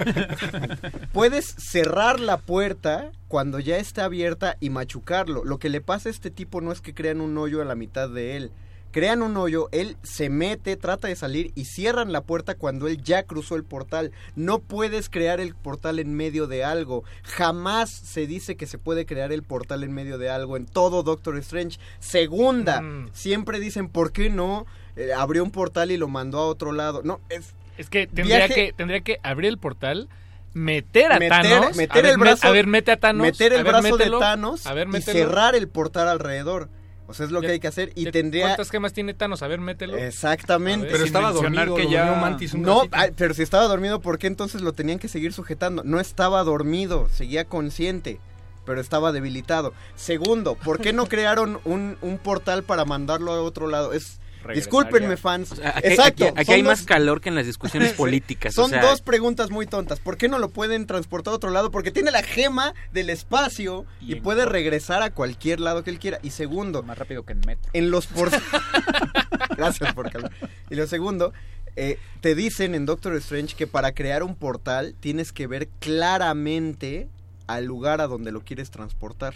puedes 1.14 1.46
cerrar 1.58 2.20
la 2.20 2.38
puerta 2.38 3.12
cuando 3.28 3.60
ya 3.60 3.78
está 3.78 4.06
abierta 4.06 4.58
y 4.60 4.70
machucarlo. 4.70 5.44
Lo 5.44 5.60
que 5.60 5.70
le 5.70 5.82
pasa 5.82 6.10
a 6.10 6.12
este 6.12 6.32
tipo 6.32 6.62
no 6.62 6.72
es 6.72 6.82
que 6.82 6.94
crean 6.94 7.22
un 7.22 7.38
hoyo 7.38 7.62
a 7.62 7.66
la 7.66 7.76
mitad 7.76 8.10
de 8.10 8.36
él. 8.38 8.52
Crean 8.92 9.22
un 9.22 9.36
hoyo, 9.36 9.68
él 9.74 9.98
se 10.04 10.30
mete, 10.30 10.78
trata 10.78 11.10
de 11.10 11.18
salir 11.18 11.52
y 11.54 11.66
cierran 11.66 12.14
la 12.14 12.22
puerta 12.22 12.56
cuando 12.56 12.88
él 12.88 13.04
ya 13.04 13.24
cruzó 13.24 13.56
el 13.58 13.66
portal. 13.66 14.12
No 14.38 14.60
puedes 14.60 15.10
crear 15.10 15.42
el 15.42 15.54
portal 15.54 16.00
en 16.00 16.14
medio 16.14 16.48
de 16.48 16.64
algo. 16.64 17.04
Jamás 17.24 17.90
se 17.90 18.26
dice 18.26 18.56
que 18.56 18.68
se 18.68 18.78
puede 18.78 19.06
crear 19.06 19.34
el 19.34 19.44
portal 19.44 19.84
en 19.84 19.92
medio 19.94 20.18
de 20.18 20.30
algo 20.30 20.56
en 20.56 20.66
todo 20.66 21.04
Doctor 21.04 21.38
Strange. 21.40 21.78
Segunda, 22.00 22.80
Mm. 22.82 23.10
siempre 23.12 23.60
dicen, 23.60 23.90
¿por 23.90 24.14
qué 24.14 24.30
no? 24.30 24.66
Eh, 24.96 25.12
abrió 25.14 25.44
un 25.44 25.52
portal 25.52 25.92
y 25.92 25.98
lo 25.98 26.08
mandó 26.08 26.40
a 26.40 26.46
otro 26.48 26.72
lado. 26.72 27.02
No, 27.04 27.20
es, 27.30 27.54
Es 27.78 27.90
que 27.90 28.08
tendría, 28.08 28.38
Viaje- 28.48 28.54
que 28.56 28.74
tendría 28.74 29.02
que 29.02 29.20
abrir 29.24 29.50
el 29.50 29.58
portal, 29.58 30.08
meter 30.54 31.12
a 31.12 31.20
meter, 31.20 31.30
Thanos, 31.42 31.76
meter 31.76 31.98
a 31.98 32.02
ver, 32.02 32.12
el 32.12 32.18
brazo, 32.18 32.48
a 32.48 32.52
ver, 32.52 32.68
mete 32.68 32.92
a 32.92 32.98
Thanos, 32.98 33.22
meter 33.28 33.52
el 33.54 33.60
a 33.60 33.64
ver, 33.64 33.72
brazo 33.74 33.90
mételo, 33.98 34.20
de 34.20 34.26
Thanos 34.26 34.66
a 34.68 34.74
ver, 34.74 34.88
y 34.94 35.02
cerrar 35.02 35.56
el 35.56 35.68
portal 35.68 36.08
alrededor. 36.08 36.70
O 37.08 37.14
sea, 37.14 37.26
es 37.28 37.32
lo 37.32 37.40
Ya- 37.42 37.48
que 37.50 37.54
hay 37.54 37.60
que 37.60 37.68
hacer 37.68 37.92
y 37.94 38.06
ya- 38.06 38.12
tendría 38.12 38.46
¿Cuántas 38.46 38.72
gemas 38.72 38.92
tiene 38.94 39.14
Thanos? 39.14 39.44
A 39.44 39.48
ver, 39.48 39.60
mételo. 39.60 39.96
exactamente. 39.98 40.88
Pero 40.90 41.04
estaba 41.04 41.32
dormido, 41.34 41.76
que 41.76 41.88
ya- 41.90 42.14
Mantis 42.20 42.54
un 42.56 42.64
No, 42.64 42.84
ay, 42.92 43.12
pero 43.16 43.34
si 43.36 43.44
estaba 43.44 43.66
dormido, 43.66 44.00
¿por 44.00 44.18
qué 44.18 44.26
entonces 44.28 44.62
lo 44.62 44.74
tenían 44.74 44.98
que 44.98 45.08
seguir 45.08 45.32
sujetando? 45.34 45.84
No 45.84 46.00
estaba 46.00 46.42
dormido, 46.44 47.08
seguía 47.12 47.46
consciente, 47.46 48.20
pero 48.66 48.82
estaba 48.82 49.12
debilitado. 49.12 49.74
Segundo, 49.96 50.56
¿por 50.56 50.80
qué 50.80 50.94
no 50.94 51.06
crearon 51.10 51.60
un, 51.66 51.98
un 52.02 52.18
portal 52.18 52.64
para 52.64 52.86
mandarlo 52.86 53.34
a 53.34 53.42
otro 53.44 53.68
lado? 53.68 53.94
Es 53.94 54.20
Discúlpenme, 54.54 55.18
fans. 55.18 55.52
O 55.54 55.56
sea, 55.56 55.70
aquí, 55.78 55.88
Exacto. 55.88 56.34
aquí- 56.36 56.52
hay 56.54 56.62
dos- 56.62 56.68
más 56.72 56.84
calor 56.84 57.22
que 57.22 57.30
en 57.30 57.36
las 57.36 57.46
discusiones 57.46 57.94
políticas. 57.98 58.58
o 58.58 58.62
Son 58.62 58.70
sea, 58.70 58.82
dos 58.82 59.02
preguntas 59.02 59.50
muy 59.50 59.66
tontas. 59.66 60.00
¿Por 60.00 60.18
qué 60.18 60.28
no 60.28 60.38
lo 60.40 60.50
pueden 60.50 60.86
transportar 60.88 61.32
a 61.34 61.36
otro 61.38 61.50
lado? 61.50 61.72
Porque 61.72 61.92
tiene 61.92 62.12
la 62.12 62.24
gema 62.24 62.74
del 62.94 63.10
espacio 63.10 63.86
y, 64.02 64.16
puede 64.16 64.46
regresar 64.46 65.02
a 65.02 65.10
cualquier 65.12 65.60
lado 65.60 65.84
que 65.84 65.90
él 65.90 66.00
quiera. 66.00 66.20
Y 66.24 66.30
segundo, 66.32 66.84
Más 66.84 66.98
rápido 66.98 67.24
que 67.24 67.34
en 67.34 67.42
metro. 67.46 67.70
en 67.74 67.90
los 67.92 68.08
por... 68.08 68.30
Gracias 69.58 69.94
por 69.94 70.12
calmar. 70.12 70.32
Y 70.70 70.76
lo 70.76 70.88
segundo, 70.88 71.34
eh, 71.76 71.98
te 72.22 72.36
dicen 72.36 72.76
en 72.76 72.86
Doctor 72.86 73.16
Strange 73.16 73.56
que 73.56 73.68
para 73.68 73.94
crear 73.94 74.24
un 74.24 74.36
portal 74.36 74.96
tienes 75.00 75.32
que 75.32 75.48
ver 75.48 75.68
claramente 75.80 77.10
al 77.48 77.66
lugar 77.66 78.02
a 78.02 78.08
donde 78.08 78.32
lo 78.32 78.42
quieres 78.42 78.72
transportar. 78.72 79.34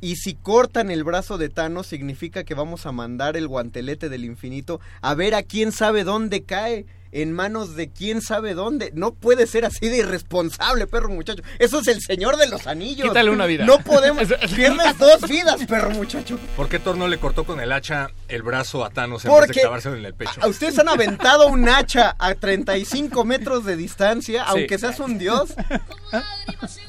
Y 0.00 0.16
si 0.16 0.34
cortan 0.34 0.90
el 0.90 1.02
brazo 1.04 1.38
de 1.38 1.48
Thanos 1.48 1.86
significa 1.86 2.44
que 2.44 2.54
vamos 2.54 2.84
a 2.86 2.92
mandar 2.92 3.36
el 3.36 3.48
guantelete 3.48 4.08
del 4.08 4.24
infinito 4.24 4.80
a 5.00 5.14
ver 5.14 5.34
a 5.34 5.42
quién 5.42 5.72
sabe 5.72 6.04
dónde 6.04 6.42
cae. 6.44 6.86
En 7.16 7.30
manos 7.32 7.76
de 7.76 7.90
quién 7.90 8.20
sabe 8.20 8.54
dónde. 8.54 8.90
No 8.92 9.14
puede 9.14 9.46
ser 9.46 9.64
así 9.64 9.88
de 9.88 9.98
irresponsable, 9.98 10.88
perro 10.88 11.10
muchacho. 11.10 11.44
Eso 11.60 11.78
es 11.78 11.86
el 11.86 12.00
señor 12.00 12.36
de 12.38 12.48
los 12.48 12.66
anillos. 12.66 13.06
Quítale 13.06 13.30
una 13.30 13.46
vida. 13.46 13.64
No 13.64 13.78
podemos. 13.78 14.24
Pierdes 14.56 14.98
dos 14.98 15.20
vidas, 15.30 15.64
perro 15.64 15.90
muchacho. 15.90 16.40
¿Por 16.56 16.68
qué 16.68 16.80
Thor 16.80 16.96
no 16.96 17.06
le 17.06 17.18
cortó 17.18 17.44
con 17.44 17.60
el 17.60 17.70
hacha 17.70 18.08
el 18.26 18.42
brazo 18.42 18.84
a 18.84 18.90
Thanos 18.90 19.24
en 19.24 19.30
vez 19.30 19.40
de 19.42 19.46
Porque 19.46 19.60
clavárselo 19.60 19.94
en 19.94 20.06
el 20.06 20.14
pecho? 20.14 20.32
a 20.40 20.48
ustedes 20.48 20.76
han 20.80 20.88
aventado 20.88 21.46
un 21.46 21.68
hacha 21.68 22.16
a 22.18 22.34
35 22.34 23.24
metros 23.24 23.64
de 23.64 23.76
distancia, 23.76 24.42
Sí. 24.46 24.50
aunque 24.50 24.76
seas 24.76 24.98
un 24.98 25.16
dios. 25.16 25.54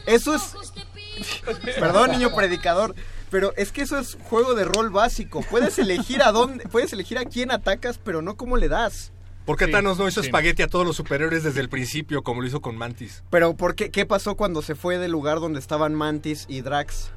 Eso 0.08 0.34
es... 0.34 0.42
Perdón, 1.80 2.12
niño 2.12 2.34
predicador. 2.34 2.96
Pero 3.30 3.54
es 3.58 3.72
que 3.72 3.82
eso 3.82 3.98
es 3.98 4.18
juego 4.24 4.54
de 4.54 4.66
rol 4.66 4.90
básico. 4.92 5.44
Puedes 5.50 5.78
elegir 5.80 6.22
a 6.22 6.32
dónde, 6.32 6.68
puedes 6.70 6.94
elegir 6.94 7.18
a 7.18 7.26
quién 7.26 7.52
atacas, 7.52 8.00
pero 8.02 8.22
no 8.22 8.38
cómo 8.38 8.56
le 8.58 8.70
das. 8.70 9.12
¿Por 9.46 9.58
qué 9.58 9.66
Sí, 9.66 9.72
Thanos 9.72 9.98
no 9.98 10.08
hizo 10.08 10.22
sí. 10.22 10.28
espagueti 10.28 10.64
a 10.64 10.68
todos 10.68 10.86
los 10.88 10.96
superhéroes 10.96 11.44
desde 11.44 11.62
el 11.62 11.70
principio, 11.70 12.24
como 12.24 12.42
lo 12.42 12.48
hizo 12.48 12.62
con 12.62 12.78
Mantis? 12.78 13.24
Pero 13.30 13.56
¿por 13.56 13.76
qué, 13.76 13.92
qué 13.92 14.06
pasó 14.06 14.36
cuando 14.36 14.62
se 14.62 14.74
fue 14.76 14.98
del 14.98 15.12
lugar 15.12 15.40
donde 15.40 15.60
estaban 15.60 15.94
Mantis 15.94 16.46
y 16.48 16.62
Drax? 16.62 17.12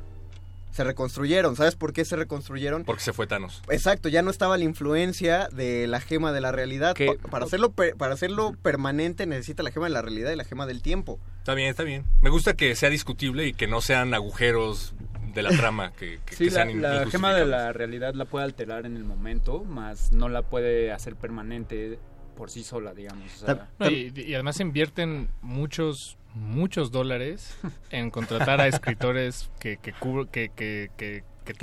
Se 0.70 0.84
reconstruyeron. 0.84 1.56
¿Sabes 1.56 1.74
por 1.76 1.92
qué 1.92 2.05
se 2.05 2.14
reconstruyeron? 2.16 2.84
Porque 2.84 3.02
se 3.02 3.12
fue 3.12 3.26
Thanos. 3.26 3.62
Exacto, 3.70 4.08
ya 4.08 4.22
no 4.22 4.30
estaba 4.30 4.56
la 4.58 4.64
influencia 4.64 5.48
de 5.52 5.86
la 5.86 6.00
gema 6.00 6.32
de 6.32 6.40
la 6.40 6.52
realidad. 6.52 6.94
Pa- 6.94 7.28
Para 7.30 7.44
hacerlo, 7.47 7.72
per- 7.72 7.97
para 7.97 8.14
hacerlo 8.14 8.55
permanente 8.62 9.26
necesita 9.26 9.62
la 9.62 9.70
gema 9.70 9.86
de 9.86 9.92
la 9.92 10.02
realidad 10.02 10.30
y 10.32 10.36
la 10.36 10.44
gema 10.44 10.66
del 10.66 10.82
tiempo. 10.82 11.18
Está 11.38 11.55
bien, 11.55 11.68
está 11.70 11.82
bien. 11.82 12.05
Me 12.22 12.30
gusta 12.30 12.55
que 12.55 12.74
sea 12.76 12.90
discutible 12.90 13.47
y 13.47 13.52
que 13.55 13.66
no 13.66 13.80
sean 13.80 14.12
agujeros 14.14 14.94
de 15.34 15.42
la 15.42 15.50
trama 15.50 15.92
que, 15.92 16.20
que- 16.26 16.34
Sí, 16.36 16.44
que 16.44 16.50
la, 16.50 16.50
sean 16.50 16.70
in- 16.70 16.82
la 16.82 17.06
gema 17.06 17.34
de 17.34 17.47
la 17.47 17.72
realidad 17.72 18.14
la 18.14 18.26
puede 18.26 18.44
alterar 18.44 18.86
en 18.86 18.97
el 18.97 19.05
momento, 19.05 19.64
más 19.64 20.12
no 20.12 20.28
la 20.28 20.42
puede 20.42 20.92
hacer 20.92 21.16
permanente 21.16 21.98
por 22.36 22.50
sí 22.50 22.62
sola, 22.62 22.94
digamos. 22.94 23.42
o 23.42 23.47
sea- 23.47 23.68
No, 23.78 23.88
y, 23.90 24.12
y 24.14 24.34
además 24.34 24.60
invierten 24.60 25.28
muchos 25.42 26.17
muchos 26.34 26.90
dólares 26.90 27.57
en 27.90 28.10
contratar 28.10 28.60
a 28.60 28.66
escritores 28.68 29.50
que 29.60 29.76
que 29.78 29.92
cubro- 29.94 30.28
que 30.31 30.50
que, 30.55 30.90
que, 30.97 31.23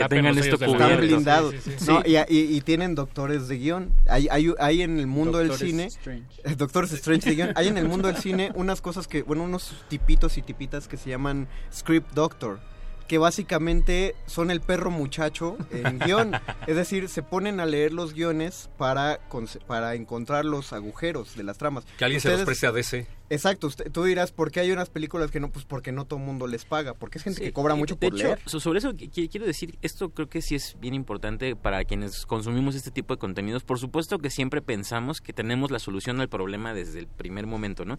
tengan 0.10 0.35
esto 0.38 0.58
verdad. 0.58 0.98
blindados. 0.98 1.53
Sí, 1.53 1.60
sí, 1.72 1.76
sí. 1.77 1.85
No, 1.88 2.02
y, 2.06 2.16
y- 2.18 2.58
y 2.58 2.61
tienen 2.61 2.95
doctores 2.95 3.48
de 3.48 3.58
guion. 3.60 3.94
Hay, 4.10 4.27
hay, 4.32 4.52
hay 4.60 4.82
en 4.82 5.00
el 5.00 5.06
mundo 5.06 5.38
Doctores 5.38 5.60
del 5.60 5.69
cine. 5.69 5.85
Strange. 5.85 6.26
eh, 6.44 6.56
Doctores 6.56 6.92
Strange 6.94 7.30
de 7.30 7.35
guion. 7.35 7.52
Hay 7.56 7.68
en 7.68 7.77
el 7.77 7.88
mundo 7.88 8.08
del 8.08 8.18
cine 8.18 8.52
unas 8.56 8.82
cosas 8.82 9.08
que, 9.08 9.22
bueno, 9.22 9.44
unos 9.44 9.76
tipitos 9.88 10.38
y 10.40 10.42
tipitas 10.42 10.88
que 10.88 10.98
se 10.98 11.11
llaman 11.11 11.48
script 11.72 12.14
doctor. 12.16 12.60
Que 13.08 13.19
básicamente 13.19 14.16
son 14.26 14.50
el 14.50 14.60
perro 14.61 14.90
muchacho 14.90 15.56
en 15.69 16.00
guion. 16.00 16.32
Es 16.66 16.76
decir, 16.76 17.08
se 17.08 17.22
ponen 17.22 17.60
a 17.60 17.68
leer 17.68 17.94
los 17.94 18.16
guiones 18.16 18.72
para, 18.80 19.19
para 19.68 19.94
encontrar 19.94 20.45
los 20.45 20.74
agujeros 20.74 21.35
de 21.35 21.44
las 21.44 21.60
tramas. 21.60 21.85
Que 22.00 22.06
alguien 22.06 22.19
se 22.22 22.32
los 22.32 22.42
preste 22.42 22.66
a 22.66 22.72
DC. 22.72 23.06
Exacto, 23.30 23.68
usted- 23.68 23.92
tú 23.92 24.04
dirás, 24.04 24.32
¿por 24.32 24.52
qué 24.52 24.60
hay 24.60 24.72
unas 24.72 24.90
películas 24.90 25.32
que 25.32 25.40
no? 25.40 25.50
Pues 25.50 25.66
porque 25.66 25.92
no 25.92 26.06
todo 26.06 26.20
el 26.20 26.26
mundo 26.26 26.45
les 26.48 26.64
paga, 26.66 26.94
porque 26.94 27.18
es 27.18 27.24
gente 27.24 27.40
Sí, 27.40 27.45
que 27.45 27.54
cobra 27.54 27.74
mucho 27.76 27.95
de 27.95 28.10
por 28.10 28.20
hecho, 28.20 28.28
leer. 28.28 28.40
sobre 28.45 28.80
eso 28.80 28.92
qui- 28.94 29.10
qui- 29.10 29.30
quiero 29.30 29.45
decir, 29.48 29.78
esto 29.82 30.10
creo 30.10 30.30
que 30.30 30.42
sí 30.42 30.54
es 30.56 30.78
bien 30.80 30.94
importante 30.94 31.56
para 31.56 31.84
quienes 31.86 32.26
consumimos 32.26 32.76
este 32.76 32.92
tipo 32.92 33.14
de 33.16 33.18
contenidos. 33.20 33.64
Por 33.64 33.80
supuesto 33.80 34.20
que 34.20 34.30
siempre 34.30 34.62
pensamos 34.62 35.22
que 35.22 35.34
tenemos 35.34 35.72
la 35.72 35.80
solución 35.80 36.22
al 36.22 36.30
problema 36.30 36.74
desde 36.74 37.00
el 37.00 37.08
primer 37.08 37.48
momento, 37.48 37.84
¿no? 37.84 37.98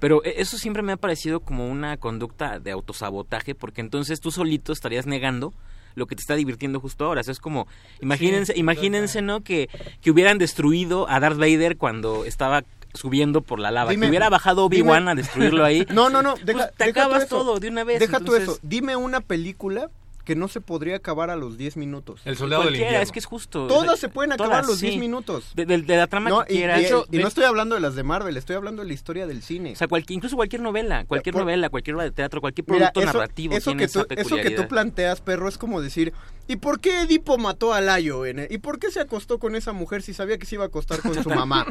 Pero 0.00 0.22
eh, 0.24 0.34
eso 0.36 0.58
siempre 0.58 0.82
me 0.82 0.92
ha 0.92 0.96
parecido 0.96 1.40
como 1.40 1.68
una 1.68 1.96
conducta 1.96 2.58
de 2.60 2.70
autosabotaje, 2.70 3.54
porque 3.54 3.80
entonces 3.80 4.20
tú 4.20 4.30
solito 4.30 4.72
estarías 4.72 5.06
negando 5.06 5.54
lo 5.94 6.06
que 6.06 6.14
te 6.14 6.20
está 6.20 6.36
divirtiendo 6.36 6.78
justo 6.78 7.06
ahora. 7.06 7.22
O 7.22 7.24
sea, 7.24 7.32
es 7.32 7.40
como, 7.40 7.66
imagínense, 8.00 8.52
Sí, 8.52 8.60
imagínense, 8.60 9.20
¿no? 9.22 9.40
Que, 9.42 9.68
que 10.00 10.10
hubieran 10.12 10.38
destruido 10.38 11.08
a 11.08 11.18
Darth 11.18 11.38
Vader 11.38 11.76
cuando 11.76 12.24
estaba 12.24 12.62
subiendo 12.94 13.40
por 13.42 13.58
la 13.60 13.70
lava. 13.70 13.90
Dime- 13.90 14.06
que 14.06 14.10
hubiera 14.10 14.28
bajado 14.30 14.64
Obi-Wan 14.64 15.08
a 15.08 15.14
destruirlo 15.14 15.64
ahí. 15.64 15.86
No, 15.92 16.10
no, 16.10 16.22
no, 16.22 16.34
Pues 16.34 16.46
deja, 16.46 16.68
te 16.68 16.84
deja 16.86 16.94
tú 16.94 17.00
acabas 17.06 17.22
eso. 17.24 17.36
todo 17.38 17.60
de 17.60 17.68
una 17.68 17.84
vez. 17.84 18.00
Deja 18.00 18.18
tú 18.18 18.34
entonces- 18.34 18.48
eso. 18.48 18.58
Dime 18.62 18.96
una 18.96 19.20
película 19.20 19.90
que 20.28 20.36
no 20.36 20.46
se 20.46 20.60
podría 20.60 20.96
acabar 20.96 21.30
a 21.30 21.36
los 21.36 21.56
10 21.56 21.78
minutos. 21.78 22.20
El 22.26 22.36
soldado 22.36 22.64
del 22.64 22.68
Cualquiera, 22.72 22.88
invierno. 22.90 23.02
es 23.02 23.12
que 23.12 23.18
es 23.18 23.24
justo. 23.24 23.66
Todas 23.66 23.84
O 23.84 23.86
sea, 23.86 23.96
se 23.96 24.08
pueden 24.10 24.32
acabar 24.32 24.50
todas, 24.52 24.64
a 24.66 24.68
los 24.68 24.78
sí. 24.78 24.88
10 24.88 25.00
minutos. 25.00 25.52
De, 25.54 25.64
de- 25.64 25.78
de 25.80 25.96
la 25.96 26.06
trama 26.06 26.28
No, 26.28 26.44
que 26.44 26.52
y, 26.52 26.56
quieras. 26.58 26.82
y- 27.10 27.16
y 27.16 27.18
no 27.20 27.28
estoy 27.28 27.44
hablando 27.44 27.74
de 27.76 27.80
las 27.80 27.94
de 27.94 28.02
Marvel, 28.02 28.36
estoy 28.36 28.56
hablando 28.56 28.82
de 28.82 28.88
la 28.88 28.92
historia 28.92 29.26
del 29.26 29.42
cine. 29.42 29.72
O 29.72 29.76
sea, 29.76 29.88
cualquier, 29.88 30.16
incluso 30.18 30.36
cualquier 30.36 30.60
novela, 30.60 31.06
cualquier 31.06 31.32
Por- 31.32 31.44
novela, 31.44 31.70
cualquier 31.70 31.94
obra 31.96 32.04
de 32.04 32.10
teatro, 32.10 32.42
cualquier 32.42 32.66
Mira, 32.68 32.92
producto 32.92 33.00
eso, 33.00 33.06
narrativo 33.18 33.54
eso 33.56 33.70
tiene 33.70 33.78
que 33.78 33.84
esa 33.86 34.04
tú, 34.04 34.14
eso 34.18 34.36
que 34.36 34.50
tú 34.50 34.68
planteas, 34.68 35.22
perro, 35.22 35.48
es 35.48 35.56
como 35.56 35.80
decir, 35.80 36.12
¿y 36.46 36.56
por 36.56 36.78
qué 36.78 37.00
Edipo 37.00 37.38
mató 37.38 37.72
a 37.72 37.80
Layo? 37.80 38.26
en 38.26 38.40
el- 38.40 38.52
¿Y 38.52 38.58
por 38.58 38.78
qué 38.78 38.90
se 38.90 39.00
acostó 39.00 39.38
con 39.38 39.56
esa 39.56 39.72
mujer 39.72 40.02
si 40.02 40.12
sabía 40.12 40.36
que 40.36 40.44
se 40.44 40.56
iba 40.56 40.64
a 40.64 40.66
acostar 40.66 41.00
con 41.00 41.14
su 41.22 41.30
mamá? 41.30 41.64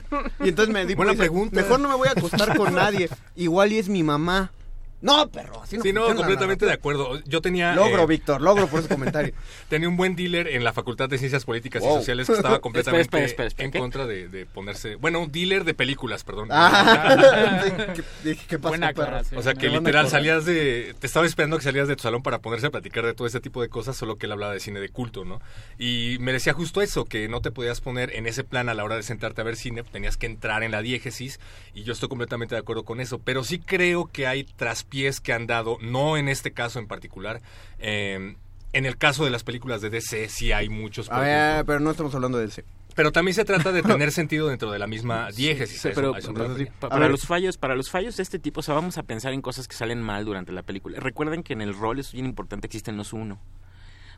Y 0.44 0.50
entonces 0.50 0.74
me 0.74 0.82
Edipo 0.82 0.98
Buena 0.98 1.12
dice, 1.12 1.22
pregunta. 1.26 1.56
mejor 1.56 1.80
no 1.80 1.90
me 1.90 1.96
voy 1.96 2.08
a 2.08 2.14
acostar 2.14 2.58
con 2.58 2.74
nadie, 2.74 3.08
igual 3.36 3.72
y 3.72 3.78
es 3.78 3.88
mi 3.88 4.02
mamá. 4.02 4.52
No, 5.00 5.30
perro, 5.30 5.62
así 5.62 5.78
no 5.78 5.84
Sí, 5.84 5.94
completamente 5.94 6.66
de 6.66 6.74
acuerdo. 6.74 7.22
Yo 7.26 7.40
tenía... 7.42 7.76
Logro, 7.76 8.04
eh, 8.04 8.08
Víctor, 8.08 8.42
logro 8.42 8.68
por 8.68 8.80
ese 8.80 8.90
comentario. 8.90 9.34
Tenía 9.70 9.88
un 9.88 9.96
buen 9.98 10.16
dealer 10.16 10.48
en 10.48 10.64
la 10.64 10.74
Facultad 10.74 11.08
de 11.08 11.18
Ciencias 11.20 11.46
Políticas 11.46 11.84
y. 11.84 11.86
Sociales 11.88 12.26
que 12.28 12.34
estaba 12.34 12.60
completamente 12.62 13.02
Espera, 13.04 13.26
espera, 13.26 13.48
espera, 13.48 13.66
en 13.66 13.72
¿qué? 13.72 13.80
contra 13.80 14.08
de, 14.08 14.28
de 14.28 14.46
ponerse... 14.48 14.96
Bueno, 14.96 15.20
un 15.20 15.32
dealer 15.32 15.66
de 15.66 15.76
películas, 15.76 16.24
perdón. 16.24 16.48
Ah, 16.52 17.94
¿qué, 18.24 18.36
qué- 18.48 18.58
pasó, 18.58 18.70
Buena 18.70 18.88
perro? 18.94 19.04
aclaración. 19.04 19.40
O 19.40 19.44
sea, 19.44 19.54
que 19.54 19.70
literal 19.70 20.10
salías 20.10 20.46
de... 20.46 20.96
Te 21.00 21.06
estaba 21.06 21.26
esperando 21.28 21.58
que 21.58 21.64
salías 21.64 21.88
de 21.88 21.96
tu 21.96 22.02
salón 22.04 22.24
para 22.24 22.40
ponerse 22.40 22.68
a 22.68 22.72
platicar 22.72 23.06
de 23.06 23.14
todo 23.14 23.28
ese 23.28 23.40
tipo 23.40 23.62
de 23.62 23.70
cosas, 23.70 23.96
solo 23.96 24.16
que 24.18 24.26
él 24.26 24.32
hablaba 24.32 24.54
de 24.54 24.60
cine 24.60 24.80
de 24.80 24.90
culto, 24.90 25.26
¿no? 25.26 25.40
Y 25.78 26.18
me 26.22 26.34
decía 26.34 26.54
justo 26.54 26.82
eso, 26.82 27.06
que 27.06 27.28
no 27.28 27.42
te 27.42 27.52
podías 27.52 27.82
poner 27.82 28.16
en 28.16 28.26
ese 28.26 28.44
plan 28.44 28.68
a 28.70 28.74
la 28.74 28.84
hora 28.84 28.96
de 28.96 29.04
sentarte 29.04 29.42
a 29.42 29.44
ver 29.44 29.58
cine, 29.58 29.84
tenías 29.84 30.18
que 30.18 30.26
entrar 30.26 30.64
en 30.64 30.72
la 30.72 30.82
diégesis, 30.82 31.40
y 31.76 31.84
yo 31.84 31.94
estoy 31.94 32.10
completamente 32.10 32.56
de 32.56 32.60
acuerdo 32.60 32.84
con 32.84 33.00
eso. 33.00 33.20
Pero 33.20 33.44
sí 33.44 33.60
creo 33.60 34.08
que 34.12 34.26
hay 34.26 34.44
traspiés 34.88 35.20
que 35.20 35.34
han 35.34 35.48
dado, 35.48 35.78
no 35.82 36.18
en 36.18 36.30
este 36.30 36.54
caso 36.54 36.80
en 36.80 36.88
particular, 36.88 37.42
eh, 37.80 38.36
en 38.74 38.86
el 38.86 38.98
caso 38.98 39.26
de 39.26 39.32
las 39.32 39.44
películas 39.44 39.82
de 39.82 39.90
DC 39.90 40.30
sí 40.30 40.52
hay 40.52 40.70
muchos. 40.70 41.10
Por 41.10 41.20
pero 41.20 41.80
no 41.80 41.92
estamos 41.92 42.14
hablando 42.16 42.38
de 42.38 42.46
ese. 42.46 42.64
Pero 42.96 43.12
también 43.12 43.36
se 43.36 43.46
trata 43.46 43.72
de 43.72 43.84
tener 43.84 44.12
sentido 44.12 44.48
dentro 44.48 44.72
de 44.72 44.80
la 44.80 44.88
misma 44.88 45.30
diégesis. 45.32 45.82
Sí, 45.82 45.90
pero 45.94 46.16
eso 46.16 46.34
pero- 46.34 46.56
A 46.82 46.90
para 46.90 47.10
los 47.10 47.26
fallos, 47.26 47.58
para 47.58 47.76
los 47.76 47.90
fallos 47.90 48.18
de 48.18 48.24
este 48.24 48.40
tipo, 48.40 48.62
o 48.62 48.64
sea, 48.64 48.74
vamos 48.76 48.98
a 48.98 49.04
pensar 49.04 49.34
en 49.34 49.42
cosas 49.42 49.68
que 49.68 49.76
salen 49.76 50.02
mal 50.02 50.26
durante 50.26 50.52
la 50.52 50.64
película. 50.64 51.00
Recuerden 51.00 51.44
que 51.44 51.54
en 51.54 51.62
el 51.62 51.74
rol 51.76 52.00
es 52.00 52.12
bien 52.14 52.26
importante 52.26 52.68
existen 52.68 52.98
los 52.98 53.14
uno. 53.14 53.40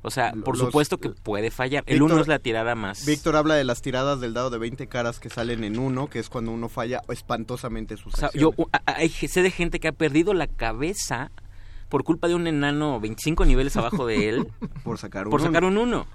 O 0.02 0.12
sea, 0.12 0.32
por 0.32 0.58
Los- 0.58 0.68
supuesto 0.68 0.98
que 0.98 1.10
puede 1.10 1.52
fallar. 1.52 1.84
el 1.86 2.02
uno 2.02 2.20
es 2.22 2.28
la 2.28 2.40
tirada 2.40 2.74
más. 2.76 3.06
Víctor 3.06 3.36
habla 3.36 3.56
de 3.56 3.64
las 3.66 3.82
tiradas 3.82 4.22
del 4.22 4.34
dado 4.34 4.50
de 4.50 4.58
20 4.58 4.88
caras 4.88 5.20
que 5.20 5.30
salen 5.30 5.64
en 5.66 5.78
uno, 5.78 6.08
que 6.08 6.20
es 6.20 6.30
cuando 6.30 6.52
uno 6.52 6.70
falla 6.70 7.02
espantosamente 7.10 7.98
sus 7.98 8.14
O 8.14 8.18
sea, 8.18 8.28
acciones. 8.28 8.56
yo 8.58 8.66
hay- 8.86 9.10
sé 9.10 9.42
de 9.42 9.52
gente 9.52 9.80
que 9.80 9.90
ha 9.90 9.92
perdido 9.92 10.34
la 10.34 10.48
cabeza 10.48 11.32
por 11.90 12.04
culpa 12.04 12.28
de 12.28 12.36
un 12.36 12.48
enano 12.48 13.00
25 13.00 13.46
niveles 13.46 13.76
abajo 13.76 14.06
de 14.06 14.30
él 14.30 14.48
por 14.84 14.98
sacar 15.00 15.26
un 15.28 15.32
por 15.32 15.42
sacar 15.42 15.64
un 15.64 15.78
uno. 15.78 16.06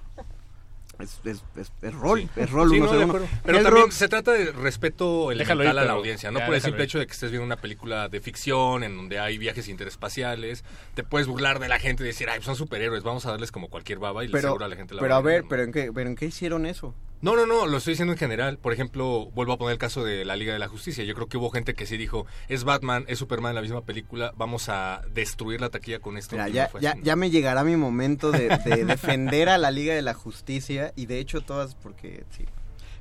Es, 0.99 1.21
es, 1.25 1.43
es, 1.57 1.73
es 1.83 1.95
rol, 1.95 2.29
es 2.37 2.51
rol 2.51 2.71
Sí, 2.71 2.77
uno 2.81 2.93
no, 2.93 2.99
de 2.99 3.05
uno. 3.05 3.13
Pero 3.45 3.59
El 3.59 3.65
también 3.65 3.87
rol- 3.87 3.93
se 3.93 4.09
trata 4.09 4.33
de 4.33 4.53
respeto 4.53 5.29
Déjalo 5.31 5.33
elemental 5.33 5.65
ir, 5.65 5.69
a 5.71 5.73
la 5.75 5.81
pero- 5.83 5.93
audiencia, 5.95 6.31
no 6.31 6.39
ya, 6.41 6.47
por 6.47 6.55
el 6.55 6.61
simple 6.61 6.83
ir. 6.83 6.89
hecho 6.89 6.99
de 6.99 7.07
que 7.07 7.13
estés 7.13 7.31
viendo 7.31 7.45
una 7.47 7.57
película 7.57 8.09
de 8.09 8.21
ficción 8.21 8.83
en 8.85 8.97
donde 8.97 9.19
hay 9.19 9.39
viajes 9.39 9.69
interespaciales, 9.69 10.65
te 10.95 11.03
puedes 11.05 11.27
burlar 11.27 11.59
de 11.59 11.69
la 11.69 11.79
gente 11.79 12.03
y 12.03 12.07
decir, 12.07 12.29
ay, 12.31 12.43
son 12.43 12.57
superhéroes, 12.57 13.03
vamos 13.03 13.27
a 13.27 13.31
darles 13.31 13.51
como 13.53 13.69
cualquier 13.69 13.99
baba 13.99 14.25
y 14.25 14.29
pero, 14.29 14.49
seguro 14.49 14.65
a 14.65 14.69
la 14.69 14.77
gente 14.77 14.95
la 14.95 15.01
pero 15.03 15.15
a 15.15 15.21
ver, 15.21 15.45
pero 15.49 15.63
en 15.63 15.73
qué, 15.73 15.91
pero 15.93 16.09
en 16.11 16.17
qué 16.17 16.27
hicieron 16.27 16.67
eso? 16.67 16.95
No, 17.25 17.37
no, 17.37 17.47
no, 17.47 17.67
lo 17.67 17.79
estoy 17.79 17.93
diciendo 17.93 18.13
en 18.13 18.19
general. 18.19 18.59
Por 18.59 18.75
ejemplo, 18.75 19.31
vuelvo 19.35 19.55
a 19.55 19.57
poner 19.57 19.73
el 19.73 19.79
caso 19.79 20.05
de 20.05 20.27
la 20.27 20.37
Liga 20.37 20.53
de 20.53 20.59
la 20.59 20.69
Justicia. 20.69 21.05
Yo 21.05 21.15
creo 21.15 21.27
que 21.27 21.39
hubo 21.39 21.49
gente 21.49 21.73
que 21.73 21.87
sí 21.87 21.97
dijo, 21.97 22.27
es 22.51 22.65
Batman, 22.65 23.07
es 23.09 23.19
Superman 23.19 23.53
en 23.53 23.55
la 23.55 23.63
misma 23.63 23.81
película, 23.81 24.35
vamos 24.37 24.69
a 24.69 25.01
destruir 25.15 25.59
la 25.63 25.71
taquilla 25.71 26.01
con 26.01 26.19
esto. 26.19 26.37
Mira, 26.37 26.51
ya, 26.51 26.71
ya, 26.83 26.95
ya 27.03 27.17
me 27.17 27.31
llegará 27.31 27.65
mi 27.65 27.77
momento 27.77 28.31
de, 28.31 28.49
de 28.67 28.85
defender 28.85 29.49
a 29.49 29.57
la 29.57 29.71
Liga 29.71 29.95
de 29.95 30.03
la 30.03 30.13
Justicia 30.13 30.93
y 30.97 31.07
de 31.07 31.19
hecho 31.19 31.41
todas 31.41 31.75
porque 31.77 32.25
sí. 32.37 32.45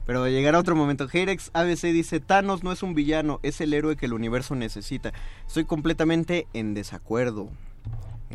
Pero 0.06 0.26
llegará 0.30 0.58
otro 0.58 0.78
momento. 0.78 1.06
Heirex 1.12 1.52
ABC 1.52 1.82
dice, 1.88 2.22
Thanos 2.22 2.64
no 2.64 2.72
es 2.72 2.82
un 2.82 2.94
villano, 2.94 3.42
es 3.44 3.60
el 3.60 3.74
héroe 3.74 3.98
que 3.98 4.06
el 4.06 4.14
universo 4.14 4.56
necesita. 4.56 5.12
Estoy 5.46 5.66
completamente 5.66 6.48
en 6.54 6.74
desacuerdo. 6.74 7.50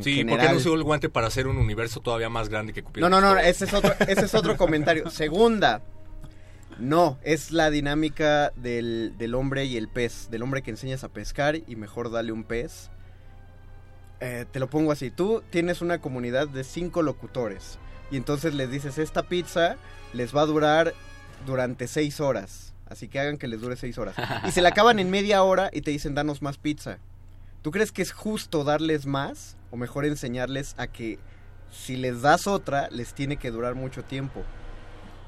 Sí, 0.02 0.24
¿por 0.24 0.26
qué 0.26 0.30
general. 0.32 0.52
no 0.52 0.56
usó 0.58 0.74
el 0.74 0.82
guante 0.82 1.08
para 1.08 1.26
hacer 1.26 1.46
un 1.46 1.56
universo 1.58 2.00
todavía 2.00 2.28
más 2.28 2.48
grande 2.48 2.72
que 2.72 2.82
Cupidon? 2.82 3.10
No, 3.10 3.20
no, 3.20 3.34
no, 3.34 3.40
ese 3.40 3.64
es 3.64 3.74
otro, 3.74 3.94
ese 4.06 4.24
es 4.26 4.34
otro 4.34 4.56
comentario. 4.56 5.10
Segunda, 5.10 5.82
No, 6.78 7.18
es 7.22 7.50
la 7.50 7.70
dinámica 7.70 8.52
del, 8.56 9.14
del 9.18 9.34
hombre 9.34 9.64
y 9.64 9.76
el 9.76 9.88
pez. 9.88 10.28
Del 10.30 10.42
hombre 10.42 10.62
que 10.62 10.70
enseñas 10.70 11.02
a 11.04 11.08
pescar 11.08 11.56
y 11.56 11.76
mejor 11.76 12.10
dale 12.10 12.30
un 12.32 12.44
pez. 12.44 12.90
Eh, 14.20 14.46
te 14.50 14.60
lo 14.60 14.68
pongo 14.70 14.92
así. 14.92 15.10
Tú 15.10 15.42
tienes 15.50 15.80
una 15.80 16.00
comunidad 16.00 16.48
de 16.48 16.64
cinco 16.64 17.02
locutores. 17.02 17.78
Y 18.10 18.16
entonces 18.16 18.54
les 18.54 18.70
dices, 18.70 18.98
esta 18.98 19.24
pizza 19.24 19.76
les 20.12 20.34
va 20.34 20.42
a 20.42 20.46
durar 20.46 20.94
durante 21.46 21.86
seis 21.88 22.20
horas. 22.20 22.74
Así 22.88 23.08
que 23.08 23.20
hagan 23.20 23.36
que 23.36 23.48
les 23.48 23.60
dure 23.60 23.76
seis 23.76 23.98
horas. 23.98 24.16
Y 24.46 24.50
se 24.52 24.62
la 24.62 24.70
acaban 24.70 24.98
en 24.98 25.10
media 25.10 25.42
hora 25.42 25.70
y 25.72 25.82
te 25.82 25.90
dicen, 25.90 26.14
danos 26.14 26.40
más 26.42 26.56
pizza. 26.56 26.98
¿Tú 27.60 27.70
crees 27.70 27.92
que 27.92 28.00
es 28.02 28.12
justo 28.12 28.64
darles 28.64 29.04
más? 29.04 29.56
O 29.70 29.76
mejor 29.76 30.04
enseñarles 30.04 30.74
a 30.78 30.86
que 30.86 31.18
si 31.70 31.96
les 31.96 32.22
das 32.22 32.46
otra, 32.46 32.88
les 32.90 33.12
tiene 33.14 33.36
que 33.36 33.50
durar 33.50 33.74
mucho 33.74 34.02
tiempo. 34.02 34.42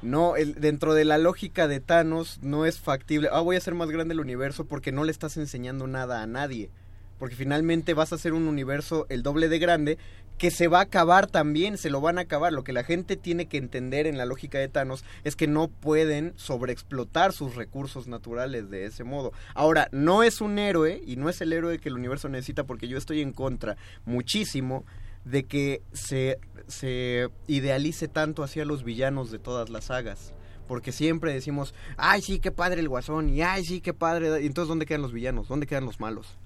No, 0.01 0.35
el- 0.35 0.55
dentro 0.55 0.93
de 0.95 1.05
la 1.05 1.17
lógica 1.19 1.67
de 1.67 1.79
Thanos 1.79 2.39
no 2.41 2.65
es 2.65 2.79
factible. 2.79 3.29
Ah, 3.31 3.41
voy 3.41 3.55
a 3.55 3.59
hacer 3.59 3.75
más 3.75 3.91
grande 3.91 4.13
el 4.13 4.19
universo 4.19 4.65
porque 4.65 4.91
no 4.91 5.03
le 5.03 5.11
estás 5.11 5.37
enseñando 5.37 5.85
nada 5.85 6.23
a 6.23 6.27
nadie. 6.27 6.71
Porque 7.19 7.35
finalmente 7.35 7.93
vas 7.93 8.11
a 8.11 8.15
hacer 8.15 8.33
un 8.33 8.47
universo 8.47 9.05
el 9.09 9.21
doble 9.21 9.47
de 9.47 9.59
grande 9.59 9.97
que 10.41 10.49
se 10.49 10.67
va 10.67 10.79
a 10.79 10.81
acabar 10.81 11.27
también, 11.27 11.77
se 11.77 11.91
lo 11.91 12.01
van 12.01 12.17
a 12.17 12.21
acabar. 12.21 12.51
Lo 12.51 12.63
que 12.63 12.73
la 12.73 12.83
gente 12.83 13.15
tiene 13.15 13.45
que 13.45 13.57
entender 13.57 14.07
en 14.07 14.17
la 14.17 14.25
lógica 14.25 14.57
de 14.57 14.69
Thanos 14.69 15.05
es 15.23 15.35
que 15.35 15.45
no 15.45 15.67
pueden 15.67 16.33
sobreexplotar 16.35 17.31
sus 17.31 17.53
recursos 17.53 18.07
naturales 18.07 18.71
de 18.71 18.85
ese 18.85 19.03
modo. 19.03 19.33
Ahora, 19.53 19.87
no 19.91 20.23
es 20.23 20.41
un 20.41 20.57
héroe 20.57 20.99
y 21.05 21.15
no 21.15 21.29
es 21.29 21.41
el 21.41 21.53
héroe 21.53 21.77
que 21.77 21.89
el 21.89 21.95
universo 21.95 22.27
necesita 22.27 22.63
porque 22.63 22.87
yo 22.87 22.97
estoy 22.97 23.21
en 23.21 23.33
contra 23.33 23.77
muchísimo 24.03 24.83
de 25.25 25.43
que 25.43 25.83
se, 25.93 26.39
se 26.65 27.29
idealice 27.45 28.07
tanto 28.07 28.41
hacia 28.41 28.65
los 28.65 28.83
villanos 28.83 29.29
de 29.29 29.37
todas 29.37 29.69
las 29.69 29.85
sagas. 29.85 30.33
Porque 30.67 30.91
siempre 30.91 31.33
decimos, 31.33 31.75
ay 31.97 32.23
sí, 32.23 32.39
qué 32.39 32.51
padre 32.51 32.81
el 32.81 32.89
guasón, 32.89 33.29
y 33.29 33.43
ay 33.43 33.63
sí, 33.63 33.79
qué 33.79 33.93
padre. 33.93 34.41
Y 34.41 34.47
entonces, 34.47 34.69
¿dónde 34.69 34.87
quedan 34.87 35.03
los 35.03 35.13
villanos? 35.13 35.47
¿Dónde 35.47 35.67
quedan 35.67 35.85
los 35.85 35.99
malos? 35.99 36.39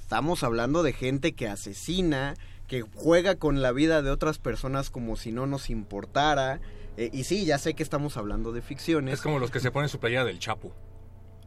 Estamos 0.00 0.42
hablando 0.42 0.82
de 0.82 0.92
gente 0.92 1.32
que 1.32 1.48
asesina, 1.48 2.34
que 2.66 2.82
juega 2.82 3.36
con 3.36 3.62
la 3.62 3.72
vida 3.72 4.02
de 4.02 4.10
otras 4.10 4.38
personas 4.38 4.90
como 4.90 5.16
si 5.16 5.32
no 5.32 5.46
nos 5.46 5.70
importara. 5.70 6.60
Eh, 6.96 7.10
y 7.12 7.24
sí, 7.24 7.44
ya 7.44 7.58
sé 7.58 7.74
que 7.74 7.82
estamos 7.82 8.16
hablando 8.16 8.52
de 8.52 8.62
ficciones. 8.62 9.14
Es 9.14 9.20
como 9.20 9.38
los 9.38 9.50
que 9.50 9.60
se 9.60 9.70
ponen 9.70 9.88
su 9.88 9.98
playera 9.98 10.24
del 10.24 10.38
Chapo. 10.38 10.72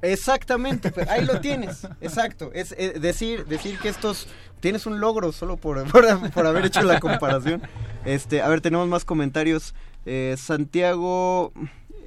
Exactamente, 0.01 0.91
pero 0.91 1.09
ahí 1.09 1.25
lo 1.25 1.39
tienes, 1.41 1.87
exacto. 2.01 2.51
Es 2.53 2.75
eh, 2.77 2.99
decir, 2.99 3.45
decir 3.45 3.79
que 3.79 3.89
estos 3.89 4.27
tienes 4.59 4.85
un 4.85 4.99
logro 4.99 5.31
solo 5.31 5.57
por, 5.57 5.83
por, 5.91 6.31
por 6.31 6.45
haber 6.45 6.65
hecho 6.65 6.83
la 6.83 6.99
comparación. 6.99 7.61
Este, 8.05 8.41
a 8.41 8.47
ver, 8.47 8.61
tenemos 8.61 8.87
más 8.87 9.05
comentarios. 9.05 9.73
Eh, 10.05 10.35
Santiago 10.37 11.51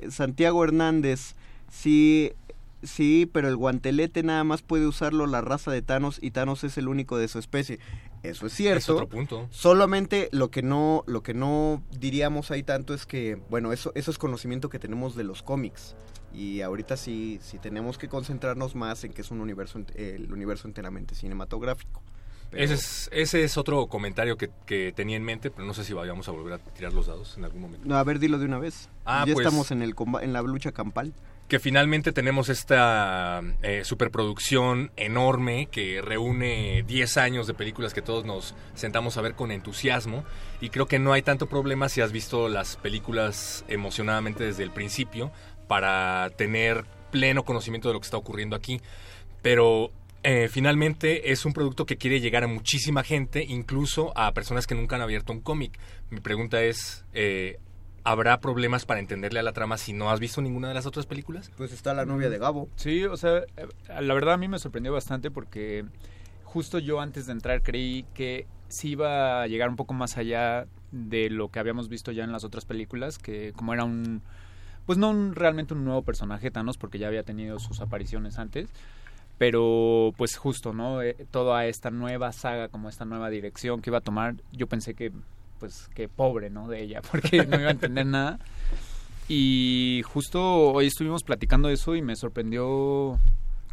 Santiago 0.08 0.64
Hernández, 0.64 1.34
sí, 1.70 2.32
sí, 2.82 3.28
pero 3.30 3.48
el 3.48 3.56
guantelete 3.56 4.22
nada 4.22 4.44
más 4.44 4.62
puede 4.62 4.86
usarlo 4.86 5.26
la 5.26 5.40
raza 5.40 5.70
de 5.70 5.82
Thanos 5.82 6.18
y 6.22 6.30
Thanos 6.30 6.64
es 6.64 6.78
el 6.78 6.88
único 6.88 7.18
de 7.18 7.28
su 7.28 7.38
especie. 7.38 7.78
Eso 8.22 8.46
es 8.46 8.52
cierto. 8.52 8.78
Es 8.78 8.88
otro 8.90 9.08
punto. 9.08 9.48
Solamente 9.50 10.28
lo 10.32 10.50
que 10.50 10.62
no, 10.62 11.04
lo 11.06 11.22
que 11.22 11.32
no 11.34 11.82
diríamos 11.98 12.50
ahí 12.50 12.62
tanto 12.62 12.92
es 12.94 13.06
que, 13.06 13.40
bueno, 13.48 13.72
eso, 13.72 13.92
eso 13.94 14.10
es 14.10 14.18
conocimiento 14.18 14.68
que 14.68 14.78
tenemos 14.78 15.16
de 15.16 15.24
los 15.24 15.42
cómics. 15.42 15.94
Y 16.34 16.60
ahorita 16.60 16.96
sí, 16.96 17.38
sí 17.42 17.58
tenemos 17.58 17.98
que 17.98 18.08
concentrarnos 18.08 18.74
más 18.74 19.02
en 19.04 19.12
que 19.12 19.22
es 19.22 19.30
un 19.30 19.40
universo, 19.40 19.80
el 19.96 20.32
universo 20.32 20.68
enteramente 20.68 21.14
cinematográfico. 21.14 22.02
Pero- 22.50 22.64
Ese, 22.64 22.74
es, 22.74 23.08
ese 23.12 23.44
es 23.44 23.56
otro 23.56 23.86
comentario 23.86 24.36
que, 24.36 24.50
que 24.66 24.92
tenía 24.94 25.16
en 25.16 25.24
mente, 25.24 25.50
pero 25.50 25.66
no 25.66 25.72
sé 25.74 25.84
si 25.84 25.92
vayamos 25.92 26.28
a 26.28 26.32
volver 26.32 26.54
a 26.54 26.58
tirar 26.58 26.92
los 26.92 27.06
dados 27.06 27.36
en 27.38 27.44
algún 27.44 27.62
momento. 27.62 27.86
No, 27.88 27.96
a 27.96 28.02
ver, 28.04 28.18
dilo 28.18 28.38
de 28.38 28.44
una 28.44 28.58
vez. 28.58 28.88
Ah, 29.04 29.24
ya 29.26 29.34
pues- 29.34 29.46
estamos 29.46 29.70
en, 29.70 29.82
el, 29.82 29.94
comba- 29.94 30.22
en 30.22 30.32
la 30.32 30.42
lucha 30.42 30.72
campal. 30.72 31.14
Que 31.50 31.58
finalmente 31.58 32.12
tenemos 32.12 32.48
esta 32.48 33.42
eh, 33.62 33.82
superproducción 33.84 34.92
enorme 34.96 35.66
que 35.66 36.00
reúne 36.00 36.84
10 36.86 37.16
años 37.16 37.48
de 37.48 37.54
películas 37.54 37.92
que 37.92 38.02
todos 38.02 38.24
nos 38.24 38.54
sentamos 38.74 39.16
a 39.16 39.20
ver 39.20 39.34
con 39.34 39.50
entusiasmo 39.50 40.24
y 40.60 40.70
creo 40.70 40.86
que 40.86 41.00
no 41.00 41.12
hay 41.12 41.22
tanto 41.22 41.48
problema 41.48 41.88
si 41.88 42.02
has 42.02 42.12
visto 42.12 42.48
las 42.48 42.76
películas 42.76 43.64
emocionadamente 43.66 44.44
desde 44.44 44.62
el 44.62 44.70
principio 44.70 45.32
para 45.66 46.30
tener 46.36 46.84
pleno 47.10 47.44
conocimiento 47.44 47.88
de 47.88 47.94
lo 47.94 48.00
que 48.00 48.04
está 48.04 48.16
ocurriendo 48.16 48.54
aquí, 48.54 48.80
pero 49.42 49.90
eh, 50.22 50.48
finalmente 50.48 51.32
es 51.32 51.44
un 51.44 51.52
producto 51.52 51.84
que 51.84 51.96
quiere 51.96 52.20
llegar 52.20 52.44
a 52.44 52.46
muchísima 52.46 53.02
gente, 53.02 53.44
incluso 53.44 54.16
a 54.16 54.32
personas 54.34 54.68
que 54.68 54.76
nunca 54.76 54.94
han 54.94 55.02
abierto 55.02 55.32
un 55.32 55.40
cómic. 55.40 55.80
Mi 56.10 56.20
pregunta 56.20 56.62
es, 56.62 57.04
eh, 57.12 57.58
¿habrá 58.10 58.40
problemas 58.40 58.86
para 58.86 59.00
entenderle 59.00 59.38
a 59.38 59.42
la 59.42 59.52
trama 59.52 59.78
si 59.78 59.92
no 59.92 60.10
has 60.10 60.18
visto 60.18 60.42
ninguna 60.42 60.68
de 60.68 60.74
las 60.74 60.86
otras 60.86 61.06
películas? 61.06 61.50
Pues 61.56 61.72
está 61.72 61.94
la 61.94 62.04
novia 62.04 62.28
de 62.28 62.38
Gabo. 62.38 62.68
Sí, 62.76 63.04
o 63.04 63.16
sea, 63.16 63.44
eh, 63.56 63.68
la 64.00 64.14
verdad 64.14 64.34
a 64.34 64.36
mí 64.36 64.48
me 64.48 64.58
sorprendió 64.58 64.92
bastante 64.92 65.30
porque 65.30 65.84
justo 66.42 66.78
yo 66.78 67.00
antes 67.00 67.26
de 67.26 67.32
entrar 67.32 67.62
creí 67.62 68.04
que 68.14 68.46
sí 68.68 68.90
iba 68.90 69.42
a 69.42 69.46
llegar 69.46 69.68
un 69.68 69.76
poco 69.76 69.94
más 69.94 70.16
allá 70.16 70.66
de 70.90 71.30
lo 71.30 71.48
que 71.48 71.60
habíamos 71.60 71.88
visto 71.88 72.10
ya 72.10 72.24
en 72.24 72.32
las 72.32 72.42
otras 72.42 72.64
películas, 72.64 73.18
que 73.18 73.52
como 73.52 73.74
era 73.74 73.84
un, 73.84 74.22
pues 74.86 74.98
no 74.98 75.10
un, 75.10 75.34
realmente 75.34 75.74
un 75.74 75.84
nuevo 75.84 76.02
personaje 76.02 76.50
Thanos, 76.50 76.78
porque 76.78 76.98
ya 76.98 77.06
había 77.06 77.22
tenido 77.22 77.60
sus 77.60 77.80
apariciones 77.80 78.38
antes, 78.38 78.68
pero 79.38 80.12
pues 80.16 80.36
justo, 80.36 80.72
¿no? 80.72 81.00
Eh, 81.00 81.16
toda 81.30 81.66
esta 81.66 81.90
nueva 81.90 82.32
saga, 82.32 82.68
como 82.68 82.88
esta 82.88 83.04
nueva 83.04 83.30
dirección 83.30 83.80
que 83.80 83.90
iba 83.90 83.98
a 83.98 84.02
tomar, 84.02 84.34
yo 84.52 84.66
pensé 84.66 84.94
que, 84.94 85.12
pues, 85.60 85.88
que 85.94 86.08
pobre, 86.08 86.50
¿no? 86.50 86.66
De 86.66 86.82
ella, 86.82 87.02
porque 87.10 87.46
no 87.46 87.60
iba 87.60 87.68
a 87.68 87.72
entender 87.72 88.06
nada. 88.06 88.40
Y 89.28 90.02
justo 90.06 90.72
hoy 90.72 90.86
estuvimos 90.86 91.22
platicando 91.22 91.68
eso 91.68 91.94
y 91.94 92.02
me 92.02 92.16
sorprendió 92.16 93.16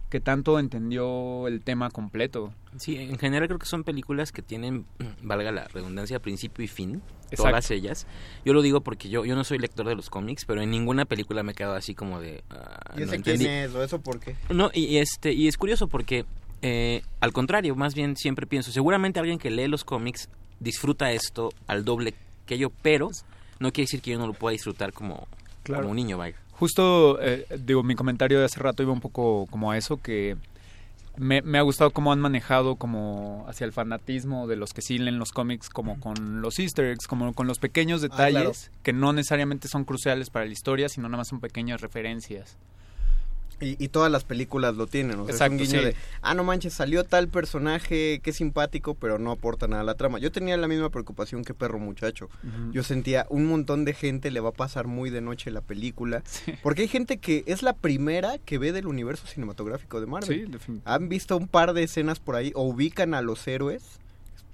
que 0.10 0.20
tanto 0.22 0.60
entendió 0.60 1.48
el 1.48 1.62
tema 1.62 1.90
completo. 1.90 2.54
Sí, 2.78 2.96
en 2.96 3.18
general 3.18 3.48
creo 3.48 3.60
que 3.60 3.66
son 3.66 3.84
películas 3.84 4.32
que 4.32 4.42
tienen, 4.42 4.86
valga 5.24 5.52
la 5.52 5.68
redundancia, 5.68 6.20
principio 6.20 6.64
y 6.64 6.68
fin, 6.68 7.02
Exacto. 7.32 7.44
todas 7.50 7.72
ellas. 7.72 8.06
Yo 8.46 8.54
lo 8.54 8.62
digo 8.62 8.82
porque 8.82 9.10
yo, 9.10 9.26
yo 9.26 9.36
no 9.36 9.44
soy 9.44 9.58
lector 9.58 9.88
de 9.88 9.96
los 9.96 10.10
cómics, 10.10 10.46
pero 10.46 10.62
en 10.62 10.70
ninguna 10.70 11.06
película 11.06 11.42
me 11.42 11.54
he 11.54 11.56
quedado 11.56 11.76
así 11.76 11.96
como 11.96 12.22
de... 12.22 12.44
ah, 12.52 12.94
¿Y 12.96 13.00
no 13.00 13.06
ese 13.06 13.22
quién 13.22 13.42
es 13.42 13.74
o 13.74 13.84
eso 13.84 14.00
por 14.00 14.20
qué? 14.20 14.36
No, 14.50 14.70
y, 14.74 14.86
y 14.86 14.98
este 15.00 15.34
y 15.34 15.48
es 15.48 15.58
curioso 15.58 15.88
porque 15.88 16.26
eh, 16.62 17.02
al 17.20 17.34
contrario, 17.34 17.76
más 17.76 17.94
bien 17.94 18.16
siempre 18.16 18.48
pienso, 18.48 18.72
seguramente 18.72 19.20
alguien 19.20 19.40
que 19.40 19.52
lee 19.52 19.68
los 19.68 19.84
cómics 19.84 20.30
disfruta 20.60 21.12
esto 21.12 21.52
al 21.68 21.84
doble 21.86 22.14
que 22.46 22.58
yo, 22.58 22.70
pero 22.82 23.10
no 23.60 23.72
quiere 23.72 23.86
decir 23.86 24.02
que 24.02 24.12
yo 24.12 24.20
no 24.20 24.28
lo 24.28 24.34
pueda 24.34 24.54
disfrutar 24.54 24.94
como, 24.94 25.28
Claro. 25.64 25.84
como 25.84 25.92
un 25.92 25.98
niño, 25.98 26.18
vaya. 26.18 26.36
Justo, 26.54 27.20
eh, 27.22 27.46
digo, 27.60 27.84
mi 27.84 27.96
comentario 27.96 28.40
de 28.40 28.46
hace 28.46 28.60
rato 28.60 28.82
iba 28.84 28.92
un 28.92 29.02
poco 29.02 29.46
como 29.52 29.72
a 29.72 29.78
eso, 29.78 29.98
que 29.98 30.38
me, 31.16 31.42
me 31.42 31.58
ha 31.58 31.62
gustado 31.64 31.92
cómo 31.92 32.12
han 32.12 32.20
manejado 32.20 32.76
como 32.76 33.46
hacia 33.48 33.66
el 33.66 33.74
fanatismo 33.74 34.48
de 34.48 34.56
los 34.56 34.74
que 34.74 34.82
sí 34.82 34.98
leen 34.98 35.20
los 35.20 35.32
cómics, 35.32 35.70
como 35.70 36.00
con 36.00 36.42
los 36.42 36.58
easter 36.60 36.86
eggs, 36.86 37.08
como 37.08 37.34
con 37.34 37.48
los 37.48 37.60
pequeños 37.60 38.02
Ah, 38.04 38.08
detalles 38.08 38.72
que 38.84 38.94
no 38.94 39.14
necesariamente 39.14 39.68
son 39.68 39.84
cruciales 39.84 40.30
para 40.30 40.46
la 40.46 40.52
historia, 40.52 40.90
sino 40.90 41.08
nada 41.10 41.18
más 41.18 41.28
son 41.28 41.40
pequeñas 41.40 41.82
referencias. 41.82 42.56
Y, 43.60 43.84
y 43.84 43.88
todas 43.88 44.12
las 44.12 44.24
películas 44.24 44.76
lo 44.76 44.86
tienen, 44.86 45.20
o 45.20 45.26
sea, 45.26 45.34
Exacto, 45.34 45.56
es 45.56 45.62
un 45.62 45.68
guiño 45.68 45.80
sí. 45.80 45.86
de, 45.88 45.96
ah, 46.22 46.34
no 46.36 46.44
manches, 46.44 46.74
salió 46.74 47.04
tal 47.04 47.28
personaje 47.28 48.20
que 48.22 48.30
es 48.30 48.36
simpático, 48.36 48.94
pero 48.94 49.18
no 49.18 49.32
aporta 49.32 49.68
nada 49.68 49.82
a 49.82 49.86
la 49.86 49.96
trama. 49.96 50.20
Yo 50.20 50.32
tenía 50.32 50.56
la 50.58 50.68
misma 50.68 50.90
preocupación 50.90 51.44
que 51.44 51.54
Perro 51.54 51.80
Muchacho. 51.80 52.30
Yo 52.72 52.84
sentía, 52.84 53.26
un 53.30 53.46
montón 53.46 53.84
de 53.84 53.94
gente 53.94 54.30
le 54.30 54.40
va 54.40 54.50
a 54.50 54.54
pasar 54.54 54.88
muy 54.88 55.10
de 55.10 55.22
noche 55.22 55.50
la 55.50 55.62
película, 55.62 56.24
porque 56.64 56.84
hay 56.84 56.88
gente 56.88 57.18
que 57.18 57.44
es 57.48 57.64
la 57.64 57.74
primera 57.74 58.38
que 58.38 58.58
ve 58.58 58.72
del 58.72 58.88
universo 58.88 59.26
cinematográfico 59.28 60.00
de 60.00 60.06
Marvel. 60.06 60.28
Sí, 60.28 60.52
definitivamente. 60.52 60.90
Han 60.90 61.10
visto 61.10 61.38
un 61.38 61.48
par 61.48 61.74
de 61.74 61.84
escenas 61.84 62.20
por 62.20 62.36
ahí, 62.36 62.52
o 62.54 62.64
ubican 62.64 63.14
a 63.14 63.22
los 63.22 63.48
héroes, 63.48 63.84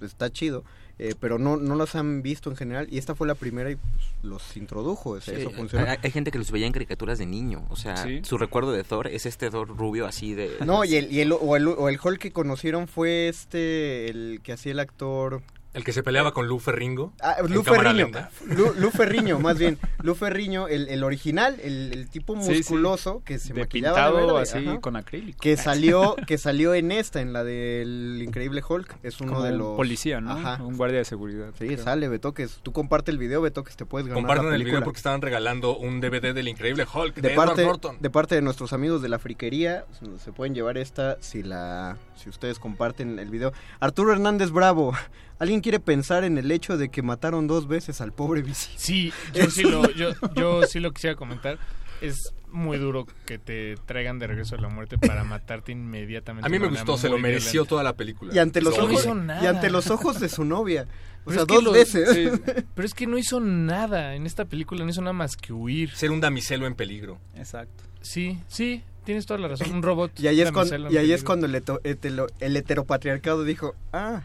está 0.00 0.30
chido. 0.30 0.64
Eh, 0.98 1.14
pero 1.18 1.38
no, 1.38 1.56
no 1.56 1.74
los 1.74 1.94
han 1.96 2.22
visto 2.22 2.50
en 2.50 2.56
general 2.56 2.86
y 2.90 2.98
esta 2.98 3.14
fue 3.14 3.26
la 3.26 3.34
primera 3.34 3.70
y 3.70 3.76
pues, 3.76 4.04
los 4.22 4.56
introdujo, 4.56 5.10
o 5.10 5.20
sea, 5.20 5.34
Sí, 5.34 5.40
eso 5.40 5.50
funcionó. 5.50 5.86
hay, 5.90 5.98
hay 6.02 6.10
gente 6.10 6.30
que 6.30 6.38
los 6.38 6.50
veía 6.50 6.66
en 6.66 6.72
caricaturas 6.72 7.18
de 7.18 7.26
niño, 7.26 7.64
o 7.68 7.76
sea, 7.76 7.96
Sí. 7.96 8.20
su 8.24 8.38
recuerdo 8.38 8.72
de 8.72 8.84
Thor 8.84 9.08
es 9.08 9.26
este 9.26 9.50
Thor 9.50 9.68
rubio 9.68 10.06
así 10.06 10.34
de... 10.34 10.50
No, 10.64 10.84
y 10.84 10.96
el, 10.96 11.10
y 11.12 11.20
el, 11.20 11.32
o, 11.32 11.56
el, 11.56 11.66
o 11.68 11.88
el 11.88 11.98
Hulk 12.02 12.18
que 12.20 12.30
conocieron 12.32 12.86
fue 12.88 13.28
este, 13.28 14.08
el 14.08 14.40
que 14.42 14.52
hacía 14.52 14.72
el 14.72 14.80
actor... 14.80 15.42
El 15.74 15.82
que 15.84 15.92
se 15.92 16.02
peleaba 16.04 16.32
con 16.32 16.46
Lou 16.46 16.60
Ferringo. 16.60 17.12
Ah, 17.20 17.36
Lu 17.48 17.62
Ferriño. 17.64 18.08
Lu, 18.46 18.72
Lu 18.78 18.90
Ferriño, 18.92 19.40
más 19.40 19.58
bien. 19.58 19.76
Lu 20.02 20.14
Ferriño, 20.14 20.68
el, 20.68 20.88
el 20.88 21.02
original, 21.02 21.58
el, 21.62 21.92
el 21.92 22.08
tipo 22.08 22.36
Sí, 22.36 22.42
sí. 22.42 22.56
musculoso 22.58 23.22
que 23.24 23.38
se 23.40 23.52
De 23.52 23.60
maquillaba 23.62 23.96
pintado 23.96 24.16
de 24.18 24.26
verde, 24.32 24.40
así 24.42 24.68
ajá. 24.68 24.80
con 24.80 24.94
acrílico. 24.96 25.38
Que 25.40 25.56
salió, 25.58 26.14
que 26.28 26.38
salió 26.38 26.74
en 26.74 26.92
esta, 26.92 27.20
en 27.20 27.32
la 27.32 27.42
del 27.42 28.20
Increíble 28.24 28.62
Hulk. 28.66 28.98
Es 29.02 29.20
uno 29.20 29.32
Como 29.32 29.44
de 29.44 29.50
un 29.52 29.58
los... 29.58 29.76
policía, 29.76 30.20
¿no? 30.20 30.30
Ajá. 30.30 30.62
Un 30.62 30.76
guardia 30.76 30.98
de 30.98 31.04
seguridad. 31.04 31.50
Sí, 31.58 31.66
creo. 31.66 31.82
sale, 31.82 32.08
Betoques. 32.08 32.60
Tú 32.62 32.72
comparte 32.72 33.10
el 33.10 33.18
video, 33.18 33.42
Betoques, 33.42 33.74
te 33.76 33.84
puedes 33.84 34.06
ganar 34.06 34.22
Compartan 34.22 34.50
la 34.50 34.56
el 34.56 34.62
video 34.64 34.82
porque 34.84 34.98
estaban 34.98 35.22
regalando 35.22 35.76
un 35.76 36.00
DVD 36.00 36.32
del 36.32 36.46
Increíble 36.46 36.86
Hulk 36.92 37.16
de, 37.16 37.22
de 37.22 37.34
Edward 37.34 37.46
parte, 37.48 37.64
Norton. 37.64 37.96
de 38.00 38.10
parte 38.10 38.34
de 38.36 38.42
nuestros 38.42 38.72
amigos 38.72 39.02
de 39.02 39.08
la 39.08 39.18
friquería, 39.18 39.86
se 40.22 40.30
pueden 40.32 40.54
llevar 40.54 40.78
esta 40.78 41.16
si 41.20 41.42
la 41.42 41.96
si 42.14 42.28
ustedes 42.28 42.60
comparten 42.60 43.18
el 43.18 43.28
video. 43.28 43.52
Arturo 43.80 44.12
Hernández 44.12 44.50
Bravo, 44.52 44.94
¿alguien 45.38 45.60
quiere 45.60 45.80
pensar 45.80 46.24
en 46.24 46.38
el 46.38 46.50
hecho 46.50 46.76
de 46.76 46.88
que 46.90 47.02
mataron 47.02 47.46
dos 47.46 47.68
veces 47.68 48.00
al 48.00 48.12
pobre 48.12 48.42
bici? 48.42 48.70
Sí, 48.76 49.12
yo 49.34 49.50
sí, 49.50 49.62
lo, 49.62 49.90
yo, 49.92 50.10
yo 50.36 50.62
sí 50.64 50.80
lo 50.80 50.92
quisiera 50.92 51.16
comentar. 51.16 51.58
es 52.00 52.32
muy 52.50 52.78
duro 52.78 53.06
que 53.26 53.38
te 53.38 53.74
traigan 53.86 54.18
de 54.20 54.28
regreso 54.28 54.54
a 54.54 54.60
la 54.60 54.68
muerte 54.68 54.96
para 54.98 55.24
matarte 55.24 55.72
inmediatamente. 55.72 56.46
A 56.46 56.50
mí 56.50 56.58
me 56.58 56.68
gustó, 56.68 56.96
se 56.96 57.08
lo 57.08 57.18
mereció 57.18 57.50
violenta. 57.62 57.68
toda 57.68 57.82
la 57.82 57.92
película. 57.94 58.32
Y 58.34 58.38
ante 58.38 58.60
los 58.62 58.76
No 58.78 58.84
ojos 58.84 59.00
hizo 59.00 59.14
nada. 59.14 59.42
y 59.42 59.46
ante 59.46 59.70
los 59.70 59.90
ojos 59.90 60.20
de 60.20 60.28
su 60.28 60.44
novia. 60.44 60.86
O 61.26 61.30
Pero 61.30 61.46
sea, 61.46 61.54
dos 61.56 61.64
lo- 61.64 61.72
veces. 61.72 62.08
sí, 62.10 62.28
pero 62.74 62.86
es 62.86 62.94
que 62.94 63.06
no 63.06 63.16
hizo 63.18 63.40
nada. 63.40 64.14
En 64.14 64.26
esta 64.26 64.44
película 64.44 64.84
no 64.84 64.90
hizo 64.90 65.00
nada 65.00 65.14
más 65.14 65.36
que 65.36 65.52
huir. 65.52 65.90
Ser 65.96 66.10
un 66.10 66.20
damiselo 66.20 66.66
en 66.66 66.74
peligro. 66.74 67.18
Exacto. 67.34 67.82
Sí, 68.02 68.38
sí, 68.46 68.82
tienes 69.04 69.24
toda 69.26 69.40
la 69.40 69.48
razón. 69.48 69.72
Un 69.72 69.82
robot. 69.82 70.12
Y 70.20 70.26
ahí 70.28 70.40
es, 70.42 70.52
cuando, 70.52 70.90
y 70.90 70.96
ahí 70.98 71.10
es 71.12 71.24
cuando 71.24 71.46
el 71.46 72.56
heteropatriarcado 72.56 73.42
dijo, 73.44 73.74
ah, 73.92 74.22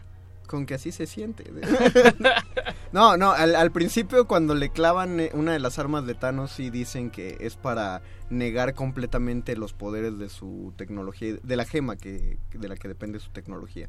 con 0.50 0.66
que 0.66 0.74
así 0.74 0.90
se 0.90 1.06
siente. 1.06 1.44
no, 2.92 3.16
no, 3.16 3.30
al, 3.30 3.54
al 3.54 3.70
principio 3.70 4.26
cuando 4.26 4.56
le 4.56 4.70
clavan 4.70 5.20
eh, 5.20 5.30
una 5.32 5.52
de 5.52 5.60
las 5.60 5.78
armas 5.78 6.06
de 6.06 6.14
Thanos 6.16 6.50
sí 6.50 6.70
dicen 6.70 7.10
que 7.10 7.36
es 7.40 7.54
para 7.54 8.02
negar 8.30 8.74
completamente 8.74 9.54
los 9.56 9.72
poderes 9.74 10.18
de 10.18 10.28
su 10.28 10.72
tecnología, 10.76 11.36
de 11.40 11.56
la 11.56 11.64
gema 11.64 11.94
que, 11.96 12.38
de 12.52 12.68
la 12.68 12.74
que 12.76 12.88
depende 12.88 13.20
su 13.20 13.30
tecnología. 13.30 13.88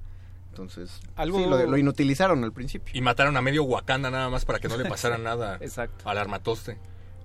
Entonces, 0.50 1.00
Algo- 1.16 1.40
sí, 1.40 1.50
lo, 1.50 1.66
lo 1.66 1.78
inutilizaron 1.78 2.44
al 2.44 2.52
principio. 2.54 2.94
Y 2.96 3.02
mataron 3.02 3.36
a 3.38 3.42
medio 3.42 3.64
Wakanda 3.64 4.12
nada 4.12 4.30
más 4.30 4.46
para 4.46 4.60
que 4.60 4.68
no 4.68 4.78
le 4.78 4.86
pasara 4.90 5.18
nada 5.18 5.58
Exacto. 5.62 6.08
al 6.08 6.18
armatoste. 6.20 6.78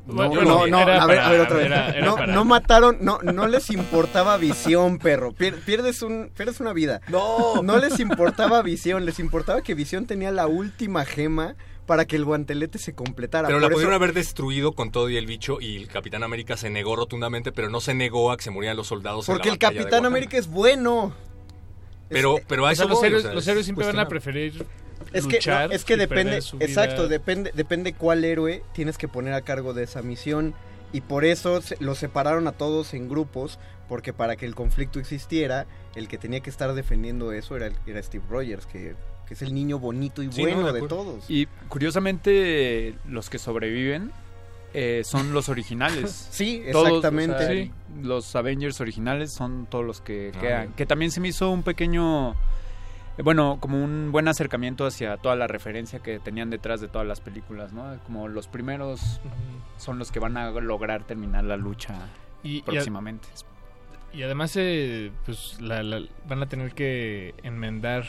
No, 0.07 0.29
no, 0.29 0.67
no, 0.67 0.79
a 0.79 0.85
ver, 0.85 0.99
para- 1.01 1.27
a 1.27 1.31
ver 1.31 1.41
otra 1.41 1.57
vez. 1.57 1.67
era- 1.67 1.89
era 1.91 2.07
no, 2.07 2.27
no 2.27 2.45
mataron, 2.45 2.99
no, 3.01 3.19
no 3.23 3.47
les 3.49 3.71
importaba 3.71 4.37
visión, 4.37 4.99
perro. 4.99 5.33
Pier- 5.33 5.61
pierdes 5.65 6.03
un, 6.03 6.31
pierdes 6.37 6.61
una 6.61 6.73
vida. 6.73 7.01
No. 7.09 7.63
No 7.63 7.79
les 7.79 7.99
importaba 7.99 8.63
visión, 8.63 9.05
les 9.05 9.19
importaba 9.19 9.63
que 9.63 9.75
visión 9.75 10.07
tenía 10.07 10.31
la 10.31 10.47
última 10.47 11.05
gema 11.05 11.57
para 11.87 12.05
que 12.05 12.17
el 12.17 12.25
guantelete 12.25 12.79
se 12.79 12.95
completara. 12.95 13.49
Pero 13.49 13.61
la 13.61 13.69
pudieron 13.69 13.93
eso- 13.95 13.97
haber 14.03 14.13
destruido 14.15 14.73
con 14.73 14.91
todo 14.91 15.09
y 15.11 15.17
el 15.17 15.27
bicho 15.27 15.61
y 15.61 15.77
el 15.77 15.89
Capitán 15.89 16.23
América 16.23 16.57
se 16.57 16.71
negó 16.71 16.97
rotundamente, 16.97 17.53
pero 17.53 17.69
no 17.71 17.81
se 17.81 17.95
negó 17.95 18.31
a 18.33 18.37
que 18.37 18.45
se 18.45 18.51
murieran 18.51 18.77
los 18.77 18.87
soldados. 18.89 19.29
en 19.29 19.35
la 19.35 19.37
Porque 19.39 19.49
el 19.51 19.59
Capitán. 19.59 20.05
América 20.07 20.37
es 20.37 20.47
bueno. 20.49 21.13
Pero, 22.09 22.37
pero 22.47 22.67
a 22.67 22.71
O 22.71 22.75
sea, 22.75 22.85
eso 22.85 22.89
los 22.89 22.99
voy, 23.01 23.09
héroes, 23.09 23.23
o 23.25 23.27
sea, 23.27 23.35
los 23.35 23.43
es 23.45 23.49
héroes 23.49 23.67
siempre 23.67 23.87
van 23.87 23.99
a 23.99 24.07
preferir 24.09 24.65
Es 25.13 25.27
que, 25.27 25.37
luchar 25.37 25.69
no, 25.71 25.75
es 25.75 25.85
que 25.85 25.97
depende, 25.97 26.39
exacto, 26.61 27.09
depende, 27.09 27.53
depende 27.55 27.93
cuál 27.95 28.25
héroe 28.25 28.63
tienes 28.73 28.99
que 28.99 29.09
poner 29.09 29.35
a 29.35 29.43
cargo 29.43 29.73
de 29.75 29.85
esa 29.85 30.03
misión 30.03 30.55
y 30.93 31.01
por 31.01 31.25
eso 31.25 31.61
se- 31.63 31.77
los 31.81 31.99
separaron 31.99 32.47
a 32.49 32.53
todos 32.53 32.95
en 32.95 33.09
grupos 33.09 33.59
porque 33.89 34.13
para 34.13 34.37
que 34.37 34.47
el 34.47 34.55
conflicto 34.55 34.99
existiera, 34.99 35.67
el 35.95 36.09
que 36.09 36.19
tenía 36.19 36.41
que 36.41 36.51
estar 36.51 36.73
defendiendo 36.75 37.33
eso 37.33 37.57
era, 37.57 37.71
era 37.87 38.03
Steve 38.03 38.25
Rogers, 38.29 38.67
que, 38.67 38.95
que 39.29 39.35
es 39.35 39.43
el 39.43 39.55
niño 39.55 39.79
bonito 39.79 40.23
y 40.23 40.33
Sí, 40.33 40.41
bueno 40.43 40.63
no, 40.63 40.73
de 40.73 40.83
todos. 40.83 41.25
Y 41.31 41.47
curiosamente, 41.69 42.95
los 43.09 43.31
que 43.31 43.39
sobreviven 43.39 44.11
eh, 44.75 45.03
son 45.05 45.33
los 45.33 45.49
originales. 45.49 46.29
Sí, 46.33 46.65
Todos, 46.73 46.89
exactamente. 46.89 47.35
o 47.35 47.39
sea, 47.39 47.49
Sí. 47.51 47.73
Los 48.03 48.37
Avengers 48.37 48.81
originales 48.81 49.33
son 49.33 49.67
todos 49.71 49.85
los 49.85 50.01
que 50.01 50.33
quedan. 50.41 50.73
Que 50.75 50.85
también 50.85 51.11
se 51.11 51.21
me 51.21 51.29
hizo 51.29 51.51
un 51.51 51.63
pequeño. 51.63 52.35
Bueno, 53.23 53.59
como 53.61 53.83
un 53.83 54.13
buen 54.13 54.29
acercamiento 54.29 54.87
hacia 54.87 55.17
toda 55.17 55.37
la 55.37 55.47
referencia 55.47 56.01
que 56.01 56.19
tenían 56.19 56.51
detrás 56.51 56.81
de 56.81 56.89
todas 56.89 57.07
las 57.07 57.21
películas, 57.21 57.73
¿no? 57.73 57.99
Como 58.05 58.29
los 58.29 58.47
primeros 58.47 59.21
son 59.79 59.99
los 59.99 60.13
que 60.13 60.19
van 60.21 60.37
a 60.37 60.51
lograr 60.51 61.05
terminar 61.05 61.45
la 61.45 61.57
lucha 61.57 61.95
Y- 62.43 62.57
y 62.57 62.61
a- 62.61 62.65
próximamente. 62.65 63.27
Y 64.13 64.23
además, 64.23 64.53
eh, 64.57 65.11
pues 65.25 65.61
la- 65.61 65.83
la- 65.83 66.03
van 66.29 66.43
a 66.43 66.47
tener 66.49 66.73
que 66.73 67.35
enmendar 67.43 68.05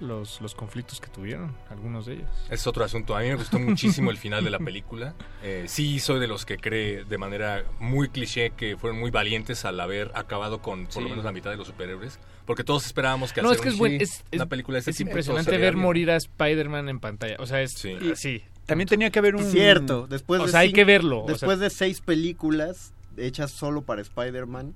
los, 0.00 0.40
los 0.40 0.54
conflictos 0.54 1.00
que 1.00 1.08
tuvieron, 1.08 1.56
algunos 1.70 2.06
de 2.06 2.14
ellos. 2.14 2.28
Es 2.50 2.66
otro 2.68 2.84
asunto. 2.84 3.16
A 3.16 3.20
mí 3.20 3.28
me 3.28 3.34
gustó 3.34 3.58
muchísimo 3.58 4.10
el 4.12 4.16
final 4.16 4.44
de 4.44 4.50
la 4.50 4.60
película. 4.60 5.14
Eh, 5.42 5.64
sí, 5.66 5.98
soy 5.98 6.20
de 6.20 6.28
los 6.28 6.46
que 6.46 6.56
cree 6.58 7.02
de 7.04 7.18
manera 7.18 7.64
muy 7.80 8.08
cliché 8.08 8.50
que 8.50 8.76
fueron 8.76 9.00
muy 9.00 9.10
valientes 9.10 9.64
al 9.64 9.80
haber 9.80 10.12
acabado 10.14 10.62
con 10.62 10.86
por 10.86 11.02
lo 11.02 11.08
menos 11.08 11.24
la 11.24 11.32
mitad 11.32 11.50
de 11.50 11.56
los 11.56 11.66
superhéroes. 11.66 12.20
Porque 12.48 12.64
todos 12.64 12.86
esperábamos 12.86 13.32
que 13.34 13.42
No, 13.42 13.52
es 13.52 13.60
que 13.60 13.68
un- 13.68 13.74
es, 13.74 13.78
buen- 13.78 14.00
es, 14.00 14.24
una 14.32 14.44
es- 14.44 14.48
película 14.48 14.76
de 14.76 14.78
este 14.80 14.90
es 14.92 14.96
tipo, 14.96 15.10
impresionante 15.10 15.50
ver 15.52 15.74
bien. 15.74 15.84
morir 15.84 16.10
a 16.10 16.16
Spider-Man 16.16 16.88
en 16.88 16.98
pantalla. 16.98 17.36
O 17.38 17.46
sea, 17.46 17.60
es 17.60 17.72
Sí. 17.72 17.94
sí. 18.16 18.42
También 18.64 18.88
tenía 18.88 19.10
que 19.10 19.18
haber 19.18 19.36
un... 19.36 19.44
Cierto, 19.44 20.06
después 20.08 20.40
O 20.40 20.46
de 20.46 20.50
sea, 20.52 20.60
hay 20.60 20.72
que 20.72 20.84
verlo, 20.84 21.24
o 21.24 21.26
Después 21.28 21.58
sea- 21.58 21.68
de 21.68 21.70
seis 21.70 22.00
películas 22.00 22.92
hechas 23.18 23.50
solo 23.50 23.82
para 23.82 24.00
Spider-Man, 24.00 24.74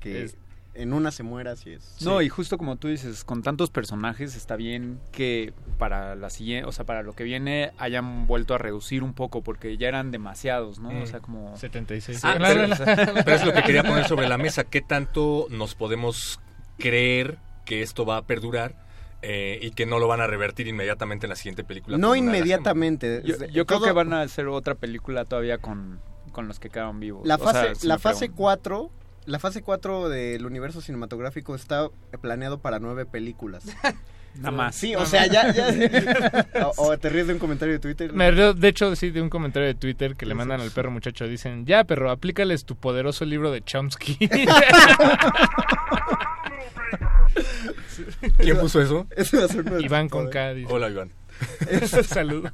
que 0.00 0.24
Es- 0.24 0.36
en 0.74 0.92
una 0.92 1.12
se 1.12 1.22
muera, 1.22 1.52
así 1.52 1.70
es. 1.70 1.96
No, 2.02 2.20
y 2.20 2.28
justo 2.28 2.58
como 2.58 2.76
tú 2.76 2.88
dices, 2.88 3.22
con 3.24 3.42
tantos 3.42 3.70
personajes 3.70 4.34
está 4.36 4.56
bien 4.56 4.98
que 5.12 5.52
para 5.78 6.16
la 6.16 6.28
siguiente, 6.30 6.68
o 6.68 6.72
sea, 6.72 6.84
para 6.84 7.02
lo 7.02 7.14
que 7.14 7.22
viene 7.24 7.70
hayan 7.78 8.26
vuelto 8.26 8.54
a 8.54 8.58
reducir 8.58 9.02
un 9.02 9.14
poco 9.14 9.40
porque 9.42 9.76
ya 9.78 9.88
eran 9.88 10.10
demasiados, 10.10 10.78
¿no? 10.80 10.90
O 11.02 11.06
sea, 11.06 11.20
como 11.20 11.56
76. 11.56 12.20
Ah, 12.24 12.34
pero, 12.38 12.68
pero 13.24 13.36
es 13.36 13.44
lo 13.46 13.52
que 13.54 13.62
quería 13.62 13.82
poner 13.84 14.06
sobre 14.08 14.28
la 14.28 14.36
mesa. 14.36 14.64
¿Qué 14.64 14.80
tanto 14.82 15.46
nos 15.48 15.74
podemos 15.74 16.40
creer 16.78 17.38
que 17.64 17.82
esto 17.82 18.04
va 18.04 18.18
a 18.18 18.22
perdurar 18.22 18.74
eh, 19.22 19.58
y 19.62 19.70
que 19.70 19.86
no 19.86 19.98
lo 19.98 20.06
van 20.08 20.20
a 20.20 20.26
revertir 20.26 20.68
inmediatamente 20.68 21.26
en 21.26 21.30
la 21.30 21.36
siguiente 21.36 21.64
película? 21.64 21.96
No 21.98 22.14
inmediatamente. 22.14 23.22
Yo, 23.24 23.36
yo 23.46 23.64
creo 23.66 23.78
todo- 23.78 23.86
que 23.88 23.92
van 23.92 24.12
a 24.12 24.20
hacer 24.22 24.48
otra 24.48 24.74
película 24.74 25.24
todavía 25.24 25.58
con, 25.58 26.00
con 26.32 26.46
los 26.48 26.58
que 26.60 26.68
quedaron 26.70 27.00
vivos. 27.00 27.26
La 27.26 27.36
O 27.36 27.38
sea, 27.38 27.52
fase, 27.52 27.74
si 27.76 27.86
la 27.86 27.98
fase 27.98 28.18
preguntan. 28.26 28.36
4, 28.36 28.90
la 29.26 29.38
fase 29.38 29.62
4 29.62 30.08
del 30.10 30.44
universo 30.44 30.80
cinematográfico 30.82 31.54
está 31.54 31.88
planeado 32.20 32.58
para 32.58 32.78
nueve 32.80 33.06
películas. 33.06 33.64
Nada 34.34 34.50
más. 34.50 34.74
Sí, 34.74 34.96
o 34.96 35.06
sea, 35.06 35.26
ya, 35.28 35.54
o, 36.76 36.88
o 36.88 36.98
te 36.98 37.08
ríes 37.08 37.28
de 37.28 37.34
un 37.34 37.38
comentario 37.38 37.74
de 37.74 37.78
Twitter. 37.78 38.12
Me 38.12 38.32
río, 38.32 38.52
de 38.52 38.66
hecho, 38.66 38.94
sí, 38.96 39.10
de 39.10 39.22
un 39.22 39.30
comentario 39.30 39.68
de 39.68 39.74
Twitter 39.76 40.16
que 40.16 40.26
le 40.26 40.34
mandan 40.34 40.60
al 40.60 40.72
perro 40.72 40.90
muchacho. 40.90 41.28
Dicen, 41.28 41.64
ya, 41.66 41.84
perro, 41.84 42.10
aplícales 42.10 42.64
tu 42.64 42.74
poderoso 42.74 43.24
libro 43.24 43.52
de 43.52 43.62
Chomsky. 43.62 44.18
¿Quién 48.38 48.58
puso 48.58 48.80
eso? 48.80 49.06
Eso 49.16 49.38
va 49.38 49.44
a 49.44 49.48
ser 49.48 49.60
uno 49.62 49.76
de 49.76 49.84
Iván 49.84 50.08
con 50.08 50.26
poderes. 50.26 50.32
K. 50.34 50.54
dice. 50.54 50.72
Hola, 50.72 50.90
Iván. 50.90 51.10
Saludo. 52.06 52.50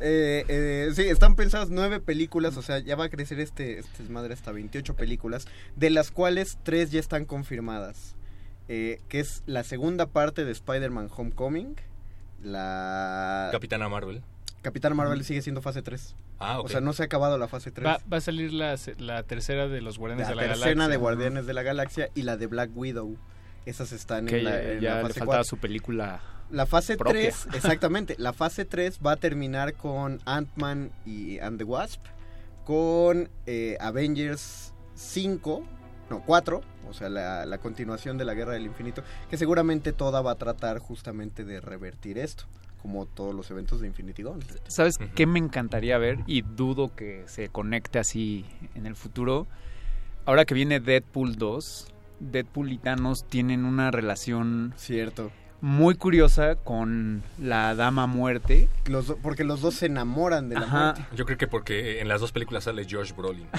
Eh, 0.00 0.44
eh, 0.48 0.90
sí, 0.94 1.02
están 1.02 1.36
pensadas 1.36 1.70
nueve 1.70 2.00
películas, 2.00 2.56
o 2.56 2.62
sea, 2.62 2.78
ya 2.80 2.96
va 2.96 3.04
a 3.04 3.08
crecer 3.08 3.38
este, 3.40 3.78
este 3.78 4.02
desmadre 4.02 4.34
hasta 4.34 4.50
28 4.52 4.96
películas, 4.96 5.46
de 5.76 5.90
las 5.90 6.10
cuales 6.10 6.58
tres 6.62 6.90
ya 6.90 7.00
están 7.00 7.24
confirmadas. 7.24 8.16
Eh, 8.68 9.00
que 9.08 9.18
es 9.18 9.42
la 9.46 9.64
segunda 9.64 10.06
parte 10.06 10.44
de 10.44 10.52
Spider-Man 10.52 11.08
Homecoming, 11.14 11.74
la... 12.42 13.48
Capitana 13.50 13.88
Marvel. 13.88 14.22
Capitán 14.62 14.94
Marvel 14.94 15.24
sigue 15.24 15.42
siendo 15.42 15.62
fase 15.62 15.82
3. 15.82 16.14
Ah, 16.38 16.60
ok. 16.60 16.66
O 16.66 16.68
sea, 16.68 16.80
no 16.80 16.92
se 16.92 17.02
ha 17.02 17.06
acabado 17.06 17.38
la 17.38 17.48
fase 17.48 17.70
3. 17.70 17.86
Va, 17.86 18.00
va 18.12 18.18
a 18.18 18.20
salir 18.20 18.52
la, 18.52 18.76
la 18.98 19.22
tercera 19.22 19.68
de 19.68 19.80
los 19.80 19.98
Guardianes 19.98 20.26
la 20.26 20.30
de 20.30 20.36
la 20.36 20.42
tercera 20.52 20.70
Galaxia. 20.70 20.88
de 20.88 20.96
Guardianes 20.98 21.46
de 21.46 21.54
la 21.54 21.62
Galaxia 21.62 22.10
y 22.14 22.22
la 22.22 22.36
de 22.36 22.46
Black 22.46 22.70
Widow. 22.74 23.16
Esas 23.66 23.92
están 23.92 24.26
Que 24.26 24.38
en 24.38 24.44
la, 24.44 24.50
ya, 24.50 24.72
en 24.72 24.80
ya 24.80 24.90
la 24.90 24.96
le 24.96 25.02
fase 25.08 25.18
faltaba 25.20 25.38
4. 25.38 25.44
su 25.44 25.56
película 25.58 26.20
La 26.50 26.66
fase 26.66 26.96
propia. 26.96 27.20
3, 27.30 27.48
exactamente. 27.54 28.14
La 28.18 28.32
fase 28.32 28.64
3 28.64 29.00
va 29.04 29.12
a 29.12 29.16
terminar 29.16 29.74
con 29.74 30.20
Ant-Man 30.24 30.90
y 31.06 31.38
and 31.38 31.58
the 31.58 31.64
Wasp. 31.64 32.00
Con 32.64 33.28
eh, 33.46 33.76
Avengers 33.80 34.72
5, 34.94 35.64
no, 36.10 36.22
4. 36.24 36.60
O 36.88 36.92
sea, 36.94 37.08
la, 37.08 37.46
la 37.46 37.58
continuación 37.58 38.18
de 38.18 38.24
la 38.24 38.34
Guerra 38.34 38.52
del 38.52 38.66
Infinito. 38.66 39.02
Que 39.28 39.36
seguramente 39.36 39.92
toda 39.92 40.20
va 40.22 40.32
a 40.32 40.34
tratar 40.36 40.78
justamente 40.78 41.44
de 41.44 41.60
revertir 41.60 42.18
esto. 42.18 42.44
Como 42.82 43.04
todos 43.06 43.34
los 43.34 43.50
eventos 43.50 43.80
de 43.82 43.88
Infinity 43.88 44.22
Gauntlet. 44.22 44.62
¿Sabes 44.68 44.96
qué 45.14 45.26
me 45.26 45.38
encantaría 45.38 45.98
ver? 45.98 46.20
Y 46.26 46.40
dudo 46.42 46.94
que 46.96 47.24
se 47.26 47.48
conecte 47.50 47.98
así 47.98 48.46
en 48.74 48.86
el 48.86 48.96
futuro. 48.96 49.46
Ahora 50.24 50.44
que 50.46 50.54
viene 50.54 50.80
Deadpool 50.80 51.36
2, 51.36 51.89
Deadpool 52.20 52.72
y 52.72 52.78
Thanos 52.78 53.24
tienen 53.28 53.64
una 53.64 53.90
relación 53.90 54.72
Cierto. 54.76 55.30
muy 55.60 55.94
curiosa 55.94 56.54
con 56.56 57.22
la 57.38 57.74
Dama 57.74 58.06
Muerte. 58.06 58.68
Los 58.86 59.08
do- 59.08 59.16
porque 59.22 59.44
los 59.44 59.60
dos 59.60 59.74
se 59.74 59.86
enamoran 59.86 60.48
de 60.48 60.54
la 60.56 60.60
Ajá. 60.62 60.84
muerte. 60.94 61.04
Yo 61.16 61.24
creo 61.26 61.38
que 61.38 61.48
porque 61.48 62.00
en 62.00 62.08
las 62.08 62.20
dos 62.20 62.32
películas 62.32 62.64
sale 62.64 62.86
Josh 62.90 63.12
Brolin. 63.14 63.46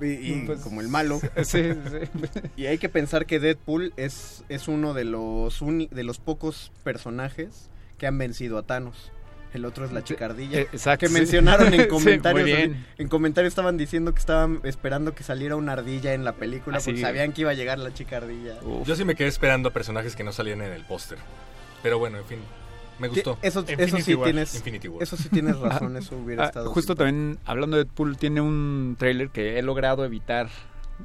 Y, 0.00 0.06
y 0.32 0.42
Pues, 0.46 0.60
como 0.62 0.80
el 0.80 0.88
malo. 0.88 1.20
Sí, 1.44 1.62
sí. 1.74 2.40
Y 2.56 2.66
hay 2.66 2.78
que 2.78 2.88
pensar 2.88 3.24
que 3.24 3.38
Deadpool 3.38 3.92
es, 3.96 4.44
es 4.48 4.66
uno 4.66 4.94
de 4.94 5.04
los, 5.04 5.62
uni- 5.62 5.88
de 5.92 6.02
los 6.02 6.18
pocos 6.18 6.72
personajes 6.82 7.70
que 7.98 8.08
han 8.08 8.18
vencido 8.18 8.58
a 8.58 8.64
Thanos. 8.64 9.12
El 9.54 9.64
otro 9.64 9.84
es 9.84 9.92
la 9.92 10.02
chicardilla. 10.02 10.60
eh, 10.60 10.68
exacto, 10.72 11.06
que 11.06 11.12
mencionaron 11.12 11.68
Sí, 11.72 11.80
en 11.80 11.88
comentarios. 11.88 12.42
muy 12.42 12.52
así, 12.52 12.68
bien. 12.68 12.86
en 12.98 13.08
comentarios 13.08 13.50
estaban 13.52 13.76
diciendo 13.76 14.12
que 14.14 14.20
estaban 14.20 14.60
esperando 14.64 15.14
que 15.14 15.22
saliera 15.22 15.56
una 15.56 15.72
ardilla 15.72 16.14
en 16.14 16.24
la 16.24 16.32
película 16.32 16.78
Así. 16.78 16.90
porque 16.92 17.00
sabían 17.02 17.32
que 17.32 17.42
iba 17.42 17.50
a 17.50 17.54
llegar 17.54 17.78
la 17.78 17.92
chicardilla. 17.92 18.54
Yo 18.84 18.96
sí 18.96 19.04
me 19.04 19.14
quedé 19.14 19.28
esperando 19.28 19.68
a 19.68 19.72
personajes 19.72 20.16
que 20.16 20.24
no 20.24 20.32
salían 20.32 20.62
en 20.62 20.72
el 20.72 20.84
póster. 20.84 21.18
Pero 21.82 21.98
bueno, 21.98 22.18
en 22.18 22.24
fin, 22.24 22.38
me 22.98 23.08
gustó. 23.08 23.36
Eso, 23.42 23.64
eso 23.66 23.96
sí 23.98 24.16
tienes, 24.22 24.54
Infinity 24.54 24.88
War. 24.88 25.02
eso 25.02 25.16
sí 25.16 25.28
tienes 25.28 25.58
razón, 25.60 25.96
eso 25.96 26.16
hubiera 26.16 26.44
Ah, 26.44 26.46
estado. 26.46 26.70
Justo 26.70 26.94
también, 26.94 27.38
hablando 27.44 27.76
de 27.76 27.84
Deadpool, 27.84 28.16
tiene 28.16 28.40
un 28.40 28.96
tráiler 28.98 29.30
que 29.30 29.58
he 29.58 29.62
logrado 29.62 30.04
evitar. 30.04 30.48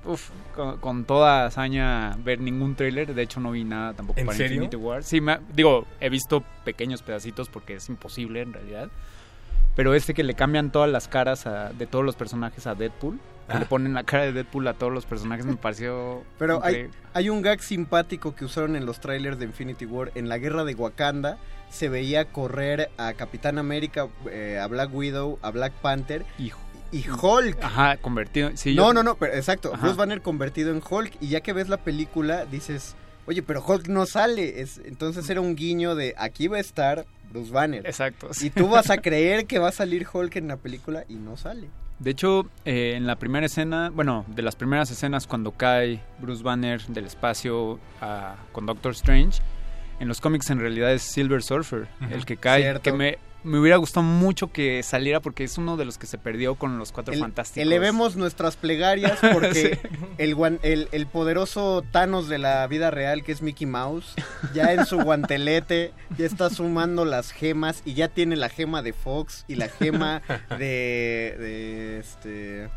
Uf, 0.05 0.29
con, 0.55 0.77
con 0.79 1.05
toda 1.05 1.45
hazaña 1.45 2.15
ver 2.23 2.39
ningún 2.39 2.75
tráiler. 2.75 3.13
De 3.13 3.21
hecho, 3.21 3.39
no 3.39 3.51
vi 3.51 3.63
nada 3.63 3.93
tampoco 3.93 4.19
¿En 4.19 4.25
para 4.25 4.37
serio? 4.37 4.55
Infinity 4.55 4.75
War. 4.77 5.03
Sí, 5.03 5.21
me 5.21 5.33
ha- 5.33 5.41
digo, 5.53 5.85
he 5.99 6.09
visto 6.09 6.43
pequeños 6.63 7.01
pedacitos 7.01 7.49
porque 7.49 7.75
es 7.75 7.89
imposible 7.89 8.41
en 8.41 8.53
realidad. 8.53 8.89
Pero 9.75 9.93
este 9.93 10.13
que 10.15 10.23
le 10.23 10.33
cambian 10.33 10.71
todas 10.71 10.89
las 10.89 11.07
caras 11.07 11.45
a- 11.45 11.71
de 11.71 11.85
todos 11.85 12.03
los 12.03 12.15
personajes 12.15 12.65
a 12.67 12.75
Deadpool. 12.75 13.19
le 13.59 13.65
ponen 13.65 13.93
la 13.93 14.03
cara 14.03 14.23
de 14.25 14.33
Deadpool 14.33 14.67
a 14.67 14.73
todos 14.73 14.91
los 14.91 15.05
personajes 15.05 15.45
me 15.45 15.55
pareció 15.55 16.21
Pero 16.37 16.61
hay, 16.65 16.89
hay 17.13 17.29
un 17.29 17.41
gag 17.41 17.61
simpático 17.61 18.35
que 18.35 18.43
usaron 18.43 18.75
en 18.75 18.85
los 18.85 18.99
trailers 18.99 19.39
de 19.39 19.45
Infinity 19.45 19.85
War. 19.85 20.11
En 20.15 20.27
la 20.27 20.37
guerra 20.37 20.65
de 20.65 20.75
Wakanda 20.75 21.37
se 21.69 21.87
veía 21.87 22.25
correr 22.25 22.89
a 22.97 23.13
Capitán 23.13 23.57
América, 23.57 24.09
eh, 24.29 24.59
a 24.61 24.67
Black 24.67 24.93
Widow, 24.93 25.39
a 25.41 25.51
Black 25.51 25.71
Panther 25.73 26.25
y, 26.91 27.05
Hulk. 27.09 27.63
Ajá, 27.63 27.97
convertido. 27.97 28.51
Sí, 28.55 28.75
no, 28.75 28.87
yo- 28.87 28.93
no, 28.93 29.03
no, 29.03 29.15
pero 29.15 29.33
exacto. 29.33 29.71
Ajá. 29.73 29.81
Bruce 29.83 29.97
Banner 29.97 30.21
convertido 30.21 30.71
en 30.71 30.81
Hulk. 30.87 31.13
Y 31.21 31.27
ya 31.29 31.41
que 31.41 31.53
ves 31.53 31.69
la 31.69 31.77
película, 31.77 32.45
dices, 32.45 32.95
oye, 33.25 33.41
pero 33.43 33.63
Hulk 33.65 33.87
no 33.87 34.05
sale. 34.05 34.61
Es, 34.61 34.79
entonces 34.85 35.29
era 35.29 35.41
un 35.41 35.55
guiño 35.55 35.95
de 35.95 36.13
aquí 36.17 36.47
va 36.47 36.57
a 36.57 36.61
estar 36.61 37.05
Bruce 37.31 37.51
Banner. 37.51 37.85
Exacto. 37.85 38.29
Y 38.41 38.49
tú 38.49 38.67
vas 38.69 38.89
a 38.89 38.97
creer 39.01 39.45
que 39.45 39.59
va 39.59 39.69
a 39.69 39.73
salir 39.73 40.07
Hulk 40.11 40.35
en 40.37 40.47
la 40.47 40.57
película 40.57 41.03
y 41.09 41.15
no 41.15 41.37
sale. 41.37 41.67
De 41.99 42.11
hecho, 42.11 42.45
eh, 42.63 42.93
en 42.95 43.07
la 43.07 43.15
primera 43.15 43.47
escena, 43.47 43.89
bueno, 43.89 44.23
de 44.27 44.43
las 44.43 44.55
primeras 44.55 44.91
escenas 44.91 45.25
cuando 45.25 45.51
cae 45.53 45.99
Bruce 46.19 46.43
Banner 46.43 46.79
del 46.87 47.05
espacio 47.05 47.79
ah, 48.01 48.35
con 48.51 48.67
Doctor 48.67 48.91
Strange, 48.91 49.41
en 49.99 50.07
los 50.07 50.21
cómics 50.21 50.51
en 50.51 50.59
realidad 50.59 50.93
es 50.93 51.01
Silver 51.01 51.41
Surfer 51.41 51.87
el 52.11 52.23
que 52.23 52.37
cae, 52.37 52.61
Cierto. 52.61 52.83
que 52.83 52.91
me, 52.93 53.17
me 53.47 53.59
hubiera 53.59 53.77
gustado 53.77 54.03
mucho 54.05 54.51
que 54.51 54.83
saliera 54.83 55.19
porque 55.21 55.43
es 55.43 55.57
uno 55.57 55.77
de 55.77 55.85
los 55.85 55.97
que 55.97 56.05
se 56.05 56.17
perdió 56.17 56.55
con 56.55 56.77
los 56.77 56.91
Cuatro 56.91 57.13
El- 57.13 57.19
Fantásticos. 57.21 57.63
elevemos 57.65 58.15
nuestras 58.15 58.55
plegarias 58.57 59.17
porque 59.33 59.79
el, 60.17 60.35
el, 60.63 60.89
el 60.91 61.07
poderoso 61.07 61.83
Thanos 61.91 62.27
de 62.29 62.37
la 62.37 62.67
vida 62.67 62.91
real, 62.91 63.23
que 63.23 63.31
es 63.31 63.41
Mickey 63.41 63.65
Mouse, 63.65 64.13
ya 64.53 64.73
en 64.73 64.85
su 64.85 64.99
guantelete 64.99 65.93
ya 66.17 66.25
está 66.25 66.49
sumando 66.49 67.05
las 67.05 67.31
gemas 67.31 67.81
y 67.85 67.93
ya 67.93 68.07
tiene 68.09 68.35
la 68.35 68.49
gema 68.49 68.81
de 68.81 68.93
Fox 68.93 69.45
y 69.47 69.55
la 69.55 69.69
gema 69.69 70.21
de, 70.59 71.35
de 71.39 71.99
este... 71.99 72.69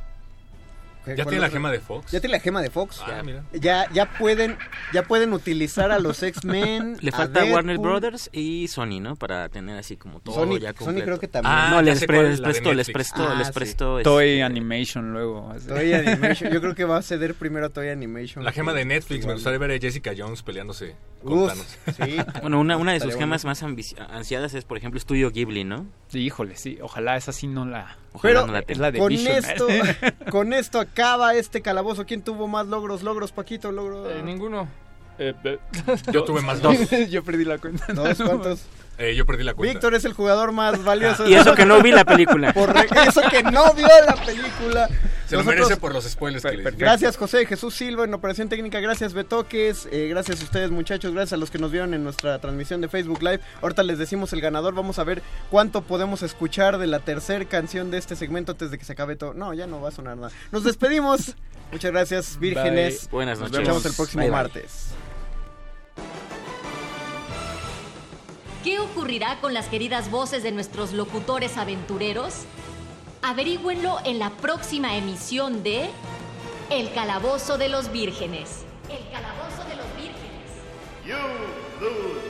¿qué- 1.05 1.17
¿Ya 1.17 1.25
tiene 1.25 1.41
la 1.41 1.51
gema 1.51 1.71
de 1.71 1.81
Fox? 1.81 2.11
Ya 2.13 2.21
tiene 2.21 2.33
la 2.37 2.41
gema 2.41 2.63
de 2.63 2.71
Fox. 2.71 3.01
Ah, 3.05 3.23
mira. 3.25 3.45
Ya, 3.53 3.91
ya 3.93 4.11
pueden, 4.19 4.57
ya 4.93 5.03
pueden 5.05 5.33
utilizar 5.33 5.91
a 5.91 5.99
los 5.99 6.23
X-Men. 6.23 6.97
Le 7.01 7.11
a 7.11 7.13
falta 7.13 7.45
Warner. 7.45 7.79
Brothers 7.79 8.31
y 8.33 8.69
Sony, 8.69 9.01
¿no? 9.01 9.17
Para 9.17 9.49
tener 9.49 9.79
así 9.79 9.97
como 9.97 10.21
todo 10.21 10.35
Sony- 10.35 10.59
ya 10.59 10.71
Sony 10.73 10.77
completo. 10.85 11.05
creo 11.05 11.21
que 11.21 11.29
también. 11.29 11.53
Ah, 11.55 11.67
Ah, 11.67 11.71
no, 11.71 11.77
ya 11.83 11.95
les, 11.95 12.05
pre- 12.05 12.23
les 12.31 12.41
prestó, 12.41 12.73
les 12.75 12.91
prestó, 12.91 13.29
Ah, 13.29 13.35
les 13.37 13.47
sí. 13.49 13.53
prestó. 13.53 14.03
Toy 14.03 14.29
este, 14.29 14.43
Animation 14.43 15.13
luego. 15.13 15.51
así. 15.51 15.67
Toy 15.69 15.93
Animation. 15.95 16.51
Yo 16.53 16.61
creo 16.61 16.75
que 16.75 16.85
va 16.85 16.97
a 16.99 17.03
ceder 17.03 17.35
primero 17.35 17.71
Toy 17.71 17.89
Animation. 17.89 18.45
La 18.45 18.53
gema 18.53 18.73
de 18.73 18.85
Netflix, 18.85 19.27
me 19.27 19.35
gustaría 19.35 19.59
ver 19.59 19.71
a 19.73 19.79
Jessica 19.79 20.13
Jones 20.17 20.43
peleándose 20.43 20.97
con 21.23 21.35
Uf, 21.39 21.49
Thanos. 21.51 21.79
sí. 21.97 22.17
Bueno, 22.43 22.59
una, 22.61 22.77
una 22.77 22.93
de 22.93 23.01
sus 23.01 23.15
gemas 23.17 23.45
más 23.45 23.63
ansiadas 23.63 24.55
es, 24.55 24.65
por 24.65 24.79
ejemplo, 24.79 24.99
Estudio 24.99 25.31
Ghibli, 25.31 25.65
¿no? 25.65 25.87
Sí, 26.09 26.21
híjole, 26.21 26.57
sí. 26.57 26.79
Ojalá 26.83 27.17
esa 27.17 27.33
sí 27.33 27.47
no 27.47 27.65
la... 27.65 27.97
Ojalá 28.13 28.35
Pero 28.35 28.47
no 28.47 28.53
la 28.53 28.59
es 28.61 28.67
tenga. 28.67 28.81
la 28.83 28.91
de 28.93 28.99
con 28.99 29.09
Vision. 29.09 29.37
esto, 29.37 29.67
con 30.31 30.53
esto 30.53 30.81
acaba 30.81 31.35
este 31.35 31.63
calabozo. 31.63 32.07
¿Quién 32.07 32.23
tuvo 32.23 32.49
más 32.49 32.67
logros? 32.67 33.03
Logros, 33.03 33.33
Paquito, 33.33 33.71
logros. 33.73 34.09
Eh, 34.13 34.23
ninguno. 34.25 34.69
Yo 36.13 36.25
tuve 36.25 36.41
más 36.41 36.63
dos. 36.63 36.77
Yo 37.11 37.23
perdí 37.23 37.45
la 37.45 37.59
cuenta. 37.59 37.93
¿Dos? 37.93 38.17
¿Cuántos? 38.23 38.63
Eh, 39.01 39.15
yo 39.15 39.25
perdí 39.25 39.45
la 39.45 39.55
cuenta. 39.55 39.73
Víctor 39.73 39.95
es 39.95 40.05
el 40.05 40.13
jugador 40.13 40.53
más 40.53 40.85
valioso. 40.85 41.27
Y 41.27 41.35
eso 41.35 41.55
que 41.55 41.65
no 41.65 41.83
vi 41.83 41.91
la 41.91 42.05
película. 42.05 42.53
Por 42.55 42.71
eso 43.09 43.23
que 43.31 43.43
no 43.43 43.73
vio 43.73 43.89
la 44.07 44.15
película. 44.15 44.89
Se 45.27 45.37
lo 45.37 45.45
merece 45.45 45.77
por 45.77 45.95
los 45.95 46.05
spoilers 46.05 46.43
que 46.45 46.57
le. 46.57 46.71
Gracias 46.73 47.17
José 47.17 47.47
Jesús 47.47 47.75
Silva 47.77 48.05
en 48.05 48.13
Operación 48.13 48.49
Técnica, 48.49 48.81
gracias 48.81 49.15
Betoques, 49.15 49.89
eh, 49.93 50.09
gracias 50.09 50.41
a 50.41 50.45
ustedes 50.45 50.73
muchachos, 50.73 51.13
gracias 51.15 51.35
a 51.35 51.37
los 51.37 51.53
que 51.53 51.59
nos 51.59 51.71
vieron 51.71 51.95
en 51.95 52.03
nuestra 52.03 52.41
transmisión 52.41 52.81
de 52.81 52.89
Facebook 52.89 53.23
Live. 53.23 53.39
Ahorita 53.63 53.85
les 53.85 53.97
decimos 53.99 54.33
el 54.33 54.41
ganador, 54.41 54.75
vamos 54.75 54.99
a 54.99 55.05
ver 55.05 55.23
cuánto 55.49 55.83
podemos 55.83 56.23
escuchar 56.23 56.79
de 56.79 56.89
la 56.89 56.99
tercera 56.99 57.45
canción 57.45 57.93
de 57.93 57.99
este 57.99 58.17
segmento 58.17 58.53
antes 58.53 58.73
de 58.73 58.79
que 58.79 58.85
se 58.85 58.93
acabe 58.93 59.15
todo. 59.15 59.33
No, 59.33 59.55
ya 59.55 59.69
no 59.69 59.81
va 59.81 59.91
a 59.91 59.93
sonar 59.93 60.17
nada. 60.17 60.33
Nos 60.51 60.65
despedimos. 60.65 61.37
Muchas 61.71 61.93
gracias, 61.93 62.39
vírgenes. 62.41 63.03
Bye. 63.03 63.11
Buenas 63.13 63.39
Nos 63.39 63.53
noches. 63.53 63.69
vemos 63.69 63.87
el 63.87 63.93
próximo 63.95 64.23
Bye, 64.23 64.31
bye. 64.31 64.37
martes. 64.43 64.89
¿Qué 68.65 68.79
ocurrirá 68.79 69.41
con 69.41 69.55
las 69.55 69.69
queridas 69.69 70.11
voces 70.11 70.43
de 70.43 70.53
nuestros 70.53 70.93
locutores 70.93 71.57
aventureros? 71.57 72.45
Averigüenlo 73.23 73.97
en 74.05 74.19
la 74.19 74.29
próxima 74.29 74.97
emisión 74.97 75.63
de 75.63 75.89
El 76.69 76.93
Calabozo 76.93 77.57
de 77.57 77.71
los 77.71 77.91
Vírgenes. 77.91 78.65
El 78.91 79.11
Calabozo 79.11 79.65
de 79.67 79.77
los 79.77 79.87
Vírgenes. 79.97 80.21
You 81.07 81.17
lose. 81.81 82.30